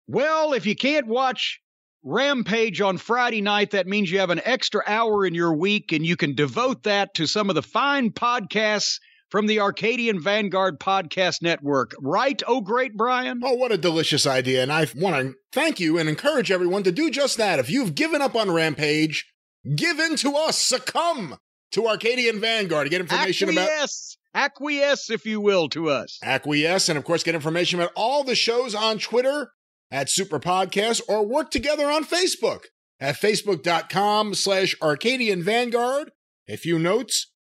Well, 0.07 0.53
if 0.53 0.65
you 0.65 0.75
can't 0.75 1.07
watch 1.07 1.59
Rampage 2.03 2.81
on 2.81 2.99
Friday 2.99 3.41
night, 3.41 3.71
that 3.71 3.87
means 3.87 4.11
you 4.11 4.19
have 4.19 4.29
an 4.29 4.41
extra 4.45 4.83
hour 4.85 5.25
in 5.25 5.33
your 5.33 5.55
week 5.55 5.91
and 5.91 6.05
you 6.05 6.15
can 6.15 6.35
devote 6.35 6.83
that 6.83 7.15
to 7.15 7.25
some 7.25 7.49
of 7.49 7.55
the 7.55 7.63
fine 7.63 8.11
podcasts 8.11 8.99
from 9.35 9.47
the 9.47 9.59
Arcadian 9.59 10.17
Vanguard 10.17 10.79
Podcast 10.79 11.41
Network. 11.41 11.91
Right, 11.99 12.41
oh 12.47 12.61
great 12.61 12.95
Brian? 12.95 13.41
Oh, 13.43 13.55
what 13.55 13.73
a 13.73 13.77
delicious 13.77 14.25
idea. 14.25 14.63
And 14.63 14.71
I 14.71 14.87
want 14.95 15.17
to 15.17 15.35
thank 15.51 15.77
you 15.77 15.97
and 15.97 16.07
encourage 16.07 16.51
everyone 16.51 16.83
to 16.83 16.91
do 16.93 17.11
just 17.11 17.35
that. 17.35 17.59
If 17.59 17.69
you've 17.69 17.95
given 17.95 18.21
up 18.21 18.33
on 18.33 18.49
Rampage, 18.49 19.29
give 19.75 19.99
in 19.99 20.15
to 20.15 20.37
us, 20.37 20.57
succumb 20.57 21.35
to 21.71 21.85
Arcadian 21.85 22.39
Vanguard 22.39 22.85
to 22.85 22.89
get 22.89 23.01
information 23.01 23.49
acquiesce, 23.49 24.15
about. 24.33 24.45
Acquiesce, 24.45 25.09
if 25.09 25.25
you 25.25 25.41
will, 25.41 25.67
to 25.67 25.89
us. 25.89 26.17
Acquiesce, 26.23 26.87
and 26.87 26.97
of 26.97 27.03
course, 27.03 27.21
get 27.21 27.35
information 27.35 27.77
about 27.77 27.91
all 27.93 28.23
the 28.23 28.35
shows 28.35 28.73
on 28.73 28.99
Twitter 28.99 29.51
at 29.91 30.09
Super 30.09 30.39
Podcast 30.39 31.01
or 31.09 31.27
work 31.27 31.51
together 31.51 31.91
on 31.91 32.05
Facebook 32.05 32.67
at 33.01 33.15
facebook.com 33.15 34.33
slash 34.33 34.75
Arcadian 34.81 35.43
Vanguard. 35.43 36.13
A 36.47 36.55
few 36.55 36.79
notes. 36.79 37.33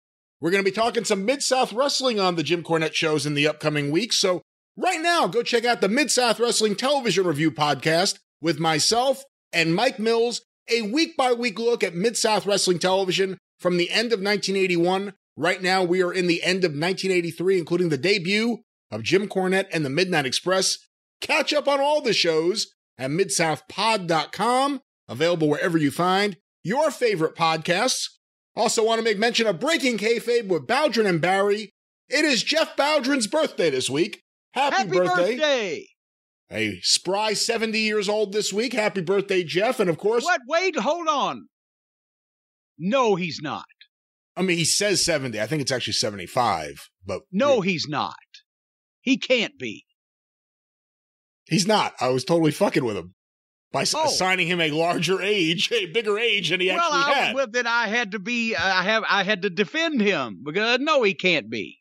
We're 0.42 0.50
going 0.50 0.64
to 0.64 0.68
be 0.68 0.74
talking 0.74 1.04
some 1.04 1.24
Mid 1.24 1.40
South 1.40 1.72
Wrestling 1.72 2.18
on 2.18 2.34
the 2.34 2.42
Jim 2.42 2.64
Cornette 2.64 2.94
shows 2.94 3.26
in 3.26 3.34
the 3.34 3.46
upcoming 3.46 3.92
weeks. 3.92 4.18
So 4.18 4.42
right 4.76 5.00
now, 5.00 5.28
go 5.28 5.44
check 5.44 5.64
out 5.64 5.80
the 5.80 5.88
Mid 5.88 6.10
South 6.10 6.40
Wrestling 6.40 6.74
Television 6.74 7.24
Review 7.24 7.52
podcast 7.52 8.18
with 8.40 8.58
myself 8.58 9.22
and 9.52 9.72
Mike 9.72 10.00
Mills, 10.00 10.42
a 10.68 10.82
week 10.82 11.16
by 11.16 11.32
week 11.32 11.60
look 11.60 11.84
at 11.84 11.94
Mid 11.94 12.16
South 12.16 12.44
Wrestling 12.44 12.80
Television 12.80 13.38
from 13.60 13.76
the 13.76 13.88
end 13.90 14.12
of 14.12 14.18
1981. 14.18 15.12
Right 15.36 15.62
now, 15.62 15.84
we 15.84 16.02
are 16.02 16.12
in 16.12 16.26
the 16.26 16.42
end 16.42 16.64
of 16.64 16.72
1983, 16.72 17.58
including 17.60 17.90
the 17.90 17.96
debut 17.96 18.62
of 18.90 19.04
Jim 19.04 19.28
Cornette 19.28 19.68
and 19.72 19.84
the 19.84 19.90
Midnight 19.90 20.26
Express. 20.26 20.78
Catch 21.20 21.54
up 21.54 21.68
on 21.68 21.80
all 21.80 22.00
the 22.00 22.12
shows 22.12 22.66
at 22.98 23.12
midsouthpod.com, 23.12 24.80
available 25.08 25.48
wherever 25.48 25.78
you 25.78 25.92
find 25.92 26.36
your 26.64 26.90
favorite 26.90 27.36
podcasts. 27.36 28.08
Also, 28.54 28.84
want 28.84 28.98
to 28.98 29.04
make 29.04 29.18
mention 29.18 29.46
of 29.46 29.60
Breaking 29.60 29.96
Kayfabe 29.96 30.48
with 30.48 30.66
Bowdrin 30.66 31.06
and 31.06 31.20
Barry. 31.20 31.72
It 32.08 32.24
is 32.24 32.42
Jeff 32.42 32.76
Bowdrin's 32.76 33.26
birthday 33.26 33.70
this 33.70 33.88
week. 33.88 34.22
Happy, 34.52 34.76
Happy 34.76 34.90
birthday. 34.90 35.36
birthday. 35.36 35.86
A 36.50 36.78
spry 36.82 37.32
70 37.32 37.78
years 37.78 38.10
old 38.10 38.32
this 38.32 38.52
week. 38.52 38.74
Happy 38.74 39.00
birthday, 39.00 39.42
Jeff. 39.42 39.80
And 39.80 39.88
of 39.88 39.96
course. 39.96 40.24
What? 40.24 40.42
Wait, 40.46 40.76
hold 40.78 41.08
on. 41.08 41.48
No, 42.78 43.14
he's 43.14 43.40
not. 43.40 43.64
I 44.36 44.42
mean, 44.42 44.58
he 44.58 44.66
says 44.66 45.02
70. 45.02 45.40
I 45.40 45.46
think 45.46 45.62
it's 45.62 45.72
actually 45.72 45.94
75, 45.94 46.90
but. 47.06 47.22
No, 47.30 47.62
he's 47.62 47.86
not. 47.88 48.14
He 49.00 49.16
can't 49.16 49.58
be. 49.58 49.86
He's 51.46 51.66
not. 51.66 51.94
I 52.00 52.08
was 52.08 52.24
totally 52.24 52.50
fucking 52.52 52.84
with 52.84 52.96
him 52.96 53.14
by 53.72 53.84
oh. 53.94 54.04
assigning 54.04 54.46
him 54.46 54.60
a 54.60 54.70
larger 54.70 55.20
age, 55.22 55.70
a 55.72 55.86
bigger 55.86 56.18
age 56.18 56.50
than 56.50 56.60
he 56.60 56.68
well, 56.68 56.92
actually 56.92 57.14
I, 57.14 57.18
had. 57.18 57.34
Well, 57.34 57.46
then 57.50 57.66
I 57.66 57.88
had 57.88 58.12
to 58.12 58.18
be, 58.18 58.54
uh, 58.54 58.62
I 58.62 58.82
have, 58.82 59.04
I 59.08 59.22
had 59.24 59.42
to 59.42 59.50
defend 59.50 60.00
him 60.00 60.42
because 60.44 60.78
no, 60.80 61.02
he 61.02 61.14
can't 61.14 61.50
be. 61.50 61.78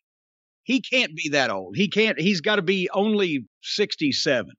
He 0.63 0.79
can't 0.81 1.15
be 1.15 1.29
that 1.29 1.49
old. 1.49 1.75
He 1.75 1.89
can't. 1.89 2.19
He's 2.19 2.39
got 2.39 2.57
to 2.57 2.61
be 2.61 2.89
only 2.93 3.47
sixty-seven. 3.61 4.53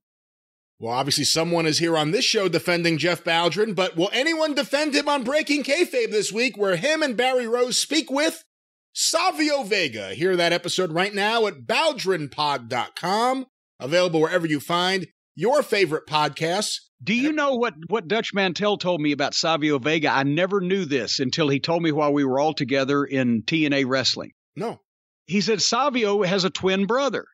Well, 0.78 0.92
obviously, 0.92 1.24
someone 1.24 1.64
is 1.64 1.78
here 1.78 1.96
on 1.96 2.10
this 2.10 2.24
show 2.24 2.48
defending 2.48 2.98
Jeff 2.98 3.22
Bowdrin, 3.22 3.76
but 3.76 3.96
will 3.96 4.10
anyone 4.12 4.54
defend 4.54 4.94
him 4.96 5.08
on 5.08 5.22
Breaking 5.22 5.62
Kayfabe 5.62 6.10
this 6.10 6.32
week, 6.32 6.56
where 6.56 6.74
him 6.74 7.02
and 7.02 7.16
Barry 7.16 7.46
Rose 7.46 7.78
speak 7.78 8.10
with 8.10 8.44
Savio 8.92 9.62
Vega? 9.62 10.12
Hear 10.14 10.34
that 10.36 10.52
episode 10.52 10.90
right 10.90 11.14
now 11.14 11.46
at 11.46 11.66
bowdrinpod.com, 11.66 13.46
available 13.78 14.20
wherever 14.20 14.46
you 14.46 14.58
find 14.58 15.06
your 15.34 15.62
favorite 15.62 16.06
podcasts. 16.06 16.80
Do 17.02 17.14
you 17.14 17.32
know 17.32 17.56
what, 17.56 17.74
what 17.88 18.06
Dutch 18.06 18.32
Mantell 18.32 18.76
told 18.76 19.00
me 19.00 19.12
about 19.12 19.34
Savio 19.34 19.78
Vega? 19.78 20.08
I 20.08 20.22
never 20.22 20.60
knew 20.60 20.84
this 20.84 21.18
until 21.18 21.48
he 21.48 21.58
told 21.58 21.82
me 21.82 21.90
while 21.90 22.12
we 22.12 22.24
were 22.24 22.38
all 22.38 22.54
together 22.54 23.04
in 23.04 23.42
TNA 23.42 23.86
Wrestling. 23.88 24.32
No. 24.54 24.80
He 25.26 25.40
said 25.40 25.60
Savio 25.60 26.22
has 26.22 26.44
a 26.44 26.50
twin 26.50 26.86
brother. 26.86 27.24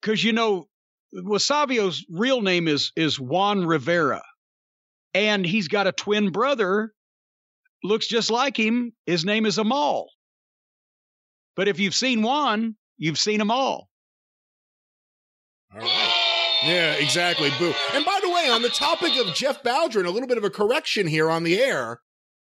Because, 0.00 0.22
you 0.22 0.32
know, 0.32 0.68
well, 1.12 1.38
Savio's 1.38 2.04
real 2.10 2.42
name 2.42 2.68
is, 2.68 2.92
is 2.94 3.18
Juan 3.18 3.64
Rivera. 3.64 4.22
And 5.14 5.46
he's 5.46 5.68
got 5.68 5.86
a 5.86 5.92
twin 5.92 6.30
brother, 6.30 6.92
looks 7.82 8.06
just 8.06 8.30
like 8.30 8.56
him. 8.56 8.92
His 9.06 9.24
name 9.24 9.46
is 9.46 9.56
Amal. 9.56 10.08
But 11.56 11.68
if 11.68 11.80
you've 11.80 11.94
seen 11.94 12.22
Juan, 12.22 12.76
you've 12.98 13.18
seen 13.18 13.38
them 13.38 13.50
all. 13.50 13.88
All 15.74 15.80
right. 15.80 16.27
Yeah, 16.64 16.94
exactly. 16.94 17.50
Boo. 17.58 17.72
And 17.94 18.04
by 18.04 18.18
the 18.22 18.30
way, 18.30 18.48
on 18.50 18.62
the 18.62 18.68
topic 18.68 19.16
of 19.16 19.34
Jeff 19.34 19.62
Bowdrin, 19.62 20.06
a 20.06 20.10
little 20.10 20.28
bit 20.28 20.38
of 20.38 20.44
a 20.44 20.50
correction 20.50 21.06
here 21.06 21.30
on 21.30 21.44
the 21.44 21.60
air. 21.60 22.00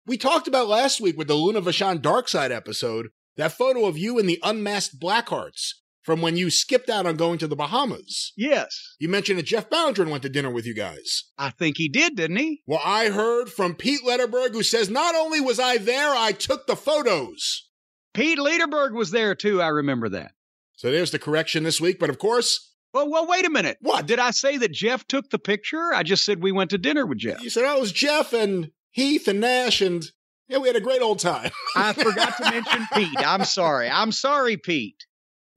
We 0.07 0.17
talked 0.17 0.49
about 0.49 0.69
last 0.69 1.01
week 1.01 1.17
with 1.17 1.29
the 1.29 1.35
Luna 1.35 1.61
Vachon 1.61 2.01
Darkside 2.01 2.51
episode 2.51 3.09
that 3.37 3.53
photo 3.53 3.87
of 3.87 3.97
you 3.97 4.19
and 4.19 4.29
the 4.29 4.41
unmasked 4.43 4.99
Blackhearts 5.01 5.75
from 6.03 6.21
when 6.21 6.37
you 6.37 6.51
skipped 6.51 6.91
out 6.91 7.07
on 7.07 7.17
going 7.17 7.39
to 7.39 7.47
the 7.47 7.55
Bahamas. 7.55 8.33
Yes. 8.37 8.97
You 8.99 9.09
mentioned 9.09 9.39
that 9.39 9.47
Jeff 9.47 9.71
Bowdrin 9.71 10.11
went 10.11 10.23
to 10.23 10.29
dinner 10.29 10.51
with 10.51 10.67
you 10.67 10.75
guys. 10.75 11.25
I 11.39 11.51
think 11.51 11.77
he 11.77 11.89
did, 11.89 12.17
didn't 12.17 12.39
he? 12.39 12.63
Well, 12.67 12.81
I 12.85 13.11
heard 13.11 13.51
from 13.51 13.75
Pete 13.75 14.01
Lederberg, 14.05 14.53
who 14.53 14.63
says 14.63 14.91
not 14.91 15.15
only 15.15 15.41
was 15.41 15.61
I 15.61 15.79
there, 15.79 16.15
I 16.15 16.33
took 16.33 16.67
the 16.67 16.77
photos. 16.77 17.69
Pete 18.15 18.39
Lederberg 18.39 18.93
was 18.93 19.11
there 19.11 19.35
too. 19.35 19.63
I 19.63 19.69
remember 19.69 20.09
that. 20.09 20.33
So 20.77 20.91
there's 20.91 21.11
the 21.11 21.19
correction 21.19 21.63
this 21.63 21.81
week. 21.81 21.99
But 21.99 22.11
of 22.11 22.19
course, 22.19 22.70
well, 22.93 23.09
well, 23.11 23.27
wait 23.27 23.47
a 23.47 23.51
minute. 23.51 23.79
What? 23.81 24.07
Did 24.07 24.19
I 24.19 24.31
say 24.31 24.57
that 24.59 24.73
Jeff 24.73 25.07
took 25.07 25.31
the 25.31 25.39
picture? 25.39 25.93
I 25.95 26.03
just 26.03 26.25
said 26.25 26.43
we 26.43 26.53
went 26.53 26.71
to 26.71 26.79
dinner 26.79 27.07
with 27.07 27.19
Jeff. 27.19 27.43
You 27.43 27.51
said 27.51 27.65
I 27.65 27.79
was 27.79 27.93
Jeff 27.93 28.33
and 28.33 28.71
Heath 28.91 29.29
and 29.29 29.41
Nash, 29.41 29.81
and 29.81 30.05
yeah, 30.49 30.59
we 30.59 30.69
had 30.69 30.77
a 30.77 30.81
great 30.81 31.03
old 31.03 31.21
time. 31.21 31.51
I 31.77 31.93
forgot 31.93 32.37
to 32.39 32.51
mention 32.51 32.87
Pete. 32.93 33.19
I'm 33.19 33.45
sorry. 33.45 33.89
I'm 33.89 34.13
sorry, 34.13 34.57
Pete. 34.57 35.07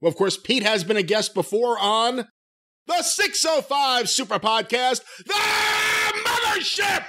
Well, 0.00 0.10
of 0.10 0.16
course, 0.16 0.36
Pete 0.36 0.62
has 0.62 0.84
been 0.84 0.96
a 0.96 1.02
guest 1.02 1.34
before 1.34 1.78
on 1.78 2.28
the 2.86 3.02
605 3.02 4.08
Super 4.08 4.38
Podcast, 4.38 5.02
The 5.24 5.34
Mothership! 6.24 7.04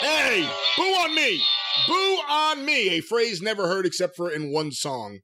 Hey, 0.00 0.48
boo 0.76 0.82
on 0.82 1.14
me! 1.14 1.40
Boo 1.86 2.18
on 2.28 2.64
me! 2.64 2.98
A 2.98 3.00
phrase 3.00 3.40
never 3.40 3.68
heard 3.68 3.86
except 3.86 4.16
for 4.16 4.30
in 4.30 4.52
one 4.52 4.72
song. 4.72 5.20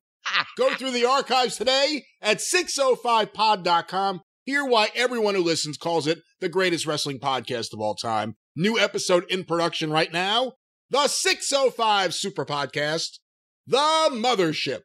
Go 0.56 0.74
through 0.74 0.92
the 0.92 1.06
archives 1.06 1.56
today 1.56 2.04
at 2.20 2.38
605pod.com. 2.38 4.20
Hear 4.44 4.64
why 4.64 4.88
everyone 4.94 5.34
who 5.34 5.42
listens 5.42 5.76
calls 5.76 6.06
it 6.06 6.20
the 6.40 6.48
greatest 6.48 6.86
wrestling 6.86 7.18
podcast 7.18 7.72
of 7.72 7.80
all 7.80 7.94
time. 7.94 8.36
New 8.56 8.78
episode 8.78 9.24
in 9.30 9.44
production 9.44 9.90
right 9.90 10.12
now. 10.12 10.52
The 10.90 11.08
605 11.08 12.12
Super 12.12 12.44
Podcast, 12.44 13.18
The 13.66 14.10
Mothership. 14.12 14.82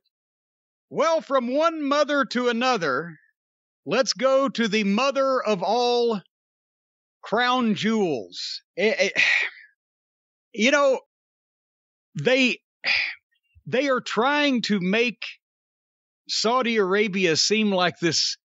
Well, 0.90 1.20
from 1.20 1.54
one 1.54 1.84
mother 1.84 2.24
to 2.26 2.48
another, 2.48 3.18
let's 3.86 4.14
go 4.14 4.48
to 4.48 4.68
the 4.70 4.86
mother 4.86 5.42
of 5.44 5.62
all 5.62 6.22
crown 7.22 7.76
jewels. 7.76 8.62
Eh, 8.78 8.94
eh, 8.98 9.06
it, 9.08 9.14
it, 9.16 9.24
you 10.54 10.72
know, 10.72 11.02
they 12.16 12.60
they 13.68 13.90
are 13.90 14.02
trying 14.02 14.62
to 14.64 14.80
make 14.80 15.22
Saudi 16.30 16.78
Arabia 16.78 17.36
seem 17.36 17.72
like 17.72 18.00
this 18.00 18.38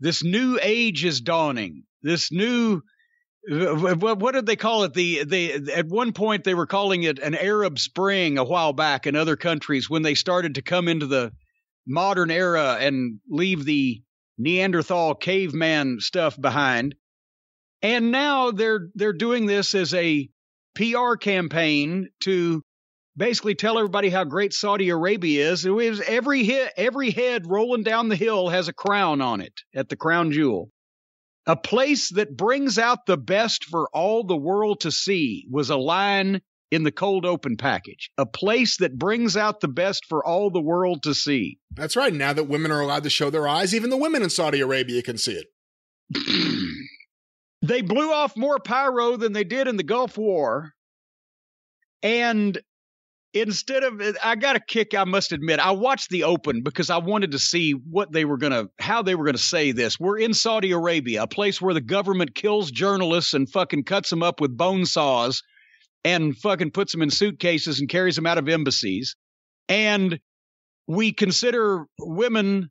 this 0.00 0.22
new 0.22 0.58
age 0.62 1.04
is 1.04 1.20
dawning. 1.20 1.84
This 2.02 2.30
new 2.32 2.80
what 3.50 4.34
did 4.34 4.46
they 4.46 4.56
call 4.56 4.84
it? 4.84 4.94
The 4.94 5.24
they 5.24 5.52
at 5.52 5.86
one 5.86 6.12
point 6.12 6.44
they 6.44 6.54
were 6.54 6.66
calling 6.66 7.02
it 7.02 7.18
an 7.18 7.34
Arab 7.34 7.78
Spring 7.78 8.38
a 8.38 8.44
while 8.44 8.72
back 8.72 9.06
in 9.06 9.16
other 9.16 9.36
countries 9.36 9.88
when 9.88 10.02
they 10.02 10.14
started 10.14 10.54
to 10.56 10.62
come 10.62 10.86
into 10.86 11.06
the 11.06 11.32
modern 11.86 12.30
era 12.30 12.76
and 12.80 13.20
leave 13.28 13.64
the 13.64 14.02
Neanderthal 14.38 15.14
caveman 15.14 15.98
stuff 16.00 16.40
behind. 16.40 16.94
And 17.82 18.12
now 18.12 18.50
they're 18.50 18.88
they're 18.94 19.12
doing 19.12 19.46
this 19.46 19.74
as 19.74 19.94
a 19.94 20.28
PR 20.74 21.14
campaign 21.14 22.08
to 22.20 22.62
basically 23.18 23.54
tell 23.54 23.76
everybody 23.78 24.08
how 24.08 24.24
great 24.24 24.54
Saudi 24.54 24.88
Arabia 24.88 25.50
is. 25.50 25.66
It 25.66 25.70
was 25.70 26.00
every 26.00 26.44
hit, 26.44 26.72
every 26.76 27.10
head 27.10 27.46
rolling 27.46 27.82
down 27.82 28.08
the 28.08 28.16
hill 28.16 28.48
has 28.48 28.68
a 28.68 28.72
crown 28.72 29.20
on 29.20 29.40
it 29.40 29.54
at 29.74 29.88
the 29.88 29.96
crown 29.96 30.32
jewel. 30.32 30.70
A 31.46 31.56
place 31.56 32.10
that 32.10 32.36
brings 32.36 32.78
out 32.78 33.06
the 33.06 33.16
best 33.16 33.64
for 33.64 33.88
all 33.92 34.22
the 34.22 34.36
world 34.36 34.80
to 34.80 34.92
see 34.92 35.46
was 35.50 35.70
a 35.70 35.76
line 35.76 36.40
in 36.70 36.82
the 36.84 36.92
cold 36.92 37.24
open 37.24 37.56
package. 37.56 38.10
A 38.18 38.26
place 38.26 38.76
that 38.78 38.98
brings 38.98 39.36
out 39.36 39.60
the 39.60 39.68
best 39.68 40.04
for 40.06 40.24
all 40.24 40.50
the 40.50 40.60
world 40.60 41.02
to 41.04 41.14
see. 41.14 41.58
That's 41.72 41.96
right. 41.96 42.12
Now 42.12 42.34
that 42.34 42.44
women 42.44 42.70
are 42.70 42.80
allowed 42.80 43.04
to 43.04 43.10
show 43.10 43.30
their 43.30 43.48
eyes, 43.48 43.74
even 43.74 43.90
the 43.90 43.96
women 43.96 44.22
in 44.22 44.30
Saudi 44.30 44.60
Arabia 44.60 45.02
can 45.02 45.16
see 45.16 45.42
it. 45.42 45.46
they 47.62 47.80
blew 47.80 48.12
off 48.12 48.36
more 48.36 48.58
pyro 48.58 49.16
than 49.16 49.32
they 49.32 49.44
did 49.44 49.66
in 49.68 49.76
the 49.76 49.82
Gulf 49.82 50.18
War. 50.18 50.74
And 52.02 52.58
instead 53.34 53.82
of 53.82 54.00
I 54.22 54.36
got 54.36 54.56
a 54.56 54.60
kick, 54.60 54.94
I 54.94 55.04
must 55.04 55.32
admit. 55.32 55.60
I 55.60 55.72
watched 55.72 56.10
the 56.10 56.24
open 56.24 56.62
because 56.62 56.90
I 56.90 56.98
wanted 56.98 57.32
to 57.32 57.38
see 57.38 57.72
what 57.72 58.12
they 58.12 58.24
were 58.24 58.38
gonna 58.38 58.68
how 58.78 59.02
they 59.02 59.14
were 59.14 59.24
gonna 59.24 59.38
say 59.38 59.72
this. 59.72 59.98
We're 59.98 60.18
in 60.18 60.34
Saudi 60.34 60.72
Arabia, 60.72 61.24
a 61.24 61.28
place 61.28 61.60
where 61.60 61.74
the 61.74 61.80
government 61.80 62.34
kills 62.34 62.70
journalists 62.70 63.34
and 63.34 63.48
fucking 63.48 63.84
cuts 63.84 64.10
them 64.10 64.22
up 64.22 64.40
with 64.40 64.56
bone 64.56 64.86
saws 64.86 65.42
and 66.04 66.36
fucking 66.36 66.70
puts 66.70 66.92
them 66.92 67.02
in 67.02 67.10
suitcases 67.10 67.80
and 67.80 67.88
carries 67.88 68.16
them 68.16 68.26
out 68.26 68.38
of 68.38 68.48
embassies. 68.48 69.14
And 69.68 70.18
we 70.86 71.12
consider 71.12 71.84
women 71.98 72.70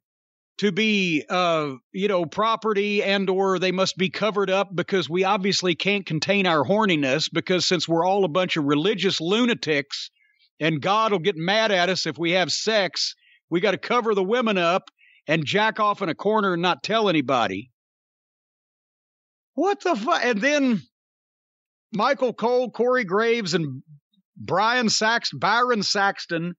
to 0.58 0.72
be 0.72 1.24
uh 1.30 1.74
you 1.94 2.08
know 2.08 2.26
property 2.26 3.04
and 3.04 3.30
or 3.30 3.60
they 3.60 3.72
must 3.72 3.96
be 3.96 4.10
covered 4.10 4.50
up 4.50 4.76
because 4.76 5.08
we 5.08 5.24
obviously 5.24 5.76
can't 5.76 6.08
contain 6.08 6.48
our 6.48 6.64
horniness 6.64 7.30
because 7.32 7.66
since 7.66 7.88
we're 7.88 8.04
all 8.06 8.26
a 8.26 8.30
bunch 8.30 8.58
of 8.58 8.64
religious 8.64 9.22
lunatics 9.22 10.10
and 10.60 10.82
God 10.82 11.12
will 11.12 11.20
get 11.20 11.36
mad 11.36 11.72
at 11.72 11.90
us 11.90 12.06
if 12.06 12.18
we 12.18 12.32
have 12.32 12.52
sex. 12.52 13.16
We 13.50 13.60
got 13.60 13.72
to 13.72 13.78
cover 13.78 14.14
the 14.16 14.24
women 14.24 14.58
up 14.58 14.90
and 15.28 15.46
jack 15.46 15.80
off 15.80 16.02
in 16.02 16.10
a 16.10 16.16
corner 16.16 16.54
and 16.54 16.62
not 16.62 16.84
tell 16.84 17.10
anybody. 17.10 17.72
What 19.54 19.82
the 19.82 19.96
fuck? 19.96 20.24
And 20.24 20.40
then 20.40 20.82
Michael 21.94 22.34
Cole, 22.34 22.70
Corey 22.70 23.04
Graves, 23.04 23.54
and 23.54 23.82
Brian 24.36 24.90
Sax, 24.90 25.32
Byron 25.32 25.84
Saxton, 25.84 26.54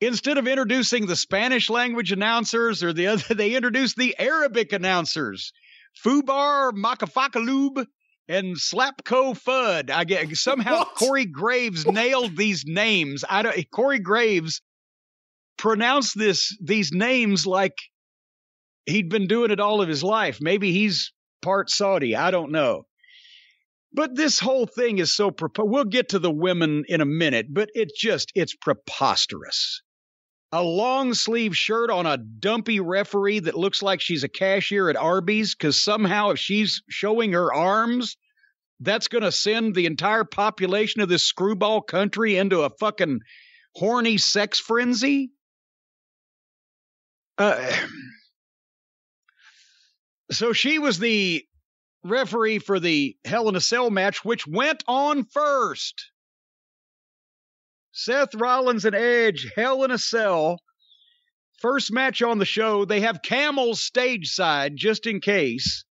instead 0.00 0.38
of 0.38 0.46
introducing 0.46 1.06
the 1.06 1.16
Spanish 1.16 1.68
language 1.68 2.12
announcers 2.12 2.82
or 2.82 2.92
the 2.92 3.08
other, 3.08 3.34
they 3.34 3.54
introduced 3.54 3.96
the 3.96 4.16
Arabic 4.18 4.72
announcers. 4.72 5.52
Fubar 6.04 6.72
Makafakalub 6.72 7.84
and 8.30 8.56
Slapco 8.56 9.36
Fudd. 9.36 9.90
I 9.90 10.04
get 10.04 10.34
somehow 10.36 10.78
What? 10.78 10.94
Corey 10.94 11.26
Graves 11.26 11.84
nailed 11.86 12.36
these 12.36 12.64
names. 12.66 13.24
I 13.28 13.42
don't. 13.42 13.70
Corey 13.70 13.98
Graves 13.98 14.62
pronounced 15.58 16.16
this 16.16 16.56
these 16.62 16.92
names 16.92 17.46
like 17.46 17.74
he'd 18.86 19.10
been 19.10 19.26
doing 19.26 19.50
it 19.50 19.60
all 19.60 19.82
of 19.82 19.88
his 19.88 20.02
life. 20.02 20.38
Maybe 20.40 20.72
he's 20.72 21.12
part 21.42 21.70
Saudi. 21.70 22.14
I 22.16 22.30
don't 22.30 22.52
know. 22.52 22.84
But 23.92 24.14
this 24.14 24.38
whole 24.38 24.66
thing 24.66 24.98
is 24.98 25.14
so 25.14 25.32
prepo- 25.32 25.68
we'll 25.68 25.84
get 25.84 26.10
to 26.10 26.20
the 26.20 26.30
women 26.30 26.84
in 26.86 27.00
a 27.00 27.04
minute, 27.06 27.46
but 27.50 27.70
it 27.74 27.90
just 27.96 28.30
it's 28.36 28.54
preposterous. 28.54 29.82
A 30.52 30.62
long 30.62 31.14
sleeve 31.14 31.56
shirt 31.56 31.90
on 31.90 32.06
a 32.06 32.16
dumpy 32.16 32.80
referee 32.80 33.38
that 33.40 33.56
looks 33.56 33.82
like 33.82 34.00
she's 34.00 34.24
a 34.24 34.28
cashier 34.28 34.90
at 34.90 34.96
Arby's 34.96 35.54
because 35.54 35.80
somehow 35.80 36.30
if 36.30 36.40
she's 36.40 36.82
showing 36.88 37.32
her 37.32 37.54
arms, 37.54 38.16
that's 38.80 39.06
going 39.06 39.22
to 39.22 39.30
send 39.30 39.74
the 39.74 39.86
entire 39.86 40.24
population 40.24 41.00
of 41.00 41.08
this 41.08 41.22
screwball 41.22 41.82
country 41.82 42.36
into 42.36 42.62
a 42.62 42.70
fucking 42.70 43.20
horny 43.76 44.18
sex 44.18 44.58
frenzy. 44.58 45.30
Uh, 47.38 47.72
so 50.32 50.52
she 50.52 50.80
was 50.80 50.98
the 50.98 51.44
referee 52.02 52.58
for 52.58 52.80
the 52.80 53.16
Hell 53.24 53.48
in 53.48 53.56
a 53.56 53.60
Cell 53.60 53.90
match, 53.90 54.24
which 54.24 54.46
went 54.46 54.82
on 54.88 55.24
first. 55.24 56.09
Seth 57.92 58.34
Rollins 58.34 58.84
and 58.84 58.94
Edge, 58.94 59.50
Hell 59.56 59.84
in 59.84 59.90
a 59.90 59.98
Cell. 59.98 60.58
First 61.60 61.92
match 61.92 62.22
on 62.22 62.38
the 62.38 62.44
show. 62.44 62.84
They 62.84 63.00
have 63.00 63.22
camels 63.22 63.82
stage 63.82 64.28
side 64.28 64.76
just 64.76 65.06
in 65.06 65.20
case. 65.20 65.84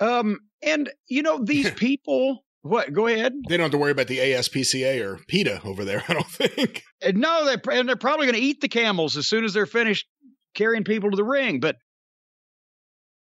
Um, 0.00 0.40
and 0.62 0.90
you 1.08 1.22
know, 1.22 1.42
these 1.42 1.70
people 1.76 2.44
what 2.62 2.92
go 2.92 3.06
ahead. 3.06 3.32
They 3.48 3.56
don't 3.56 3.64
have 3.64 3.72
to 3.72 3.78
worry 3.78 3.92
about 3.92 4.08
the 4.08 4.18
ASPCA 4.18 5.00
or 5.00 5.20
PETA 5.28 5.62
over 5.64 5.84
there, 5.84 6.02
I 6.08 6.14
don't 6.14 6.26
think. 6.26 6.82
And 7.00 7.18
no, 7.18 7.44
they 7.44 7.56
and 7.72 7.88
they're 7.88 7.96
probably 7.96 8.26
going 8.26 8.38
to 8.38 8.44
eat 8.44 8.60
the 8.60 8.68
camels 8.68 9.16
as 9.16 9.26
soon 9.26 9.44
as 9.44 9.54
they're 9.54 9.66
finished 9.66 10.06
carrying 10.54 10.84
people 10.84 11.10
to 11.10 11.16
the 11.16 11.24
ring. 11.24 11.60
But 11.60 11.76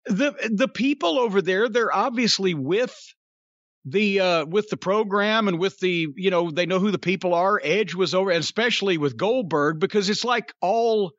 the 0.05 0.33
the 0.51 0.67
people 0.67 1.19
over 1.19 1.41
there, 1.41 1.69
they're 1.69 1.95
obviously 1.95 2.53
with 2.53 2.95
the 3.85 4.19
uh 4.19 4.45
with 4.45 4.69
the 4.69 4.77
program 4.77 5.47
and 5.47 5.59
with 5.59 5.79
the 5.79 6.07
you 6.15 6.31
know 6.31 6.49
they 6.49 6.65
know 6.65 6.79
who 6.79 6.91
the 6.91 6.99
people 6.99 7.33
are. 7.33 7.61
Edge 7.63 7.93
was 7.93 8.13
over, 8.13 8.31
especially 8.31 8.97
with 8.97 9.17
Goldberg 9.17 9.79
because 9.79 10.09
it's 10.09 10.25
like 10.25 10.53
all 10.61 11.11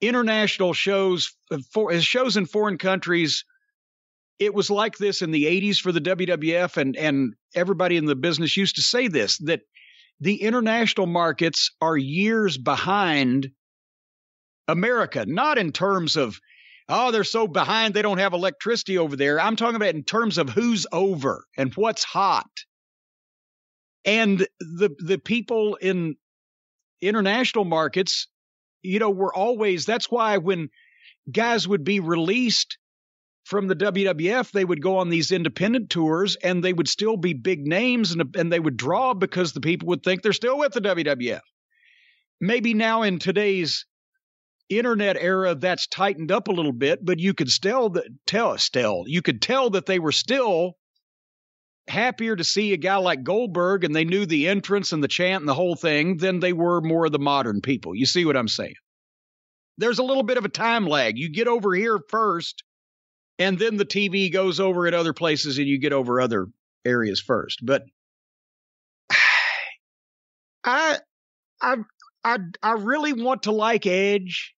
international 0.00 0.72
shows 0.72 1.34
uh, 1.50 1.58
for 1.72 1.98
shows 2.00 2.36
in 2.36 2.46
foreign 2.46 2.78
countries. 2.78 3.44
It 4.38 4.52
was 4.52 4.68
like 4.68 4.98
this 4.98 5.22
in 5.22 5.30
the 5.30 5.44
80s 5.44 5.78
for 5.78 5.92
the 5.92 6.00
WWF, 6.00 6.76
and 6.76 6.94
and 6.96 7.34
everybody 7.54 7.96
in 7.96 8.04
the 8.04 8.14
business 8.14 8.56
used 8.56 8.76
to 8.76 8.82
say 8.82 9.08
this 9.08 9.38
that 9.38 9.60
the 10.20 10.42
international 10.42 11.06
markets 11.06 11.70
are 11.80 11.96
years 11.96 12.56
behind 12.58 13.50
America, 14.68 15.24
not 15.26 15.58
in 15.58 15.72
terms 15.72 16.16
of, 16.16 16.38
oh, 16.88 17.10
they're 17.10 17.24
so 17.24 17.46
behind 17.46 17.94
they 17.94 18.02
don't 18.02 18.18
have 18.18 18.32
electricity 18.32 18.98
over 18.98 19.16
there. 19.16 19.40
I'm 19.40 19.56
talking 19.56 19.76
about 19.76 19.94
in 19.94 20.04
terms 20.04 20.38
of 20.38 20.50
who's 20.50 20.86
over 20.92 21.44
and 21.56 21.72
what's 21.74 22.04
hot. 22.04 22.50
And 24.04 24.46
the 24.60 24.90
the 24.98 25.18
people 25.18 25.76
in 25.76 26.16
international 27.00 27.64
markets, 27.64 28.28
you 28.82 28.98
know, 28.98 29.10
were 29.10 29.34
always 29.34 29.84
that's 29.84 30.10
why 30.10 30.38
when 30.38 30.68
guys 31.30 31.66
would 31.66 31.82
be 31.82 32.00
released 32.00 32.78
from 33.44 33.68
the 33.68 33.76
WWF, 33.76 34.50
they 34.50 34.64
would 34.64 34.82
go 34.82 34.98
on 34.98 35.08
these 35.08 35.30
independent 35.30 35.90
tours 35.90 36.36
and 36.42 36.62
they 36.62 36.72
would 36.72 36.88
still 36.88 37.16
be 37.16 37.32
big 37.32 37.66
names 37.66 38.12
and, 38.12 38.34
and 38.36 38.52
they 38.52 38.58
would 38.60 38.76
draw 38.76 39.14
because 39.14 39.52
the 39.52 39.60
people 39.60 39.88
would 39.88 40.02
think 40.02 40.22
they're 40.22 40.32
still 40.32 40.58
with 40.58 40.72
the 40.72 40.80
WWF. 40.80 41.40
Maybe 42.40 42.74
now 42.74 43.02
in 43.02 43.18
today's 43.18 43.86
internet 44.68 45.16
era, 45.18 45.54
that's 45.54 45.86
tightened 45.86 46.32
up 46.32 46.48
a 46.48 46.52
little 46.52 46.72
bit, 46.72 47.04
but 47.04 47.18
you 47.18 47.34
could 47.34 47.50
still 47.50 47.94
tell 48.26 48.58
still 48.58 49.04
you 49.06 49.22
could 49.22 49.40
tell 49.40 49.70
that 49.70 49.86
they 49.86 49.98
were 49.98 50.12
still 50.12 50.76
happier 51.88 52.34
to 52.34 52.44
see 52.44 52.72
a 52.72 52.76
guy 52.76 52.96
like 52.96 53.22
Goldberg 53.22 53.84
and 53.84 53.94
they 53.94 54.04
knew 54.04 54.26
the 54.26 54.48
entrance 54.48 54.92
and 54.92 55.02
the 55.02 55.08
chant 55.08 55.42
and 55.42 55.48
the 55.48 55.54
whole 55.54 55.76
thing 55.76 56.16
than 56.16 56.40
they 56.40 56.52
were 56.52 56.80
more 56.80 57.06
of 57.06 57.12
the 57.12 57.18
modern 57.18 57.60
people. 57.60 57.94
You 57.94 58.06
see 58.06 58.24
what 58.24 58.36
I'm 58.36 58.48
saying? 58.48 58.74
There's 59.78 59.98
a 59.98 60.04
little 60.04 60.22
bit 60.22 60.38
of 60.38 60.44
a 60.44 60.48
time 60.48 60.86
lag. 60.86 61.16
You 61.18 61.28
get 61.28 61.48
over 61.48 61.74
here 61.74 62.00
first 62.08 62.64
and 63.38 63.58
then 63.58 63.76
the 63.76 63.84
TV 63.84 64.32
goes 64.32 64.58
over 64.58 64.86
at 64.86 64.94
other 64.94 65.12
places 65.12 65.58
and 65.58 65.66
you 65.66 65.78
get 65.78 65.92
over 65.92 66.20
other 66.20 66.46
areas 66.84 67.20
first. 67.20 67.64
But 67.64 67.84
I 70.64 70.98
I 71.60 71.76
I 72.24 72.38
I 72.62 72.72
really 72.72 73.12
want 73.12 73.44
to 73.44 73.52
like 73.52 73.86
Edge 73.86 74.55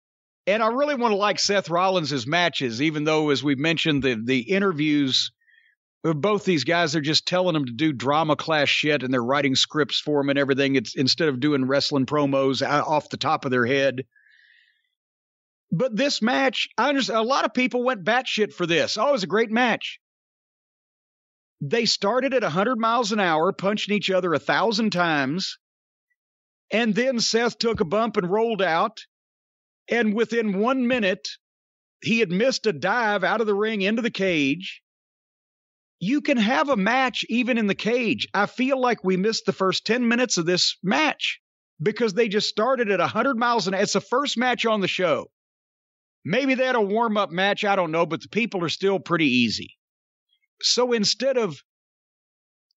and 0.49 0.63
I 0.63 0.69
really 0.69 0.95
want 0.95 1.13
to 1.13 1.17
like 1.17 1.39
Seth 1.39 1.69
Rollins' 1.69 2.27
matches, 2.27 2.81
even 2.81 3.05
though 3.05 3.29
as 3.31 3.45
we've 3.45 3.59
mentioned 3.59 4.03
the 4.03 4.15
the 4.15 4.41
interviews 4.41 5.31
of 6.05 6.21
both 6.23 6.45
these 6.45 6.65
guys 6.65 6.97
are 6.97 7.03
just 7.03 7.27
telling 7.27 7.53
them 7.53 7.67
to 7.67 7.73
do 7.73 7.93
drama 7.93 8.35
class 8.35 8.69
shit 8.69 9.03
and 9.03 9.13
they're 9.13 9.23
writing 9.23 9.55
scripts 9.55 10.01
for 10.01 10.21
them 10.21 10.31
and 10.31 10.39
everything. 10.39 10.77
It's 10.77 10.95
instead 10.95 11.29
of 11.29 11.41
doing 11.41 11.67
wrestling 11.67 12.07
promos 12.07 12.67
uh, 12.67 12.83
off 12.83 13.11
the 13.11 13.19
top 13.19 13.45
of 13.45 13.51
their 13.51 13.67
head. 13.67 14.07
But 15.71 15.95
this 15.95 16.23
match, 16.23 16.69
I 16.79 16.89
understand 16.89 17.19
a 17.19 17.23
lot 17.23 17.45
of 17.45 17.53
people 17.53 17.85
went 17.85 18.05
batshit 18.05 18.55
for 18.55 18.65
this. 18.65 18.97
Oh, 18.97 19.11
it 19.11 19.13
was 19.13 19.25
a 19.25 19.29
great 19.29 19.51
match. 19.51 20.01
They 21.61 21.85
started 21.85 22.33
at 22.33 22.43
100 22.43 22.79
miles 22.79 23.13
an 23.13 23.21
hour, 23.21 23.53
punching 23.53 23.95
each 23.95 24.11
other 24.11 24.33
a 24.33 24.39
thousand 24.39 24.93
times. 24.93 25.59
And 26.71 26.95
then 26.95 27.21
Seth 27.21 27.59
took 27.59 27.81
a 27.81 27.85
bump 27.85 28.17
and 28.17 28.31
rolled 28.31 28.63
out. 28.63 29.01
And 29.91 30.15
within 30.15 30.59
one 30.59 30.87
minute, 30.87 31.29
he 32.03 32.21
had 32.21 32.31
missed 32.31 32.67
a 32.67 32.73
dive 32.73 33.25
out 33.25 33.41
of 33.41 33.47
the 33.47 33.55
ring 33.55 33.83
into 33.83 34.03
the 34.03 34.11
cage. 34.11 34.83
You 36.01 36.21
can 36.21 36.37
have 36.37 36.69
a 36.69 36.77
match 36.77 37.25
even 37.29 37.59
in 37.59 37.67
the 37.67 37.75
cage. 37.75 38.29
I 38.33 38.47
feel 38.47 38.81
like 38.81 39.03
we 39.03 39.17
missed 39.17 39.47
the 39.47 39.53
first 39.53 39.85
10 39.87 40.07
minutes 40.07 40.37
of 40.37 40.47
this 40.47 40.77
match 40.83 41.41
because 41.83 42.15
they 42.15 42.29
just 42.29 42.49
started 42.49 42.91
at 42.91 43.01
100 43.01 43.37
miles 43.37 43.67
an 43.67 43.75
hour. 43.75 43.83
It's 43.83 43.95
the 43.95 44.01
first 44.01 44.37
match 44.39 44.65
on 44.67 44.81
the 44.81 44.89
show. 44.89 45.31
Maybe 46.25 46.55
they 46.55 46.67
had 46.67 46.77
a 46.77 46.81
warm 46.81 47.17
up 47.17 47.31
match. 47.31 47.65
I 47.65 47.75
don't 47.75 47.91
know, 47.91 48.07
but 48.07 48.21
the 48.21 48.29
people 48.29 48.63
are 48.65 48.69
still 48.69 49.01
pretty 49.01 49.27
easy. 49.27 49.77
So 50.61 50.93
instead 50.93 51.37
of 51.39 51.61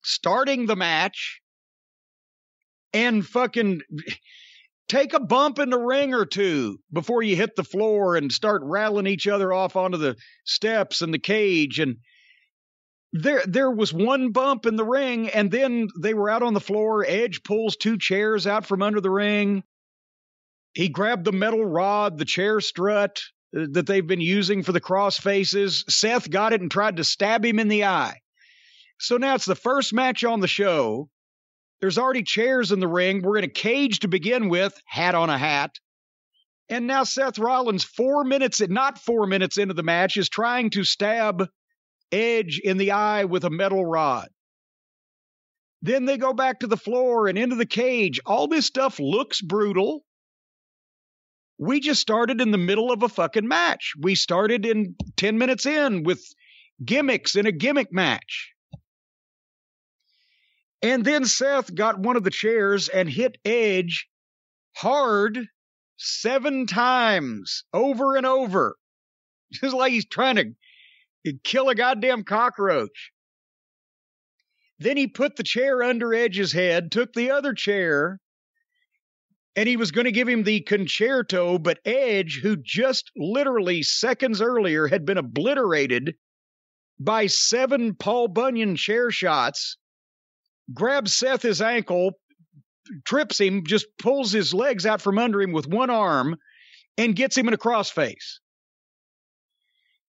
starting 0.04 0.66
the 0.66 0.76
match 0.76 1.42
and 2.94 3.26
fucking 3.26 3.82
take 4.88 5.14
a 5.14 5.20
bump 5.20 5.60
in 5.60 5.70
the 5.70 5.80
ring 5.80 6.14
or 6.14 6.26
two 6.26 6.80
before 6.92 7.24
you 7.24 7.36
hit 7.36 7.56
the 7.56 7.64
floor 7.64 8.16
and 8.16 8.32
start 8.32 8.62
rattling 8.64 9.08
each 9.08 9.28
other 9.28 9.54
off 9.54 9.76
onto 9.76 9.98
the 9.98 10.18
steps 10.46 11.02
and 11.02 11.14
the 11.14 11.20
cage. 11.20 11.80
And 11.80 11.98
there 13.14 13.44
there 13.46 13.72
was 13.72 13.94
one 13.94 14.32
bump 14.32 14.66
in 14.66 14.76
the 14.76 14.86
ring 14.86 15.30
and 15.30 15.52
then 15.52 15.88
they 16.00 16.14
were 16.14 16.30
out 16.30 16.44
on 16.44 16.54
the 16.54 16.60
floor. 16.60 17.06
Edge 17.08 17.44
pulls 17.44 17.76
two 17.76 17.98
chairs 17.98 18.48
out 18.48 18.66
from 18.66 18.82
under 18.82 19.02
the 19.02 19.10
ring. 19.10 19.64
He 20.74 20.90
grabbed 20.90 21.26
the 21.26 21.32
metal 21.32 21.66
rod 21.66 22.18
the 22.18 22.26
chair 22.26 22.62
strut 22.62 23.22
uh, 23.56 23.68
that 23.72 23.88
they've 23.88 24.08
been 24.08 24.22
using 24.22 24.64
for 24.64 24.72
the 24.72 24.80
cross 24.80 25.18
faces. 25.18 25.84
Seth 25.90 26.30
got 26.30 26.54
it 26.54 26.62
and 26.62 26.72
tried 26.72 26.98
to 26.98 27.04
stab 27.04 27.46
him 27.46 27.60
in 27.60 27.68
the 27.68 27.86
eye. 27.86 28.20
So 29.00 29.18
now 29.18 29.36
it's 29.36 29.46
the 29.46 29.56
first 29.56 29.94
match 29.94 30.24
on 30.24 30.40
the 30.40 30.48
show 30.48 31.10
there's 31.82 31.98
already 31.98 32.24
chairs 32.24 32.72
in 32.72 32.80
the 32.80 32.88
ring 32.88 33.22
we're 33.22 33.38
in 33.38 33.44
a 33.44 33.50
cage 33.50 34.00
to 34.00 34.08
begin 34.08 34.50
with 34.50 34.74
hat 34.86 35.16
on 35.16 35.30
a 35.30 35.38
hat 35.38 35.72
and 36.70 36.88
now 36.88 37.04
seth 37.04 37.40
rollins 37.40 37.84
four 37.84 38.24
minutes 38.24 38.62
not 38.70 38.98
four 38.98 39.26
minutes 39.28 39.58
into 39.58 39.74
the 39.74 39.84
match 39.84 40.16
is 40.16 40.30
trying 40.30 40.70
to 40.70 40.84
stab 40.84 41.48
Edge 42.12 42.60
in 42.60 42.78
the 42.78 42.92
eye 42.92 43.26
with 43.26 43.46
a 43.46 43.50
metal 43.50 43.86
rod. 43.86 44.28
Then 45.82 46.06
they 46.06 46.18
go 46.18 46.34
back 46.34 46.60
to 46.60 46.68
the 46.68 46.78
floor 46.78 47.28
and 47.28 47.38
into 47.38 47.56
the 47.56 47.66
cage. 47.66 48.20
All 48.26 48.48
this 48.48 48.66
stuff 48.66 49.00
looks 49.00 49.42
brutal. 49.42 50.04
We 51.58 51.80
just 51.80 52.02
started 52.02 52.42
in 52.42 52.52
the 52.52 52.58
middle 52.58 52.92
of 52.92 53.04
a 53.04 53.10
fucking 53.10 53.48
match. 53.48 53.94
We 54.00 54.16
started 54.16 54.66
in 54.66 54.96
10 55.18 55.38
minutes 55.38 55.66
in 55.66 56.04
with 56.04 56.24
gimmicks 56.84 57.36
in 57.36 57.46
a 57.46 57.52
gimmick 57.52 57.92
match. 57.92 58.52
And 60.82 61.06
then 61.06 61.26
Seth 61.26 61.74
got 61.74 62.00
one 62.00 62.16
of 62.16 62.24
the 62.24 62.32
chairs 62.32 62.90
and 62.90 63.10
hit 63.10 63.38
Edge 63.46 64.08
hard 64.76 65.48
seven 65.98 66.66
times 66.66 67.64
over 67.74 68.16
and 68.16 68.26
over. 68.26 68.76
Just 69.52 69.76
like 69.76 69.92
he's 69.92 70.08
trying 70.08 70.36
to 71.26 71.34
kill 71.44 71.70
a 71.70 71.76
goddamn 71.76 72.24
cockroach. 72.24 73.12
Then 74.80 74.98
he 74.98 75.08
put 75.08 75.36
the 75.36 75.44
chair 75.44 75.84
under 75.84 76.14
Edge's 76.14 76.52
head, 76.52 76.92
took 76.92 77.14
the 77.14 77.30
other 77.30 77.54
chair, 77.54 78.20
and 79.56 79.68
he 79.70 79.78
was 79.78 79.92
going 79.92 80.06
to 80.06 80.12
give 80.12 80.28
him 80.28 80.44
the 80.44 80.62
concerto, 80.62 81.60
but 81.60 81.80
Edge, 81.86 82.40
who 82.42 82.56
just 82.56 83.12
literally 83.16 83.84
seconds 83.84 84.42
earlier 84.42 84.88
had 84.88 85.06
been 85.06 85.18
obliterated 85.18 86.16
by 87.00 87.28
seven 87.28 87.94
Paul 87.94 88.30
Bunyan 88.30 88.76
chair 88.76 89.12
shots, 89.12 89.78
grabs 90.74 91.14
Seth 91.14 91.42
his 91.42 91.62
ankle, 91.62 92.14
trips 93.06 93.40
him, 93.40 93.64
just 93.66 93.86
pulls 93.98 94.32
his 94.32 94.54
legs 94.54 94.86
out 94.86 95.02
from 95.02 95.18
under 95.18 95.42
him 95.42 95.52
with 95.52 95.68
one 95.68 95.90
arm, 95.90 96.38
and 96.98 97.16
gets 97.16 97.38
him 97.38 97.48
in 97.48 97.54
a 97.54 97.58
crossface. 97.58 98.40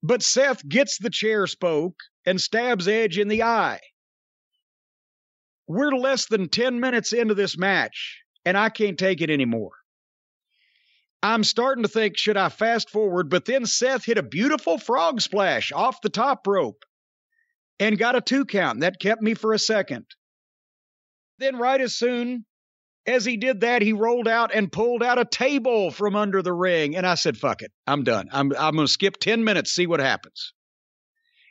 But 0.03 0.23
Seth 0.23 0.67
gets 0.69 0.99
the 0.99 1.11
chair 1.11 1.47
spoke 1.47 1.97
and 2.27 2.41
stabs 2.41 2.89
Edge 2.89 3.19
in 3.19 3.29
the 3.29 3.43
eye. 3.45 3.81
We're 5.69 5.93
less 5.93 6.27
than 6.27 6.49
10 6.49 6.81
minutes 6.81 7.13
into 7.13 7.35
this 7.35 7.57
match, 7.57 8.23
and 8.45 8.57
I 8.59 8.69
can't 8.69 8.99
take 8.99 9.21
it 9.21 9.31
anymore. 9.31 9.73
I'm 11.23 11.45
starting 11.45 11.85
to 11.85 11.89
think, 11.89 12.19
should 12.19 12.37
I 12.37 12.49
fast 12.49 12.91
forward? 12.91 13.31
But 13.31 13.45
then 13.45 13.65
Seth 13.65 14.05
hit 14.05 14.19
a 14.19 14.25
beautiful 14.25 14.77
frog 14.77 15.21
splash 15.21 15.71
off 15.71 16.01
the 16.01 16.11
top 16.11 16.47
rope 16.49 16.85
and 17.79 17.99
got 17.99 18.17
a 18.17 18.21
two 18.21 18.45
count. 18.45 18.81
That 18.81 18.99
kept 18.99 19.23
me 19.23 19.35
for 19.35 19.53
a 19.53 19.59
second. 19.59 20.07
Then, 21.43 21.57
right 21.57 21.81
as 21.81 21.97
soon 21.97 22.45
as 23.05 23.25
he 23.25 23.37
did 23.37 23.63
that, 23.63 23.83
he 23.83 23.93
rolled 23.93 24.29
out 24.29 24.55
and 24.55 24.71
pulled 24.71 25.03
out 25.03 25.19
a 25.19 25.25
table 25.25 25.91
from 25.91 26.15
under 26.15 26.41
the 26.41 26.53
ring. 26.53 26.95
And 26.95 27.05
I 27.05 27.17
said, 27.17 27.37
fuck 27.37 27.63
it. 27.63 27.73
I'm 27.85 28.05
done. 28.05 28.29
I'm, 28.31 28.53
I'm 28.57 28.77
going 28.77 28.87
to 28.87 28.93
skip 28.93 29.17
10 29.19 29.43
minutes, 29.43 29.73
see 29.73 29.89
what 29.89 29.99
happens. 29.99 30.53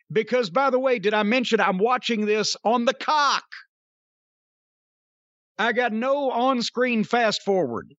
Because, 0.09 0.49
by 0.49 0.69
the 0.69 0.80
way, 0.80 0.99
did 0.99 1.13
I 1.13 1.23
mention 1.23 1.59
I'm 1.59 1.77
watching 1.77 2.26
this 2.26 2.55
on 2.63 2.85
the 2.85 2.93
cock? 2.93 3.43
I 5.59 5.73
got 5.73 5.91
no 5.91 6.31
on 6.31 6.61
screen 6.61 7.03
fast 7.03 7.43
forward. 7.43 7.93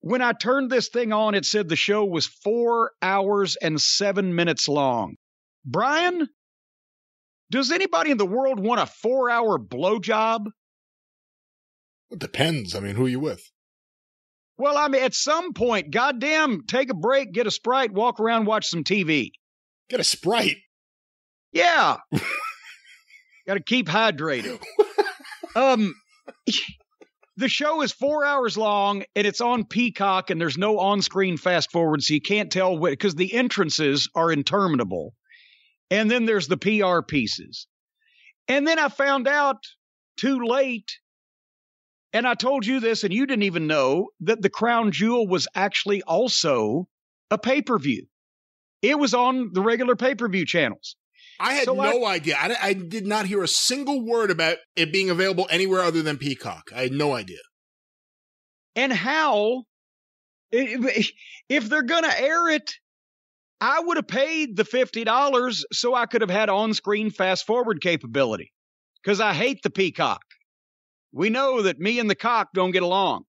When 0.00 0.20
I 0.20 0.32
turned 0.32 0.70
this 0.70 0.90
thing 0.90 1.10
on, 1.12 1.34
it 1.34 1.46
said 1.46 1.70
the 1.70 1.74
show 1.76 2.04
was 2.04 2.26
four 2.26 2.92
hours 3.00 3.56
and 3.56 3.80
seven 3.80 4.34
minutes 4.34 4.68
long. 4.68 5.16
Brian, 5.64 6.28
does 7.50 7.72
anybody 7.72 8.10
in 8.10 8.18
the 8.18 8.26
world 8.26 8.60
want 8.60 8.82
a 8.82 8.86
four 8.86 9.30
hour 9.30 9.58
blowjob? 9.58 10.48
It 12.10 12.18
depends. 12.18 12.74
I 12.74 12.80
mean, 12.80 12.94
who 12.94 13.06
are 13.06 13.08
you 13.08 13.20
with? 13.20 13.42
Well, 14.56 14.76
I 14.76 14.88
mean, 14.88 15.02
at 15.02 15.14
some 15.14 15.52
point, 15.52 15.92
goddamn, 15.92 16.64
take 16.66 16.90
a 16.90 16.94
break, 16.94 17.32
get 17.32 17.46
a 17.46 17.50
sprite, 17.50 17.92
walk 17.92 18.18
around, 18.18 18.46
watch 18.46 18.66
some 18.66 18.82
TV. 18.82 19.30
Get 19.88 20.00
a 20.00 20.04
sprite. 20.04 20.56
Yeah. 21.52 21.98
Got 23.46 23.54
to 23.54 23.62
keep 23.62 23.86
hydrated. 23.86 24.60
um, 25.56 25.94
the 27.36 27.48
show 27.48 27.82
is 27.82 27.92
four 27.92 28.24
hours 28.24 28.58
long 28.58 29.04
and 29.14 29.26
it's 29.26 29.40
on 29.40 29.64
Peacock 29.64 30.30
and 30.30 30.40
there's 30.40 30.58
no 30.58 30.78
on 30.80 31.02
screen 31.02 31.36
fast 31.36 31.70
forward, 31.70 32.02
so 32.02 32.14
you 32.14 32.20
can't 32.20 32.50
tell 32.50 32.76
what, 32.76 32.90
because 32.90 33.14
the 33.14 33.32
entrances 33.34 34.08
are 34.14 34.32
interminable. 34.32 35.14
And 35.90 36.10
then 36.10 36.26
there's 36.26 36.48
the 36.48 36.56
PR 36.56 37.00
pieces. 37.00 37.68
And 38.48 38.66
then 38.66 38.78
I 38.78 38.88
found 38.88 39.28
out 39.28 39.58
too 40.18 40.40
late 40.40 40.90
and 42.12 42.26
I 42.26 42.34
told 42.34 42.64
you 42.64 42.80
this, 42.80 43.04
and 43.04 43.12
you 43.12 43.26
didn't 43.26 43.42
even 43.42 43.66
know 43.66 44.08
that 44.20 44.42
the 44.42 44.50
crown 44.50 44.92
jewel 44.92 45.26
was 45.26 45.46
actually 45.54 46.02
also 46.02 46.88
a 47.30 47.38
pay 47.38 47.62
per 47.62 47.78
view. 47.78 48.06
It 48.80 48.98
was 48.98 49.14
on 49.14 49.50
the 49.52 49.60
regular 49.60 49.96
pay 49.96 50.14
per 50.14 50.28
view 50.28 50.46
channels. 50.46 50.96
I 51.40 51.54
had 51.54 51.64
So 51.64 51.74
no 51.74 52.04
idea. 52.04 52.36
I, 52.38 52.56
I 52.60 52.72
did 52.72 53.06
not 53.06 53.26
hear 53.26 53.42
a 53.42 53.48
single 53.48 54.04
word 54.04 54.30
about 54.30 54.56
it 54.74 54.92
being 54.92 55.10
available 55.10 55.46
anywhere 55.50 55.82
other 55.82 56.02
than 56.02 56.16
Peacock. 56.16 56.70
I 56.74 56.82
had 56.82 56.92
no 56.92 57.14
idea. 57.14 57.38
And 58.74 58.92
how, 58.92 59.64
if 60.50 61.12
if 61.48 61.68
they're 61.68 61.82
going 61.82 62.04
to 62.04 62.20
air 62.20 62.48
it, 62.48 62.70
I 63.60 63.80
would 63.80 63.96
have 63.96 64.08
paid 64.08 64.56
the 64.56 64.64
$50 64.64 65.62
so 65.72 65.94
I 65.94 66.06
could 66.06 66.20
have 66.20 66.30
had 66.30 66.48
on 66.48 66.74
screen 66.74 67.10
fast 67.10 67.44
forward 67.44 67.80
capability 67.80 68.52
because 69.02 69.20
I 69.20 69.34
hate 69.34 69.62
the 69.62 69.70
Peacock. 69.70 70.22
We 71.12 71.30
know 71.30 71.62
that 71.62 71.78
me 71.78 71.98
and 71.98 72.08
the 72.08 72.14
cock 72.14 72.48
don't 72.54 72.70
get 72.70 72.82
along. 72.82 73.24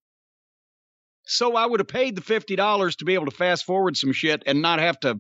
So 1.25 1.55
I 1.55 1.65
would 1.65 1.79
have 1.79 1.87
paid 1.87 2.15
the 2.15 2.21
$50 2.21 2.97
to 2.97 3.05
be 3.05 3.13
able 3.13 3.25
to 3.25 3.31
fast 3.31 3.65
forward 3.65 3.95
some 3.95 4.13
shit 4.13 4.43
and 4.45 4.61
not 4.61 4.79
have 4.79 4.99
to 5.01 5.19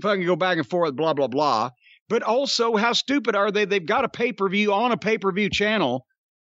fucking 0.00 0.24
go 0.26 0.36
back 0.36 0.56
and 0.56 0.68
forth, 0.68 0.96
blah, 0.96 1.12
blah, 1.12 1.28
blah. 1.28 1.70
But 2.08 2.22
also, 2.22 2.76
how 2.76 2.94
stupid 2.94 3.36
are 3.36 3.50
they? 3.50 3.66
They've 3.66 3.84
got 3.84 4.04
a 4.04 4.08
pay 4.08 4.32
per 4.32 4.48
view 4.48 4.72
on 4.72 4.92
a 4.92 4.96
pay 4.96 5.18
per 5.18 5.30
view 5.30 5.50
channel 5.50 6.06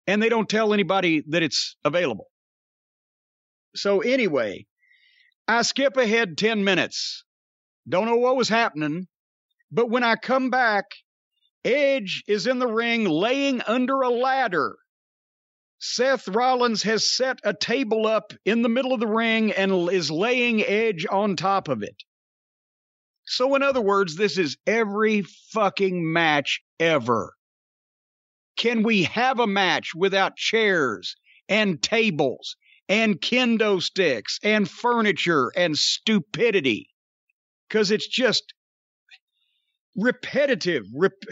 and 0.06 0.22
they 0.22 0.28
don't 0.28 0.48
tell 0.48 0.72
anybody 0.72 1.22
that 1.28 1.42
it's 1.42 1.76
available. 1.84 2.26
So, 3.74 4.00
anyway, 4.00 4.66
I 5.46 5.62
skip 5.62 5.96
ahead 5.96 6.38
10 6.38 6.64
minutes. 6.64 7.24
Don't 7.88 8.06
know 8.06 8.16
what 8.16 8.36
was 8.36 8.48
happening. 8.48 9.06
But 9.70 9.90
when 9.90 10.02
I 10.02 10.16
come 10.16 10.50
back, 10.50 10.84
Edge 11.64 12.24
is 12.26 12.46
in 12.46 12.58
the 12.58 12.66
ring 12.66 13.04
laying 13.04 13.62
under 13.62 14.00
a 14.02 14.10
ladder. 14.10 14.76
Seth 15.84 16.28
Rollins 16.28 16.84
has 16.84 17.10
set 17.10 17.40
a 17.42 17.52
table 17.52 18.06
up 18.06 18.32
in 18.44 18.62
the 18.62 18.68
middle 18.68 18.92
of 18.92 19.00
the 19.00 19.06
ring 19.08 19.50
and 19.50 19.90
is 19.90 20.12
laying 20.12 20.62
Edge 20.62 21.04
on 21.10 21.34
top 21.34 21.66
of 21.66 21.82
it. 21.82 22.04
So, 23.24 23.56
in 23.56 23.64
other 23.64 23.80
words, 23.80 24.14
this 24.14 24.38
is 24.38 24.56
every 24.64 25.22
fucking 25.50 26.12
match 26.12 26.62
ever. 26.78 27.34
Can 28.56 28.84
we 28.84 29.02
have 29.02 29.40
a 29.40 29.46
match 29.48 29.92
without 29.92 30.36
chairs 30.36 31.16
and 31.48 31.82
tables 31.82 32.54
and 32.88 33.20
kendo 33.20 33.82
sticks 33.82 34.38
and 34.40 34.70
furniture 34.70 35.50
and 35.56 35.76
stupidity? 35.76 36.90
Because 37.68 37.90
it's 37.90 38.06
just 38.06 38.54
repetitive, 39.96 40.84
rep- 40.94 41.24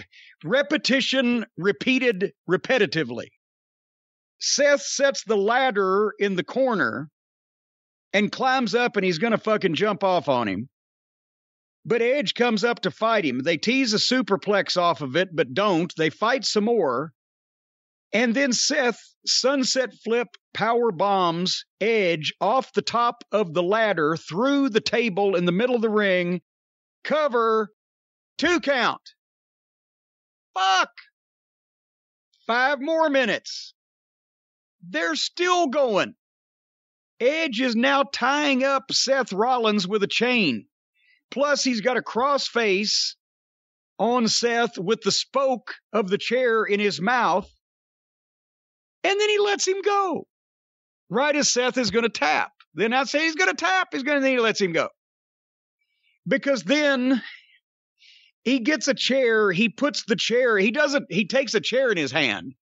repetition 0.42 1.46
repeated 1.56 2.32
repetitively. 2.50 3.28
Seth 4.40 4.82
sets 4.82 5.22
the 5.24 5.36
ladder 5.36 6.14
in 6.18 6.34
the 6.34 6.44
corner 6.44 7.10
and 8.12 8.32
climbs 8.32 8.74
up 8.74 8.96
and 8.96 9.04
he's 9.04 9.18
going 9.18 9.32
to 9.32 9.38
fucking 9.38 9.74
jump 9.74 10.02
off 10.02 10.28
on 10.28 10.48
him. 10.48 10.68
But 11.84 12.02
Edge 12.02 12.34
comes 12.34 12.64
up 12.64 12.80
to 12.80 12.90
fight 12.90 13.24
him. 13.24 13.40
They 13.40 13.56
tease 13.56 13.94
a 13.94 13.98
superplex 13.98 14.76
off 14.76 15.00
of 15.00 15.16
it, 15.16 15.34
but 15.34 15.54
don't. 15.54 15.92
They 15.96 16.10
fight 16.10 16.44
some 16.44 16.64
more. 16.64 17.12
And 18.12 18.34
then 18.34 18.52
Seth 18.52 19.00
sunset 19.24 19.94
flip 20.02 20.28
power 20.52 20.90
bombs 20.90 21.64
Edge 21.80 22.34
off 22.40 22.72
the 22.72 22.82
top 22.82 23.24
of 23.30 23.54
the 23.54 23.62
ladder 23.62 24.16
through 24.16 24.70
the 24.70 24.80
table 24.80 25.36
in 25.36 25.44
the 25.44 25.52
middle 25.52 25.76
of 25.76 25.82
the 25.82 25.90
ring. 25.90 26.40
Cover, 27.04 27.70
two 28.36 28.60
count. 28.60 29.02
Fuck. 30.54 30.90
Five 32.46 32.80
more 32.80 33.08
minutes. 33.08 33.74
They're 34.88 35.16
still 35.16 35.68
going. 35.68 36.14
Edge 37.20 37.60
is 37.60 37.76
now 37.76 38.04
tying 38.04 38.64
up 38.64 38.92
Seth 38.92 39.32
Rollins 39.32 39.86
with 39.86 40.02
a 40.02 40.08
chain. 40.08 40.66
Plus, 41.30 41.62
he's 41.62 41.82
got 41.82 41.98
a 41.98 42.02
crossface 42.02 43.14
on 43.98 44.26
Seth 44.26 44.78
with 44.78 45.02
the 45.02 45.12
spoke 45.12 45.74
of 45.92 46.08
the 46.08 46.18
chair 46.18 46.64
in 46.64 46.80
his 46.80 47.00
mouth. 47.00 47.48
And 49.04 49.20
then 49.20 49.28
he 49.28 49.38
lets 49.38 49.68
him 49.68 49.82
go. 49.82 50.26
Right 51.10 51.36
as 51.36 51.52
Seth 51.52 51.76
is 51.76 51.90
going 51.90 52.04
to 52.04 52.08
tap. 52.08 52.52
Then 52.74 52.92
I 52.92 53.04
say 53.04 53.24
he's 53.24 53.34
going 53.34 53.50
to 53.50 53.56
tap. 53.56 53.88
He's 53.92 54.02
going 54.02 54.18
to, 54.18 54.22
then 54.22 54.32
he 54.32 54.40
lets 54.40 54.60
him 54.60 54.72
go. 54.72 54.88
Because 56.26 56.62
then 56.62 57.22
he 58.44 58.60
gets 58.60 58.88
a 58.88 58.94
chair. 58.94 59.52
He 59.52 59.68
puts 59.68 60.04
the 60.04 60.16
chair, 60.16 60.56
he 60.56 60.70
doesn't, 60.70 61.06
he 61.10 61.26
takes 61.26 61.54
a 61.54 61.60
chair 61.60 61.90
in 61.90 61.98
his 61.98 62.12
hand. 62.12 62.54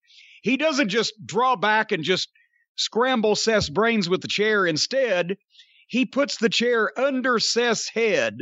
He 0.43 0.57
doesn't 0.57 0.89
just 0.89 1.15
draw 1.25 1.57
back 1.57 1.93
and 1.93 2.05
just 2.05 2.29
scramble 2.77 3.37
Seth's 3.37 3.69
brains 3.69 4.09
with 4.09 4.23
the 4.23 4.29
chair. 4.29 4.67
Instead, 4.67 5.37
he 5.87 6.05
puts 6.07 6.37
the 6.37 6.49
chair 6.49 6.93
under 6.99 7.39
Seth's 7.39 7.89
head. 7.89 8.39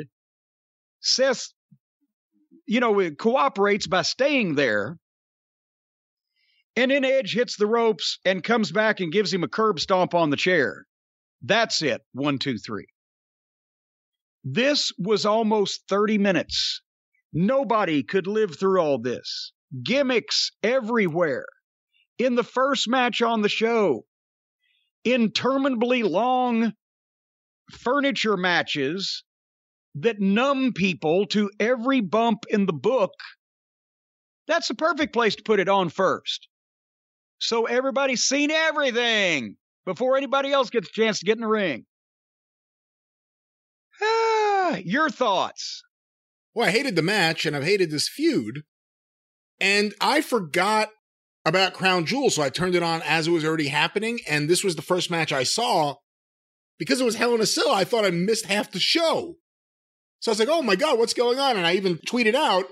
Seth, 1.00 1.52
you 2.66 2.80
know, 2.80 3.10
cooperates 3.12 3.86
by 3.86 4.02
staying 4.02 4.54
there. 4.54 4.98
And 6.74 6.90
then 6.90 7.04
Edge 7.04 7.32
hits 7.32 7.56
the 7.56 7.66
ropes 7.66 8.18
and 8.24 8.44
comes 8.44 8.70
back 8.70 9.00
and 9.00 9.12
gives 9.12 9.32
him 9.32 9.42
a 9.42 9.48
curb 9.48 9.80
stomp 9.80 10.14
on 10.14 10.28
the 10.30 10.36
chair. 10.36 10.86
That's 11.42 11.80
it. 11.80 12.02
One, 12.12 12.38
two, 12.38 12.58
three. 12.58 12.86
This 14.44 14.92
was 14.98 15.24
almost 15.24 15.88
30 15.88 16.18
minutes. 16.18 16.82
Nobody 17.32 18.02
could 18.02 18.26
live 18.26 18.58
through 18.58 18.80
all 18.80 18.98
this. 18.98 19.52
Gimmicks 19.82 20.52
everywhere. 20.62 21.46
In 22.18 22.34
the 22.34 22.44
first 22.44 22.88
match 22.88 23.20
on 23.20 23.42
the 23.42 23.48
show, 23.48 24.04
interminably 25.04 26.02
long 26.02 26.72
furniture 27.70 28.36
matches 28.36 29.24
that 29.96 30.20
numb 30.20 30.72
people 30.72 31.26
to 31.26 31.50
every 31.58 32.00
bump 32.00 32.44
in 32.48 32.66
the 32.66 32.72
book. 32.72 33.12
That's 34.46 34.68
the 34.68 34.74
perfect 34.74 35.12
place 35.12 35.36
to 35.36 35.42
put 35.42 35.60
it 35.60 35.68
on 35.68 35.88
first. 35.88 36.48
So 37.38 37.66
everybody's 37.66 38.22
seen 38.22 38.50
everything 38.50 39.56
before 39.84 40.16
anybody 40.16 40.52
else 40.52 40.70
gets 40.70 40.88
a 40.88 40.92
chance 40.92 41.18
to 41.18 41.26
get 41.26 41.36
in 41.36 41.42
the 41.42 41.48
ring. 41.48 41.84
Ah, 44.02 44.76
your 44.84 45.10
thoughts? 45.10 45.82
Well, 46.54 46.68
I 46.68 46.72
hated 46.72 46.96
the 46.96 47.02
match 47.02 47.44
and 47.44 47.54
I've 47.54 47.64
hated 47.64 47.90
this 47.90 48.08
feud. 48.08 48.62
And 49.60 49.94
I 50.00 50.20
forgot 50.20 50.88
about 51.46 51.74
Crown 51.74 52.04
Jewel, 52.04 52.28
so 52.28 52.42
I 52.42 52.50
turned 52.50 52.74
it 52.74 52.82
on 52.82 53.00
as 53.02 53.28
it 53.28 53.30
was 53.30 53.44
already 53.44 53.68
happening. 53.68 54.18
And 54.28 54.50
this 54.50 54.64
was 54.64 54.74
the 54.74 54.82
first 54.82 55.10
match 55.10 55.32
I 55.32 55.44
saw. 55.44 55.94
Because 56.78 57.00
it 57.00 57.04
was 57.04 57.14
Hell 57.14 57.34
in 57.34 57.40
a 57.40 57.46
Cell, 57.46 57.70
I 57.70 57.84
thought 57.84 58.04
I 58.04 58.10
missed 58.10 58.46
half 58.46 58.70
the 58.70 58.80
show. 58.80 59.36
So 60.20 60.30
I 60.30 60.32
was 60.32 60.38
like, 60.40 60.48
oh 60.50 60.60
my 60.60 60.76
God, 60.76 60.98
what's 60.98 61.14
going 61.14 61.38
on? 61.38 61.56
And 61.56 61.66
I 61.66 61.74
even 61.74 61.96
tweeted 61.98 62.34
out, 62.34 62.66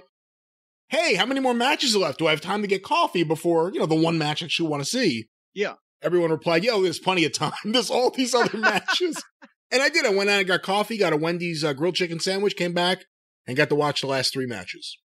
hey, 0.89 1.15
how 1.15 1.25
many 1.25 1.41
more 1.41 1.55
matches 1.55 1.95
are 1.95 2.01
left? 2.01 2.19
Do 2.19 2.27
I 2.27 2.31
have 2.31 2.41
time 2.41 2.61
to 2.63 2.69
get 2.69 2.83
coffee 2.83 3.23
before, 3.23 3.71
you 3.73 3.79
know, 3.79 3.87
the 3.87 3.95
one 3.95 4.19
match 4.19 4.41
that 4.41 4.59
you 4.59 4.67
want 4.67 4.83
to 4.83 4.89
see? 4.89 5.29
Yeah. 5.55 5.75
Everyone 6.03 6.31
replied, 6.31 6.65
yo, 6.65 6.83
there's 6.83 6.99
plenty 6.99 7.25
of 7.25 7.33
time. 7.33 7.53
There's 7.65 7.91
all 7.91 8.11
these 8.11 8.35
other 8.35 8.59
matches. 8.59 9.23
And 9.71 9.83
I 9.83 9.89
did. 9.89 10.05
I 10.05 10.11
went 10.11 10.29
out 10.29 10.41
and 10.41 10.47
got 10.47 10.63
coffee, 10.63 10.99
got 10.99 11.15
a 11.15 11.17
Wendy's 11.17 11.65
uh, 11.65 11.73
grilled 11.73 11.95
chicken 11.95 12.21
sandwich, 12.21 12.57
came 12.57 12.75
back, 12.75 13.07
and 13.47 13.57
got 13.57 13.71
to 13.71 13.75
watch 13.75 14.03
the 14.03 14.07
last 14.07 14.33
three 14.33 14.47
matches. 14.47 14.99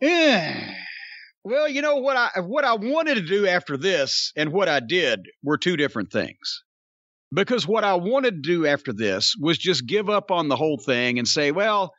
Yeah. 0.00 0.74
Well, 1.44 1.68
you 1.68 1.82
know 1.82 1.96
what 1.96 2.16
I 2.16 2.40
what 2.40 2.64
I 2.64 2.74
wanted 2.74 3.16
to 3.16 3.20
do 3.20 3.46
after 3.46 3.76
this 3.76 4.32
and 4.34 4.50
what 4.50 4.66
I 4.68 4.80
did 4.80 5.26
were 5.42 5.58
two 5.58 5.76
different 5.76 6.10
things. 6.10 6.64
Because 7.32 7.66
what 7.66 7.84
I 7.84 7.94
wanted 7.94 8.42
to 8.42 8.48
do 8.48 8.66
after 8.66 8.92
this 8.92 9.34
was 9.38 9.58
just 9.58 9.86
give 9.86 10.08
up 10.08 10.30
on 10.30 10.48
the 10.48 10.56
whole 10.56 10.78
thing 10.78 11.18
and 11.18 11.28
say, 11.28 11.50
well, 11.50 11.92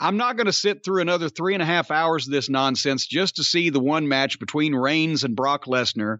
I'm 0.00 0.16
not 0.16 0.36
going 0.36 0.46
to 0.46 0.52
sit 0.52 0.84
through 0.84 1.02
another 1.02 1.28
three 1.28 1.54
and 1.54 1.62
a 1.62 1.66
half 1.66 1.90
hours 1.90 2.26
of 2.26 2.32
this 2.32 2.48
nonsense 2.48 3.06
just 3.06 3.36
to 3.36 3.44
see 3.44 3.68
the 3.68 3.80
one 3.80 4.08
match 4.08 4.38
between 4.38 4.74
Reigns 4.74 5.24
and 5.24 5.36
Brock 5.36 5.66
Lesnar. 5.66 6.18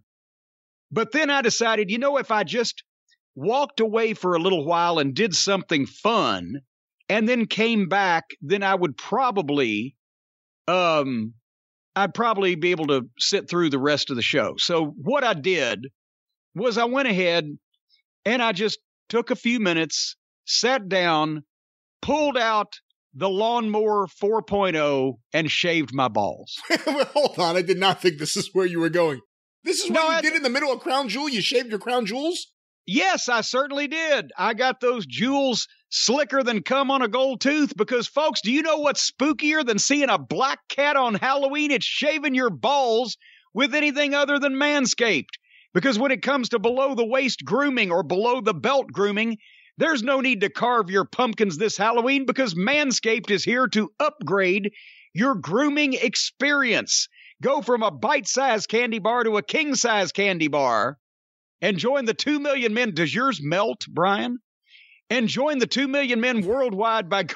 But 0.91 1.13
then 1.13 1.31
I 1.31 1.43
decided, 1.43 1.91
you 1.91 1.99
know, 1.99 2.19
if 2.19 2.31
I 2.31 2.45
just 2.45 2.83
walked 3.35 3.81
away 3.81 4.15
for 4.15 4.35
a 4.35 4.41
little 4.41 4.65
while 4.67 4.99
and 4.99 5.15
did 5.15 5.35
something 5.35 5.87
fun 5.87 6.61
and 7.09 7.29
then 7.29 7.47
came 7.47 7.89
back, 7.89 8.25
then 8.41 8.63
I 8.63 8.75
would 8.75 8.97
probably 8.99 9.97
um 10.69 11.35
I'd 11.97 12.15
probably 12.15 12.55
be 12.55 12.71
able 12.73 12.87
to 12.89 13.09
sit 13.19 13.49
through 13.49 13.71
the 13.71 13.79
rest 13.79 14.11
of 14.11 14.17
the 14.17 14.23
show. 14.23 14.55
So 14.59 14.85
what 14.99 15.25
I 15.25 15.33
did 15.35 15.87
was 16.55 16.77
I 16.79 16.85
went 16.85 17.09
ahead 17.09 17.49
and 18.27 18.43
I 18.43 18.53
just 18.53 18.79
took 19.09 19.31
a 19.31 19.37
few 19.37 19.59
minutes, 19.61 20.15
sat 20.45 20.89
down, 20.89 21.43
pulled 22.03 22.37
out 22.37 22.75
the 23.15 23.31
lawnmower 23.31 24.07
4.0 24.23 25.15
and 25.33 25.51
shaved 25.51 25.95
my 25.95 26.09
balls. 26.09 26.55
Hold 26.85 27.39
on, 27.39 27.57
I 27.57 27.63
did 27.63 27.79
not 27.79 28.03
think 28.03 28.19
this 28.19 28.37
is 28.37 28.51
where 28.53 28.67
you 28.67 28.79
were 28.79 28.91
going. 28.91 29.21
This 29.65 29.81
is 29.83 29.91
what 29.91 29.95
No, 29.95 30.03
you 30.11 30.17
I- 30.19 30.21
did 30.21 30.35
in 30.35 30.43
the 30.43 30.51
middle 30.51 30.71
of 30.73 30.81
Crown 30.81 31.09
Jewel? 31.09 31.29
You 31.31 31.41
shaved 31.41 31.71
your 31.71 31.79
Crown 31.79 32.05
Jewels? 32.05 32.53
Yes, 32.87 33.29
I 33.29 33.41
certainly 33.41 33.89
did. 33.89 34.31
I 34.39 34.55
got 34.55 34.79
those 34.79 35.07
jewels 35.07 35.67
slicker 35.89 36.45
than 36.45 36.63
cum 36.63 36.93
on 36.93 37.03
a 37.03 37.09
gold 37.09 37.41
tooth 37.41 37.77
because, 37.77 38.07
folks, 38.07 38.41
do 38.43 38.53
you 38.53 38.63
know 38.63 38.79
what's 38.79 39.11
spookier 39.11 39.67
than 39.67 39.81
seeing 39.81 40.09
a 40.09 40.19
black 40.19 40.61
cat 40.69 40.97
on 40.97 41.17
Halloween? 41.17 41.73
It's 41.73 41.85
shaving 41.85 42.37
your 42.37 42.51
balls 42.51 43.17
with 43.53 43.75
anything 43.75 44.15
other 44.15 44.39
than 44.39 44.55
Manscaped. 44.55 45.35
Because 45.75 45.99
when 45.99 46.13
it 46.13 46.23
comes 46.23 46.51
to 46.51 46.61
below 46.61 46.95
the 46.95 47.05
waist 47.05 47.45
grooming 47.45 47.91
or 47.91 48.05
below 48.05 48.41
the 48.41 48.55
belt 48.55 48.87
grooming, 48.93 49.39
there's 49.79 50.05
no 50.05 50.21
need 50.21 50.43
to 50.43 50.49
carve 50.49 50.89
your 50.89 51.05
pumpkins 51.05 51.59
this 51.59 51.77
Halloween 51.77 52.25
because 52.25 52.55
Manscaped 52.55 53.31
is 53.33 53.43
here 53.43 53.67
to 53.69 53.91
upgrade 53.99 54.73
your 55.13 55.35
grooming 55.35 55.95
experience. 55.95 57.09
Go 57.43 57.63
from 57.63 57.83
a 57.83 57.91
bite 57.91 58.29
sized 58.29 58.69
candy 58.69 59.01
bar 59.01 59.25
to 59.25 59.39
a 59.39 59.43
king 59.43 59.75
size 59.75 60.13
candy 60.13 60.49
bar 60.49 60.99
and 61.61 61.79
join 61.79 62.05
the 62.05 62.15
2 62.15 62.39
million 62.39 62.75
men. 62.75 62.95
Does 62.95 63.15
yours 63.15 63.41
melt, 63.43 63.85
Brian? 63.89 64.39
And 65.09 65.29
join 65.29 65.59
the 65.59 65.67
2 65.67 65.89
million 65.89 66.21
men 66.21 66.45
worldwide 66.45 67.09
by 67.09 67.27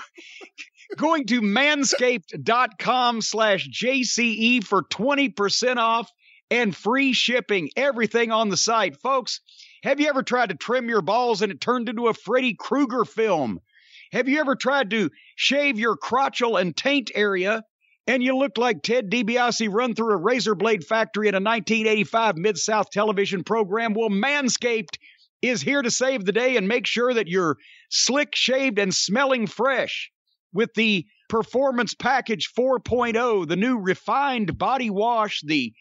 going 0.97 1.27
to 1.27 1.41
manscaped.com 1.41 3.23
slash 3.23 3.69
JCE 3.69 4.65
for 4.65 4.83
20% 4.83 5.77
off 5.77 6.11
and 6.51 6.77
free 6.77 7.13
shipping. 7.13 7.71
Everything 7.77 8.33
on 8.33 8.49
the 8.49 8.57
site. 8.57 8.97
Folks, 8.97 9.41
have 9.83 10.01
you 10.01 10.09
ever 10.09 10.23
tried 10.23 10.49
to 10.49 10.57
trim 10.57 10.89
your 10.89 11.03
balls 11.03 11.43
and 11.43 11.53
it 11.53 11.61
turned 11.61 11.89
into 11.89 12.09
a 12.09 12.15
Freddy 12.15 12.55
Krueger 12.59 13.05
film? 13.05 13.61
Have 14.13 14.29
you 14.29 14.41
ever 14.41 14.57
tried 14.57 14.91
to 14.91 15.11
shave 15.37 15.79
your 15.79 15.97
crotchal 15.97 16.61
and 16.61 16.77
taint 16.77 17.13
area 17.15 17.63
and 18.11 18.25
you 18.25 18.37
looked 18.37 18.59
like 18.59 18.83
Ted 18.83 19.09
DiBiase 19.09 19.73
run 19.73 19.95
through 19.95 20.13
a 20.13 20.17
razor 20.17 20.57
blade 20.57 20.85
factory 20.85 21.29
in 21.29 21.35
a 21.35 21.37
1985 21.37 22.37
Mid 22.37 22.59
South 22.59 22.91
television 22.91 23.45
program? 23.45 23.95
Well, 23.95 24.09
Manscaped 24.09 24.99
is 25.43 25.63
here 25.63 25.81
to 25.81 25.93
save 25.93 26.25
the 26.25 26.33
day 26.33 26.57
and 26.57 26.67
make 26.67 26.89
sure 26.89 27.15
that 27.15 27.29
you're 27.29 27.57
slick 27.89 28.35
shaved 28.35 28.81
and 28.81 28.93
smelling 28.93 29.47
fresh 29.47 30.11
with 30.53 30.75
the 30.75 31.07
Performance 31.29 31.95
Package 31.95 32.51
4.0, 32.59 33.47
the 33.47 33.55
new 33.55 33.79
refined 33.79 34.59
body 34.59 34.91
wash, 34.91 35.41
the 35.47 35.73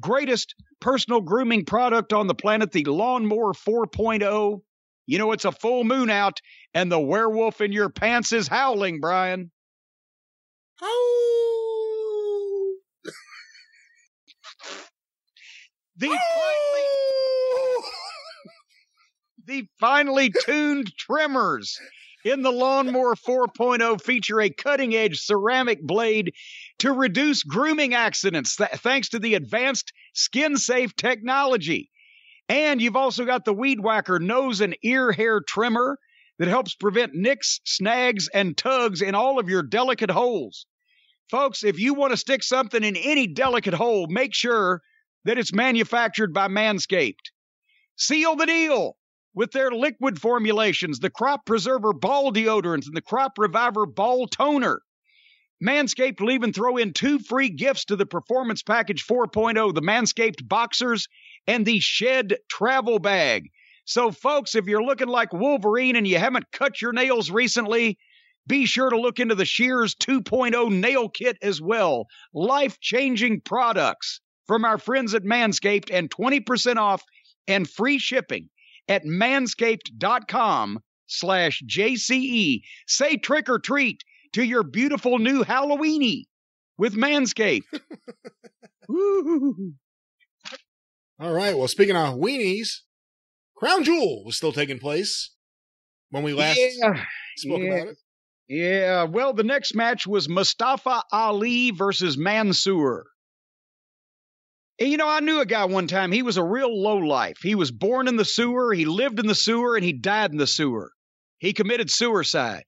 greatest 0.00 0.56
personal 0.80 1.20
grooming 1.20 1.64
product 1.64 2.12
on 2.12 2.26
the 2.26 2.34
planet, 2.34 2.72
the 2.72 2.84
Lawnmower 2.84 3.52
4.0. 3.52 4.60
You 5.06 5.18
know, 5.18 5.30
it's 5.30 5.44
a 5.44 5.52
full 5.52 5.84
moon 5.84 6.10
out 6.10 6.40
and 6.74 6.90
the 6.90 6.98
werewolf 6.98 7.60
in 7.60 7.70
your 7.70 7.90
pants 7.90 8.32
is 8.32 8.48
howling, 8.48 8.98
Brian. 9.00 9.52
The 15.98 16.08
finally, 16.08 16.86
the 19.46 19.68
finely 19.80 20.32
tuned 20.44 20.92
trimmers 20.98 21.78
in 22.22 22.42
the 22.42 22.52
Lawnmower 22.52 23.14
4.0 23.14 24.02
feature 24.02 24.40
a 24.40 24.50
cutting 24.50 24.94
edge 24.94 25.20
ceramic 25.20 25.80
blade 25.80 26.34
to 26.80 26.92
reduce 26.92 27.42
grooming 27.42 27.94
accidents 27.94 28.56
th- 28.56 28.68
thanks 28.70 29.10
to 29.10 29.18
the 29.18 29.34
advanced 29.34 29.92
skin 30.12 30.56
safe 30.56 30.94
technology. 30.96 31.90
And 32.48 32.82
you've 32.82 32.96
also 32.96 33.24
got 33.24 33.44
the 33.44 33.54
Weed 33.54 33.80
Whacker 33.80 34.18
nose 34.18 34.60
and 34.60 34.76
ear 34.82 35.12
hair 35.12 35.40
trimmer 35.40 35.98
that 36.38 36.48
helps 36.48 36.74
prevent 36.74 37.14
nicks, 37.14 37.60
snags, 37.64 38.28
and 38.28 38.56
tugs 38.56 39.00
in 39.00 39.14
all 39.14 39.38
of 39.38 39.48
your 39.48 39.62
delicate 39.62 40.10
holes. 40.10 40.66
Folks, 41.30 41.64
if 41.64 41.78
you 41.78 41.94
want 41.94 42.12
to 42.12 42.16
stick 42.18 42.42
something 42.42 42.84
in 42.84 42.96
any 42.96 43.26
delicate 43.26 43.74
hole, 43.74 44.06
make 44.08 44.34
sure 44.34 44.82
that 45.26 45.38
it's 45.38 45.52
manufactured 45.52 46.32
by 46.32 46.46
Manscaped. 46.46 47.32
Seal 47.96 48.36
the 48.36 48.46
deal 48.46 48.96
with 49.34 49.50
their 49.50 49.72
liquid 49.72 50.20
formulations, 50.20 51.00
the 51.00 51.10
Crop 51.10 51.44
Preserver 51.44 51.92
Ball 51.92 52.32
Deodorant 52.32 52.86
and 52.86 52.96
the 52.96 53.02
Crop 53.02 53.32
Reviver 53.36 53.86
Ball 53.86 54.28
Toner. 54.28 54.80
Manscaped 55.62 56.20
will 56.20 56.30
even 56.30 56.52
throw 56.52 56.76
in 56.76 56.92
two 56.92 57.18
free 57.18 57.48
gifts 57.48 57.84
to 57.86 57.96
the 57.96 58.06
Performance 58.06 58.62
Package 58.62 59.04
4.0 59.04 59.74
the 59.74 59.82
Manscaped 59.82 60.46
Boxers 60.46 61.08
and 61.46 61.66
the 61.66 61.80
Shed 61.80 62.36
Travel 62.48 63.00
Bag. 63.00 63.48
So, 63.84 64.12
folks, 64.12 64.54
if 64.54 64.66
you're 64.66 64.84
looking 64.84 65.08
like 65.08 65.32
Wolverine 65.32 65.96
and 65.96 66.06
you 66.06 66.18
haven't 66.18 66.52
cut 66.52 66.80
your 66.80 66.92
nails 66.92 67.30
recently, 67.30 67.98
be 68.46 68.64
sure 68.64 68.90
to 68.90 69.00
look 69.00 69.18
into 69.18 69.34
the 69.34 69.44
Shears 69.44 69.96
2.0 69.96 70.70
nail 70.70 71.08
kit 71.08 71.36
as 71.42 71.60
well. 71.60 72.06
Life 72.32 72.78
changing 72.80 73.40
products 73.40 74.20
from 74.46 74.64
our 74.64 74.78
friends 74.78 75.14
at 75.14 75.24
Manscaped 75.24 75.90
and 75.92 76.10
20% 76.10 76.76
off 76.76 77.02
and 77.48 77.68
free 77.68 77.98
shipping 77.98 78.48
at 78.88 79.04
manscaped.com 79.04 80.80
slash 81.06 81.62
JCE. 81.68 82.62
Say 82.86 83.16
trick 83.16 83.48
or 83.48 83.58
treat 83.58 84.02
to 84.32 84.42
your 84.42 84.62
beautiful 84.62 85.18
new 85.18 85.44
Halloweeny 85.44 86.24
with 86.78 86.94
Manscaped. 86.94 87.62
All 91.18 91.32
right. 91.32 91.56
Well, 91.56 91.68
speaking 91.68 91.96
of 91.96 92.14
weenies, 92.16 92.80
Crown 93.56 93.84
Jewel 93.84 94.24
was 94.24 94.36
still 94.36 94.52
taking 94.52 94.78
place 94.78 95.30
when 96.10 96.22
we 96.22 96.34
last 96.34 96.58
yeah, 96.58 97.04
spoke 97.36 97.60
yeah. 97.60 97.72
about 97.72 97.88
it. 97.88 97.96
yeah. 98.48 99.04
Well, 99.04 99.32
the 99.32 99.44
next 99.44 99.74
match 99.74 100.06
was 100.06 100.28
Mustafa 100.28 101.02
Ali 101.10 101.70
versus 101.70 102.18
Mansoor. 102.18 103.06
And, 104.78 104.90
you 104.90 104.96
know, 104.96 105.08
I 105.08 105.20
knew 105.20 105.40
a 105.40 105.46
guy 105.46 105.64
one 105.64 105.86
time. 105.86 106.12
He 106.12 106.22
was 106.22 106.36
a 106.36 106.44
real 106.44 106.82
low 106.82 106.98
life. 106.98 107.38
He 107.42 107.54
was 107.54 107.70
born 107.70 108.08
in 108.08 108.16
the 108.16 108.24
sewer, 108.24 108.72
he 108.72 108.84
lived 108.84 109.18
in 109.18 109.26
the 109.26 109.34
sewer, 109.34 109.76
and 109.76 109.84
he 109.84 109.92
died 109.92 110.32
in 110.32 110.38
the 110.38 110.46
sewer. 110.46 110.92
He 111.38 111.52
committed 111.52 111.90
suicide. 111.90 112.64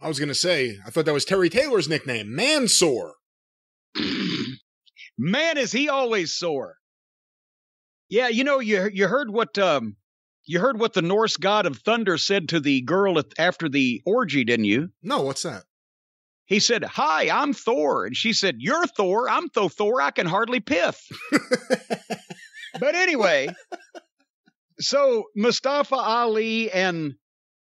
I 0.00 0.08
was 0.08 0.18
going 0.18 0.28
to 0.28 0.34
say, 0.34 0.78
I 0.86 0.90
thought 0.90 1.06
that 1.06 1.14
was 1.14 1.24
Terry 1.24 1.48
Taylor's 1.48 1.88
nickname, 1.88 2.34
Mansore. 2.34 3.14
Man, 5.18 5.58
is 5.58 5.72
he 5.72 5.88
always 5.88 6.34
sore. 6.34 6.76
Yeah, 8.08 8.28
you 8.28 8.44
know, 8.44 8.58
you 8.58 8.90
you 8.92 9.08
heard 9.08 9.30
what 9.30 9.56
um 9.58 9.96
you 10.44 10.60
heard 10.60 10.78
what 10.78 10.92
the 10.92 11.02
Norse 11.02 11.36
god 11.36 11.66
of 11.66 11.78
thunder 11.78 12.18
said 12.18 12.48
to 12.50 12.60
the 12.60 12.82
girl 12.82 13.18
at, 13.18 13.26
after 13.38 13.68
the 13.68 14.02
orgy, 14.04 14.44
didn't 14.44 14.66
you? 14.66 14.90
No, 15.02 15.22
what's 15.22 15.42
that? 15.42 15.64
He 16.46 16.60
said, 16.60 16.84
"Hi, 16.84 17.30
I'm 17.30 17.54
Thor," 17.54 18.04
and 18.04 18.16
she 18.16 18.32
said, 18.32 18.56
"You're 18.58 18.86
Thor. 18.86 19.28
I'm 19.30 19.48
Tho 19.54 19.68
Thor. 19.68 20.02
I 20.02 20.10
can 20.10 20.26
hardly 20.26 20.60
piff." 20.60 21.00
but 22.80 22.94
anyway, 22.94 23.48
so 24.78 25.24
Mustafa 25.34 25.94
Ali 25.94 26.70
and 26.70 27.14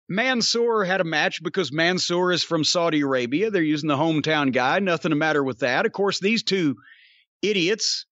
Mansoor 0.08 0.84
had 0.84 1.00
a 1.00 1.04
match 1.04 1.42
because 1.42 1.70
Mansoor 1.70 2.32
is 2.32 2.42
from 2.42 2.64
Saudi 2.64 3.02
Arabia. 3.02 3.50
They're 3.50 3.62
using 3.62 3.88
the 3.88 3.96
hometown 3.96 4.52
guy. 4.52 4.80
Nothing 4.80 5.10
to 5.10 5.16
matter 5.16 5.44
with 5.44 5.60
that. 5.60 5.86
Of 5.86 5.92
course, 5.92 6.18
these 6.18 6.42
two 6.42 6.76
idiots 7.42 8.06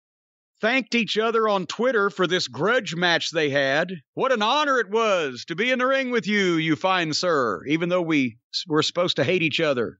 thanked 0.60 0.96
each 0.96 1.18
other 1.18 1.48
on 1.48 1.66
Twitter 1.66 2.10
for 2.10 2.28
this 2.28 2.50
grudge 2.50 2.94
match 2.94 3.32
they 3.32 3.50
had. 3.50 3.94
What 4.16 4.34
an 4.34 4.42
honor 4.42 4.80
it 4.80 4.90
was 4.90 5.46
to 5.46 5.56
be 5.56 5.72
in 5.72 5.80
the 5.80 5.88
ring 5.88 6.12
with 6.12 6.28
you, 6.28 6.56
you 6.56 6.76
fine 6.76 7.14
sir, 7.14 7.66
even 7.68 7.88
though 7.88 8.02
we 8.02 8.38
were 8.68 8.84
supposed 8.84 9.16
to 9.16 9.24
hate 9.24 9.42
each 9.42 9.62
other 9.62 10.00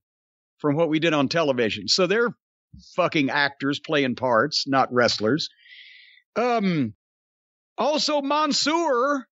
from 0.62 0.76
what 0.76 0.90
we 0.90 1.00
did 1.00 1.14
on 1.14 1.28
television. 1.28 1.88
So 1.88 2.08
they're 2.08 2.30
fucking 2.96 3.30
actors 3.30 3.80
playing 3.80 4.16
parts, 4.16 4.66
not 4.68 4.94
wrestlers. 4.94 5.50
Um 6.36 6.94
also 7.78 8.22
Mansoor 8.22 9.26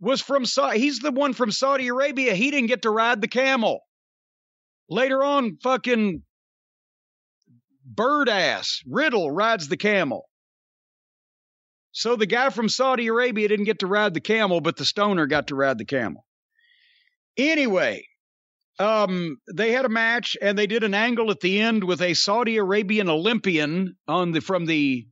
was 0.00 0.20
from 0.20 0.44
Saudi. 0.44 0.80
He's 0.80 0.98
the 0.98 1.12
one 1.12 1.32
from 1.32 1.50
Saudi 1.50 1.88
Arabia. 1.88 2.34
He 2.34 2.50
didn't 2.50 2.66
get 2.66 2.82
to 2.82 2.90
ride 2.90 3.20
the 3.20 3.28
camel. 3.28 3.80
Later 4.90 5.24
on, 5.24 5.56
fucking 5.62 6.22
bird 7.86 8.28
ass 8.28 8.82
Riddle 8.86 9.30
rides 9.30 9.68
the 9.68 9.76
camel. 9.76 10.28
So 11.92 12.16
the 12.16 12.26
guy 12.26 12.50
from 12.50 12.68
Saudi 12.68 13.06
Arabia 13.06 13.46
didn't 13.46 13.66
get 13.66 13.78
to 13.78 13.86
ride 13.86 14.14
the 14.14 14.20
camel, 14.20 14.60
but 14.60 14.76
the 14.76 14.84
stoner 14.84 15.26
got 15.26 15.46
to 15.46 15.54
ride 15.54 15.78
the 15.78 15.84
camel. 15.84 16.26
Anyway, 17.36 18.04
um, 18.78 19.38
they 19.52 19.72
had 19.72 19.84
a 19.84 19.90
match 19.90 20.36
and 20.40 20.58
they 20.58 20.66
did 20.66 20.84
an 20.84 20.94
angle 20.94 21.30
at 21.30 21.40
the 21.40 21.60
end 21.60 21.84
with 21.84 22.02
a 22.02 22.14
Saudi 22.14 22.56
Arabian 22.56 23.08
Olympian 23.08 23.96
on 24.08 24.32
the 24.32 24.40
from 24.40 24.66
the 24.66 25.06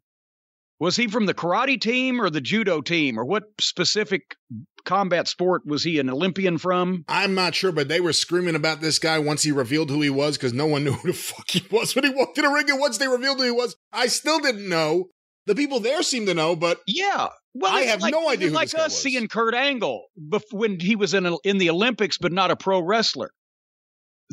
was 0.80 0.96
he 0.96 1.06
from 1.06 1.26
the 1.26 1.34
karate 1.34 1.80
team 1.80 2.20
or 2.20 2.28
the 2.28 2.40
judo 2.40 2.80
team 2.80 3.18
or 3.18 3.24
what 3.24 3.44
specific 3.60 4.22
combat 4.84 5.28
sport 5.28 5.62
was 5.64 5.84
he 5.84 6.00
an 6.00 6.10
Olympian 6.10 6.58
from? 6.58 7.04
I'm 7.06 7.36
not 7.36 7.54
sure, 7.54 7.70
but 7.70 7.86
they 7.86 8.00
were 8.00 8.12
screaming 8.12 8.56
about 8.56 8.80
this 8.80 8.98
guy 8.98 9.20
once 9.20 9.44
he 9.44 9.52
revealed 9.52 9.90
who 9.90 10.00
he 10.00 10.10
was 10.10 10.36
because 10.36 10.52
no 10.52 10.66
one 10.66 10.82
knew 10.82 10.92
who 10.94 11.08
the 11.08 11.14
fuck 11.14 11.48
he 11.48 11.64
was 11.70 11.94
when 11.94 12.04
he 12.04 12.10
walked 12.10 12.36
in 12.36 12.44
the 12.44 12.50
ring. 12.50 12.68
And 12.68 12.80
once 12.80 12.98
they 12.98 13.06
revealed 13.06 13.38
who 13.38 13.44
he 13.44 13.50
was, 13.52 13.76
I 13.92 14.08
still 14.08 14.40
didn't 14.40 14.68
know. 14.68 15.10
The 15.46 15.54
people 15.54 15.78
there 15.80 16.02
seem 16.02 16.26
to 16.26 16.34
know, 16.34 16.54
but 16.54 16.80
Yeah. 16.86 17.28
Well, 17.54 17.72
I 17.72 17.82
have 17.82 18.00
like, 18.00 18.12
no 18.12 18.28
idea 18.28 18.48
who 18.48 18.54
like 18.54 18.74
us 18.74 18.96
seeing 18.96 19.28
Kurt 19.28 19.54
Angle 19.54 20.06
bef- 20.18 20.52
when 20.52 20.80
he 20.80 20.96
was 20.96 21.14
in 21.14 21.26
a, 21.26 21.36
in 21.44 21.58
the 21.58 21.70
Olympics, 21.70 22.16
but 22.16 22.32
not 22.32 22.50
a 22.50 22.56
pro 22.56 22.80
wrestler. 22.80 23.30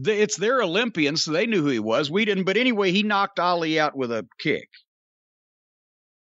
It's 0.07 0.37
their 0.37 0.61
Olympians, 0.61 1.23
so 1.23 1.31
they 1.31 1.45
knew 1.45 1.61
who 1.61 1.69
he 1.69 1.79
was. 1.79 2.09
We 2.11 2.25
didn't. 2.25 2.43
But 2.43 2.57
anyway, 2.57 2.91
he 2.91 3.03
knocked 3.03 3.39
Ali 3.39 3.79
out 3.79 3.95
with 3.95 4.11
a 4.11 4.27
kick. 4.39 4.69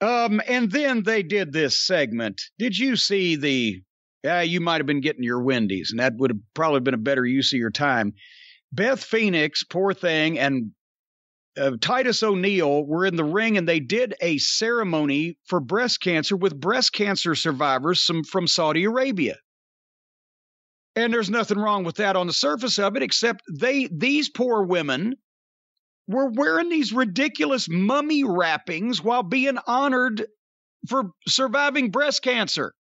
Um, 0.00 0.42
and 0.46 0.70
then 0.70 1.02
they 1.02 1.22
did 1.22 1.52
this 1.52 1.80
segment. 1.80 2.42
Did 2.58 2.76
you 2.76 2.96
see 2.96 3.36
the? 3.36 3.82
Yeah, 4.24 4.40
you 4.42 4.60
might 4.60 4.78
have 4.78 4.86
been 4.86 5.00
getting 5.00 5.22
your 5.22 5.40
Wendy's, 5.40 5.90
and 5.90 6.00
that 6.00 6.16
would 6.16 6.30
have 6.30 6.40
probably 6.54 6.80
been 6.80 6.94
a 6.94 6.98
better 6.98 7.24
use 7.24 7.52
of 7.52 7.58
your 7.58 7.70
time. 7.70 8.14
Beth 8.72 9.02
Phoenix, 9.02 9.62
poor 9.62 9.94
thing, 9.94 10.38
and 10.38 10.72
uh, 11.56 11.72
Titus 11.80 12.22
O'Neil 12.22 12.84
were 12.84 13.06
in 13.06 13.16
the 13.16 13.24
ring 13.24 13.56
and 13.56 13.68
they 13.68 13.80
did 13.80 14.14
a 14.20 14.38
ceremony 14.38 15.38
for 15.46 15.60
breast 15.60 16.00
cancer 16.00 16.36
with 16.36 16.60
breast 16.60 16.92
cancer 16.92 17.34
survivors 17.34 18.02
some, 18.02 18.24
from 18.24 18.46
Saudi 18.46 18.84
Arabia. 18.84 19.36
And 20.96 21.12
there's 21.12 21.30
nothing 21.30 21.58
wrong 21.58 21.84
with 21.84 21.96
that 21.96 22.16
on 22.16 22.26
the 22.26 22.32
surface 22.32 22.78
of 22.78 22.96
it, 22.96 23.02
except 23.02 23.42
they 23.52 23.86
these 23.92 24.30
poor 24.30 24.62
women 24.62 25.14
were 26.08 26.30
wearing 26.30 26.70
these 26.70 26.92
ridiculous 26.92 27.68
mummy 27.68 28.24
wrappings 28.24 29.02
while 29.02 29.22
being 29.22 29.58
honored 29.66 30.26
for 30.88 31.10
surviving 31.28 31.90
breast 31.90 32.22
cancer. 32.22 32.72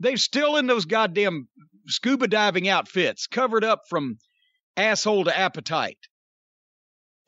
They're 0.00 0.16
still 0.16 0.56
in 0.56 0.66
those 0.66 0.86
goddamn 0.86 1.48
scuba 1.86 2.28
diving 2.28 2.68
outfits, 2.68 3.26
covered 3.26 3.64
up 3.64 3.82
from 3.88 4.16
asshole 4.76 5.24
to 5.24 5.36
appetite. 5.36 5.98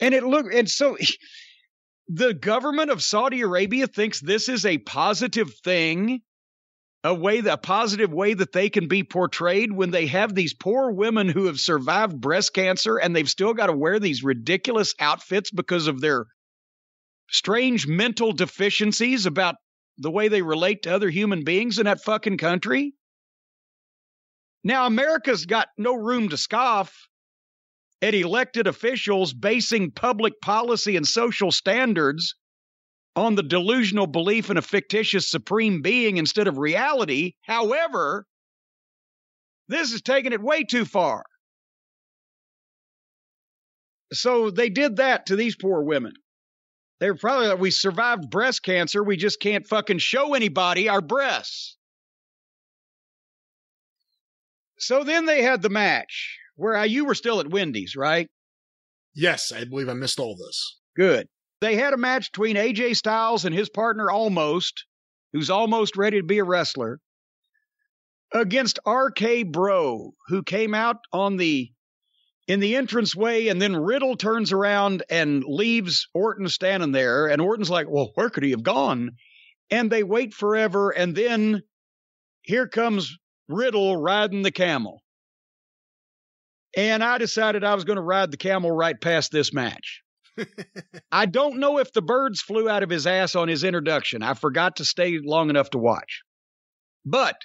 And 0.00 0.14
it 0.14 0.24
look 0.24 0.52
and 0.52 0.68
so 0.68 0.96
the 2.08 2.34
government 2.34 2.90
of 2.90 3.02
Saudi 3.02 3.42
Arabia 3.42 3.86
thinks 3.86 4.20
this 4.20 4.48
is 4.48 4.64
a 4.64 4.78
positive 4.78 5.52
thing, 5.62 6.20
a 7.04 7.12
way 7.12 7.38
a 7.40 7.58
positive 7.58 8.12
way 8.12 8.32
that 8.32 8.52
they 8.52 8.70
can 8.70 8.88
be 8.88 9.04
portrayed 9.04 9.70
when 9.70 9.90
they 9.90 10.06
have 10.06 10.34
these 10.34 10.54
poor 10.54 10.90
women 10.90 11.28
who 11.28 11.44
have 11.44 11.60
survived 11.60 12.18
breast 12.18 12.54
cancer 12.54 12.96
and 12.96 13.14
they've 13.14 13.28
still 13.28 13.52
got 13.52 13.66
to 13.66 13.76
wear 13.76 14.00
these 14.00 14.24
ridiculous 14.24 14.94
outfits 14.98 15.50
because 15.50 15.86
of 15.86 16.00
their 16.00 16.24
strange 17.28 17.86
mental 17.86 18.32
deficiencies 18.32 19.26
about 19.26 19.56
the 19.98 20.10
way 20.10 20.28
they 20.28 20.40
relate 20.40 20.82
to 20.82 20.94
other 20.94 21.10
human 21.10 21.44
beings 21.44 21.78
in 21.78 21.84
that 21.84 22.02
fucking 22.02 22.38
country. 22.38 22.94
Now 24.64 24.86
America's 24.86 25.44
got 25.44 25.68
no 25.76 25.94
room 25.94 26.30
to 26.30 26.38
scoff 26.38 27.06
at 28.00 28.14
elected 28.14 28.66
officials 28.66 29.34
basing 29.34 29.90
public 29.90 30.40
policy 30.40 30.96
and 30.96 31.06
social 31.06 31.52
standards 31.52 32.34
on 33.16 33.34
the 33.34 33.42
delusional 33.42 34.06
belief 34.06 34.50
in 34.50 34.56
a 34.56 34.62
fictitious 34.62 35.30
supreme 35.30 35.82
being 35.82 36.16
instead 36.16 36.48
of 36.48 36.58
reality. 36.58 37.34
However, 37.42 38.26
this 39.68 39.92
is 39.92 40.02
taking 40.02 40.32
it 40.32 40.42
way 40.42 40.64
too 40.64 40.84
far. 40.84 41.24
So 44.12 44.50
they 44.50 44.68
did 44.68 44.96
that 44.96 45.26
to 45.26 45.36
these 45.36 45.56
poor 45.56 45.82
women. 45.82 46.12
They 47.00 47.10
were 47.10 47.16
probably 47.16 47.48
like, 47.48 47.58
we 47.58 47.70
survived 47.70 48.30
breast 48.30 48.62
cancer. 48.62 49.02
We 49.02 49.16
just 49.16 49.40
can't 49.40 49.66
fucking 49.66 49.98
show 49.98 50.34
anybody 50.34 50.88
our 50.88 51.00
breasts. 51.00 51.76
So 54.78 55.04
then 55.04 55.26
they 55.26 55.42
had 55.42 55.62
the 55.62 55.70
match 55.70 56.38
where 56.56 56.84
you 56.84 57.04
were 57.04 57.14
still 57.14 57.40
at 57.40 57.50
Wendy's, 57.50 57.96
right? 57.96 58.28
yes, 59.14 59.52
I 59.52 59.64
believe 59.64 59.88
I 59.88 59.94
missed 59.94 60.18
all 60.18 60.36
this. 60.36 60.78
Good. 60.96 61.28
They 61.64 61.76
had 61.76 61.94
a 61.94 61.96
match 61.96 62.30
between 62.30 62.56
AJ 62.56 62.94
Styles 62.96 63.46
and 63.46 63.54
his 63.54 63.70
partner 63.70 64.08
Omos, 64.08 64.66
who's 65.32 65.48
almost 65.48 65.96
ready 65.96 66.20
to 66.20 66.26
be 66.26 66.36
a 66.36 66.44
wrestler, 66.44 67.00
against 68.34 68.78
RK 68.86 69.46
Bro, 69.50 70.12
who 70.28 70.42
came 70.42 70.74
out 70.74 70.98
on 71.10 71.38
the 71.38 71.72
in 72.46 72.60
the 72.60 72.74
entranceway 72.74 73.48
and 73.48 73.62
then 73.62 73.74
Riddle 73.74 74.14
turns 74.14 74.52
around 74.52 75.04
and 75.08 75.42
leaves 75.42 76.06
Orton 76.12 76.50
standing 76.50 76.92
there 76.92 77.28
and 77.28 77.40
Orton's 77.40 77.70
like, 77.70 77.88
"Well, 77.88 78.12
where 78.14 78.28
could 78.28 78.42
he 78.42 78.50
have 78.50 78.62
gone?" 78.62 79.12
And 79.70 79.90
they 79.90 80.02
wait 80.02 80.34
forever 80.34 80.90
and 80.90 81.16
then 81.16 81.62
here 82.42 82.68
comes 82.68 83.16
Riddle 83.48 83.96
riding 83.96 84.42
the 84.42 84.52
camel. 84.52 85.02
And 86.76 87.02
I 87.02 87.16
decided 87.16 87.64
I 87.64 87.74
was 87.74 87.84
going 87.84 87.96
to 87.96 88.02
ride 88.02 88.30
the 88.30 88.36
camel 88.36 88.70
right 88.70 89.00
past 89.00 89.32
this 89.32 89.50
match. 89.50 90.03
I 91.12 91.26
don't 91.26 91.58
know 91.58 91.78
if 91.78 91.92
the 91.92 92.02
birds 92.02 92.40
flew 92.40 92.68
out 92.68 92.82
of 92.82 92.90
his 92.90 93.06
ass 93.06 93.34
on 93.34 93.48
his 93.48 93.64
introduction. 93.64 94.22
I 94.22 94.34
forgot 94.34 94.76
to 94.76 94.84
stay 94.84 95.18
long 95.18 95.50
enough 95.50 95.70
to 95.70 95.78
watch. 95.78 96.22
But 97.04 97.36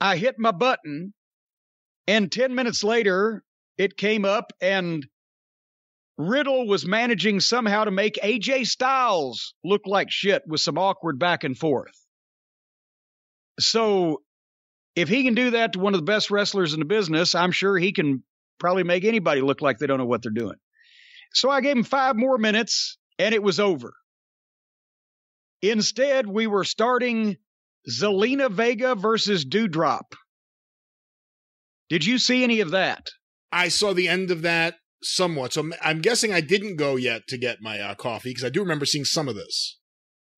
I 0.00 0.16
hit 0.16 0.36
my 0.38 0.52
button, 0.52 1.12
and 2.06 2.30
10 2.30 2.54
minutes 2.54 2.84
later, 2.84 3.42
it 3.76 3.96
came 3.96 4.24
up, 4.24 4.52
and 4.60 5.06
Riddle 6.16 6.68
was 6.68 6.86
managing 6.86 7.40
somehow 7.40 7.84
to 7.84 7.90
make 7.90 8.18
AJ 8.22 8.66
Styles 8.66 9.54
look 9.64 9.82
like 9.86 10.10
shit 10.10 10.42
with 10.46 10.60
some 10.60 10.78
awkward 10.78 11.18
back 11.18 11.42
and 11.42 11.58
forth. 11.58 11.98
So 13.58 14.22
if 14.94 15.08
he 15.08 15.24
can 15.24 15.34
do 15.34 15.50
that 15.52 15.72
to 15.72 15.80
one 15.80 15.94
of 15.94 16.00
the 16.00 16.04
best 16.04 16.30
wrestlers 16.30 16.72
in 16.72 16.78
the 16.78 16.86
business, 16.86 17.34
I'm 17.34 17.52
sure 17.52 17.76
he 17.76 17.92
can 17.92 18.22
probably 18.60 18.84
make 18.84 19.04
anybody 19.04 19.40
look 19.40 19.60
like 19.60 19.78
they 19.78 19.86
don't 19.86 19.98
know 19.98 20.06
what 20.06 20.22
they're 20.22 20.32
doing. 20.32 20.56
So 21.34 21.50
I 21.50 21.60
gave 21.60 21.76
him 21.76 21.84
five 21.84 22.16
more 22.16 22.38
minutes 22.38 22.96
and 23.18 23.34
it 23.34 23.42
was 23.42 23.60
over. 23.60 23.94
Instead, 25.62 26.26
we 26.26 26.46
were 26.46 26.64
starting 26.64 27.36
Zelina 27.90 28.50
Vega 28.50 28.94
versus 28.94 29.44
Doudrop. 29.44 30.14
Did 31.88 32.04
you 32.04 32.18
see 32.18 32.44
any 32.44 32.60
of 32.60 32.70
that? 32.70 33.10
I 33.52 33.68
saw 33.68 33.92
the 33.92 34.08
end 34.08 34.30
of 34.30 34.42
that 34.42 34.76
somewhat. 35.02 35.52
So 35.52 35.70
I'm 35.82 36.00
guessing 36.00 36.32
I 36.32 36.40
didn't 36.40 36.76
go 36.76 36.96
yet 36.96 37.22
to 37.28 37.38
get 37.38 37.58
my 37.60 37.78
uh, 37.78 37.94
coffee 37.94 38.30
because 38.30 38.44
I 38.44 38.48
do 38.48 38.60
remember 38.60 38.86
seeing 38.86 39.04
some 39.04 39.28
of 39.28 39.34
this. 39.34 39.78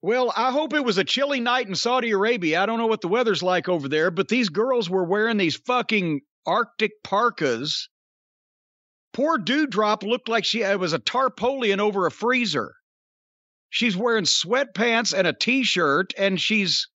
Well, 0.02 0.33
I 0.36 0.50
hope 0.50 0.75
it 0.75 0.84
was 0.84 0.99
a 0.99 1.05
chilly 1.05 1.41
night 1.41 1.66
in 1.66 1.75
Saudi 1.75 2.10
Arabia. 2.10 2.62
I 2.62 2.66
don't 2.66 2.78
know 2.78 2.86
what 2.86 3.00
the 3.00 3.08
weather's 3.08 3.42
like 3.42 3.68
over 3.68 3.89
there, 3.89 4.10
but 4.10 4.28
these 4.28 4.49
girls 4.49 4.91
were 4.91 5.05
wearing 5.05 5.36
these 5.36 5.57
fucking 5.57 6.20
Arctic 6.47 6.92
parkas. 7.02 7.89
Poor 9.16 9.38
Doudrop 9.38 10.02
looked 10.02 10.28
like 10.28 10.44
she 10.44 10.62
was 10.76 10.92
a 10.92 10.98
tarpaulin 10.98 11.80
over 11.80 12.04
a 12.04 12.10
freezer. 12.10 12.74
She's 13.70 13.96
wearing 13.96 14.24
sweatpants 14.24 15.16
and 15.16 15.26
a 15.26 15.32
t-shirt, 15.32 16.12
and 16.18 16.38
she's 16.38 16.88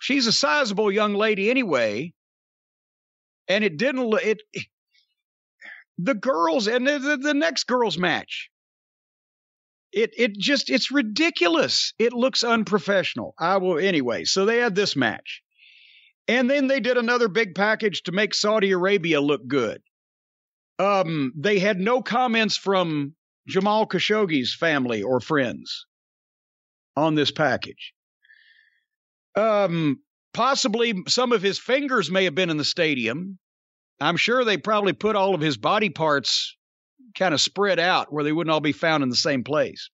she's 0.00 0.26
a 0.26 0.32
sizable 0.32 0.90
young 0.90 1.14
lady 1.14 1.50
anyway. 1.50 2.12
And 3.46 3.62
it 3.62 3.76
didn't 3.76 4.12
it 4.24 4.42
the 5.98 6.14
girls 6.14 6.66
and 6.66 6.84
the, 6.84 6.98
the, 6.98 7.16
the 7.16 7.34
next 7.34 7.68
girls 7.68 7.96
match 7.96 8.50
it 9.92 10.10
it 10.16 10.36
just 10.36 10.68
it's 10.68 10.90
ridiculous. 10.90 11.94
It 11.96 12.12
looks 12.12 12.42
unprofessional. 12.42 13.34
I 13.38 13.58
will 13.58 13.78
anyway. 13.78 14.24
So 14.24 14.46
they 14.46 14.58
had 14.58 14.74
this 14.74 14.96
match. 14.96 15.42
And 16.26 16.50
then 16.50 16.66
they 16.66 16.80
did 16.80 16.96
another 16.96 17.28
big 17.28 17.54
package 17.54 18.02
to 18.02 18.12
make 18.12 18.34
Saudi 18.34 18.72
Arabia 18.72 19.20
look 19.20 19.46
good. 19.46 19.80
Um, 20.80 21.34
they 21.36 21.58
had 21.58 21.78
no 21.78 22.00
comments 22.00 22.56
from 22.56 23.14
Jamal 23.46 23.86
Khashoggi's 23.86 24.54
family 24.54 25.02
or 25.02 25.20
friends 25.20 25.84
on 26.96 27.14
this 27.14 27.30
package. 27.30 27.92
Um, 29.34 30.00
possibly 30.32 30.94
some 31.06 31.32
of 31.32 31.42
his 31.42 31.58
fingers 31.58 32.10
may 32.10 32.24
have 32.24 32.34
been 32.34 32.48
in 32.48 32.56
the 32.56 32.64
stadium. 32.64 33.38
I'm 34.00 34.16
sure 34.16 34.42
they 34.42 34.56
probably 34.56 34.94
put 34.94 35.16
all 35.16 35.34
of 35.34 35.42
his 35.42 35.58
body 35.58 35.90
parts 35.90 36.56
kind 37.14 37.34
of 37.34 37.42
spread 37.42 37.78
out 37.78 38.10
where 38.10 38.24
they 38.24 38.32
wouldn't 38.32 38.52
all 38.52 38.60
be 38.60 38.72
found 38.72 39.02
in 39.02 39.10
the 39.10 39.16
same 39.16 39.44
place. 39.44 39.90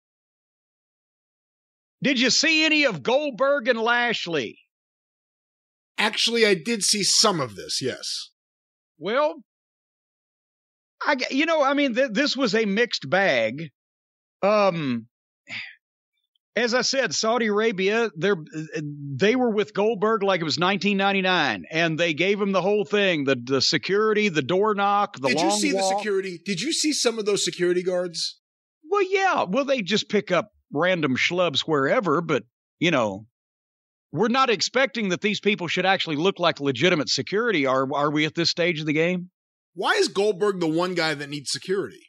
Did 2.01 2.21
you 2.21 2.31
see 2.31 2.65
any 2.65 2.85
of 2.85 3.03
Goldberg 3.03 3.67
and 3.67 3.81
Lashley? 3.81 4.61
Actually, 5.99 6.47
I 6.47 6.55
did 6.55 6.85
see 6.85 7.03
some 7.03 7.41
of 7.41 7.57
this, 7.57 7.83
yes. 7.83 8.31
Well, 8.99 9.43
I 11.07 11.17
you 11.31 11.47
know, 11.47 11.62
I 11.62 11.75
mean 11.75 11.94
th- 11.94 12.10
this 12.12 12.36
was 12.36 12.55
a 12.55 12.65
mixed 12.65 13.09
bag. 13.09 13.70
Um 14.43 15.07
as 16.57 16.73
I 16.73 16.81
said, 16.81 17.15
Saudi 17.15 17.47
Arabia, 17.47 18.10
they 18.17 18.33
they 19.15 19.36
were 19.36 19.51
with 19.51 19.75
Goldberg 19.75 20.23
like 20.23 20.41
it 20.41 20.44
was 20.44 20.59
1999, 20.59 21.67
and 21.70 21.99
they 21.99 22.15
gave 22.15 22.41
him 22.41 22.52
the 22.52 22.62
whole 22.62 22.86
thing: 22.86 23.25
the 23.25 23.36
the 23.36 23.60
security, 23.60 24.31
the 24.31 24.43
door 24.43 24.75
knock, 24.75 25.18
the 25.20 25.28
Did 25.28 25.41
you 25.43 25.51
see 25.51 25.75
walk. 25.75 25.83
the 25.83 25.99
security? 25.99 26.41
Did 26.43 26.62
you 26.62 26.73
see 26.73 26.94
some 26.94 27.18
of 27.18 27.26
those 27.26 27.44
security 27.44 27.83
guards? 27.83 28.41
Well, 28.91 29.02
yeah. 29.02 29.44
Well, 29.44 29.67
they 29.67 29.83
just 29.83 30.09
pick 30.09 30.33
up 30.33 30.51
random 30.73 31.17
schlubs 31.17 31.60
wherever, 31.60 32.23
but 32.23 32.44
you 32.81 32.91
know, 32.91 33.26
we're 34.10 34.28
not 34.28 34.49
expecting 34.49 35.10
that 35.10 35.20
these 35.20 35.41
people 35.41 35.68
should 35.68 35.85
actually 35.86 36.17
look 36.17 36.39
like 36.39 36.59
legitimate 36.59 37.10
security. 37.10 37.67
Are 37.67 37.86
are 37.94 38.10
we 38.10 38.25
at 38.25 38.35
this 38.35 38.49
stage 38.49 38.81
of 38.81 38.86
the 38.86 38.94
game? 38.94 39.28
Why 39.77 39.93
is 39.93 40.09
Goldberg 40.09 40.59
the 40.59 40.67
one 40.67 40.95
guy 40.95 41.15
that 41.15 41.29
needs 41.29 41.53
security? 41.53 42.01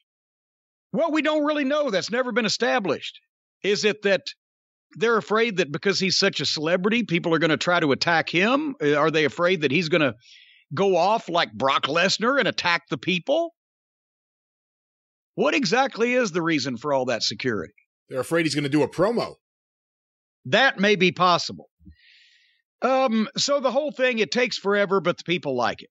Well, 0.94 1.12
we 1.12 1.22
don't 1.22 1.46
really 1.46 1.66
know. 1.66 1.92
That's 1.92 2.10
never 2.10 2.32
been 2.32 2.46
established. 2.46 3.20
Is 3.62 3.84
it 3.84 4.02
that 4.04 4.22
they're 4.96 5.18
afraid 5.18 5.58
that 5.58 5.72
because 5.72 6.00
he's 6.00 6.18
such 6.18 6.40
a 6.40 6.46
celebrity, 6.46 7.04
people 7.04 7.36
are 7.36 7.40
going 7.40 7.50
to 7.52 7.58
try 7.58 7.82
to 7.82 7.92
attack 7.92 8.30
him? 8.30 8.76
Uh, 8.82 8.96
Are 8.96 9.12
they 9.12 9.26
afraid 9.26 9.62
that 9.62 9.72
he's 9.72 9.90
going 9.90 10.02
to 10.02 10.16
go 10.74 10.96
off 10.96 11.28
like 11.28 11.52
Brock 11.52 11.84
Lesnar 11.84 12.40
and 12.40 12.48
attack 12.48 12.84
the 12.90 12.98
people? 12.98 13.54
What 15.36 15.54
exactly 15.54 16.14
is 16.14 16.32
the 16.32 16.42
reason 16.42 16.78
for 16.78 16.94
all 16.94 17.06
that 17.06 17.22
security? 17.22 17.74
They're 18.10 18.22
afraid 18.22 18.46
he's 18.46 18.56
going 18.56 18.64
to 18.64 18.70
do 18.70 18.84
a 18.84 18.90
promo. 18.90 19.36
That 20.46 20.80
may 20.80 20.96
be 20.96 21.12
possible. 21.12 21.70
Um, 22.82 23.28
so 23.36 23.60
the 23.60 23.72
whole 23.72 23.92
thing, 23.92 24.20
it 24.20 24.32
takes 24.32 24.58
forever, 24.58 25.02
but 25.02 25.18
the 25.18 25.24
people 25.26 25.56
like 25.56 25.84
it. 25.84 25.90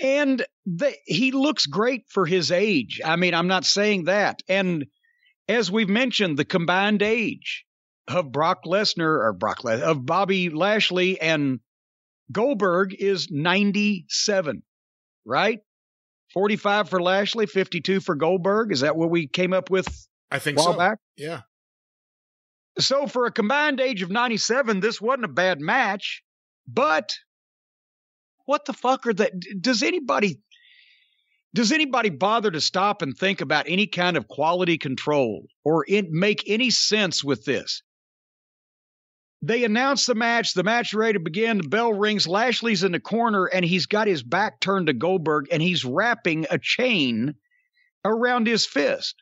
And 0.00 0.44
the, 0.64 0.94
he 1.04 1.32
looks 1.32 1.66
great 1.66 2.04
for 2.08 2.26
his 2.26 2.50
age. 2.50 3.00
I 3.04 3.16
mean, 3.16 3.34
I'm 3.34 3.48
not 3.48 3.64
saying 3.64 4.04
that. 4.04 4.42
And 4.48 4.86
as 5.48 5.70
we've 5.70 5.88
mentioned, 5.88 6.38
the 6.38 6.44
combined 6.44 7.02
age 7.02 7.64
of 8.08 8.32
Brock 8.32 8.64
Lesnar 8.64 9.24
or 9.24 9.32
Brock 9.32 9.64
Les- 9.64 9.82
of 9.82 10.04
Bobby 10.04 10.50
Lashley 10.50 11.20
and 11.20 11.60
Goldberg 12.30 12.94
is 12.98 13.28
97, 13.30 14.62
right? 15.24 15.60
45 16.32 16.88
for 16.88 17.02
Lashley, 17.02 17.46
52 17.46 18.00
for 18.00 18.14
Goldberg. 18.14 18.72
Is 18.72 18.80
that 18.80 18.96
what 18.96 19.10
we 19.10 19.26
came 19.26 19.52
up 19.52 19.70
with 19.70 19.86
I 20.30 20.38
think 20.38 20.58
a 20.58 20.62
while 20.62 20.72
so. 20.72 20.78
back? 20.78 20.98
Yeah. 21.16 21.42
So 22.78 23.06
for 23.06 23.26
a 23.26 23.32
combined 23.32 23.80
age 23.80 24.02
of 24.02 24.10
97, 24.10 24.80
this 24.80 25.00
wasn't 25.00 25.26
a 25.26 25.28
bad 25.28 25.60
match, 25.60 26.22
but 26.66 27.12
what 28.46 28.64
the 28.64 28.72
fuck 28.72 29.06
are 29.06 29.14
that? 29.14 29.32
Does 29.60 29.82
anybody 29.82 30.40
does 31.54 31.70
anybody 31.70 32.08
bother 32.08 32.50
to 32.50 32.60
stop 32.60 33.02
and 33.02 33.16
think 33.16 33.42
about 33.42 33.66
any 33.68 33.86
kind 33.86 34.16
of 34.16 34.26
quality 34.26 34.78
control 34.78 35.46
or 35.64 35.84
it 35.86 36.10
make 36.10 36.42
any 36.46 36.70
sense 36.70 37.22
with 37.22 37.44
this? 37.44 37.82
They 39.42 39.64
announce 39.64 40.06
the 40.06 40.14
match, 40.14 40.54
the 40.54 40.62
match 40.62 40.94
ready 40.94 41.14
to 41.14 41.20
begin, 41.20 41.58
the 41.58 41.68
bell 41.68 41.92
rings, 41.92 42.26
Lashley's 42.26 42.84
in 42.84 42.92
the 42.92 43.00
corner 43.00 43.46
and 43.46 43.64
he's 43.64 43.86
got 43.86 44.06
his 44.06 44.22
back 44.22 44.60
turned 44.60 44.86
to 44.86 44.92
Goldberg 44.92 45.48
and 45.50 45.60
he's 45.60 45.84
wrapping 45.84 46.46
a 46.48 46.58
chain 46.58 47.34
around 48.04 48.46
his 48.46 48.64
fist. 48.64 49.16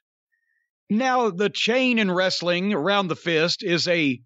Now, 0.88 1.30
the 1.30 1.50
chain 1.50 1.98
in 1.98 2.10
wrestling 2.10 2.74
around 2.74 3.08
the 3.08 3.16
fist 3.16 3.62
is 3.62 3.88
a 3.88 4.20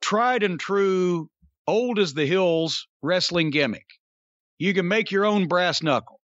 tried 0.00 0.42
and 0.42 0.58
true, 0.58 1.28
old 1.66 1.98
as 1.98 2.14
the 2.14 2.26
hills 2.26 2.86
wrestling 3.02 3.50
gimmick. 3.50 3.97
You 4.58 4.74
can 4.74 4.88
make 4.88 5.10
your 5.10 5.24
own 5.24 5.46
brass 5.46 5.82
knuckle. 5.82 6.20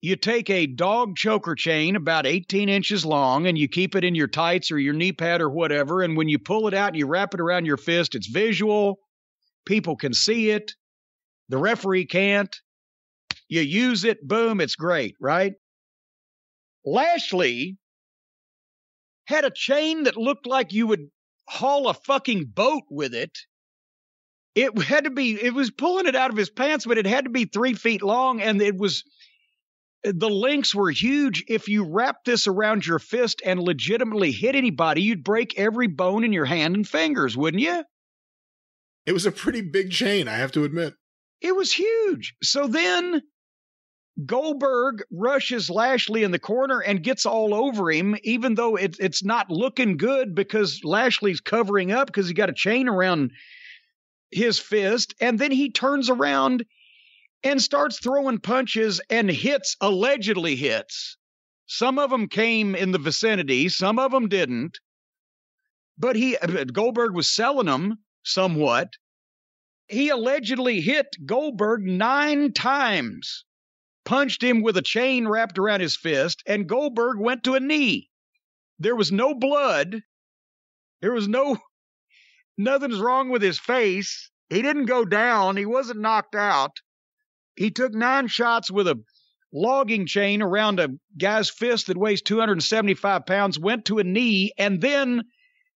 You 0.00 0.14
take 0.14 0.50
a 0.50 0.66
dog 0.66 1.16
choker 1.16 1.54
chain 1.54 1.96
about 1.96 2.26
18 2.26 2.68
inches 2.68 3.04
long 3.04 3.46
and 3.46 3.58
you 3.58 3.68
keep 3.68 3.96
it 3.96 4.04
in 4.04 4.14
your 4.14 4.28
tights 4.28 4.70
or 4.70 4.78
your 4.78 4.94
knee 4.94 5.12
pad 5.12 5.40
or 5.40 5.50
whatever. 5.50 6.02
And 6.02 6.16
when 6.16 6.28
you 6.28 6.38
pull 6.38 6.68
it 6.68 6.74
out 6.74 6.88
and 6.88 6.96
you 6.96 7.06
wrap 7.06 7.34
it 7.34 7.40
around 7.40 7.66
your 7.66 7.76
fist, 7.76 8.14
it's 8.14 8.28
visual. 8.28 9.00
People 9.64 9.96
can 9.96 10.14
see 10.14 10.50
it. 10.50 10.72
The 11.48 11.58
referee 11.58 12.06
can't. 12.06 12.54
You 13.48 13.62
use 13.62 14.04
it, 14.04 14.26
boom, 14.26 14.60
it's 14.60 14.76
great, 14.76 15.14
right? 15.20 15.54
Lashley 16.84 17.78
had 19.26 19.44
a 19.44 19.50
chain 19.50 20.04
that 20.04 20.16
looked 20.16 20.46
like 20.46 20.72
you 20.72 20.86
would 20.86 21.10
haul 21.48 21.88
a 21.88 21.94
fucking 21.94 22.46
boat 22.46 22.84
with 22.90 23.14
it. 23.14 23.36
It 24.56 24.76
had 24.82 25.04
to 25.04 25.10
be, 25.10 25.32
it 25.32 25.52
was 25.52 25.70
pulling 25.70 26.06
it 26.06 26.16
out 26.16 26.30
of 26.30 26.36
his 26.36 26.48
pants, 26.48 26.86
but 26.86 26.96
it 26.96 27.06
had 27.06 27.24
to 27.24 27.30
be 27.30 27.44
three 27.44 27.74
feet 27.74 28.02
long. 28.02 28.40
And 28.40 28.60
it 28.62 28.78
was, 28.78 29.04
the 30.02 30.30
links 30.30 30.74
were 30.74 30.90
huge. 30.90 31.44
If 31.46 31.68
you 31.68 31.84
wrapped 31.84 32.24
this 32.24 32.46
around 32.46 32.86
your 32.86 32.98
fist 32.98 33.42
and 33.44 33.60
legitimately 33.60 34.32
hit 34.32 34.56
anybody, 34.56 35.02
you'd 35.02 35.22
break 35.22 35.58
every 35.58 35.88
bone 35.88 36.24
in 36.24 36.32
your 36.32 36.46
hand 36.46 36.74
and 36.74 36.88
fingers, 36.88 37.36
wouldn't 37.36 37.62
you? 37.62 37.84
It 39.04 39.12
was 39.12 39.26
a 39.26 39.30
pretty 39.30 39.60
big 39.60 39.90
chain, 39.92 40.26
I 40.26 40.36
have 40.36 40.52
to 40.52 40.64
admit. 40.64 40.94
It 41.42 41.54
was 41.54 41.70
huge. 41.70 42.34
So 42.42 42.66
then 42.66 43.20
Goldberg 44.24 45.04
rushes 45.12 45.68
Lashley 45.68 46.22
in 46.22 46.30
the 46.30 46.38
corner 46.38 46.80
and 46.80 47.02
gets 47.02 47.26
all 47.26 47.54
over 47.54 47.90
him, 47.90 48.16
even 48.24 48.54
though 48.54 48.76
it, 48.76 48.96
it's 48.98 49.22
not 49.22 49.50
looking 49.50 49.98
good 49.98 50.34
because 50.34 50.80
Lashley's 50.82 51.42
covering 51.42 51.92
up 51.92 52.06
because 52.06 52.26
he 52.26 52.32
got 52.32 52.48
a 52.48 52.54
chain 52.54 52.88
around 52.88 53.32
his 54.36 54.58
fist. 54.58 55.14
And 55.20 55.38
then 55.38 55.50
he 55.50 55.70
turns 55.70 56.08
around 56.10 56.64
and 57.42 57.60
starts 57.60 57.98
throwing 57.98 58.38
punches 58.38 59.00
and 59.10 59.30
hits, 59.30 59.76
allegedly 59.80 60.56
hits. 60.56 61.16
Some 61.66 61.98
of 61.98 62.10
them 62.10 62.28
came 62.28 62.74
in 62.74 62.92
the 62.92 62.98
vicinity, 62.98 63.68
some 63.68 63.98
of 63.98 64.12
them 64.12 64.28
didn't. 64.28 64.78
But 65.98 66.14
he 66.16 66.36
uh, 66.36 66.64
Goldberg 66.64 67.14
was 67.14 67.32
selling 67.32 67.66
them 67.66 67.98
somewhat. 68.22 68.94
He 69.88 70.10
allegedly 70.10 70.80
hit 70.80 71.06
Goldberg 71.24 71.82
nine 71.82 72.52
times, 72.52 73.44
punched 74.04 74.42
him 74.42 74.62
with 74.62 74.76
a 74.76 74.82
chain 74.82 75.26
wrapped 75.26 75.58
around 75.58 75.80
his 75.80 75.96
fist, 75.96 76.42
and 76.46 76.68
Goldberg 76.68 77.18
went 77.18 77.44
to 77.44 77.54
a 77.54 77.60
knee. 77.60 78.10
There 78.78 78.96
was 78.96 79.10
no 79.10 79.34
blood. 79.34 80.02
There 81.00 81.12
was 81.12 81.28
no, 81.28 81.56
nothing's 82.56 82.98
wrong 82.98 83.30
with 83.30 83.42
his 83.42 83.58
face. 83.58 84.30
He 84.48 84.62
didn't 84.62 84.86
go 84.86 85.04
down. 85.04 85.56
He 85.56 85.66
wasn't 85.66 86.00
knocked 86.00 86.34
out. 86.34 86.72
He 87.56 87.70
took 87.70 87.92
nine 87.92 88.28
shots 88.28 88.70
with 88.70 88.86
a 88.86 89.02
logging 89.52 90.06
chain 90.06 90.42
around 90.42 90.78
a 90.78 90.90
guy's 91.16 91.50
fist 91.50 91.86
that 91.86 91.96
weighs 91.96 92.22
275 92.22 93.26
pounds, 93.26 93.58
went 93.58 93.86
to 93.86 93.98
a 93.98 94.04
knee, 94.04 94.52
and 94.58 94.80
then 94.80 95.22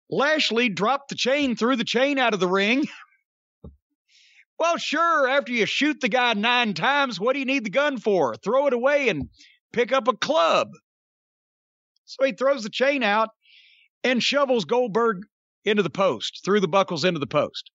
Lashley 0.09 0.69
dropped 0.69 1.09
the 1.09 1.15
chain, 1.15 1.55
threw 1.55 1.75
the 1.75 1.83
chain 1.83 2.17
out 2.17 2.33
of 2.33 2.39
the 2.39 2.47
ring, 2.47 2.85
well, 4.59 4.77
sure, 4.77 5.29
after 5.29 5.53
you 5.53 5.65
shoot 5.65 6.01
the 6.01 6.09
guy 6.09 6.33
nine 6.33 6.73
times, 6.73 7.19
what 7.19 7.33
do 7.33 7.39
you 7.39 7.45
need 7.45 7.63
the 7.63 7.69
gun 7.69 7.97
for? 7.97 8.35
Throw 8.35 8.67
it 8.67 8.73
away 8.73 9.07
and 9.07 9.29
pick 9.71 9.91
up 9.93 10.07
a 10.07 10.17
club. 10.17 10.69
So 12.05 12.25
he 12.25 12.33
throws 12.33 12.63
the 12.63 12.69
chain 12.69 13.03
out 13.03 13.29
and 14.03 14.21
shovels 14.21 14.65
Goldberg 14.65 15.25
into 15.65 15.83
the 15.83 15.89
post, 15.89 16.41
through 16.43 16.59
the 16.59 16.67
buckles 16.67 17.03
into 17.03 17.19
the 17.19 17.27
post. 17.27 17.71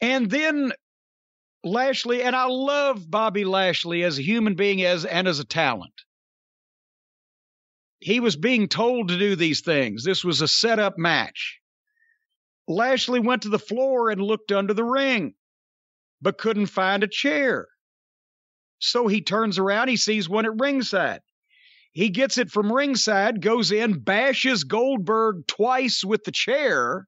And 0.00 0.30
then 0.30 0.72
Lashley, 1.64 2.22
and 2.22 2.36
I 2.36 2.46
love 2.46 3.10
Bobby 3.10 3.44
Lashley 3.44 4.02
as 4.02 4.18
a 4.18 4.22
human 4.22 4.54
being 4.54 4.82
as 4.82 5.04
and 5.04 5.26
as 5.26 5.38
a 5.38 5.44
talent. 5.44 5.94
He 8.00 8.20
was 8.20 8.36
being 8.36 8.68
told 8.68 9.08
to 9.08 9.18
do 9.18 9.34
these 9.34 9.62
things. 9.62 10.04
This 10.04 10.22
was 10.22 10.42
a 10.42 10.48
setup 10.48 10.98
match. 10.98 11.58
Lashley 12.68 13.20
went 13.20 13.42
to 13.42 13.48
the 13.48 13.58
floor 13.58 14.10
and 14.10 14.20
looked 14.20 14.52
under 14.52 14.74
the 14.74 14.84
ring, 14.84 15.34
but 16.20 16.38
couldn't 16.38 16.66
find 16.66 17.02
a 17.02 17.08
chair. 17.08 17.66
So 18.78 19.06
he 19.06 19.22
turns 19.22 19.58
around, 19.58 19.88
he 19.88 19.96
sees 19.96 20.28
one 20.28 20.44
at 20.44 20.58
ringside. 20.58 21.20
He 21.94 22.10
gets 22.10 22.38
it 22.38 22.50
from 22.50 22.72
ringside, 22.72 23.40
goes 23.40 23.70
in, 23.70 24.00
bashes 24.00 24.64
Goldberg 24.64 25.46
twice 25.46 26.04
with 26.04 26.24
the 26.24 26.32
chair, 26.32 27.06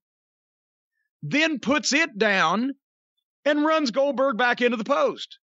then 1.24 1.58
puts 1.58 1.92
it 1.92 2.16
down 2.16 2.72
and 3.44 3.64
runs 3.64 3.90
Goldberg 3.90 4.38
back 4.38 4.62
into 4.62 4.76
the 4.76 4.84
post. 4.84 5.38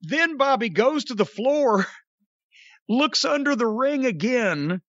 Then 0.00 0.38
Bobby 0.38 0.70
goes 0.70 1.04
to 1.04 1.14
the 1.14 1.26
floor, 1.26 1.86
looks 2.88 3.26
under 3.26 3.54
the 3.56 3.66
ring 3.66 4.06
again, 4.06 4.80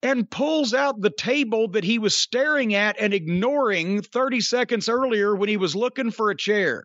and 0.00 0.30
pulls 0.30 0.72
out 0.72 1.00
the 1.00 1.10
table 1.10 1.68
that 1.68 1.84
he 1.84 1.98
was 1.98 2.14
staring 2.14 2.72
at 2.74 2.96
and 3.00 3.12
ignoring 3.12 4.02
30 4.02 4.40
seconds 4.40 4.88
earlier 4.88 5.34
when 5.34 5.48
he 5.48 5.56
was 5.56 5.74
looking 5.74 6.12
for 6.12 6.30
a 6.30 6.36
chair. 6.36 6.84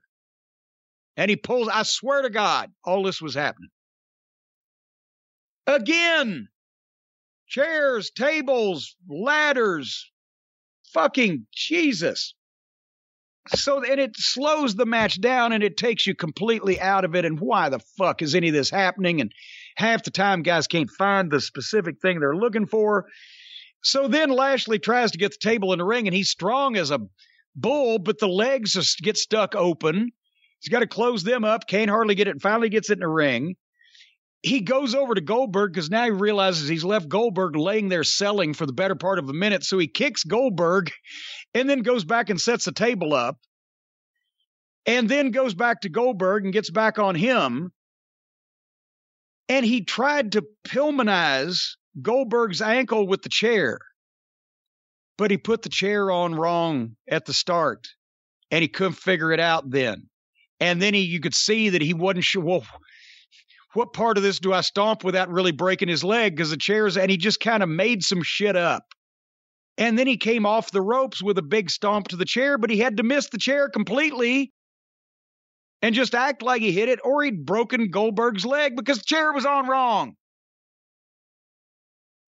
And 1.16 1.30
he 1.30 1.36
pulls, 1.36 1.68
I 1.68 1.84
swear 1.84 2.24
to 2.24 2.30
God, 2.32 2.72
all 2.84 3.04
this 3.04 3.22
was 3.22 3.36
happening. 3.36 3.70
Again, 5.68 6.48
chairs, 7.48 8.10
tables, 8.10 8.96
ladders, 9.10 10.10
fucking 10.94 11.46
Jesus. 11.54 12.34
So, 13.56 13.84
and 13.84 14.00
it 14.00 14.12
slows 14.16 14.76
the 14.76 14.86
match 14.86 15.22
down 15.22 15.52
and 15.52 15.64
it 15.64 15.78
takes 15.78 16.08
you 16.08 16.16
completely 16.16 16.80
out 16.80 17.06
of 17.06 17.16
it. 17.16 17.26
And 17.26 17.40
why 17.40 17.70
the 17.70 17.80
fuck 17.98 18.22
is 18.22 18.36
any 18.36 18.48
of 18.48 18.54
this 18.54 18.70
happening? 18.70 19.22
And 19.22 19.32
half 19.76 20.04
the 20.04 20.12
time, 20.12 20.42
guys 20.42 20.68
can't 20.68 20.90
find 20.90 21.30
the 21.30 21.40
specific 21.40 22.02
thing 22.02 22.20
they're 22.20 22.36
looking 22.36 22.66
for. 22.66 23.06
So 23.84 24.08
then 24.08 24.30
Lashley 24.30 24.80
tries 24.80 25.12
to 25.12 25.18
get 25.18 25.32
the 25.32 25.50
table 25.50 25.72
in 25.72 25.80
the 25.80 25.86
ring, 25.86 26.08
and 26.08 26.16
he's 26.16 26.30
strong 26.30 26.76
as 26.76 26.92
a 26.92 27.00
bull, 27.56 28.00
but 28.00 28.20
the 28.20 28.28
legs 28.28 28.74
just 28.74 29.00
get 29.00 29.18
stuck 29.18 29.56
open. 29.56 30.12
He's 30.60 30.70
got 30.70 30.80
to 30.80 30.88
close 30.88 31.24
them 31.24 31.46
up. 31.46 31.68
Can't 31.68 31.90
hardly 31.90 32.16
get 32.16 32.28
it. 32.28 32.42
Finally 32.42 32.70
gets 32.70 32.90
it 32.90 32.94
in 32.94 33.00
the 33.00 33.08
ring. 33.08 33.56
He 34.44 34.62
goes 34.62 34.94
over 34.94 35.16
to 35.16 35.22
Goldberg 35.22 35.74
because 35.74 35.90
now 35.90 36.06
he 36.06 36.12
realizes 36.12 36.70
he's 36.70 36.84
left 36.84 37.10
Goldberg 37.10 37.56
laying 37.56 37.90
there 37.90 38.04
selling 38.04 38.54
for 38.54 38.66
the 38.66 38.74
better 38.74 38.96
part 38.96 39.20
of 39.20 39.30
a 39.30 39.34
minute. 39.34 39.64
So 39.64 39.78
he 39.78 39.88
kicks 39.88 40.24
Goldberg 40.24 40.92
and 41.54 41.70
then 41.70 41.80
goes 41.80 42.06
back 42.06 42.30
and 42.30 42.40
sets 42.40 42.66
the 42.66 42.72
table 42.72 43.14
up 43.14 43.38
and 44.86 45.10
then 45.10 45.32
goes 45.32 45.54
back 45.54 45.82
to 45.82 45.90
Goldberg 45.90 46.46
and 46.46 46.54
gets 46.54 46.70
back 46.70 47.00
on 47.00 47.16
him. 47.16 47.72
And 49.50 49.66
he 49.66 49.84
tried 49.84 50.34
to 50.34 50.46
Pillmanize 50.68 51.76
Goldberg's 52.02 52.62
ankle 52.62 53.08
with 53.08 53.24
the 53.24 53.30
chair, 53.30 53.80
but 55.18 55.32
he 55.32 55.38
put 55.38 55.62
the 55.62 55.70
chair 55.70 56.12
on 56.12 56.36
wrong 56.36 56.96
at 57.10 57.26
the 57.26 57.34
start 57.34 57.88
and 58.52 58.62
he 58.62 58.68
couldn't 58.68 58.94
figure 58.94 59.32
it 59.32 59.40
out 59.40 59.70
then. 59.70 60.10
And 60.60 60.82
then 60.82 60.94
he, 60.94 61.02
you 61.02 61.20
could 61.20 61.36
see 61.36 61.70
that 61.70 61.82
he 61.82 61.94
wasn't 61.94 62.24
sure, 62.24 62.44
well, 62.44 62.66
what 63.78 63.94
part 63.94 64.18
of 64.18 64.24
this 64.24 64.40
do 64.40 64.52
I 64.52 64.62
stomp 64.62 65.04
without 65.04 65.30
really 65.30 65.52
breaking 65.52 65.88
his 65.88 66.04
leg? 66.04 66.36
Because 66.36 66.50
the 66.50 66.58
chair's, 66.58 66.98
and 66.98 67.12
he 67.12 67.18
just 67.18 67.40
kind 67.40 67.62
of 67.62 67.70
made 67.70 68.02
some 68.02 68.24
shit 68.24 68.56
up. 68.56 68.84
And 69.78 70.00
then 70.00 70.08
he 70.08 70.18
came 70.18 70.48
off 70.48 70.72
the 70.72 70.82
ropes 70.82 71.22
with 71.22 71.38
a 71.38 71.44
big 71.44 71.70
stomp 71.70 72.08
to 72.08 72.16
the 72.16 72.26
chair, 72.26 72.58
but 72.58 72.72
he 72.72 72.80
had 72.80 72.98
to 72.98 73.04
miss 73.04 73.30
the 73.30 73.38
chair 73.38 73.70
completely 73.70 74.52
and 75.84 75.94
just 75.94 76.16
act 76.16 76.42
like 76.42 76.64
he 76.64 76.72
hit 76.72 76.90
it, 76.90 76.98
or 77.04 77.22
he'd 77.22 77.46
broken 77.46 77.92
Goldberg's 77.92 78.48
leg 78.48 78.76
because 78.76 78.98
the 78.98 79.06
chair 79.06 79.32
was 79.32 79.46
on 79.46 79.68
wrong. 79.68 80.16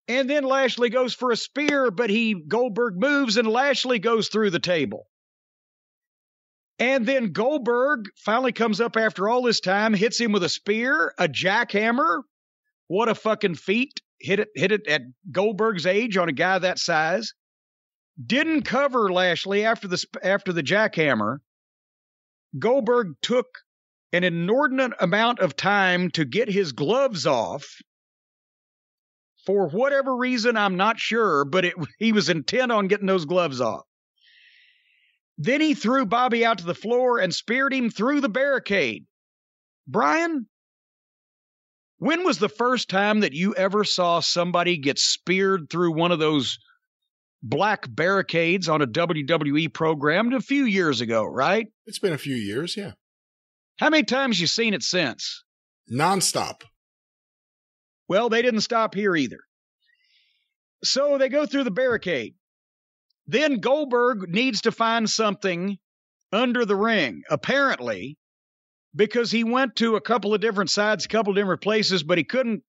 And 0.07 0.29
then 0.29 0.45
Lashley 0.45 0.89
goes 0.89 1.13
for 1.13 1.31
a 1.31 1.35
spear, 1.35 1.91
but 1.91 2.09
he 2.09 2.35
Goldberg 2.35 2.95
moves 2.95 3.35
and 3.35 3.49
Lashley 3.49 3.99
goes 3.99 4.29
through 4.29 4.51
the 4.51 4.59
table. 4.59 5.07
And 6.79 7.05
then 7.05 7.31
Goldberg 7.31 8.05
finally 8.17 8.51
comes 8.51 8.81
up 8.81 8.97
after 8.97 9.29
all 9.29 9.43
this 9.43 9.59
time, 9.59 9.93
hits 9.93 10.19
him 10.19 10.31
with 10.31 10.43
a 10.43 10.49
spear, 10.49 11.13
a 11.17 11.27
jackhammer. 11.27 12.21
What 12.87 13.09
a 13.09 13.15
fucking 13.15 13.55
feat. 13.55 14.01
Hit 14.19 14.39
it 14.39 14.49
hit 14.55 14.71
it 14.71 14.87
at 14.87 15.01
Goldberg's 15.31 15.85
age 15.85 16.17
on 16.17 16.29
a 16.29 16.33
guy 16.33 16.57
that 16.59 16.79
size. 16.79 17.33
Didn't 18.23 18.63
cover 18.63 19.11
Lashley 19.11 19.65
after 19.65 19.87
the 19.87 20.03
after 20.23 20.53
the 20.53 20.63
jackhammer. 20.63 21.39
Goldberg 22.57 23.15
took 23.21 23.47
an 24.11 24.23
inordinate 24.23 24.93
amount 24.99 25.39
of 25.39 25.55
time 25.55 26.11
to 26.11 26.23
get 26.23 26.47
his 26.47 26.71
gloves 26.71 27.25
off. 27.25 27.81
For 29.45 29.67
whatever 29.67 30.15
reason, 30.15 30.55
I'm 30.55 30.77
not 30.77 30.99
sure, 30.99 31.43
but 31.43 31.65
it, 31.65 31.73
he 31.99 32.11
was 32.11 32.29
intent 32.29 32.71
on 32.71 32.87
getting 32.87 33.07
those 33.07 33.25
gloves 33.25 33.59
off. 33.59 33.83
Then 35.37 35.61
he 35.61 35.73
threw 35.73 36.05
Bobby 36.05 36.45
out 36.45 36.59
to 36.59 36.65
the 36.65 36.75
floor 36.75 37.19
and 37.19 37.33
speared 37.33 37.73
him 37.73 37.89
through 37.89 38.21
the 38.21 38.29
barricade. 38.29 39.05
Brian, 39.87 40.47
when 41.97 42.23
was 42.23 42.37
the 42.37 42.49
first 42.49 42.89
time 42.89 43.21
that 43.21 43.33
you 43.33 43.55
ever 43.55 43.83
saw 43.83 44.19
somebody 44.19 44.77
get 44.77 44.99
speared 44.99 45.69
through 45.69 45.93
one 45.93 46.11
of 46.11 46.19
those 46.19 46.59
black 47.41 47.85
barricades 47.89 48.69
on 48.69 48.81
a 48.81 48.87
WWE 48.87 49.73
program 49.73 50.31
a 50.33 50.39
few 50.39 50.65
years 50.65 51.01
ago, 51.01 51.23
right? 51.23 51.67
It's 51.85 51.99
been 51.99 52.13
a 52.13 52.17
few 52.17 52.35
years, 52.35 52.77
yeah. 52.77 52.91
How 53.79 53.89
many 53.89 54.03
times 54.03 54.39
you 54.39 54.47
seen 54.47 54.73
it 54.73 54.83
since? 54.83 55.43
Nonstop. 55.91 56.61
Well, 58.07 58.29
they 58.29 58.41
didn't 58.41 58.61
stop 58.61 58.95
here 58.95 59.15
either. 59.15 59.39
So 60.83 61.17
they 61.17 61.29
go 61.29 61.45
through 61.45 61.63
the 61.63 61.71
barricade. 61.71 62.35
Then 63.27 63.59
Goldberg 63.59 64.29
needs 64.29 64.61
to 64.61 64.71
find 64.71 65.09
something 65.09 65.77
under 66.31 66.65
the 66.65 66.75
ring, 66.75 67.23
apparently, 67.29 68.17
because 68.95 69.31
he 69.31 69.43
went 69.43 69.75
to 69.77 69.95
a 69.95 70.01
couple 70.01 70.33
of 70.33 70.41
different 70.41 70.69
sides, 70.69 71.05
a 71.05 71.09
couple 71.09 71.31
of 71.31 71.37
different 71.37 71.61
places, 71.61 72.03
but 72.03 72.17
he 72.17 72.23
couldn't 72.23 72.63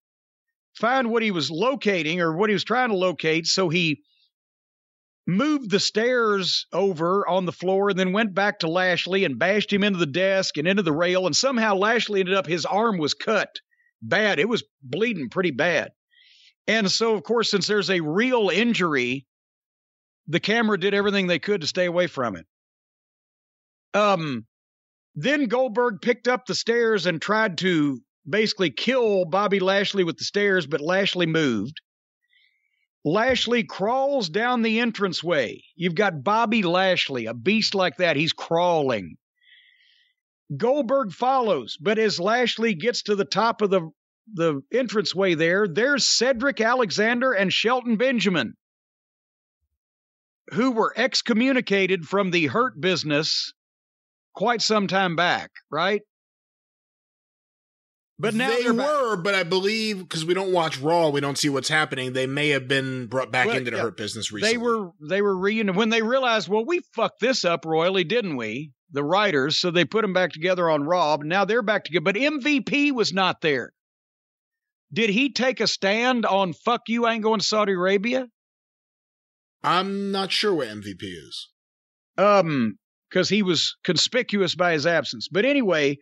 find 0.75 1.09
what 1.09 1.23
he 1.23 1.31
was 1.31 1.51
locating 1.51 2.21
or 2.21 2.35
what 2.35 2.49
he 2.49 2.53
was 2.53 2.63
trying 2.63 2.89
to 2.89 2.95
locate. 2.95 3.47
So 3.47 3.69
he 3.69 4.01
moved 5.27 5.71
the 5.71 5.79
stairs 5.79 6.67
over 6.71 7.27
on 7.27 7.45
the 7.45 7.51
floor 7.51 7.89
and 7.89 7.97
then 7.97 8.13
went 8.13 8.33
back 8.33 8.59
to 8.59 8.69
Lashley 8.69 9.25
and 9.25 9.39
bashed 9.39 9.73
him 9.73 9.83
into 9.83 9.99
the 9.99 10.05
desk 10.05 10.57
and 10.57 10.67
into 10.67 10.83
the 10.83 10.91
rail. 10.91 11.25
And 11.25 11.35
somehow 11.35 11.75
Lashley 11.75 12.19
ended 12.19 12.35
up, 12.35 12.45
his 12.45 12.65
arm 12.65 12.97
was 12.97 13.13
cut 13.13 13.49
bad. 14.01 14.39
It 14.39 14.49
was 14.49 14.63
bleeding 14.83 15.29
pretty 15.29 15.51
bad. 15.51 15.91
And 16.67 16.89
so, 16.89 17.15
of 17.15 17.23
course, 17.23 17.51
since 17.51 17.67
there's 17.67 17.89
a 17.89 18.01
real 18.01 18.49
injury, 18.49 19.25
the 20.27 20.39
camera 20.39 20.79
did 20.79 20.93
everything 20.93 21.27
they 21.27 21.39
could 21.39 21.61
to 21.61 21.67
stay 21.67 21.85
away 21.85 22.07
from 22.07 22.35
it. 22.35 22.45
Um, 23.93 24.45
then 25.15 25.47
Goldberg 25.47 26.01
picked 26.01 26.27
up 26.27 26.45
the 26.45 26.55
stairs 26.55 27.05
and 27.05 27.21
tried 27.21 27.57
to 27.59 27.99
basically 28.27 28.71
kill 28.71 29.25
Bobby 29.25 29.59
Lashley 29.59 30.03
with 30.03 30.17
the 30.17 30.23
stairs, 30.23 30.67
but 30.67 30.81
Lashley 30.81 31.25
moved. 31.25 31.79
Lashley 33.05 33.63
crawls 33.63 34.29
down 34.29 34.63
the 34.63 34.79
entranceway. 34.79 35.61
You've 35.75 35.95
got 35.95 36.23
Bobby 36.23 36.63
Lashley, 36.63 37.27
a 37.27 37.35
beast 37.35 37.75
like 37.75 37.97
that. 37.97 38.15
He's 38.15 38.33
crawling. 38.33 39.17
Goldberg 40.57 41.11
follows, 41.11 41.77
but 41.79 41.99
as 41.99 42.19
Lashley 42.19 42.73
gets 42.73 43.03
to 43.03 43.15
the 43.15 43.25
top 43.25 43.61
of 43.61 43.69
the 43.69 43.89
the 44.33 44.61
entranceway 44.71 45.35
there, 45.35 45.67
there's 45.67 46.07
Cedric 46.07 46.59
Alexander 46.59 47.31
and 47.31 47.53
Shelton 47.53 47.95
Benjamin, 47.95 48.55
who 50.53 50.71
were 50.71 50.93
excommunicated 50.95 52.07
from 52.07 52.31
the 52.31 52.47
hurt 52.47 52.79
business 52.79 53.53
quite 54.33 54.61
some 54.61 54.87
time 54.87 55.15
back, 55.15 55.51
right? 55.71 56.01
But 58.17 58.33
now 58.33 58.49
they 58.49 58.71
were, 58.71 59.17
but 59.17 59.35
I 59.35 59.43
believe 59.43 59.99
because 59.99 60.23
we 60.23 60.33
don't 60.33 60.53
watch 60.53 60.79
Raw, 60.79 61.09
we 61.09 61.19
don't 61.19 61.37
see 61.37 61.49
what's 61.49 61.67
happening. 61.67 62.13
They 62.13 62.27
may 62.27 62.49
have 62.49 62.65
been 62.65 63.07
brought 63.07 63.29
back 63.29 63.47
Well, 63.47 63.57
into 63.57 63.71
the 63.71 63.77
yeah, 63.77 63.83
hurt 63.83 63.97
business 63.97 64.31
recently. 64.31 64.53
They 64.53 64.57
were 64.57 64.91
they 65.01 65.21
were 65.21 65.37
reunited 65.37 65.75
when 65.75 65.89
they 65.89 66.01
realized, 66.01 66.47
well, 66.47 66.65
we 66.65 66.79
fucked 66.93 67.19
this 67.19 67.43
up 67.43 67.65
royally, 67.65 68.05
didn't 68.05 68.37
we? 68.37 68.71
The 68.91 69.03
writers, 69.03 69.59
so 69.59 69.69
they 69.69 69.83
put 69.83 70.03
them 70.03 70.13
back 70.13 70.31
together 70.31 70.69
on 70.69 70.83
Raw. 70.83 71.17
But 71.17 71.27
now 71.27 71.43
they're 71.43 71.61
back 71.61 71.83
together. 71.83 72.03
But 72.03 72.15
MVP 72.15 72.93
was 72.93 73.11
not 73.11 73.41
there. 73.41 73.73
Did 74.93 75.09
he 75.09 75.33
take 75.33 75.59
a 75.59 75.67
stand 75.67 76.25
on 76.25 76.53
"fuck 76.53 76.83
you"? 76.87 77.05
I 77.05 77.15
ain't 77.15 77.23
going 77.23 77.41
to 77.41 77.45
Saudi 77.45 77.73
Arabia. 77.73 78.27
I'm 79.65 80.11
not 80.11 80.31
sure 80.31 80.53
what 80.53 80.67
MVP 80.67 81.01
is. 81.01 81.49
Um, 82.17 82.77
because 83.09 83.29
he 83.29 83.43
was 83.43 83.77
conspicuous 83.83 84.55
by 84.55 84.73
his 84.73 84.85
absence. 84.85 85.27
But 85.31 85.45
anyway, 85.45 85.97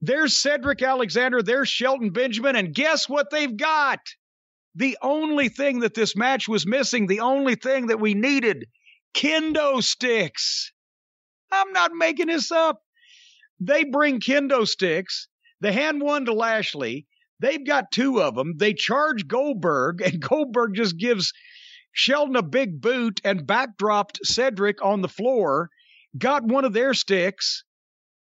there's 0.00 0.36
Cedric 0.36 0.82
Alexander, 0.82 1.42
there's 1.42 1.68
Shelton 1.68 2.10
Benjamin, 2.10 2.56
and 2.56 2.74
guess 2.74 3.08
what 3.08 3.30
they've 3.30 3.56
got? 3.56 4.00
The 4.74 4.98
only 5.02 5.48
thing 5.48 5.80
that 5.80 5.94
this 5.94 6.16
match 6.16 6.48
was 6.48 6.66
missing, 6.66 7.06
the 7.06 7.20
only 7.20 7.54
thing 7.54 7.86
that 7.86 8.00
we 8.00 8.14
needed, 8.14 8.66
kendo 9.14 9.82
sticks. 9.82 10.72
I'm 11.50 11.72
not 11.72 11.92
making 11.92 12.26
this 12.26 12.50
up. 12.50 12.80
They 13.60 13.84
bring 13.84 14.20
kendo 14.20 14.66
sticks. 14.66 15.28
They 15.60 15.72
hand 15.72 16.02
one 16.02 16.26
to 16.26 16.34
Lashley. 16.34 17.06
They've 17.40 17.64
got 17.64 17.92
two 17.92 18.20
of 18.20 18.34
them. 18.34 18.54
They 18.58 18.74
charge 18.74 19.26
Goldberg, 19.26 20.02
and 20.02 20.20
Goldberg 20.28 20.74
just 20.74 20.98
gives 20.98 21.32
Shelton 21.94 22.34
a 22.34 22.42
big 22.42 22.80
boot 22.80 23.20
and 23.24 23.46
backdropped 23.46 24.18
Cedric 24.24 24.84
on 24.84 25.00
the 25.00 25.08
floor, 25.08 25.70
got 26.18 26.42
one 26.42 26.64
of 26.64 26.72
their 26.72 26.92
sticks, 26.92 27.62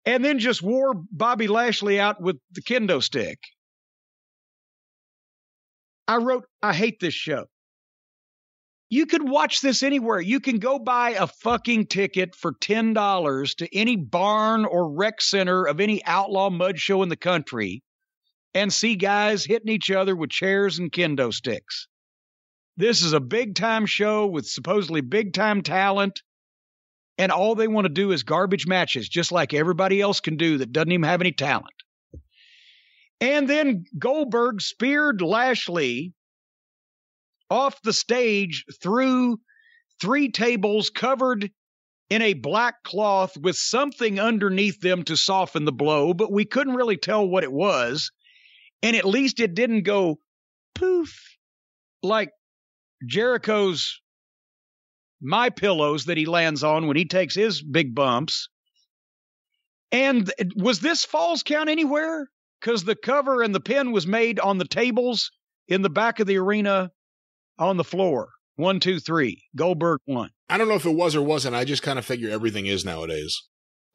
and 0.05 0.23
then 0.23 0.39
just 0.39 0.63
wore 0.63 0.93
Bobby 1.11 1.47
Lashley 1.47 1.99
out 1.99 2.21
with 2.21 2.37
the 2.51 2.61
kendo 2.61 3.03
stick. 3.03 3.37
I 6.07 6.15
wrote, 6.15 6.45
I 6.63 6.73
hate 6.73 6.99
this 6.99 7.13
show. 7.13 7.45
You 8.89 9.05
could 9.05 9.27
watch 9.27 9.59
this 9.59 9.83
anywhere. 9.83 10.21
You 10.21 10.39
can 10.39 10.57
go 10.57 10.79
buy 10.79 11.11
a 11.11 11.27
fucking 11.27 11.87
ticket 11.87 12.35
for 12.35 12.53
$10 12.53 13.55
to 13.57 13.77
any 13.77 13.97
barn 13.97 14.65
or 14.65 14.89
rec 14.89 15.21
center 15.21 15.65
of 15.65 15.81
any 15.81 16.03
outlaw 16.05 16.49
mud 16.49 16.79
show 16.79 17.03
in 17.03 17.09
the 17.09 17.17
country 17.17 17.83
and 18.53 18.73
see 18.73 18.95
guys 18.95 19.45
hitting 19.45 19.69
each 19.69 19.91
other 19.91 20.15
with 20.15 20.29
chairs 20.31 20.79
and 20.79 20.91
kendo 20.91 21.31
sticks. 21.31 21.88
This 22.79 23.03
is 23.03 23.11
a 23.11 23.19
big 23.19 23.55
time 23.55 23.85
show 23.85 24.25
with 24.25 24.47
supposedly 24.47 25.01
big 25.01 25.33
time 25.33 25.63
talent. 25.63 26.21
And 27.17 27.29
all 27.29 27.53
they 27.53 27.67
want 27.67 27.83
to 27.83 27.89
do 27.93 28.13
is 28.13 28.23
garbage 28.23 28.67
matches, 28.67 29.09
just 29.09 29.33
like 29.33 29.53
everybody 29.53 29.99
else 29.99 30.21
can 30.21 30.37
do 30.37 30.59
that 30.59 30.71
doesn't 30.71 30.93
even 30.93 31.03
have 31.03 31.19
any 31.19 31.33
talent. 31.33 31.73
And 33.19 33.49
then 33.49 33.83
Goldberg 33.97 34.61
speared 34.61 35.21
Lashley 35.21 36.13
off 37.49 37.81
the 37.81 37.91
stage 37.91 38.63
through 38.81 39.41
three 39.99 40.31
tables 40.31 40.89
covered 40.89 41.51
in 42.09 42.21
a 42.21 42.33
black 42.33 42.75
cloth 42.85 43.35
with 43.35 43.57
something 43.57 44.21
underneath 44.21 44.79
them 44.79 45.03
to 45.03 45.17
soften 45.17 45.65
the 45.65 45.73
blow, 45.73 46.13
but 46.13 46.31
we 46.31 46.45
couldn't 46.45 46.75
really 46.75 46.95
tell 46.95 47.27
what 47.27 47.43
it 47.43 47.51
was. 47.51 48.09
And 48.81 48.95
at 48.95 49.03
least 49.03 49.41
it 49.41 49.53
didn't 49.53 49.83
go 49.83 50.21
poof 50.75 51.35
like 52.01 52.29
Jericho's 53.05 54.01
my 55.21 55.49
pillows 55.49 56.05
that 56.05 56.17
he 56.17 56.25
lands 56.25 56.63
on 56.63 56.87
when 56.87 56.97
he 56.97 57.05
takes 57.05 57.35
his 57.35 57.61
big 57.61 57.93
bumps. 57.93 58.49
And 59.91 60.31
was 60.55 60.79
this 60.79 61.05
falls 61.05 61.43
count 61.43 61.69
anywhere? 61.69 62.27
Because 62.59 62.83
the 62.83 62.95
cover 62.95 63.41
and 63.41 63.53
the 63.55 63.59
pin 63.59 63.91
was 63.91 64.05
made 64.05 64.39
on 64.39 64.57
the 64.57 64.67
tables 64.67 65.31
in 65.67 65.81
the 65.81 65.89
back 65.89 66.19
of 66.19 66.27
the 66.27 66.37
arena 66.37 66.91
on 67.57 67.77
the 67.77 67.83
floor. 67.83 68.29
One, 68.55 68.79
two, 68.79 68.99
three. 68.99 69.41
Goldberg 69.55 70.01
won. 70.05 70.29
I 70.49 70.57
don't 70.57 70.67
know 70.67 70.75
if 70.75 70.85
it 70.85 70.95
was 70.95 71.15
or 71.15 71.21
wasn't. 71.21 71.55
I 71.55 71.63
just 71.63 71.83
kind 71.83 71.97
of 71.97 72.05
figure 72.05 72.29
everything 72.29 72.65
is 72.65 72.83
nowadays. 72.83 73.41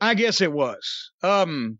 I 0.00 0.15
guess 0.15 0.41
it 0.41 0.52
was. 0.52 1.10
Um, 1.23 1.78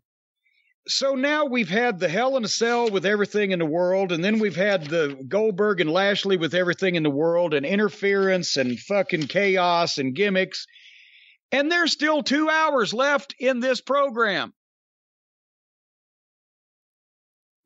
so 0.87 1.15
now 1.15 1.45
we've 1.45 1.69
had 1.69 1.99
the 1.99 2.09
Hell 2.09 2.37
in 2.37 2.45
a 2.45 2.47
Cell 2.47 2.89
with 2.91 3.05
everything 3.05 3.51
in 3.51 3.59
the 3.59 3.65
world, 3.65 4.11
and 4.11 4.23
then 4.23 4.39
we've 4.39 4.55
had 4.55 4.85
the 4.85 5.17
Goldberg 5.27 5.81
and 5.81 5.89
Lashley 5.89 6.37
with 6.37 6.53
everything 6.53 6.95
in 6.95 7.03
the 7.03 7.09
world, 7.09 7.53
and 7.53 7.65
interference 7.65 8.55
and 8.55 8.79
fucking 8.79 9.27
chaos 9.27 9.97
and 9.97 10.15
gimmicks. 10.15 10.67
And 11.51 11.71
there's 11.71 11.91
still 11.91 12.21
two 12.21 12.49
hours 12.49 12.93
left 12.93 13.33
in 13.39 13.59
this 13.59 13.81
program. 13.81 14.53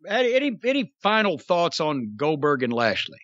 Any 0.07 0.57
any, 0.63 0.93
final 1.03 1.37
thoughts 1.37 1.81
on 1.81 2.13
Goldberg 2.15 2.63
and 2.63 2.71
Lashley? 2.71 3.19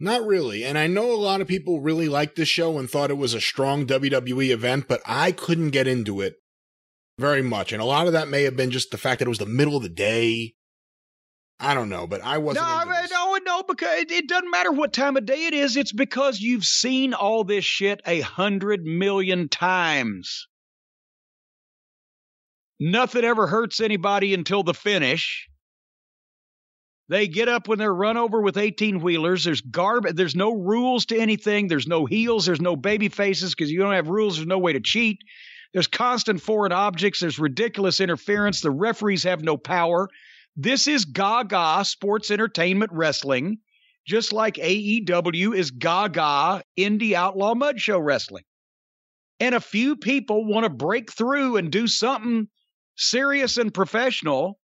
Not 0.00 0.26
really. 0.26 0.64
And 0.64 0.76
I 0.76 0.88
know 0.88 1.12
a 1.12 1.14
lot 1.14 1.40
of 1.40 1.46
people 1.46 1.80
really 1.80 2.08
liked 2.08 2.34
this 2.34 2.48
show 2.48 2.78
and 2.78 2.90
thought 2.90 3.10
it 3.10 3.18
was 3.18 3.34
a 3.34 3.40
strong 3.40 3.86
WWE 3.86 4.50
event, 4.50 4.88
but 4.88 5.02
I 5.06 5.30
couldn't 5.30 5.70
get 5.70 5.86
into 5.86 6.20
it 6.20 6.39
very 7.20 7.42
much. 7.42 7.72
And 7.72 7.80
a 7.82 7.84
lot 7.84 8.06
of 8.06 8.14
that 8.14 8.28
may 8.28 8.44
have 8.44 8.56
been 8.56 8.70
just 8.70 8.90
the 8.90 8.98
fact 8.98 9.18
that 9.18 9.26
it 9.26 9.28
was 9.28 9.38
the 9.38 9.46
middle 9.46 9.76
of 9.76 9.82
the 9.82 9.88
day. 9.88 10.54
I 11.60 11.74
don't 11.74 11.90
know, 11.90 12.06
but 12.06 12.22
I 12.22 12.38
wasn't. 12.38 12.66
No, 12.66 12.72
I- 12.72 13.02
this. 13.02 13.10
no, 13.10 13.38
no, 13.44 13.62
because 13.62 14.00
it, 14.00 14.10
it 14.10 14.28
doesn't 14.28 14.50
matter 14.50 14.72
what 14.72 14.92
time 14.94 15.16
of 15.16 15.26
day 15.26 15.46
it 15.46 15.54
is. 15.54 15.76
It's 15.76 15.92
because 15.92 16.40
you've 16.40 16.64
seen 16.64 17.12
all 17.12 17.44
this 17.44 17.64
shit 17.64 18.00
a 18.06 18.20
hundred 18.20 18.82
million 18.84 19.48
times. 19.48 20.48
Nothing 22.80 23.24
ever 23.24 23.46
hurts 23.46 23.80
anybody 23.80 24.32
until 24.32 24.62
the 24.62 24.72
finish. 24.72 25.48
They 27.10 27.28
get 27.28 27.48
up 27.48 27.68
when 27.68 27.78
they're 27.78 27.92
run 27.92 28.16
over 28.16 28.40
with 28.40 28.56
18 28.56 29.00
wheelers. 29.00 29.44
There's 29.44 29.60
garbage. 29.60 30.14
There's 30.14 30.36
no 30.36 30.54
rules 30.54 31.06
to 31.06 31.18
anything. 31.18 31.66
There's 31.66 31.88
no 31.88 32.06
heels. 32.06 32.46
There's 32.46 32.60
no 32.60 32.76
baby 32.76 33.08
faces 33.08 33.54
because 33.54 33.70
you 33.70 33.80
don't 33.80 33.92
have 33.92 34.08
rules. 34.08 34.36
There's 34.36 34.46
no 34.46 34.60
way 34.60 34.72
to 34.72 34.80
cheat. 34.80 35.18
There's 35.72 35.86
constant 35.86 36.40
foreign 36.40 36.72
objects. 36.72 37.20
There's 37.20 37.38
ridiculous 37.38 38.00
interference. 38.00 38.60
The 38.60 38.70
referees 38.70 39.22
have 39.24 39.42
no 39.42 39.56
power. 39.56 40.08
This 40.56 40.88
is 40.88 41.04
gaga 41.04 41.84
sports 41.84 42.30
entertainment 42.30 42.90
wrestling, 42.92 43.58
just 44.06 44.32
like 44.32 44.56
AEW 44.56 45.54
is 45.54 45.70
gaga 45.70 46.62
indie 46.78 47.12
outlaw 47.12 47.54
mud 47.54 47.80
show 47.80 47.98
wrestling. 47.98 48.44
And 49.38 49.54
a 49.54 49.60
few 49.60 49.96
people 49.96 50.44
want 50.44 50.64
to 50.64 50.70
break 50.70 51.12
through 51.12 51.56
and 51.56 51.70
do 51.70 51.86
something 51.86 52.48
serious 52.96 53.56
and 53.56 53.72
professional. 53.72 54.58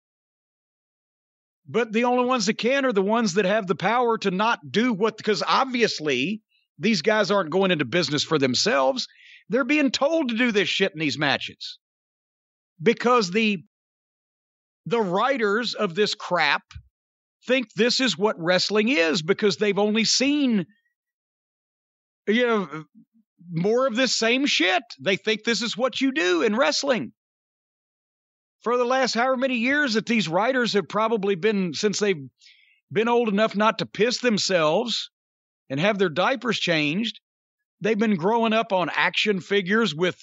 But 1.68 1.92
the 1.92 2.06
only 2.06 2.26
ones 2.26 2.46
that 2.48 2.58
can 2.58 2.86
are 2.86 2.94
the 2.94 3.02
ones 3.02 3.36
that 3.36 3.46
have 3.46 3.68
the 3.68 3.76
power 3.76 4.18
to 4.20 4.32
not 4.32 4.60
do 4.72 4.94
what, 4.94 5.18
because 5.18 5.44
obviously 5.46 6.42
these 6.80 7.02
guys 7.02 7.30
aren't 7.30 7.52
going 7.52 7.72
into 7.72 7.86
business 7.86 8.24
for 8.24 8.40
themselves. 8.40 9.08
They're 9.50 9.64
being 9.64 9.92
told 9.92 10.30
to 10.30 10.38
do 10.38 10.52
this 10.52 10.70
shit 10.70 10.94
in 10.94 11.00
these 11.00 11.18
matches 11.18 11.78
because 12.82 13.32
the 13.32 13.64
the 14.86 15.02
writers 15.02 15.74
of 15.74 15.96
this 15.96 16.14
crap 16.16 16.64
think 17.48 17.68
this 17.74 18.00
is 18.00 18.18
what 18.18 18.40
wrestling 18.40 18.90
is 18.90 19.22
because 19.22 19.58
they've 19.58 19.80
only 19.80 20.04
seen 20.04 20.66
you 22.28 22.48
know 22.48 22.86
more 23.52 23.88
of 23.88 23.96
this 23.96 24.16
same 24.16 24.46
shit. 24.46 24.84
They 25.02 25.18
think 25.18 25.44
this 25.44 25.62
is 25.62 25.78
what 25.78 26.00
you 26.00 26.12
do 26.12 26.42
in 26.42 26.56
wrestling. 26.56 27.12
For 28.62 28.78
the 28.78 28.86
last 28.86 29.14
however 29.14 29.36
many 29.36 29.58
years 29.58 29.96
that 29.96 30.06
these 30.06 30.30
writers 30.30 30.74
have 30.74 30.88
probably 30.88 31.36
been 31.36 31.74
since 31.74 32.00
they've 32.00 32.24
been 32.92 33.10
old 33.10 33.28
enough 33.28 33.56
not 33.56 33.80
to 33.80 33.86
piss 33.86 34.20
themselves 34.20 35.10
and 35.70 35.80
have 35.80 35.98
their 35.98 36.10
diapers 36.10 36.60
changed, 36.60 37.20
they've 37.84 38.00
been 38.00 38.16
growing 38.16 38.54
up 38.54 38.72
on 38.72 38.90
action 38.94 39.40
figures 39.40 39.94
with 39.94 40.18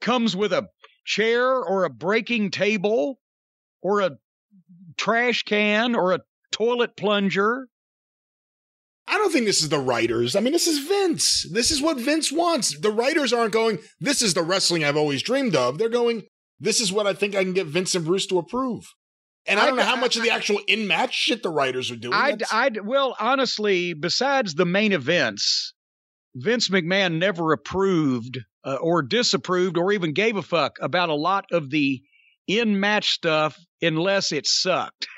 comes 0.00 0.34
with 0.34 0.52
a 0.52 0.68
chair 1.04 1.46
or 1.46 1.84
a 1.84 1.90
breaking 1.90 2.50
table 2.50 3.18
or 3.82 4.00
a 4.00 4.12
trash 4.96 5.42
can 5.42 5.94
or 5.94 6.12
a 6.12 6.20
toilet 6.50 6.96
plunger. 6.96 7.68
I 9.06 9.18
don't 9.18 9.32
think 9.32 9.46
this 9.46 9.62
is 9.62 9.68
the 9.68 9.80
writers. 9.80 10.36
I 10.36 10.40
mean, 10.40 10.52
this 10.52 10.68
is 10.68 10.86
Vince. 10.86 11.46
This 11.52 11.70
is 11.70 11.82
what 11.82 11.98
Vince 11.98 12.30
wants. 12.30 12.78
The 12.78 12.90
writers 12.90 13.32
aren't 13.32 13.52
going, 13.52 13.78
this 14.00 14.22
is 14.22 14.34
the 14.34 14.42
wrestling 14.42 14.84
I've 14.84 14.96
always 14.96 15.22
dreamed 15.22 15.56
of. 15.56 15.78
They're 15.78 15.88
going, 15.88 16.22
this 16.60 16.80
is 16.80 16.92
what 16.92 17.06
I 17.06 17.12
think 17.12 17.34
I 17.34 17.42
can 17.42 17.52
get 17.52 17.66
Vince 17.66 17.94
and 17.96 18.04
Bruce 18.04 18.26
to 18.26 18.38
approve. 18.38 18.84
And 19.44 19.58
I 19.58 19.66
don't 19.66 19.76
know 19.76 19.82
how 19.82 19.96
much 19.96 20.16
of 20.16 20.22
the 20.22 20.30
actual 20.30 20.60
in 20.68 20.86
match 20.86 21.14
shit 21.14 21.42
the 21.42 21.50
writers 21.50 21.90
are 21.90 21.96
doing. 21.96 22.14
I, 22.14 22.36
I, 22.52 22.70
well, 22.84 23.16
honestly, 23.18 23.92
besides 23.92 24.54
the 24.54 24.64
main 24.64 24.92
events, 24.92 25.74
Vince 26.34 26.68
McMahon 26.68 27.18
never 27.18 27.52
approved 27.52 28.38
uh, 28.64 28.76
or 28.76 29.02
disapproved 29.02 29.76
or 29.76 29.92
even 29.92 30.14
gave 30.14 30.36
a 30.36 30.42
fuck 30.42 30.76
about 30.80 31.08
a 31.08 31.14
lot 31.14 31.44
of 31.52 31.70
the 31.70 32.02
in 32.46 32.80
match 32.80 33.10
stuff 33.10 33.58
unless 33.80 34.32
it 34.32 34.46
sucked. 34.46 35.06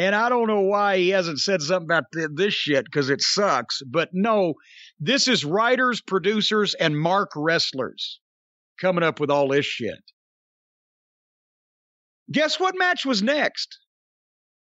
And 0.00 0.14
I 0.14 0.28
don't 0.28 0.46
know 0.46 0.60
why 0.60 0.98
he 0.98 1.08
hasn't 1.08 1.40
said 1.40 1.60
something 1.60 1.88
about 1.88 2.04
th- 2.14 2.28
this 2.32 2.54
shit 2.54 2.84
because 2.84 3.10
it 3.10 3.20
sucks. 3.20 3.82
But 3.84 4.10
no, 4.12 4.54
this 5.00 5.26
is 5.26 5.44
writers, 5.44 6.00
producers, 6.00 6.74
and 6.74 6.96
mark 6.96 7.30
wrestlers 7.34 8.20
coming 8.80 9.02
up 9.02 9.18
with 9.18 9.28
all 9.28 9.48
this 9.48 9.66
shit. 9.66 9.98
Guess 12.30 12.60
what 12.60 12.78
match 12.78 13.04
was 13.04 13.22
next? 13.22 13.76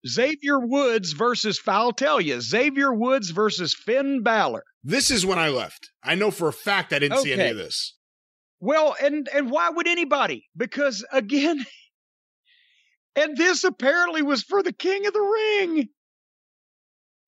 Xavier 0.07 0.59
Woods 0.59 1.13
versus, 1.13 1.61
I'll 1.67 1.93
tell 1.93 2.21
you, 2.21 2.41
Xavier 2.41 2.93
Woods 2.93 3.31
versus 3.31 3.75
Finn 3.75 4.23
Balor. 4.23 4.65
This 4.83 5.11
is 5.11 5.25
when 5.25 5.39
I 5.39 5.49
left. 5.49 5.91
I 6.03 6.15
know 6.15 6.31
for 6.31 6.49
a 6.49 6.53
fact 6.53 6.93
I 6.93 6.99
didn't 6.99 7.19
see 7.19 7.33
any 7.33 7.51
of 7.51 7.57
this. 7.57 7.97
Well, 8.61 8.95
and 9.03 9.29
and 9.35 9.51
why 9.51 9.71
would 9.71 9.87
anybody? 9.87 10.47
Because 10.57 11.05
again, 11.13 11.65
and 13.17 13.37
this 13.37 13.65
apparently 13.65 14.23
was 14.23 14.43
for 14.43 14.63
the 14.63 14.73
King 14.73 15.07
of 15.07 15.13
the 15.13 15.21
Ring. 15.21 15.89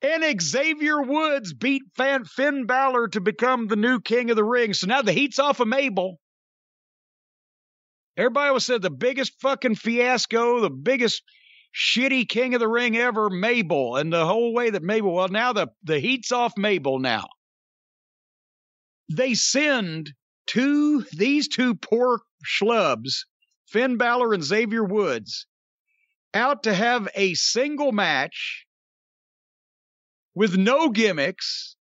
And 0.03 0.41
Xavier 0.41 1.01
Woods 1.01 1.55
beat 1.55 1.83
Finn 1.97 2.67
Balor 2.67 3.09
to 3.09 3.21
become 3.21 3.67
the 3.67 3.77
new 3.77 4.01
King 4.01 4.31
of 4.31 4.37
the 4.37 4.45
Ring. 4.45 4.75
So 4.75 4.87
now 4.87 5.03
the 5.03 5.13
heat's 5.13 5.39
off 5.39 5.61
of 5.61 5.69
Mabel. 5.69 6.19
Everybody 8.17 8.53
was 8.53 8.65
said 8.65 8.83
the 8.83 8.91
biggest 8.91 9.33
fucking 9.41 9.75
fiasco, 9.75 10.61
the 10.61 10.71
biggest 10.71 11.23
shitty 11.77 12.29
King 12.29 12.55
of 12.55 12.61
the 12.61 12.69
Ring 12.69 12.97
ever, 12.97 13.29
Mabel, 13.29 13.97
and 13.97 14.13
the 14.13 14.25
whole 14.25 14.55
way 14.55 14.71
that 14.71 14.83
Mabel. 14.83 15.13
Well, 15.13 15.29
now 15.29 15.53
the 15.53 15.69
the 15.83 16.01
heat's 16.01 16.33
off 16.33 16.55
Mabel 16.57 16.99
now. 16.99 17.27
They 19.13 19.35
send 19.35 20.13
two 20.47 21.03
these 21.13 21.49
two 21.49 21.75
poor 21.75 22.21
schlubs, 22.45 23.27
Finn 23.67 23.99
Balor 23.99 24.35
and 24.35 24.43
Xavier 24.43 24.85
Woods, 24.85 25.47
out 26.33 26.63
to 26.65 26.75
have 26.75 27.09
a 27.15 27.35
single 27.35 27.93
match 27.93 28.67
with 30.35 30.57
no 30.57 30.91
gimmicks 30.91 31.77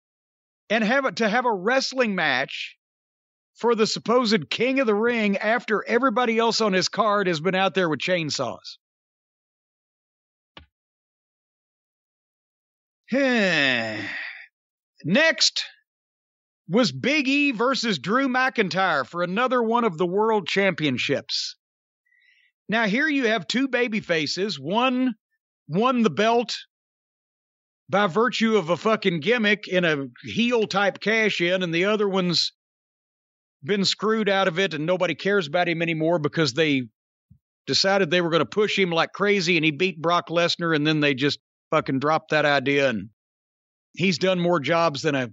and 0.70 0.84
have 0.84 1.06
it 1.06 1.18
to 1.18 1.30
have 1.30 1.46
a 1.46 1.54
wrestling 1.54 2.16
match 2.16 2.78
for 3.56 3.76
the 3.76 3.88
supposed 3.88 4.50
king 4.50 4.80
of 4.80 4.88
the 4.88 4.96
ring 4.96 5.38
after 5.38 5.86
everybody 5.86 6.40
else 6.40 6.62
on 6.62 6.74
his 6.74 6.90
card 6.90 7.28
has 7.28 7.40
been 7.40 7.56
out 7.56 7.76
there 7.76 7.90
with 7.90 8.00
chainsaws. 8.00 8.78
Hmm. 13.12 14.06
Next 15.04 15.66
was 16.68 16.92
Big 16.92 17.28
E 17.28 17.52
versus 17.52 18.00
Drew 18.00 18.28
McIntyre 18.28 19.06
for 19.06 19.22
another 19.22 19.62
one 19.62 19.84
of 19.84 19.98
the 19.98 20.06
world 20.06 20.48
championships. 20.48 21.56
Now 22.70 22.86
here 22.86 23.08
you 23.08 23.28
have 23.28 23.48
two 23.48 23.68
baby 23.68 24.00
faces. 24.00 24.60
One 24.60 25.14
won 25.68 26.04
the 26.04 26.10
belt 26.10 26.56
by 27.90 28.08
virtue 28.08 28.56
of 28.56 28.70
a 28.70 28.78
fucking 28.78 29.20
gimmick 29.20 29.68
in 29.68 29.84
a 29.84 30.08
heel 30.24 30.66
type 30.66 31.00
cash 31.00 31.42
in, 31.42 31.64
and 31.64 31.74
the 31.74 31.86
other 31.86 32.08
one's 32.08 32.54
been 33.64 33.86
screwed 33.86 34.30
out 34.30 34.48
of 34.48 34.60
it 34.60 34.74
and 34.74 34.86
nobody 34.86 35.16
cares 35.16 35.48
about 35.48 35.70
him 35.70 35.82
anymore 35.82 36.20
because 36.20 36.54
they 36.54 36.84
decided 37.66 38.10
they 38.10 38.22
were 38.22 38.30
going 38.30 38.42
to 38.42 38.46
push 38.46 38.78
him 38.78 38.90
like 38.90 39.14
crazy 39.14 39.56
and 39.56 39.64
he 39.64 39.72
beat 39.72 40.02
Brock 40.02 40.28
Lesnar 40.30 40.76
and 40.76 40.86
then 40.86 41.00
they 41.00 41.14
just 41.14 41.40
fucking 41.74 41.98
dropped 41.98 42.30
that 42.30 42.46
idea 42.46 42.88
and 42.88 43.10
he's 43.94 44.20
done 44.20 44.40
more 44.40 44.60
jobs 44.60 45.02
than 45.02 45.16
a 45.16 45.32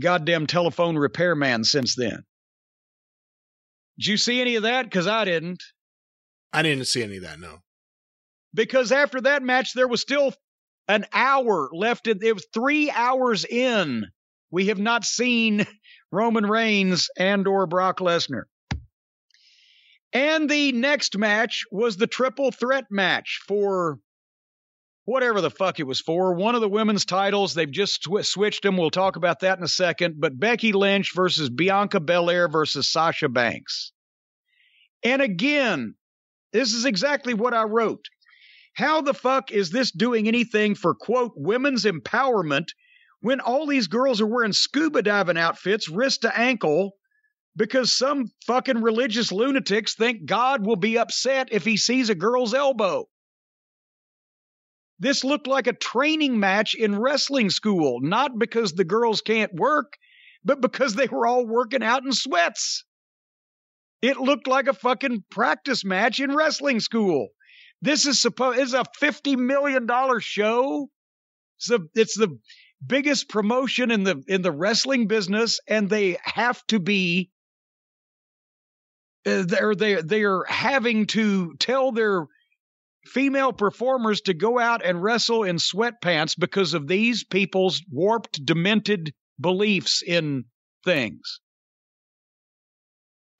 goddamn 0.00 0.46
telephone 0.46 0.96
repairman 0.96 1.64
since 1.64 1.96
then. 1.96 2.22
Did 3.98 4.06
you 4.06 4.16
see 4.16 4.40
any 4.40 4.54
of 4.54 4.62
that? 4.62 4.84
Because 4.84 5.08
I 5.08 5.24
didn't. 5.24 5.64
I 6.52 6.62
didn't 6.62 6.86
see 6.86 7.02
any 7.02 7.16
of 7.16 7.24
that, 7.24 7.40
no. 7.40 7.58
Because 8.54 8.92
after 8.92 9.20
that 9.22 9.42
match, 9.42 9.72
there 9.74 9.88
was 9.88 10.00
still 10.00 10.32
an 10.86 11.06
hour 11.12 11.68
left. 11.72 12.06
In, 12.06 12.20
it 12.22 12.32
was 12.32 12.46
three 12.54 12.88
hours 12.92 13.44
in. 13.44 14.06
We 14.52 14.66
have 14.66 14.78
not 14.78 15.04
seen 15.04 15.66
Roman 16.12 16.46
Reigns 16.46 17.08
and 17.18 17.48
or 17.48 17.66
Brock 17.66 17.98
Lesnar. 17.98 18.44
And 20.12 20.48
the 20.48 20.70
next 20.70 21.18
match 21.18 21.64
was 21.72 21.96
the 21.96 22.06
triple 22.06 22.52
threat 22.52 22.84
match 22.90 23.40
for 23.48 23.98
whatever 25.10 25.40
the 25.40 25.50
fuck 25.50 25.80
it 25.80 25.86
was 25.86 26.00
for. 26.00 26.34
One 26.34 26.54
of 26.54 26.60
the 26.60 26.68
women's 26.68 27.04
titles. 27.04 27.52
They've 27.52 27.68
just 27.68 28.04
sw- 28.04 28.24
switched 28.24 28.62
them. 28.62 28.76
We'll 28.76 28.90
talk 28.90 29.16
about 29.16 29.40
that 29.40 29.58
in 29.58 29.64
a 29.64 29.68
second. 29.68 30.20
But 30.20 30.38
Becky 30.38 30.70
Lynch 30.70 31.12
versus 31.16 31.50
Bianca 31.50 31.98
Belair 31.98 32.48
versus 32.48 32.88
Sasha 32.88 33.28
Banks. 33.28 33.90
And 35.02 35.20
again, 35.20 35.96
this 36.52 36.72
is 36.72 36.84
exactly 36.84 37.34
what 37.34 37.54
I 37.54 37.64
wrote. 37.64 38.04
How 38.74 39.00
the 39.00 39.12
fuck 39.12 39.50
is 39.50 39.70
this 39.70 39.90
doing 39.90 40.28
anything 40.28 40.76
for, 40.76 40.94
quote, 40.94 41.32
women's 41.34 41.84
empowerment 41.84 42.68
when 43.20 43.40
all 43.40 43.66
these 43.66 43.88
girls 43.88 44.20
are 44.20 44.26
wearing 44.28 44.52
scuba 44.52 45.02
diving 45.02 45.36
outfits, 45.36 45.88
wrist 45.88 46.22
to 46.22 46.38
ankle, 46.38 46.92
because 47.56 47.92
some 47.92 48.30
fucking 48.46 48.80
religious 48.80 49.32
lunatics 49.32 49.96
think 49.96 50.24
God 50.24 50.64
will 50.64 50.76
be 50.76 50.98
upset 50.98 51.48
if 51.50 51.64
he 51.64 51.76
sees 51.76 52.10
a 52.10 52.14
girl's 52.14 52.54
elbow? 52.54 53.08
This 55.00 55.24
looked 55.24 55.46
like 55.46 55.66
a 55.66 55.72
training 55.72 56.38
match 56.38 56.74
in 56.74 56.98
wrestling 56.98 57.48
school, 57.48 58.00
not 58.02 58.38
because 58.38 58.74
the 58.74 58.84
girls 58.84 59.22
can't 59.22 59.52
work, 59.54 59.94
but 60.44 60.60
because 60.60 60.94
they 60.94 61.08
were 61.08 61.26
all 61.26 61.46
working 61.46 61.82
out 61.82 62.04
in 62.04 62.12
sweats. 62.12 62.84
It 64.02 64.18
looked 64.18 64.46
like 64.46 64.66
a 64.66 64.74
fucking 64.74 65.24
practice 65.30 65.84
match 65.84 66.20
in 66.20 66.34
wrestling 66.34 66.80
school. 66.80 67.28
This 67.82 68.06
is 68.06 68.20
supposed 68.20 68.58
is 68.60 68.74
a 68.74 68.84
fifty 68.98 69.36
million 69.36 69.86
dollar 69.86 70.20
show. 70.20 70.90
It's 71.56 71.68
the 71.68 71.88
it's 71.94 72.16
the 72.16 72.38
biggest 72.86 73.28
promotion 73.30 73.90
in 73.90 74.04
the 74.04 74.22
in 74.28 74.42
the 74.42 74.52
wrestling 74.52 75.06
business, 75.06 75.60
and 75.66 75.88
they 75.88 76.18
have 76.22 76.62
to 76.68 76.78
be. 76.78 77.30
Uh, 79.26 79.44
they're 79.46 79.74
they 79.74 80.00
they 80.02 80.24
are 80.24 80.44
having 80.46 81.06
to 81.06 81.54
tell 81.58 81.92
their 81.92 82.26
female 83.10 83.52
performers 83.52 84.20
to 84.22 84.34
go 84.34 84.58
out 84.58 84.84
and 84.84 85.02
wrestle 85.02 85.42
in 85.44 85.56
sweatpants 85.56 86.38
because 86.38 86.74
of 86.74 86.86
these 86.86 87.24
people's 87.24 87.82
warped, 87.90 88.44
demented 88.44 89.12
beliefs 89.40 90.02
in 90.06 90.44
things. 90.84 91.40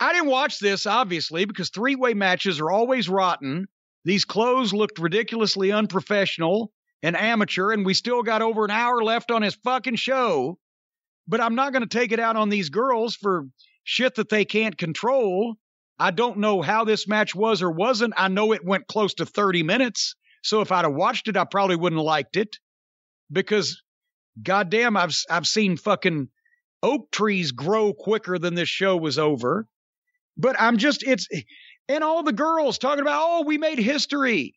I 0.00 0.12
didn't 0.12 0.30
watch 0.30 0.58
this, 0.58 0.86
obviously, 0.86 1.44
because 1.44 1.70
three 1.70 1.94
way 1.94 2.14
matches 2.14 2.58
are 2.58 2.70
always 2.70 3.08
rotten. 3.08 3.66
These 4.04 4.24
clothes 4.24 4.72
looked 4.72 4.98
ridiculously 4.98 5.72
unprofessional 5.72 6.72
and 7.02 7.16
amateur, 7.16 7.70
and 7.72 7.84
we 7.84 7.94
still 7.94 8.22
got 8.22 8.42
over 8.42 8.64
an 8.64 8.70
hour 8.70 9.02
left 9.02 9.30
on 9.30 9.42
his 9.42 9.56
fucking 9.56 9.96
show. 9.96 10.58
But 11.28 11.40
I'm 11.40 11.54
not 11.54 11.72
going 11.72 11.86
to 11.86 11.98
take 11.98 12.12
it 12.12 12.20
out 12.20 12.36
on 12.36 12.48
these 12.48 12.70
girls 12.70 13.14
for 13.14 13.44
shit 13.84 14.14
that 14.14 14.30
they 14.30 14.44
can't 14.44 14.76
control. 14.76 15.56
I 16.00 16.10
don't 16.10 16.38
know 16.38 16.62
how 16.62 16.84
this 16.84 17.06
match 17.06 17.34
was 17.34 17.60
or 17.60 17.70
wasn't. 17.70 18.14
I 18.16 18.28
know 18.28 18.52
it 18.52 18.64
went 18.64 18.86
close 18.86 19.12
to 19.14 19.26
30 19.26 19.62
minutes. 19.62 20.16
So 20.42 20.62
if 20.62 20.72
I'd 20.72 20.86
have 20.86 20.94
watched 20.94 21.28
it, 21.28 21.36
I 21.36 21.44
probably 21.44 21.76
wouldn't 21.76 22.00
have 22.00 22.06
liked 22.06 22.38
it 22.38 22.56
because 23.30 23.82
goddamn, 24.42 24.96
I've, 24.96 25.14
I've 25.28 25.46
seen 25.46 25.76
fucking 25.76 26.28
oak 26.82 27.10
trees 27.10 27.52
grow 27.52 27.92
quicker 27.92 28.38
than 28.38 28.54
this 28.54 28.70
show 28.70 28.96
was 28.96 29.18
over. 29.18 29.66
But 30.38 30.56
I'm 30.58 30.78
just, 30.78 31.02
it's, 31.02 31.28
and 31.86 32.02
all 32.02 32.22
the 32.22 32.32
girls 32.32 32.78
talking 32.78 33.02
about, 33.02 33.20
oh, 33.22 33.44
we 33.44 33.58
made 33.58 33.78
history. 33.78 34.54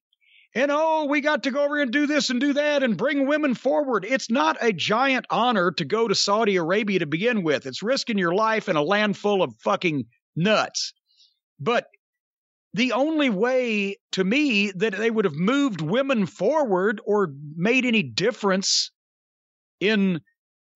And 0.56 0.72
oh, 0.72 1.08
we 1.10 1.20
got 1.20 1.44
to 1.44 1.52
go 1.52 1.66
over 1.66 1.82
and 1.82 1.92
do 1.92 2.08
this 2.08 2.30
and 2.30 2.40
do 2.40 2.54
that 2.54 2.84
and 2.84 2.96
bring 2.96 3.28
women 3.28 3.54
forward. 3.54 4.06
It's 4.08 4.32
not 4.32 4.56
a 4.62 4.72
giant 4.72 5.26
honor 5.30 5.72
to 5.72 5.84
go 5.84 6.08
to 6.08 6.16
Saudi 6.16 6.56
Arabia 6.56 7.00
to 7.00 7.06
begin 7.06 7.44
with. 7.44 7.66
It's 7.66 7.84
risking 7.84 8.18
your 8.18 8.34
life 8.34 8.70
in 8.70 8.78
a 8.78 8.82
land 8.82 9.18
full 9.18 9.44
of 9.44 9.54
fucking 9.58 10.06
nuts. 10.38 10.94
But 11.64 11.88
the 12.74 12.92
only 12.92 13.30
way 13.30 13.98
to 14.14 14.24
me 14.24 14.72
that 14.72 14.98
they 14.98 15.10
would 15.10 15.26
have 15.26 15.36
moved 15.36 15.80
women 15.80 16.26
forward 16.26 17.00
or 17.06 17.34
made 17.56 17.86
any 17.86 18.04
difference 18.04 18.92
in 19.80 20.22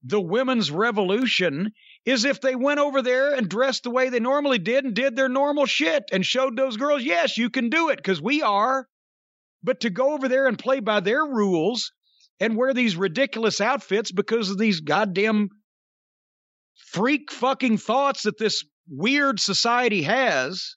the 0.03 0.21
women's 0.21 0.71
revolution 0.71 1.71
is 2.05 2.23
if 2.23 2.39
they 2.39 2.55
went 2.55 2.79
over 2.79 3.01
there 3.01 3.33
and 3.33 3.49
dressed 3.49 3.83
the 3.83 3.89
way 3.89 4.09
they 4.09 4.19
normally 4.19 4.59
did 4.59 4.85
and 4.85 4.93
did 4.93 5.15
their 5.15 5.27
normal 5.27 5.65
shit 5.65 6.03
and 6.13 6.25
showed 6.25 6.55
those 6.55 6.77
girls, 6.77 7.03
yes, 7.03 7.37
you 7.37 7.49
can 7.49 7.69
do 7.69 7.89
it 7.89 7.97
because 7.97 8.21
we 8.21 8.41
are. 8.41 8.87
But 9.63 9.81
to 9.81 9.89
go 9.89 10.13
over 10.13 10.29
there 10.29 10.47
and 10.47 10.57
play 10.57 10.79
by 10.79 11.01
their 11.01 11.25
rules 11.25 11.91
and 12.39 12.55
wear 12.55 12.73
these 12.73 12.95
ridiculous 12.95 13.59
outfits 13.59 14.11
because 14.11 14.49
of 14.49 14.57
these 14.57 14.79
goddamn 14.79 15.49
freak 16.77 17.31
fucking 17.31 17.79
thoughts 17.79 18.23
that 18.23 18.37
this 18.37 18.63
weird 18.89 19.39
society 19.39 20.03
has. 20.03 20.76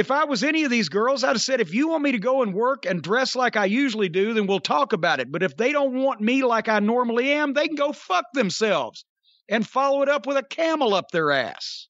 If 0.00 0.10
I 0.10 0.24
was 0.24 0.42
any 0.42 0.64
of 0.64 0.70
these 0.70 0.88
girls, 0.88 1.22
I'd 1.22 1.28
have 1.36 1.42
said, 1.42 1.60
if 1.60 1.74
you 1.74 1.88
want 1.88 2.02
me 2.02 2.12
to 2.12 2.18
go 2.18 2.40
and 2.40 2.54
work 2.54 2.86
and 2.86 3.02
dress 3.02 3.36
like 3.36 3.54
I 3.54 3.66
usually 3.66 4.08
do, 4.08 4.32
then 4.32 4.46
we'll 4.46 4.58
talk 4.58 4.94
about 4.94 5.20
it. 5.20 5.30
But 5.30 5.42
if 5.42 5.58
they 5.58 5.72
don't 5.72 5.92
want 5.92 6.22
me 6.22 6.42
like 6.42 6.70
I 6.70 6.78
normally 6.78 7.30
am, 7.32 7.52
they 7.52 7.66
can 7.66 7.76
go 7.76 7.92
fuck 7.92 8.24
themselves 8.32 9.04
and 9.46 9.68
follow 9.68 10.00
it 10.00 10.08
up 10.08 10.26
with 10.26 10.38
a 10.38 10.42
camel 10.42 10.94
up 10.94 11.10
their 11.10 11.30
ass. 11.30 11.88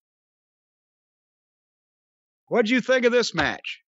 What'd 2.48 2.68
you 2.68 2.80
think 2.80 3.04
of 3.04 3.12
this 3.12 3.32
match? 3.32 3.78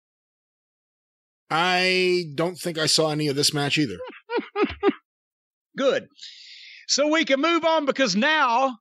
I 1.51 2.27
don't 2.37 2.57
think 2.57 2.79
I 2.79 2.87
saw 2.87 3.11
any 3.11 3.27
of 3.27 3.35
this 3.35 3.53
match 3.53 3.77
either. 3.77 3.99
Good. 5.77 6.07
So 6.87 7.09
we 7.09 7.25
can 7.25 7.41
move 7.41 7.65
on 7.65 7.87
because 7.87 8.15
now 8.15 8.79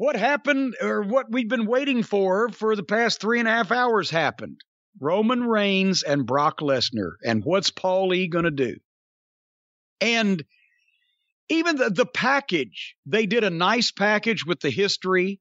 what 0.00 0.16
happened 0.16 0.74
or 0.80 1.02
what 1.02 1.30
we've 1.30 1.50
been 1.50 1.66
waiting 1.66 2.02
for 2.02 2.48
for 2.48 2.74
the 2.74 2.82
past 2.82 3.20
three 3.20 3.38
and 3.38 3.46
a 3.46 3.50
half 3.50 3.70
hours 3.70 4.08
happened. 4.08 4.58
Roman 4.98 5.44
Reigns 5.44 6.02
and 6.02 6.24
Brock 6.24 6.60
Lesnar. 6.60 7.16
And 7.22 7.44
what's 7.44 7.70
Paul 7.70 8.14
E 8.14 8.26
going 8.26 8.46
to 8.46 8.50
do? 8.50 8.76
And 10.00 10.42
even 11.50 11.76
the, 11.76 11.90
the 11.90 12.06
package, 12.06 12.96
they 13.04 13.26
did 13.26 13.44
a 13.44 13.50
nice 13.50 13.90
package 13.90 14.46
with 14.46 14.60
the 14.60 14.70
history. 14.70 15.38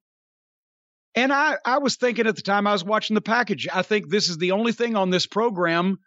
And 1.16 1.32
I, 1.32 1.56
I 1.64 1.78
was 1.78 1.96
thinking 1.96 2.28
at 2.28 2.36
the 2.36 2.42
time 2.42 2.68
I 2.68 2.74
was 2.74 2.84
watching 2.84 3.14
the 3.14 3.22
package, 3.22 3.66
I 3.74 3.82
think 3.82 4.10
this 4.10 4.28
is 4.28 4.40
the 4.40 4.52
only 4.52 4.74
thing 4.74 4.98
on 4.98 5.10
this 5.10 5.26
program 5.26 6.00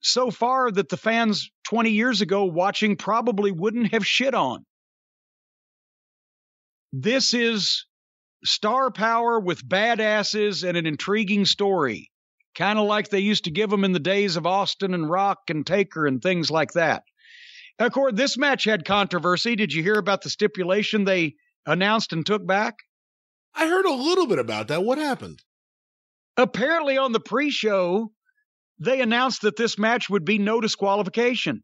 so 0.00 0.30
far 0.30 0.70
that 0.70 0.90
the 0.90 0.98
fans 0.98 1.50
20 1.68 1.88
years 1.92 2.20
ago 2.20 2.44
watching 2.44 2.96
probably 2.96 3.50
wouldn't 3.50 3.92
have 3.92 4.06
shit 4.06 4.34
on. 4.34 4.66
This 6.92 7.32
is 7.32 7.86
star 8.44 8.90
power 8.90 9.40
with 9.40 9.66
badasses 9.66 10.66
and 10.66 10.76
an 10.76 10.86
intriguing 10.86 11.44
story, 11.44 12.10
kind 12.54 12.78
of 12.78 12.86
like 12.86 13.08
they 13.08 13.20
used 13.20 13.44
to 13.44 13.50
give 13.50 13.70
them 13.70 13.84
in 13.84 13.92
the 13.92 13.98
days 13.98 14.36
of 14.36 14.46
Austin 14.46 14.94
and 14.94 15.08
Rock 15.08 15.38
and 15.48 15.66
Taker 15.66 16.06
and 16.06 16.22
things 16.22 16.50
like 16.50 16.72
that. 16.72 17.02
Of 17.78 17.92
course, 17.92 18.12
this 18.14 18.36
match 18.36 18.64
had 18.64 18.84
controversy. 18.84 19.56
Did 19.56 19.72
you 19.72 19.82
hear 19.82 19.98
about 19.98 20.22
the 20.22 20.30
stipulation 20.30 21.04
they 21.04 21.34
announced 21.66 22.12
and 22.12 22.24
took 22.24 22.46
back? 22.46 22.76
I 23.54 23.66
heard 23.66 23.86
a 23.86 23.92
little 23.92 24.26
bit 24.26 24.38
about 24.38 24.68
that. 24.68 24.84
What 24.84 24.98
happened? 24.98 25.42
Apparently, 26.36 26.98
on 26.98 27.12
the 27.12 27.20
pre 27.20 27.50
show, 27.50 28.12
they 28.78 29.00
announced 29.00 29.42
that 29.42 29.56
this 29.56 29.78
match 29.78 30.10
would 30.10 30.24
be 30.24 30.38
no 30.38 30.60
disqualification. 30.60 31.62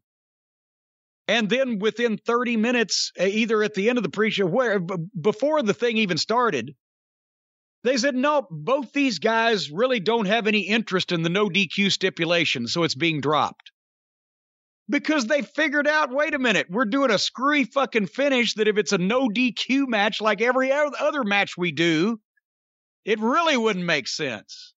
And 1.31 1.49
then 1.49 1.79
within 1.79 2.17
30 2.17 2.57
minutes, 2.57 3.13
uh, 3.17 3.23
either 3.23 3.63
at 3.63 3.73
the 3.73 3.87
end 3.87 3.97
of 3.97 4.03
the 4.03 4.09
pre 4.09 4.31
show, 4.31 4.79
before 5.19 5.63
the 5.63 5.73
thing 5.73 5.95
even 5.97 6.17
started, 6.17 6.75
they 7.85 7.95
said, 7.95 8.15
no, 8.15 8.45
both 8.51 8.91
these 8.91 9.19
guys 9.19 9.71
really 9.71 10.01
don't 10.01 10.25
have 10.25 10.45
any 10.45 10.59
interest 10.59 11.13
in 11.13 11.21
the 11.21 11.29
no 11.29 11.47
DQ 11.47 11.89
stipulation, 11.93 12.67
so 12.67 12.83
it's 12.83 12.95
being 12.95 13.21
dropped 13.21 13.71
because 14.89 15.25
they 15.25 15.41
figured 15.41 15.87
out 15.87 16.11
wait 16.11 16.33
a 16.33 16.39
minute, 16.39 16.67
we're 16.69 16.83
doing 16.83 17.11
a 17.11 17.17
screwy 17.17 17.63
fucking 17.63 18.07
finish 18.07 18.55
that 18.55 18.67
if 18.67 18.77
it's 18.77 18.91
a 18.91 18.97
no 18.97 19.29
DQ 19.29 19.87
match 19.87 20.19
like 20.19 20.41
every 20.41 20.73
other 20.73 21.23
match 21.23 21.53
we 21.57 21.71
do, 21.71 22.19
it 23.05 23.19
really 23.19 23.55
wouldn't 23.55 23.85
make 23.85 24.09
sense. 24.09 24.73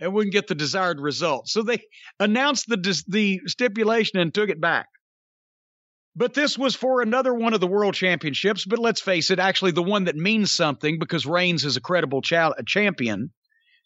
It 0.00 0.10
wouldn't 0.10 0.32
get 0.32 0.46
the 0.48 0.54
desired 0.54 1.00
result. 1.00 1.48
So 1.48 1.62
they 1.62 1.82
announced 2.18 2.66
the 2.66 3.02
the 3.06 3.42
stipulation 3.46 4.18
and 4.18 4.32
took 4.32 4.48
it 4.48 4.60
back. 4.60 4.86
But 6.14 6.34
this 6.34 6.58
was 6.58 6.74
for 6.74 7.00
another 7.00 7.32
one 7.32 7.54
of 7.54 7.60
the 7.60 7.66
world 7.66 7.94
championships. 7.94 8.66
But 8.66 8.78
let's 8.78 9.00
face 9.00 9.30
it, 9.30 9.38
actually 9.38 9.72
the 9.72 9.82
one 9.82 10.04
that 10.04 10.16
means 10.16 10.52
something 10.52 10.98
because 10.98 11.24
Reigns 11.24 11.64
is 11.64 11.76
a 11.76 11.80
credible 11.80 12.20
cha- 12.20 12.52
champion 12.66 13.30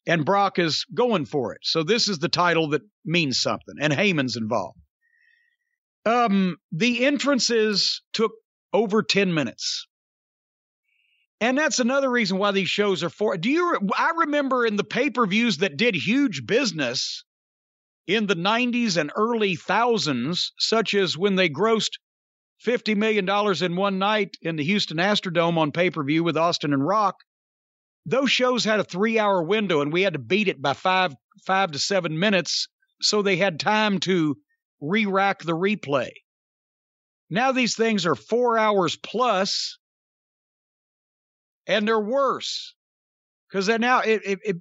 and 0.06 0.24
Brock 0.24 0.58
is 0.58 0.86
going 0.94 1.26
for 1.26 1.52
it. 1.52 1.60
So 1.62 1.82
this 1.82 2.08
is 2.08 2.18
the 2.18 2.28
title 2.28 2.70
that 2.70 2.82
means 3.04 3.40
something, 3.40 3.74
and 3.80 3.92
Heyman's 3.92 4.36
involved. 4.36 4.78
Um, 6.04 6.56
the 6.70 7.04
entrances 7.04 8.02
took 8.12 8.32
over 8.72 9.02
10 9.02 9.34
minutes. 9.34 9.86
And 11.40 11.58
that's 11.58 11.80
another 11.80 12.10
reason 12.10 12.38
why 12.38 12.52
these 12.52 12.68
shows 12.68 13.02
are 13.02 13.10
for. 13.10 13.36
Do 13.36 13.50
you? 13.50 13.78
I 13.94 14.12
remember 14.18 14.64
in 14.64 14.76
the 14.76 14.84
pay 14.84 15.10
per 15.10 15.26
views 15.26 15.58
that 15.58 15.76
did 15.76 15.94
huge 15.94 16.46
business 16.46 17.24
in 18.06 18.26
the 18.26 18.36
90s 18.36 18.96
and 18.96 19.12
early 19.14 19.56
thousands, 19.56 20.52
such 20.58 20.94
as 20.94 21.18
when 21.18 21.34
they 21.34 21.50
grossed 21.50 21.98
$50 22.64 22.96
million 22.96 23.28
in 23.62 23.76
one 23.76 23.98
night 23.98 24.36
in 24.42 24.56
the 24.56 24.64
Houston 24.64 24.98
Astrodome 24.98 25.58
on 25.58 25.72
pay 25.72 25.90
per 25.90 26.02
view 26.04 26.24
with 26.24 26.36
Austin 26.36 26.72
and 26.72 26.86
Rock. 26.86 27.16
Those 28.06 28.30
shows 28.30 28.64
had 28.64 28.80
a 28.80 28.84
three 28.84 29.18
hour 29.18 29.42
window 29.42 29.80
and 29.80 29.92
we 29.92 30.02
had 30.02 30.14
to 30.14 30.18
beat 30.18 30.48
it 30.48 30.62
by 30.62 30.72
five, 30.72 31.14
five 31.46 31.72
to 31.72 31.78
seven 31.78 32.18
minutes. 32.18 32.68
So 33.02 33.22
they 33.22 33.36
had 33.36 33.60
time 33.60 33.98
to 34.00 34.36
re 34.80 35.06
rack 35.06 35.42
the 35.42 35.56
replay. 35.56 36.10
Now 37.28 37.52
these 37.52 37.74
things 37.74 38.06
are 38.06 38.14
four 38.14 38.56
hours 38.56 38.96
plus, 38.96 39.78
and 41.66 41.86
they're 41.86 42.00
worse 42.00 42.74
because 43.48 43.68
now 43.68 44.00
it, 44.00 44.22
it, 44.24 44.38
it, 44.44 44.56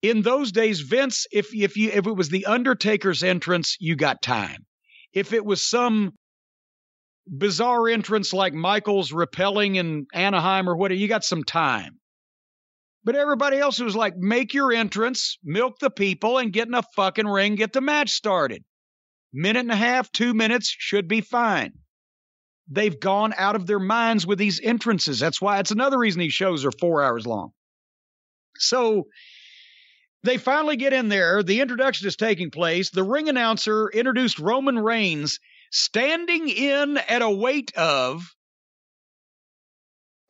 in 0.00 0.22
those 0.22 0.52
days, 0.52 0.80
Vince, 0.80 1.26
if 1.32 1.54
if 1.54 1.76
you 1.76 1.90
if 1.90 2.06
it 2.06 2.16
was 2.16 2.30
the 2.30 2.46
Undertaker's 2.46 3.22
entrance, 3.22 3.76
you 3.80 3.96
got 3.96 4.22
time. 4.22 4.64
If 5.12 5.32
it 5.32 5.44
was 5.44 5.64
some 5.64 6.12
bizarre 7.28 7.88
entrance 7.88 8.32
like 8.32 8.54
Michael's 8.54 9.12
repelling 9.12 9.76
in 9.76 10.06
Anaheim 10.12 10.68
or 10.68 10.76
whatever, 10.76 10.98
you 10.98 11.08
got 11.08 11.24
some 11.24 11.44
time. 11.44 11.98
But 13.04 13.16
everybody 13.16 13.58
else 13.58 13.78
was 13.78 13.96
like, 13.96 14.16
make 14.16 14.54
your 14.54 14.72
entrance, 14.72 15.38
milk 15.42 15.78
the 15.78 15.90
people, 15.90 16.38
and 16.38 16.52
get 16.52 16.68
in 16.68 16.74
a 16.74 16.82
fucking 16.96 17.26
ring, 17.26 17.54
get 17.54 17.72
the 17.72 17.80
match 17.80 18.10
started 18.10 18.64
minute 19.32 19.60
and 19.60 19.70
a 19.70 19.76
half, 19.76 20.10
two 20.12 20.34
minutes 20.34 20.74
should 20.76 21.08
be 21.08 21.20
fine. 21.20 21.72
They've 22.70 22.98
gone 22.98 23.32
out 23.36 23.56
of 23.56 23.66
their 23.66 23.78
minds 23.78 24.26
with 24.26 24.38
these 24.38 24.60
entrances. 24.60 25.18
That's 25.18 25.40
why 25.40 25.58
it's 25.58 25.70
another 25.70 25.98
reason 25.98 26.20
these 26.20 26.32
shows 26.32 26.64
are 26.64 26.72
four 26.72 27.02
hours 27.02 27.26
long. 27.26 27.50
So 28.56 29.06
they 30.22 30.36
finally 30.36 30.76
get 30.76 30.92
in 30.92 31.08
there. 31.08 31.42
The 31.42 31.60
introduction 31.60 32.08
is 32.08 32.16
taking 32.16 32.50
place. 32.50 32.90
The 32.90 33.04
ring 33.04 33.28
announcer 33.28 33.88
introduced 33.88 34.38
Roman 34.38 34.78
Reigns 34.78 35.38
standing 35.70 36.48
in 36.48 36.96
at 36.96 37.22
a 37.22 37.30
weight 37.30 37.72
of, 37.76 38.22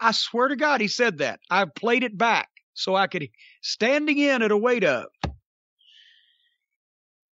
I 0.00 0.12
swear 0.12 0.48
to 0.48 0.56
God, 0.56 0.80
he 0.80 0.88
said 0.88 1.18
that. 1.18 1.40
I've 1.50 1.74
played 1.74 2.04
it 2.04 2.16
back 2.16 2.48
so 2.74 2.94
I 2.94 3.06
could, 3.06 3.28
standing 3.62 4.18
in 4.18 4.42
at 4.42 4.52
a 4.52 4.56
weight 4.56 4.84
of. 4.84 5.06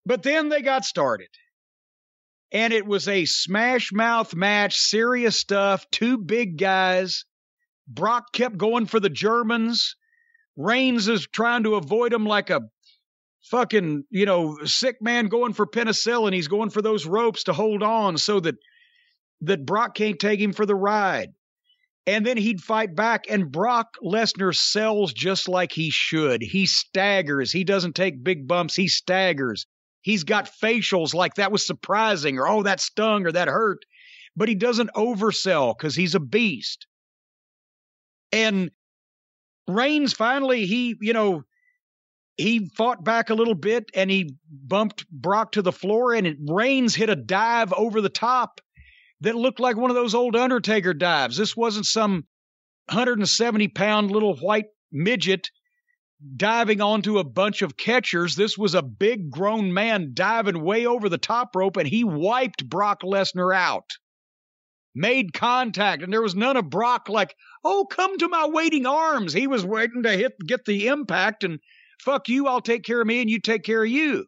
But 0.04 0.22
then 0.22 0.48
they 0.48 0.62
got 0.62 0.84
started 0.84 1.28
and 2.52 2.72
it 2.72 2.86
was 2.86 3.08
a 3.08 3.24
smash 3.24 3.92
mouth 3.92 4.34
match, 4.34 4.76
serious 4.76 5.38
stuff, 5.38 5.84
two 5.90 6.18
big 6.18 6.58
guys. 6.58 7.24
Brock 7.88 8.32
kept 8.32 8.56
going 8.56 8.86
for 8.86 9.00
the 9.00 9.10
Germans. 9.10 9.96
Reigns 10.56 11.08
is 11.08 11.26
trying 11.26 11.64
to 11.64 11.74
avoid 11.74 12.12
him 12.12 12.24
like 12.24 12.50
a 12.50 12.62
fucking, 13.50 14.04
you 14.10 14.26
know, 14.26 14.58
sick 14.64 14.96
man 15.00 15.28
going 15.28 15.52
for 15.52 15.66
penicillin. 15.66 16.32
He's 16.32 16.48
going 16.48 16.70
for 16.70 16.82
those 16.82 17.06
ropes 17.06 17.44
to 17.44 17.52
hold 17.52 17.82
on 17.82 18.18
so 18.18 18.40
that 18.40 18.56
that 19.42 19.66
Brock 19.66 19.94
can't 19.94 20.18
take 20.18 20.40
him 20.40 20.52
for 20.52 20.66
the 20.66 20.74
ride. 20.74 21.32
And 22.06 22.24
then 22.24 22.36
he'd 22.36 22.60
fight 22.60 22.94
back, 22.94 23.24
and 23.28 23.50
Brock 23.50 23.94
Lesnar 24.02 24.54
sells 24.54 25.12
just 25.12 25.48
like 25.48 25.72
he 25.72 25.90
should. 25.90 26.40
He 26.40 26.66
staggers. 26.66 27.50
He 27.50 27.64
doesn't 27.64 27.96
take 27.96 28.22
big 28.22 28.46
bumps. 28.46 28.76
He 28.76 28.86
staggers. 28.86 29.66
He's 30.02 30.22
got 30.22 30.48
facials 30.62 31.14
like 31.14 31.34
that 31.34 31.50
was 31.50 31.66
surprising 31.66 32.38
or 32.38 32.46
oh, 32.46 32.62
that 32.62 32.80
stung 32.80 33.26
or 33.26 33.32
that 33.32 33.48
hurt. 33.48 33.84
But 34.36 34.48
he 34.48 34.54
doesn't 34.54 34.92
oversell 34.94 35.76
because 35.76 35.96
he's 35.96 36.14
a 36.14 36.20
beast. 36.20 36.86
And 38.30 38.70
Reigns 39.66 40.12
finally, 40.12 40.66
he, 40.66 40.94
you 41.00 41.12
know, 41.12 41.42
he 42.36 42.68
fought 42.76 43.02
back 43.04 43.30
a 43.30 43.34
little 43.34 43.54
bit 43.54 43.90
and 43.94 44.10
he 44.10 44.36
bumped 44.50 45.08
Brock 45.10 45.52
to 45.52 45.62
the 45.62 45.72
floor 45.72 46.14
and 46.14 46.26
it, 46.26 46.36
Reigns 46.46 46.94
hit 46.94 47.08
a 47.08 47.16
dive 47.16 47.72
over 47.72 48.00
the 48.00 48.08
top 48.08 48.60
that 49.20 49.34
looked 49.34 49.60
like 49.60 49.76
one 49.76 49.90
of 49.90 49.96
those 49.96 50.14
old 50.14 50.36
Undertaker 50.36 50.92
dives. 50.92 51.36
This 51.36 51.56
wasn't 51.56 51.86
some 51.86 52.26
170 52.88 53.68
pound 53.68 54.10
little 54.10 54.36
white 54.36 54.66
midget 54.92 55.50
diving 56.36 56.80
onto 56.80 57.18
a 57.18 57.24
bunch 57.24 57.62
of 57.62 57.76
catchers. 57.76 58.36
This 58.36 58.56
was 58.56 58.74
a 58.74 58.82
big 58.82 59.30
grown 59.30 59.72
man 59.72 60.12
diving 60.14 60.62
way 60.62 60.86
over 60.86 61.08
the 61.08 61.18
top 61.18 61.54
rope, 61.54 61.76
and 61.76 61.88
he 61.88 62.04
wiped 62.04 62.68
Brock 62.68 63.02
Lesnar 63.02 63.54
out. 63.54 63.90
Made 64.94 65.34
contact, 65.34 66.02
and 66.02 66.12
there 66.12 66.22
was 66.22 66.34
none 66.34 66.56
of 66.56 66.70
Brock 66.70 67.10
like, 67.10 67.34
"Oh, 67.62 67.84
come 67.84 68.16
to 68.16 68.28
my 68.28 68.46
waiting 68.46 68.86
arms." 68.86 69.34
He 69.34 69.46
was 69.46 69.64
waiting 69.64 70.04
to 70.04 70.12
hit 70.12 70.32
get 70.46 70.64
the 70.64 70.86
impact, 70.86 71.44
and 71.44 71.60
fuck 72.00 72.28
you, 72.28 72.46
I'll 72.46 72.60
take 72.60 72.84
care 72.84 73.00
of 73.00 73.06
me, 73.06 73.20
and 73.20 73.30
you 73.30 73.40
take 73.40 73.62
care 73.62 73.82
of 73.82 73.90
you. 73.90 74.26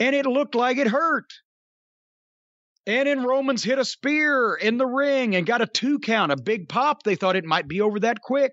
And 0.00 0.14
it 0.14 0.26
looked 0.26 0.54
like 0.54 0.78
it 0.78 0.86
hurt. 0.86 1.32
And 2.86 3.06
then 3.06 3.22
Romans 3.22 3.62
hit 3.62 3.78
a 3.78 3.84
spear 3.84 4.54
in 4.54 4.78
the 4.78 4.86
ring 4.86 5.36
and 5.36 5.46
got 5.46 5.60
a 5.60 5.66
two 5.66 5.98
count, 5.98 6.32
a 6.32 6.36
big 6.36 6.68
pop. 6.70 7.02
They 7.02 7.16
thought 7.16 7.36
it 7.36 7.44
might 7.44 7.68
be 7.68 7.82
over 7.82 8.00
that 8.00 8.22
quick. 8.22 8.52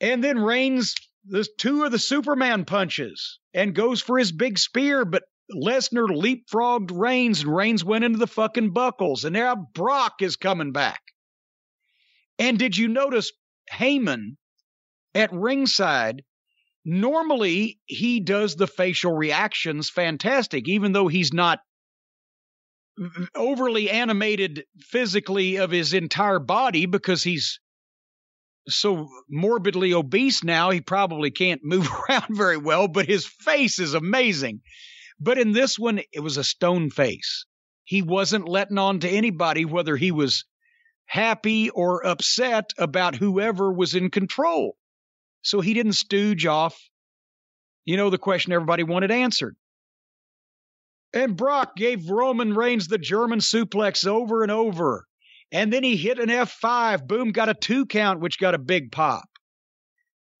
And 0.00 0.24
then 0.24 0.40
Reigns, 0.40 0.96
the 1.24 1.46
two 1.58 1.84
of 1.84 1.92
the 1.92 1.98
Superman 1.98 2.64
punches 2.64 3.38
and 3.54 3.72
goes 3.74 4.02
for 4.02 4.18
his 4.18 4.32
big 4.32 4.58
spear, 4.58 5.04
but 5.04 5.22
Lesnar 5.54 6.08
leapfrogged 6.08 6.90
Reigns 6.92 7.42
and 7.42 7.54
Reigns 7.54 7.84
went 7.84 8.02
into 8.02 8.18
the 8.18 8.26
fucking 8.26 8.72
buckles. 8.72 9.24
And 9.24 9.34
now 9.34 9.54
Brock 9.74 10.14
is 10.20 10.34
coming 10.34 10.72
back. 10.72 11.02
And 12.40 12.58
did 12.58 12.76
you 12.76 12.88
notice 12.88 13.30
Heyman 13.70 14.36
at 15.14 15.32
ringside, 15.32 16.22
normally 16.84 17.78
he 17.86 18.20
does 18.20 18.56
the 18.56 18.66
facial 18.66 19.12
reactions 19.12 19.90
fantastic, 19.90 20.68
even 20.68 20.92
though 20.92 21.08
he's 21.08 21.32
not 21.32 21.60
overly 23.34 23.90
animated 23.90 24.64
physically 24.78 25.56
of 25.56 25.70
his 25.70 25.94
entire 25.94 26.38
body 26.38 26.86
because 26.86 27.22
he's 27.22 27.58
so 28.68 29.08
morbidly 29.28 29.92
obese 29.92 30.44
now 30.44 30.70
he 30.70 30.80
probably 30.80 31.30
can't 31.30 31.64
move 31.64 31.88
around 31.90 32.26
very 32.30 32.58
well 32.58 32.88
but 32.88 33.06
his 33.06 33.26
face 33.26 33.78
is 33.78 33.94
amazing. 33.94 34.60
But 35.18 35.38
in 35.38 35.52
this 35.52 35.78
one 35.78 36.00
it 36.12 36.20
was 36.20 36.36
a 36.36 36.44
stone 36.44 36.90
face. 36.90 37.46
He 37.84 38.02
wasn't 38.02 38.48
letting 38.48 38.78
on 38.78 39.00
to 39.00 39.08
anybody 39.08 39.64
whether 39.64 39.96
he 39.96 40.12
was 40.12 40.44
happy 41.06 41.70
or 41.70 42.06
upset 42.06 42.70
about 42.78 43.16
whoever 43.16 43.72
was 43.72 43.94
in 43.94 44.10
control 44.10 44.76
so 45.42 45.60
he 45.60 45.74
didn't 45.74 45.92
stooge 45.92 46.46
off 46.46 46.78
you 47.84 47.96
know 47.96 48.10
the 48.10 48.18
question 48.18 48.52
everybody 48.52 48.82
wanted 48.82 49.10
answered 49.10 49.56
and 51.12 51.36
Brock 51.36 51.76
gave 51.76 52.08
Roman 52.08 52.54
Reigns 52.54 52.88
the 52.88 52.98
German 52.98 53.40
suplex 53.40 54.06
over 54.06 54.42
and 54.42 54.50
over. 54.50 55.06
And 55.50 55.72
then 55.72 55.84
he 55.84 55.96
hit 55.96 56.18
an 56.18 56.30
F5. 56.30 57.06
Boom, 57.06 57.32
got 57.32 57.50
a 57.50 57.54
two 57.54 57.84
count, 57.84 58.20
which 58.20 58.38
got 58.38 58.54
a 58.54 58.58
big 58.58 58.90
pop. 58.90 59.24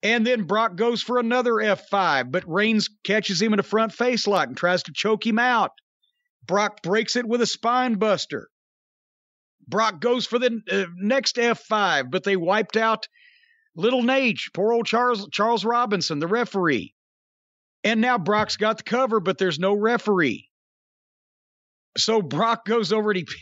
And 0.02 0.26
then 0.26 0.44
Brock 0.44 0.74
goes 0.74 1.02
for 1.02 1.18
another 1.18 1.52
F5, 1.52 2.32
but 2.32 2.48
Reigns 2.48 2.88
catches 3.04 3.40
him 3.40 3.52
in 3.52 3.60
a 3.60 3.64
front 3.64 3.92
face 3.92 4.26
lock 4.26 4.48
and 4.48 4.56
tries 4.56 4.82
to 4.84 4.92
choke 4.92 5.24
him 5.24 5.38
out. 5.38 5.70
Brock 6.44 6.82
breaks 6.82 7.14
it 7.14 7.28
with 7.28 7.40
a 7.40 7.46
spine 7.46 7.96
buster. 7.96 8.48
Brock 9.68 10.00
goes 10.00 10.26
for 10.26 10.40
the 10.40 10.60
uh, 10.70 10.86
next 10.96 11.36
F5, 11.36 12.10
but 12.10 12.24
they 12.24 12.36
wiped 12.36 12.76
out 12.76 13.06
Little 13.74 14.02
Naitch, 14.02 14.52
poor 14.52 14.72
old 14.72 14.86
Charles 14.86 15.28
Charles 15.30 15.64
Robinson, 15.64 16.18
the 16.18 16.26
referee. 16.26 16.94
And 17.84 18.00
now 18.00 18.18
Brock's 18.18 18.56
got 18.56 18.78
the 18.78 18.84
cover, 18.84 19.18
but 19.18 19.38
there's 19.38 19.58
no 19.58 19.74
referee. 19.74 20.48
So 21.96 22.22
Brock 22.22 22.64
goes 22.64 22.92
over 22.92 23.12
he. 23.12 23.26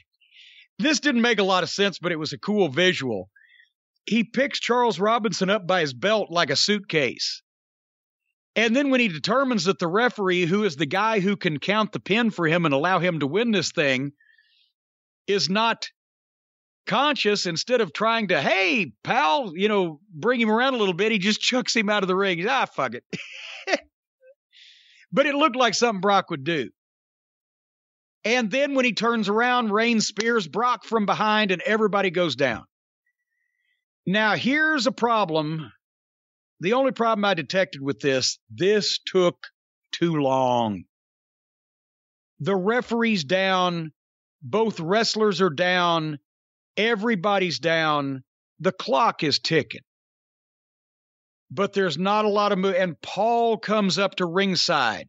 This 0.78 1.00
didn't 1.00 1.20
make 1.20 1.39
a 1.39 1.44
lot 1.44 1.62
of 1.62 1.68
sense, 1.68 1.99
but 1.99 2.10
it 2.10 2.18
was 2.18 2.33
a 2.33 2.39
cool 2.39 2.70
visual. 2.70 3.28
He 4.07 4.25
picks 4.25 4.59
Charles 4.59 4.99
Robinson 4.99 5.50
up 5.50 5.67
by 5.67 5.83
his 5.83 5.92
belt 5.92 6.31
like 6.31 6.49
a 6.49 6.57
suitcase. 6.57 7.42
And 8.57 8.75
then 8.75 8.89
when 8.89 9.00
he 9.00 9.09
determines 9.09 9.65
that 9.65 9.78
the 9.78 9.86
referee, 9.86 10.47
who 10.47 10.65
is 10.65 10.76
the 10.76 10.86
guy 10.86 11.20
who 11.20 11.36
can 11.36 11.59
count 11.59 11.92
the 11.92 12.00
pin 12.00 12.31
for 12.31 12.47
him 12.47 12.65
and 12.65 12.73
allow 12.73 12.99
him 12.99 13.20
to 13.20 13.26
win 13.26 13.50
this 13.50 13.73
thing, 13.73 14.12
is 15.26 15.50
not 15.50 15.91
conscious, 16.91 17.47
instead 17.47 17.81
of 17.81 17.93
trying 17.93 18.28
to, 18.28 18.43
hey, 18.43 18.93
pal, 19.05 19.52
you 19.55 19.69
know, 19.69 20.01
bring 20.12 20.41
him 20.41 20.51
around 20.51 20.75
a 20.75 20.77
little 20.77 20.93
bit, 20.93 21.12
he 21.12 21.19
just 21.19 21.41
chucks 21.41 21.75
him 21.75 21.89
out 21.89 22.02
of 22.02 22.09
the 22.09 22.17
ring. 22.17 22.44
Ah, 22.49 22.67
fuck 22.67 22.94
it. 22.94 23.05
but 25.12 25.25
it 25.25 25.36
looked 25.36 25.55
like 25.55 25.75
something 25.75 26.01
Brock 26.01 26.31
would 26.31 26.43
do. 26.43 26.69
And 28.25 28.51
then 28.51 28.75
when 28.75 28.85
he 28.85 28.93
turns 28.93 29.28
around, 29.28 29.70
Reigns 29.70 30.09
spears 30.09 30.49
Brock 30.49 30.85
from 30.85 31.07
behind 31.07 31.52
and 31.52 31.62
everybody 31.62 32.10
goes 32.10 32.35
down. 32.35 32.65
Now, 34.05 34.35
here's 34.35 34.89
a 34.89 34.93
problem. 34.93 35.70
The 36.59 36.73
only 36.73 36.91
problem 36.91 37.25
I 37.25 37.35
detected 37.35 37.81
with 37.81 38.01
this 38.01 38.41
this 38.51 38.99
took 39.07 39.36
too 39.93 40.17
long. 40.17 40.85
The 42.41 42.57
referee's 42.57 43.23
down, 43.23 43.93
both 44.43 44.81
wrestlers 44.81 45.41
are 45.41 45.51
down, 45.51 46.19
everybody's 46.76 47.58
down, 47.58 48.23
the 48.58 48.73
clock 48.73 49.23
is 49.23 49.39
ticking. 49.39 49.81
But 51.50 51.73
there's 51.73 51.99
not 51.99 52.24
a 52.24 52.28
lot 52.28 52.52
of 52.52 52.58
move. 52.58 52.74
And 52.76 53.00
Paul 53.00 53.58
comes 53.58 53.99
up 53.99 54.16
to 54.16 54.26
ringside. 54.26 55.07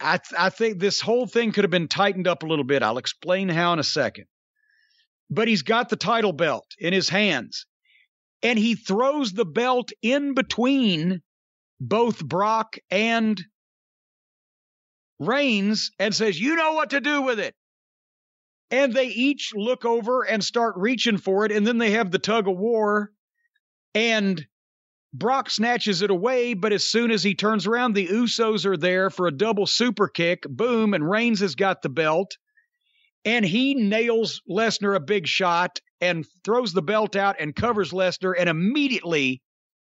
I, 0.00 0.18
th- 0.18 0.38
I 0.38 0.50
think 0.50 0.78
this 0.78 1.00
whole 1.00 1.26
thing 1.26 1.52
could 1.52 1.64
have 1.64 1.70
been 1.70 1.88
tightened 1.88 2.26
up 2.28 2.42
a 2.42 2.46
little 2.46 2.64
bit. 2.64 2.82
I'll 2.82 2.98
explain 2.98 3.48
how 3.48 3.72
in 3.72 3.78
a 3.78 3.84
second. 3.84 4.26
But 5.30 5.48
he's 5.48 5.62
got 5.62 5.88
the 5.88 5.96
title 5.96 6.32
belt 6.32 6.66
in 6.78 6.92
his 6.92 7.08
hands, 7.08 7.66
and 8.42 8.58
he 8.58 8.74
throws 8.74 9.32
the 9.32 9.44
belt 9.44 9.90
in 10.02 10.34
between 10.34 11.20
both 11.80 12.24
Brock 12.24 12.76
and 12.90 13.40
Reigns 15.18 15.90
and 15.98 16.14
says, 16.14 16.40
You 16.40 16.56
know 16.56 16.74
what 16.74 16.90
to 16.90 17.00
do 17.00 17.22
with 17.22 17.40
it. 17.40 17.54
And 18.70 18.92
they 18.92 19.06
each 19.06 19.52
look 19.54 19.84
over 19.84 20.22
and 20.22 20.44
start 20.44 20.74
reaching 20.76 21.16
for 21.16 21.46
it, 21.46 21.52
and 21.52 21.66
then 21.66 21.78
they 21.78 21.92
have 21.92 22.10
the 22.10 22.18
tug 22.18 22.48
of 22.48 22.56
war. 22.56 23.12
And 23.94 24.46
Brock 25.14 25.48
snatches 25.48 26.02
it 26.02 26.10
away, 26.10 26.52
but 26.52 26.72
as 26.72 26.84
soon 26.84 27.10
as 27.10 27.22
he 27.22 27.34
turns 27.34 27.66
around, 27.66 27.94
the 27.94 28.08
Usos 28.08 28.66
are 28.66 28.76
there 28.76 29.08
for 29.08 29.26
a 29.26 29.36
double 29.36 29.66
super 29.66 30.06
kick. 30.06 30.42
Boom, 30.48 30.92
and 30.92 31.08
Reigns 31.08 31.40
has 31.40 31.54
got 31.54 31.80
the 31.80 31.88
belt. 31.88 32.36
And 33.24 33.44
he 33.44 33.74
nails 33.74 34.42
Lesnar 34.48 34.94
a 34.94 35.00
big 35.00 35.26
shot 35.26 35.80
and 36.00 36.26
throws 36.44 36.72
the 36.72 36.82
belt 36.82 37.16
out 37.16 37.36
and 37.40 37.56
covers 37.56 37.90
Lesnar. 37.90 38.34
And 38.38 38.48
immediately, 38.48 39.42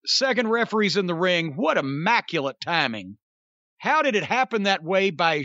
second 0.07 0.49
referee's 0.49 0.97
in 0.97 1.07
the 1.07 1.15
ring. 1.15 1.55
What 1.57 1.79
immaculate 1.79 2.61
timing. 2.61 3.19
How 3.79 4.03
did 4.03 4.15
it 4.15 4.25
happen 4.25 4.63
that 4.63 4.83
way 4.83 5.11
by 5.11 5.45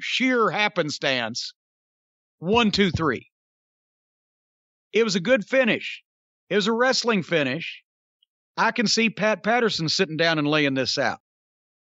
sheer 0.00 0.50
happenstance? 0.50 1.54
One, 2.44 2.72
two, 2.72 2.90
three. 2.90 3.30
It 4.92 5.02
was 5.02 5.14
a 5.14 5.20
good 5.20 5.46
finish. 5.46 6.02
It 6.50 6.56
was 6.56 6.66
a 6.66 6.72
wrestling 6.72 7.22
finish. 7.22 7.82
I 8.54 8.70
can 8.70 8.86
see 8.86 9.08
Pat 9.08 9.42
Patterson 9.42 9.88
sitting 9.88 10.18
down 10.18 10.38
and 10.38 10.46
laying 10.46 10.74
this 10.74 10.98
out. 10.98 11.20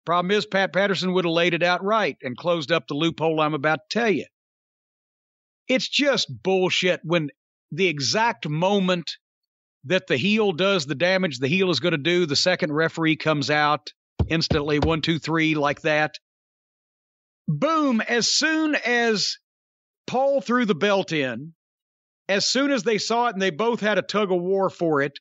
Problem 0.06 0.30
is, 0.30 0.46
Pat 0.46 0.72
Patterson 0.72 1.14
would 1.14 1.26
have 1.26 1.32
laid 1.32 1.56
it 1.56 1.64
out 1.64 1.84
right 1.84 2.16
and 2.22 2.38
closed 2.38 2.72
up 2.72 2.88
the 2.88 2.94
loophole 2.94 3.42
I'm 3.42 3.56
about 3.56 3.80
to 3.90 4.00
tell 4.00 4.12
you. 4.12 4.28
It's 5.68 5.90
just 5.90 6.28
bullshit 6.44 7.00
when 7.04 7.30
the 7.72 7.88
exact 7.88 8.48
moment 8.48 9.18
that 9.86 10.06
the 10.06 10.16
heel 10.16 10.52
does 10.52 10.86
the 10.86 10.94
damage 10.94 11.40
the 11.40 11.48
heel 11.48 11.72
is 11.72 11.80
going 11.80 11.94
to 11.94 11.98
do, 11.98 12.28
the 12.28 12.36
second 12.36 12.72
referee 12.72 13.16
comes 13.16 13.50
out 13.50 13.90
instantly, 14.28 14.78
one, 14.78 15.02
two, 15.02 15.18
three, 15.18 15.56
like 15.56 15.82
that. 15.82 16.20
Boom, 17.48 18.00
as 18.00 18.32
soon 18.32 18.76
as 18.76 19.40
Paul 20.08 20.42
threw 20.42 20.66
the 20.66 20.76
belt 20.76 21.12
in, 21.12 21.54
as 22.28 22.48
soon 22.48 22.72
as 22.72 22.84
they 22.84 22.98
saw 22.98 23.28
it 23.28 23.34
and 23.34 23.42
they 23.42 23.50
both 23.50 23.80
had 23.80 23.98
a 23.98 24.04
tug 24.04 24.32
of 24.32 24.42
war 24.42 24.70
for 24.70 25.02
it, 25.02 25.20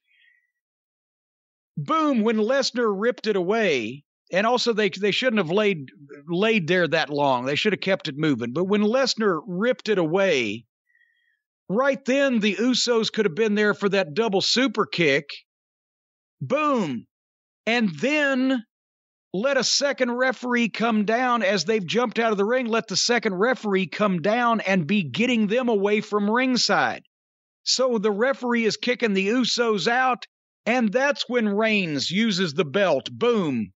boom, 1.76 2.22
when 2.22 2.36
Lesnar 2.36 2.92
ripped 2.94 3.26
it 3.26 3.36
away, 3.36 4.04
and 4.32 4.46
also 4.46 4.72
they 4.72 4.88
they 4.88 5.10
shouldn't 5.10 5.38
have 5.38 5.50
laid 5.50 5.90
laid 6.28 6.66
there 6.66 6.88
that 6.88 7.10
long. 7.10 7.44
They 7.44 7.56
should 7.56 7.72
have 7.72 7.80
kept 7.80 8.08
it 8.08 8.16
moving. 8.16 8.52
But 8.52 8.64
when 8.64 8.82
Lesnar 8.82 9.40
ripped 9.46 9.88
it 9.88 9.98
away, 9.98 10.64
right 11.68 12.02
then 12.04 12.40
the 12.40 12.56
Usos 12.56 13.12
could 13.12 13.26
have 13.26 13.34
been 13.34 13.54
there 13.54 13.74
for 13.74 13.88
that 13.90 14.14
double 14.14 14.40
super 14.40 14.86
kick. 14.86 15.28
Boom. 16.40 17.06
And 17.66 17.90
then 18.00 18.64
let 19.34 19.56
a 19.56 19.64
second 19.64 20.12
referee 20.12 20.68
come 20.68 21.04
down 21.04 21.42
as 21.42 21.64
they've 21.64 21.84
jumped 21.84 22.20
out 22.20 22.30
of 22.30 22.38
the 22.38 22.44
ring. 22.44 22.66
Let 22.66 22.86
the 22.86 22.96
second 22.96 23.34
referee 23.34 23.88
come 23.88 24.22
down 24.22 24.60
and 24.60 24.86
be 24.86 25.02
getting 25.02 25.48
them 25.48 25.68
away 25.68 26.00
from 26.00 26.30
ringside. 26.30 27.02
So 27.64 27.98
the 27.98 28.12
referee 28.12 28.64
is 28.64 28.76
kicking 28.76 29.12
the 29.12 29.26
Usos 29.26 29.88
out 29.88 30.24
and 30.66 30.92
that's 30.92 31.28
when 31.28 31.48
Reigns 31.48 32.10
uses 32.10 32.54
the 32.54 32.64
belt, 32.64 33.10
boom, 33.10 33.72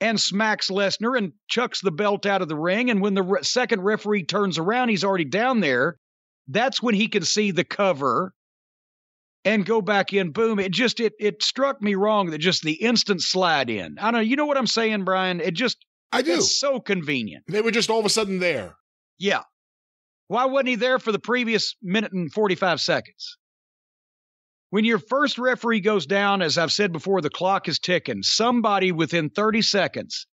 and 0.00 0.18
smacks 0.18 0.70
Lesnar 0.70 1.16
and 1.16 1.32
chucks 1.48 1.80
the 1.80 1.92
belt 1.92 2.24
out 2.26 2.42
of 2.42 2.48
the 2.48 2.56
ring. 2.56 2.90
And 2.90 3.00
when 3.00 3.14
the 3.14 3.22
re- 3.22 3.42
second 3.42 3.82
referee 3.82 4.24
turns 4.24 4.58
around, 4.58 4.88
he's 4.88 5.04
already 5.04 5.26
down 5.26 5.60
there. 5.60 5.96
That's 6.48 6.82
when 6.82 6.94
he 6.94 7.08
can 7.08 7.24
see 7.24 7.50
the 7.50 7.64
cover 7.64 8.32
and 9.44 9.66
go 9.66 9.80
back 9.82 10.12
in. 10.12 10.30
Boom! 10.30 10.58
It 10.58 10.72
just 10.72 11.00
it 11.00 11.14
it 11.18 11.42
struck 11.42 11.82
me 11.82 11.94
wrong 11.94 12.30
that 12.30 12.38
just 12.38 12.62
the 12.62 12.74
instant 12.74 13.22
slide 13.22 13.70
in. 13.70 13.98
I 13.98 14.10
don't 14.10 14.14
know. 14.14 14.20
You 14.20 14.36
know 14.36 14.46
what 14.46 14.58
I'm 14.58 14.66
saying, 14.66 15.04
Brian? 15.04 15.40
It 15.40 15.54
just 15.54 15.84
I 16.12 16.22
do. 16.22 16.34
It's 16.34 16.58
so 16.58 16.80
convenient. 16.80 17.44
They 17.48 17.60
were 17.60 17.70
just 17.70 17.90
all 17.90 17.98
of 17.98 18.06
a 18.06 18.10
sudden 18.10 18.38
there. 18.38 18.76
Yeah. 19.18 19.42
Why 20.28 20.46
wasn't 20.46 20.68
he 20.68 20.76
there 20.76 20.98
for 20.98 21.12
the 21.12 21.18
previous 21.18 21.76
minute 21.82 22.12
and 22.12 22.32
45 22.32 22.80
seconds? 22.80 23.36
When 24.70 24.84
your 24.84 24.98
first 24.98 25.38
referee 25.38 25.80
goes 25.80 26.06
down, 26.06 26.42
as 26.42 26.58
I've 26.58 26.72
said 26.72 26.92
before, 26.92 27.20
the 27.20 27.30
clock 27.30 27.68
is 27.68 27.78
ticking. 27.78 28.22
Somebody 28.22 28.90
within 28.90 29.30
30 29.30 29.62
seconds 29.62 30.26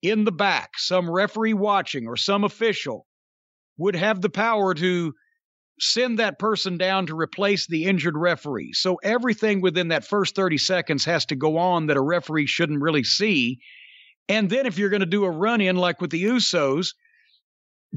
in 0.00 0.24
the 0.24 0.32
back, 0.32 0.70
some 0.78 1.10
referee 1.10 1.54
watching 1.54 2.06
or 2.06 2.16
some 2.16 2.44
official, 2.44 3.06
would 3.76 3.96
have 3.96 4.20
the 4.20 4.30
power 4.30 4.74
to 4.74 5.12
send 5.82 6.20
that 6.20 6.38
person 6.38 6.78
down 6.78 7.06
to 7.06 7.18
replace 7.18 7.66
the 7.66 7.86
injured 7.86 8.16
referee. 8.16 8.72
So 8.72 9.00
everything 9.02 9.60
within 9.60 9.88
that 9.88 10.04
first 10.04 10.36
30 10.36 10.56
seconds 10.58 11.04
has 11.06 11.26
to 11.26 11.36
go 11.36 11.58
on 11.58 11.86
that 11.86 11.96
a 11.96 12.00
referee 12.00 12.46
shouldn't 12.46 12.80
really 12.80 13.02
see. 13.02 13.58
And 14.28 14.48
then 14.48 14.64
if 14.64 14.78
you're 14.78 14.90
going 14.90 15.00
to 15.00 15.06
do 15.06 15.24
a 15.24 15.30
run 15.30 15.60
in 15.60 15.74
like 15.74 16.00
with 16.00 16.10
the 16.10 16.22
Usos, 16.22 16.90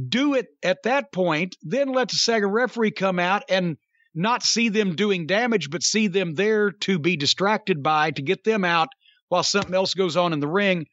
do 0.10 0.34
it 0.34 0.48
at 0.64 0.82
that 0.84 1.14
point, 1.14 1.56
then 1.62 1.90
let 1.90 2.10
the 2.10 2.16
second 2.16 2.50
referee 2.50 2.92
come 2.92 3.20
out 3.20 3.44
and 3.50 3.78
not 4.16 4.42
see 4.42 4.70
them 4.70 4.96
doing 4.96 5.28
damage, 5.28 5.70
but 5.70 5.84
see 5.84 6.08
them 6.08 6.34
there 6.34 6.72
to 6.72 6.98
be 6.98 7.16
distracted 7.16 7.84
by, 7.84 8.10
to 8.12 8.22
get 8.24 8.44
them 8.44 8.66
out 8.66 8.88
while 9.30 9.44
something 9.44 9.76
else 9.76 9.94
goes 9.94 10.18
on 10.18 10.34
in 10.34 10.40
the 10.40 10.48
ring. 10.48 10.88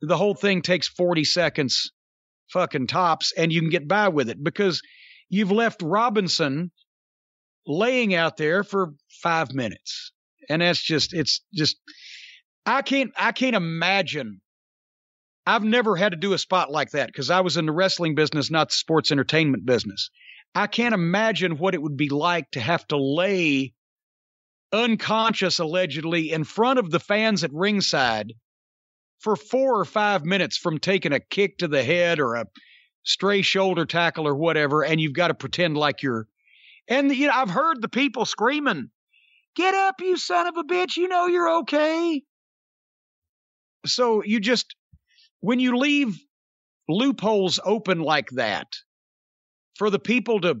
The 0.00 0.16
whole 0.16 0.34
thing 0.34 0.62
takes 0.62 0.88
40 0.88 1.24
seconds, 1.24 1.92
fucking 2.52 2.86
tops, 2.86 3.32
and 3.36 3.52
you 3.52 3.60
can 3.60 3.70
get 3.70 3.86
by 3.86 4.08
with 4.08 4.30
it 4.30 4.42
because 4.42 4.80
you've 5.28 5.52
left 5.52 5.82
Robinson 5.82 6.70
laying 7.66 8.14
out 8.14 8.36
there 8.36 8.64
for 8.64 8.94
five 9.22 9.52
minutes. 9.52 10.12
And 10.48 10.62
that's 10.62 10.82
just, 10.82 11.12
it's 11.12 11.42
just, 11.52 11.76
I 12.64 12.82
can't, 12.82 13.12
I 13.16 13.32
can't 13.32 13.56
imagine. 13.56 14.40
I've 15.46 15.64
never 15.64 15.96
had 15.96 16.12
to 16.12 16.18
do 16.18 16.32
a 16.32 16.38
spot 16.38 16.70
like 16.70 16.90
that 16.90 17.06
because 17.08 17.30
I 17.30 17.40
was 17.40 17.56
in 17.56 17.66
the 17.66 17.72
wrestling 17.72 18.14
business, 18.14 18.50
not 18.50 18.68
the 18.68 18.74
sports 18.74 19.12
entertainment 19.12 19.64
business. 19.66 20.10
I 20.54 20.66
can't 20.66 20.94
imagine 20.94 21.58
what 21.58 21.74
it 21.74 21.82
would 21.82 21.96
be 21.96 22.08
like 22.08 22.50
to 22.52 22.60
have 22.60 22.86
to 22.88 22.96
lay 22.96 23.74
unconscious, 24.72 25.58
allegedly, 25.58 26.32
in 26.32 26.44
front 26.44 26.78
of 26.78 26.90
the 26.90 27.00
fans 27.00 27.44
at 27.44 27.52
ringside 27.52 28.34
for 29.20 29.36
four 29.36 29.80
or 29.80 29.84
five 29.84 30.24
minutes 30.24 30.56
from 30.56 30.78
taking 30.78 31.12
a 31.12 31.20
kick 31.20 31.58
to 31.58 31.68
the 31.68 31.82
head 31.82 32.20
or 32.20 32.34
a 32.34 32.46
stray 33.08 33.42
shoulder 33.42 33.86
tackle 33.86 34.28
or 34.28 34.34
whatever, 34.34 34.84
and 34.84 35.00
you've 35.00 35.14
got 35.14 35.28
to 35.28 35.34
pretend 35.34 35.76
like 35.76 36.02
you're. 36.02 36.28
And 36.86 37.10
you 37.14 37.26
know, 37.26 37.32
I've 37.34 37.50
heard 37.50 37.80
the 37.80 37.88
people 37.88 38.24
screaming, 38.24 38.90
"Get 39.56 39.74
up, 39.74 40.00
you 40.00 40.16
son 40.16 40.46
of 40.46 40.56
a 40.56 40.64
bitch! 40.64 40.96
You 40.96 41.08
know 41.08 41.26
you're 41.26 41.58
okay." 41.60 42.22
So 43.86 44.22
you 44.22 44.40
just, 44.40 44.74
when 45.40 45.60
you 45.60 45.76
leave 45.76 46.20
loopholes 46.88 47.58
open 47.64 48.00
like 48.00 48.28
that, 48.30 48.66
for 49.76 49.88
the 49.88 49.98
people 49.98 50.40
to 50.40 50.56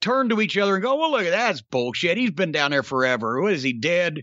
turn 0.00 0.28
to 0.28 0.40
each 0.40 0.56
other 0.56 0.74
and 0.74 0.82
go, 0.82 0.96
well, 0.96 1.10
look, 1.10 1.24
at 1.24 1.30
that's 1.30 1.62
bullshit. 1.62 2.16
He's 2.16 2.30
been 2.30 2.52
down 2.52 2.70
there 2.70 2.82
forever. 2.82 3.42
What 3.42 3.52
is 3.52 3.62
he 3.62 3.72
dead? 3.72 4.22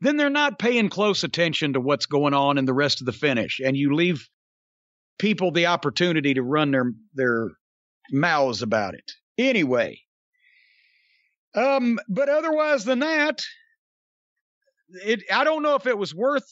Then 0.00 0.16
they're 0.16 0.30
not 0.30 0.58
paying 0.58 0.88
close 0.88 1.22
attention 1.22 1.72
to 1.74 1.80
what's 1.80 2.06
going 2.06 2.34
on 2.34 2.58
in 2.58 2.64
the 2.64 2.74
rest 2.74 3.00
of 3.00 3.06
the 3.06 3.12
finish. 3.12 3.60
And 3.64 3.76
you 3.76 3.94
leave 3.94 4.28
people 5.18 5.50
the 5.50 5.66
opportunity 5.66 6.34
to 6.34 6.42
run 6.42 6.70
their 6.70 6.92
their 7.14 7.48
mouths 8.10 8.62
about 8.62 8.94
it. 8.94 9.12
Anyway. 9.36 10.00
Um, 11.54 11.98
but 12.08 12.28
otherwise 12.28 12.84
than 12.84 13.00
that, 13.00 13.42
it 14.90 15.22
I 15.32 15.44
don't 15.44 15.62
know 15.62 15.74
if 15.74 15.86
it 15.86 15.98
was 15.98 16.14
worth 16.14 16.46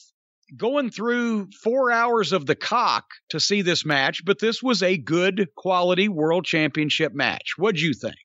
going 0.56 0.90
through 0.90 1.48
four 1.62 1.90
hours 1.90 2.32
of 2.32 2.46
the 2.46 2.54
cock 2.54 3.04
to 3.30 3.40
see 3.40 3.62
this 3.62 3.84
match, 3.84 4.24
but 4.24 4.38
this 4.38 4.62
was 4.62 4.82
a 4.82 4.96
good 4.96 5.48
quality 5.56 6.08
world 6.08 6.44
championship 6.44 7.12
match. 7.14 7.54
What'd 7.56 7.80
you 7.80 7.94
think? 7.94 8.16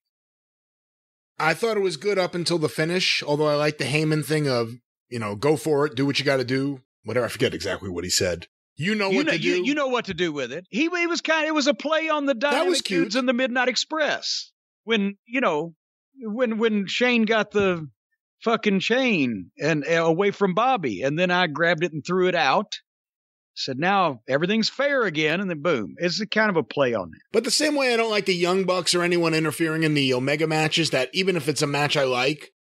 I 1.40 1.56
thought 1.56 1.78
it 1.78 1.82
was 1.82 1.98
good 1.98 2.20
up 2.20 2.36
until 2.36 2.60
the 2.60 2.70
finish, 2.70 3.24
although 3.26 3.48
I 3.48 3.56
like 3.56 3.80
the 3.80 3.86
Heyman 3.86 4.24
thing 4.24 4.48
of, 4.48 4.74
you 5.10 5.18
know, 5.18 5.36
go 5.36 5.58
for 5.58 5.88
it, 5.88 5.96
do 5.96 6.06
what 6.06 6.20
you 6.20 6.26
got 6.26 6.38
to 6.38 6.44
do. 6.44 6.82
Whatever, 7.04 7.26
I 7.26 7.30
forget 7.30 7.56
exactly 7.56 7.90
what 7.90 8.04
he 8.04 8.12
said. 8.12 8.46
You 8.78 8.96
know 8.96 9.10
you 9.10 9.18
what 9.18 9.26
know, 9.28 9.32
to 9.34 9.38
do. 9.38 9.48
You, 9.48 9.66
you, 9.66 9.76
know 9.76 9.88
what 9.88 10.06
to 10.06 10.14
do 10.14 10.32
with 10.32 10.52
it. 10.52 10.66
He, 10.70 10.90
he 10.90 11.08
was 11.08 11.22
kind 11.22 11.44
of, 11.44 11.50
it 11.50 11.54
was 11.54 11.68
a 11.68 11.74
play 11.74 12.10
on 12.10 12.26
the 12.26 12.34
Dynamic 12.34 12.70
was 12.70 12.82
cute. 12.82 13.04
Dudes 13.04 13.16
and 13.16 13.28
the 13.28 13.34
Midnight 13.34 13.68
Express. 13.68 14.52
When, 14.84 15.18
you 15.26 15.42
know, 15.42 15.76
when, 16.20 16.58
when 16.58 16.88
Shane 16.88 17.24
got 17.24 17.52
the 17.52 17.88
fucking 18.44 18.80
chain 18.80 19.52
and 19.60 19.86
uh, 19.88 20.04
away 20.04 20.32
from 20.32 20.54
Bobby. 20.54 21.04
And 21.04 21.18
then 21.18 21.32
I 21.32 21.48
grabbed 21.48 21.84
it 21.84 21.94
and 21.94 22.04
threw 22.06 22.28
it 22.28 22.36
out. 22.36 22.80
Said, 23.54 23.78
now 23.78 24.22
everything's 24.28 24.70
fair 24.70 25.04
again. 25.04 25.42
And 25.42 25.50
then 25.50 25.62
boom. 25.62 25.96
It's 25.98 26.22
a 26.22 26.28
kind 26.28 26.50
of 26.50 26.56
a 26.56 26.64
play 26.64 26.94
on 26.94 27.10
it. 27.14 27.22
But 27.32 27.44
the 27.44 27.52
same 27.52 27.76
way 27.76 27.94
I 27.94 27.98
don't 27.98 28.10
like 28.10 28.26
the 28.26 28.34
Young 28.34 28.64
Bucks 28.64 28.96
or 28.96 29.04
anyone 29.04 29.34
interfering 29.34 29.84
in 29.84 29.94
the 29.94 30.14
Omega 30.14 30.48
matches, 30.48 30.90
that 30.92 31.10
even 31.14 31.36
if 31.36 31.48
it's 31.48 31.62
a 31.62 31.68
match 31.68 31.98
I 31.98 32.06
like, 32.06 32.52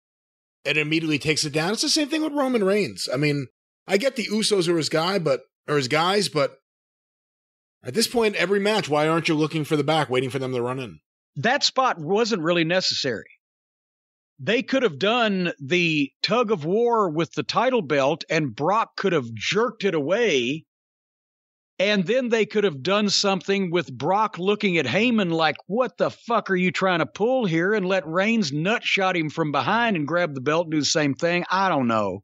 it 0.66 0.78
immediately 0.78 1.18
takes 1.18 1.46
it 1.46 1.54
down. 1.54 1.72
It's 1.72 1.82
the 1.82 1.90
same 1.90 2.10
thing 2.10 2.22
with 2.22 2.34
Roman 2.34 2.64
Reigns. 2.64 3.10
I 3.12 3.18
mean, 3.18 3.48
I 3.88 3.98
get 3.98 4.16
the 4.16 4.28
Usos 4.28 4.68
are 4.68 4.78
his 4.78 4.90
guy, 4.90 5.18
but 5.18 5.42
or 5.68 5.78
his 5.78 5.88
guys, 5.88 6.30
but 6.30 6.58
at 7.84 7.94
this 7.94 8.08
point, 8.08 8.36
every 8.36 8.60
match, 8.60 8.90
why 8.90 9.08
aren't 9.08 9.28
you 9.28 9.36
looking 9.36 9.64
for 9.64 9.76
the 9.76 9.84
back, 9.84 10.10
waiting 10.10 10.30
for 10.30 10.40
them 10.40 10.54
to 10.54 10.62
run 10.62 10.80
in? 10.80 11.00
That 11.36 11.64
spot 11.64 11.98
wasn't 12.00 12.44
really 12.44 12.64
necessary. 12.64 13.26
They 14.40 14.64
could 14.64 14.84
have 14.84 15.00
done 15.00 15.54
the 15.60 16.12
tug 16.24 16.52
of 16.52 16.66
war 16.66 17.10
with 17.10 17.34
the 17.34 17.44
title 17.44 17.82
belt, 17.82 18.24
and 18.30 18.56
Brock 18.56 18.96
could 18.98 19.14
have 19.14 19.34
jerked 19.34 19.84
it 19.84 19.96
away. 19.96 20.66
And 21.78 22.06
then 22.06 22.30
they 22.30 22.46
could 22.46 22.64
have 22.64 22.84
done 22.84 23.10
something 23.10 23.72
with 23.72 23.92
Brock 23.92 24.38
looking 24.38 24.78
at 24.78 24.86
Heyman 24.86 25.32
like, 25.32 25.58
what 25.66 25.98
the 25.98 26.12
fuck 26.12 26.52
are 26.52 26.56
you 26.56 26.72
trying 26.72 27.00
to 27.00 27.08
pull 27.08 27.46
here? 27.46 27.74
And 27.74 27.88
let 27.88 28.08
Reigns 28.08 28.52
nut 28.52 28.84
shot 28.84 29.16
him 29.16 29.32
from 29.32 29.52
behind 29.52 29.96
and 29.96 30.08
grab 30.08 30.36
the 30.36 30.42
belt 30.42 30.66
and 30.66 30.74
do 30.74 30.80
the 30.80 30.86
same 30.86 31.16
thing. 31.16 31.44
I 31.50 31.70
don't 31.70 31.88
know. 31.88 32.24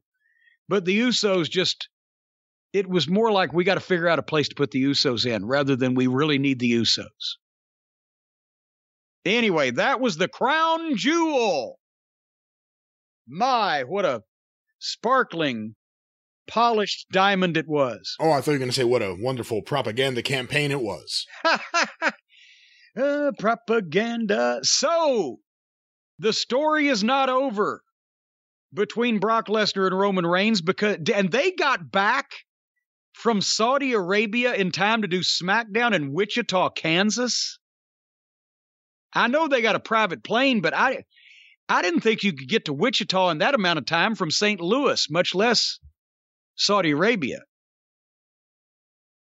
But 0.70 0.86
the 0.86 1.00
Usos 1.00 1.50
just, 1.50 1.90
it 2.78 2.88
was 2.88 3.10
more 3.10 3.32
like 3.32 3.54
we 3.54 3.64
got 3.64 3.74
to 3.74 3.80
figure 3.80 4.08
out 4.08 4.20
a 4.20 4.24
place 4.24 4.50
to 4.50 4.56
put 4.56 4.70
the 4.70 4.84
Usos 4.84 5.26
in 5.26 5.46
rather 5.46 5.76
than 5.76 5.96
we 5.96 6.06
really 6.06 6.38
need 6.38 6.60
the 6.60 6.72
Usos. 6.74 7.08
Anyway, 9.26 9.72
that 9.72 10.00
was 10.00 10.18
the 10.18 10.28
crown 10.28 10.96
jewel. 10.96 11.80
My, 13.28 13.84
what 13.84 14.06
a 14.06 14.22
sparkling, 14.80 15.76
polished 16.48 17.08
diamond 17.12 17.58
it 17.58 17.68
was. 17.68 18.16
Oh, 18.20 18.32
I 18.32 18.42
thought 18.42 18.52
you 18.52 18.54
were 18.54 18.60
going 18.60 18.70
to 18.70 18.76
say 18.76 18.84
what 18.84 19.02
a 19.02 19.18
wonderful 19.20 19.64
propaganda 19.64 20.22
campaign 20.22 20.72
it 20.72 20.82
was. 20.82 21.26
uh, 22.96 23.32
propaganda. 23.40 24.60
So, 24.62 25.38
the 26.20 26.32
story 26.32 26.90
is 26.90 27.04
not 27.04 27.28
over 27.28 27.82
between 28.72 29.20
Brock 29.20 29.48
Lesnar 29.48 29.88
and 29.88 29.98
Roman 29.98 30.28
Reigns 30.28 30.62
because, 30.62 30.98
and 31.14 31.32
they 31.32 31.52
got 31.52 31.92
back 31.92 32.28
from 33.18 33.42
Saudi 33.42 33.94
Arabia 33.94 34.54
in 34.54 34.72
time 34.72 35.02
to 35.02 35.08
do 35.08 35.22
SmackDown 35.22 35.96
in 35.96 36.14
Wichita, 36.14 36.70
Kansas. 36.70 37.58
I 39.12 39.28
know 39.28 39.48
they 39.48 39.64
got 39.64 39.76
a 39.76 39.80
private 39.80 40.24
plane, 40.24 40.62
but 40.62 40.76
I 40.76 41.04
I 41.68 41.82
didn't 41.82 42.02
think 42.02 42.24
you 42.24 42.34
could 42.34 42.48
get 42.48 42.66
to 42.66 42.74
Wichita 42.74 43.32
in 43.32 43.40
that 43.40 43.56
amount 43.56 43.80
of 43.80 43.88
time 43.88 44.14
from 44.14 44.30
St. 44.30 44.62
Louis, 44.62 45.10
much 45.10 45.34
less 45.34 45.80
Saudi 46.56 46.92
Arabia. 46.92 47.40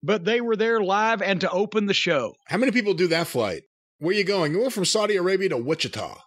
But 0.03 0.23
they 0.23 0.41
were 0.41 0.55
there 0.55 0.79
live 0.79 1.23
and 1.23 1.41
to 1.41 1.49
open 1.49 1.87
the 1.87 1.93
show. 1.95 2.35
How 2.45 2.57
many 2.57 2.71
people 2.71 2.93
do 2.93 3.07
that 3.07 3.25
flight? 3.25 3.63
Where 3.97 4.11
are 4.11 4.17
you 4.17 4.23
going? 4.23 4.53
You 4.53 4.59
went 4.61 4.73
from 4.73 4.85
Saudi 4.85 5.15
Arabia 5.15 5.49
to 5.49 5.57
Wichita. 5.57 6.19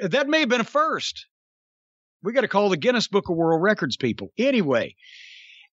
That 0.00 0.26
may 0.26 0.40
have 0.40 0.48
been 0.48 0.62
a 0.62 0.64
first. 0.64 1.26
We 2.22 2.32
got 2.32 2.40
to 2.40 2.48
call 2.48 2.70
the 2.70 2.78
Guinness 2.78 3.08
Book 3.08 3.28
of 3.28 3.36
World 3.36 3.62
Records 3.62 3.98
people. 3.98 4.30
Anyway, 4.38 4.96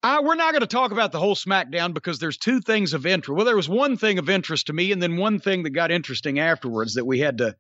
uh, 0.02 0.23
we're 0.25 0.36
not 0.36 0.52
going 0.52 0.60
to 0.60 0.67
talk 0.67 0.93
about 0.93 1.10
the 1.10 1.18
whole 1.18 1.35
SmackDown 1.35 1.93
because 1.93 2.18
there's 2.18 2.36
two 2.36 2.60
things 2.60 2.94
of 2.94 3.07
interest. 3.07 3.36
Well, 3.36 3.47
there 3.47 3.57
was 3.57 3.68
one 3.68 3.97
thing 3.97 4.18
of 4.18 4.31
interest 4.31 4.68
to 4.68 4.73
me, 4.73 4.93
and 4.93 5.02
then 5.02 5.17
one 5.17 5.41
thing 5.41 5.65
that 5.65 5.70
got 5.70 5.91
interesting 5.91 6.39
afterwards 6.39 6.94
that 6.94 7.07
we 7.07 7.18
had 7.18 7.39
to 7.39 7.57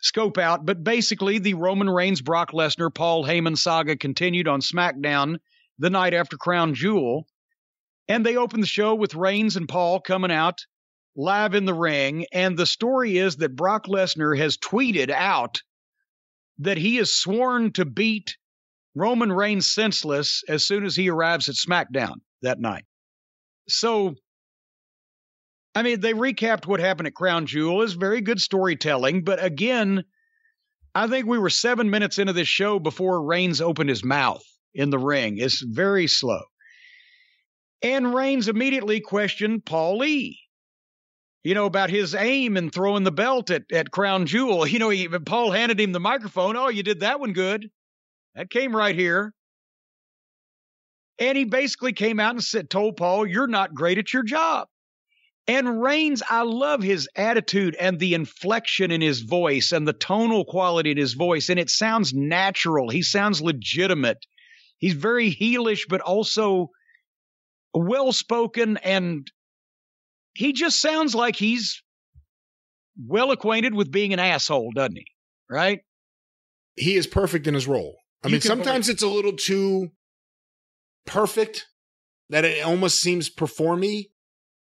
scope 0.00 0.36
out. 0.36 0.66
But 0.66 0.84
basically, 0.84 1.38
the 1.38 1.54
Roman 1.54 1.88
Reigns, 1.88 2.20
Brock 2.20 2.52
Lesnar, 2.52 2.94
Paul 2.94 3.24
Heyman 3.24 3.56
saga 3.56 3.96
continued 3.96 4.46
on 4.46 4.60
SmackDown 4.60 5.38
the 5.78 5.90
night 5.90 6.12
after 6.12 6.36
Crown 6.36 6.74
Jewel. 6.74 7.26
And 8.08 8.26
they 8.26 8.36
opened 8.36 8.62
the 8.62 8.68
show 8.68 8.94
with 8.94 9.14
Reigns 9.14 9.56
and 9.56 9.68
Paul 9.68 10.00
coming 10.00 10.32
out 10.32 10.66
live 11.16 11.54
in 11.54 11.64
the 11.64 11.74
ring. 11.74 12.26
And 12.32 12.56
the 12.56 12.66
story 12.66 13.16
is 13.16 13.36
that 13.36 13.56
Brock 13.56 13.86
Lesnar 13.86 14.36
has 14.36 14.58
tweeted 14.58 15.10
out 15.10 15.62
that 16.58 16.76
he 16.76 16.98
is 16.98 17.14
sworn 17.14 17.72
to 17.72 17.84
beat 17.84 18.36
Roman 18.94 19.32
Reigns 19.32 19.70
senseless 19.70 20.42
as 20.48 20.66
soon 20.66 20.84
as 20.84 20.96
he 20.96 21.10
arrives 21.10 21.48
at 21.48 21.54
SmackDown 21.54 22.16
that 22.42 22.60
night. 22.60 22.84
So, 23.68 24.14
I 25.74 25.82
mean, 25.82 26.00
they 26.00 26.12
recapped 26.12 26.66
what 26.66 26.80
happened 26.80 27.06
at 27.06 27.14
Crown 27.14 27.46
Jewel. 27.46 27.82
It's 27.82 27.92
very 27.92 28.20
good 28.20 28.40
storytelling, 28.40 29.22
but 29.24 29.42
again, 29.42 30.04
I 30.94 31.06
think 31.06 31.26
we 31.26 31.38
were 31.38 31.50
seven 31.50 31.90
minutes 31.90 32.18
into 32.18 32.32
this 32.32 32.48
show 32.48 32.80
before 32.80 33.22
Reigns 33.22 33.60
opened 33.60 33.90
his 33.90 34.04
mouth 34.04 34.42
in 34.74 34.90
the 34.90 34.98
ring. 34.98 35.38
It's 35.38 35.62
very 35.62 36.08
slow. 36.08 36.40
And 37.82 38.12
Reigns 38.12 38.48
immediately 38.48 39.00
questioned 39.00 39.64
Paul 39.64 39.98
Lee. 39.98 40.40
You 41.42 41.54
know, 41.54 41.64
about 41.64 41.88
his 41.88 42.14
aim 42.14 42.58
in 42.58 42.68
throwing 42.68 43.04
the 43.04 43.12
belt 43.12 43.50
at, 43.50 43.62
at 43.72 43.90
Crown 43.90 44.26
Jewel. 44.26 44.66
You 44.66 44.78
know, 44.78 44.90
he, 44.90 45.08
Paul 45.08 45.52
handed 45.52 45.80
him 45.80 45.92
the 45.92 46.00
microphone. 46.00 46.56
Oh, 46.56 46.68
you 46.68 46.82
did 46.82 47.00
that 47.00 47.20
one 47.20 47.32
good. 47.32 47.70
That 48.34 48.50
came 48.50 48.74
right 48.74 48.94
here. 48.94 49.32
And 51.18 51.36
he 51.36 51.44
basically 51.44 51.92
came 51.92 52.18
out 52.18 52.34
and 52.34 52.42
said, 52.42 52.70
told 52.70 52.96
Paul, 52.96 53.26
You're 53.26 53.46
not 53.46 53.74
great 53.74 53.98
at 53.98 54.12
your 54.12 54.22
job. 54.22 54.68
And 55.46 55.82
Reigns, 55.82 56.22
I 56.28 56.42
love 56.42 56.82
his 56.82 57.08
attitude 57.16 57.74
and 57.74 57.98
the 57.98 58.14
inflection 58.14 58.90
in 58.90 59.00
his 59.00 59.20
voice 59.20 59.72
and 59.72 59.86
the 59.86 59.92
tonal 59.92 60.44
quality 60.44 60.92
in 60.92 60.96
his 60.96 61.14
voice. 61.14 61.48
And 61.48 61.58
it 61.58 61.70
sounds 61.70 62.14
natural. 62.14 62.88
He 62.88 63.02
sounds 63.02 63.42
legitimate. 63.42 64.18
He's 64.78 64.94
very 64.94 65.34
heelish, 65.34 65.86
but 65.88 66.00
also 66.00 66.68
well 67.74 68.12
spoken. 68.12 68.76
And 68.78 69.26
he 70.34 70.52
just 70.52 70.80
sounds 70.80 71.14
like 71.14 71.36
he's 71.36 71.82
well 73.04 73.32
acquainted 73.32 73.74
with 73.74 73.90
being 73.90 74.12
an 74.12 74.20
asshole, 74.20 74.70
doesn't 74.72 74.96
he? 74.96 75.06
Right? 75.50 75.80
he 76.80 76.96
is 76.96 77.06
perfect 77.06 77.46
in 77.46 77.54
his 77.54 77.68
role. 77.68 77.96
I 78.22 78.28
You 78.28 78.32
mean, 78.32 78.40
sometimes 78.40 78.88
it's 78.88 79.02
a 79.02 79.08
little 79.08 79.32
too 79.32 79.90
perfect 81.06 81.66
that 82.28 82.44
it 82.44 82.64
almost 82.64 83.00
seems 83.00 83.34
performy, 83.34 84.10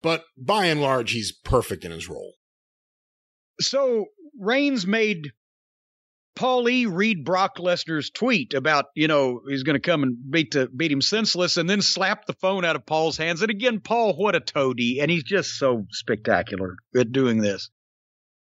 but 0.02 0.24
by 0.36 0.66
and 0.66 0.80
large, 0.80 1.12
he's 1.12 1.32
perfect 1.32 1.84
in 1.84 1.90
his 1.90 2.08
role. 2.08 2.34
So 3.60 4.06
Reigns 4.38 4.86
made 4.86 5.32
Paul 6.34 6.68
E. 6.68 6.86
read 6.86 7.24
Brock 7.24 7.58
Lesnar's 7.58 8.10
tweet 8.10 8.54
about, 8.54 8.86
you 8.94 9.06
know, 9.06 9.42
he's 9.46 9.64
going 9.64 9.74
to 9.74 9.80
come 9.80 10.02
and 10.02 10.16
beat 10.30 10.52
to 10.52 10.68
beat 10.68 10.90
him 10.90 11.02
senseless, 11.02 11.58
and 11.58 11.68
then 11.68 11.82
slap 11.82 12.24
the 12.26 12.32
phone 12.32 12.64
out 12.64 12.76
of 12.76 12.86
Paul's 12.86 13.18
hands. 13.18 13.42
And 13.42 13.50
again, 13.50 13.80
Paul, 13.80 14.14
what 14.16 14.34
a 14.34 14.40
toady, 14.40 15.00
and 15.00 15.10
he's 15.10 15.24
just 15.24 15.58
so 15.58 15.84
spectacular 15.90 16.76
at 16.96 17.12
doing 17.12 17.42
this. 17.42 17.70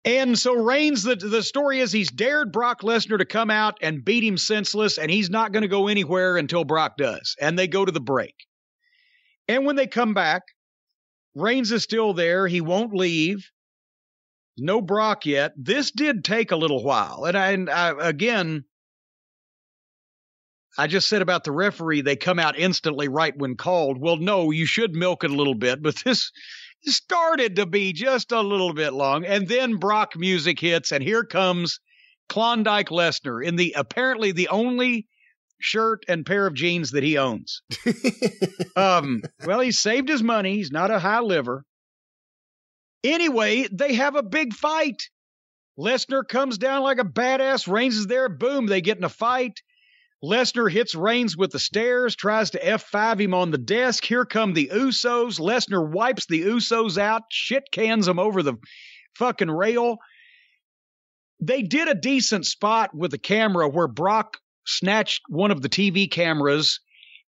And 0.03 0.37
so 0.37 0.55
Reigns, 0.55 1.03
the 1.03 1.15
the 1.15 1.43
story 1.43 1.79
is 1.79 1.91
he's 1.91 2.09
dared 2.09 2.51
Brock 2.51 2.81
Lesnar 2.81 3.19
to 3.19 3.25
come 3.25 3.51
out 3.51 3.77
and 3.81 4.03
beat 4.03 4.23
him 4.23 4.37
senseless, 4.37 4.97
and 4.97 5.11
he's 5.11 5.29
not 5.29 5.51
going 5.51 5.61
to 5.61 5.67
go 5.67 5.87
anywhere 5.87 6.37
until 6.37 6.63
Brock 6.63 6.97
does. 6.97 7.35
And 7.39 7.57
they 7.57 7.67
go 7.67 7.85
to 7.85 7.91
the 7.91 8.01
break. 8.01 8.35
And 9.47 9.65
when 9.65 9.75
they 9.75 9.87
come 9.87 10.13
back, 10.13 10.41
Reigns 11.35 11.71
is 11.71 11.83
still 11.83 12.13
there. 12.13 12.47
He 12.47 12.61
won't 12.61 12.93
leave 12.93 13.51
no 14.57 14.81
Brock 14.81 15.25
yet. 15.25 15.53
This 15.55 15.91
did 15.91 16.23
take 16.23 16.51
a 16.51 16.55
little 16.55 16.83
while, 16.83 17.25
and 17.25 17.37
I, 17.37 17.51
and 17.51 17.69
I 17.69 17.93
again, 17.99 18.65
I 20.77 20.87
just 20.87 21.09
said 21.09 21.21
about 21.21 21.43
the 21.43 21.51
referee; 21.51 22.01
they 22.01 22.15
come 22.15 22.39
out 22.39 22.57
instantly 22.57 23.07
right 23.07 23.37
when 23.37 23.55
called. 23.55 23.99
Well, 23.99 24.17
no, 24.17 24.49
you 24.49 24.65
should 24.65 24.95
milk 24.95 25.23
it 25.23 25.31
a 25.31 25.35
little 25.35 25.55
bit, 25.55 25.81
but 25.81 25.95
this 26.03 26.31
started 26.85 27.57
to 27.57 27.65
be 27.65 27.93
just 27.93 28.31
a 28.31 28.41
little 28.41 28.73
bit 28.73 28.93
long, 28.93 29.25
and 29.25 29.47
then 29.47 29.77
Brock 29.77 30.13
music 30.15 30.59
hits, 30.59 30.91
and 30.91 31.03
here 31.03 31.23
comes 31.23 31.79
Klondike 32.29 32.89
Lesnar 32.89 33.45
in 33.45 33.55
the 33.55 33.73
apparently 33.77 34.31
the 34.31 34.47
only 34.47 35.07
shirt 35.59 36.03
and 36.07 36.25
pair 36.25 36.47
of 36.47 36.53
jeans 36.53 36.91
that 36.91 37.03
he 37.03 37.17
owns. 37.17 37.61
um, 38.75 39.21
well, 39.45 39.59
he 39.59 39.71
saved 39.71 40.09
his 40.09 40.23
money. 40.23 40.55
He's 40.55 40.71
not 40.71 40.91
a 40.91 40.99
high 40.99 41.19
liver. 41.19 41.63
Anyway, 43.03 43.67
they 43.71 43.93
have 43.95 44.15
a 44.15 44.23
big 44.23 44.53
fight. 44.53 45.03
Lesnar 45.79 46.27
comes 46.27 46.57
down 46.57 46.83
like 46.83 46.99
a 46.99 47.03
badass. 47.03 47.71
Reigns 47.71 47.95
is 47.95 48.07
there. 48.07 48.29
Boom, 48.29 48.67
they 48.67 48.81
get 48.81 48.97
in 48.97 49.03
a 49.03 49.09
fight. 49.09 49.61
Lesnar 50.23 50.71
hits 50.71 50.93
Reigns 50.93 51.35
with 51.35 51.51
the 51.51 51.59
stairs, 51.59 52.15
tries 52.15 52.51
to 52.51 52.59
F5 52.59 53.19
him 53.19 53.33
on 53.33 53.49
the 53.49 53.57
desk. 53.57 54.05
Here 54.05 54.25
come 54.25 54.53
the 54.53 54.69
Usos. 54.71 55.39
Lesnar 55.39 55.91
wipes 55.91 56.27
the 56.27 56.43
Usos 56.43 56.97
out, 56.97 57.23
shit 57.31 57.63
cans 57.71 58.05
them 58.05 58.19
over 58.19 58.43
the 58.43 58.55
fucking 59.15 59.49
rail. 59.49 59.97
They 61.39 61.63
did 61.63 61.87
a 61.87 61.95
decent 61.95 62.45
spot 62.45 62.93
with 62.93 63.11
the 63.11 63.17
camera 63.17 63.67
where 63.67 63.87
Brock 63.87 64.37
snatched 64.67 65.23
one 65.27 65.49
of 65.49 65.63
the 65.63 65.69
TV 65.69 66.09
cameras 66.09 66.79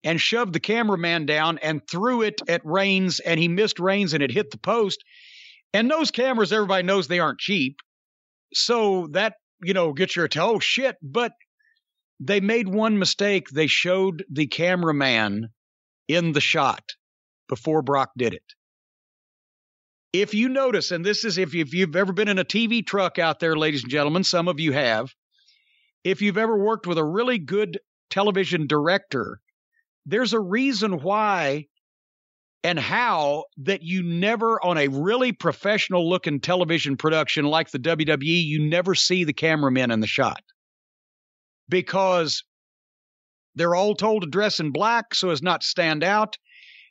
and 0.04 0.22
shoved 0.22 0.54
the 0.54 0.60
cameraman 0.60 1.26
down 1.26 1.58
and 1.60 1.82
threw 1.90 2.22
it 2.22 2.42
at 2.48 2.64
Reigns, 2.64 3.20
and 3.20 3.40
he 3.40 3.48
missed 3.48 3.80
Reigns 3.80 4.14
and 4.14 4.22
it 4.22 4.32
hit 4.32 4.52
the 4.52 4.58
post. 4.60 5.04
And 5.74 5.90
those 5.90 6.12
cameras, 6.12 6.54
everybody 6.54 6.84
knows 6.84 7.08
they 7.08 7.20
aren't 7.20 7.40
cheap. 7.40 7.78
So 8.54 9.08
that, 9.14 9.34
you 9.64 9.74
know, 9.74 9.94
gets 9.94 10.16
your 10.16 10.26
attention. 10.26 10.56
Oh, 10.56 10.60
shit. 10.60 10.98
But 11.02 11.32
they 12.26 12.40
made 12.40 12.70
one 12.70 12.98
mistake. 12.98 13.50
They 13.50 13.68
showed 13.68 14.24
the 14.32 14.48
cameraman 14.48 15.50
in 16.08 16.32
the 16.32 16.42
shot 16.42 16.84
before 17.50 17.82
Brock 17.82 18.12
did 18.18 18.34
it. 18.34 18.54
If 20.14 20.34
you 20.34 20.48
notice, 20.48 20.92
and 20.92 21.04
this 21.04 21.26
is 21.26 21.38
if, 21.38 21.54
you, 21.54 21.62
if 21.62 21.74
you've 21.74 21.96
ever 21.96 22.14
been 22.14 22.28
in 22.28 22.40
a 22.40 22.46
TV 22.46 22.86
truck 22.86 23.20
out 23.20 23.40
there, 23.40 23.58
ladies 23.58 23.84
and 23.84 23.92
gentlemen, 23.92 24.24
some 24.24 24.48
of 24.48 24.60
you 24.60 24.72
have, 24.72 25.10
if 26.04 26.22
you've 26.22 26.38
ever 26.38 26.58
worked 26.58 26.88
with 26.88 26.98
a 26.98 27.04
really 27.04 27.40
good 27.40 27.80
television 28.10 28.68
director, 28.68 29.40
there's 30.06 30.34
a 30.34 30.40
reason 30.40 31.02
why 31.02 31.66
and 32.64 32.80
how 32.80 33.46
that 33.58 33.82
you 33.82 34.04
never 34.04 34.64
on 34.64 34.78
a 34.78 34.88
really 34.88 35.34
professional 35.34 36.08
looking 36.10 36.40
television 36.40 36.96
production 36.96 37.44
like 37.44 37.72
the 37.72 37.80
WWE, 37.80 38.22
you 38.22 38.70
never 38.70 38.96
see 38.96 39.26
the 39.26 39.34
cameraman 39.34 39.92
in 39.92 40.00
the 40.00 40.08
shot 40.08 40.42
because 41.70 42.44
they're 43.56 43.76
all 43.76 43.96
told 43.96 44.24
to 44.24 44.30
dress 44.30 44.60
in 44.60 44.72
black 44.72 45.14
so 45.14 45.30
as 45.30 45.42
not 45.42 45.62
to 45.62 45.68
stand 45.68 46.04
out. 46.04 46.38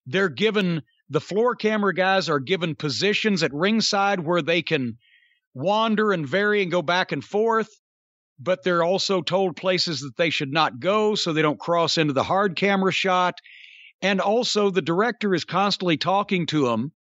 They're 0.07 0.29
given 0.29 0.83
the 1.09 1.21
floor 1.21 1.55
camera 1.55 1.95
guys 1.95 2.29
are 2.29 2.41
given 2.41 2.75
positions 2.75 3.43
at 3.43 3.53
ringside 3.53 4.21
where 4.21 4.43
they 4.43 4.63
can 4.63 4.97
wander 5.55 6.13
and 6.13 6.27
vary 6.27 6.63
and 6.63 6.71
go 6.71 6.83
back 6.83 7.13
and 7.13 7.23
forth, 7.23 7.69
but 8.39 8.63
they're 8.63 8.83
also 8.83 9.21
told 9.21 9.57
places 9.57 10.01
that 10.01 10.17
they 10.17 10.31
should 10.31 10.53
not 10.53 10.81
go 10.81 11.15
so 11.15 11.33
they 11.33 11.43
don't 11.43 11.61
cross 11.61 11.99
into 11.99 12.13
the 12.13 12.23
hard 12.23 12.57
camera 12.57 12.93
shot. 12.93 13.35
And 14.01 14.21
also, 14.21 14.71
the 14.71 14.83
director 14.83 15.35
is 15.35 15.45
constantly 15.45 15.97
talking 15.97 16.47
to 16.47 16.67
them. 16.67 16.93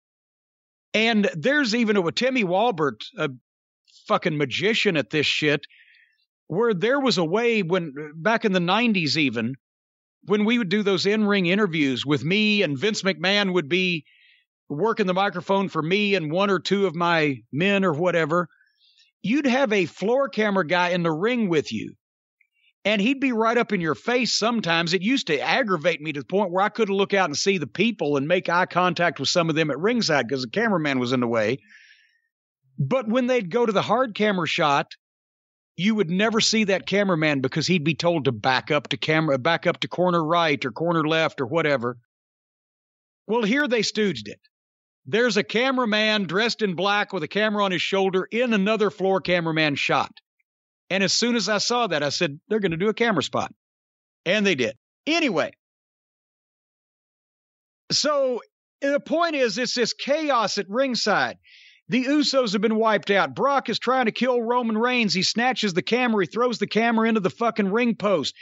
And 0.92 1.30
there's 1.34 1.74
even 1.74 1.96
a 1.96 2.12
Timmy 2.12 2.44
Walbert, 2.44 3.04
a 3.16 3.30
fucking 4.08 4.36
magician 4.36 4.96
at 4.96 5.10
this 5.10 5.26
shit, 5.26 5.66
where 6.50 6.74
there 6.74 6.98
was 6.98 7.16
a 7.16 7.24
way 7.24 7.62
when 7.62 7.94
back 8.16 8.44
in 8.44 8.50
the 8.50 8.58
90s, 8.58 9.16
even 9.16 9.54
when 10.24 10.44
we 10.44 10.58
would 10.58 10.68
do 10.68 10.82
those 10.82 11.06
in 11.06 11.24
ring 11.24 11.46
interviews 11.46 12.04
with 12.04 12.24
me 12.24 12.62
and 12.62 12.76
Vince 12.76 13.02
McMahon 13.02 13.54
would 13.54 13.68
be 13.68 14.04
working 14.68 15.06
the 15.06 15.14
microphone 15.14 15.68
for 15.68 15.80
me 15.80 16.16
and 16.16 16.32
one 16.32 16.50
or 16.50 16.58
two 16.58 16.86
of 16.86 16.94
my 16.96 17.36
men 17.52 17.84
or 17.84 17.92
whatever, 17.92 18.48
you'd 19.22 19.46
have 19.46 19.72
a 19.72 19.86
floor 19.86 20.28
camera 20.28 20.66
guy 20.66 20.88
in 20.88 21.04
the 21.04 21.12
ring 21.12 21.48
with 21.48 21.72
you 21.72 21.94
and 22.84 23.00
he'd 23.00 23.20
be 23.20 23.30
right 23.30 23.56
up 23.56 23.72
in 23.72 23.80
your 23.80 23.94
face 23.94 24.34
sometimes. 24.34 24.92
It 24.92 25.02
used 25.02 25.28
to 25.28 25.38
aggravate 25.38 26.00
me 26.00 26.12
to 26.12 26.20
the 26.20 26.26
point 26.26 26.50
where 26.50 26.64
I 26.64 26.68
couldn't 26.68 26.96
look 26.96 27.14
out 27.14 27.28
and 27.28 27.36
see 27.36 27.58
the 27.58 27.68
people 27.68 28.16
and 28.16 28.26
make 28.26 28.48
eye 28.48 28.66
contact 28.66 29.20
with 29.20 29.28
some 29.28 29.50
of 29.50 29.54
them 29.54 29.70
at 29.70 29.78
ringside 29.78 30.26
because 30.26 30.42
the 30.42 30.50
cameraman 30.50 30.98
was 30.98 31.12
in 31.12 31.20
the 31.20 31.28
way. 31.28 31.58
But 32.76 33.06
when 33.06 33.28
they'd 33.28 33.52
go 33.52 33.64
to 33.64 33.72
the 33.72 33.82
hard 33.82 34.16
camera 34.16 34.48
shot, 34.48 34.96
you 35.80 35.94
would 35.94 36.10
never 36.10 36.42
see 36.42 36.64
that 36.64 36.86
cameraman 36.86 37.40
because 37.40 37.66
he'd 37.66 37.84
be 37.84 37.94
told 37.94 38.26
to 38.26 38.32
back 38.32 38.70
up 38.70 38.88
to 38.88 38.98
camera, 38.98 39.38
back 39.38 39.66
up 39.66 39.80
to 39.80 39.88
corner 39.88 40.22
right 40.22 40.62
or 40.62 40.72
corner 40.72 41.08
left 41.08 41.40
or 41.40 41.46
whatever. 41.46 41.96
Well, 43.26 43.44
here 43.44 43.66
they 43.66 43.80
stooged 43.80 44.28
it. 44.28 44.40
There's 45.06 45.38
a 45.38 45.42
cameraman 45.42 46.24
dressed 46.24 46.60
in 46.60 46.74
black 46.74 47.14
with 47.14 47.22
a 47.22 47.28
camera 47.28 47.64
on 47.64 47.72
his 47.72 47.80
shoulder 47.80 48.28
in 48.30 48.52
another 48.52 48.90
floor 48.90 49.22
cameraman 49.22 49.74
shot. 49.74 50.12
And 50.90 51.02
as 51.02 51.14
soon 51.14 51.34
as 51.34 51.48
I 51.48 51.56
saw 51.56 51.86
that, 51.86 52.02
I 52.02 52.10
said, 52.10 52.38
they're 52.48 52.60
going 52.60 52.72
to 52.72 52.76
do 52.76 52.90
a 52.90 52.94
camera 52.94 53.22
spot. 53.22 53.50
And 54.26 54.46
they 54.46 54.56
did. 54.56 54.76
Anyway, 55.06 55.52
so 57.90 58.42
the 58.82 59.00
point 59.00 59.34
is, 59.34 59.56
it's 59.56 59.74
this 59.74 59.94
chaos 59.94 60.58
at 60.58 60.68
ringside. 60.68 61.38
The 61.90 62.04
Usos 62.04 62.52
have 62.52 62.60
been 62.60 62.76
wiped 62.76 63.10
out. 63.10 63.34
Brock 63.34 63.68
is 63.68 63.80
trying 63.80 64.04
to 64.04 64.12
kill 64.12 64.40
Roman 64.40 64.78
Reigns. 64.78 65.12
He 65.12 65.24
snatches 65.24 65.74
the 65.74 65.82
camera. 65.82 66.22
He 66.22 66.30
throws 66.30 66.60
the 66.60 66.68
camera 66.68 67.08
into 67.08 67.18
the 67.18 67.30
fucking 67.30 67.72
ring 67.72 67.96
post. 67.96 68.36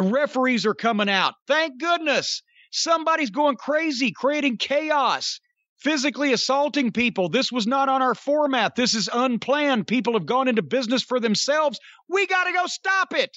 Referees 0.00 0.64
are 0.64 0.74
coming 0.74 1.08
out. 1.08 1.34
Thank 1.48 1.80
goodness. 1.80 2.44
Somebody's 2.70 3.30
going 3.30 3.56
crazy, 3.56 4.12
creating 4.12 4.58
chaos, 4.58 5.40
physically 5.78 6.32
assaulting 6.32 6.92
people. 6.92 7.28
This 7.28 7.50
was 7.50 7.66
not 7.66 7.88
on 7.88 8.00
our 8.00 8.14
format. 8.14 8.76
This 8.76 8.94
is 8.94 9.10
unplanned. 9.12 9.88
People 9.88 10.12
have 10.12 10.26
gone 10.26 10.46
into 10.46 10.62
business 10.62 11.02
for 11.02 11.18
themselves. 11.18 11.80
We 12.08 12.28
got 12.28 12.44
to 12.44 12.52
go 12.52 12.66
stop 12.66 13.12
it. 13.12 13.36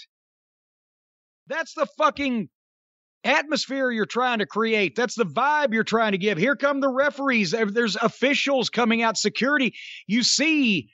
That's 1.47 1.73
the 1.73 1.87
fucking 1.97 2.49
atmosphere 3.23 3.91
you're 3.91 4.05
trying 4.05 4.39
to 4.39 4.45
create. 4.45 4.95
That's 4.95 5.15
the 5.15 5.25
vibe 5.25 5.73
you're 5.73 5.83
trying 5.83 6.13
to 6.13 6.17
give. 6.17 6.37
Here 6.37 6.55
come 6.55 6.79
the 6.79 6.89
referees. 6.89 7.51
There's 7.51 7.95
officials 7.95 8.69
coming 8.69 9.01
out, 9.01 9.17
security. 9.17 9.73
You 10.07 10.23
see 10.23 10.89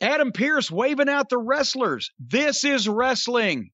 Adam 0.00 0.32
Pearce 0.32 0.70
waving 0.70 1.08
out 1.08 1.28
the 1.28 1.38
wrestlers. 1.38 2.10
This 2.18 2.64
is 2.64 2.88
wrestling. 2.88 3.70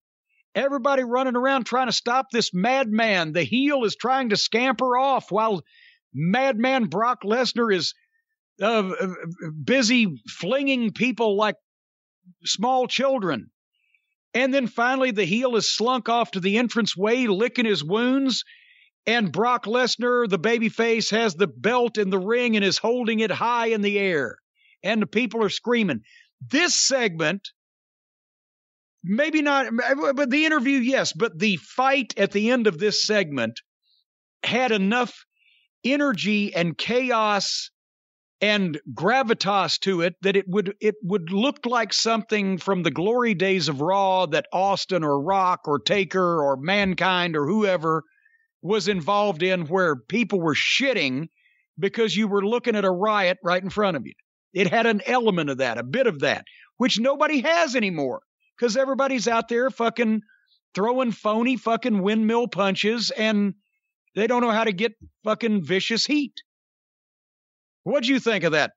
Everybody 0.55 1.02
running 1.02 1.36
around 1.36 1.65
trying 1.65 1.89
to 1.89 1.92
stop 1.92 2.26
this 2.31 2.50
madman. 2.55 3.33
The 3.33 3.42
heel 3.42 3.84
is 3.84 3.97
trying 3.97 4.28
to 4.28 4.36
scamper 4.36 4.97
off 4.97 5.33
while 5.33 5.62
madman 6.15 6.84
Brock 6.84 7.23
Lesnar 7.24 7.74
is 7.74 7.94
uh, 8.62 8.92
busy 9.65 10.23
flinging 10.28 10.92
people 10.92 11.36
like 11.36 11.57
small 12.44 12.86
children. 12.86 13.50
And 14.34 14.52
then 14.52 14.66
finally, 14.66 15.12
the 15.12 15.24
heel 15.24 15.54
is 15.56 15.72
slunk 15.72 16.08
off 16.08 16.32
to 16.32 16.40
the 16.40 16.56
entranceway, 16.56 17.26
licking 17.26 17.66
his 17.66 17.84
wounds. 17.84 18.44
And 19.06 19.30
Brock 19.30 19.66
Lesnar, 19.66 20.28
the 20.28 20.38
babyface, 20.38 21.10
has 21.10 21.34
the 21.34 21.46
belt 21.46 21.98
in 21.98 22.10
the 22.10 22.18
ring 22.18 22.56
and 22.56 22.64
is 22.64 22.78
holding 22.78 23.20
it 23.20 23.30
high 23.30 23.68
in 23.68 23.82
the 23.82 23.98
air. 23.98 24.38
And 24.82 25.00
the 25.00 25.06
people 25.06 25.42
are 25.44 25.50
screaming. 25.50 26.00
This 26.46 26.74
segment, 26.74 27.50
maybe 29.04 29.40
not, 29.40 29.66
but 30.16 30.30
the 30.30 30.46
interview, 30.46 30.78
yes, 30.78 31.12
but 31.12 31.38
the 31.38 31.56
fight 31.56 32.14
at 32.16 32.32
the 32.32 32.50
end 32.50 32.66
of 32.66 32.78
this 32.78 33.06
segment 33.06 33.60
had 34.42 34.72
enough 34.72 35.24
energy 35.84 36.54
and 36.54 36.76
chaos 36.76 37.70
and 38.44 38.78
gravitas 38.92 39.78
to 39.78 40.02
it 40.02 40.16
that 40.20 40.36
it 40.36 40.47
would 40.47 40.74
it 40.78 40.97
would 41.02 41.32
look 41.32 41.64
like 41.64 41.94
something 41.94 42.58
from 42.58 42.82
the 42.82 42.90
glory 42.90 43.32
days 43.32 43.70
of 43.70 43.81
Raw 43.81 44.26
that 44.26 44.47
Austin 44.52 45.02
or 45.02 45.18
Rock 45.18 45.60
or 45.66 45.78
Taker 45.78 46.42
or 46.42 46.58
Mankind 46.58 47.36
or 47.36 47.47
whoever 47.47 48.02
was 48.60 48.86
involved 48.86 49.42
in 49.42 49.62
where 49.62 49.97
people 49.97 50.42
were 50.42 50.55
shitting 50.55 51.28
because 51.78 52.14
you 52.14 52.28
were 52.28 52.44
looking 52.44 52.76
at 52.76 52.84
a 52.84 52.90
riot 52.90 53.39
right 53.42 53.62
in 53.62 53.70
front 53.70 53.97
of 53.97 54.05
you. 54.05 54.12
It 54.52 54.68
had 54.68 54.84
an 54.84 55.00
element 55.06 55.48
of 55.48 55.58
that, 55.58 55.78
a 55.78 55.82
bit 55.82 56.06
of 56.06 56.20
that, 56.20 56.44
which 56.76 57.00
nobody 57.00 57.40
has 57.40 57.74
anymore 57.74 58.20
because 58.58 58.76
everybody's 58.76 59.26
out 59.26 59.48
there 59.48 59.70
fucking 59.70 60.20
throwing 60.74 61.12
phony 61.12 61.56
fucking 61.56 62.02
windmill 62.02 62.48
punches 62.48 63.10
and 63.10 63.55
they 64.14 64.26
don't 64.26 64.42
know 64.42 64.50
how 64.50 64.64
to 64.64 64.73
get 64.73 64.92
fucking 65.24 65.64
vicious 65.64 66.05
heat. 66.05 66.34
What'd 67.84 68.08
you 68.08 68.18
think 68.20 68.44
of 68.44 68.52
that 68.52 68.72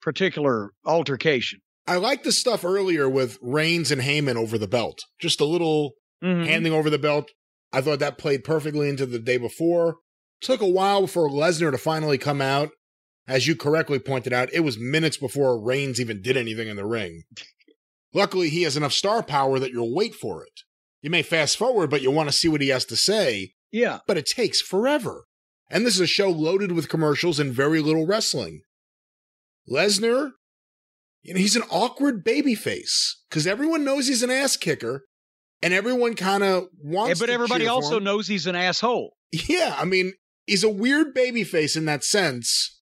particular 0.00 0.70
altercation? 0.86 1.60
I 1.86 1.96
like 1.96 2.22
the 2.22 2.32
stuff 2.32 2.64
earlier 2.64 3.08
with 3.08 3.38
Reigns 3.42 3.90
and 3.90 4.00
Heyman 4.02 4.36
over 4.36 4.56
the 4.58 4.68
belt. 4.68 5.00
Just 5.20 5.40
a 5.40 5.44
little 5.44 5.92
Mhm. 6.22 6.46
handing 6.46 6.72
over 6.72 6.88
the 6.90 6.98
belt. 6.98 7.30
I 7.72 7.80
thought 7.80 7.98
that 7.98 8.18
played 8.18 8.44
perfectly 8.44 8.88
into 8.88 9.06
the 9.06 9.18
day 9.18 9.36
before. 9.38 9.96
Took 10.40 10.60
a 10.60 10.68
while 10.68 11.06
for 11.06 11.28
Lesnar 11.28 11.70
to 11.70 11.78
finally 11.78 12.18
come 12.18 12.40
out. 12.40 12.70
As 13.26 13.46
you 13.46 13.54
correctly 13.56 13.98
pointed 13.98 14.32
out, 14.32 14.52
it 14.52 14.60
was 14.60 14.78
minutes 14.78 15.16
before 15.16 15.60
Reigns 15.62 16.00
even 16.00 16.20
did 16.22 16.36
anything 16.36 16.68
in 16.68 16.76
the 16.76 16.86
ring. 16.86 17.22
Luckily, 18.12 18.48
he 18.48 18.62
has 18.62 18.76
enough 18.76 18.92
star 18.92 19.22
power 19.22 19.58
that 19.58 19.70
you'll 19.70 19.94
wait 19.94 20.14
for 20.14 20.44
it. 20.44 20.62
You 21.02 21.10
may 21.10 21.22
fast 21.22 21.56
forward, 21.56 21.90
but 21.90 22.02
you 22.02 22.10
want 22.10 22.28
to 22.28 22.32
see 22.36 22.48
what 22.48 22.60
he 22.60 22.68
has 22.68 22.84
to 22.86 22.96
say, 22.96 23.52
Yeah. 23.70 24.00
but 24.06 24.18
it 24.18 24.26
takes 24.26 24.60
forever. 24.60 25.24
And 25.70 25.86
this 25.86 25.94
is 25.94 26.00
a 26.00 26.06
show 26.06 26.28
loaded 26.30 26.72
with 26.72 26.88
commercials 26.88 27.38
and 27.38 27.52
very 27.52 27.80
little 27.80 28.06
wrestling. 28.06 28.62
Lesnar, 29.70 30.32
you 31.22 31.34
know, 31.34 31.40
he's 31.40 31.56
an 31.56 31.62
awkward 31.70 32.24
baby 32.24 32.54
face 32.54 33.22
because 33.28 33.46
everyone 33.46 33.84
knows 33.84 34.08
he's 34.08 34.22
an 34.22 34.30
ass 34.30 34.56
kicker 34.56 35.04
and 35.62 35.72
everyone 35.72 36.14
kind 36.14 36.42
of 36.42 36.68
Yeah, 36.82 36.90
wants 36.98 37.20
but 37.20 37.26
to 37.26 37.32
everybody 37.32 37.66
also 37.66 37.98
knows 37.98 38.26
he's 38.26 38.46
an 38.46 38.56
asshole. 38.56 39.14
Yeah, 39.48 39.76
I 39.78 39.84
mean, 39.84 40.14
he's 40.46 40.64
a 40.64 40.68
weird 40.68 41.14
baby 41.14 41.44
face 41.44 41.76
in 41.76 41.84
that 41.84 42.02
sense. 42.02 42.80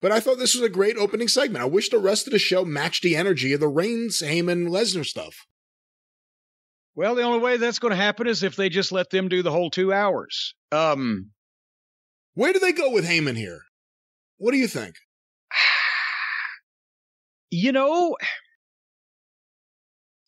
But 0.00 0.12
I 0.12 0.20
thought 0.20 0.38
this 0.38 0.54
was 0.54 0.62
a 0.62 0.68
great 0.70 0.96
opening 0.96 1.28
segment. 1.28 1.62
I 1.62 1.66
wish 1.66 1.88
the 1.90 1.98
rest 1.98 2.26
of 2.26 2.32
the 2.32 2.38
show 2.38 2.64
matched 2.64 3.02
the 3.02 3.16
energy 3.16 3.52
of 3.52 3.60
the 3.60 3.68
Reigns, 3.68 4.22
Heyman, 4.22 4.68
Lesnar 4.68 5.04
stuff. 5.04 5.46
Well, 6.94 7.14
the 7.14 7.22
only 7.22 7.38
way 7.40 7.56
that's 7.56 7.78
going 7.78 7.90
to 7.90 7.96
happen 7.96 8.26
is 8.26 8.42
if 8.42 8.56
they 8.56 8.68
just 8.68 8.92
let 8.92 9.10
them 9.10 9.28
do 9.28 9.42
the 9.42 9.50
whole 9.50 9.70
two 9.70 9.92
hours. 9.92 10.54
Um, 10.72 11.30
Where 12.34 12.52
do 12.52 12.58
they 12.58 12.72
go 12.72 12.90
with 12.90 13.04
Heyman 13.04 13.36
here? 13.36 13.62
What 14.38 14.52
do 14.52 14.58
you 14.58 14.68
think? 14.68 14.94
you 17.50 17.72
know, 17.72 18.16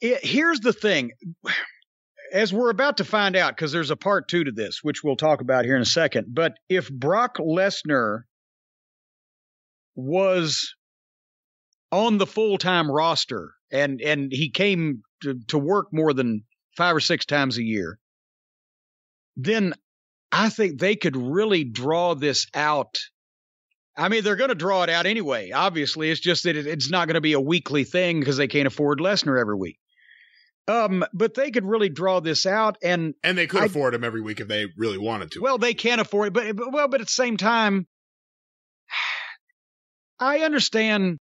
it, 0.00 0.24
here's 0.24 0.60
the 0.60 0.72
thing. 0.72 1.12
As 2.32 2.52
we're 2.52 2.70
about 2.70 2.96
to 2.96 3.04
find 3.04 3.36
out, 3.36 3.54
because 3.54 3.72
there's 3.72 3.90
a 3.90 3.96
part 3.96 4.28
two 4.28 4.44
to 4.44 4.52
this, 4.52 4.80
which 4.82 5.04
we'll 5.04 5.16
talk 5.16 5.40
about 5.40 5.64
here 5.64 5.76
in 5.76 5.82
a 5.82 5.86
second. 5.86 6.28
But 6.30 6.54
if 6.68 6.90
Brock 6.90 7.36
Lesnar 7.38 8.22
was 9.94 10.74
on 11.90 12.18
the 12.18 12.26
full 12.26 12.56
time 12.56 12.90
roster 12.90 13.52
and 13.70 14.00
and 14.00 14.32
he 14.32 14.50
came 14.50 15.02
to, 15.22 15.38
to 15.48 15.58
work 15.58 15.88
more 15.92 16.14
than 16.14 16.44
five 16.76 16.96
or 16.96 17.00
six 17.00 17.26
times 17.26 17.58
a 17.58 17.62
year, 17.62 17.98
then 19.36 19.74
I 20.32 20.48
think 20.48 20.80
they 20.80 20.96
could 20.96 21.16
really 21.16 21.62
draw 21.62 22.14
this 22.14 22.46
out. 22.54 22.96
I 23.96 24.08
mean, 24.08 24.24
they're 24.24 24.36
going 24.36 24.48
to 24.48 24.54
draw 24.54 24.82
it 24.82 24.88
out 24.88 25.04
anyway. 25.04 25.50
Obviously, 25.50 26.10
it's 26.10 26.20
just 26.20 26.44
that 26.44 26.56
it, 26.56 26.66
it's 26.66 26.90
not 26.90 27.06
going 27.06 27.16
to 27.16 27.20
be 27.20 27.34
a 27.34 27.40
weekly 27.40 27.84
thing 27.84 28.18
because 28.20 28.38
they 28.38 28.48
can't 28.48 28.66
afford 28.66 28.98
Lesnar 29.00 29.38
every 29.38 29.56
week. 29.56 29.78
Um, 30.66 31.04
but 31.12 31.34
they 31.34 31.50
could 31.50 31.66
really 31.66 31.90
draw 31.90 32.20
this 32.20 32.46
out, 32.46 32.78
and 32.82 33.14
And 33.22 33.36
they 33.36 33.46
could 33.46 33.62
I- 33.62 33.66
afford 33.66 33.94
him 33.94 34.04
every 34.04 34.22
week 34.22 34.40
if 34.40 34.48
they 34.48 34.66
really 34.76 34.96
wanted 34.96 35.32
to. 35.32 35.40
well, 35.42 35.58
they 35.58 35.74
can't 35.74 36.00
afford 36.00 36.28
it, 36.28 36.32
but, 36.32 36.56
but 36.56 36.72
well, 36.72 36.88
but 36.88 37.00
at 37.02 37.08
the 37.08 37.12
same 37.12 37.36
time, 37.36 37.86
I 40.20 40.38
understand 40.38 41.18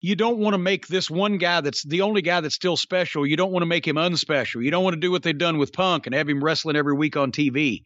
you 0.00 0.14
don't 0.14 0.38
want 0.38 0.54
to 0.54 0.58
make 0.58 0.86
this 0.86 1.10
one 1.10 1.38
guy 1.38 1.62
that's 1.62 1.82
the 1.84 2.02
only 2.02 2.22
guy 2.22 2.40
that's 2.40 2.54
still 2.54 2.76
special. 2.76 3.26
You 3.26 3.36
don't 3.36 3.50
want 3.50 3.62
to 3.62 3.66
make 3.66 3.88
him 3.88 3.96
unspecial. 3.96 4.62
You 4.62 4.70
don't 4.70 4.84
want 4.84 4.94
to 4.94 5.00
do 5.00 5.10
what 5.10 5.22
they've 5.22 5.36
done 5.36 5.58
with 5.58 5.72
Punk 5.72 6.06
and 6.06 6.14
have 6.14 6.28
him 6.28 6.44
wrestling 6.44 6.76
every 6.76 6.94
week 6.94 7.16
on 7.16 7.32
TV. 7.32 7.82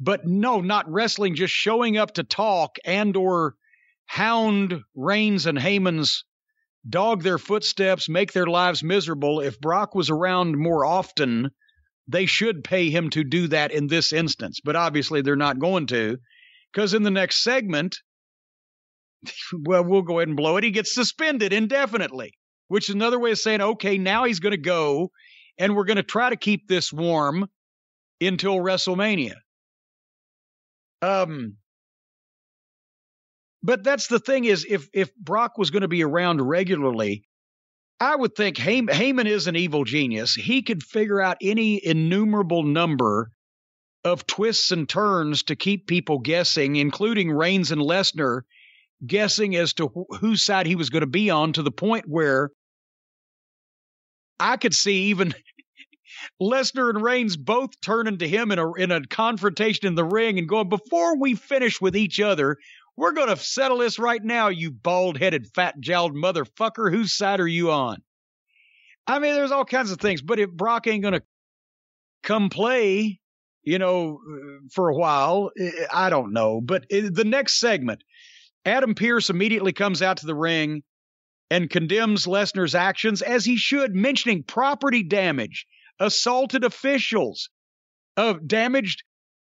But 0.00 0.26
no, 0.26 0.60
not 0.60 0.90
wrestling, 0.90 1.34
just 1.34 1.54
showing 1.54 1.96
up 1.96 2.14
to 2.14 2.24
talk 2.24 2.76
and 2.84 3.16
or 3.16 3.54
hound 4.06 4.82
Reigns 4.94 5.46
and 5.46 5.58
Heyman's 5.58 6.24
dog 6.88 7.22
their 7.22 7.38
footsteps, 7.38 8.08
make 8.08 8.32
their 8.32 8.46
lives 8.46 8.82
miserable. 8.82 9.40
If 9.40 9.60
Brock 9.60 9.94
was 9.94 10.10
around 10.10 10.58
more 10.58 10.84
often, 10.84 11.50
they 12.08 12.26
should 12.26 12.64
pay 12.64 12.90
him 12.90 13.10
to 13.10 13.24
do 13.24 13.48
that 13.48 13.72
in 13.72 13.86
this 13.86 14.12
instance. 14.12 14.60
But 14.62 14.76
obviously, 14.76 15.22
they're 15.22 15.36
not 15.36 15.58
going 15.58 15.86
to, 15.88 16.18
because 16.72 16.94
in 16.94 17.02
the 17.02 17.10
next 17.10 17.42
segment, 17.42 17.96
well, 19.64 19.84
we'll 19.84 20.02
go 20.02 20.18
ahead 20.18 20.28
and 20.28 20.36
blow 20.36 20.56
it. 20.56 20.64
He 20.64 20.70
gets 20.70 20.94
suspended 20.94 21.52
indefinitely, 21.52 22.34
which 22.68 22.88
is 22.88 22.94
another 22.94 23.18
way 23.18 23.30
of 23.30 23.38
saying, 23.38 23.60
okay, 23.60 23.96
now 23.96 24.24
he's 24.24 24.40
going 24.40 24.52
to 24.52 24.58
go, 24.58 25.10
and 25.58 25.74
we're 25.74 25.84
going 25.84 25.96
to 25.96 26.02
try 26.02 26.30
to 26.30 26.36
keep 26.36 26.68
this 26.68 26.92
warm 26.92 27.48
until 28.20 28.56
WrestleMania. 28.56 29.34
Um, 31.04 31.56
but 33.62 33.84
that's 33.84 34.08
the 34.08 34.18
thing 34.18 34.44
is, 34.44 34.66
if 34.68 34.88
if 34.92 35.14
Brock 35.16 35.58
was 35.58 35.70
going 35.70 35.82
to 35.82 35.88
be 35.88 36.04
around 36.04 36.40
regularly, 36.40 37.24
I 38.00 38.16
would 38.16 38.34
think 38.34 38.58
Hey- 38.58 38.82
Heyman 38.82 39.26
is 39.26 39.46
an 39.46 39.56
evil 39.56 39.84
genius. 39.84 40.34
He 40.34 40.62
could 40.62 40.82
figure 40.82 41.20
out 41.20 41.38
any 41.40 41.84
innumerable 41.84 42.62
number 42.62 43.30
of 44.04 44.26
twists 44.26 44.70
and 44.70 44.88
turns 44.88 45.44
to 45.44 45.56
keep 45.56 45.86
people 45.86 46.18
guessing, 46.18 46.76
including 46.76 47.30
Reigns 47.32 47.70
and 47.72 47.80
Lesnar 47.80 48.42
guessing 49.06 49.56
as 49.56 49.74
to 49.74 49.88
wh- 49.88 50.16
whose 50.18 50.42
side 50.42 50.66
he 50.66 50.76
was 50.76 50.90
going 50.90 51.02
to 51.02 51.06
be 51.06 51.30
on 51.30 51.52
to 51.54 51.62
the 51.62 51.70
point 51.72 52.06
where 52.08 52.50
I 54.38 54.56
could 54.58 54.74
see 54.74 55.04
even 55.04 55.34
Lesnar 56.40 56.90
and 56.90 57.02
Reigns 57.02 57.36
both 57.36 57.80
turning 57.80 58.18
to 58.18 58.28
him 58.28 58.50
in 58.52 58.58
a 58.58 58.72
in 58.74 58.90
a 58.90 59.06
confrontation 59.06 59.86
in 59.86 59.94
the 59.94 60.04
ring 60.04 60.38
and 60.38 60.48
going, 60.48 60.68
before 60.68 61.18
we 61.18 61.34
finish 61.34 61.80
with 61.80 61.96
each 61.96 62.20
other, 62.20 62.58
we're 62.96 63.12
to 63.28 63.36
settle 63.36 63.78
this 63.78 63.98
right 63.98 64.22
now, 64.22 64.48
you 64.48 64.70
bald 64.70 65.18
headed, 65.18 65.48
fat 65.54 65.80
jowled 65.80 66.14
motherfucker. 66.14 66.90
Whose 66.90 67.14
side 67.14 67.40
are 67.40 67.48
you 67.48 67.72
on? 67.72 68.02
I 69.06 69.18
mean, 69.18 69.34
there's 69.34 69.52
all 69.52 69.64
kinds 69.64 69.90
of 69.90 70.00
things, 70.00 70.22
but 70.22 70.38
if 70.38 70.50
Brock 70.50 70.86
ain't 70.86 71.02
to 71.14 71.22
come 72.22 72.48
play, 72.48 73.20
you 73.62 73.78
know, 73.78 74.18
for 74.72 74.88
a 74.88 74.94
while, 74.94 75.50
eh, 75.58 75.70
I 75.92 76.10
don't 76.10 76.32
know. 76.32 76.60
But 76.60 76.86
eh, 76.90 77.08
the 77.12 77.24
next 77.24 77.58
segment, 77.58 78.02
Adam 78.64 78.94
Pearce 78.94 79.28
immediately 79.28 79.72
comes 79.72 80.00
out 80.00 80.18
to 80.18 80.26
the 80.26 80.34
ring 80.34 80.82
and 81.50 81.68
condemns 81.68 82.26
Lesnar's 82.26 82.74
actions 82.74 83.20
as 83.22 83.44
he 83.44 83.56
should, 83.56 83.94
mentioning 83.94 84.42
property 84.42 85.02
damage, 85.02 85.66
assaulted 86.00 86.64
officials, 86.64 87.50
uh, 88.16 88.34
damaged, 88.44 89.02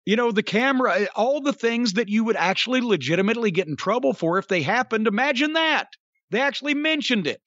you 0.06 0.16
know, 0.16 0.32
the 0.32 0.44
camera, 0.44 1.02
eh, 1.02 1.06
all 1.16 1.42
the 1.42 1.53
things 1.53 1.94
that 1.94 2.10
you 2.10 2.24
would 2.24 2.36
actually 2.36 2.82
legitimately 2.82 3.52
get 3.52 3.68
in 3.68 3.76
trouble 3.76 4.14
for 4.14 4.38
if 4.38 4.48
they 4.48 4.61
happened. 4.61 5.08
Imagine 5.08 5.53
that. 5.53 5.88
They 6.32 6.42
actually 6.42 6.74
mentioned 6.74 7.28
it. 7.28 7.42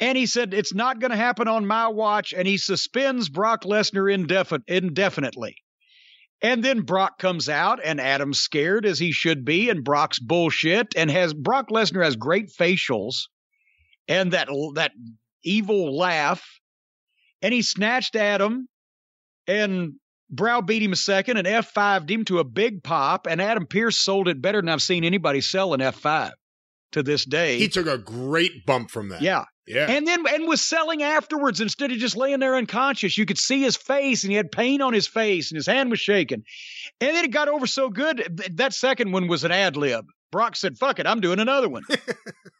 And 0.00 0.18
he 0.18 0.26
said, 0.26 0.54
it's 0.54 0.74
not 0.74 0.98
going 0.98 1.12
to 1.12 1.16
happen 1.16 1.48
on 1.48 1.66
my 1.66 1.88
watch. 1.88 2.34
And 2.34 2.46
he 2.46 2.56
suspends 2.56 3.28
Brock 3.28 3.62
Lesnar 3.64 4.12
indefi- 4.12 4.62
indefinitely. 4.66 5.56
And 6.42 6.62
then 6.62 6.82
Brock 6.82 7.18
comes 7.18 7.48
out, 7.48 7.80
and 7.82 8.00
Adam's 8.00 8.38
scared 8.38 8.84
as 8.84 8.98
he 8.98 9.12
should 9.12 9.46
be, 9.46 9.70
and 9.70 9.84
Brock's 9.84 10.18
bullshit. 10.18 10.94
And 10.96 11.10
has 11.10 11.32
Brock 11.32 11.70
Lesnar 11.70 12.04
has 12.04 12.16
great 12.16 12.50
facials 12.50 13.28
and 14.08 14.32
that 14.32 14.48
that 14.74 14.92
evil 15.42 15.96
laugh. 15.96 16.44
And 17.42 17.52
he 17.52 17.62
snatched 17.62 18.16
Adam 18.16 18.68
and 19.46 19.94
browbeat 20.30 20.82
him 20.82 20.92
a 20.92 20.96
second 20.96 21.36
and 21.36 21.46
F5'd 21.46 22.10
him 22.10 22.24
to 22.26 22.38
a 22.38 22.44
big 22.44 22.82
pop. 22.82 23.26
And 23.28 23.40
Adam 23.40 23.66
Pearce 23.66 24.00
sold 24.00 24.28
it 24.28 24.40
better 24.40 24.60
than 24.60 24.68
I've 24.68 24.82
seen 24.82 25.04
anybody 25.04 25.40
sell 25.40 25.74
an 25.74 25.80
F5 25.80 26.32
to 26.92 27.02
this 27.02 27.24
day. 27.24 27.58
he 27.58 27.68
took 27.68 27.86
a 27.86 27.98
great 27.98 28.64
bump 28.66 28.90
from 28.90 29.08
that. 29.10 29.22
yeah. 29.22 29.44
Yeah. 29.66 29.90
And 29.90 30.06
then 30.06 30.22
and 30.28 30.46
was 30.46 30.60
selling 30.60 31.02
afterwards 31.02 31.58
instead 31.58 31.90
of 31.90 31.96
just 31.96 32.16
laying 32.16 32.40
there 32.40 32.54
unconscious. 32.54 33.16
You 33.16 33.24
could 33.24 33.38
see 33.38 33.62
his 33.62 33.76
face 33.76 34.22
and 34.22 34.30
he 34.30 34.36
had 34.36 34.52
pain 34.52 34.82
on 34.82 34.92
his 34.92 35.06
face 35.06 35.50
and 35.50 35.56
his 35.56 35.66
hand 35.66 35.90
was 35.90 36.00
shaking. 36.00 36.42
And 37.00 37.16
then 37.16 37.24
it 37.24 37.30
got 37.30 37.48
over 37.48 37.66
so 37.66 37.88
good. 37.88 38.42
That 38.56 38.74
second 38.74 39.12
one 39.12 39.26
was 39.26 39.42
an 39.42 39.52
ad 39.52 39.76
lib. 39.78 40.04
Brock 40.30 40.56
said, 40.56 40.76
fuck 40.76 40.98
it, 40.98 41.06
I'm 41.06 41.20
doing 41.20 41.40
another 41.40 41.70
one. 41.70 41.82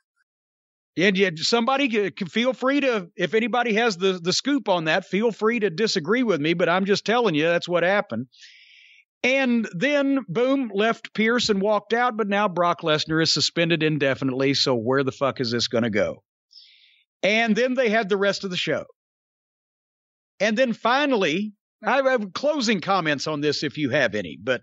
and 0.96 1.16
yet 1.18 1.38
somebody 1.38 2.10
can 2.10 2.28
feel 2.28 2.52
free 2.52 2.80
to, 2.80 3.08
if 3.16 3.34
anybody 3.34 3.74
has 3.74 3.96
the, 3.96 4.18
the 4.22 4.32
scoop 4.32 4.68
on 4.68 4.84
that, 4.84 5.04
feel 5.04 5.32
free 5.32 5.60
to 5.60 5.70
disagree 5.70 6.22
with 6.22 6.40
me, 6.40 6.54
but 6.54 6.68
I'm 6.68 6.84
just 6.84 7.04
telling 7.04 7.34
you 7.34 7.44
that's 7.44 7.68
what 7.68 7.82
happened. 7.82 8.26
And 9.22 9.66
then, 9.74 10.20
boom, 10.28 10.70
left 10.74 11.14
Pearce 11.14 11.48
and 11.48 11.60
walked 11.60 11.94
out. 11.94 12.16
But 12.16 12.28
now 12.28 12.46
Brock 12.46 12.82
Lesnar 12.82 13.22
is 13.22 13.32
suspended 13.32 13.82
indefinitely. 13.82 14.52
So 14.52 14.74
where 14.74 15.02
the 15.02 15.12
fuck 15.12 15.40
is 15.40 15.50
this 15.50 15.68
going 15.68 15.84
to 15.84 15.90
go? 15.90 16.22
And 17.22 17.56
then 17.56 17.72
they 17.72 17.88
had 17.88 18.10
the 18.10 18.18
rest 18.18 18.44
of 18.44 18.50
the 18.50 18.56
show. 18.58 18.84
And 20.40 20.58
then 20.58 20.74
finally, 20.74 21.54
I 21.82 22.02
have 22.02 22.34
closing 22.34 22.80
comments 22.80 23.26
on 23.26 23.40
this 23.40 23.62
if 23.62 23.78
you 23.78 23.88
have 23.90 24.14
any, 24.14 24.38
but 24.42 24.60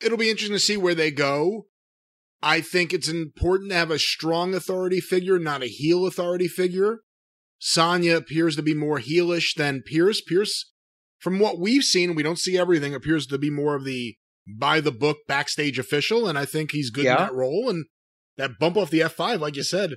It'll 0.00 0.18
be 0.18 0.30
interesting 0.30 0.56
to 0.56 0.60
see 0.60 0.76
where 0.76 0.94
they 0.94 1.10
go. 1.10 1.66
I 2.42 2.60
think 2.60 2.92
it's 2.92 3.08
important 3.08 3.70
to 3.70 3.76
have 3.76 3.90
a 3.90 3.98
strong 3.98 4.54
authority 4.54 5.00
figure, 5.00 5.38
not 5.38 5.62
a 5.62 5.66
heel 5.66 6.06
authority 6.06 6.48
figure. 6.48 7.00
Sonya 7.58 8.16
appears 8.16 8.56
to 8.56 8.62
be 8.62 8.74
more 8.74 8.98
heelish 8.98 9.54
than 9.54 9.82
Pearce. 9.84 10.22
Pearce, 10.22 10.70
from 11.18 11.38
what 11.38 11.58
we've 11.58 11.82
seen, 11.84 12.14
we 12.14 12.22
don't 12.22 12.38
see 12.38 12.56
everything, 12.56 12.94
appears 12.94 13.26
to 13.26 13.36
be 13.38 13.50
more 13.50 13.74
of 13.74 13.84
the 13.84 14.16
by 14.58 14.80
the 14.80 14.90
book 14.90 15.18
backstage 15.28 15.78
official, 15.78 16.26
and 16.26 16.38
I 16.38 16.46
think 16.46 16.72
he's 16.72 16.90
good 16.90 17.04
Yeah. 17.04 17.12
in 17.12 17.18
that 17.18 17.34
role. 17.34 17.68
And 17.68 17.84
that 18.38 18.58
bump 18.58 18.78
off 18.78 18.90
the 18.90 19.00
F5, 19.00 19.38
like 19.40 19.54
you 19.56 19.62
said, 19.62 19.96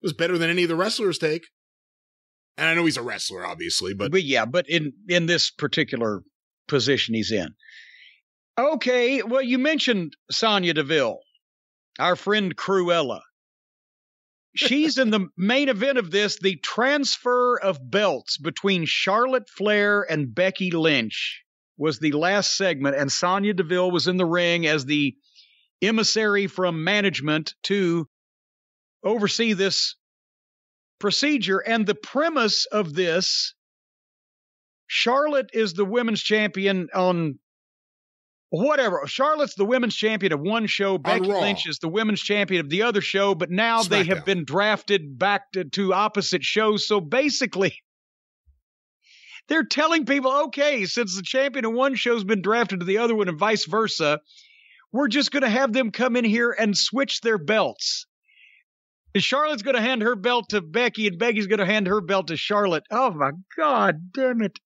was 0.00 0.12
better 0.12 0.38
than 0.38 0.48
any 0.50 0.62
of 0.62 0.68
the 0.68 0.76
wrestlers 0.76 1.18
take. 1.18 1.42
And 2.56 2.68
I 2.68 2.74
know 2.74 2.84
he's 2.84 2.96
a 2.96 3.02
wrestler, 3.02 3.44
obviously, 3.44 3.92
but 3.92 4.12
but 4.12 4.22
yeah, 4.22 4.44
but 4.44 4.68
in 4.68 4.92
in 5.08 5.26
this 5.26 5.50
particular 5.50 6.22
position 6.68 7.14
he's 7.14 7.32
in. 7.32 7.48
Okay, 8.56 9.22
well, 9.22 9.42
you 9.42 9.58
mentioned 9.58 10.12
Sonya 10.30 10.74
Deville, 10.74 11.18
our 11.98 12.16
friend 12.16 12.56
Cruella. 12.56 13.20
She's 14.54 14.98
in 14.98 15.10
the 15.10 15.28
main 15.36 15.68
event 15.68 15.98
of 15.98 16.10
this, 16.10 16.38
the 16.38 16.56
transfer 16.56 17.58
of 17.58 17.90
belts 17.90 18.36
between 18.36 18.84
Charlotte 18.84 19.48
Flair 19.48 20.02
and 20.02 20.34
Becky 20.34 20.70
Lynch 20.70 21.42
was 21.78 21.98
the 21.98 22.12
last 22.12 22.56
segment, 22.56 22.96
and 22.96 23.10
Sonya 23.10 23.54
Deville 23.54 23.90
was 23.90 24.08
in 24.08 24.18
the 24.18 24.26
ring 24.26 24.66
as 24.66 24.84
the 24.84 25.16
emissary 25.80 26.46
from 26.46 26.84
management 26.84 27.54
to 27.64 28.06
oversee 29.02 29.54
this 29.54 29.96
procedure. 30.98 31.58
And 31.58 31.86
the 31.86 31.94
premise 31.94 32.66
of 32.66 32.94
this 32.94 33.54
Charlotte 34.86 35.50
is 35.54 35.72
the 35.72 35.86
women's 35.86 36.22
champion 36.22 36.88
on 36.94 37.38
whatever. 38.52 39.02
Charlotte's 39.06 39.54
the 39.54 39.64
women's 39.64 39.96
champion 39.96 40.32
of 40.32 40.40
one 40.40 40.66
show. 40.66 40.98
Becky. 40.98 41.26
Lynch 41.26 41.66
is 41.66 41.78
the 41.78 41.88
women's 41.88 42.20
champion 42.20 42.60
of 42.60 42.68
the 42.68 42.82
other 42.82 43.00
show. 43.00 43.34
But 43.34 43.50
now 43.50 43.82
they 43.82 44.04
have 44.04 44.24
been 44.24 44.44
drafted 44.44 45.18
back 45.18 45.50
to, 45.52 45.64
to 45.64 45.94
opposite 45.94 46.44
shows. 46.44 46.86
So 46.86 47.00
basically, 47.00 47.74
they're 49.48 49.64
telling 49.64 50.04
people, 50.04 50.30
okay, 50.44 50.84
since 50.84 51.16
the 51.16 51.22
champion 51.22 51.64
of 51.64 51.72
one 51.72 51.94
show's 51.94 52.24
been 52.24 52.42
drafted 52.42 52.80
to 52.80 52.86
the 52.86 52.98
other 52.98 53.14
one 53.14 53.28
and 53.28 53.38
vice 53.38 53.64
versa, 53.64 54.20
we're 54.92 55.08
just 55.08 55.30
going 55.30 55.42
to 55.42 55.48
have 55.48 55.72
them 55.72 55.90
come 55.90 56.16
in 56.16 56.24
here 56.24 56.50
and 56.50 56.76
switch 56.76 57.22
their 57.22 57.38
belts. 57.38 58.06
And 59.14 59.22
Charlotte's 59.22 59.62
going 59.62 59.76
to 59.76 59.82
hand 59.82 60.02
her 60.02 60.16
belt 60.16 60.50
to 60.50 60.60
Becky, 60.60 61.06
and 61.06 61.18
Becky's 61.18 61.46
going 61.46 61.58
to 61.58 61.66
hand 61.66 61.86
her 61.86 62.00
belt 62.02 62.28
to 62.28 62.36
Charlotte. 62.36 62.84
Oh 62.90 63.12
my 63.12 63.32
God, 63.56 64.12
damn 64.12 64.42
it. 64.42 64.58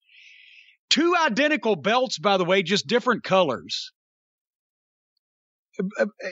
Two 0.91 1.15
identical 1.17 1.77
belts, 1.77 2.19
by 2.19 2.37
the 2.37 2.45
way, 2.45 2.63
just 2.63 2.87
different 2.87 3.23
colors. 3.23 3.93
Uh, 5.79 5.85
uh, 6.01 6.29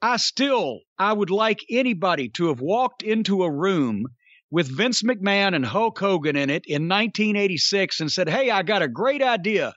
I 0.00 0.16
still, 0.16 0.80
I 0.98 1.12
would 1.12 1.30
like 1.30 1.60
anybody 1.70 2.28
to 2.30 2.48
have 2.48 2.60
walked 2.60 3.02
into 3.02 3.44
a 3.44 3.50
room 3.50 4.06
with 4.50 4.76
Vince 4.76 5.02
McMahon 5.02 5.54
and 5.54 5.64
Hulk 5.64 5.98
Hogan 5.98 6.36
in 6.36 6.50
it 6.50 6.64
in 6.66 6.88
1986 6.88 8.00
and 8.00 8.12
said, 8.12 8.28
Hey, 8.28 8.50
I 8.50 8.62
got 8.62 8.82
a 8.82 8.88
great 8.88 9.22
idea. 9.22 9.74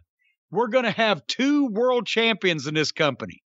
We're 0.52 0.68
going 0.68 0.86
to 0.86 0.92
have 0.92 1.26
two 1.28 1.68
world 1.68 2.08
champions 2.08 2.68
in 2.68 2.74
this 2.74 2.92
company 2.92 3.42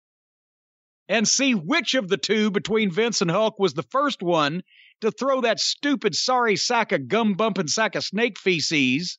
and 1.09 1.27
see 1.27 1.55
which 1.55 1.95
of 1.95 2.09
the 2.09 2.17
two 2.17 2.51
between 2.51 2.91
Vince 2.91 3.23
and 3.23 3.31
Hulk 3.31 3.59
was 3.59 3.75
the 3.75 3.83
first 3.83 4.23
one 4.23 4.63
to 5.01 5.11
throw 5.11 5.41
that 5.41 5.61
stupid 5.61 6.15
sorry 6.15 6.57
sack 6.57 6.93
of 6.93 7.09
gum 7.09 7.35
bumping 7.35 7.69
sack 7.69 7.95
of 7.95 8.05
snake 8.05 8.39
feces 8.39 9.19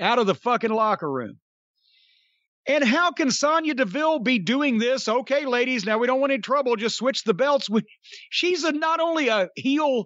out 0.00 0.18
of 0.18 0.26
the 0.26 0.34
fucking 0.34 0.70
locker 0.70 1.10
room. 1.10 1.38
And 2.66 2.84
how 2.84 3.12
can 3.12 3.30
Sonya 3.30 3.74
Deville 3.74 4.18
be 4.18 4.38
doing 4.38 4.78
this? 4.78 5.08
Okay, 5.08 5.46
ladies, 5.46 5.86
now 5.86 5.96
we 5.98 6.06
don't 6.06 6.20
want 6.20 6.32
any 6.32 6.42
trouble. 6.42 6.76
Just 6.76 6.98
switch 6.98 7.24
the 7.24 7.32
belts. 7.32 7.68
She's 8.28 8.62
a, 8.62 8.72
not 8.72 9.00
only 9.00 9.28
a 9.28 9.48
heel 9.56 10.04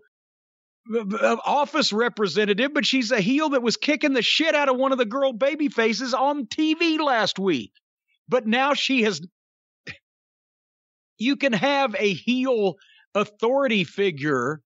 uh, 0.95 1.05
uh, 1.21 1.37
office 1.45 1.93
representative, 1.93 2.73
but 2.73 2.87
she's 2.87 3.11
a 3.11 3.21
heel 3.21 3.51
that 3.51 3.63
was 3.63 3.77
kicking 3.77 4.13
the 4.13 4.23
shit 4.23 4.55
out 4.55 4.69
of 4.69 4.77
one 4.77 4.93
of 4.93 4.99
the 4.99 5.05
girl 5.05 5.33
baby 5.33 5.69
faces 5.69 6.15
on 6.15 6.47
TV 6.47 7.01
last 7.01 7.39
week. 7.39 7.73
But 8.29 8.47
now 8.47 8.75
she 8.75 9.03
has. 9.03 9.21
You 11.19 11.37
can 11.37 11.53
have 11.53 11.97
a 11.99 12.15
heel 12.15 12.77
authority 13.15 13.85
figure 13.85 14.61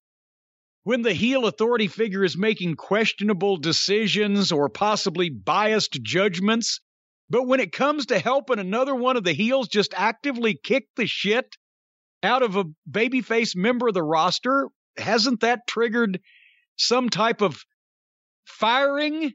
when 0.86 1.02
the 1.02 1.12
heel 1.12 1.46
authority 1.46 1.88
figure 1.88 2.22
is 2.22 2.36
making 2.36 2.76
questionable 2.76 3.56
decisions 3.56 4.52
or 4.52 4.68
possibly 4.68 5.28
biased 5.28 6.00
judgments. 6.00 6.80
But 7.28 7.48
when 7.48 7.58
it 7.58 7.72
comes 7.72 8.06
to 8.06 8.20
helping 8.20 8.60
another 8.60 8.94
one 8.94 9.16
of 9.16 9.24
the 9.24 9.32
heels 9.32 9.66
just 9.66 9.92
actively 9.96 10.54
kick 10.54 10.86
the 10.94 11.08
shit 11.08 11.56
out 12.22 12.44
of 12.44 12.54
a 12.54 12.66
babyface 12.88 13.56
member 13.56 13.88
of 13.88 13.94
the 13.94 14.02
roster, 14.04 14.68
hasn't 14.96 15.40
that 15.40 15.66
triggered 15.66 16.20
some 16.76 17.08
type 17.08 17.40
of 17.40 17.64
firing 18.44 19.32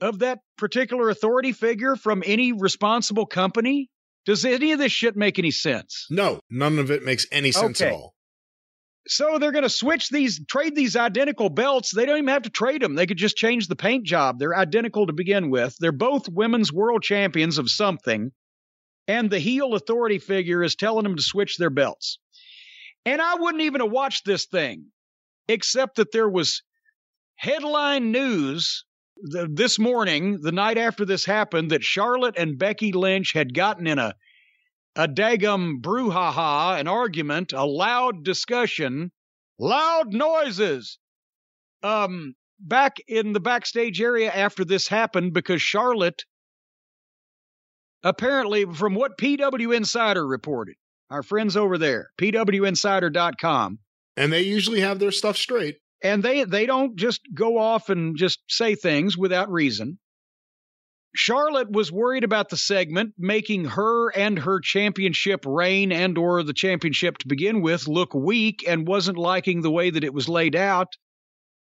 of 0.00 0.20
that 0.20 0.38
particular 0.58 1.10
authority 1.10 1.50
figure 1.50 1.96
from 1.96 2.22
any 2.24 2.52
responsible 2.52 3.26
company? 3.26 3.90
Does 4.26 4.44
any 4.44 4.70
of 4.70 4.78
this 4.78 4.92
shit 4.92 5.16
make 5.16 5.40
any 5.40 5.50
sense? 5.50 6.06
no, 6.08 6.38
none 6.48 6.78
of 6.78 6.92
it 6.92 7.02
makes 7.02 7.26
any 7.32 7.50
sense 7.50 7.80
at 7.80 7.92
all. 7.92 8.14
So 9.08 9.38
they're 9.38 9.52
going 9.52 9.62
to 9.62 9.70
switch 9.70 10.10
these, 10.10 10.44
trade 10.46 10.74
these 10.74 10.94
identical 10.94 11.48
belts. 11.48 11.90
They 11.94 12.04
don't 12.04 12.18
even 12.18 12.28
have 12.28 12.42
to 12.42 12.50
trade 12.50 12.82
them. 12.82 12.94
They 12.94 13.06
could 13.06 13.16
just 13.16 13.36
change 13.36 13.66
the 13.66 13.76
paint 13.76 14.04
job. 14.04 14.38
They're 14.38 14.56
identical 14.56 15.06
to 15.06 15.14
begin 15.14 15.50
with. 15.50 15.74
They're 15.80 15.92
both 15.92 16.28
women's 16.28 16.72
world 16.72 17.02
champions 17.02 17.56
of 17.56 17.70
something. 17.70 18.32
And 19.06 19.30
the 19.30 19.38
heel 19.38 19.74
authority 19.74 20.18
figure 20.18 20.62
is 20.62 20.76
telling 20.76 21.04
them 21.04 21.16
to 21.16 21.22
switch 21.22 21.56
their 21.56 21.70
belts. 21.70 22.18
And 23.06 23.22
I 23.22 23.36
wouldn't 23.36 23.62
even 23.62 23.80
have 23.80 23.90
watched 23.90 24.26
this 24.26 24.44
thing, 24.44 24.86
except 25.48 25.96
that 25.96 26.12
there 26.12 26.28
was 26.28 26.62
headline 27.36 28.12
news 28.12 28.84
th- 29.32 29.48
this 29.50 29.78
morning, 29.78 30.40
the 30.42 30.52
night 30.52 30.76
after 30.76 31.06
this 31.06 31.24
happened, 31.24 31.70
that 31.70 31.82
Charlotte 31.82 32.34
and 32.36 32.58
Becky 32.58 32.92
Lynch 32.92 33.32
had 33.32 33.54
gotten 33.54 33.86
in 33.86 33.98
a 33.98 34.12
a 34.98 35.06
dagum 35.08 35.80
brouhaha, 35.80 36.78
an 36.78 36.86
argument, 36.88 37.52
a 37.54 37.64
loud 37.64 38.24
discussion, 38.24 39.10
loud 39.58 40.12
noises. 40.12 40.98
Um, 41.82 42.34
back 42.58 42.96
in 43.06 43.32
the 43.32 43.40
backstage 43.40 44.00
area 44.02 44.30
after 44.30 44.64
this 44.64 44.88
happened, 44.88 45.32
because 45.32 45.62
Charlotte, 45.62 46.24
apparently, 48.02 48.64
from 48.64 48.94
what 48.94 49.16
PW 49.18 49.76
Insider 49.76 50.26
reported, 50.26 50.74
our 51.10 51.22
friends 51.22 51.56
over 51.56 51.78
there, 51.78 52.08
PWInsider.com, 52.20 53.78
And 54.16 54.32
they 54.32 54.42
usually 54.42 54.80
have 54.80 54.98
their 54.98 55.12
stuff 55.12 55.36
straight. 55.36 55.76
and 56.02 56.22
they 56.22 56.44
they 56.44 56.66
don't 56.66 56.96
just 56.96 57.20
go 57.34 57.58
off 57.58 57.88
and 57.88 58.16
just 58.16 58.40
say 58.48 58.74
things 58.74 59.16
without 59.16 59.50
reason. 59.50 59.98
Charlotte 61.18 61.72
was 61.72 61.90
worried 61.90 62.22
about 62.22 62.48
the 62.48 62.56
segment 62.56 63.12
making 63.18 63.64
her 63.64 64.08
and 64.16 64.38
her 64.38 64.60
championship 64.60 65.44
reign 65.44 65.90
and 65.90 66.16
or 66.16 66.44
the 66.44 66.52
championship 66.52 67.18
to 67.18 67.26
begin 67.26 67.60
with 67.60 67.88
look 67.88 68.14
weak 68.14 68.64
and 68.68 68.86
wasn't 68.86 69.18
liking 69.18 69.60
the 69.60 69.70
way 69.70 69.90
that 69.90 70.04
it 70.04 70.14
was 70.14 70.28
laid 70.28 70.54
out. 70.54 70.96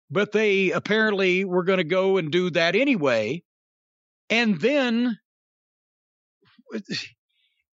But 0.08 0.30
they 0.30 0.70
apparently 0.70 1.44
were 1.44 1.64
going 1.64 1.78
to 1.78 1.84
go 1.84 2.16
and 2.16 2.30
do 2.30 2.50
that 2.50 2.76
anyway. 2.76 3.42
And 4.30 4.60
then 4.60 5.18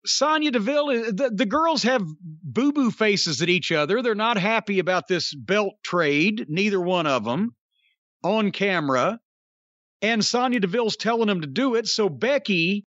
Sonya 0.03 0.49
Deville, 0.49 1.13
the, 1.13 1.31
the 1.31 1.45
girls 1.45 1.83
have 1.83 2.01
boo 2.43 2.73
boo 2.73 2.89
faces 2.89 3.43
at 3.43 3.49
each 3.49 3.71
other. 3.71 4.01
They're 4.01 4.15
not 4.15 4.37
happy 4.37 4.79
about 4.79 5.07
this 5.07 5.31
belt 5.31 5.75
trade, 5.83 6.47
neither 6.49 6.81
one 6.81 7.05
of 7.05 7.23
them, 7.23 7.55
on 8.23 8.51
camera. 8.51 9.19
And 10.01 10.23
Sonya 10.23 10.59
Deville's 10.59 10.95
telling 10.95 11.29
him 11.29 11.41
to 11.41 11.47
do 11.47 11.75
it. 11.75 11.87
So 11.87 12.09
Becky 12.09 12.85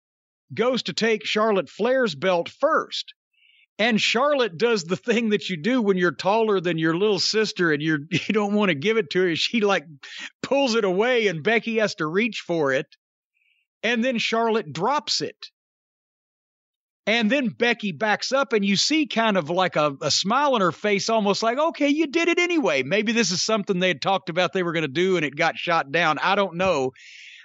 goes 0.52 0.82
to 0.84 0.92
take 0.92 1.24
Charlotte 1.24 1.68
Flair's 1.68 2.14
belt 2.14 2.48
first. 2.48 3.14
And 3.78 4.00
Charlotte 4.00 4.56
does 4.56 4.84
the 4.84 4.96
thing 4.96 5.30
that 5.30 5.50
you 5.50 5.56
do 5.56 5.82
when 5.82 5.96
you're 5.96 6.12
taller 6.12 6.60
than 6.60 6.78
your 6.78 6.96
little 6.96 7.18
sister 7.18 7.72
and 7.72 7.82
you're 7.82 8.00
you 8.10 8.32
don't 8.32 8.54
want 8.54 8.68
to 8.68 8.74
give 8.74 8.96
it 8.96 9.10
to 9.10 9.20
her. 9.20 9.36
She 9.36 9.60
like 9.60 9.84
pulls 10.42 10.74
it 10.74 10.84
away 10.84 11.26
and 11.26 11.42
Becky 11.42 11.78
has 11.78 11.94
to 11.96 12.06
reach 12.06 12.42
for 12.46 12.72
it. 12.72 12.86
And 13.82 14.02
then 14.02 14.18
Charlotte 14.18 14.72
drops 14.72 15.20
it. 15.20 15.50
And 17.06 17.30
then 17.30 17.48
Becky 17.48 17.92
backs 17.92 18.32
up, 18.32 18.54
and 18.54 18.64
you 18.64 18.76
see 18.76 19.06
kind 19.06 19.36
of 19.36 19.50
like 19.50 19.76
a, 19.76 19.94
a 20.00 20.10
smile 20.10 20.54
on 20.54 20.62
her 20.62 20.72
face, 20.72 21.10
almost 21.10 21.42
like, 21.42 21.58
okay, 21.58 21.88
you 21.88 22.06
did 22.06 22.28
it 22.28 22.38
anyway. 22.38 22.82
Maybe 22.82 23.12
this 23.12 23.30
is 23.30 23.42
something 23.42 23.78
they 23.78 23.88
had 23.88 24.00
talked 24.00 24.30
about 24.30 24.54
they 24.54 24.62
were 24.62 24.72
going 24.72 24.82
to 24.82 24.88
do 24.88 25.16
and 25.16 25.24
it 25.24 25.36
got 25.36 25.58
shot 25.58 25.92
down. 25.92 26.18
I 26.18 26.34
don't 26.34 26.54
know. 26.56 26.92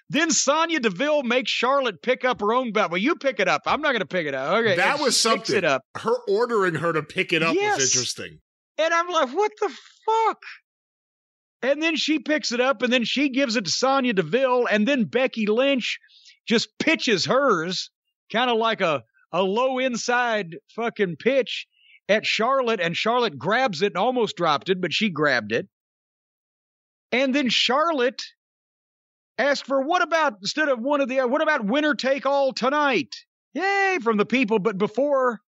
Then 0.10 0.32
Sonya 0.32 0.80
Deville 0.80 1.24
makes 1.24 1.52
Charlotte 1.52 2.02
pick 2.02 2.24
up 2.24 2.40
her 2.40 2.54
own 2.54 2.72
belt. 2.72 2.90
Well, 2.90 3.02
you 3.02 3.16
pick 3.16 3.40
it 3.42 3.48
up. 3.50 3.64
I'm 3.66 3.82
not 3.82 3.90
going 3.92 4.00
to 4.00 4.08
pick 4.08 4.26
it 4.28 4.34
up. 4.34 4.54
Okay, 4.60 4.78
That 4.78 5.00
was 5.00 5.20
something. 5.20 5.58
It 5.58 5.66
up, 5.66 5.84
Her 5.98 6.16
ordering 6.30 6.76
her 6.76 6.94
to 6.94 7.04
pick 7.04 7.34
it 7.34 7.44
up 7.44 7.54
Yes. 7.54 7.78
was 7.80 7.94
interesting. 7.94 8.40
and 8.78 8.94
I'm 8.94 9.10
like, 9.10 9.30
what 9.36 9.52
the 9.60 9.70
fuck? 10.06 10.38
And 11.62 11.84
then 11.84 11.98
she 11.98 12.20
picks 12.20 12.52
it 12.54 12.62
up, 12.62 12.82
and 12.82 12.92
then 12.94 13.04
she 13.04 13.30
gives 13.30 13.58
it 13.58 13.66
to 13.66 13.72
Sonya 13.72 14.14
Deville, 14.14 14.68
and 14.72 14.88
then 14.88 15.04
Becky 15.04 15.46
Lynch 15.46 16.00
just 16.48 16.70
pitches 16.80 17.26
hers, 17.26 17.92
kind 18.32 18.50
of 18.50 18.58
like 18.58 18.80
a 18.80 19.04
a 19.32 19.42
low 19.44 19.80
inside 19.80 20.58
fucking 20.76 21.18
pitch 21.18 21.68
at 22.08 22.26
Charlotte, 22.26 22.80
and 22.80 22.98
Charlotte 22.98 23.38
grabs 23.38 23.82
it 23.82 23.94
and 23.94 23.98
almost 23.98 24.36
dropped 24.36 24.70
it, 24.70 24.82
but 24.82 24.94
she 24.94 25.10
grabbed 25.10 25.52
it. 25.52 25.68
And 27.12 27.34
then 27.34 27.50
Charlotte 27.50 28.22
asked 29.38 29.66
for 29.66 29.82
what 29.82 30.02
about 30.02 30.34
instead 30.42 30.70
of 30.70 30.80
one 30.80 31.02
of 31.02 31.08
the 31.08 31.20
what 31.22 31.42
about 31.42 31.66
winner 31.66 31.96
take 31.96 32.26
all 32.26 32.54
tonight? 32.54 33.16
Yay 33.54 33.98
from 34.02 34.18
the 34.18 34.26
people, 34.26 34.60
but 34.60 34.78
before 34.78 35.40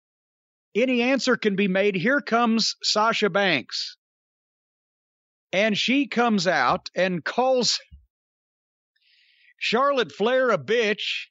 any 0.74 1.02
answer 1.02 1.36
can 1.36 1.56
be 1.56 1.68
made, 1.68 1.94
here 1.96 2.20
comes 2.20 2.76
Sasha 2.82 3.28
Banks. 3.28 3.96
And 5.52 5.76
she 5.76 6.06
comes 6.06 6.46
out 6.46 6.88
and 6.94 7.24
calls 7.24 7.80
Charlotte 9.58 10.12
Flair 10.12 10.50
a 10.50 10.58
bitch. 10.58 11.26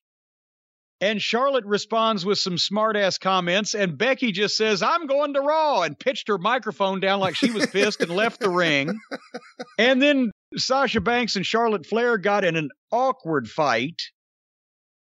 And 1.02 1.22
Charlotte 1.22 1.66
responds 1.66 2.26
with 2.26 2.40
some 2.40 2.58
smart 2.58 2.98
ass 2.98 3.18
comments. 3.18 3.74
And 3.74 3.98
Becky 3.98 4.32
just 4.32 4.58
says, 4.58 4.82
I'm 4.82 5.08
going 5.08 5.34
to 5.34 5.42
Raw, 5.42 5.82
and 5.84 5.98
pitched 5.98 6.28
her 6.28 6.38
microphone 6.38 7.00
down 7.00 7.20
like 7.20 7.36
she 7.36 7.52
was 7.52 7.68
pissed 7.68 8.02
and 8.02 8.12
left 8.12 8.40
the 8.40 8.50
ring. 8.50 9.00
And 9.78 10.02
then 10.02 10.32
Sasha 10.58 11.00
Banks 11.00 11.38
and 11.38 11.46
Charlotte 11.46 11.86
Flair 11.86 12.18
got 12.18 12.44
in 12.44 12.58
an 12.58 12.70
awkward 12.92 13.48
fight. 13.48 14.02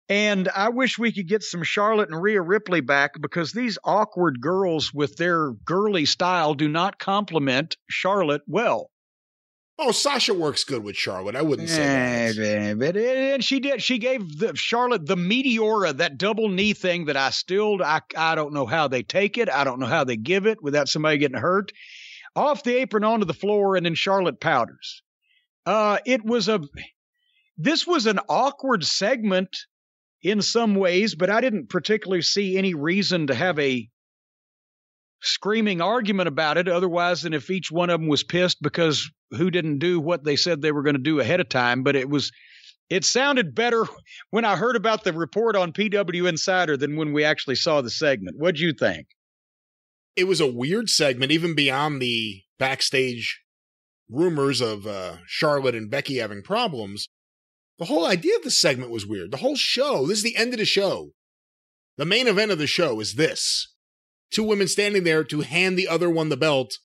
And 0.10 0.50
I 0.50 0.70
wish 0.70 1.00
we 1.00 1.14
could 1.14 1.28
get 1.28 1.44
some 1.44 1.64
Charlotte 1.64 2.10
and 2.10 2.22
Rhea 2.22 2.42
Ripley 2.42 2.82
back 2.82 3.20
because 3.22 3.54
these 3.54 3.78
awkward 3.84 4.42
girls 4.42 4.94
with 4.94 5.16
their 5.16 5.52
girly 5.52 6.06
style 6.06 6.56
do 6.56 6.68
not 6.68 7.00
complement 7.00 7.78
Charlotte 7.90 8.42
well. 8.48 8.90
Oh, 9.78 9.92
Sasha 9.92 10.34
works 10.34 10.64
good 10.64 10.84
with 10.84 10.96
Charlotte. 10.96 11.36
I 11.36 11.42
wouldn't 11.42 11.70
say 11.70 11.84
Eh, 11.84 12.32
that. 12.34 12.80
but 12.80 12.96
and 12.96 13.44
she 13.44 13.60
did. 13.60 13.82
She 13.84 13.98
gave 13.98 14.38
the 14.40 14.56
Charlotte 14.56 15.06
the 15.06 15.18
Meteora, 15.18 15.98
that 15.98 16.18
double 16.18 16.48
knee 16.48 16.74
thing 16.74 17.06
that 17.06 17.18
I 17.18 17.30
still 17.32 17.84
I 17.84 18.00
I 18.16 18.36
don't 18.36 18.54
know 18.54 18.66
how 18.66 18.88
they 18.88 19.04
take 19.04 19.38
it. 19.38 19.50
I 19.50 19.66
don't 19.66 19.80
know 19.80 19.86
how 19.86 20.06
they 20.06 20.16
give 20.16 20.46
it 20.46 20.64
without 20.64 20.88
somebody 20.88 21.18
getting 21.18 21.38
hurt. 21.38 21.72
Off 22.38 22.64
the 22.64 22.76
apron 22.78 23.04
onto 23.04 23.26
the 23.26 23.34
floor, 23.34 23.76
and 23.76 23.86
then 23.86 23.96
Charlotte 23.96 24.40
powders. 24.40 25.02
Uh, 25.66 25.98
it 26.06 26.24
was 26.24 26.48
a 26.48 26.62
this 27.58 27.86
was 27.86 28.06
an 28.06 28.20
awkward 28.30 28.86
segment 28.86 29.56
in 30.22 30.42
some 30.42 30.76
ways, 30.76 31.16
but 31.16 31.30
I 31.30 31.42
didn't 31.42 31.70
particularly 31.70 32.22
see 32.22 32.58
any 32.58 32.74
reason 32.74 33.28
to 33.28 33.36
have 33.36 33.60
a 33.60 33.90
screaming 35.22 35.82
argument 35.82 36.28
about 36.28 36.58
it 36.58 36.68
otherwise 36.68 37.22
than 37.22 37.34
if 37.34 37.50
each 37.50 37.72
one 37.72 37.90
of 37.90 38.00
them 38.00 38.10
was 38.10 38.24
pissed 38.24 38.62
because 38.62 39.10
who 39.32 39.50
didn't 39.50 39.80
do 39.80 40.00
what 40.00 40.24
they 40.24 40.36
said 40.36 40.62
they 40.62 40.72
were 40.72 40.84
going 40.84 40.96
to 40.96 41.02
do 41.02 41.20
ahead 41.20 41.40
of 41.40 41.50
time 41.50 41.84
but 41.84 41.96
it 41.96 42.10
was 42.10 42.32
it 42.90 43.04
sounded 43.04 43.56
better 43.56 43.86
when 44.30 44.46
i 44.46 44.56
heard 44.56 44.76
about 44.76 45.04
the 45.04 45.14
report 45.14 45.56
on 45.56 45.74
pw 45.74 46.28
insider 46.30 46.78
than 46.78 46.96
when 46.96 47.14
we 47.14 47.24
actually 47.24 47.56
saw 47.56 47.82
the 47.82 47.90
segment 47.90 48.38
what'd 48.38 48.60
you 48.60 48.74
think 48.74 49.08
It 50.16 50.28
was 50.28 50.40
a 50.40 50.52
weird 50.52 50.90
segment, 50.90 51.32
even 51.32 51.56
beyond 51.56 52.02
the 52.02 52.44
backstage 52.58 53.42
rumors 54.10 54.62
of 54.62 54.86
uh, 54.88 55.18
Charlotte 55.26 55.76
and 55.76 55.90
Becky 55.90 56.18
having 56.18 56.42
problems. 56.42 57.10
The 57.80 57.86
whole 57.86 58.06
idea 58.06 58.38
of 58.38 58.44
the 58.44 58.52
segment 58.52 58.92
was 58.92 59.06
weird. 59.06 59.32
The 59.32 59.38
whole 59.44 59.58
show, 59.58 60.08
this 60.08 60.20
is 60.20 60.24
the 60.24 60.38
end 60.38 60.54
of 60.54 60.60
the 60.60 60.66
show. 60.66 61.12
The 61.98 62.06
main 62.06 62.28
event 62.28 62.52
of 62.52 62.60
the 62.60 62.68
show 62.68 63.00
is 63.02 63.16
this 63.16 63.74
two 64.36 64.44
women 64.44 64.68
standing 64.68 65.04
there 65.04 65.24
to 65.24 65.42
hand 65.42 65.78
the 65.78 65.88
other 65.88 66.10
one 66.10 66.30
the 66.30 66.38
belt. 66.38 66.78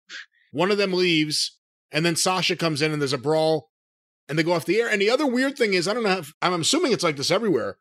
One 0.52 0.70
of 0.70 0.78
them 0.78 0.92
leaves, 0.92 1.58
and 1.92 2.06
then 2.06 2.16
Sasha 2.16 2.56
comes 2.56 2.80
in, 2.80 2.92
and 2.92 3.00
there's 3.02 3.12
a 3.12 3.18
brawl, 3.18 3.68
and 4.28 4.38
they 4.38 4.42
go 4.42 4.52
off 4.52 4.64
the 4.64 4.80
air. 4.80 4.88
And 4.88 5.02
the 5.02 5.10
other 5.10 5.26
weird 5.26 5.56
thing 5.58 5.74
is, 5.74 5.86
I 5.88 5.94
don't 5.94 6.04
know, 6.04 6.18
if, 6.18 6.32
I'm 6.40 6.60
assuming 6.60 6.92
it's 6.92 7.04
like 7.04 7.16
this 7.16 7.30
everywhere. 7.30 7.76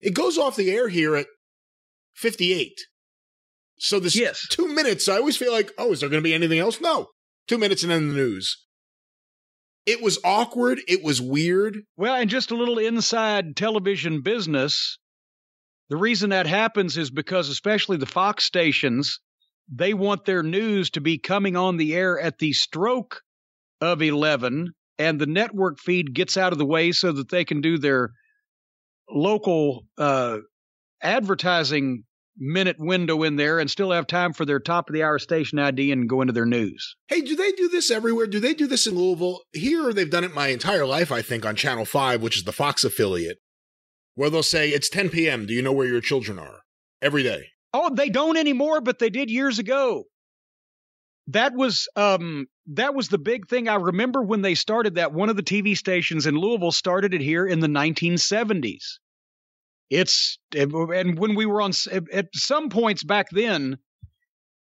It 0.00 0.14
goes 0.14 0.36
off 0.36 0.56
the 0.56 0.70
air 0.70 0.88
here 0.88 1.14
at 1.16 1.26
58. 2.14 2.72
So 3.78 3.98
this 3.98 4.16
Yes. 4.16 4.46
two 4.48 4.68
minutes, 4.68 5.08
I 5.08 5.16
always 5.16 5.36
feel 5.36 5.52
like, 5.52 5.70
oh, 5.78 5.92
is 5.92 6.00
there 6.00 6.08
going 6.08 6.22
to 6.22 6.28
be 6.28 6.34
anything 6.34 6.58
else? 6.58 6.80
No. 6.80 7.08
Two 7.48 7.58
minutes 7.58 7.82
and 7.82 7.90
then 7.90 8.08
the 8.08 8.14
news. 8.14 8.64
It 9.86 10.00
was 10.00 10.18
awkward. 10.24 10.80
It 10.86 11.02
was 11.02 11.20
weird. 11.20 11.78
well 11.96 12.14
and 12.14 12.30
just 12.30 12.52
a 12.52 12.56
little 12.56 12.78
inside 12.78 13.56
television 13.56 14.20
business 14.22 14.98
the 15.88 15.96
reason 15.96 16.30
that 16.30 16.46
happens 16.46 16.96
is 16.96 17.10
because 17.10 17.48
especially 17.48 17.96
the 17.96 18.06
fox 18.06 18.44
stations 18.44 19.20
they 19.74 19.94
want 19.94 20.24
their 20.24 20.42
news 20.42 20.90
to 20.90 21.00
be 21.00 21.18
coming 21.18 21.56
on 21.56 21.76
the 21.76 21.94
air 21.94 22.18
at 22.20 22.38
the 22.38 22.52
stroke 22.52 23.22
of 23.80 24.02
11 24.02 24.72
and 24.98 25.20
the 25.20 25.26
network 25.26 25.78
feed 25.78 26.14
gets 26.14 26.36
out 26.36 26.52
of 26.52 26.58
the 26.58 26.66
way 26.66 26.92
so 26.92 27.12
that 27.12 27.30
they 27.30 27.44
can 27.44 27.60
do 27.60 27.78
their 27.78 28.10
local 29.08 29.84
uh, 29.98 30.38
advertising 31.02 32.04
minute 32.36 32.76
window 32.78 33.22
in 33.22 33.36
there 33.36 33.58
and 33.58 33.70
still 33.70 33.90
have 33.90 34.06
time 34.06 34.32
for 34.32 34.44
their 34.44 34.60
top 34.60 34.88
of 34.88 34.94
the 34.94 35.02
hour 35.02 35.18
station 35.18 35.58
ID 35.58 35.92
and 35.92 36.08
go 36.08 36.20
into 36.20 36.32
their 36.32 36.46
news. 36.46 36.96
Hey, 37.08 37.20
do 37.20 37.36
they 37.36 37.52
do 37.52 37.68
this 37.68 37.90
everywhere? 37.90 38.26
Do 38.26 38.40
they 38.40 38.54
do 38.54 38.66
this 38.66 38.86
in 38.86 38.94
Louisville? 38.94 39.40
Here, 39.52 39.92
they've 39.92 40.08
done 40.08 40.24
it 40.24 40.34
my 40.34 40.48
entire 40.48 40.86
life, 40.86 41.12
I 41.12 41.20
think, 41.22 41.44
on 41.44 41.56
Channel 41.56 41.84
5, 41.84 42.22
which 42.22 42.38
is 42.38 42.44
the 42.44 42.52
Fox 42.52 42.84
affiliate, 42.84 43.38
where 44.14 44.30
they'll 44.30 44.42
say, 44.42 44.70
it's 44.70 44.88
10 44.88 45.10
p.m. 45.10 45.46
Do 45.46 45.54
you 45.54 45.62
know 45.62 45.72
where 45.72 45.86
your 45.86 46.00
children 46.00 46.38
are? 46.38 46.60
Every 47.00 47.22
day. 47.22 47.48
Oh, 47.74 47.90
they 47.94 48.10
don't 48.10 48.36
anymore, 48.36 48.80
but 48.80 48.98
they 48.98 49.10
did 49.10 49.30
years 49.30 49.58
ago. 49.58 50.04
That 51.28 51.54
was 51.54 51.88
um 51.96 52.46
that 52.66 52.94
was 52.94 53.08
the 53.08 53.18
big 53.18 53.48
thing. 53.48 53.68
I 53.68 53.76
remember 53.76 54.22
when 54.22 54.42
they 54.42 54.54
started 54.54 54.96
that 54.96 55.12
one 55.12 55.30
of 55.30 55.36
the 55.36 55.42
TV 55.42 55.76
stations 55.76 56.26
in 56.26 56.34
Louisville 56.34 56.72
started 56.72 57.14
it 57.14 57.20
here 57.20 57.46
in 57.46 57.60
the 57.60 57.68
1970s. 57.68 58.98
It's 59.88 60.38
and 60.56 61.18
when 61.18 61.34
we 61.34 61.46
were 61.46 61.62
on 61.62 61.72
at 62.12 62.26
some 62.34 62.68
points 62.70 63.04
back 63.04 63.28
then 63.30 63.78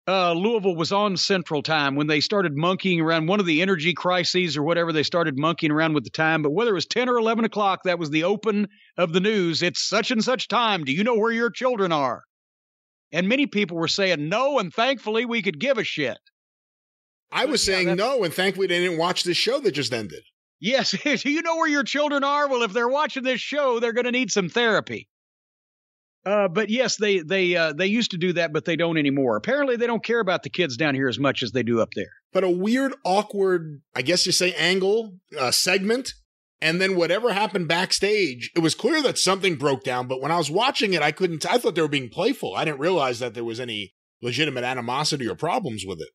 uh, 0.08 0.32
Louisville 0.32 0.76
was 0.76 0.92
on 0.92 1.16
Central 1.16 1.62
Time 1.62 1.94
when 1.94 2.06
they 2.06 2.20
started 2.20 2.56
monkeying 2.56 3.00
around 3.00 3.26
one 3.26 3.40
of 3.40 3.46
the 3.46 3.62
energy 3.62 3.92
crises 3.94 4.56
or 4.56 4.62
whatever. 4.62 4.92
They 4.92 5.02
started 5.02 5.38
monkeying 5.38 5.70
around 5.72 5.94
with 5.94 6.04
the 6.04 6.10
time, 6.10 6.42
but 6.42 6.50
whether 6.52 6.70
it 6.70 6.74
was 6.74 6.86
10 6.86 7.08
or 7.08 7.16
11 7.18 7.44
o'clock, 7.44 7.80
that 7.84 7.98
was 7.98 8.10
the 8.10 8.24
open 8.24 8.68
of 8.96 9.12
the 9.12 9.20
news. 9.20 9.62
It's 9.62 9.86
such 9.88 10.10
and 10.10 10.22
such 10.24 10.48
time. 10.48 10.84
Do 10.84 10.92
you 10.92 11.04
know 11.04 11.16
where 11.16 11.32
your 11.32 11.50
children 11.50 11.92
are? 11.92 12.24
And 13.12 13.28
many 13.28 13.46
people 13.46 13.76
were 13.76 13.88
saying 13.88 14.28
no, 14.28 14.58
and 14.58 14.72
thankfully 14.72 15.24
we 15.24 15.42
could 15.42 15.60
give 15.60 15.78
a 15.78 15.84
shit. 15.84 16.18
I 17.32 17.46
was 17.46 17.66
Yeah, 17.66 17.74
saying 17.74 17.96
no, 17.96 18.24
and 18.24 18.32
thankfully 18.34 18.66
they 18.66 18.80
didn't 18.80 18.98
watch 18.98 19.22
this 19.24 19.36
show 19.36 19.60
that 19.60 19.72
just 19.72 19.92
ended. 19.92 20.22
Yes, 20.60 20.90
do 21.22 21.30
you 21.30 21.42
know 21.42 21.56
where 21.56 21.68
your 21.68 21.84
children 21.84 22.24
are? 22.24 22.48
Well, 22.48 22.62
if 22.62 22.72
they're 22.72 22.88
watching 22.88 23.22
this 23.22 23.40
show, 23.40 23.80
they're 23.80 23.92
going 23.92 24.04
to 24.04 24.12
need 24.12 24.30
some 24.30 24.48
therapy. 24.48 25.08
Uh, 26.24 26.48
but 26.48 26.68
yes, 26.68 26.96
they 26.96 27.20
they 27.20 27.56
uh, 27.56 27.72
they 27.72 27.86
used 27.86 28.10
to 28.10 28.18
do 28.18 28.34
that, 28.34 28.52
but 28.52 28.66
they 28.66 28.76
don't 28.76 28.98
anymore. 28.98 29.36
Apparently, 29.36 29.76
they 29.76 29.86
don't 29.86 30.04
care 30.04 30.20
about 30.20 30.42
the 30.42 30.50
kids 30.50 30.76
down 30.76 30.94
here 30.94 31.08
as 31.08 31.18
much 31.18 31.42
as 31.42 31.52
they 31.52 31.62
do 31.62 31.80
up 31.80 31.88
there. 31.94 32.10
But 32.32 32.44
a 32.44 32.50
weird, 32.50 32.94
awkward, 33.04 33.80
I 33.94 34.02
guess 34.02 34.26
you 34.26 34.32
say, 34.32 34.52
angle, 34.54 35.14
uh, 35.38 35.50
segment. 35.50 36.12
And 36.62 36.78
then 36.78 36.94
whatever 36.94 37.32
happened 37.32 37.68
backstage, 37.68 38.50
it 38.54 38.58
was 38.58 38.74
clear 38.74 39.00
that 39.00 39.16
something 39.16 39.56
broke 39.56 39.82
down. 39.82 40.08
But 40.08 40.20
when 40.20 40.30
I 40.30 40.36
was 40.36 40.50
watching 40.50 40.92
it, 40.92 41.00
I 41.00 41.10
couldn't, 41.10 41.50
I 41.50 41.56
thought 41.56 41.74
they 41.74 41.80
were 41.80 41.88
being 41.88 42.10
playful. 42.10 42.54
I 42.54 42.66
didn't 42.66 42.80
realize 42.80 43.18
that 43.20 43.32
there 43.32 43.44
was 43.44 43.58
any 43.58 43.94
legitimate 44.20 44.64
animosity 44.64 45.26
or 45.26 45.34
problems 45.34 45.86
with 45.86 46.02
it. 46.02 46.10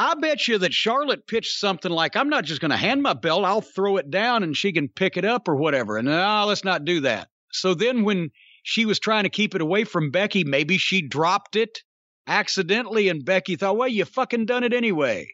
I 0.00 0.14
bet 0.14 0.48
you 0.48 0.58
that 0.58 0.72
Charlotte 0.72 1.26
pitched 1.26 1.58
something 1.58 1.92
like, 1.92 2.16
"I'm 2.16 2.28
not 2.28 2.44
just 2.44 2.60
going 2.60 2.70
to 2.72 2.76
hand 2.76 3.02
my 3.02 3.12
belt; 3.12 3.44
I'll 3.44 3.60
throw 3.60 3.98
it 3.98 4.10
down 4.10 4.42
and 4.42 4.56
she 4.56 4.72
can 4.72 4.88
pick 4.88 5.16
it 5.16 5.24
up 5.24 5.46
or 5.46 5.56
whatever." 5.56 5.98
And 5.98 6.08
no, 6.08 6.44
let's 6.48 6.64
not 6.64 6.84
do 6.84 7.00
that. 7.00 7.28
So 7.52 7.74
then, 7.74 8.02
when 8.02 8.30
she 8.64 8.86
was 8.86 8.98
trying 8.98 9.22
to 9.24 9.30
keep 9.30 9.54
it 9.54 9.60
away 9.60 9.84
from 9.84 10.10
Becky, 10.10 10.42
maybe 10.42 10.78
she 10.78 11.06
dropped 11.06 11.54
it 11.54 11.78
accidentally, 12.26 13.08
and 13.10 13.24
Becky 13.24 13.54
thought, 13.56 13.76
"Well, 13.76 13.86
you 13.88 14.04
fucking 14.06 14.46
done 14.46 14.64
it 14.64 14.72
anyway." 14.72 15.28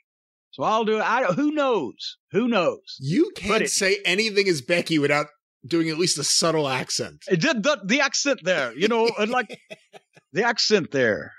So 0.51 0.65
I'll 0.65 0.85
do 0.85 0.97
it. 0.99 1.03
I, 1.03 1.25
who 1.33 1.53
knows? 1.53 2.17
Who 2.33 2.49
knows? 2.49 2.97
You 2.99 3.31
can't 3.37 3.63
it- 3.63 3.71
say 3.71 3.99
anything 4.05 4.49
as 4.49 4.61
Becky 4.61 4.99
without 4.99 5.27
doing 5.65 5.89
at 5.91 5.99
least 5.99 6.19
a 6.19 6.25
subtle 6.25 6.69
accent. 6.69 7.23
It 7.31 7.41
did 7.41 7.63
the, 7.63 7.81
the 7.85 8.01
accent 8.01 8.41
there, 8.43 8.77
you 8.77 8.89
know, 8.89 9.09
and 9.19 9.31
like 9.31 9.61
the 10.33 10.43
accent 10.43 10.91
there. 10.91 11.33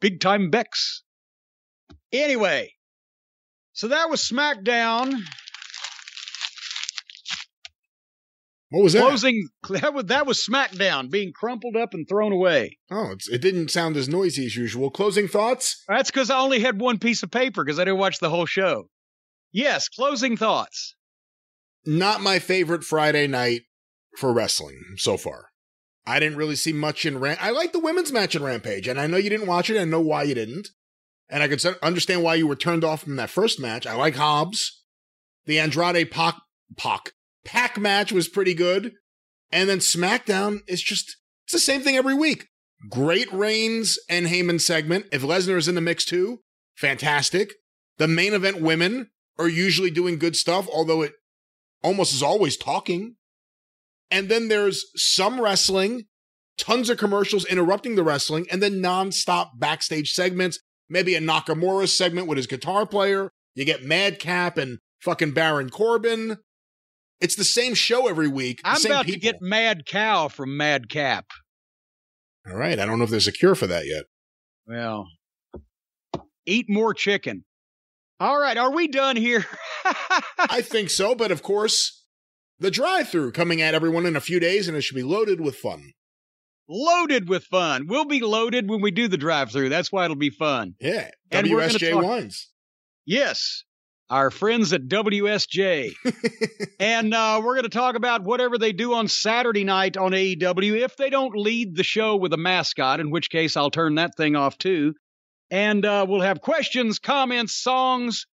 Big 0.00 0.20
time 0.20 0.48
Bex. 0.50 1.02
Anyway, 2.10 2.72
so 3.74 3.88
that 3.88 4.08
was 4.08 4.22
SmackDown. 4.22 5.20
What 8.74 8.82
was 8.82 8.92
that? 8.94 9.02
Closing 9.06 9.48
that 9.70 9.94
was 9.94 10.04
that 10.06 10.26
was 10.26 10.44
SmackDown 10.44 11.08
being 11.08 11.32
crumpled 11.32 11.76
up 11.76 11.94
and 11.94 12.08
thrown 12.08 12.32
away. 12.32 12.76
Oh, 12.90 13.14
it 13.30 13.40
didn't 13.40 13.70
sound 13.70 13.96
as 13.96 14.08
noisy 14.08 14.46
as 14.46 14.56
usual. 14.56 14.90
Closing 14.90 15.28
thoughts? 15.28 15.84
That's 15.86 16.10
because 16.10 16.28
I 16.28 16.40
only 16.40 16.58
had 16.58 16.80
one 16.80 16.98
piece 16.98 17.22
of 17.22 17.30
paper 17.30 17.62
because 17.62 17.78
I 17.78 17.84
didn't 17.84 18.00
watch 18.00 18.18
the 18.18 18.30
whole 18.30 18.46
show. 18.46 18.88
Yes, 19.52 19.88
closing 19.88 20.36
thoughts. 20.36 20.96
not 21.86 22.20
my 22.20 22.40
favorite 22.40 22.82
Friday 22.82 23.28
night 23.28 23.62
for 24.18 24.32
wrestling 24.32 24.80
so 24.96 25.16
far. 25.16 25.50
I 26.04 26.18
didn't 26.18 26.38
really 26.38 26.56
see 26.56 26.72
much 26.72 27.06
in 27.06 27.20
Ram. 27.20 27.36
I 27.40 27.50
like 27.50 27.72
the 27.72 27.78
women's 27.78 28.10
match 28.10 28.34
in 28.34 28.42
Rampage, 28.42 28.88
and 28.88 29.00
I 29.00 29.06
know 29.06 29.18
you 29.18 29.30
didn't 29.30 29.46
watch 29.46 29.70
it. 29.70 29.80
I 29.80 29.84
know 29.84 30.00
why 30.00 30.24
you 30.24 30.34
didn't, 30.34 30.70
and 31.28 31.44
I 31.44 31.46
can 31.48 31.76
understand 31.80 32.24
why 32.24 32.34
you 32.34 32.48
were 32.48 32.56
turned 32.56 32.82
off 32.82 33.04
from 33.04 33.14
that 33.16 33.30
first 33.30 33.60
match. 33.60 33.86
I 33.86 33.94
like 33.94 34.16
Hobbs. 34.16 34.82
The 35.46 35.60
Andrade 35.60 36.10
Pac 36.10 36.34
Pac 36.76 37.12
Pac 37.44 37.78
match 37.78 38.12
was 38.12 38.28
pretty 38.28 38.54
good, 38.54 38.92
and 39.52 39.68
then 39.68 39.78
SmackDown 39.78 40.60
is 40.66 40.82
just 40.82 41.16
it's 41.44 41.52
the 41.52 41.58
same 41.58 41.82
thing 41.82 41.96
every 41.96 42.14
week. 42.14 42.48
Great 42.90 43.32
Reigns 43.32 43.98
and 44.08 44.26
Heyman 44.26 44.60
segment. 44.60 45.06
If 45.12 45.22
Lesnar 45.22 45.56
is 45.56 45.68
in 45.68 45.74
the 45.74 45.80
mix 45.80 46.04
too, 46.04 46.40
fantastic. 46.76 47.52
The 47.98 48.08
main 48.08 48.34
event 48.34 48.60
women 48.60 49.10
are 49.38 49.48
usually 49.48 49.90
doing 49.90 50.18
good 50.18 50.36
stuff, 50.36 50.68
although 50.72 51.02
it 51.02 51.12
almost 51.82 52.14
is 52.14 52.22
always 52.22 52.56
talking. 52.56 53.16
And 54.10 54.28
then 54.28 54.48
there's 54.48 54.84
some 54.96 55.40
wrestling, 55.40 56.04
tons 56.58 56.90
of 56.90 56.98
commercials 56.98 57.44
interrupting 57.44 57.94
the 57.94 58.04
wrestling, 58.04 58.46
and 58.50 58.62
then 58.62 58.82
nonstop 58.82 59.50
backstage 59.58 60.12
segments. 60.12 60.58
Maybe 60.88 61.14
a 61.14 61.20
Nakamura 61.20 61.88
segment 61.88 62.26
with 62.26 62.36
his 62.36 62.46
guitar 62.46 62.86
player. 62.86 63.30
You 63.54 63.64
get 63.64 63.82
Madcap 63.82 64.58
and 64.58 64.78
fucking 65.00 65.32
Baron 65.32 65.70
Corbin. 65.70 66.38
It's 67.24 67.36
the 67.36 67.42
same 67.44 67.72
show 67.72 68.06
every 68.06 68.28
week. 68.28 68.60
I'm 68.64 68.84
about 68.84 69.06
to 69.06 69.16
get 69.16 69.40
Mad 69.40 69.86
Cow 69.86 70.28
from 70.28 70.58
Madcap. 70.58 71.24
All 72.46 72.54
right. 72.54 72.78
I 72.78 72.84
don't 72.84 72.98
know 72.98 73.04
if 73.04 73.10
there's 73.10 73.26
a 73.26 73.32
cure 73.32 73.54
for 73.54 73.66
that 73.66 73.86
yet. 73.86 74.04
Well, 74.66 75.06
eat 76.44 76.66
more 76.68 76.92
chicken. 76.92 77.46
All 78.20 78.38
right, 78.38 78.58
are 78.58 78.70
we 78.70 78.88
done 78.88 79.16
here? 79.16 79.46
I 80.38 80.60
think 80.62 80.90
so, 80.90 81.14
but 81.14 81.30
of 81.32 81.42
course, 81.42 82.04
the 82.58 82.70
drive 82.70 83.08
through 83.08 83.32
coming 83.32 83.62
at 83.62 83.74
everyone 83.74 84.04
in 84.04 84.16
a 84.16 84.20
few 84.20 84.38
days, 84.38 84.68
and 84.68 84.76
it 84.76 84.82
should 84.82 84.94
be 84.94 85.02
loaded 85.02 85.40
with 85.40 85.56
fun. 85.56 85.92
loaded 86.68 87.26
with 87.28 87.44
fun. 87.44 87.86
We'll 87.88 88.04
be 88.04 88.20
loaded 88.20 88.68
when 88.68 88.82
we 88.82 88.90
do 88.90 89.08
the 89.08 89.16
drive 89.16 89.50
through. 89.50 89.70
That's 89.70 89.90
why 89.90 90.04
it'll 90.04 90.16
be 90.16 90.30
fun. 90.30 90.74
Yeah. 90.78 91.10
And 91.30 91.46
WSJ 91.46 91.92
talk- 91.92 92.04
Wines. 92.04 92.50
Yes, 93.06 93.64
our 94.10 94.30
friends 94.30 94.72
at 94.72 94.82
WSJ. 94.82 95.94
and 96.80 97.14
uh, 97.14 97.40
we're 97.42 97.54
going 97.54 97.64
to 97.64 97.68
talk 97.68 97.96
about 97.96 98.22
whatever 98.22 98.58
they 98.58 98.72
do 98.72 98.94
on 98.94 99.08
Saturday 99.08 99.64
night 99.64 99.96
on 99.96 100.12
AEW 100.12 100.80
if 100.80 100.96
they 100.96 101.10
don't 101.10 101.36
lead 101.36 101.74
the 101.76 101.84
show 101.84 102.16
with 102.16 102.32
a 102.32 102.38
mascot, 102.38 103.00
in 103.00 103.10
which 103.10 103.30
case 103.30 103.56
I'll 103.56 103.70
turn 103.70 103.96
that 103.96 104.16
thing 104.16 104.36
off 104.36 104.58
too. 104.58 104.94
And 105.50 105.84
uh, 105.84 106.06
we'll 106.08 106.20
have 106.20 106.40
questions, 106.40 106.98
comments, 106.98 107.54
songs, 107.54 108.26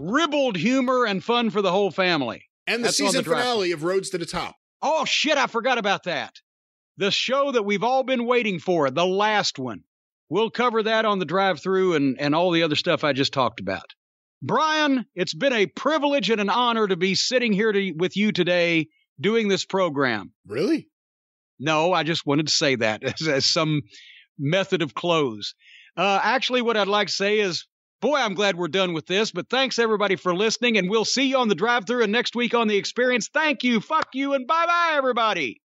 ribald 0.00 0.56
humor, 0.56 1.04
and 1.06 1.22
fun 1.22 1.50
for 1.50 1.62
the 1.62 1.72
whole 1.72 1.90
family. 1.90 2.44
and 2.66 2.82
the 2.82 2.88
That's 2.88 2.98
season 2.98 3.24
the 3.24 3.30
finale 3.30 3.72
of 3.72 3.82
Roads 3.82 4.10
to 4.10 4.18
the 4.18 4.26
Top. 4.26 4.56
Oh, 4.82 5.04
shit, 5.04 5.36
I 5.36 5.46
forgot 5.46 5.78
about 5.78 6.04
that. 6.04 6.34
The 6.96 7.10
show 7.10 7.52
that 7.52 7.64
we've 7.64 7.84
all 7.84 8.02
been 8.02 8.26
waiting 8.26 8.58
for, 8.58 8.90
the 8.90 9.06
last 9.06 9.58
one. 9.58 9.82
We'll 10.28 10.50
cover 10.50 10.82
that 10.84 11.04
on 11.04 11.18
the 11.18 11.24
drive 11.24 11.60
through 11.60 11.94
and, 11.94 12.20
and 12.20 12.34
all 12.34 12.50
the 12.50 12.62
other 12.62 12.76
stuff 12.76 13.04
I 13.04 13.12
just 13.12 13.32
talked 13.32 13.60
about. 13.60 13.94
Brian, 14.42 15.04
it's 15.14 15.34
been 15.34 15.52
a 15.52 15.66
privilege 15.66 16.30
and 16.30 16.40
an 16.40 16.48
honor 16.48 16.86
to 16.86 16.96
be 16.96 17.14
sitting 17.14 17.52
here 17.52 17.72
to, 17.72 17.92
with 17.92 18.16
you 18.16 18.32
today 18.32 18.88
doing 19.20 19.48
this 19.48 19.64
program. 19.64 20.32
Really? 20.46 20.88
No, 21.58 21.92
I 21.92 22.02
just 22.04 22.24
wanted 22.26 22.46
to 22.46 22.52
say 22.52 22.76
that 22.76 23.04
as, 23.20 23.28
as 23.28 23.46
some 23.46 23.82
method 24.38 24.82
of 24.82 24.94
close. 24.94 25.54
Uh, 25.96 26.20
actually, 26.22 26.62
what 26.62 26.76
I'd 26.76 26.88
like 26.88 27.08
to 27.08 27.12
say 27.12 27.40
is, 27.40 27.66
boy, 28.00 28.16
I'm 28.16 28.34
glad 28.34 28.56
we're 28.56 28.68
done 28.68 28.94
with 28.94 29.06
this, 29.06 29.30
but 29.30 29.50
thanks 29.50 29.78
everybody 29.78 30.16
for 30.16 30.34
listening, 30.34 30.78
and 30.78 30.88
we'll 30.88 31.04
see 31.04 31.24
you 31.24 31.36
on 31.36 31.48
the 31.48 31.54
drive 31.54 31.86
through 31.86 32.02
and 32.02 32.12
next 32.12 32.34
week 32.34 32.54
on 32.54 32.68
the 32.68 32.78
experience. 32.78 33.28
Thank 33.32 33.62
you, 33.62 33.80
fuck 33.80 34.08
you, 34.14 34.32
and 34.32 34.46
bye 34.46 34.66
bye, 34.66 34.92
everybody. 34.94 35.60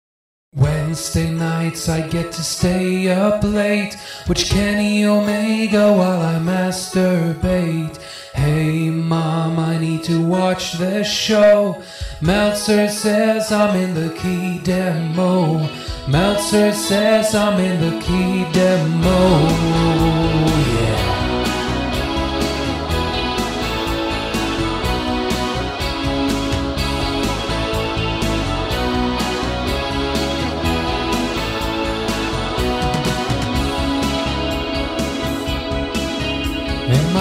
Wednesday 0.53 1.31
nights 1.31 1.87
I 1.87 2.05
get 2.09 2.33
to 2.33 2.43
stay 2.43 3.07
up 3.07 3.41
late, 3.41 3.95
which 4.27 4.49
Kenny 4.49 5.05
Omega 5.05 5.93
while 5.93 6.21
I 6.21 6.39
masturbate. 6.39 7.97
Hey 8.33 8.89
mom, 8.89 9.57
I 9.57 9.77
need 9.77 10.03
to 10.03 10.21
watch 10.21 10.73
this 10.73 11.09
show. 11.09 11.81
Meltzer 12.21 12.89
says 12.89 13.49
I'm 13.53 13.77
in 13.77 13.93
the 13.93 14.13
key 14.15 14.59
demo. 14.59 15.69
Meltzer 16.09 16.73
says 16.73 17.33
I'm 17.33 17.57
in 17.57 17.79
the 17.79 18.01
key 18.01 18.45
demo. 18.51 20.10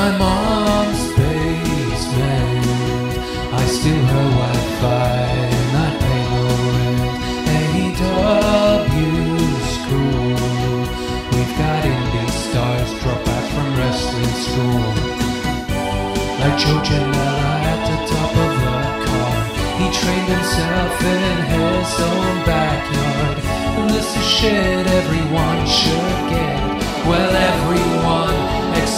My 0.00 0.10
mom's 0.16 1.04
basement, 1.12 2.64
I 3.60 3.64
steal 3.76 4.04
her 4.12 4.28
Wi-Fi 4.38 5.20
I 5.84 5.88
pay 6.02 6.22
no 6.32 6.44
rent. 6.74 7.16
AEW 7.58 9.12
school, 9.76 10.80
we've 11.32 11.54
got 11.62 11.80
indie 11.92 12.32
stars 12.44 12.90
drop 13.00 13.24
out 13.34 13.46
from 13.52 13.68
wrestling 13.76 14.36
school. 14.46 14.90
Like 16.40 16.56
Joe 16.62 16.80
Janela 16.88 17.54
at 17.72 17.80
the 17.88 17.98
top 18.12 18.32
of 18.44 18.50
the 18.62 18.76
card, 19.04 19.48
he 19.80 19.86
trained 20.00 20.30
himself 20.36 20.94
in 21.14 21.36
his 21.54 21.90
own 22.10 22.34
backyard. 22.52 23.36
And 23.78 23.86
this 23.90 24.08
is 24.16 24.26
shit 24.36 24.84
everyone 25.00 25.60
should 25.66 26.20
get. 26.32 26.60
Well, 27.08 27.32
everyone 27.50 28.49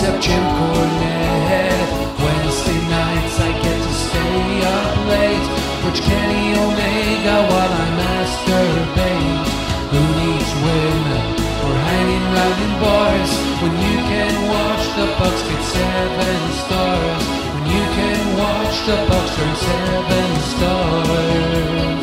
except 0.03 0.23
Jim 0.25 0.43
Cornette. 0.59 1.91
Wednesday 2.19 2.81
nights 2.91 3.39
I 3.39 3.51
get 3.63 3.79
to 3.87 3.93
stay 4.05 4.47
up 4.75 4.93
late. 5.15 5.47
Watch 5.85 6.01
Kenny 6.03 6.59
Omega 6.59 7.37
while 7.51 7.73
I 7.83 7.89
masturbate. 8.03 9.47
Who 9.95 10.01
needs 10.19 10.51
women 10.67 11.27
or 11.63 11.75
hanging 11.87 12.27
round 12.35 12.59
in 12.67 12.73
bars 12.83 13.33
when 13.63 13.75
you 13.87 13.99
can 14.11 14.35
watch 14.51 14.85
the 14.99 15.07
Bucks 15.23 15.43
get 15.47 15.63
seven 15.71 16.41
stars? 16.63 17.23
When 17.55 17.65
you 17.71 17.85
can 17.99 18.23
watch 18.43 18.77
the 18.89 18.99
Bucks 19.07 19.33
turn 19.37 19.55
seven 19.71 20.31
stars. 20.51 22.03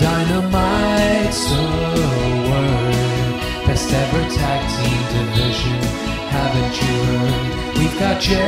Dynamite's 0.00 1.42
a 1.52 1.64
word. 2.48 3.66
Best 3.66 3.92
ever 3.92 4.22
division. 4.22 4.77
Haven't 6.48 6.80
you 6.80 6.94
heard? 7.04 7.76
We've 7.76 7.96
got 8.00 8.16
Jericho, 8.22 8.46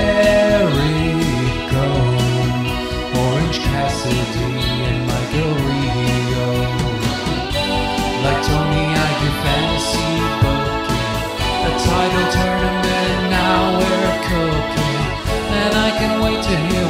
Orange 3.21 3.59
Cassidy, 3.61 4.57
and 4.89 5.01
Michael 5.05 5.53
Rio. 5.69 6.49
Like 8.25 8.41
Tony, 8.49 8.87
I 8.97 9.11
do 9.21 9.29
fantasy 9.45 10.13
booking. 10.41 11.13
A 11.69 11.73
title 11.85 12.29
tournament, 12.41 13.21
now 13.37 13.77
we're 13.77 14.17
cooking. 14.33 15.05
And 15.61 15.73
I 15.77 15.91
can 16.01 16.13
wait 16.25 16.41
to 16.41 16.55
hear 16.57 16.87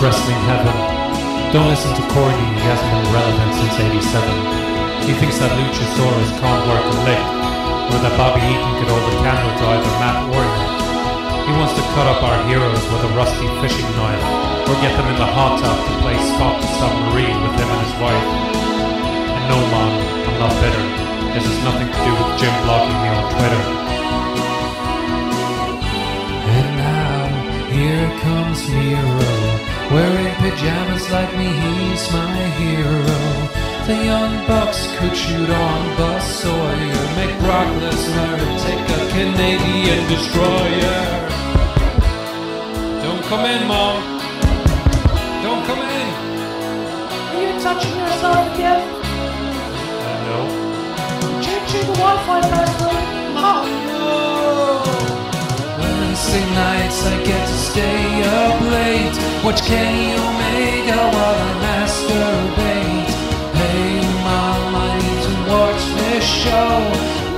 wrestling 0.00 0.36
heaven. 0.44 0.76
Don't 1.56 1.72
listen 1.72 1.88
to 1.96 2.04
Corny, 2.12 2.36
he 2.36 2.62
hasn't 2.68 2.90
been 2.92 3.08
relevant 3.16 3.52
since 3.56 3.80
87. 3.80 5.08
He 5.08 5.14
thinks 5.16 5.40
that 5.40 5.48
Luchasaurus 5.56 6.30
can't 6.36 6.62
work 6.68 6.84
a 6.84 6.96
lick, 7.08 7.24
or 7.94 7.98
that 8.04 8.12
Bobby 8.20 8.44
Eaton 8.44 8.72
could 8.76 8.90
hold 8.92 9.04
a 9.08 9.14
candle 9.24 9.52
to 9.56 9.64
either 9.72 9.92
Matt 9.96 10.18
or 10.28 10.42
Nick. 10.42 10.72
He 11.48 11.52
wants 11.56 11.72
to 11.80 11.84
cut 11.96 12.10
up 12.12 12.20
our 12.20 12.36
heroes 12.44 12.82
with 12.92 13.08
a 13.08 13.10
rusty 13.16 13.48
fishing 13.64 13.88
knife, 13.96 14.20
or 14.68 14.76
get 14.84 14.92
them 15.00 15.08
in 15.08 15.16
the 15.16 15.30
hot 15.32 15.64
tub 15.64 15.78
to 15.80 15.92
play 16.04 16.18
Scott 16.34 16.60
the 16.60 16.68
Submarine 16.76 17.38
with 17.40 17.54
him 17.56 17.68
and 17.70 17.80
his 17.86 17.94
wife. 17.96 18.26
And 19.32 19.44
no, 19.48 19.58
Mom, 19.72 19.92
I'm 20.28 20.36
not 20.44 20.52
bitter. 20.60 20.84
This 21.32 21.46
has 21.48 21.58
nothing 21.64 21.88
to 21.88 22.00
do 22.04 22.12
with 22.12 22.30
Jim 22.36 22.52
blocking 22.68 22.98
me 23.00 23.08
on 23.16 23.24
Twitter. 23.32 23.62
And 26.52 26.68
now, 26.84 27.32
here 27.72 28.08
comes 28.20 28.60
Miro. 28.68 29.75
Wearing 29.90 30.34
pajamas 30.42 31.10
like 31.10 31.32
me, 31.38 31.46
he's 31.46 32.12
my 32.12 32.42
hero. 32.58 33.04
The 33.86 34.04
young 34.04 34.44
bucks 34.48 34.88
could 34.98 35.16
shoot 35.16 35.48
on 35.48 35.96
Buzz 35.96 36.24
Sawyer, 36.24 37.02
make 37.14 37.38
Brock 37.38 37.68
Lesnar 37.80 38.38
take 38.66 38.88
a 38.98 39.02
Canadian 39.14 40.08
destroyer. 40.10 41.02
Don't 43.04 43.22
come 43.26 43.46
in, 43.46 43.68
Mom. 43.68 44.02
Don't 45.44 45.64
come 45.66 45.78
in. 45.78 46.08
Are 47.30 47.42
you 47.46 47.60
touching 47.60 47.96
yourself 47.96 48.54
again? 48.54 48.82
No. 50.26 50.38
Changing 51.40 51.86
the 51.86 51.96
Wi-Fi 51.96 52.40
password? 52.40 53.34
Mom, 53.34 53.66
no! 53.86 55.15
Wednesday 56.26 56.54
nights 56.54 57.06
I 57.06 57.22
get 57.22 57.46
to 57.46 57.56
stay 57.70 58.22
up 58.24 58.60
late, 58.60 59.14
watch 59.44 59.62
Kenny 59.62 60.10
Omega 60.14 60.98
while 61.14 61.38
I 61.38 61.52
masturbate. 61.62 63.10
Hey 63.54 64.02
mom, 64.26 64.74
I 64.74 64.90
need 65.02 65.22
to 65.28 65.34
watch 65.54 65.82
this 66.00 66.24
show. 66.26 66.72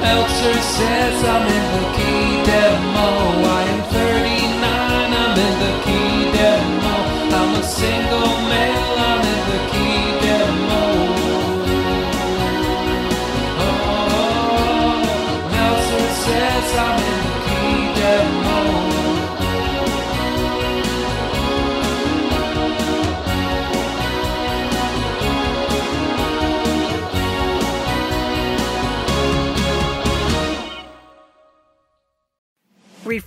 Meltzer 0.00 0.60
says 0.76 1.17
I'm 1.34 1.47
in 1.57 1.67
the 1.76 1.84
key 1.97 2.28
demo. 2.49 3.08
I 3.44 3.62
am 3.75 3.83
39, 3.92 4.65
I'm 5.23 5.36
in 5.47 5.55
the 5.65 5.75
key 5.84 6.33
demo. 6.33 6.97
I'm 7.36 7.60
a 7.60 7.62
single 7.62 8.33
male, 8.49 8.94
I'm 9.12 9.38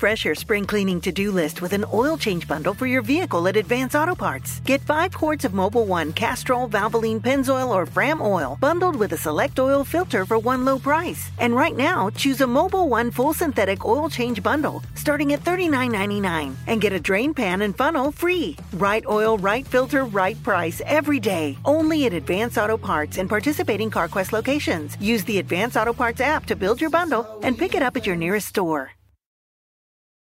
Refresh 0.02 0.26
your 0.26 0.34
spring 0.34 0.66
cleaning 0.66 1.00
to 1.02 1.12
do 1.12 1.30
list 1.30 1.62
with 1.62 1.74
an 1.74 1.86
oil 1.94 2.18
change 2.18 2.48
bundle 2.48 2.74
for 2.74 2.88
your 2.88 3.04
vehicle 3.04 3.48
at 3.48 3.56
Advance 3.56 3.94
Auto 3.94 4.16
Parts. 4.16 4.60
Get 4.62 4.82
five 4.82 5.14
quarts 5.14 5.46
of 5.46 5.52
Mobil 5.52 5.86
One 5.86 6.12
Castrol, 6.12 6.68
Valvoline, 6.68 7.22
Pennzoil, 7.22 7.70
or 7.70 7.86
Fram 7.86 8.20
oil 8.20 8.58
bundled 8.60 8.96
with 8.96 9.14
a 9.14 9.18
select 9.18 9.60
oil 9.60 9.84
filter 9.84 10.26
for 10.26 10.40
one 10.40 10.66
low 10.66 10.80
price. 10.80 11.30
And 11.38 11.56
right 11.56 11.78
now, 11.78 12.10
choose 12.10 12.42
a 12.42 12.46
Mobil 12.46 12.90
One 12.90 13.12
full 13.12 13.32
synthetic 13.32 13.86
oil 13.86 14.10
change 14.10 14.42
bundle 14.42 14.82
starting 14.96 15.34
at 15.34 15.44
$39.99 15.44 16.56
and 16.66 16.82
get 16.82 16.94
a 16.94 17.00
drain 17.00 17.36
pan 17.36 17.62
and 17.62 17.78
funnel 17.78 18.12
free. 18.12 18.58
Right 18.74 19.06
oil, 19.08 19.38
right 19.38 19.68
filter, 19.68 20.06
right 20.06 20.42
price 20.42 20.82
every 20.88 21.20
day. 21.20 21.60
Only 21.64 22.08
at 22.08 22.14
Advance 22.14 22.58
Auto 22.58 22.76
Parts 22.76 23.20
and 23.20 23.30
participating 23.30 23.92
CarQuest 23.92 24.32
locations. 24.32 24.98
Use 25.00 25.24
the 25.26 25.38
Advance 25.38 25.78
Auto 25.78 25.94
Parts 25.94 26.22
app 26.22 26.48
to 26.48 26.56
build 26.56 26.82
your 26.82 26.90
bundle 26.90 27.40
and 27.44 27.56
pick 27.56 27.76
it 27.76 27.84
up 27.84 27.96
at 27.96 28.08
your 28.08 28.16
nearest 28.16 28.48
store. 28.48 28.94